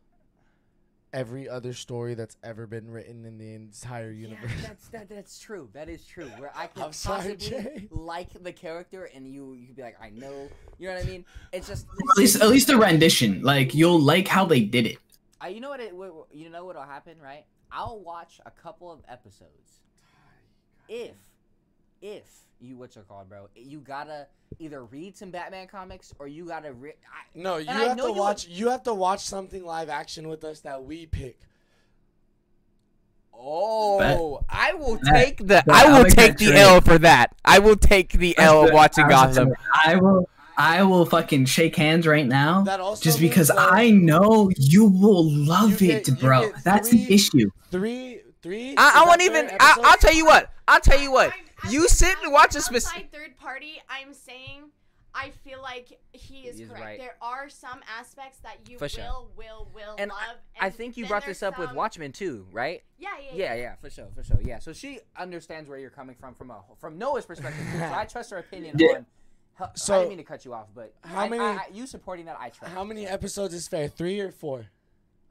Every 1.12 1.50
other 1.50 1.74
story 1.74 2.14
that's 2.14 2.38
ever 2.44 2.68
been 2.68 2.90
written 2.92 3.26
in 3.26 3.38
the 3.40 3.54
entire 3.56 4.12
universe. 4.12 4.52
that's 4.62 4.88
that, 4.90 5.10
that's 5.10 5.40
true. 5.40 5.68
That 5.74 5.90
is 5.90 6.06
true. 6.06 6.28
Where 6.38 6.52
I 6.56 6.68
could 6.74 6.84
I'm 6.84 6.94
sorry, 6.94 7.36
possibly 7.36 7.48
Jay. 7.50 7.88
like 7.90 8.30
the 8.44 8.52
character, 8.54 9.06
and 9.06 9.28
you 9.28 9.54
you 9.54 9.68
could 9.68 9.76
be 9.76 9.82
like, 9.82 9.98
I 10.02 10.12
know. 10.12 10.48
You 10.78 10.90
know 10.90 10.96
what 10.96 11.04
I 11.06 11.08
mean? 11.08 11.26
It's 11.52 11.68
just 11.68 11.88
At 11.88 12.18
least 12.18 12.42
at 12.42 12.48
least 12.50 12.68
the 12.68 12.78
rendition. 12.78 13.42
Like 13.42 13.74
you'll 13.74 14.00
like 14.00 14.28
how 14.28 14.46
they 14.46 14.62
did 14.62 14.86
it. 14.86 14.98
I, 15.42 15.48
you 15.48 15.62
know 15.62 15.70
what 15.70 15.80
it 15.80 15.96
what, 15.96 16.14
what- 16.14 16.28
you 16.32 16.50
know 16.50 16.66
what'll 16.66 16.84
happen, 16.84 17.16
right? 17.24 17.46
I'll 17.72 18.00
watch 18.00 18.40
a 18.46 18.52
couple 18.52 18.92
of 18.92 19.00
episodes. 19.10 19.82
If 20.88 21.16
if 22.02 22.26
you 22.62 22.76
what's 22.78 22.98
it 22.98 23.08
called, 23.08 23.30
bro? 23.30 23.48
You 23.56 23.80
gotta 23.80 24.28
either 24.60 24.84
read 24.84 25.16
some 25.18 25.32
Batman 25.32 25.68
comics 25.68 26.14
or 26.20 26.28
you 26.28 26.46
gotta 26.46 26.74
re- 26.74 26.92
I, 26.92 27.26
No, 27.40 27.58
you 27.58 27.68
have 27.68 27.98
to 27.98 28.04
you- 28.04 28.14
watch. 28.14 28.48
You 28.48 28.70
have 28.70 28.84
to 28.84 28.94
watch 28.94 29.22
something 29.22 29.64
live 29.66 29.90
action 29.90 30.28
with 30.28 30.44
us 30.44 30.60
that 30.62 30.84
we 30.84 31.06
pick. 31.06 31.40
Oh, 33.42 34.42
I 34.50 34.74
will 34.74 34.98
Bet. 34.98 35.14
take 35.14 35.48
the 35.48 35.64
I 35.72 35.86
I'll 35.86 36.04
take 36.06 36.38
the. 36.38 36.54
L 36.58 36.82
for 36.82 36.98
that. 36.98 37.34
I 37.46 37.60
will 37.60 37.78
take 37.78 38.12
the 38.12 38.38
L 38.38 38.66
of 38.66 38.74
watching 38.74 39.08
Gotham. 39.08 39.54
I 39.86 39.96
will 39.96 40.28
I 40.58 40.84
will 40.84 41.06
fucking 41.06 41.46
shake 41.46 41.78
hands 41.78 42.06
right 42.06 42.28
now. 42.28 42.66
Just 43.00 43.22
because 43.22 43.50
I 43.50 43.92
know 43.92 44.52
you 44.58 44.86
will 44.88 45.24
love 45.32 45.82
You 45.82 45.92
it, 45.92 46.06
get- 46.06 46.08
you 46.10 46.16
bro. 46.16 46.52
That's 46.66 46.90
three- 46.90 47.06
the 47.06 47.14
issue. 47.14 47.50
three, 47.72 48.20
three. 48.42 48.74
I, 48.78 49.04
I 49.04 49.08
won't 49.08 49.22
even. 49.22 49.50
I, 49.58 49.78
I'll 49.86 49.98
tell 49.98 50.14
you 50.14 50.26
what. 50.26 50.52
I'll 50.68 50.82
tell 50.82 51.00
you 51.00 51.12
what. 51.14 51.32
I'm- 51.60 51.68
as 51.68 51.74
You 51.74 51.88
sit 51.88 52.16
and 52.24 52.32
watch 52.32 52.56
a 52.56 52.58
an 52.58 52.64
specific. 52.64 53.06
outside 53.06 53.12
third 53.12 53.38
party. 53.38 53.82
I'm 53.90 54.14
saying 54.14 54.72
I 55.14 55.32
feel 55.44 55.60
like 55.62 56.00
he 56.14 56.42
is 56.48 56.58
He 56.58 56.64
is 56.64 56.70
correct. 56.70 56.84
right. 56.86 57.00
There 57.00 57.16
are 57.20 57.50
some 57.50 57.82
aspects 58.00 58.40
that 58.42 58.70
you 58.70 58.78
For 58.78 58.84
will, 58.84 58.90
sure. 58.90 59.28
will, 59.36 59.72
will 59.74 59.96
And 59.98 60.10
love. 60.12 60.20
I 60.60 60.68
and 60.68 60.76
think 60.76 60.98
you 60.98 61.06
then 61.06 61.10
brought 61.10 61.26
there's 61.26 61.40
this 61.40 61.44
up 61.44 61.58
with 61.58 61.70
some- 61.70 61.76
Watchmen 61.76 62.12
too, 62.12 62.46
right? 62.52 62.84
Yeah, 63.00 63.10
yeah, 63.20 63.26
yeah. 63.34 63.36
Yeah, 63.36 63.54
yeah, 63.56 63.76
for 63.78 63.90
sure, 63.90 64.08
for 64.16 64.24
sure. 64.24 64.38
Yeah, 64.42 64.60
so 64.60 64.72
she 64.72 65.00
understands 65.18 65.68
where 65.68 65.80
you're 65.80 65.90
coming 65.90 66.16
from 66.16 66.36
from 66.36 66.52
a 66.52 66.62
from 66.80 67.00
Noah's 67.00 67.26
perspective. 67.26 67.66
too, 67.72 67.80
so 67.80 67.92
I 67.94 68.06
trust 68.10 68.30
her 68.30 68.38
opinion 68.38 68.76
Yeah. 68.78 68.98
on. 68.98 69.06
Her, 69.56 69.66
I 69.66 69.98
didn't 69.98 70.10
mean 70.10 70.18
to 70.20 70.24
cut 70.24 70.46
you 70.46 70.54
off, 70.54 70.68
but 70.76 70.94
how 71.04 71.22
I- 71.22 71.30
many- 71.30 71.44
I, 71.44 71.54
I, 71.56 71.68
you 71.74 71.88
supporting 71.88 72.26
that? 72.26 72.38
I 72.40 72.50
trust. 72.50 72.72
How 72.74 72.84
many 72.84 73.08
episodes 73.08 73.54
is 73.56 73.68
fair? 73.68 73.88
Three 73.90 74.20
or 74.20 74.32
four? 74.32 74.68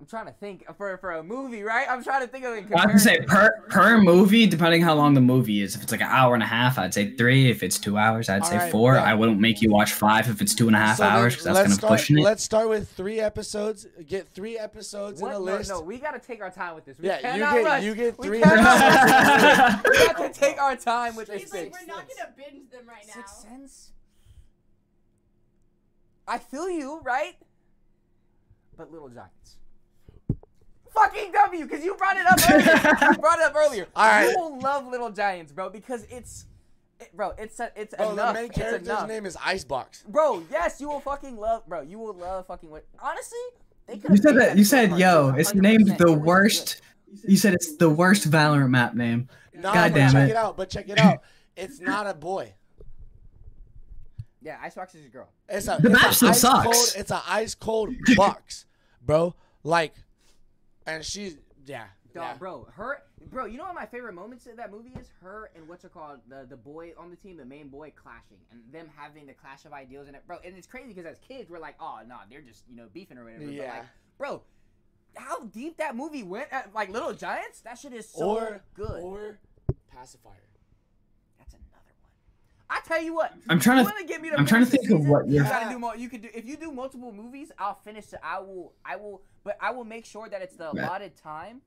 I'm 0.01 0.07
trying 0.07 0.27
to 0.27 0.33
think 0.33 0.65
for 0.77 0.97
for 0.99 1.11
a 1.15 1.25
movie, 1.25 1.65
right? 1.65 1.89
I'm 1.91 2.05
trying 2.05 2.20
to 2.23 2.29
think 2.29 2.45
of 2.45 2.55
it. 2.55 2.66
in 2.66 2.73
I 2.75 2.83
have 2.83 2.93
to 2.93 2.99
say 3.01 3.19
per 3.27 3.62
per 3.69 3.99
movie, 3.99 4.47
depending 4.47 4.81
how 4.81 4.95
long 4.95 5.15
the 5.15 5.20
movie 5.20 5.61
is. 5.61 5.75
If 5.75 5.83
it's 5.83 5.91
like 5.91 6.01
an 6.01 6.07
hour 6.09 6.35
and 6.35 6.43
a 6.43 6.47
half, 6.47 6.79
I'd 6.79 6.95
say 6.95 7.16
three. 7.16 7.51
If 7.51 7.65
it's 7.65 7.81
two 7.81 7.99
hours, 7.99 8.29
I'd 8.29 8.47
say 8.47 8.55
Alright, 8.59 8.70
four. 8.70 8.95
bet. 8.95 9.03
I 9.03 9.15
wouldn't 9.15 9.41
make 9.41 9.61
you 9.61 9.73
watch 9.73 9.93
five 9.95 10.29
if 10.29 10.41
it's 10.41 10.55
two 10.55 10.69
and 10.69 10.77
a 10.77 10.79
half 10.79 10.99
So 10.99 11.03
then 11.03 11.12
hours. 11.15 11.35
'cause 11.35 11.45
that's 11.45 11.55
let's 11.57 11.65
kind 11.66 11.73
of 11.73 11.79
start, 11.81 11.91
pushing 11.99 12.19
it. 12.19 12.23
Let's 12.23 12.45
start 12.45 12.69
with 12.69 12.89
three 12.93 13.19
episodes. 13.19 13.89
Get 14.07 14.29
three 14.29 14.57
episodes 14.57 15.20
What? 15.20 15.31
in 15.31 15.35
a 15.35 15.41
list. 15.41 15.69
no, 15.69 15.81
we 15.81 15.99
gotta 15.99 16.20
take 16.20 16.41
our 16.43 16.51
time 16.53 16.77
with 16.77 16.85
this. 16.85 16.97
We 17.01 17.09
Yeah, 17.09 17.16
you 17.16 17.23
cannot 17.23 17.55
get- 17.55 17.65
rush. 17.65 17.83
you 17.83 17.95
get 17.97 18.19
We 18.20 18.27
three 18.29 18.41
cannot 18.41 18.81
episodes. 18.81 19.85
rush. 19.85 19.99
we 19.99 20.07
have 20.07 20.33
to 20.33 20.41
take 20.41 20.62
our 20.62 20.77
time 20.77 21.16
with 21.16 21.27
this 21.27 21.43
He's 21.43 21.53
like, 21.53 21.62
thing. 21.62 21.73
we're 21.73 21.93
not 21.93 22.05
gonna 22.09 22.31
binge 22.37 22.70
them 22.70 22.87
right 22.87 23.05
now. 23.05 23.15
Sixth 23.15 23.41
Sense. 23.41 23.91
I 26.29 26.39
feel 26.39 26.70
you, 26.70 27.01
right? 27.03 27.35
But 28.77 28.93
Little 28.93 29.09
Giants. 29.09 29.57
Fucking 30.99 31.33
W, 31.33 31.65
because 31.65 31.85
you 31.85 31.95
brought 31.95 32.16
it 32.16 32.27
up 32.27 32.39
earlier. 32.51 33.11
you 33.12 33.19
brought 33.20 33.39
it 33.39 33.45
up 33.45 33.55
earlier. 33.55 33.87
All 33.95 34.07
right. 34.07 34.31
You 34.31 34.39
will 34.39 34.59
love 34.59 34.87
Little 34.87 35.11
Giants, 35.11 35.53
bro, 35.53 35.70
because 35.70 36.05
it's, 36.11 36.47
it, 37.01 37.15
bro, 37.16 37.33
it's 37.39 37.61
a, 37.61 37.70
it's 37.77 37.95
Bro, 37.95 38.12
enough. 38.12 38.35
the 38.35 38.41
main 38.43 38.49
character's 38.51 39.07
name 39.09 39.25
is 39.27 39.37
Icebox. 39.45 40.05
Bro, 40.09 40.45
yes, 40.51 40.81
you 40.81 40.89
will 40.89 41.01
fucking 41.01 41.37
love, 41.37 41.66
bro. 41.69 41.83
You 41.83 41.99
will 41.99 42.15
love 42.15 42.47
fucking. 42.47 42.70
What? 42.70 42.85
Honestly, 43.01 43.39
they 43.87 43.99
could. 43.99 44.11
You 44.11 44.16
said 44.16 44.37
that. 44.37 44.59
You 44.59 44.65
said, 44.65 44.99
"Yo, 44.99 45.33
it's 45.37 45.55
named 45.55 45.97
the 45.99 46.12
worst." 46.12 46.81
You 47.27 47.37
said 47.37 47.55
it's 47.55 47.77
the 47.77 47.89
worst 47.89 48.29
Valorant 48.31 48.70
map 48.70 48.95
name. 48.95 49.29
Nah, 49.55 49.73
God 49.73 49.93
but 49.93 49.99
damn 49.99 50.12
check 50.12 50.29
it. 50.29 50.31
it 50.33 50.37
out. 50.37 50.57
But 50.57 50.70
check 50.70 50.89
it 50.89 50.99
out. 50.99 51.19
It's 51.57 51.81
not 51.81 52.07
a 52.07 52.15
boy. 52.15 52.53
Yeah, 54.43 54.59
Icebox 54.62 54.95
is 54.95 55.07
a 55.07 55.09
girl. 55.09 55.29
It's 55.49 55.66
a 55.69 55.79
The 55.81 55.91
it's 55.91 56.03
map 56.03 56.11
a 56.11 56.15
still 56.15 56.35
sucks. 56.35 56.65
Cold, 56.65 56.93
it's 56.97 57.11
a 57.11 57.23
ice 57.29 57.55
cold 57.55 57.95
box, 58.16 58.66
bro. 59.05 59.35
Like, 59.65 59.95
and 60.89 61.05
she's 61.05 61.36
yeah, 61.66 61.85
Dog, 62.15 62.24
yeah. 62.24 62.35
bro, 62.39 62.66
her, 62.74 63.02
bro. 63.31 63.44
You 63.44 63.59
know 63.59 63.65
what 63.65 63.74
my 63.74 63.85
favorite 63.86 64.15
moments 64.15 64.47
of 64.47 64.56
that 64.56 64.70
movie 64.70 64.93
is? 64.98 65.10
Her 65.20 65.51
and 65.55 65.69
what's 65.69 65.85
it 65.85 65.93
called? 65.93 66.20
The 66.28 66.47
the 66.48 66.56
boy 66.56 66.93
on 66.98 67.10
the 67.10 67.16
team, 67.16 67.36
the 67.36 67.44
main 67.44 67.69
boy, 67.69 67.93
clashing 67.94 68.39
and 68.51 68.60
them 68.73 68.89
having 68.97 69.27
the 69.27 69.35
clash 69.35 69.65
of 69.66 69.73
ideals 69.73 70.09
in 70.09 70.15
it, 70.15 70.23
bro. 70.27 70.39
And 70.44 70.56
it's 70.56 70.66
crazy 70.66 70.89
because 70.94 71.05
as 71.06 71.19
kids, 71.19 71.51
we're 71.51 71.59
like, 71.59 71.77
oh 71.81 72.01
no, 72.06 72.16
they're 72.31 72.40
just 72.40 72.65
you 72.69 72.77
know 72.77 72.86
beefing 72.93 73.19
or 73.19 73.24
whatever. 73.24 73.44
But 73.44 73.52
Yeah. 73.55 73.73
like, 73.73 73.85
bro, 74.16 74.43
how 75.16 75.44
deep 75.44 75.77
that 75.77 75.94
movie 75.94 76.23
went 76.23 76.48
at 76.52 76.73
like 76.74 76.89
Little 76.89 77.12
Giants? 77.12 77.60
That 77.60 77.78
shit 77.78 77.93
is 77.93 78.09
so 78.10 78.24
or 78.27 78.62
good. 78.74 79.02
or 79.02 79.39
pacifier. 79.94 80.48
That's 82.70 82.86
another 82.89 82.93
one. 82.93 82.95
I 82.95 82.95
tell 82.97 83.03
you 83.03 83.15
what. 83.15 83.35
I'm 83.49 83.61
trying 83.61 83.77
to 83.78 83.82
you 83.90 83.95
wanna 83.95 84.07
get 84.07 84.20
me 84.23 84.31
to 84.31 84.39
I'm 84.39 84.47
trying 84.47 84.65
to 84.65 84.70
finish 84.70 84.89
the 84.89 84.95
think 84.95 85.01
of 85.01 85.09
what 85.09 85.27
You 85.28 85.35
you're- 85.36 85.49
gotta 85.49 85.70
do 85.70 85.78
more. 85.78 85.97
You 85.97 86.09
could 86.09 86.23
do 86.23 86.28
if 86.35 86.45
you 86.47 86.57
do 86.57 86.70
multiple 86.73 87.12
movies. 87.12 87.51
I'll 87.59 87.75
finish 87.84 88.12
it. 88.12 88.20
I 88.23 88.39
will. 88.41 88.73
I 88.84 88.97
will. 88.97 89.23
But 89.44 89.57
I 89.60 89.70
will 89.70 89.84
make 89.84 90.05
sure 90.05 90.28
that 90.28 90.43
it's 90.43 90.57
the 90.57 90.70
Yeah. 90.75 90.86
allotted 90.86 91.17
time. 91.17 91.62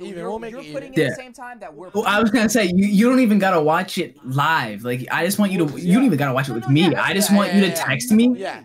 Even, 0.00 0.14
you're, 0.20 0.28
we'll 0.30 0.38
make 0.38 0.52
you're 0.52 0.60
it 0.60 0.72
putting 0.72 0.92
even. 0.92 1.00
in 1.00 1.08
Yeah. 1.08 1.10
the 1.10 1.16
same 1.16 1.32
time 1.32 1.58
that 1.58 1.74
we're. 1.74 1.88
Well, 1.90 2.06
I 2.06 2.20
was 2.20 2.30
gonna 2.30 2.48
say 2.48 2.66
you, 2.66 2.86
you 2.86 3.08
don't 3.10 3.18
even 3.20 3.40
gotta 3.40 3.60
watch 3.60 3.98
it 3.98 4.16
live. 4.24 4.84
Like 4.84 5.06
I 5.10 5.24
just 5.24 5.38
want 5.40 5.50
you 5.50 5.66
to. 5.66 5.80
You 5.80 5.94
don't 5.94 6.04
even 6.04 6.18
gotta 6.18 6.32
watch 6.32 6.48
it 6.48 6.52
with 6.52 6.62
no, 6.64 6.68
me. 6.70 6.88
yeah, 6.90 7.02
I 7.02 7.14
just 7.14 7.30
right. 7.30 7.36
want 7.36 7.54
you 7.54 7.60
to 7.62 7.66
Yeah, 7.66 7.72
yeah, 7.72 7.78
yeah. 7.80 7.84
text 7.84 8.12
me. 8.12 8.34
Yeah. 8.36 8.64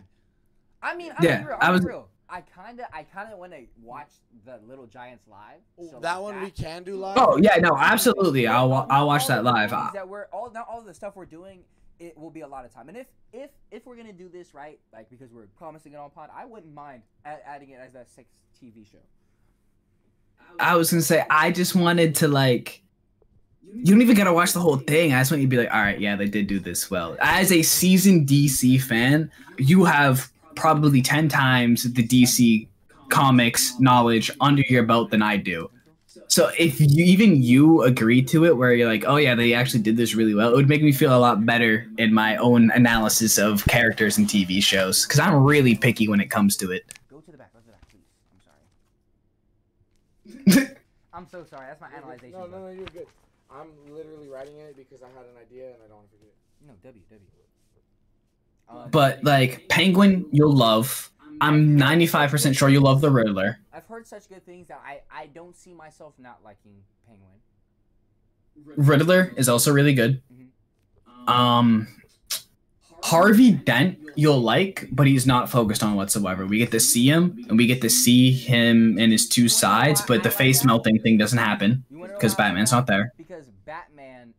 I 0.81 0.95
mean, 0.95 1.11
I'm 1.17 1.23
Yeah, 1.25 1.43
real. 1.45 1.57
I 1.59 1.67
I'm 1.67 1.73
was- 1.73 1.83
real. 1.85 2.07
I 2.33 2.41
kinda, 2.41 2.87
I 2.91 3.03
kinda 3.03 3.37
want 3.37 3.51
to 3.51 3.59
watch 3.81 4.09
the 4.43 4.59
Little 4.67 4.87
Giants 4.87 5.23
live. 5.29 5.59
so 5.91 5.99
that 5.99 6.15
like 6.15 6.21
one 6.33 6.41
we 6.41 6.49
can 6.49 6.83
do 6.83 6.95
live. 6.95 7.15
Oh 7.17 7.37
yeah, 7.37 7.57
no, 7.57 7.77
absolutely. 7.77 8.47
I'll 8.47 8.67
wa- 8.69 8.87
Not 8.87 8.91
I'll 8.91 9.05
watch 9.07 9.21
all 9.23 9.27
that 9.29 9.43
live. 9.43 9.71
movies 9.71 9.85
uh, 9.89 9.91
That 9.93 10.09
we're 10.09 10.25
all 10.33 10.49
not 10.51 10.65
all 10.67 10.81
the 10.81 10.93
stuff 10.95 11.15
we're 11.15 11.25
doing. 11.25 11.59
It 11.99 12.17
will 12.17 12.31
be 12.31 12.41
a 12.41 12.47
lot 12.47 12.65
of 12.65 12.73
time, 12.73 12.89
and 12.89 12.97
if 12.97 13.05
if 13.31 13.51
if 13.69 13.85
we're 13.85 13.95
gonna 13.95 14.11
do 14.13 14.29
this 14.29 14.55
right, 14.55 14.79
like 14.91 15.11
because 15.11 15.31
we're 15.31 15.45
promising 15.57 15.93
it 15.93 15.97
on 15.97 16.09
pod, 16.09 16.31
I 16.35 16.45
wouldn't 16.45 16.73
mind 16.73 17.03
adding 17.23 17.69
it 17.69 17.79
as 17.79 17.93
a 17.93 18.03
sixth 18.07 18.33
TV 18.59 18.83
show. 18.91 18.97
I 20.59 20.75
was 20.75 20.89
gonna 20.89 21.03
say 21.03 21.23
I 21.29 21.51
just 21.51 21.75
wanted 21.75 22.15
to 22.15 22.27
like. 22.27 22.81
You 23.75 23.85
don't 23.93 24.01
even 24.01 24.15
gotta 24.17 24.33
watch 24.33 24.53
the 24.53 24.59
whole 24.59 24.77
thing. 24.77 25.13
I 25.13 25.19
just 25.21 25.31
want 25.31 25.41
you 25.41 25.47
to 25.47 25.49
be 25.51 25.57
like, 25.57 25.71
all 25.73 25.81
right, 25.81 25.99
yeah, 25.99 26.15
they 26.15 26.27
did 26.27 26.47
do 26.47 26.59
this 26.59 26.89
well. 26.89 27.15
As 27.21 27.51
a 27.51 27.61
seasoned 27.61 28.27
DC 28.27 28.81
fan, 28.81 29.31
you 29.59 29.85
have 29.85 30.32
probably 30.55 31.01
ten 31.01 31.27
times 31.29 31.83
the 31.93 32.05
DC 32.05 32.67
comics 33.09 33.79
knowledge 33.79 34.31
under 34.41 34.63
your 34.69 34.83
belt 34.83 35.11
than 35.11 35.21
I 35.21 35.37
do. 35.37 35.69
So 36.27 36.51
if 36.57 36.79
you 36.79 37.03
even 37.05 37.41
you 37.43 37.83
agree 37.83 38.21
to 38.23 38.45
it, 38.45 38.57
where 38.57 38.73
you're 38.73 38.87
like, 38.87 39.03
oh 39.05 39.17
yeah, 39.17 39.35
they 39.35 39.53
actually 39.53 39.81
did 39.81 39.97
this 39.97 40.15
really 40.15 40.33
well, 40.33 40.49
it 40.49 40.55
would 40.55 40.69
make 40.69 40.81
me 40.81 40.91
feel 40.91 41.15
a 41.15 41.19
lot 41.19 41.45
better 41.45 41.87
in 41.97 42.13
my 42.13 42.37
own 42.37 42.71
analysis 42.71 43.37
of 43.37 43.63
characters 43.65 44.17
and 44.17 44.27
TV 44.27 44.61
shows 44.63 45.05
because 45.05 45.19
I'm 45.19 45.43
really 45.43 45.75
picky 45.75 46.07
when 46.07 46.19
it 46.19 46.31
comes 46.31 46.57
to 46.57 46.71
it. 46.71 46.85
Go 47.11 47.19
to 47.19 47.31
the 47.31 47.37
back. 47.37 47.53
Go 47.53 47.59
to 47.59 47.65
the 47.65 47.71
back, 47.71 47.87
please. 47.89 48.09
I'm 50.41 50.57
sorry. 50.57 50.75
I'm 51.13 51.27
so 51.29 51.45
sorry. 51.45 51.67
That's 51.67 51.81
my 51.81 51.89
analyzation. 51.95 52.31
No, 52.31 52.47
no, 52.47 52.65
no, 52.65 52.69
you're 52.69 52.85
good. 52.85 53.07
I'm 53.51 53.69
literally 53.93 54.29
writing 54.29 54.57
it 54.57 54.75
because 54.75 55.03
I 55.03 55.09
had 55.13 55.25
an 55.29 55.37
idea 55.39 55.65
and 55.65 55.77
I 55.85 55.87
don't 55.87 55.97
want 55.97 56.09
to 56.09 56.17
forget. 56.17 56.33
it. 56.33 56.65
No, 56.65 56.73
W 56.81 57.03
W. 57.09 57.21
Um, 58.69 58.89
But 58.91 59.23
like 59.23 59.67
Penguin, 59.69 60.25
you'll 60.31 60.55
love. 60.55 61.11
I'm 61.41 61.77
95% 61.77 62.55
sure 62.55 62.69
you'll 62.69 62.83
love 62.83 63.01
the 63.01 63.11
Riddler. 63.11 63.59
I've 63.73 63.85
heard 63.85 64.07
such 64.07 64.29
good 64.29 64.45
things 64.45 64.67
that 64.67 64.81
I 64.85 65.01
I 65.11 65.27
don't 65.27 65.55
see 65.55 65.73
myself 65.73 66.13
not 66.17 66.39
liking 66.43 66.75
Penguin. 67.07 67.29
Riddler 68.77 69.33
is 69.35 69.49
also 69.49 69.73
really 69.73 69.93
good. 69.93 70.21
Um, 71.27 71.87
Harvey 73.03 73.51
Dent 73.51 73.99
you'll 74.15 74.39
like, 74.39 74.87
but 74.91 75.07
he's 75.07 75.25
not 75.25 75.49
focused 75.49 75.83
on 75.83 75.95
whatsoever. 75.95 76.45
We 76.45 76.57
get 76.57 76.71
to 76.71 76.79
see 76.79 77.07
him, 77.07 77.45
and 77.49 77.57
we 77.57 77.65
get 77.65 77.81
to 77.81 77.89
see 77.89 78.31
him 78.31 78.97
in 78.97 79.11
his 79.11 79.27
two 79.27 79.49
sides, 79.49 80.01
but 80.01 80.23
the 80.23 80.31
face 80.31 80.63
melting 80.63 80.99
thing 80.99 81.17
doesn't 81.17 81.37
happen 81.39 81.83
You 81.89 81.99
wanna 81.99 82.13
know 82.13 82.17
because 82.17 82.35
Batman's 82.35 82.71
not 82.71 82.87
there. 82.87 83.13
Because 83.17 83.45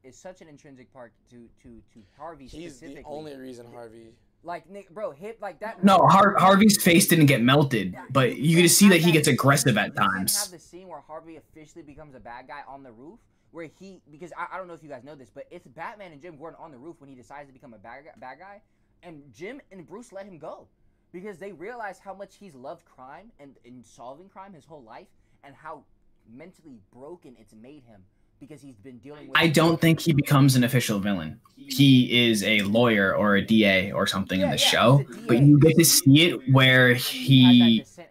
is 0.05 0.17
such 0.17 0.41
an 0.43 0.49
intrinsic 0.49 0.93
part 0.93 1.13
to 1.31 1.49
to 1.63 1.81
to 1.93 2.01
Harvey 2.19 2.45
He's 2.47 2.75
specifically. 2.75 3.03
the 3.03 3.09
only 3.09 3.37
reason 3.37 3.67
Harvey. 3.73 4.13
like 4.43 4.69
Nick, 4.69 4.91
bro, 4.91 5.11
hit 5.11 5.41
like 5.41 5.59
that. 5.61 5.83
No, 5.83 5.99
Har- 6.07 6.37
Harvey's 6.39 6.81
face 6.83 7.09
didn't 7.09 7.27
get 7.27 7.43
melted, 7.43 7.97
but 8.11 8.37
you 8.37 8.57
can 8.57 8.69
see 8.69 8.89
that 8.91 8.99
he 9.01 9.11
gets 9.13 9.27
aggressive 9.29 9.77
at 9.79 9.87
You 9.89 9.93
can't 9.93 10.05
have 10.13 10.19
times. 10.19 10.51
the 10.51 10.59
scene 10.59 10.89
where 10.89 11.01
Harvey 11.01 11.37
officially 11.37 11.83
becomes 11.83 12.15
a 12.15 12.21
bad 12.21 12.47
guy 12.49 12.61
on 12.69 12.83
the 12.83 12.93
roof, 12.93 13.19
where 13.53 13.69
he 13.79 14.03
because 14.11 14.33
I, 14.37 14.55
I 14.55 14.59
don't 14.59 14.69
know 14.69 14.75
if 14.75 14.83
you 14.83 14.89
guys 14.91 15.03
know 15.05 15.15
this, 15.15 15.31
but 15.31 15.47
it's 15.51 15.67
Batman 15.67 16.13
and 16.13 16.21
Jim 16.21 16.37
Gordon 16.37 16.59
on 16.61 16.71
the 16.71 16.79
roof 16.79 16.97
when 17.01 17.09
he 17.09 17.17
decides 17.17 17.49
to 17.49 17.53
become 17.53 17.73
a 17.75 17.79
bad 17.79 18.05
guy, 18.05 18.11
bad 18.19 18.39
guy, 18.39 18.61
and 19.03 19.23
Jim 19.35 19.61
and 19.73 19.87
Bruce 19.87 20.13
let 20.13 20.27
him 20.27 20.39
go 20.39 20.67
because 21.13 21.39
they 21.39 21.53
realize 21.53 21.99
how 21.99 22.13
much 22.13 22.37
he's 22.37 22.55
loved 22.55 22.85
crime 22.85 23.31
and, 23.39 23.55
and 23.65 23.87
solving 23.87 24.29
crime 24.29 24.53
his 24.53 24.65
whole 24.65 24.83
life, 24.83 25.07
and 25.45 25.55
how 25.55 25.85
mentally 26.31 26.81
broken 26.93 27.37
it's 27.39 27.55
made 27.55 27.83
him 27.85 28.03
because 28.41 28.61
he's 28.63 28.77
been 28.77 28.99
dealing 28.99 29.29
with. 29.29 29.37
I 29.37 29.49
don't 29.49 29.81
think 29.81 30.01
he 30.01 30.13
becomes 30.13 30.57
an 30.57 30.65
official 30.65 30.99
villain. 30.99 31.41
He 31.57 32.29
is 32.29 32.43
a 32.43 32.61
lawyer 32.63 33.15
or 33.15 33.37
a 33.37 33.43
DA 33.43 33.91
or 33.93 34.07
something 34.07 34.41
in 34.41 34.51
the 34.51 34.57
yeah, 34.59 34.69
show, 34.71 35.05
but 35.27 35.39
you 35.41 35.59
get 35.59 35.77
to 35.79 35.85
see 35.85 36.29
it 36.31 36.53
where 36.53 36.95
he 36.95 37.79
descent 37.81 38.09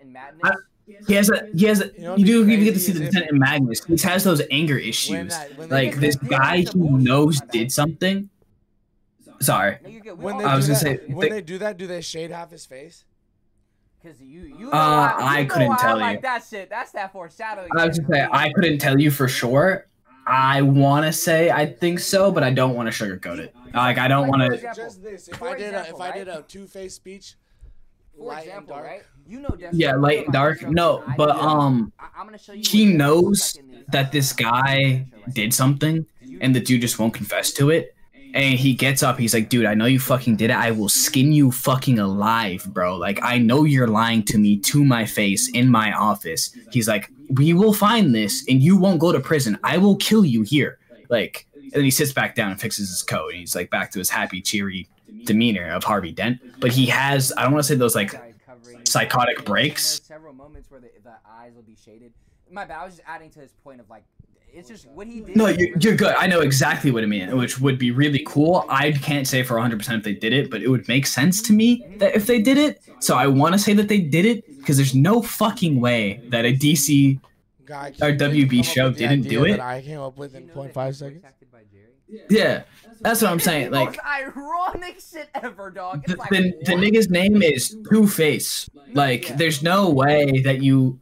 he 1.08 1.14
has 1.16 1.30
a 1.30 1.48
he 1.56 1.66
has 1.66 1.82
a, 1.82 1.92
You 1.96 2.02
know, 2.02 2.16
you 2.18 2.26
do 2.26 2.50
even 2.50 2.64
get 2.66 2.74
to 2.74 2.80
see 2.80 2.92
the 2.92 3.04
is 3.04 3.08
if- 3.10 3.14
Lieutenant 3.16 3.40
Magnus. 3.40 3.84
He 3.86 3.98
has 4.08 4.24
those 4.24 4.42
anger 4.52 4.76
When 4.76 4.84
issues. 4.84 5.30
that, 5.30 5.58
when 5.58 5.70
Like 5.70 5.96
this 5.96 6.16
guy 6.16 6.64
who 6.74 6.98
knows 7.00 7.40
did 7.52 7.72
something. 7.72 8.30
Sorry. 9.40 9.78
No, 9.84 9.90
you're 9.90 10.02
good. 10.02 10.18
We 10.18 10.26
When 10.26 10.38
they 10.40 10.44
I 10.46 10.56
was 10.56 10.66
do 10.68 10.74
gonna 10.74 10.84
that, 10.96 11.08
say, 11.08 11.14
when 11.14 11.30
the- 11.30 11.36
they 11.36 11.42
do 11.42 11.58
that, 11.60 11.78
do 11.78 11.88
they 11.88 12.02
shade 12.02 12.32
half 12.32 12.52
his 12.52 12.66
face? 12.66 13.06
Because 14.02 14.22
you, 14.22 14.42
you 14.42 14.60
know 14.66 14.72
Uh, 14.72 14.72
why- 14.72 15.16
I 15.20 15.40
you 15.40 15.48
know 15.48 15.54
couldn't 15.54 15.68
why 15.70 15.78
tell 15.78 15.98
like 16.00 16.16
you. 16.18 16.22
that 16.24 16.44
shit. 16.50 16.70
That's 16.70 16.92
that 16.92 17.12
foreshadowing. 17.14 17.70
I 17.78 17.88
was 17.88 17.96
shit 17.96 18.08
gonna 18.08 18.20
say. 18.26 18.28
I 18.32 18.52
couldn't 18.54 18.80
tell 18.80 19.00
you 19.00 19.10
for 19.12 19.28
sure. 19.28 19.88
I 20.26 20.62
want 20.62 21.06
to 21.06 21.12
say 21.14 21.52
I 21.52 21.66
think 21.66 22.00
so, 22.00 22.32
but 22.32 22.44
I 22.44 22.50
don't 22.52 22.76
want 22.76 22.92
to 22.94 23.04
sugarcoat 23.04 23.40
it. 23.40 23.54
Like 23.74 23.98
I 23.98 24.08
don't 24.08 24.28
want 24.28 24.42
to. 24.54 24.74
Just 24.76 25.04
this. 25.04 25.28
If 25.28 25.38
for 25.38 25.50
I 25.50 25.58
did 25.58 25.74
a, 25.74 25.88
if 25.90 26.00
I 26.00 26.12
did 26.12 26.28
right? 26.28 26.40
a 26.40 26.44
two 26.44 26.66
face 26.68 26.94
speech, 26.94 27.36
For 28.18 28.26
light 28.26 28.38
and 28.44 28.48
example, 28.50 28.76
dark. 28.76 28.86
right? 28.88 29.02
You 29.28 29.40
know 29.40 29.50
Deathstroke. 29.50 29.70
Yeah, 29.74 29.96
light 29.96 30.26
and 30.26 30.34
dark. 30.34 30.62
No, 30.70 31.04
but 31.18 31.30
um, 31.32 31.92
I, 32.00 32.08
I'm 32.18 32.26
gonna 32.26 32.38
show 32.38 32.54
you. 32.54 32.64
he 32.66 32.86
knows 32.86 33.24
looks 33.24 33.56
like 33.56 33.64
in 33.66 33.72
the- 33.72 33.86
that 33.92 34.12
this 34.12 34.34
guy 34.34 35.08
did 35.34 35.54
something, 35.54 36.06
and 36.42 36.56
the 36.56 36.60
dude 36.60 36.82
just 36.82 37.00
won't 37.00 37.14
confess 37.14 37.52
to 37.54 37.70
it. 37.70 37.96
And 38.34 38.58
he 38.58 38.74
gets 38.74 39.04
up. 39.04 39.20
He's 39.20 39.34
like, 39.34 39.50
"Dude, 39.50 39.66
I 39.66 39.76
know 39.76 39.86
you 39.86 40.00
fucking 40.00 40.38
did 40.38 40.50
it. 40.50 40.56
I 40.56 40.72
will 40.72 40.90
skin 40.90 41.32
you 41.32 41.52
fucking 41.52 42.00
alive, 42.00 42.66
bro. 42.74 42.98
Like, 42.98 43.20
I 43.22 43.38
know 43.38 43.64
you're 43.64 43.88
lying 43.88 44.24
to 44.24 44.38
me 44.38 44.58
to 44.58 44.84
my 44.84 45.06
face 45.06 45.50
in 45.50 45.70
my 45.70 45.94
office." 45.94 46.56
He's 46.72 46.88
like, 46.88 47.12
"We 47.30 47.54
will 47.54 47.74
find 47.74 48.14
this, 48.14 48.44
and 48.50 48.62
you 48.62 48.76
won't 48.76 49.00
go 49.00 49.12
to 49.12 49.20
prison. 49.20 49.60
I 49.64 49.78
will 49.78 49.98
kill 49.98 50.26
you 50.26 50.42
here." 50.42 50.80
Like, 51.10 51.46
and 51.56 51.72
then 51.74 51.84
he 51.84 51.92
sits 51.92 52.12
back 52.12 52.34
down 52.36 52.52
and 52.52 52.60
fixes 52.60 52.90
his 52.90 53.04
coat, 53.04 53.30
and 53.30 53.40
he's 53.40 53.56
like 53.56 53.70
back 53.70 53.92
to 53.92 54.00
his 54.00 54.10
happy, 54.10 54.42
cheery 54.42 54.88
demeanor 55.26 55.70
of 55.70 55.84
Harvey 55.84 56.12
Dent. 56.12 56.60
But 56.60 56.72
he 56.72 56.88
has, 56.88 57.32
I 57.38 57.44
don't 57.44 57.54
want 57.54 57.64
to 57.64 57.68
say 57.68 57.76
those 57.76 57.96
like 57.96 58.14
psychotic 58.88 59.46
breaks. 59.46 60.02
Several 60.04 60.34
moments 60.34 60.70
where 60.70 60.80
the, 60.80 60.90
eyes 61.28 61.54
will 61.56 61.64
be 61.64 61.76
shaded. 61.84 62.14
My 62.50 62.66
bad. 62.66 62.82
I 62.82 62.86
was 62.86 62.96
just 62.96 63.08
adding 63.08 63.30
to 63.32 63.40
his 63.40 63.52
point 63.64 63.80
of 63.80 63.90
like, 63.90 64.04
it's 64.54 64.70
just 64.70 64.88
what 64.90 65.08
he 65.08 65.22
did. 65.22 65.36
No, 65.36 65.48
you're, 65.48 65.58
really- 65.58 65.74
you're 65.80 65.96
good. 65.96 66.16
I 66.16 66.28
know 66.28 66.42
exactly 66.42 66.92
what 66.92 67.04
I 67.04 67.08
mean, 67.08 67.36
which 67.38 67.60
would 67.60 67.78
be 67.80 67.92
really 67.92 68.24
cool. 68.28 68.66
I 68.70 68.92
can't 68.92 69.28
say 69.28 69.44
for 69.44 69.56
100% 69.56 69.98
if 69.98 70.04
they 70.04 70.14
did 70.14 70.34
it, 70.34 70.50
but 70.52 70.62
it 70.62 70.68
would 70.70 70.88
make 70.88 71.06
sense 71.08 71.42
to 71.44 71.54
me 71.54 71.86
that 71.98 72.16
if 72.16 72.26
they 72.28 72.42
did 72.42 72.58
it. 72.58 72.82
So 73.00 73.16
I 73.16 73.28
want 73.28 73.54
to 73.54 73.60
say 73.60 73.74
that 73.74 73.88
they 73.88 74.00
did 74.00 74.26
it 74.26 74.46
because 74.60 74.78
there's 74.78 74.96
no 74.96 75.22
fucking 75.22 75.80
way 75.82 76.22
that 76.30 76.46
a 76.46 76.54
DC. 76.56 77.20
guy 77.66 77.92
Our 78.02 78.12
WB 78.12 78.64
show 78.64 78.92
didn't 78.92 79.24
do 79.24 79.46
it? 79.46 79.60
I 79.60 79.82
came 79.82 80.00
up 80.00 80.18
with 80.18 80.36
in 80.36 80.44
you 80.44 80.56
know 80.56 80.62
0.5 80.64 80.96
seconds. 80.96 81.24
acted? 81.26 81.40
Yeah, 82.30 82.64
that's 83.02 83.24
what 83.24 83.32
I'm 83.32 83.40
saying. 83.40 83.72
Like, 83.72 83.98
ironic 84.06 85.00
shit 85.02 85.30
ever, 85.34 85.72
dog. 85.72 86.06
the, 86.06 86.16
like, 86.16 86.30
the, 86.30 86.54
the 86.64 86.74
nigga's 86.74 87.10
name 87.10 87.42
is 87.42 87.76
Two 87.90 88.06
Face. 88.08 88.70
Like, 88.94 89.30
Yeah. 89.30 89.36
there's 89.38 89.64
no 89.64 89.90
way 89.90 90.42
that 90.42 90.62
you. 90.62 91.00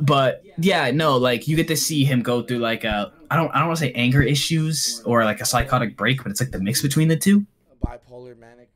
But 0.00 0.44
yeah, 0.58 0.90
no, 0.90 1.16
like 1.16 1.46
you 1.48 1.56
get 1.56 1.68
to 1.68 1.76
see 1.76 2.04
him 2.04 2.22
go 2.22 2.42
through 2.42 2.58
like 2.58 2.84
a 2.84 3.12
I 3.30 3.36
don't 3.36 3.50
I 3.54 3.58
don't 3.58 3.68
want 3.68 3.78
to 3.78 3.84
say 3.86 3.92
anger 3.92 4.22
issues 4.22 5.02
or 5.04 5.24
like 5.24 5.40
a 5.40 5.44
psychotic 5.44 5.96
break, 5.96 6.22
but 6.22 6.30
it's 6.30 6.40
like 6.40 6.50
the 6.50 6.60
mix 6.60 6.82
between 6.82 7.08
the 7.08 7.16
two. 7.16 7.46
Bipolar 7.84 8.36
manic. 8.36 8.70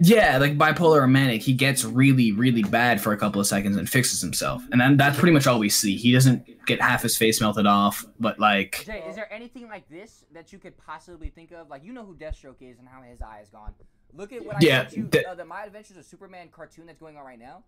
Yeah, 0.00 0.38
like 0.38 0.56
bipolar 0.56 1.02
or 1.02 1.06
manic, 1.06 1.42
he 1.42 1.52
gets 1.52 1.84
really, 1.84 2.32
really 2.32 2.62
bad 2.62 3.02
for 3.02 3.12
a 3.12 3.18
couple 3.18 3.38
of 3.40 3.46
seconds 3.46 3.76
and 3.76 3.86
fixes 3.88 4.20
himself, 4.20 4.64
and 4.72 4.80
then 4.80 4.96
that's 4.96 5.18
pretty 5.18 5.32
much 5.34 5.46
all 5.46 5.58
we 5.58 5.68
see. 5.68 5.96
He 5.96 6.10
doesn't 6.10 6.64
get 6.66 6.80
half 6.80 7.02
his 7.02 7.18
face 7.18 7.38
melted 7.40 7.66
off, 7.66 8.06
but 8.18 8.38
like, 8.38 8.82
Jay, 8.86 9.04
is 9.06 9.14
there 9.14 9.30
anything 9.30 9.68
like 9.68 9.86
this 9.90 10.24
that 10.32 10.52
you 10.54 10.58
could 10.58 10.74
possibly 10.78 11.28
think 11.28 11.52
of? 11.52 11.68
Like, 11.68 11.84
you 11.84 11.92
know 11.92 12.04
who 12.04 12.14
Deathstroke 12.14 12.62
is 12.62 12.78
and 12.78 12.88
how 12.88 13.02
his 13.02 13.20
eye 13.20 13.40
is 13.42 13.50
gone. 13.50 13.74
Look 14.14 14.32
at 14.32 14.44
what 14.46 14.56
I 14.56 14.60
Yeah, 14.62 14.82
sent 14.88 14.96
you. 14.96 15.08
the- 15.10 15.28
uh, 15.28 15.34
the 15.34 15.44
My 15.44 15.64
Adventures 15.64 15.98
of 15.98 16.06
Superman 16.06 16.48
cartoon 16.50 16.86
that's 16.86 16.98
going 16.98 17.18
on 17.18 17.24
right 17.24 17.38
now. 17.38 17.62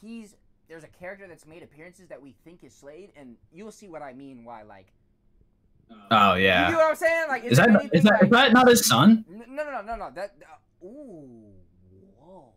He's 0.00 0.34
there's 0.68 0.84
a 0.84 0.88
character 0.88 1.26
that's 1.28 1.46
made 1.46 1.62
appearances 1.62 2.08
that 2.08 2.20
we 2.20 2.34
think 2.44 2.64
is 2.64 2.74
Slade, 2.74 3.10
and 3.16 3.36
you'll 3.52 3.72
see 3.72 3.88
what 3.88 4.02
I 4.02 4.12
mean. 4.12 4.44
Why, 4.44 4.62
like, 4.62 4.92
oh 6.10 6.34
yeah. 6.34 6.66
you 6.66 6.72
know 6.72 6.78
what 6.78 6.90
I'm 6.90 6.96
saying? 6.96 7.28
Like, 7.28 7.44
is 7.44 7.58
there 7.58 7.66
that 7.66 7.72
that, 7.72 7.82
like, 7.82 7.94
is 7.94 8.30
that 8.30 8.52
not 8.52 8.68
his 8.68 8.86
son? 8.86 9.24
No, 9.28 9.64
no, 9.64 9.70
no, 9.70 9.82
no, 9.82 9.96
no. 9.96 10.10
That. 10.14 10.34
Uh, 10.42 10.86
ooh, 10.86 11.52
whoa. 12.18 12.52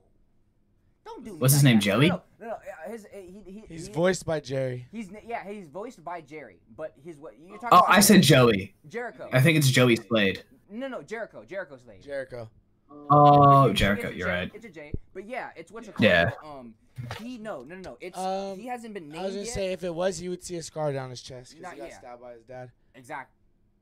Don't 1.06 1.24
do. 1.26 1.36
What's 1.36 1.54
his 1.54 1.64
name, 1.64 1.78
that. 1.78 1.84
Joey? 1.84 2.10
No, 2.10 2.22
no, 2.40 2.48
no. 2.48 2.54
uh, 2.54 2.90
His, 2.90 3.06
uh, 3.06 3.10
he, 3.14 3.42
he, 3.46 3.64
He's 3.68 3.88
he- 3.88 3.94
voiced 3.94 4.26
by 4.26 4.40
Jerry. 4.40 4.88
He's 4.92 5.10
yeah, 5.26 5.44
he's 5.48 5.68
voiced 5.68 6.04
by 6.04 6.22
Jerry, 6.22 6.60
but 6.76 6.94
his 7.04 7.18
what 7.18 7.34
you're 7.40 7.58
talking 7.58 7.68
about. 7.70 7.84
Oh, 7.84 7.86
about? 7.86 7.98
I 7.98 8.00
said 8.00 8.22
Joey. 8.22 8.76
Jericho. 8.88 9.30
I 9.34 9.42
think 9.42 9.58
it's 9.58 9.70
Joey 9.70 9.96
Slade. 9.98 10.44
No, 10.70 10.88
no, 10.88 11.02
Jericho. 11.04 11.44
Jericho 11.44 11.78
Slade. 11.78 12.02
Jericho. 12.02 12.50
Oh, 12.90 13.64
It's- 13.66 13.72
it's 13.72 13.80
Jericho, 13.80 14.10
you're 14.10 14.28
J, 14.28 14.34
right. 14.34 14.52
It's 14.54 14.66
a 14.66 14.70
J, 14.70 14.94
but 15.14 15.26
yeah, 15.26 15.50
it's 15.56 15.72
what 15.72 15.86
you 15.86 15.92
call 15.92 16.06
Yeah. 16.06 16.32
Um, 16.44 16.74
he 17.20 17.38
no, 17.38 17.64
no, 17.64 17.76
no, 17.76 17.82
no. 17.92 17.98
It's 18.00 18.18
Um, 18.18 18.58
he 18.58 18.68
hasn't 18.68 18.94
been 18.94 19.10
named 19.10 19.20
I 19.22 19.26
was 19.26 19.34
gonna 19.34 19.46
yet. 19.46 19.54
say 19.54 19.74
if 19.74 19.84
it 19.84 19.94
was, 19.94 20.22
you 20.22 20.30
would 20.30 20.44
see 20.44 20.56
a 20.56 20.64
scar 20.64 20.94
down 20.94 21.10
his 21.10 21.22
chest 21.22 21.52
because 21.52 21.64
Not 21.64 21.74
he 21.74 21.80
got 21.80 21.90
yet. 21.90 21.98
stabbed 22.00 22.22
by 22.22 22.34
his 22.34 22.44
dad. 22.44 22.72
exact. 22.94 23.32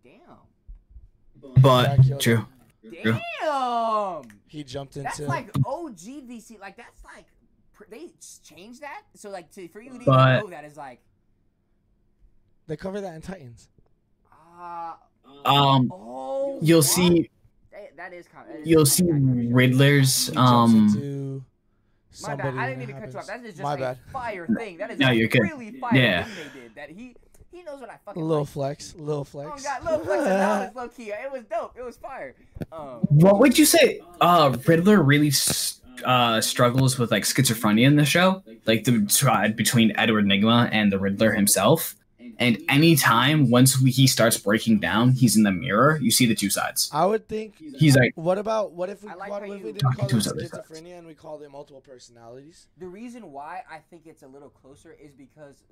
Damn. 0.03 0.21
But 1.61 2.19
true. 2.19 2.45
Damn. 2.83 4.23
He 4.47 4.63
jumped 4.63 4.97
into. 4.97 5.03
That's 5.03 5.19
like 5.21 5.49
OG 5.65 5.97
DC. 6.27 6.59
Like 6.59 6.75
that's 6.77 7.03
like 7.03 7.25
they 7.89 8.09
changed 8.43 8.81
that. 8.81 9.03
So 9.15 9.29
like 9.29 9.51
to, 9.51 9.67
for 9.67 9.81
you 9.81 9.89
to 9.89 9.95
even 9.95 10.05
know 10.07 10.47
that 10.49 10.65
is 10.65 10.75
like 10.77 10.99
they 12.67 12.75
cover 12.77 13.01
that 13.01 13.13
in 13.15 13.21
Titans. 13.21 13.67
ah. 14.31 14.97
Um, 15.45 15.89
oh. 15.91 16.59
you'll 16.61 16.79
what? 16.79 16.85
see 16.85 17.29
That- 17.73 17.97
that 17.97 18.13
is 18.13 18.27
kind. 18.27 18.47
That 18.49 18.59
is 18.61 18.67
you'll 18.67 18.85
kinda 18.85 19.43
see. 19.43 19.51
Riddler's 19.53 20.31
um. 20.35 21.43
My 22.21 22.27
somebody. 22.29 22.43
bad. 22.43 22.57
I 22.59 22.67
didn't 22.69 22.69
and 22.69 22.79
mean 22.79 22.89
it 22.89 22.93
to 22.93 22.99
cut 23.07 23.13
you 23.13 23.19
off. 23.19 23.27
That 23.27 23.39
is 23.43 23.53
just 23.53 23.63
My 23.63 23.73
a 23.73 23.77
bad. 23.77 23.97
fire 24.11 24.47
thing. 24.47 24.77
That 24.77 24.91
is 24.91 24.99
No, 24.99 25.09
a 25.09 25.13
you're 25.13 25.27
good. 25.27 25.41
really 25.41 25.71
fire 25.79 25.95
Yeah. 25.99 26.23
thing 26.25 26.33
they 26.53 26.59
did. 26.61 26.75
That 26.75 26.89
he 26.91 27.15
he 27.51 27.63
knows 27.63 27.81
what 27.81 27.89
I 27.89 27.95
A 27.95 27.97
fucking 28.05 28.21
little 28.23 28.43
like. 28.43 28.49
flex, 28.49 28.95
little 28.95 29.21
Oh 29.21 29.23
flex. 29.23 29.63
god, 29.63 29.83
little 29.83 29.99
flex 30.05 30.25
and 30.27 30.75
low 30.75 30.87
key. 30.89 31.09
It 31.11 31.31
was 31.31 31.43
dope. 31.45 31.75
It 31.77 31.83
was 31.83 31.97
fire. 31.97 32.35
Um, 32.71 32.99
What 33.09 33.39
would 33.39 33.57
you 33.57 33.65
say? 33.65 34.01
Uh, 34.21 34.55
Riddler 34.67 35.01
really 35.01 35.31
uh 36.05 36.41
struggles 36.41 36.97
with 36.99 37.11
like 37.11 37.23
schizophrenia 37.23 37.85
in 37.87 37.95
the 37.95 38.05
show, 38.05 38.43
like 38.65 38.83
the 38.83 39.05
triad 39.07 39.55
between 39.55 39.91
Edward 39.97 40.25
Nygma 40.25 40.69
and 40.71 40.91
the 40.91 40.99
Riddler 40.99 41.31
himself. 41.33 41.95
And 42.43 42.61
anytime 42.67 43.49
once 43.49 43.79
we, 43.81 43.89
he 43.89 44.05
starts 44.05 44.37
breaking 44.37 44.79
down, 44.79 45.11
he's 45.13 45.37
in 45.37 45.43
the 45.43 45.51
mirror. 45.51 45.97
You 46.01 46.11
see 46.11 46.25
the 46.25 46.35
two 46.35 46.49
sides. 46.49 46.89
I 46.93 47.05
would 47.05 47.27
think. 47.29 47.55
He's 47.77 47.95
like, 47.95 48.11
What 48.15 48.37
about 48.37 48.73
what 48.73 48.89
if 48.89 49.01
we 49.03 49.09
I 49.09 49.13
like 49.15 49.31
what 49.31 49.43
if 49.43 49.49
we 49.49 49.57
didn't 49.59 49.77
Talking 49.79 49.99
call 49.99 50.09
to 50.09 50.15
it 50.15 50.17
his 50.17 50.27
other 50.27 50.45
sides. 50.45 50.67
schizophrenia 50.69 50.97
and 50.97 51.07
we 51.07 51.13
called 51.13 51.41
it 51.43 51.49
multiple 51.49 51.81
personalities? 51.81 52.67
the 52.77 52.87
reason 52.87 53.31
why 53.31 53.61
I 53.71 53.77
think 53.89 54.05
it's 54.05 54.23
a 54.23 54.27
little 54.27 54.49
closer 54.49 54.95
is 55.01 55.13
because 55.13 55.63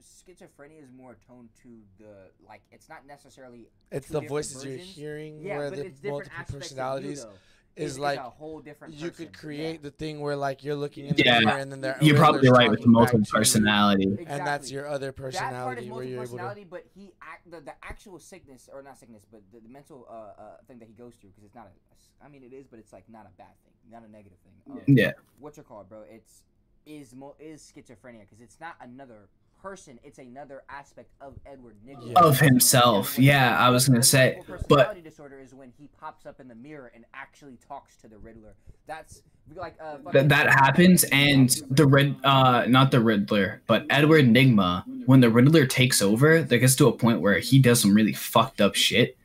schizophrenia 0.00 0.82
is 0.82 0.92
more 0.96 1.16
toned 1.26 1.48
to 1.62 1.68
the 1.98 2.30
like. 2.46 2.62
It's 2.70 2.88
not 2.88 3.06
necessarily 3.06 3.66
It's 3.90 4.06
the 4.06 4.20
different 4.20 4.28
voices 4.28 4.64
you're 4.64 4.76
hearing 4.76 5.40
yeah, 5.42 5.58
where 5.58 5.70
but 5.70 5.78
the 5.80 5.86
it's 5.86 6.00
different 6.00 6.28
multiple 6.32 6.58
personalities 6.60 7.20
of 7.24 7.24
you, 7.26 7.32
though. 7.32 7.38
Is 7.80 7.98
like 7.98 8.18
a 8.18 8.30
whole 8.30 8.60
different. 8.60 8.94
you 8.94 9.10
could 9.10 9.32
create 9.32 9.74
Yeah. 9.74 9.82
the 9.82 9.90
thing 9.90 10.20
where 10.20 10.36
like 10.36 10.62
you're 10.64 10.74
looking 10.74 11.06
in 11.06 11.16
the 11.16 11.22
Yeah, 11.24 11.40
mirror 11.40 11.58
and 11.58 11.72
then 11.72 11.80
they're 11.80 11.96
you're 12.00 12.16
probably 12.16 12.40
Riddler's 12.40 12.58
right 12.58 12.70
with 12.70 12.82
the 12.82 12.88
multiple 12.88 13.20
to 13.20 13.26
you, 13.26 13.38
personality. 13.38 14.16
and 14.26 14.46
that's 14.46 14.70
your 14.70 14.86
other 14.86 15.12
personality. 15.12 15.54
that 15.54 15.64
part 15.64 15.78
is 15.78 15.84
personality 15.84 15.90
where 15.90 16.04
multiple 16.04 16.10
you're 16.10 16.22
able 16.22 16.24
to. 16.24 16.36
personality, 16.36 16.66
but 16.68 16.84
he 16.94 17.12
act 17.22 17.50
the, 17.50 17.60
the 17.60 17.74
actual 17.82 18.18
sickness 18.18 18.68
or 18.72 18.82
not 18.82 18.98
sickness, 18.98 19.24
but 19.30 19.42
the, 19.52 19.60
the 19.60 19.68
mental 19.68 20.06
uh, 20.08 20.12
uh 20.12 20.56
thing 20.66 20.78
that 20.78 20.88
he 20.88 20.94
goes 20.94 21.14
through 21.14 21.30
because 21.30 21.44
it's 21.44 21.54
not 21.54 21.66
a. 21.66 22.24
I 22.24 22.28
mean, 22.28 22.42
it 22.42 22.52
is, 22.52 22.66
but 22.66 22.78
it's 22.78 22.92
like 22.92 23.08
not 23.08 23.26
a 23.26 23.36
bad 23.38 23.54
thing, 23.64 23.72
not 23.90 24.02
a 24.06 24.10
negative 24.10 24.38
thing. 24.44 24.54
Um, 24.70 24.80
Yeah. 24.86 25.12
What's 25.38 25.58
it 25.58 25.66
called, 25.66 25.88
bro? 25.88 26.02
It's 26.10 26.42
is 26.86 27.14
mo- 27.14 27.36
is 27.38 27.72
schizophrenia 27.74 28.20
because 28.20 28.40
it's 28.40 28.60
not 28.60 28.76
another 28.80 29.28
person, 29.62 29.98
it's 30.02 30.18
another 30.18 30.62
aspect 30.68 31.10
of 31.20 31.34
Edward. 31.46 31.76
Yeah. 31.84 32.12
Of 32.16 32.40
himself. 32.40 33.18
Yeah, 33.18 33.58
I 33.58 33.70
was 33.70 33.88
gonna 33.88 34.02
say, 34.02 34.40
but- 34.46 34.58
personality 34.68 35.00
disorder 35.02 35.38
is 35.38 35.54
when 35.54 35.72
he 35.78 35.88
pops 36.00 36.26
up 36.26 36.40
in 36.40 36.48
the 36.48 36.54
mirror 36.54 36.90
and 36.94 37.04
actually 37.14 37.58
talks 37.66 37.96
to 37.98 38.08
the 38.08 38.18
Riddler. 38.18 38.54
That's 38.86 39.22
like 39.54 39.76
uh, 39.80 39.98
That 40.12 40.28
that 40.28 40.50
happens, 40.50 41.04
and 41.04 41.50
the 41.70 41.86
Rid, 41.86 42.16
uh, 42.24 42.66
not 42.66 42.90
the 42.90 43.00
Riddler, 43.00 43.62
but 43.66 43.86
Edward 43.90 44.26
Nygma. 44.26 44.84
When 45.06 45.20
the 45.20 45.30
Riddler 45.30 45.66
takes 45.66 46.00
over, 46.00 46.42
there 46.42 46.58
gets 46.58 46.76
to 46.76 46.88
a 46.88 46.92
point 46.92 47.20
where 47.20 47.38
he 47.38 47.58
does 47.58 47.80
some 47.80 47.94
really 47.94 48.12
fucked 48.12 48.60
up 48.60 48.74
shit, 48.74 49.16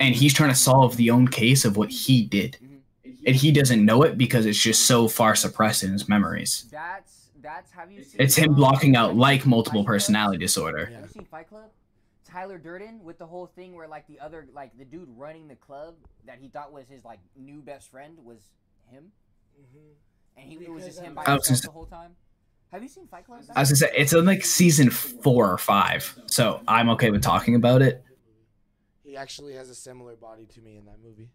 and 0.00 0.14
he's 0.14 0.32
trying 0.34 0.50
to 0.50 0.54
solve 0.54 0.96
the 0.96 1.10
own 1.10 1.28
case 1.28 1.64
of 1.64 1.76
what 1.76 1.90
he 1.90 2.24
did, 2.24 2.56
and 3.26 3.34
he 3.34 3.50
doesn't 3.50 3.84
know 3.84 4.02
it 4.02 4.16
because 4.16 4.46
it's 4.46 4.58
just 4.58 4.86
so 4.86 5.08
far 5.08 5.34
suppressed 5.34 5.82
in 5.82 5.92
his 5.92 6.08
memories. 6.08 6.66
That's 6.70 7.07
that's 7.48 7.70
have 7.72 7.90
you 7.90 8.04
seen? 8.04 8.20
It's 8.20 8.36
him 8.36 8.54
blocking 8.54 8.94
out 8.94 9.16
like 9.16 9.46
multiple 9.46 9.84
personality 9.84 10.38
disorder. 10.38 10.86
Have 10.86 11.02
you 11.02 11.08
seen 11.08 11.24
Fight 11.24 11.48
Club? 11.48 11.70
Tyler 12.24 12.58
Durden 12.58 13.02
with 13.02 13.18
the 13.18 13.26
whole 13.26 13.46
thing 13.46 13.74
where 13.74 13.88
like 13.88 14.06
the 14.06 14.20
other 14.20 14.46
like 14.52 14.76
the 14.76 14.84
dude 14.84 15.08
running 15.16 15.48
the 15.48 15.56
club 15.56 15.94
that 16.26 16.38
he 16.38 16.48
thought 16.48 16.72
was 16.72 16.86
his 16.88 17.04
like 17.04 17.20
new 17.36 17.62
best 17.62 17.90
friend 17.90 18.18
was 18.22 18.38
him, 18.90 19.10
mm-hmm. 19.58 20.40
and 20.40 20.46
he 20.46 20.62
it 20.62 20.70
was 20.70 20.84
just 20.84 21.00
him 21.00 21.14
by 21.14 21.22
I 21.22 21.32
himself 21.32 21.48
just- 21.48 21.64
the 21.64 21.70
whole 21.70 21.86
time. 21.86 22.16
Have 22.70 22.82
you 22.82 22.88
seen 22.90 23.06
Fight 23.06 23.24
Club? 23.24 23.40
I 23.56 23.60
was 23.60 23.70
gonna 23.70 23.76
say 23.76 23.92
it's 23.96 24.12
in 24.12 24.26
like 24.26 24.44
season 24.44 24.90
four 24.90 25.50
or 25.50 25.56
five, 25.56 26.18
so 26.26 26.60
I'm 26.68 26.90
okay 26.90 27.10
with 27.10 27.22
talking 27.22 27.54
about 27.54 27.80
it. 27.80 28.04
He 29.02 29.16
actually 29.16 29.54
has 29.54 29.70
a 29.70 29.74
similar 29.74 30.16
body 30.16 30.44
to 30.52 30.60
me 30.60 30.76
in 30.76 30.84
that 30.84 30.98
movie. 31.02 31.30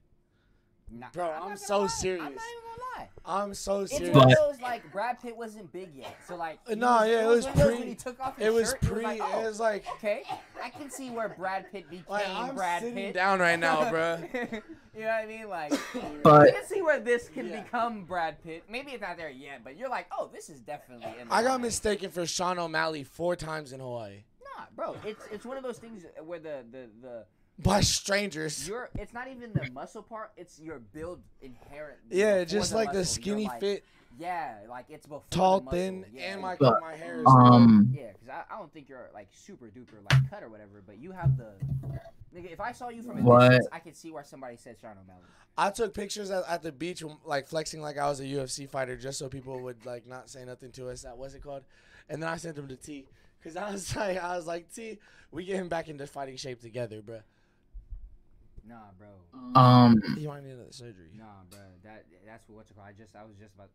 Nah, 1.00 1.08
Bro, 1.14 1.26
not 1.28 1.36
I'm 1.36 1.42
gonna 1.44 1.58
so 1.58 1.80
lie. 1.82 1.88
serious. 1.88 2.22
I'm 2.26 2.36
not 2.36 2.42
even 2.52 2.64
gonna 2.64 2.82
lie. 2.98 3.10
I'm 3.26 3.54
so 3.54 3.82
It's 3.82 3.98
serious. 3.98 4.16
one 4.16 4.32
of 4.32 4.38
those 4.38 4.62
like 4.62 4.92
Brad 4.92 5.20
Pitt 5.22 5.36
wasn't 5.36 5.72
big 5.72 5.90
yet, 5.96 6.16
so 6.28 6.36
like 6.36 6.60
uh, 6.68 6.72
he 6.72 6.76
No, 6.76 7.04
yeah, 7.04 7.24
it 7.24 7.28
was 7.28 7.46
one 7.46 7.54
of 7.54 7.60
those 7.60 7.68
pre- 7.70 7.80
when 7.80 7.88
he 7.88 7.96
took 7.96 8.20
off 8.20 8.38
his 8.38 8.48
it 8.48 8.54
was 8.54 8.70
shirt, 8.70 8.82
pre. 8.82 9.04
like, 9.04 9.20
It 9.20 9.26
oh, 9.34 9.42
was 9.42 9.60
like, 9.60 9.86
okay, 9.94 10.24
I 10.64 10.70
can 10.70 10.90
see 10.92 11.10
where 11.10 11.30
Brad 11.30 11.72
Pitt 11.72 11.90
became 11.90 12.06
like 12.10 12.28
I'm 12.30 12.56
Brad 12.56 12.82
sitting 12.82 12.96
Pitt. 12.96 13.14
down 13.16 13.40
right 13.40 13.58
now, 13.60 13.90
bro. 13.92 14.18
you 14.34 15.02
know 15.02 15.08
what 15.08 15.10
I 15.10 15.26
mean? 15.26 15.50
Like, 15.50 15.74
But- 16.24 16.50
I 16.50 16.52
can 16.52 16.66
see 16.66 16.82
where 16.82 17.00
this 17.00 17.30
can 17.30 17.50
Yeah. 17.50 17.62
become 17.64 18.04
Brad 18.06 18.44
Pitt. 18.44 18.64
Maybe 18.70 18.92
it's 18.92 19.02
not 19.02 19.18
there 19.18 19.30
yet, 19.30 19.64
but 19.64 19.78
you're 19.78 19.90
like, 19.90 20.08
oh, 20.18 20.30
this 20.32 20.50
is 20.50 20.60
definitely. 20.60 21.08
In 21.20 21.28
I 21.32 21.42
got 21.44 21.60
mistaken 21.62 22.12
for 22.12 22.26
Sean 22.28 22.60
O'Malley 22.60 23.04
four 23.04 23.36
times 23.36 23.74
in 23.74 23.80
Hawaii 23.80 24.24
Nah, 24.58 24.66
bro, 24.76 24.96
it's 25.06 25.26
it's 25.32 25.46
one 25.46 25.58
of 25.58 25.64
those 25.64 25.80
things 25.80 26.04
where 26.24 26.40
the 26.40 26.64
the 26.72 26.88
the 27.02 27.26
by 27.62 27.82
strangers. 27.82 28.68
your 28.68 28.90
it's 28.96 29.14
not 29.14 29.28
even 29.28 29.54
the 29.54 29.70
muscle 29.72 30.02
part; 30.04 30.32
it's 30.38 30.60
your 30.60 30.80
build 30.80 31.22
inherent. 31.42 32.00
Yeah, 32.10 32.40
before 32.40 32.46
just 32.46 32.74
like 32.74 32.92
the 32.92 33.00
muscle. 33.00 33.22
You're 33.24 33.24
skinny 33.36 33.46
like- 33.48 33.60
fit, 33.60 33.86
Yeah, 34.20 34.58
like 34.70 34.86
it's 34.90 35.06
before 35.06 35.24
tall, 35.30 35.62
muscle. 35.62 35.78
thin, 35.80 36.06
Yeah. 36.14 36.34
and 36.34 36.42
my 36.42 36.56
But, 36.60 36.82
my 36.82 36.96
hair 36.96 37.20
is. 37.22 37.26
Um, 37.28 37.94
Yeah, 37.96 38.12
because 38.14 38.30
I, 38.30 38.44
I 38.54 38.58
don't 38.58 38.72
think 38.74 38.90
you're 38.90 39.10
like 39.14 39.28
super 39.32 39.68
duper 39.68 39.96
like 40.12 40.30
cut 40.30 40.44
or 40.44 40.50
whatever, 40.50 40.82
but 40.86 40.98
you 40.98 41.12
have 41.12 41.38
the. 41.38 41.52
Nigga, 42.36 42.52
if 42.52 42.60
I 42.60 42.72
saw 42.72 42.90
you 42.90 43.04
from 43.04 43.20
a 43.20 43.22
What? 43.22 43.50
distance, 43.50 43.68
I 43.72 43.78
could 43.78 43.96
see 43.96 44.12
where 44.12 44.24
somebody 44.24 44.58
said 44.58 44.78
Sean 44.82 44.92
O'Malley. 45.04 45.22
I 45.56 45.70
took 45.70 45.94
pictures 45.94 46.32
at, 46.32 46.44
at 46.48 46.64
the 46.64 46.72
beach, 46.72 47.04
like 47.26 47.48
flexing 47.48 47.80
like 47.80 48.00
I 48.00 48.08
was 48.10 48.20
a 48.20 48.24
UFC 48.26 48.68
fighter, 48.68 48.98
just 48.98 49.20
so 49.20 49.30
people 49.30 49.60
would 49.60 49.86
like 49.86 50.08
not 50.08 50.30
say 50.32 50.44
nothing 50.44 50.72
to 50.72 50.90
us. 50.90 51.04
That 51.04 51.16
was 51.16 51.36
it 51.36 51.44
called? 51.44 51.64
And 52.10 52.22
then 52.24 52.28
I 52.30 52.38
sent 52.38 52.56
them 52.56 52.68
to 52.70 52.76
T, 52.76 53.06
cause 53.44 53.56
I 53.56 53.72
was 53.72 53.96
like, 53.96 54.18
I 54.18 54.36
was 54.36 54.48
like, 54.48 54.74
T, 54.74 54.98
we 55.32 55.46
get 55.46 55.58
him 55.58 55.70
back 55.70 55.90
into 55.90 56.08
fighting 56.08 56.38
shape 56.38 56.60
together, 56.60 57.04
bro. 57.04 57.20
Nah, 58.68 58.76
bro. 58.98 59.10
um, 59.60 60.02
He 60.18 60.26
might 60.28 60.44
need 60.44 60.52
another 60.54 60.72
surgery. 60.72 61.10
Nah, 61.18 61.26
bro. 61.50 61.60
That 61.84 62.06
that's 62.26 62.48
what 62.48 62.58
what's 62.58 62.72
it 62.72 62.76
called. 62.76 62.88
I 62.88 62.94
just 62.94 63.16
I 63.16 63.24
was 63.24 63.36
just 63.40 63.54
about. 63.56 63.70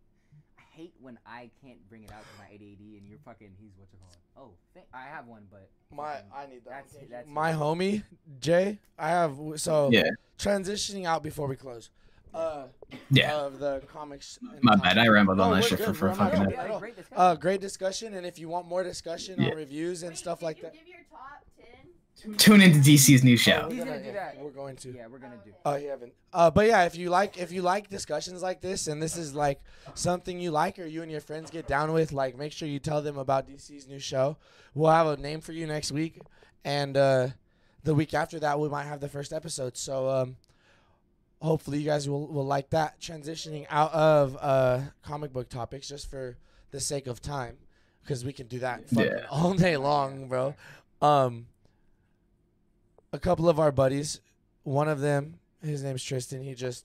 I 0.59 0.63
hate 0.73 0.95
when 1.01 1.19
I 1.27 1.51
can't 1.63 1.79
bring 1.89 2.05
it 2.05 2.13
out 2.13 2.23
to 2.23 2.39
my 2.39 2.45
ADD 2.55 2.81
and 2.99 3.07
you're 3.09 3.19
fucking. 3.25 3.51
He's 3.61 3.73
what's 3.77 3.93
it 3.93 3.99
called? 4.01 4.17
Oh, 4.37 4.55
th- 4.75 4.87
I 4.95 5.03
have 5.03 5.27
one, 5.27 5.47
but 5.51 5.69
My, 5.95 6.15
fucking- 6.15 6.31
I 6.35 6.47
need 6.47 6.65
that. 6.65 6.85
That's 6.93 7.11
that's 7.11 7.29
my 7.29 7.53
homie 7.53 8.03
Jay. 8.41 8.79
I 8.99 9.09
have 9.11 9.37
so 9.57 9.91
Yeah. 9.93 10.05
transitioning 10.39 11.05
out 11.05 11.23
before 11.23 11.49
we 11.49 11.57
close. 11.57 11.91
Uh, 12.35 12.67
yeah. 13.11 13.35
of 13.37 13.59
the 13.59 13.81
comics. 13.93 14.39
My 14.43 14.59
comic- 14.61 14.83
bad, 14.85 14.99
I 14.99 15.09
rambled 15.09 15.41
on 15.41 15.51
No, 15.51 15.57
that 15.57 15.65
shit 15.65 15.79
for, 15.81 15.87
good, 15.87 15.97
for 15.97 16.07
bro. 16.09 16.15
Fucking. 16.15 16.39
gonna- 16.39 16.51
Yeah, 16.53 16.65
at 16.65 16.71
all. 16.71 16.79
great 16.79 16.97
discussion. 16.97 17.17
Uh, 17.25 17.35
great 17.35 17.61
discussion, 17.61 18.15
and 18.15 18.27
if 18.27 18.39
you 18.39 18.49
want 18.49 18.67
more 18.69 18.83
discussion 18.85 19.41
Yeah. 19.43 19.51
on 19.51 19.57
reviews 19.57 20.03
and 20.03 20.17
stuff 20.17 20.43
like 20.43 20.61
that, 20.61 20.75
Give 20.75 20.87
your 20.87 20.99
top 21.11 21.41
ten. 21.41 21.48
Tune 22.37 22.61
into 22.61 22.79
DC's 22.79 23.23
new 23.23 23.35
Oh, 23.35 23.37
show. 23.37 23.67
we're 23.69 23.77
gonna, 23.79 23.91
gonna 23.93 24.03
do 24.05 24.13
that. 24.13 24.39
We're 24.39 24.51
going 24.51 24.77
to. 24.77 24.93
yeah, 24.93 25.07
we're 25.07 25.19
gonna 25.19 25.39
do. 25.45 25.53
Oh, 25.65 25.77
you 25.77 25.89
haven't. 25.89 26.13
Uh, 26.33 26.51
but 26.51 26.67
yeah, 26.67 26.85
if 26.85 26.97
you 26.97 27.11
like, 27.11 27.39
if 27.39 27.53
you 27.53 27.63
like 27.63 27.89
discussions 27.89 28.43
like 28.43 28.61
this, 28.61 28.87
and 28.89 29.01
this 29.03 29.17
is 29.17 29.35
like 29.35 29.61
something 29.95 30.41
you 30.41 30.51
like, 30.51 30.79
or 30.79 30.87
you 30.87 31.03
and 31.03 31.11
your 31.13 31.21
friends 31.21 31.51
get 31.51 31.67
down 31.67 31.93
with, 31.93 32.13
like 32.13 32.37
make 32.37 32.53
sure 32.53 32.69
you 32.69 32.79
tell 32.79 33.01
them 33.03 33.19
about 33.19 33.49
DC's 33.49 33.87
new 33.87 33.99
show. 33.99 34.37
We'll 34.75 34.91
have 34.91 35.07
a 35.07 35.17
name 35.17 35.41
for 35.41 35.53
you 35.53 35.67
next 35.67 35.93
week, 35.93 36.21
and 36.65 36.97
uh, 36.97 37.29
the 37.85 37.95
week 37.95 38.15
after 38.15 38.39
that, 38.41 38.59
we 38.59 38.69
might 38.69 38.85
have 38.85 39.01
the 39.01 39.09
first 39.09 39.33
episode. 39.33 39.77
So 39.77 40.09
um, 40.09 40.37
hopefully, 41.41 41.79
you 41.79 41.85
guys 41.87 42.09
will 42.09 42.27
will 42.27 42.47
like 42.47 42.71
that. 42.71 43.01
Transitioning 43.01 43.67
out 43.71 43.93
of 43.93 44.37
uh, 44.41 44.81
comic 45.03 45.33
book 45.33 45.49
topics, 45.49 45.89
just 45.89 46.11
for 46.11 46.37
the 46.71 46.81
sake 46.81 47.07
of 47.07 47.23
time, 47.23 47.57
because 48.03 48.25
we 48.25 48.33
can 48.33 48.47
do 48.47 48.59
that 48.59 48.83
Yeah. 48.91 49.27
all 49.31 49.55
day 49.55 49.77
long, 49.77 50.29
bro. 50.29 50.55
Um, 51.01 51.47
a 53.13 53.19
couple 53.19 53.49
of 53.49 53.59
our 53.59 53.73
buddies, 53.73 54.21
one 54.65 54.89
of 54.89 55.01
them, 55.01 55.39
his 55.63 55.83
name's 55.83 56.03
Tristan. 56.03 56.43
He 56.43 56.55
just 56.55 56.85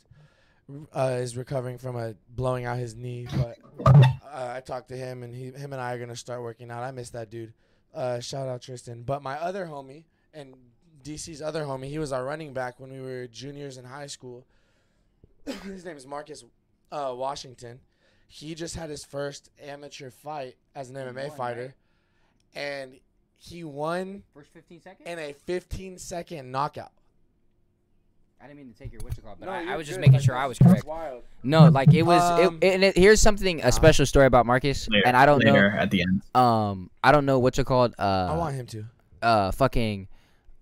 uh, 0.96 1.18
is 1.20 1.36
recovering 1.36 1.78
from 1.78 1.96
a 1.96 2.16
blowing 2.30 2.66
out 2.66 2.78
his 2.78 2.96
knee, 2.96 3.28
but 3.38 3.58
uh, 3.86 4.54
I 4.56 4.62
talked 4.62 4.90
to 4.90 4.98
him, 4.98 5.24
and 5.24 5.34
he, 5.34 5.52
him 5.52 5.74
and 5.74 5.82
I 5.82 5.94
are 5.94 6.00
gonna 6.00 6.16
start 6.16 6.42
working 6.42 6.72
out. 6.72 6.84
I 6.84 6.92
miss 6.92 7.10
that 7.12 7.30
dude. 7.30 7.54
Uh, 7.94 8.20
shout 8.20 8.48
out 8.48 8.62
Tristan. 8.62 9.04
But 9.04 9.22
my 9.22 9.36
other 9.36 9.66
homie 9.66 10.06
and 10.34 10.56
DC's 11.04 11.42
other 11.42 11.64
homie, 11.64 11.90
he 11.90 12.00
was 12.00 12.12
our 12.12 12.24
running 12.24 12.54
back 12.54 12.80
when 12.80 12.92
we 12.92 13.02
were 13.02 13.28
juniors 13.28 13.78
in 13.78 13.86
high 13.86 14.08
school. 14.08 14.46
his 15.46 15.86
name 15.86 15.98
is 15.98 16.08
Marcus 16.08 16.44
uh, 16.92 17.14
Washington. 17.16 17.80
He 18.28 18.56
just 18.56 18.76
had 18.76 18.90
his 18.90 19.04
first 19.04 19.52
amateur 19.62 20.10
fight 20.10 20.56
as 20.74 20.90
an 20.90 20.96
MMA 20.96 21.36
fighter, 21.36 21.76
and 22.56 23.00
he 23.50 23.64
won 23.64 24.24
First 24.34 24.50
15 24.54 24.82
seconds. 24.82 25.08
in 25.10 25.20
a 25.20 25.34
15 25.34 25.98
second 25.98 26.52
knockout. 26.52 26.92
I 28.42 28.48
didn't 28.48 28.58
mean 28.58 28.74
to 28.74 28.78
take 28.78 28.92
your 28.92 29.02
what's 29.04 29.18
it 29.18 29.24
called, 29.24 29.38
but 29.40 29.46
No, 29.46 29.52
I, 29.54 29.60
I 29.60 29.64
you're 29.64 29.78
was 29.78 29.88
just 29.88 30.00
making 30.02 30.16
Like, 30.16 30.24
sure 30.24 30.36
I 30.36 30.48
was 30.48 30.60
correct. 30.60 30.86
wild. 30.86 31.24
No, 31.44 31.70
like 31.70 31.94
it 31.94 32.04
was. 32.04 32.22
Um, 32.22 32.60
it, 32.62 32.74
and 32.74 32.84
it, 32.84 32.98
here's 32.98 33.22
something 33.22 33.64
a 33.64 33.72
special 33.72 34.06
story 34.06 34.26
about 34.26 34.46
Marcus, 34.46 34.90
Later, 34.90 35.08
and 35.08 35.16
I 35.16 35.26
don't 35.26 35.40
later 35.44 35.70
at 35.70 35.90
the 35.92 36.02
end. 36.02 36.22
Um, 36.36 36.90
I 37.02 37.12
don't 37.14 37.26
know 37.26 37.40
what 37.40 37.58
you 37.58 37.64
called. 37.64 37.96
Uh, 37.98 38.28
I 38.32 38.36
want 38.38 38.56
him 38.56 38.66
to. 38.68 38.86
uh 39.22 39.52
fucking 39.52 40.10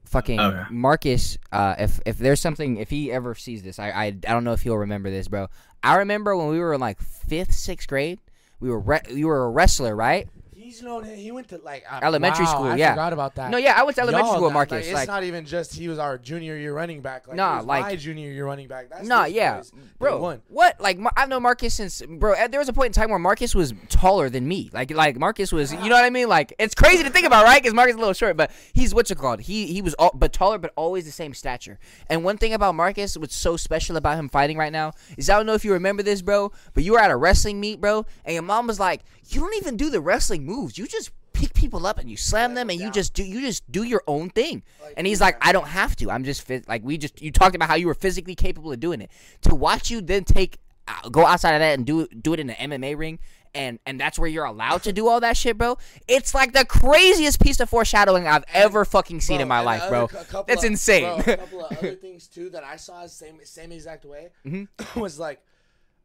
fucking 0.06 0.40
Okay. 0.40 0.64
Marcus 0.70 1.38
uh 1.52 1.74
if 1.80 2.00
if 2.06 2.18
there's 2.20 2.40
something 2.42 2.78
if 2.78 2.90
he 2.90 3.10
ever 3.12 3.34
sees 3.34 3.64
this 3.64 3.80
I, 3.80 3.90
I 3.92 4.06
I 4.08 4.12
don't 4.12 4.44
know 4.44 4.52
if 4.52 4.62
he'll 4.62 4.76
remember 4.78 5.10
this 5.10 5.30
bro 5.30 5.48
I 5.82 5.96
remember 6.00 6.36
when 6.36 6.50
we 6.50 6.60
were 6.60 6.74
in 6.74 6.82
like 6.82 7.00
5th 7.00 7.52
6th 7.54 7.88
grade 7.88 8.20
we 8.60 8.70
were 8.70 8.80
re- 8.80 9.00
you 9.10 9.28
were 9.28 9.46
a 9.46 9.50
wrestler 9.50 9.96
right 9.96 10.28
He's 10.72 10.82
known. 10.82 11.04
He 11.04 11.32
went 11.34 11.50
to 11.50 11.58
like 11.58 11.84
uh, 11.92 12.00
Elementary 12.02 12.46
wow, 12.46 12.52
school, 12.52 12.66
I 12.68 12.76
yeah. 12.78 12.94
forgot 12.94 13.12
about 13.12 13.36
that. 13.36 13.52
no 13.52 13.58
yeah 13.58 13.74
I 13.78 13.84
went 13.84 13.96
to 13.96 14.04
elementary 14.04 14.28
Y'all, 14.28 14.36
school 14.38 14.48
that- 14.48 14.54
Marcus 14.54 14.72
Like, 14.72 14.86
it's 14.86 14.94
like, 14.94 15.08
not 15.10 15.26
even 15.26 15.44
just 15.44 15.74
he 15.74 15.90
was 15.90 16.00
our 16.00 16.18
junior 16.18 16.56
year 16.56 16.74
running 16.74 17.02
back. 17.02 17.28
Like, 17.28 17.36
Nah, 17.36 17.60
like- 17.60 17.84
my 17.84 17.96
junior 17.98 18.32
year 18.32 18.46
running 18.46 18.70
back. 18.70 18.90
That's 18.90 19.06
Nah, 19.06 19.26
yeah, 19.26 19.64
bro. 20.00 20.38
What? 20.48 20.80
Like 20.80 20.98
I've 21.18 21.28
known 21.28 21.44
Marcus 21.44 21.74
since, 21.74 22.02
bro. 22.02 22.36
There 22.48 22.60
was 22.60 22.70
a 22.70 22.74
point 22.74 22.88
in 22.88 22.94
time 22.94 23.10
where 23.10 23.20
Marcus 23.20 23.54
was 23.54 23.74
taller 23.90 24.30
than 24.30 24.48
me. 24.48 24.70
Like, 24.72 24.92
like 24.92 25.18
Marcus 25.20 25.52
was, 25.52 25.74
you 25.74 25.90
know 25.90 25.96
what 25.96 26.06
I 26.06 26.10
mean? 26.10 26.30
Like, 26.30 26.54
it's 26.58 26.74
crazy 26.74 27.04
to 27.04 27.10
think 27.10 27.28
about, 27.28 27.44
right? 27.44 27.62
Because 27.62 27.74
Marcus 27.74 27.92
is 27.96 27.98
a 27.98 28.00
little 28.00 28.14
short, 28.14 28.38
but 28.38 28.50
he's 28.72 28.96
what 28.96 29.10
you 29.10 29.18
called. 29.18 29.42
He 29.42 29.66
he 29.68 29.82
was 29.82 29.94
all, 29.96 30.12
but 30.14 30.32
taller, 30.32 30.58
but 30.58 30.72
always 30.78 31.04
the 31.04 31.12
same 31.12 31.34
stature. 31.34 31.80
And 32.08 32.24
one 32.24 32.38
thing 32.38 32.54
about 32.54 32.76
Marcus, 32.76 33.18
what's 33.18 33.36
so 33.36 33.58
special 33.58 33.98
about 33.98 34.18
him 34.18 34.30
fighting 34.30 34.58
right 34.58 34.72
now, 34.72 34.94
is 35.18 35.30
I 35.30 35.36
don't 35.36 35.46
know 35.46 35.54
if 35.54 35.66
you 35.66 35.74
remember 35.74 36.02
this, 36.02 36.22
bro, 36.22 36.54
but 36.74 36.86
you 36.86 36.94
were 36.94 37.00
at 37.00 37.12
a 37.12 37.18
wrestling 37.18 37.60
meet, 37.60 37.82
bro, 37.82 38.06
and 38.24 38.36
your 38.36 38.44
mom 38.44 38.68
was 38.68 38.80
like, 38.80 39.02
"You 39.28 39.42
don't 39.42 39.58
even 39.58 39.76
do 39.76 39.90
the 39.90 40.00
wrestling 40.00 40.46
moves. 40.62 40.78
You 40.78 40.88
just." 40.88 41.12
pick 41.34 41.54
people 41.54 41.88
up 41.88 41.98
and 41.98 42.10
you 42.10 42.18
slam 42.18 42.54
them 42.56 42.70
and 42.70 42.78
you 42.78 42.92
just 42.92 43.14
do 43.14 43.24
you 43.24 43.40
just 43.40 43.64
do 43.72 43.84
your 43.84 44.04
own 44.06 44.30
thing 44.30 44.62
and 44.98 45.08
he's 45.08 45.22
like 45.22 45.38
i 45.42 45.54
don't 45.54 45.70
have 45.70 45.96
to 45.96 46.12
i'm 46.12 46.26
just 46.26 46.42
fit 46.46 46.68
like 46.68 46.84
we 46.84 46.98
just 46.98 47.20
you 47.22 47.32
talked 47.32 47.56
about 47.56 47.70
how 47.70 47.74
you 47.74 47.88
were 47.88 47.94
physically 47.96 48.36
capable 48.36 48.72
of 48.72 48.80
doing 48.82 49.00
it 49.02 49.10
to 49.42 49.56
watch 49.56 49.90
you 49.90 50.02
then 50.02 50.26
take 50.26 50.60
uh, 50.90 51.08
go 51.10 51.26
outside 51.26 51.54
of 51.54 51.60
that 51.62 51.74
and 51.80 51.86
do 51.86 52.06
do 52.10 52.34
it 52.34 52.40
in 52.42 52.50
an 52.50 52.70
mma 52.70 52.96
ring 52.98 53.18
and 53.56 53.80
and 53.88 54.00
that's 54.00 54.20
where 54.20 54.28
you're 54.28 54.44
allowed 54.46 54.84
to 54.84 54.92
do 54.92 55.08
all 55.08 55.22
that 55.22 55.36
shit 55.38 55.58
bro 55.58 55.78
it's 56.08 56.36
like 56.36 56.52
the 56.52 56.66
craziest 56.66 57.40
piece 57.42 57.62
of 57.62 57.70
foreshadowing 57.70 58.28
i've 58.28 58.44
ever 58.54 58.84
fucking 58.84 59.22
seen 59.22 59.38
Bro, 59.38 59.42
in 59.44 59.48
my 59.48 59.62
life 59.62 59.84
other- 59.84 60.08
bro 60.08 60.44
that's 60.46 60.64
of- 60.66 60.70
insane 60.72 61.24
Bro, 61.24 61.34
a 61.34 61.38
couple 61.38 61.66
of 61.66 61.78
other 61.78 61.96
things 61.96 62.28
too 62.28 62.50
that 62.52 62.64
I 62.66 62.76
saw 62.76 63.02
the 63.04 63.10
same 63.10 63.40
same 63.46 63.72
exact 63.72 64.04
way 64.06 64.30
Mm-hmm. 64.46 65.00
was 65.00 65.18
like 65.18 65.40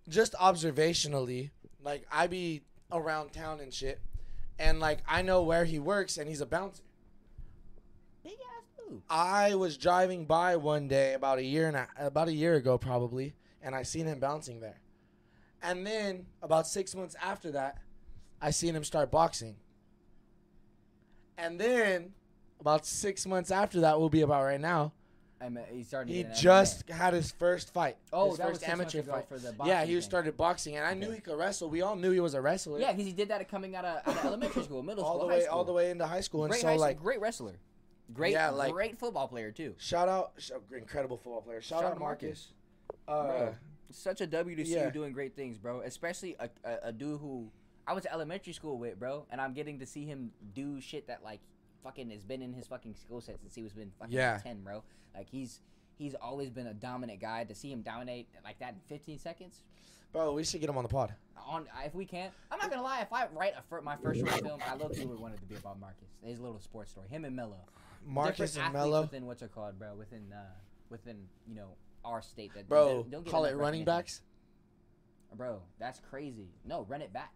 just 0.08 0.34
observationally. 0.34 1.50
Like 1.82 2.06
I 2.12 2.26
be 2.28 2.62
around 2.92 3.32
town 3.32 3.60
and 3.60 3.74
shit, 3.74 4.00
and 4.58 4.80
like 4.80 4.98
I 5.08 5.22
know 5.22 5.42
where 5.42 5.64
he 5.64 5.78
works, 5.78 6.16
and 6.18 6.28
he's 6.28 6.40
a 6.40 6.46
bouncer. 6.46 6.82
Big 8.22 8.32
ass 8.32 8.64
dude. 8.88 9.02
I 9.08 9.54
was 9.54 9.76
driving 9.76 10.24
by 10.24 10.56
one 10.56 10.88
day 10.88 11.14
about 11.14 11.38
a 11.38 11.44
year 11.44 11.68
and 11.68 11.76
a, 11.76 11.88
about 11.98 12.28
a 12.28 12.32
year 12.32 12.54
ago 12.54 12.78
probably, 12.78 13.34
and 13.62 13.74
I 13.74 13.82
seen 13.82 14.06
him 14.06 14.20
bouncing 14.20 14.60
there. 14.60 14.80
And 15.62 15.86
then 15.86 16.26
about 16.42 16.66
six 16.66 16.94
months 16.94 17.16
after 17.20 17.50
that, 17.52 17.78
I 18.40 18.50
seen 18.50 18.76
him 18.76 18.84
start 18.84 19.10
boxing. 19.10 19.56
And 21.38 21.58
then 21.60 22.12
about 22.60 22.86
six 22.86 23.26
months 23.26 23.50
after 23.50 23.80
that 23.80 23.98
will 23.98 24.08
be 24.08 24.22
about 24.22 24.44
right 24.44 24.60
now. 24.60 24.92
He 25.70 25.82
started. 25.82 26.10
He 26.12 26.20
in 26.20 26.26
MMA. 26.28 26.38
just 26.40 26.88
had 26.88 27.12
his 27.14 27.30
first 27.32 27.72
fight. 27.72 27.96
Oh, 28.12 28.30
his 28.30 28.38
that 28.38 28.48
was 28.48 28.58
first 28.58 28.68
months 28.76 28.94
amateur 28.94 29.10
fight. 29.10 29.28
for 29.28 29.38
the 29.38 29.52
boxing 29.52 29.66
yeah, 29.72 29.84
he 29.84 29.92
thing. 29.92 30.00
started 30.00 30.36
boxing, 30.36 30.76
and 30.76 30.86
I 30.86 30.94
knew 30.94 31.10
he 31.10 31.20
could 31.20 31.38
wrestle. 31.38 31.68
We 31.68 31.82
all 31.82 31.94
knew 31.96 32.10
he 32.10 32.20
was 32.20 32.34
a 32.34 32.40
wrestler. 32.40 32.80
Yeah, 32.80 32.92
because 32.92 33.06
he 33.06 33.12
did 33.12 33.28
that 33.28 33.46
coming 33.48 33.76
out 33.76 33.84
of, 33.84 33.96
out 34.08 34.16
of 34.18 34.24
elementary 34.24 34.62
school, 34.62 34.82
middle 34.82 35.04
all 35.04 35.16
school, 35.16 35.28
the 35.28 35.34
way, 35.34 35.42
school. 35.42 35.58
all 35.58 35.64
the 35.64 35.72
way 35.72 35.90
into 35.90 36.06
high 36.06 36.20
school, 36.22 36.44
and 36.44 36.50
Great, 36.52 36.62
so 36.62 36.68
high, 36.68 36.76
like, 36.76 36.98
great 36.98 37.20
wrestler, 37.20 37.54
great, 38.14 38.32
Yeah, 38.32 38.48
like- 38.50 38.72
great 38.72 38.98
football 38.98 39.28
player 39.28 39.50
too. 39.52 39.74
shout 39.78 40.08
out, 40.08 40.32
sh- 40.38 40.52
incredible 40.74 41.16
football 41.18 41.42
player. 41.42 41.60
Shout, 41.60 41.82
Shout 41.82 41.92
out 41.92 41.98
Marcus. 41.98 42.52
Marcus. 43.06 43.32
Uh, 43.36 43.36
Bro, 43.44 43.54
such 43.90 44.20
a 44.22 44.26
W 44.26 44.56
to 44.56 44.64
see 44.64 44.74
yeah. 44.74 44.86
you 44.86 44.90
doing 44.90 45.12
great 45.12 45.36
things, 45.36 45.58
bro. 45.58 45.80
Especially 45.80 46.34
a, 46.40 46.48
a, 46.64 46.78
a 46.88 46.92
dude 46.92 47.20
who 47.20 47.50
I 47.86 47.92
went 47.92 48.02
to 48.04 48.12
elementary 48.12 48.52
school 48.52 48.78
with, 48.78 48.98
bro, 48.98 49.26
and 49.30 49.40
I'm 49.40 49.52
getting 49.52 49.78
to 49.80 49.86
see 49.86 50.04
him 50.06 50.32
do 50.54 50.80
shit 50.80 51.06
that 51.08 51.22
like 51.22 51.40
fucking 51.86 52.10
has 52.10 52.24
been 52.24 52.42
in 52.42 52.52
his 52.52 52.66
fucking 52.66 52.94
skill 52.96 53.20
set 53.20 53.38
since 53.40 53.54
he 53.54 53.62
was 53.62 53.72
been 53.72 53.92
fucking 53.98 54.12
Yeah. 54.14 54.38
ten, 54.42 54.62
bro. 54.62 54.82
Like 55.14 55.28
he's 55.30 55.60
he's 55.96 56.14
always 56.14 56.50
been 56.50 56.66
a 56.66 56.74
dominant 56.74 57.20
guy. 57.20 57.44
To 57.44 57.54
see 57.54 57.70
him 57.70 57.82
dominate 57.82 58.28
like 58.44 58.58
that 58.58 58.74
in 58.74 58.80
15 58.88 59.18
seconds, 59.18 59.60
bro, 60.12 60.32
we 60.34 60.42
should 60.44 60.60
get 60.60 60.68
him 60.68 60.76
on 60.76 60.82
the 60.82 60.88
pod. 60.88 61.14
on 61.46 61.66
if 61.84 61.94
we 61.94 62.04
can't, 62.04 62.32
I'm 62.50 62.58
not 62.58 62.70
gonna 62.70 62.82
lie. 62.82 63.00
If 63.02 63.12
I 63.12 63.26
write 63.32 63.54
a 63.56 63.82
my 63.82 63.96
first 63.96 64.18
short 64.20 64.32
film, 64.42 64.60
I 64.68 64.74
low 64.74 64.88
key 64.88 65.04
would 65.06 65.20
want 65.20 65.34
it 65.34 65.40
to 65.40 65.46
be 65.46 65.54
about 65.54 65.78
Marcus. 65.78 66.08
His 66.24 66.40
little 66.40 66.58
sports 66.60 66.90
story, 66.90 67.06
him 67.08 67.24
and 67.24 67.36
Mello. 67.36 67.58
Marcus 68.04 68.54
Different 68.54 68.66
and 68.66 68.72
Mello, 68.74 69.02
within 69.02 69.26
what's 69.26 69.42
it 69.42 69.52
called, 69.54 69.78
bro? 69.78 69.94
Within 69.94 70.32
uh 70.32 70.38
within 70.90 71.28
you 71.46 71.54
know 71.54 71.68
our 72.04 72.20
state 72.22 72.52
that 72.54 72.68
bro, 72.68 72.88
don't- 73.02 73.10
don't 73.10 73.24
get 73.24 73.30
call 73.30 73.44
it 73.44 73.56
running 73.56 73.84
backs. 73.84 74.22
Bro, 75.34 75.62
that's 75.78 76.00
crazy. 76.00 76.48
No, 76.64 76.82
run 76.88 77.02
it 77.02 77.12
back. 77.12 77.32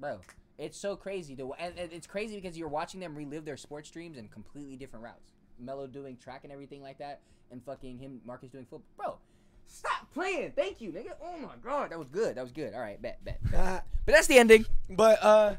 Bro, 0.00 0.20
it's 0.58 0.78
so 0.78 0.96
crazy. 0.96 1.34
To, 1.36 1.52
and, 1.54 1.74
it's 1.76 2.06
crazy 2.06 2.36
because 2.40 2.56
you're 2.56 2.68
watching 2.68 3.00
them 3.00 3.14
relive 3.14 3.44
their 3.44 3.56
sports 3.56 3.90
dreams 3.90 4.16
in 4.16 4.28
completely 4.28 4.76
different 4.76 5.04
routes. 5.04 5.32
Mello 5.58 5.86
doing 5.86 6.16
track 6.16 6.40
and 6.44 6.52
everything 6.52 6.82
like 6.82 6.98
that, 6.98 7.20
and 7.50 7.62
fucking 7.64 7.98
him, 7.98 8.20
Marcus 8.24 8.50
doing 8.50 8.64
football. 8.64 8.82
Bro, 8.96 9.18
stop 9.66 10.12
playing. 10.12 10.52
Thank 10.56 10.80
you, 10.80 10.90
nigga. 10.90 11.12
Oh 11.22 11.38
my 11.38 11.54
god, 11.62 11.90
that 11.90 11.98
was 11.98 12.08
good. 12.08 12.36
That 12.36 12.42
was 12.42 12.52
good. 12.52 12.74
All 12.74 12.80
right, 12.80 13.00
bet, 13.00 13.24
bet. 13.24 13.38
bet. 13.50 13.84
But 14.06 14.14
that's 14.14 14.26
the 14.26 14.38
ending. 14.38 14.66
But 14.90 15.22
uh 15.22 15.54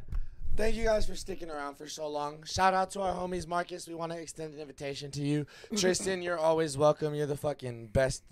thank 0.56 0.76
you 0.76 0.86
guys 0.86 1.06
for 1.06 1.16
sticking 1.16 1.50
around 1.50 1.76
for 1.76 1.88
so 1.88 2.08
long. 2.08 2.44
Shout 2.44 2.74
out 2.74 2.92
to 2.92 3.02
our 3.02 3.14
homies 3.14 3.48
Marcus. 3.48 3.88
We 3.88 3.96
want 3.96 4.12
to 4.12 4.20
extend 4.20 4.54
an 4.54 4.60
invitation 4.60 5.12
to 5.12 5.22
you. 5.22 5.46
Tristan, 5.78 6.22
you're 6.22 6.38
always 6.38 6.78
welcome. 6.78 7.16
You're 7.16 7.28
the 7.28 7.38
fucking 7.38 7.88
best. 7.88 8.24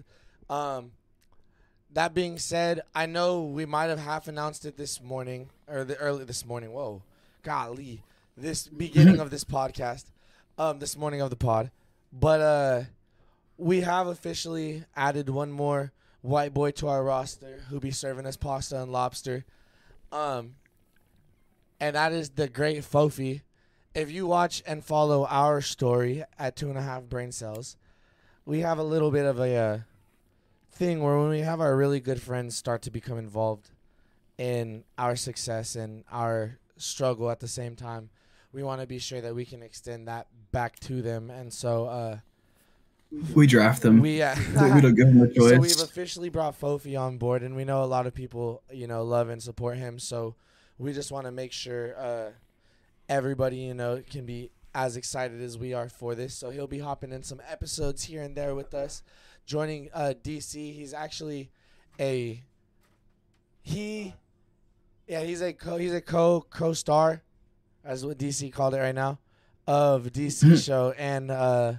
Um 0.50 0.92
that 1.94 2.14
being 2.14 2.38
said, 2.40 2.82
I 2.94 3.06
know 3.06 3.44
we 3.44 3.66
might 3.66 3.86
have 3.86 4.00
half 4.00 4.28
announced 4.28 4.66
it 4.66 4.78
this 4.78 5.02
morning 5.02 5.50
or 5.68 5.84
the 5.84 5.96
early 5.98 6.26
this 6.26 6.46
morning. 6.46 6.72
Whoa. 6.72 7.02
Golly. 7.44 8.04
This 8.36 8.68
beginning 8.78 9.20
of 9.20 9.30
this 9.30 9.44
podcast. 9.44 10.06
Um 10.58 10.80
this 10.80 10.98
morning 10.98 11.22
of 11.22 11.30
the 11.30 11.36
pod. 11.36 11.72
But 12.12 12.42
uh 12.42 12.84
we 13.58 13.82
have 13.82 14.08
officially 14.08 14.84
added 14.96 15.30
one 15.30 15.52
more 15.52 15.92
white 16.22 16.54
boy 16.54 16.72
to 16.72 16.88
our 16.88 17.04
roster 17.04 17.64
who 17.70 17.80
be 17.80 17.92
serving 17.92 18.26
us 18.26 18.38
pasta 18.38 18.82
and 18.82 18.92
lobster. 18.92 19.46
Um, 20.12 20.56
and 21.80 21.96
that 21.96 22.14
is 22.14 22.32
the 22.32 22.48
great 22.48 22.84
Fofi. 22.84 23.42
If 23.94 24.12
you 24.12 24.26
watch 24.26 24.64
and 24.66 24.84
follow 24.84 25.26
our 25.28 25.62
story 25.62 26.24
at 26.40 26.56
two 26.56 26.70
and 26.70 26.78
a 26.78 26.82
half 26.82 27.04
brain 27.04 27.32
cells, 27.32 27.78
we 28.46 28.62
have 28.62 28.80
a 28.80 28.84
little 28.84 29.12
bit 29.12 29.26
of 29.26 29.40
a 29.40 29.56
uh, 29.56 29.80
thing 30.74 31.02
where 31.02 31.18
when 31.18 31.30
we 31.30 31.40
have 31.40 31.61
our 31.61 31.76
really 31.76 32.00
good 32.00 32.22
friends 32.22 32.56
start 32.56 32.82
to 32.84 32.92
become 32.92 33.18
involved 33.18 33.69
in 34.38 34.84
our 34.98 35.16
success 35.16 35.76
and 35.76 36.03
our 36.11 36.58
struggle 36.77 37.30
at 37.30 37.40
the 37.40 37.48
same 37.48 37.76
time, 37.76 38.10
we 38.52 38.64
want 38.64 38.82
to 38.82 38.88
be 38.88 39.00
sure 39.00 39.22
that 39.22 39.35
we 39.35 39.45
can 39.45 39.61
extend 39.64 40.08
that 40.08 40.27
back 40.52 40.80
to 40.82 41.02
them. 41.02 41.30
And 41.30 41.53
so, 41.53 41.85
uh, 41.85 42.18
We 43.35 43.45
draft 43.48 43.82
them. 43.84 44.00
we 44.00 44.22
uh, 44.22 44.35
we 44.74 44.82
don't 44.82 44.95
give 44.95 45.08
them 45.08 45.22
a 45.22 45.34
so 45.50 45.60
we've 45.60 45.82
officially 45.82 46.30
brought 46.30 46.60
Fofi 46.60 47.00
on 47.00 47.18
board, 47.18 47.43
and 47.43 47.56
we 47.56 47.64
know 47.64 47.84
a 47.84 47.85
lot 47.85 48.08
of 48.08 48.14
people, 48.14 48.64
you 48.72 48.88
know, 48.88 49.03
love 49.03 49.30
and 49.30 49.42
support 49.42 49.77
him. 49.77 50.00
So 50.00 50.35
we 50.77 50.93
just 50.93 51.11
want 51.11 51.26
to 51.26 51.32
make 51.32 51.52
sure 51.52 51.95
uh, 51.98 52.32
everybody, 53.08 53.58
you 53.58 53.74
know, 53.74 54.02
can 54.10 54.26
be 54.26 54.50
as 54.76 54.98
excited 54.98 55.42
as 55.42 55.58
we 55.58 55.74
are 55.74 55.90
for 55.90 56.16
this. 56.16 56.34
So 56.34 56.50
he'll 56.50 56.68
be 56.68 56.80
hopping 56.80 57.11
in 57.11 57.22
some 57.24 57.42
episodes 57.48 58.06
here 58.06 58.24
and 58.24 58.35
there 58.35 58.56
with 58.56 58.74
us, 58.74 59.03
joining 59.46 59.90
uh, 59.94 60.14
DC. 60.22 60.74
He's 60.74 60.94
actually 60.94 61.50
a 62.00 62.44
he, 63.62 64.14
yeah, 65.08 65.22
he's 65.22 65.42
a 65.42 65.54
co 65.54 65.78
he's 65.78 65.94
a 65.94 66.02
co 66.02 66.46
co 66.50 66.74
star, 66.74 67.22
as 67.84 68.06
what 68.06 68.18
DC 68.18 68.52
called 68.52 68.74
it 68.74 68.80
right 68.80 68.96
now, 68.96 69.20
of 69.68 70.06
DC 70.14 70.64
show 70.66 70.92
and. 70.98 71.32
uh 71.32 71.74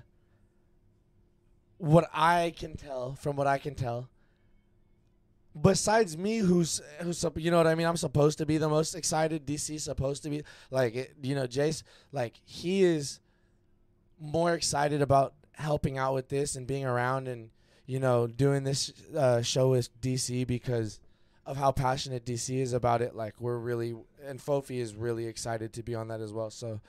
what 1.79 2.09
I 2.13 2.55
can 2.57 2.77
tell, 2.77 3.15
from 3.17 3.37
what 3.37 3.47
I 3.47 3.59
can 3.59 3.75
tell, 3.75 4.09
besides 5.61 6.17
me, 6.17 6.39
who's 6.39 6.81
who's 7.01 7.25
you 7.37 7.51
know 7.51 7.59
what 7.59 7.67
I 7.67 7.75
mean? 7.75 7.87
I'm 7.87 7.97
supposed 7.97 8.39
to 8.39 8.47
be 8.47 8.59
the 8.59 8.69
most 8.69 8.95
excited. 8.95 9.47
DC 9.47 9.81
supposed 9.81 10.23
to 10.25 10.31
be 10.31 10.43
like 10.71 11.15
you 11.23 11.35
know, 11.35 11.47
Jace, 11.47 11.83
like 12.13 12.41
he 12.45 12.83
is 12.83 13.21
more 14.21 14.55
excited 14.55 15.03
about 15.03 15.35
helping 15.53 15.99
out 15.99 16.15
with 16.15 16.29
this 16.29 16.57
and 16.57 16.67
being 16.67 16.85
around 16.85 17.29
and 17.29 17.51
you 17.87 17.99
know 17.99 18.27
doing 18.27 18.65
this 18.65 18.93
uh, 19.17 19.43
show 19.43 19.71
with 19.71 19.89
DC 20.01 20.47
because 20.47 21.01
of 21.47 21.57
how 21.57 21.73
passionate 21.73 22.25
DC 22.25 22.59
is 22.59 22.73
about 22.73 23.03
it. 23.03 23.15
Like 23.15 23.35
we're 23.41 23.59
really 23.59 23.95
and 24.27 24.39
Fofi 24.39 24.81
is 24.81 24.95
really 24.95 25.27
excited 25.27 25.73
to 25.75 25.83
be 25.83 25.95
on 25.95 26.09
that 26.09 26.21
as 26.21 26.33
well. 26.33 26.51
So. 26.51 26.81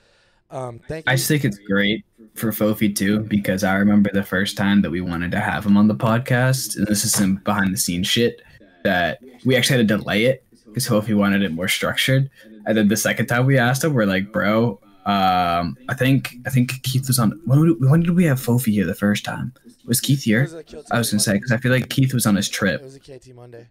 Um, 0.48 0.78
thank 0.86 1.06
you. 1.06 1.12
I 1.12 1.16
just 1.16 1.26
think 1.26 1.44
it's 1.44 1.58
great 1.58 2.04
for 2.36 2.52
Fofi 2.52 2.94
too 2.94 3.18
because 3.18 3.64
I 3.64 3.74
remember 3.74 4.10
the 4.12 4.22
first 4.22 4.56
time 4.56 4.80
that 4.82 4.90
we 4.92 5.00
wanted 5.00 5.32
to 5.32 5.40
have 5.40 5.66
him 5.66 5.76
on 5.76 5.88
the 5.88 5.94
podcast, 5.96 6.76
and 6.76 6.86
this 6.86 7.04
is 7.04 7.12
some 7.12 7.40
behind 7.44 7.74
the 7.74 7.76
scenes 7.76 8.06
shit 8.06 8.40
that 8.84 9.18
we 9.44 9.56
actually 9.56 9.78
had 9.78 9.88
to 9.88 9.96
delay 9.96 10.26
it 10.26 10.44
because 10.66 10.86
Fofi 10.86 11.16
wanted 11.16 11.42
it 11.42 11.52
more 11.52 11.66
structured. 11.66 12.30
And 12.66 12.76
then 12.76 12.88
the 12.88 12.96
second 12.96 13.26
time 13.26 13.46
we 13.46 13.58
asked 13.58 13.82
him, 13.82 13.94
we're 13.94 14.06
like, 14.06 14.30
bro, 14.30 14.78
um, 15.06 15.76
I 15.88 15.94
think 15.94 16.36
I 16.46 16.50
think 16.50 16.82
Keith 16.82 17.06
was 17.06 17.18
on. 17.18 17.40
When, 17.44 17.76
when 17.80 18.00
did 18.00 18.10
we 18.10 18.24
have 18.24 18.40
Fofi 18.40 18.72
here 18.72 18.86
the 18.86 18.94
first 18.94 19.24
time? 19.24 19.52
Was 19.86 20.00
Keith 20.00 20.22
here? 20.24 20.42
was 20.42 20.90
I 20.90 20.98
was 20.98 21.10
gonna 21.10 21.20
say 21.20 21.34
because 21.34 21.52
I 21.52 21.56
feel 21.58 21.72
like 21.72 21.88
Keith 21.88 22.12
was 22.12 22.26
on 22.26 22.34
his 22.36 22.48
trip. 22.48 22.80
It 22.80 22.84
was 22.84 22.96
a 22.96 23.00
KT 23.00 23.34
Monday. 23.34 23.66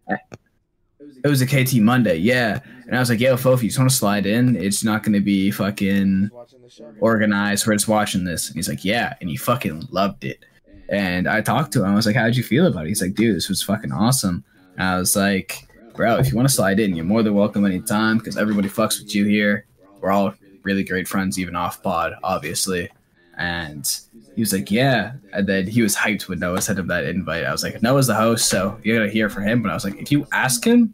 It 1.23 1.27
was 1.27 1.41
a 1.41 1.45
KT 1.45 1.75
Monday, 1.75 2.17
yeah. 2.17 2.59
And 2.85 2.95
I 2.95 2.99
was 2.99 3.09
like, 3.09 3.19
yo, 3.19 3.35
Fofi, 3.35 3.63
you 3.63 3.69
just 3.69 3.77
want 3.77 3.89
to 3.89 3.95
slide 3.95 4.25
in? 4.25 4.55
It's 4.55 4.83
not 4.83 5.03
gonna 5.03 5.19
be 5.21 5.51
fucking 5.51 6.29
Watching 6.33 6.61
the 6.61 6.69
show. 6.69 6.93
organized. 6.99 7.67
We're 7.67 7.73
just 7.73 7.87
watching 7.87 8.23
this. 8.23 8.47
And 8.47 8.55
he's 8.55 8.69
like, 8.69 8.83
yeah. 8.85 9.13
And 9.21 9.29
he 9.29 9.35
fucking 9.37 9.87
loved 9.91 10.23
it. 10.23 10.43
And 10.89 11.27
I 11.27 11.41
talked 11.41 11.73
to 11.73 11.83
him. 11.83 11.91
I 11.91 11.95
was 11.95 12.05
like, 12.05 12.15
how'd 12.15 12.35
you 12.35 12.43
feel 12.43 12.67
about 12.67 12.85
it? 12.85 12.89
He's 12.89 13.01
like, 13.01 13.15
dude, 13.15 13.35
this 13.35 13.49
was 13.49 13.61
fucking 13.63 13.91
awesome. 13.91 14.43
And 14.77 14.83
I 14.83 14.97
was 14.99 15.15
like, 15.15 15.67
bro, 15.95 16.17
if 16.17 16.29
you 16.29 16.35
want 16.35 16.47
to 16.47 16.53
slide 16.53 16.79
in, 16.79 16.95
you're 16.95 17.05
more 17.05 17.23
than 17.23 17.33
welcome 17.33 17.65
anytime 17.65 18.17
because 18.19 18.37
everybody 18.37 18.69
fucks 18.69 18.99
with 19.01 19.13
you 19.15 19.25
here. 19.25 19.65
We're 19.99 20.11
all 20.11 20.33
really 20.63 20.83
great 20.83 21.07
friends, 21.07 21.39
even 21.39 21.55
off 21.55 21.81
pod, 21.83 22.13
obviously. 22.23 22.89
And 23.37 23.85
he 24.35 24.41
was 24.41 24.53
like, 24.53 24.71
yeah. 24.71 25.13
And 25.33 25.47
then 25.47 25.67
he 25.67 25.81
was 25.81 25.95
hyped 25.95 26.27
when 26.27 26.39
Noah 26.39 26.61
sent 26.61 26.79
him 26.79 26.87
that 26.87 27.05
invite. 27.05 27.45
I 27.45 27.51
was 27.51 27.63
like, 27.63 27.81
Noah's 27.81 28.07
the 28.07 28.15
host, 28.15 28.49
so 28.49 28.79
you 28.83 28.95
gotta 28.95 29.09
hear 29.09 29.29
from 29.29 29.43
him. 29.43 29.61
But 29.61 29.71
I 29.71 29.73
was 29.73 29.83
like, 29.83 29.95
if 29.95 30.11
you 30.11 30.27
ask 30.31 30.65
him, 30.65 30.93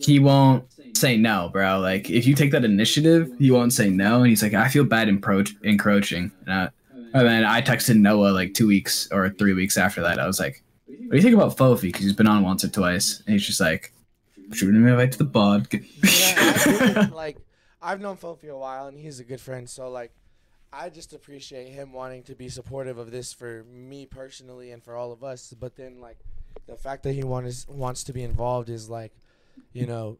he 0.00 0.18
won't 0.18 0.64
say 0.96 1.16
no, 1.16 1.50
bro. 1.52 1.78
Like 1.78 2.10
if 2.10 2.26
you 2.26 2.34
take 2.34 2.50
that 2.52 2.64
initiative, 2.64 3.30
he 3.38 3.50
won't 3.50 3.72
say 3.72 3.90
no. 3.90 4.18
And 4.18 4.28
he's 4.28 4.42
like, 4.42 4.54
I 4.54 4.68
feel 4.68 4.84
bad 4.84 5.08
encroach- 5.08 5.56
encroaching. 5.62 6.32
And, 6.46 6.52
I, 6.52 6.68
and 7.14 7.26
then 7.26 7.44
I 7.44 7.62
texted 7.62 7.96
Noah 7.96 8.30
like 8.30 8.54
two 8.54 8.66
weeks 8.66 9.08
or 9.12 9.30
three 9.30 9.52
weeks 9.52 9.76
after 9.76 10.02
that. 10.02 10.18
I 10.18 10.26
was 10.26 10.40
like, 10.40 10.62
What 10.86 11.10
do 11.10 11.16
you 11.16 11.22
think 11.22 11.34
about 11.34 11.56
Fofi? 11.56 11.82
Because 11.82 12.02
he's 12.02 12.12
been 12.12 12.26
on 12.26 12.42
once 12.42 12.64
or 12.64 12.68
twice, 12.68 13.22
and 13.26 13.32
he's 13.32 13.46
just 13.46 13.60
like, 13.60 13.92
shooting 14.52 14.84
me 14.84 14.90
invite 14.90 15.12
to 15.12 15.18
the 15.18 15.24
pod. 15.24 15.68
yeah, 15.72 17.08
like 17.14 17.38
I've 17.80 18.00
known 18.00 18.16
Fofi 18.16 18.50
a 18.50 18.56
while, 18.56 18.86
and 18.86 18.98
he's 18.98 19.20
a 19.20 19.24
good 19.24 19.40
friend. 19.40 19.68
So 19.68 19.90
like, 19.90 20.12
I 20.72 20.88
just 20.90 21.12
appreciate 21.12 21.68
him 21.68 21.92
wanting 21.92 22.22
to 22.24 22.34
be 22.34 22.48
supportive 22.48 22.98
of 22.98 23.10
this 23.10 23.32
for 23.32 23.64
me 23.64 24.06
personally 24.06 24.70
and 24.72 24.82
for 24.82 24.94
all 24.96 25.12
of 25.12 25.24
us. 25.24 25.54
But 25.58 25.76
then 25.76 26.00
like, 26.00 26.18
the 26.66 26.76
fact 26.76 27.02
that 27.04 27.12
he 27.12 27.22
wants 27.24 27.66
wants 27.68 28.04
to 28.04 28.12
be 28.12 28.22
involved 28.22 28.68
is 28.68 28.88
like, 28.90 29.12
you 29.72 29.86
know, 29.86 30.18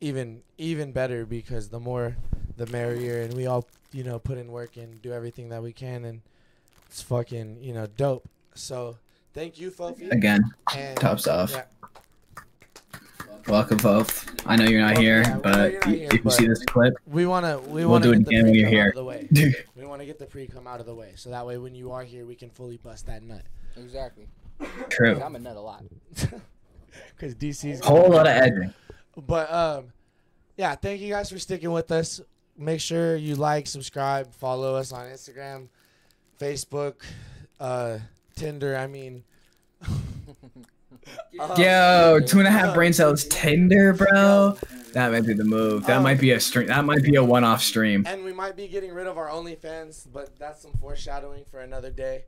even 0.00 0.42
even 0.58 0.92
better 0.92 1.24
because 1.24 1.68
the 1.68 1.80
more, 1.80 2.16
the 2.56 2.66
merrier, 2.66 3.22
and 3.22 3.34
we 3.34 3.46
all 3.46 3.66
you 3.92 4.02
know 4.04 4.18
put 4.18 4.38
in 4.38 4.50
work 4.50 4.76
and 4.76 5.00
do 5.02 5.12
everything 5.12 5.48
that 5.50 5.62
we 5.62 5.72
can, 5.72 6.04
and 6.04 6.20
it's 6.88 7.00
fucking 7.02 7.58
you 7.62 7.72
know 7.72 7.86
dope. 7.86 8.28
So 8.54 8.96
thank 9.32 9.58
you, 9.58 9.70
Fofi. 9.70 10.10
Again, 10.10 10.42
And, 10.76 10.96
tops 10.98 11.26
off. 11.28 11.52
yeah. 11.52 11.64
Welcome, 13.46 13.76
both. 13.78 14.30
I 14.46 14.56
know 14.56 14.64
you're 14.64 14.80
not 14.80 14.94
Well, 14.94 15.02
here, 15.02 15.20
yeah, 15.22 15.36
but 15.42 15.54
you're 15.72 15.80
not 15.80 15.88
if 15.88 16.12
here, 16.12 16.20
you 16.24 16.30
see 16.30 16.46
this 16.48 16.64
clip, 16.64 16.94
We 17.06 17.26
wanna 17.26 17.58
we 17.60 17.80
We'll 17.82 17.90
wanna 17.90 18.04
do 18.04 18.12
it 18.12 18.18
again 18.20 18.44
when 18.46 18.54
you're 18.54 18.68
here. 18.68 18.82
out 18.84 18.88
of 18.90 18.94
the 18.94 19.04
way. 19.04 19.28
We 19.76 19.84
want 19.86 20.00
to 20.00 20.06
get 20.06 20.18
the 20.18 20.26
pre 20.26 20.46
come 20.46 20.66
out 20.66 20.80
of 20.80 20.86
the 20.86 20.94
way, 20.94 21.12
so 21.16 21.30
that 21.30 21.46
way 21.46 21.58
when 21.58 21.74
you 21.74 21.92
are 21.92 22.02
here, 22.04 22.24
we 22.24 22.34
can 22.34 22.48
fully 22.50 22.78
bust 22.78 23.06
that 23.06 23.22
nut. 23.22 23.42
Exactly. 23.76 24.28
true. 24.88 25.20
I'm 25.20 25.36
a 25.36 25.38
nut 25.38 25.56
a 25.56 25.60
lot. 25.60 25.82
Because 27.16 27.34
DC's 27.34 27.80
a 27.80 27.84
Whole 27.84 28.08
lot 28.10 28.26
of 28.26 28.32
edging. 28.32 28.72
But 29.16 29.52
um, 29.52 29.86
yeah, 30.56 30.74
thank 30.76 31.00
you 31.00 31.10
guys 31.12 31.28
for 31.30 31.38
sticking 31.40 31.72
with 31.72 31.90
us. 31.90 32.20
make 32.56 32.80
sure 32.80 33.16
you 33.16 33.34
like, 33.34 33.66
subscribe, 33.66 34.32
follow 34.32 34.76
us 34.76 34.92
on 34.92 35.06
Instagram, 35.06 35.68
Facebook, 36.40 37.02
uh, 37.58 37.98
Tinder. 38.36 38.76
I 38.76 38.86
mean, 38.86 39.24
Yo, 41.56 42.20
two 42.26 42.38
and 42.38 42.46
a 42.46 42.50
half 42.50 42.74
brain 42.74 42.92
cells 42.92 43.24
Tinder, 43.24 43.92
bro. 43.92 44.56
That 44.92 45.10
might 45.10 45.26
be 45.26 45.34
the 45.34 45.44
move. 45.44 45.86
That 45.86 46.02
might 46.02 46.20
be 46.20 46.30
a 46.32 46.40
stream. 46.40 46.68
That 46.68 46.84
might 46.84 47.02
be 47.02 47.16
a 47.16 47.24
one-off 47.24 47.62
stream. 47.62 48.04
and 48.06 48.24
we 48.24 48.32
might 48.32 48.56
be 48.56 48.68
getting 48.68 48.92
rid 48.92 49.06
of 49.08 49.18
our 49.18 49.28
OnlyFans, 49.28 50.06
but 50.12 50.38
that's 50.38 50.62
some 50.62 50.72
foreshadowing 50.80 51.44
for 51.50 51.60
another 51.60 51.90
day. 51.90 52.24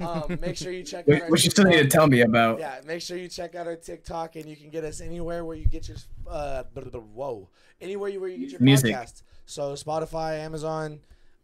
Um, 0.00 0.38
make 0.40 0.56
sure 0.56 0.72
you 0.72 0.82
check 0.82 1.06
out 1.08 1.28
Which 1.28 1.44
you 1.44 1.50
still 1.50 1.66
need 1.66 1.76
to 1.76 1.88
tell 1.88 2.06
me 2.06 2.22
about. 2.22 2.58
Yeah, 2.58 2.76
make 2.86 3.02
sure 3.02 3.18
you 3.18 3.28
check 3.28 3.54
out 3.54 3.66
our 3.66 3.76
TikTok, 3.76 4.36
and 4.36 4.46
you 4.46 4.56
can 4.56 4.70
get 4.70 4.84
us 4.84 5.02
anywhere 5.02 5.44
where 5.44 5.56
you 5.56 5.66
get 5.66 5.88
your 5.88 5.98
uh, 6.28 6.62
blah, 6.72 6.82
blah, 6.84 6.90
blah, 6.92 7.00
whoa, 7.00 7.48
anywhere 7.82 8.08
you 8.08 8.18
where 8.20 8.30
you 8.30 8.38
get 8.38 8.52
your 8.52 8.60
Music. 8.62 8.94
podcast. 8.94 9.22
So 9.44 9.74
Spotify, 9.74 10.38
Amazon, 10.38 11.00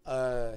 uh, 0.06 0.52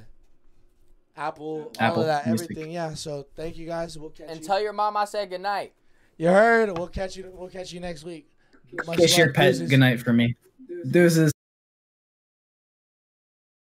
Apple, 1.18 1.64
all 1.66 1.72
Apple 1.80 2.02
of 2.02 2.08
that, 2.08 2.26
Music. 2.28 2.50
everything. 2.52 2.72
Yeah. 2.72 2.94
So 2.94 3.26
thank 3.36 3.58
you 3.58 3.66
guys. 3.68 3.98
We'll 4.00 4.10
catch 4.12 4.30
And 4.30 4.40
you. 4.40 4.46
tell 4.48 4.62
your 4.62 4.74
mom 4.74 4.96
I 4.96 5.04
said 5.06 5.30
goodnight. 5.30 5.74
You 6.18 6.28
heard. 6.28 6.78
We'll 6.78 6.88
catch 6.88 7.16
you. 7.18 7.32
We'll 7.34 7.50
catch 7.50 7.72
you 7.74 7.80
next 7.80 8.04
week. 8.04 8.28
Much 8.86 8.98
Kiss 8.98 9.18
your 9.18 9.32
pet 9.32 9.54
Deuces. 9.54 9.70
goodnight 9.70 10.02
for 10.02 10.14
me. 10.14 10.36
Deuces. 10.90 11.32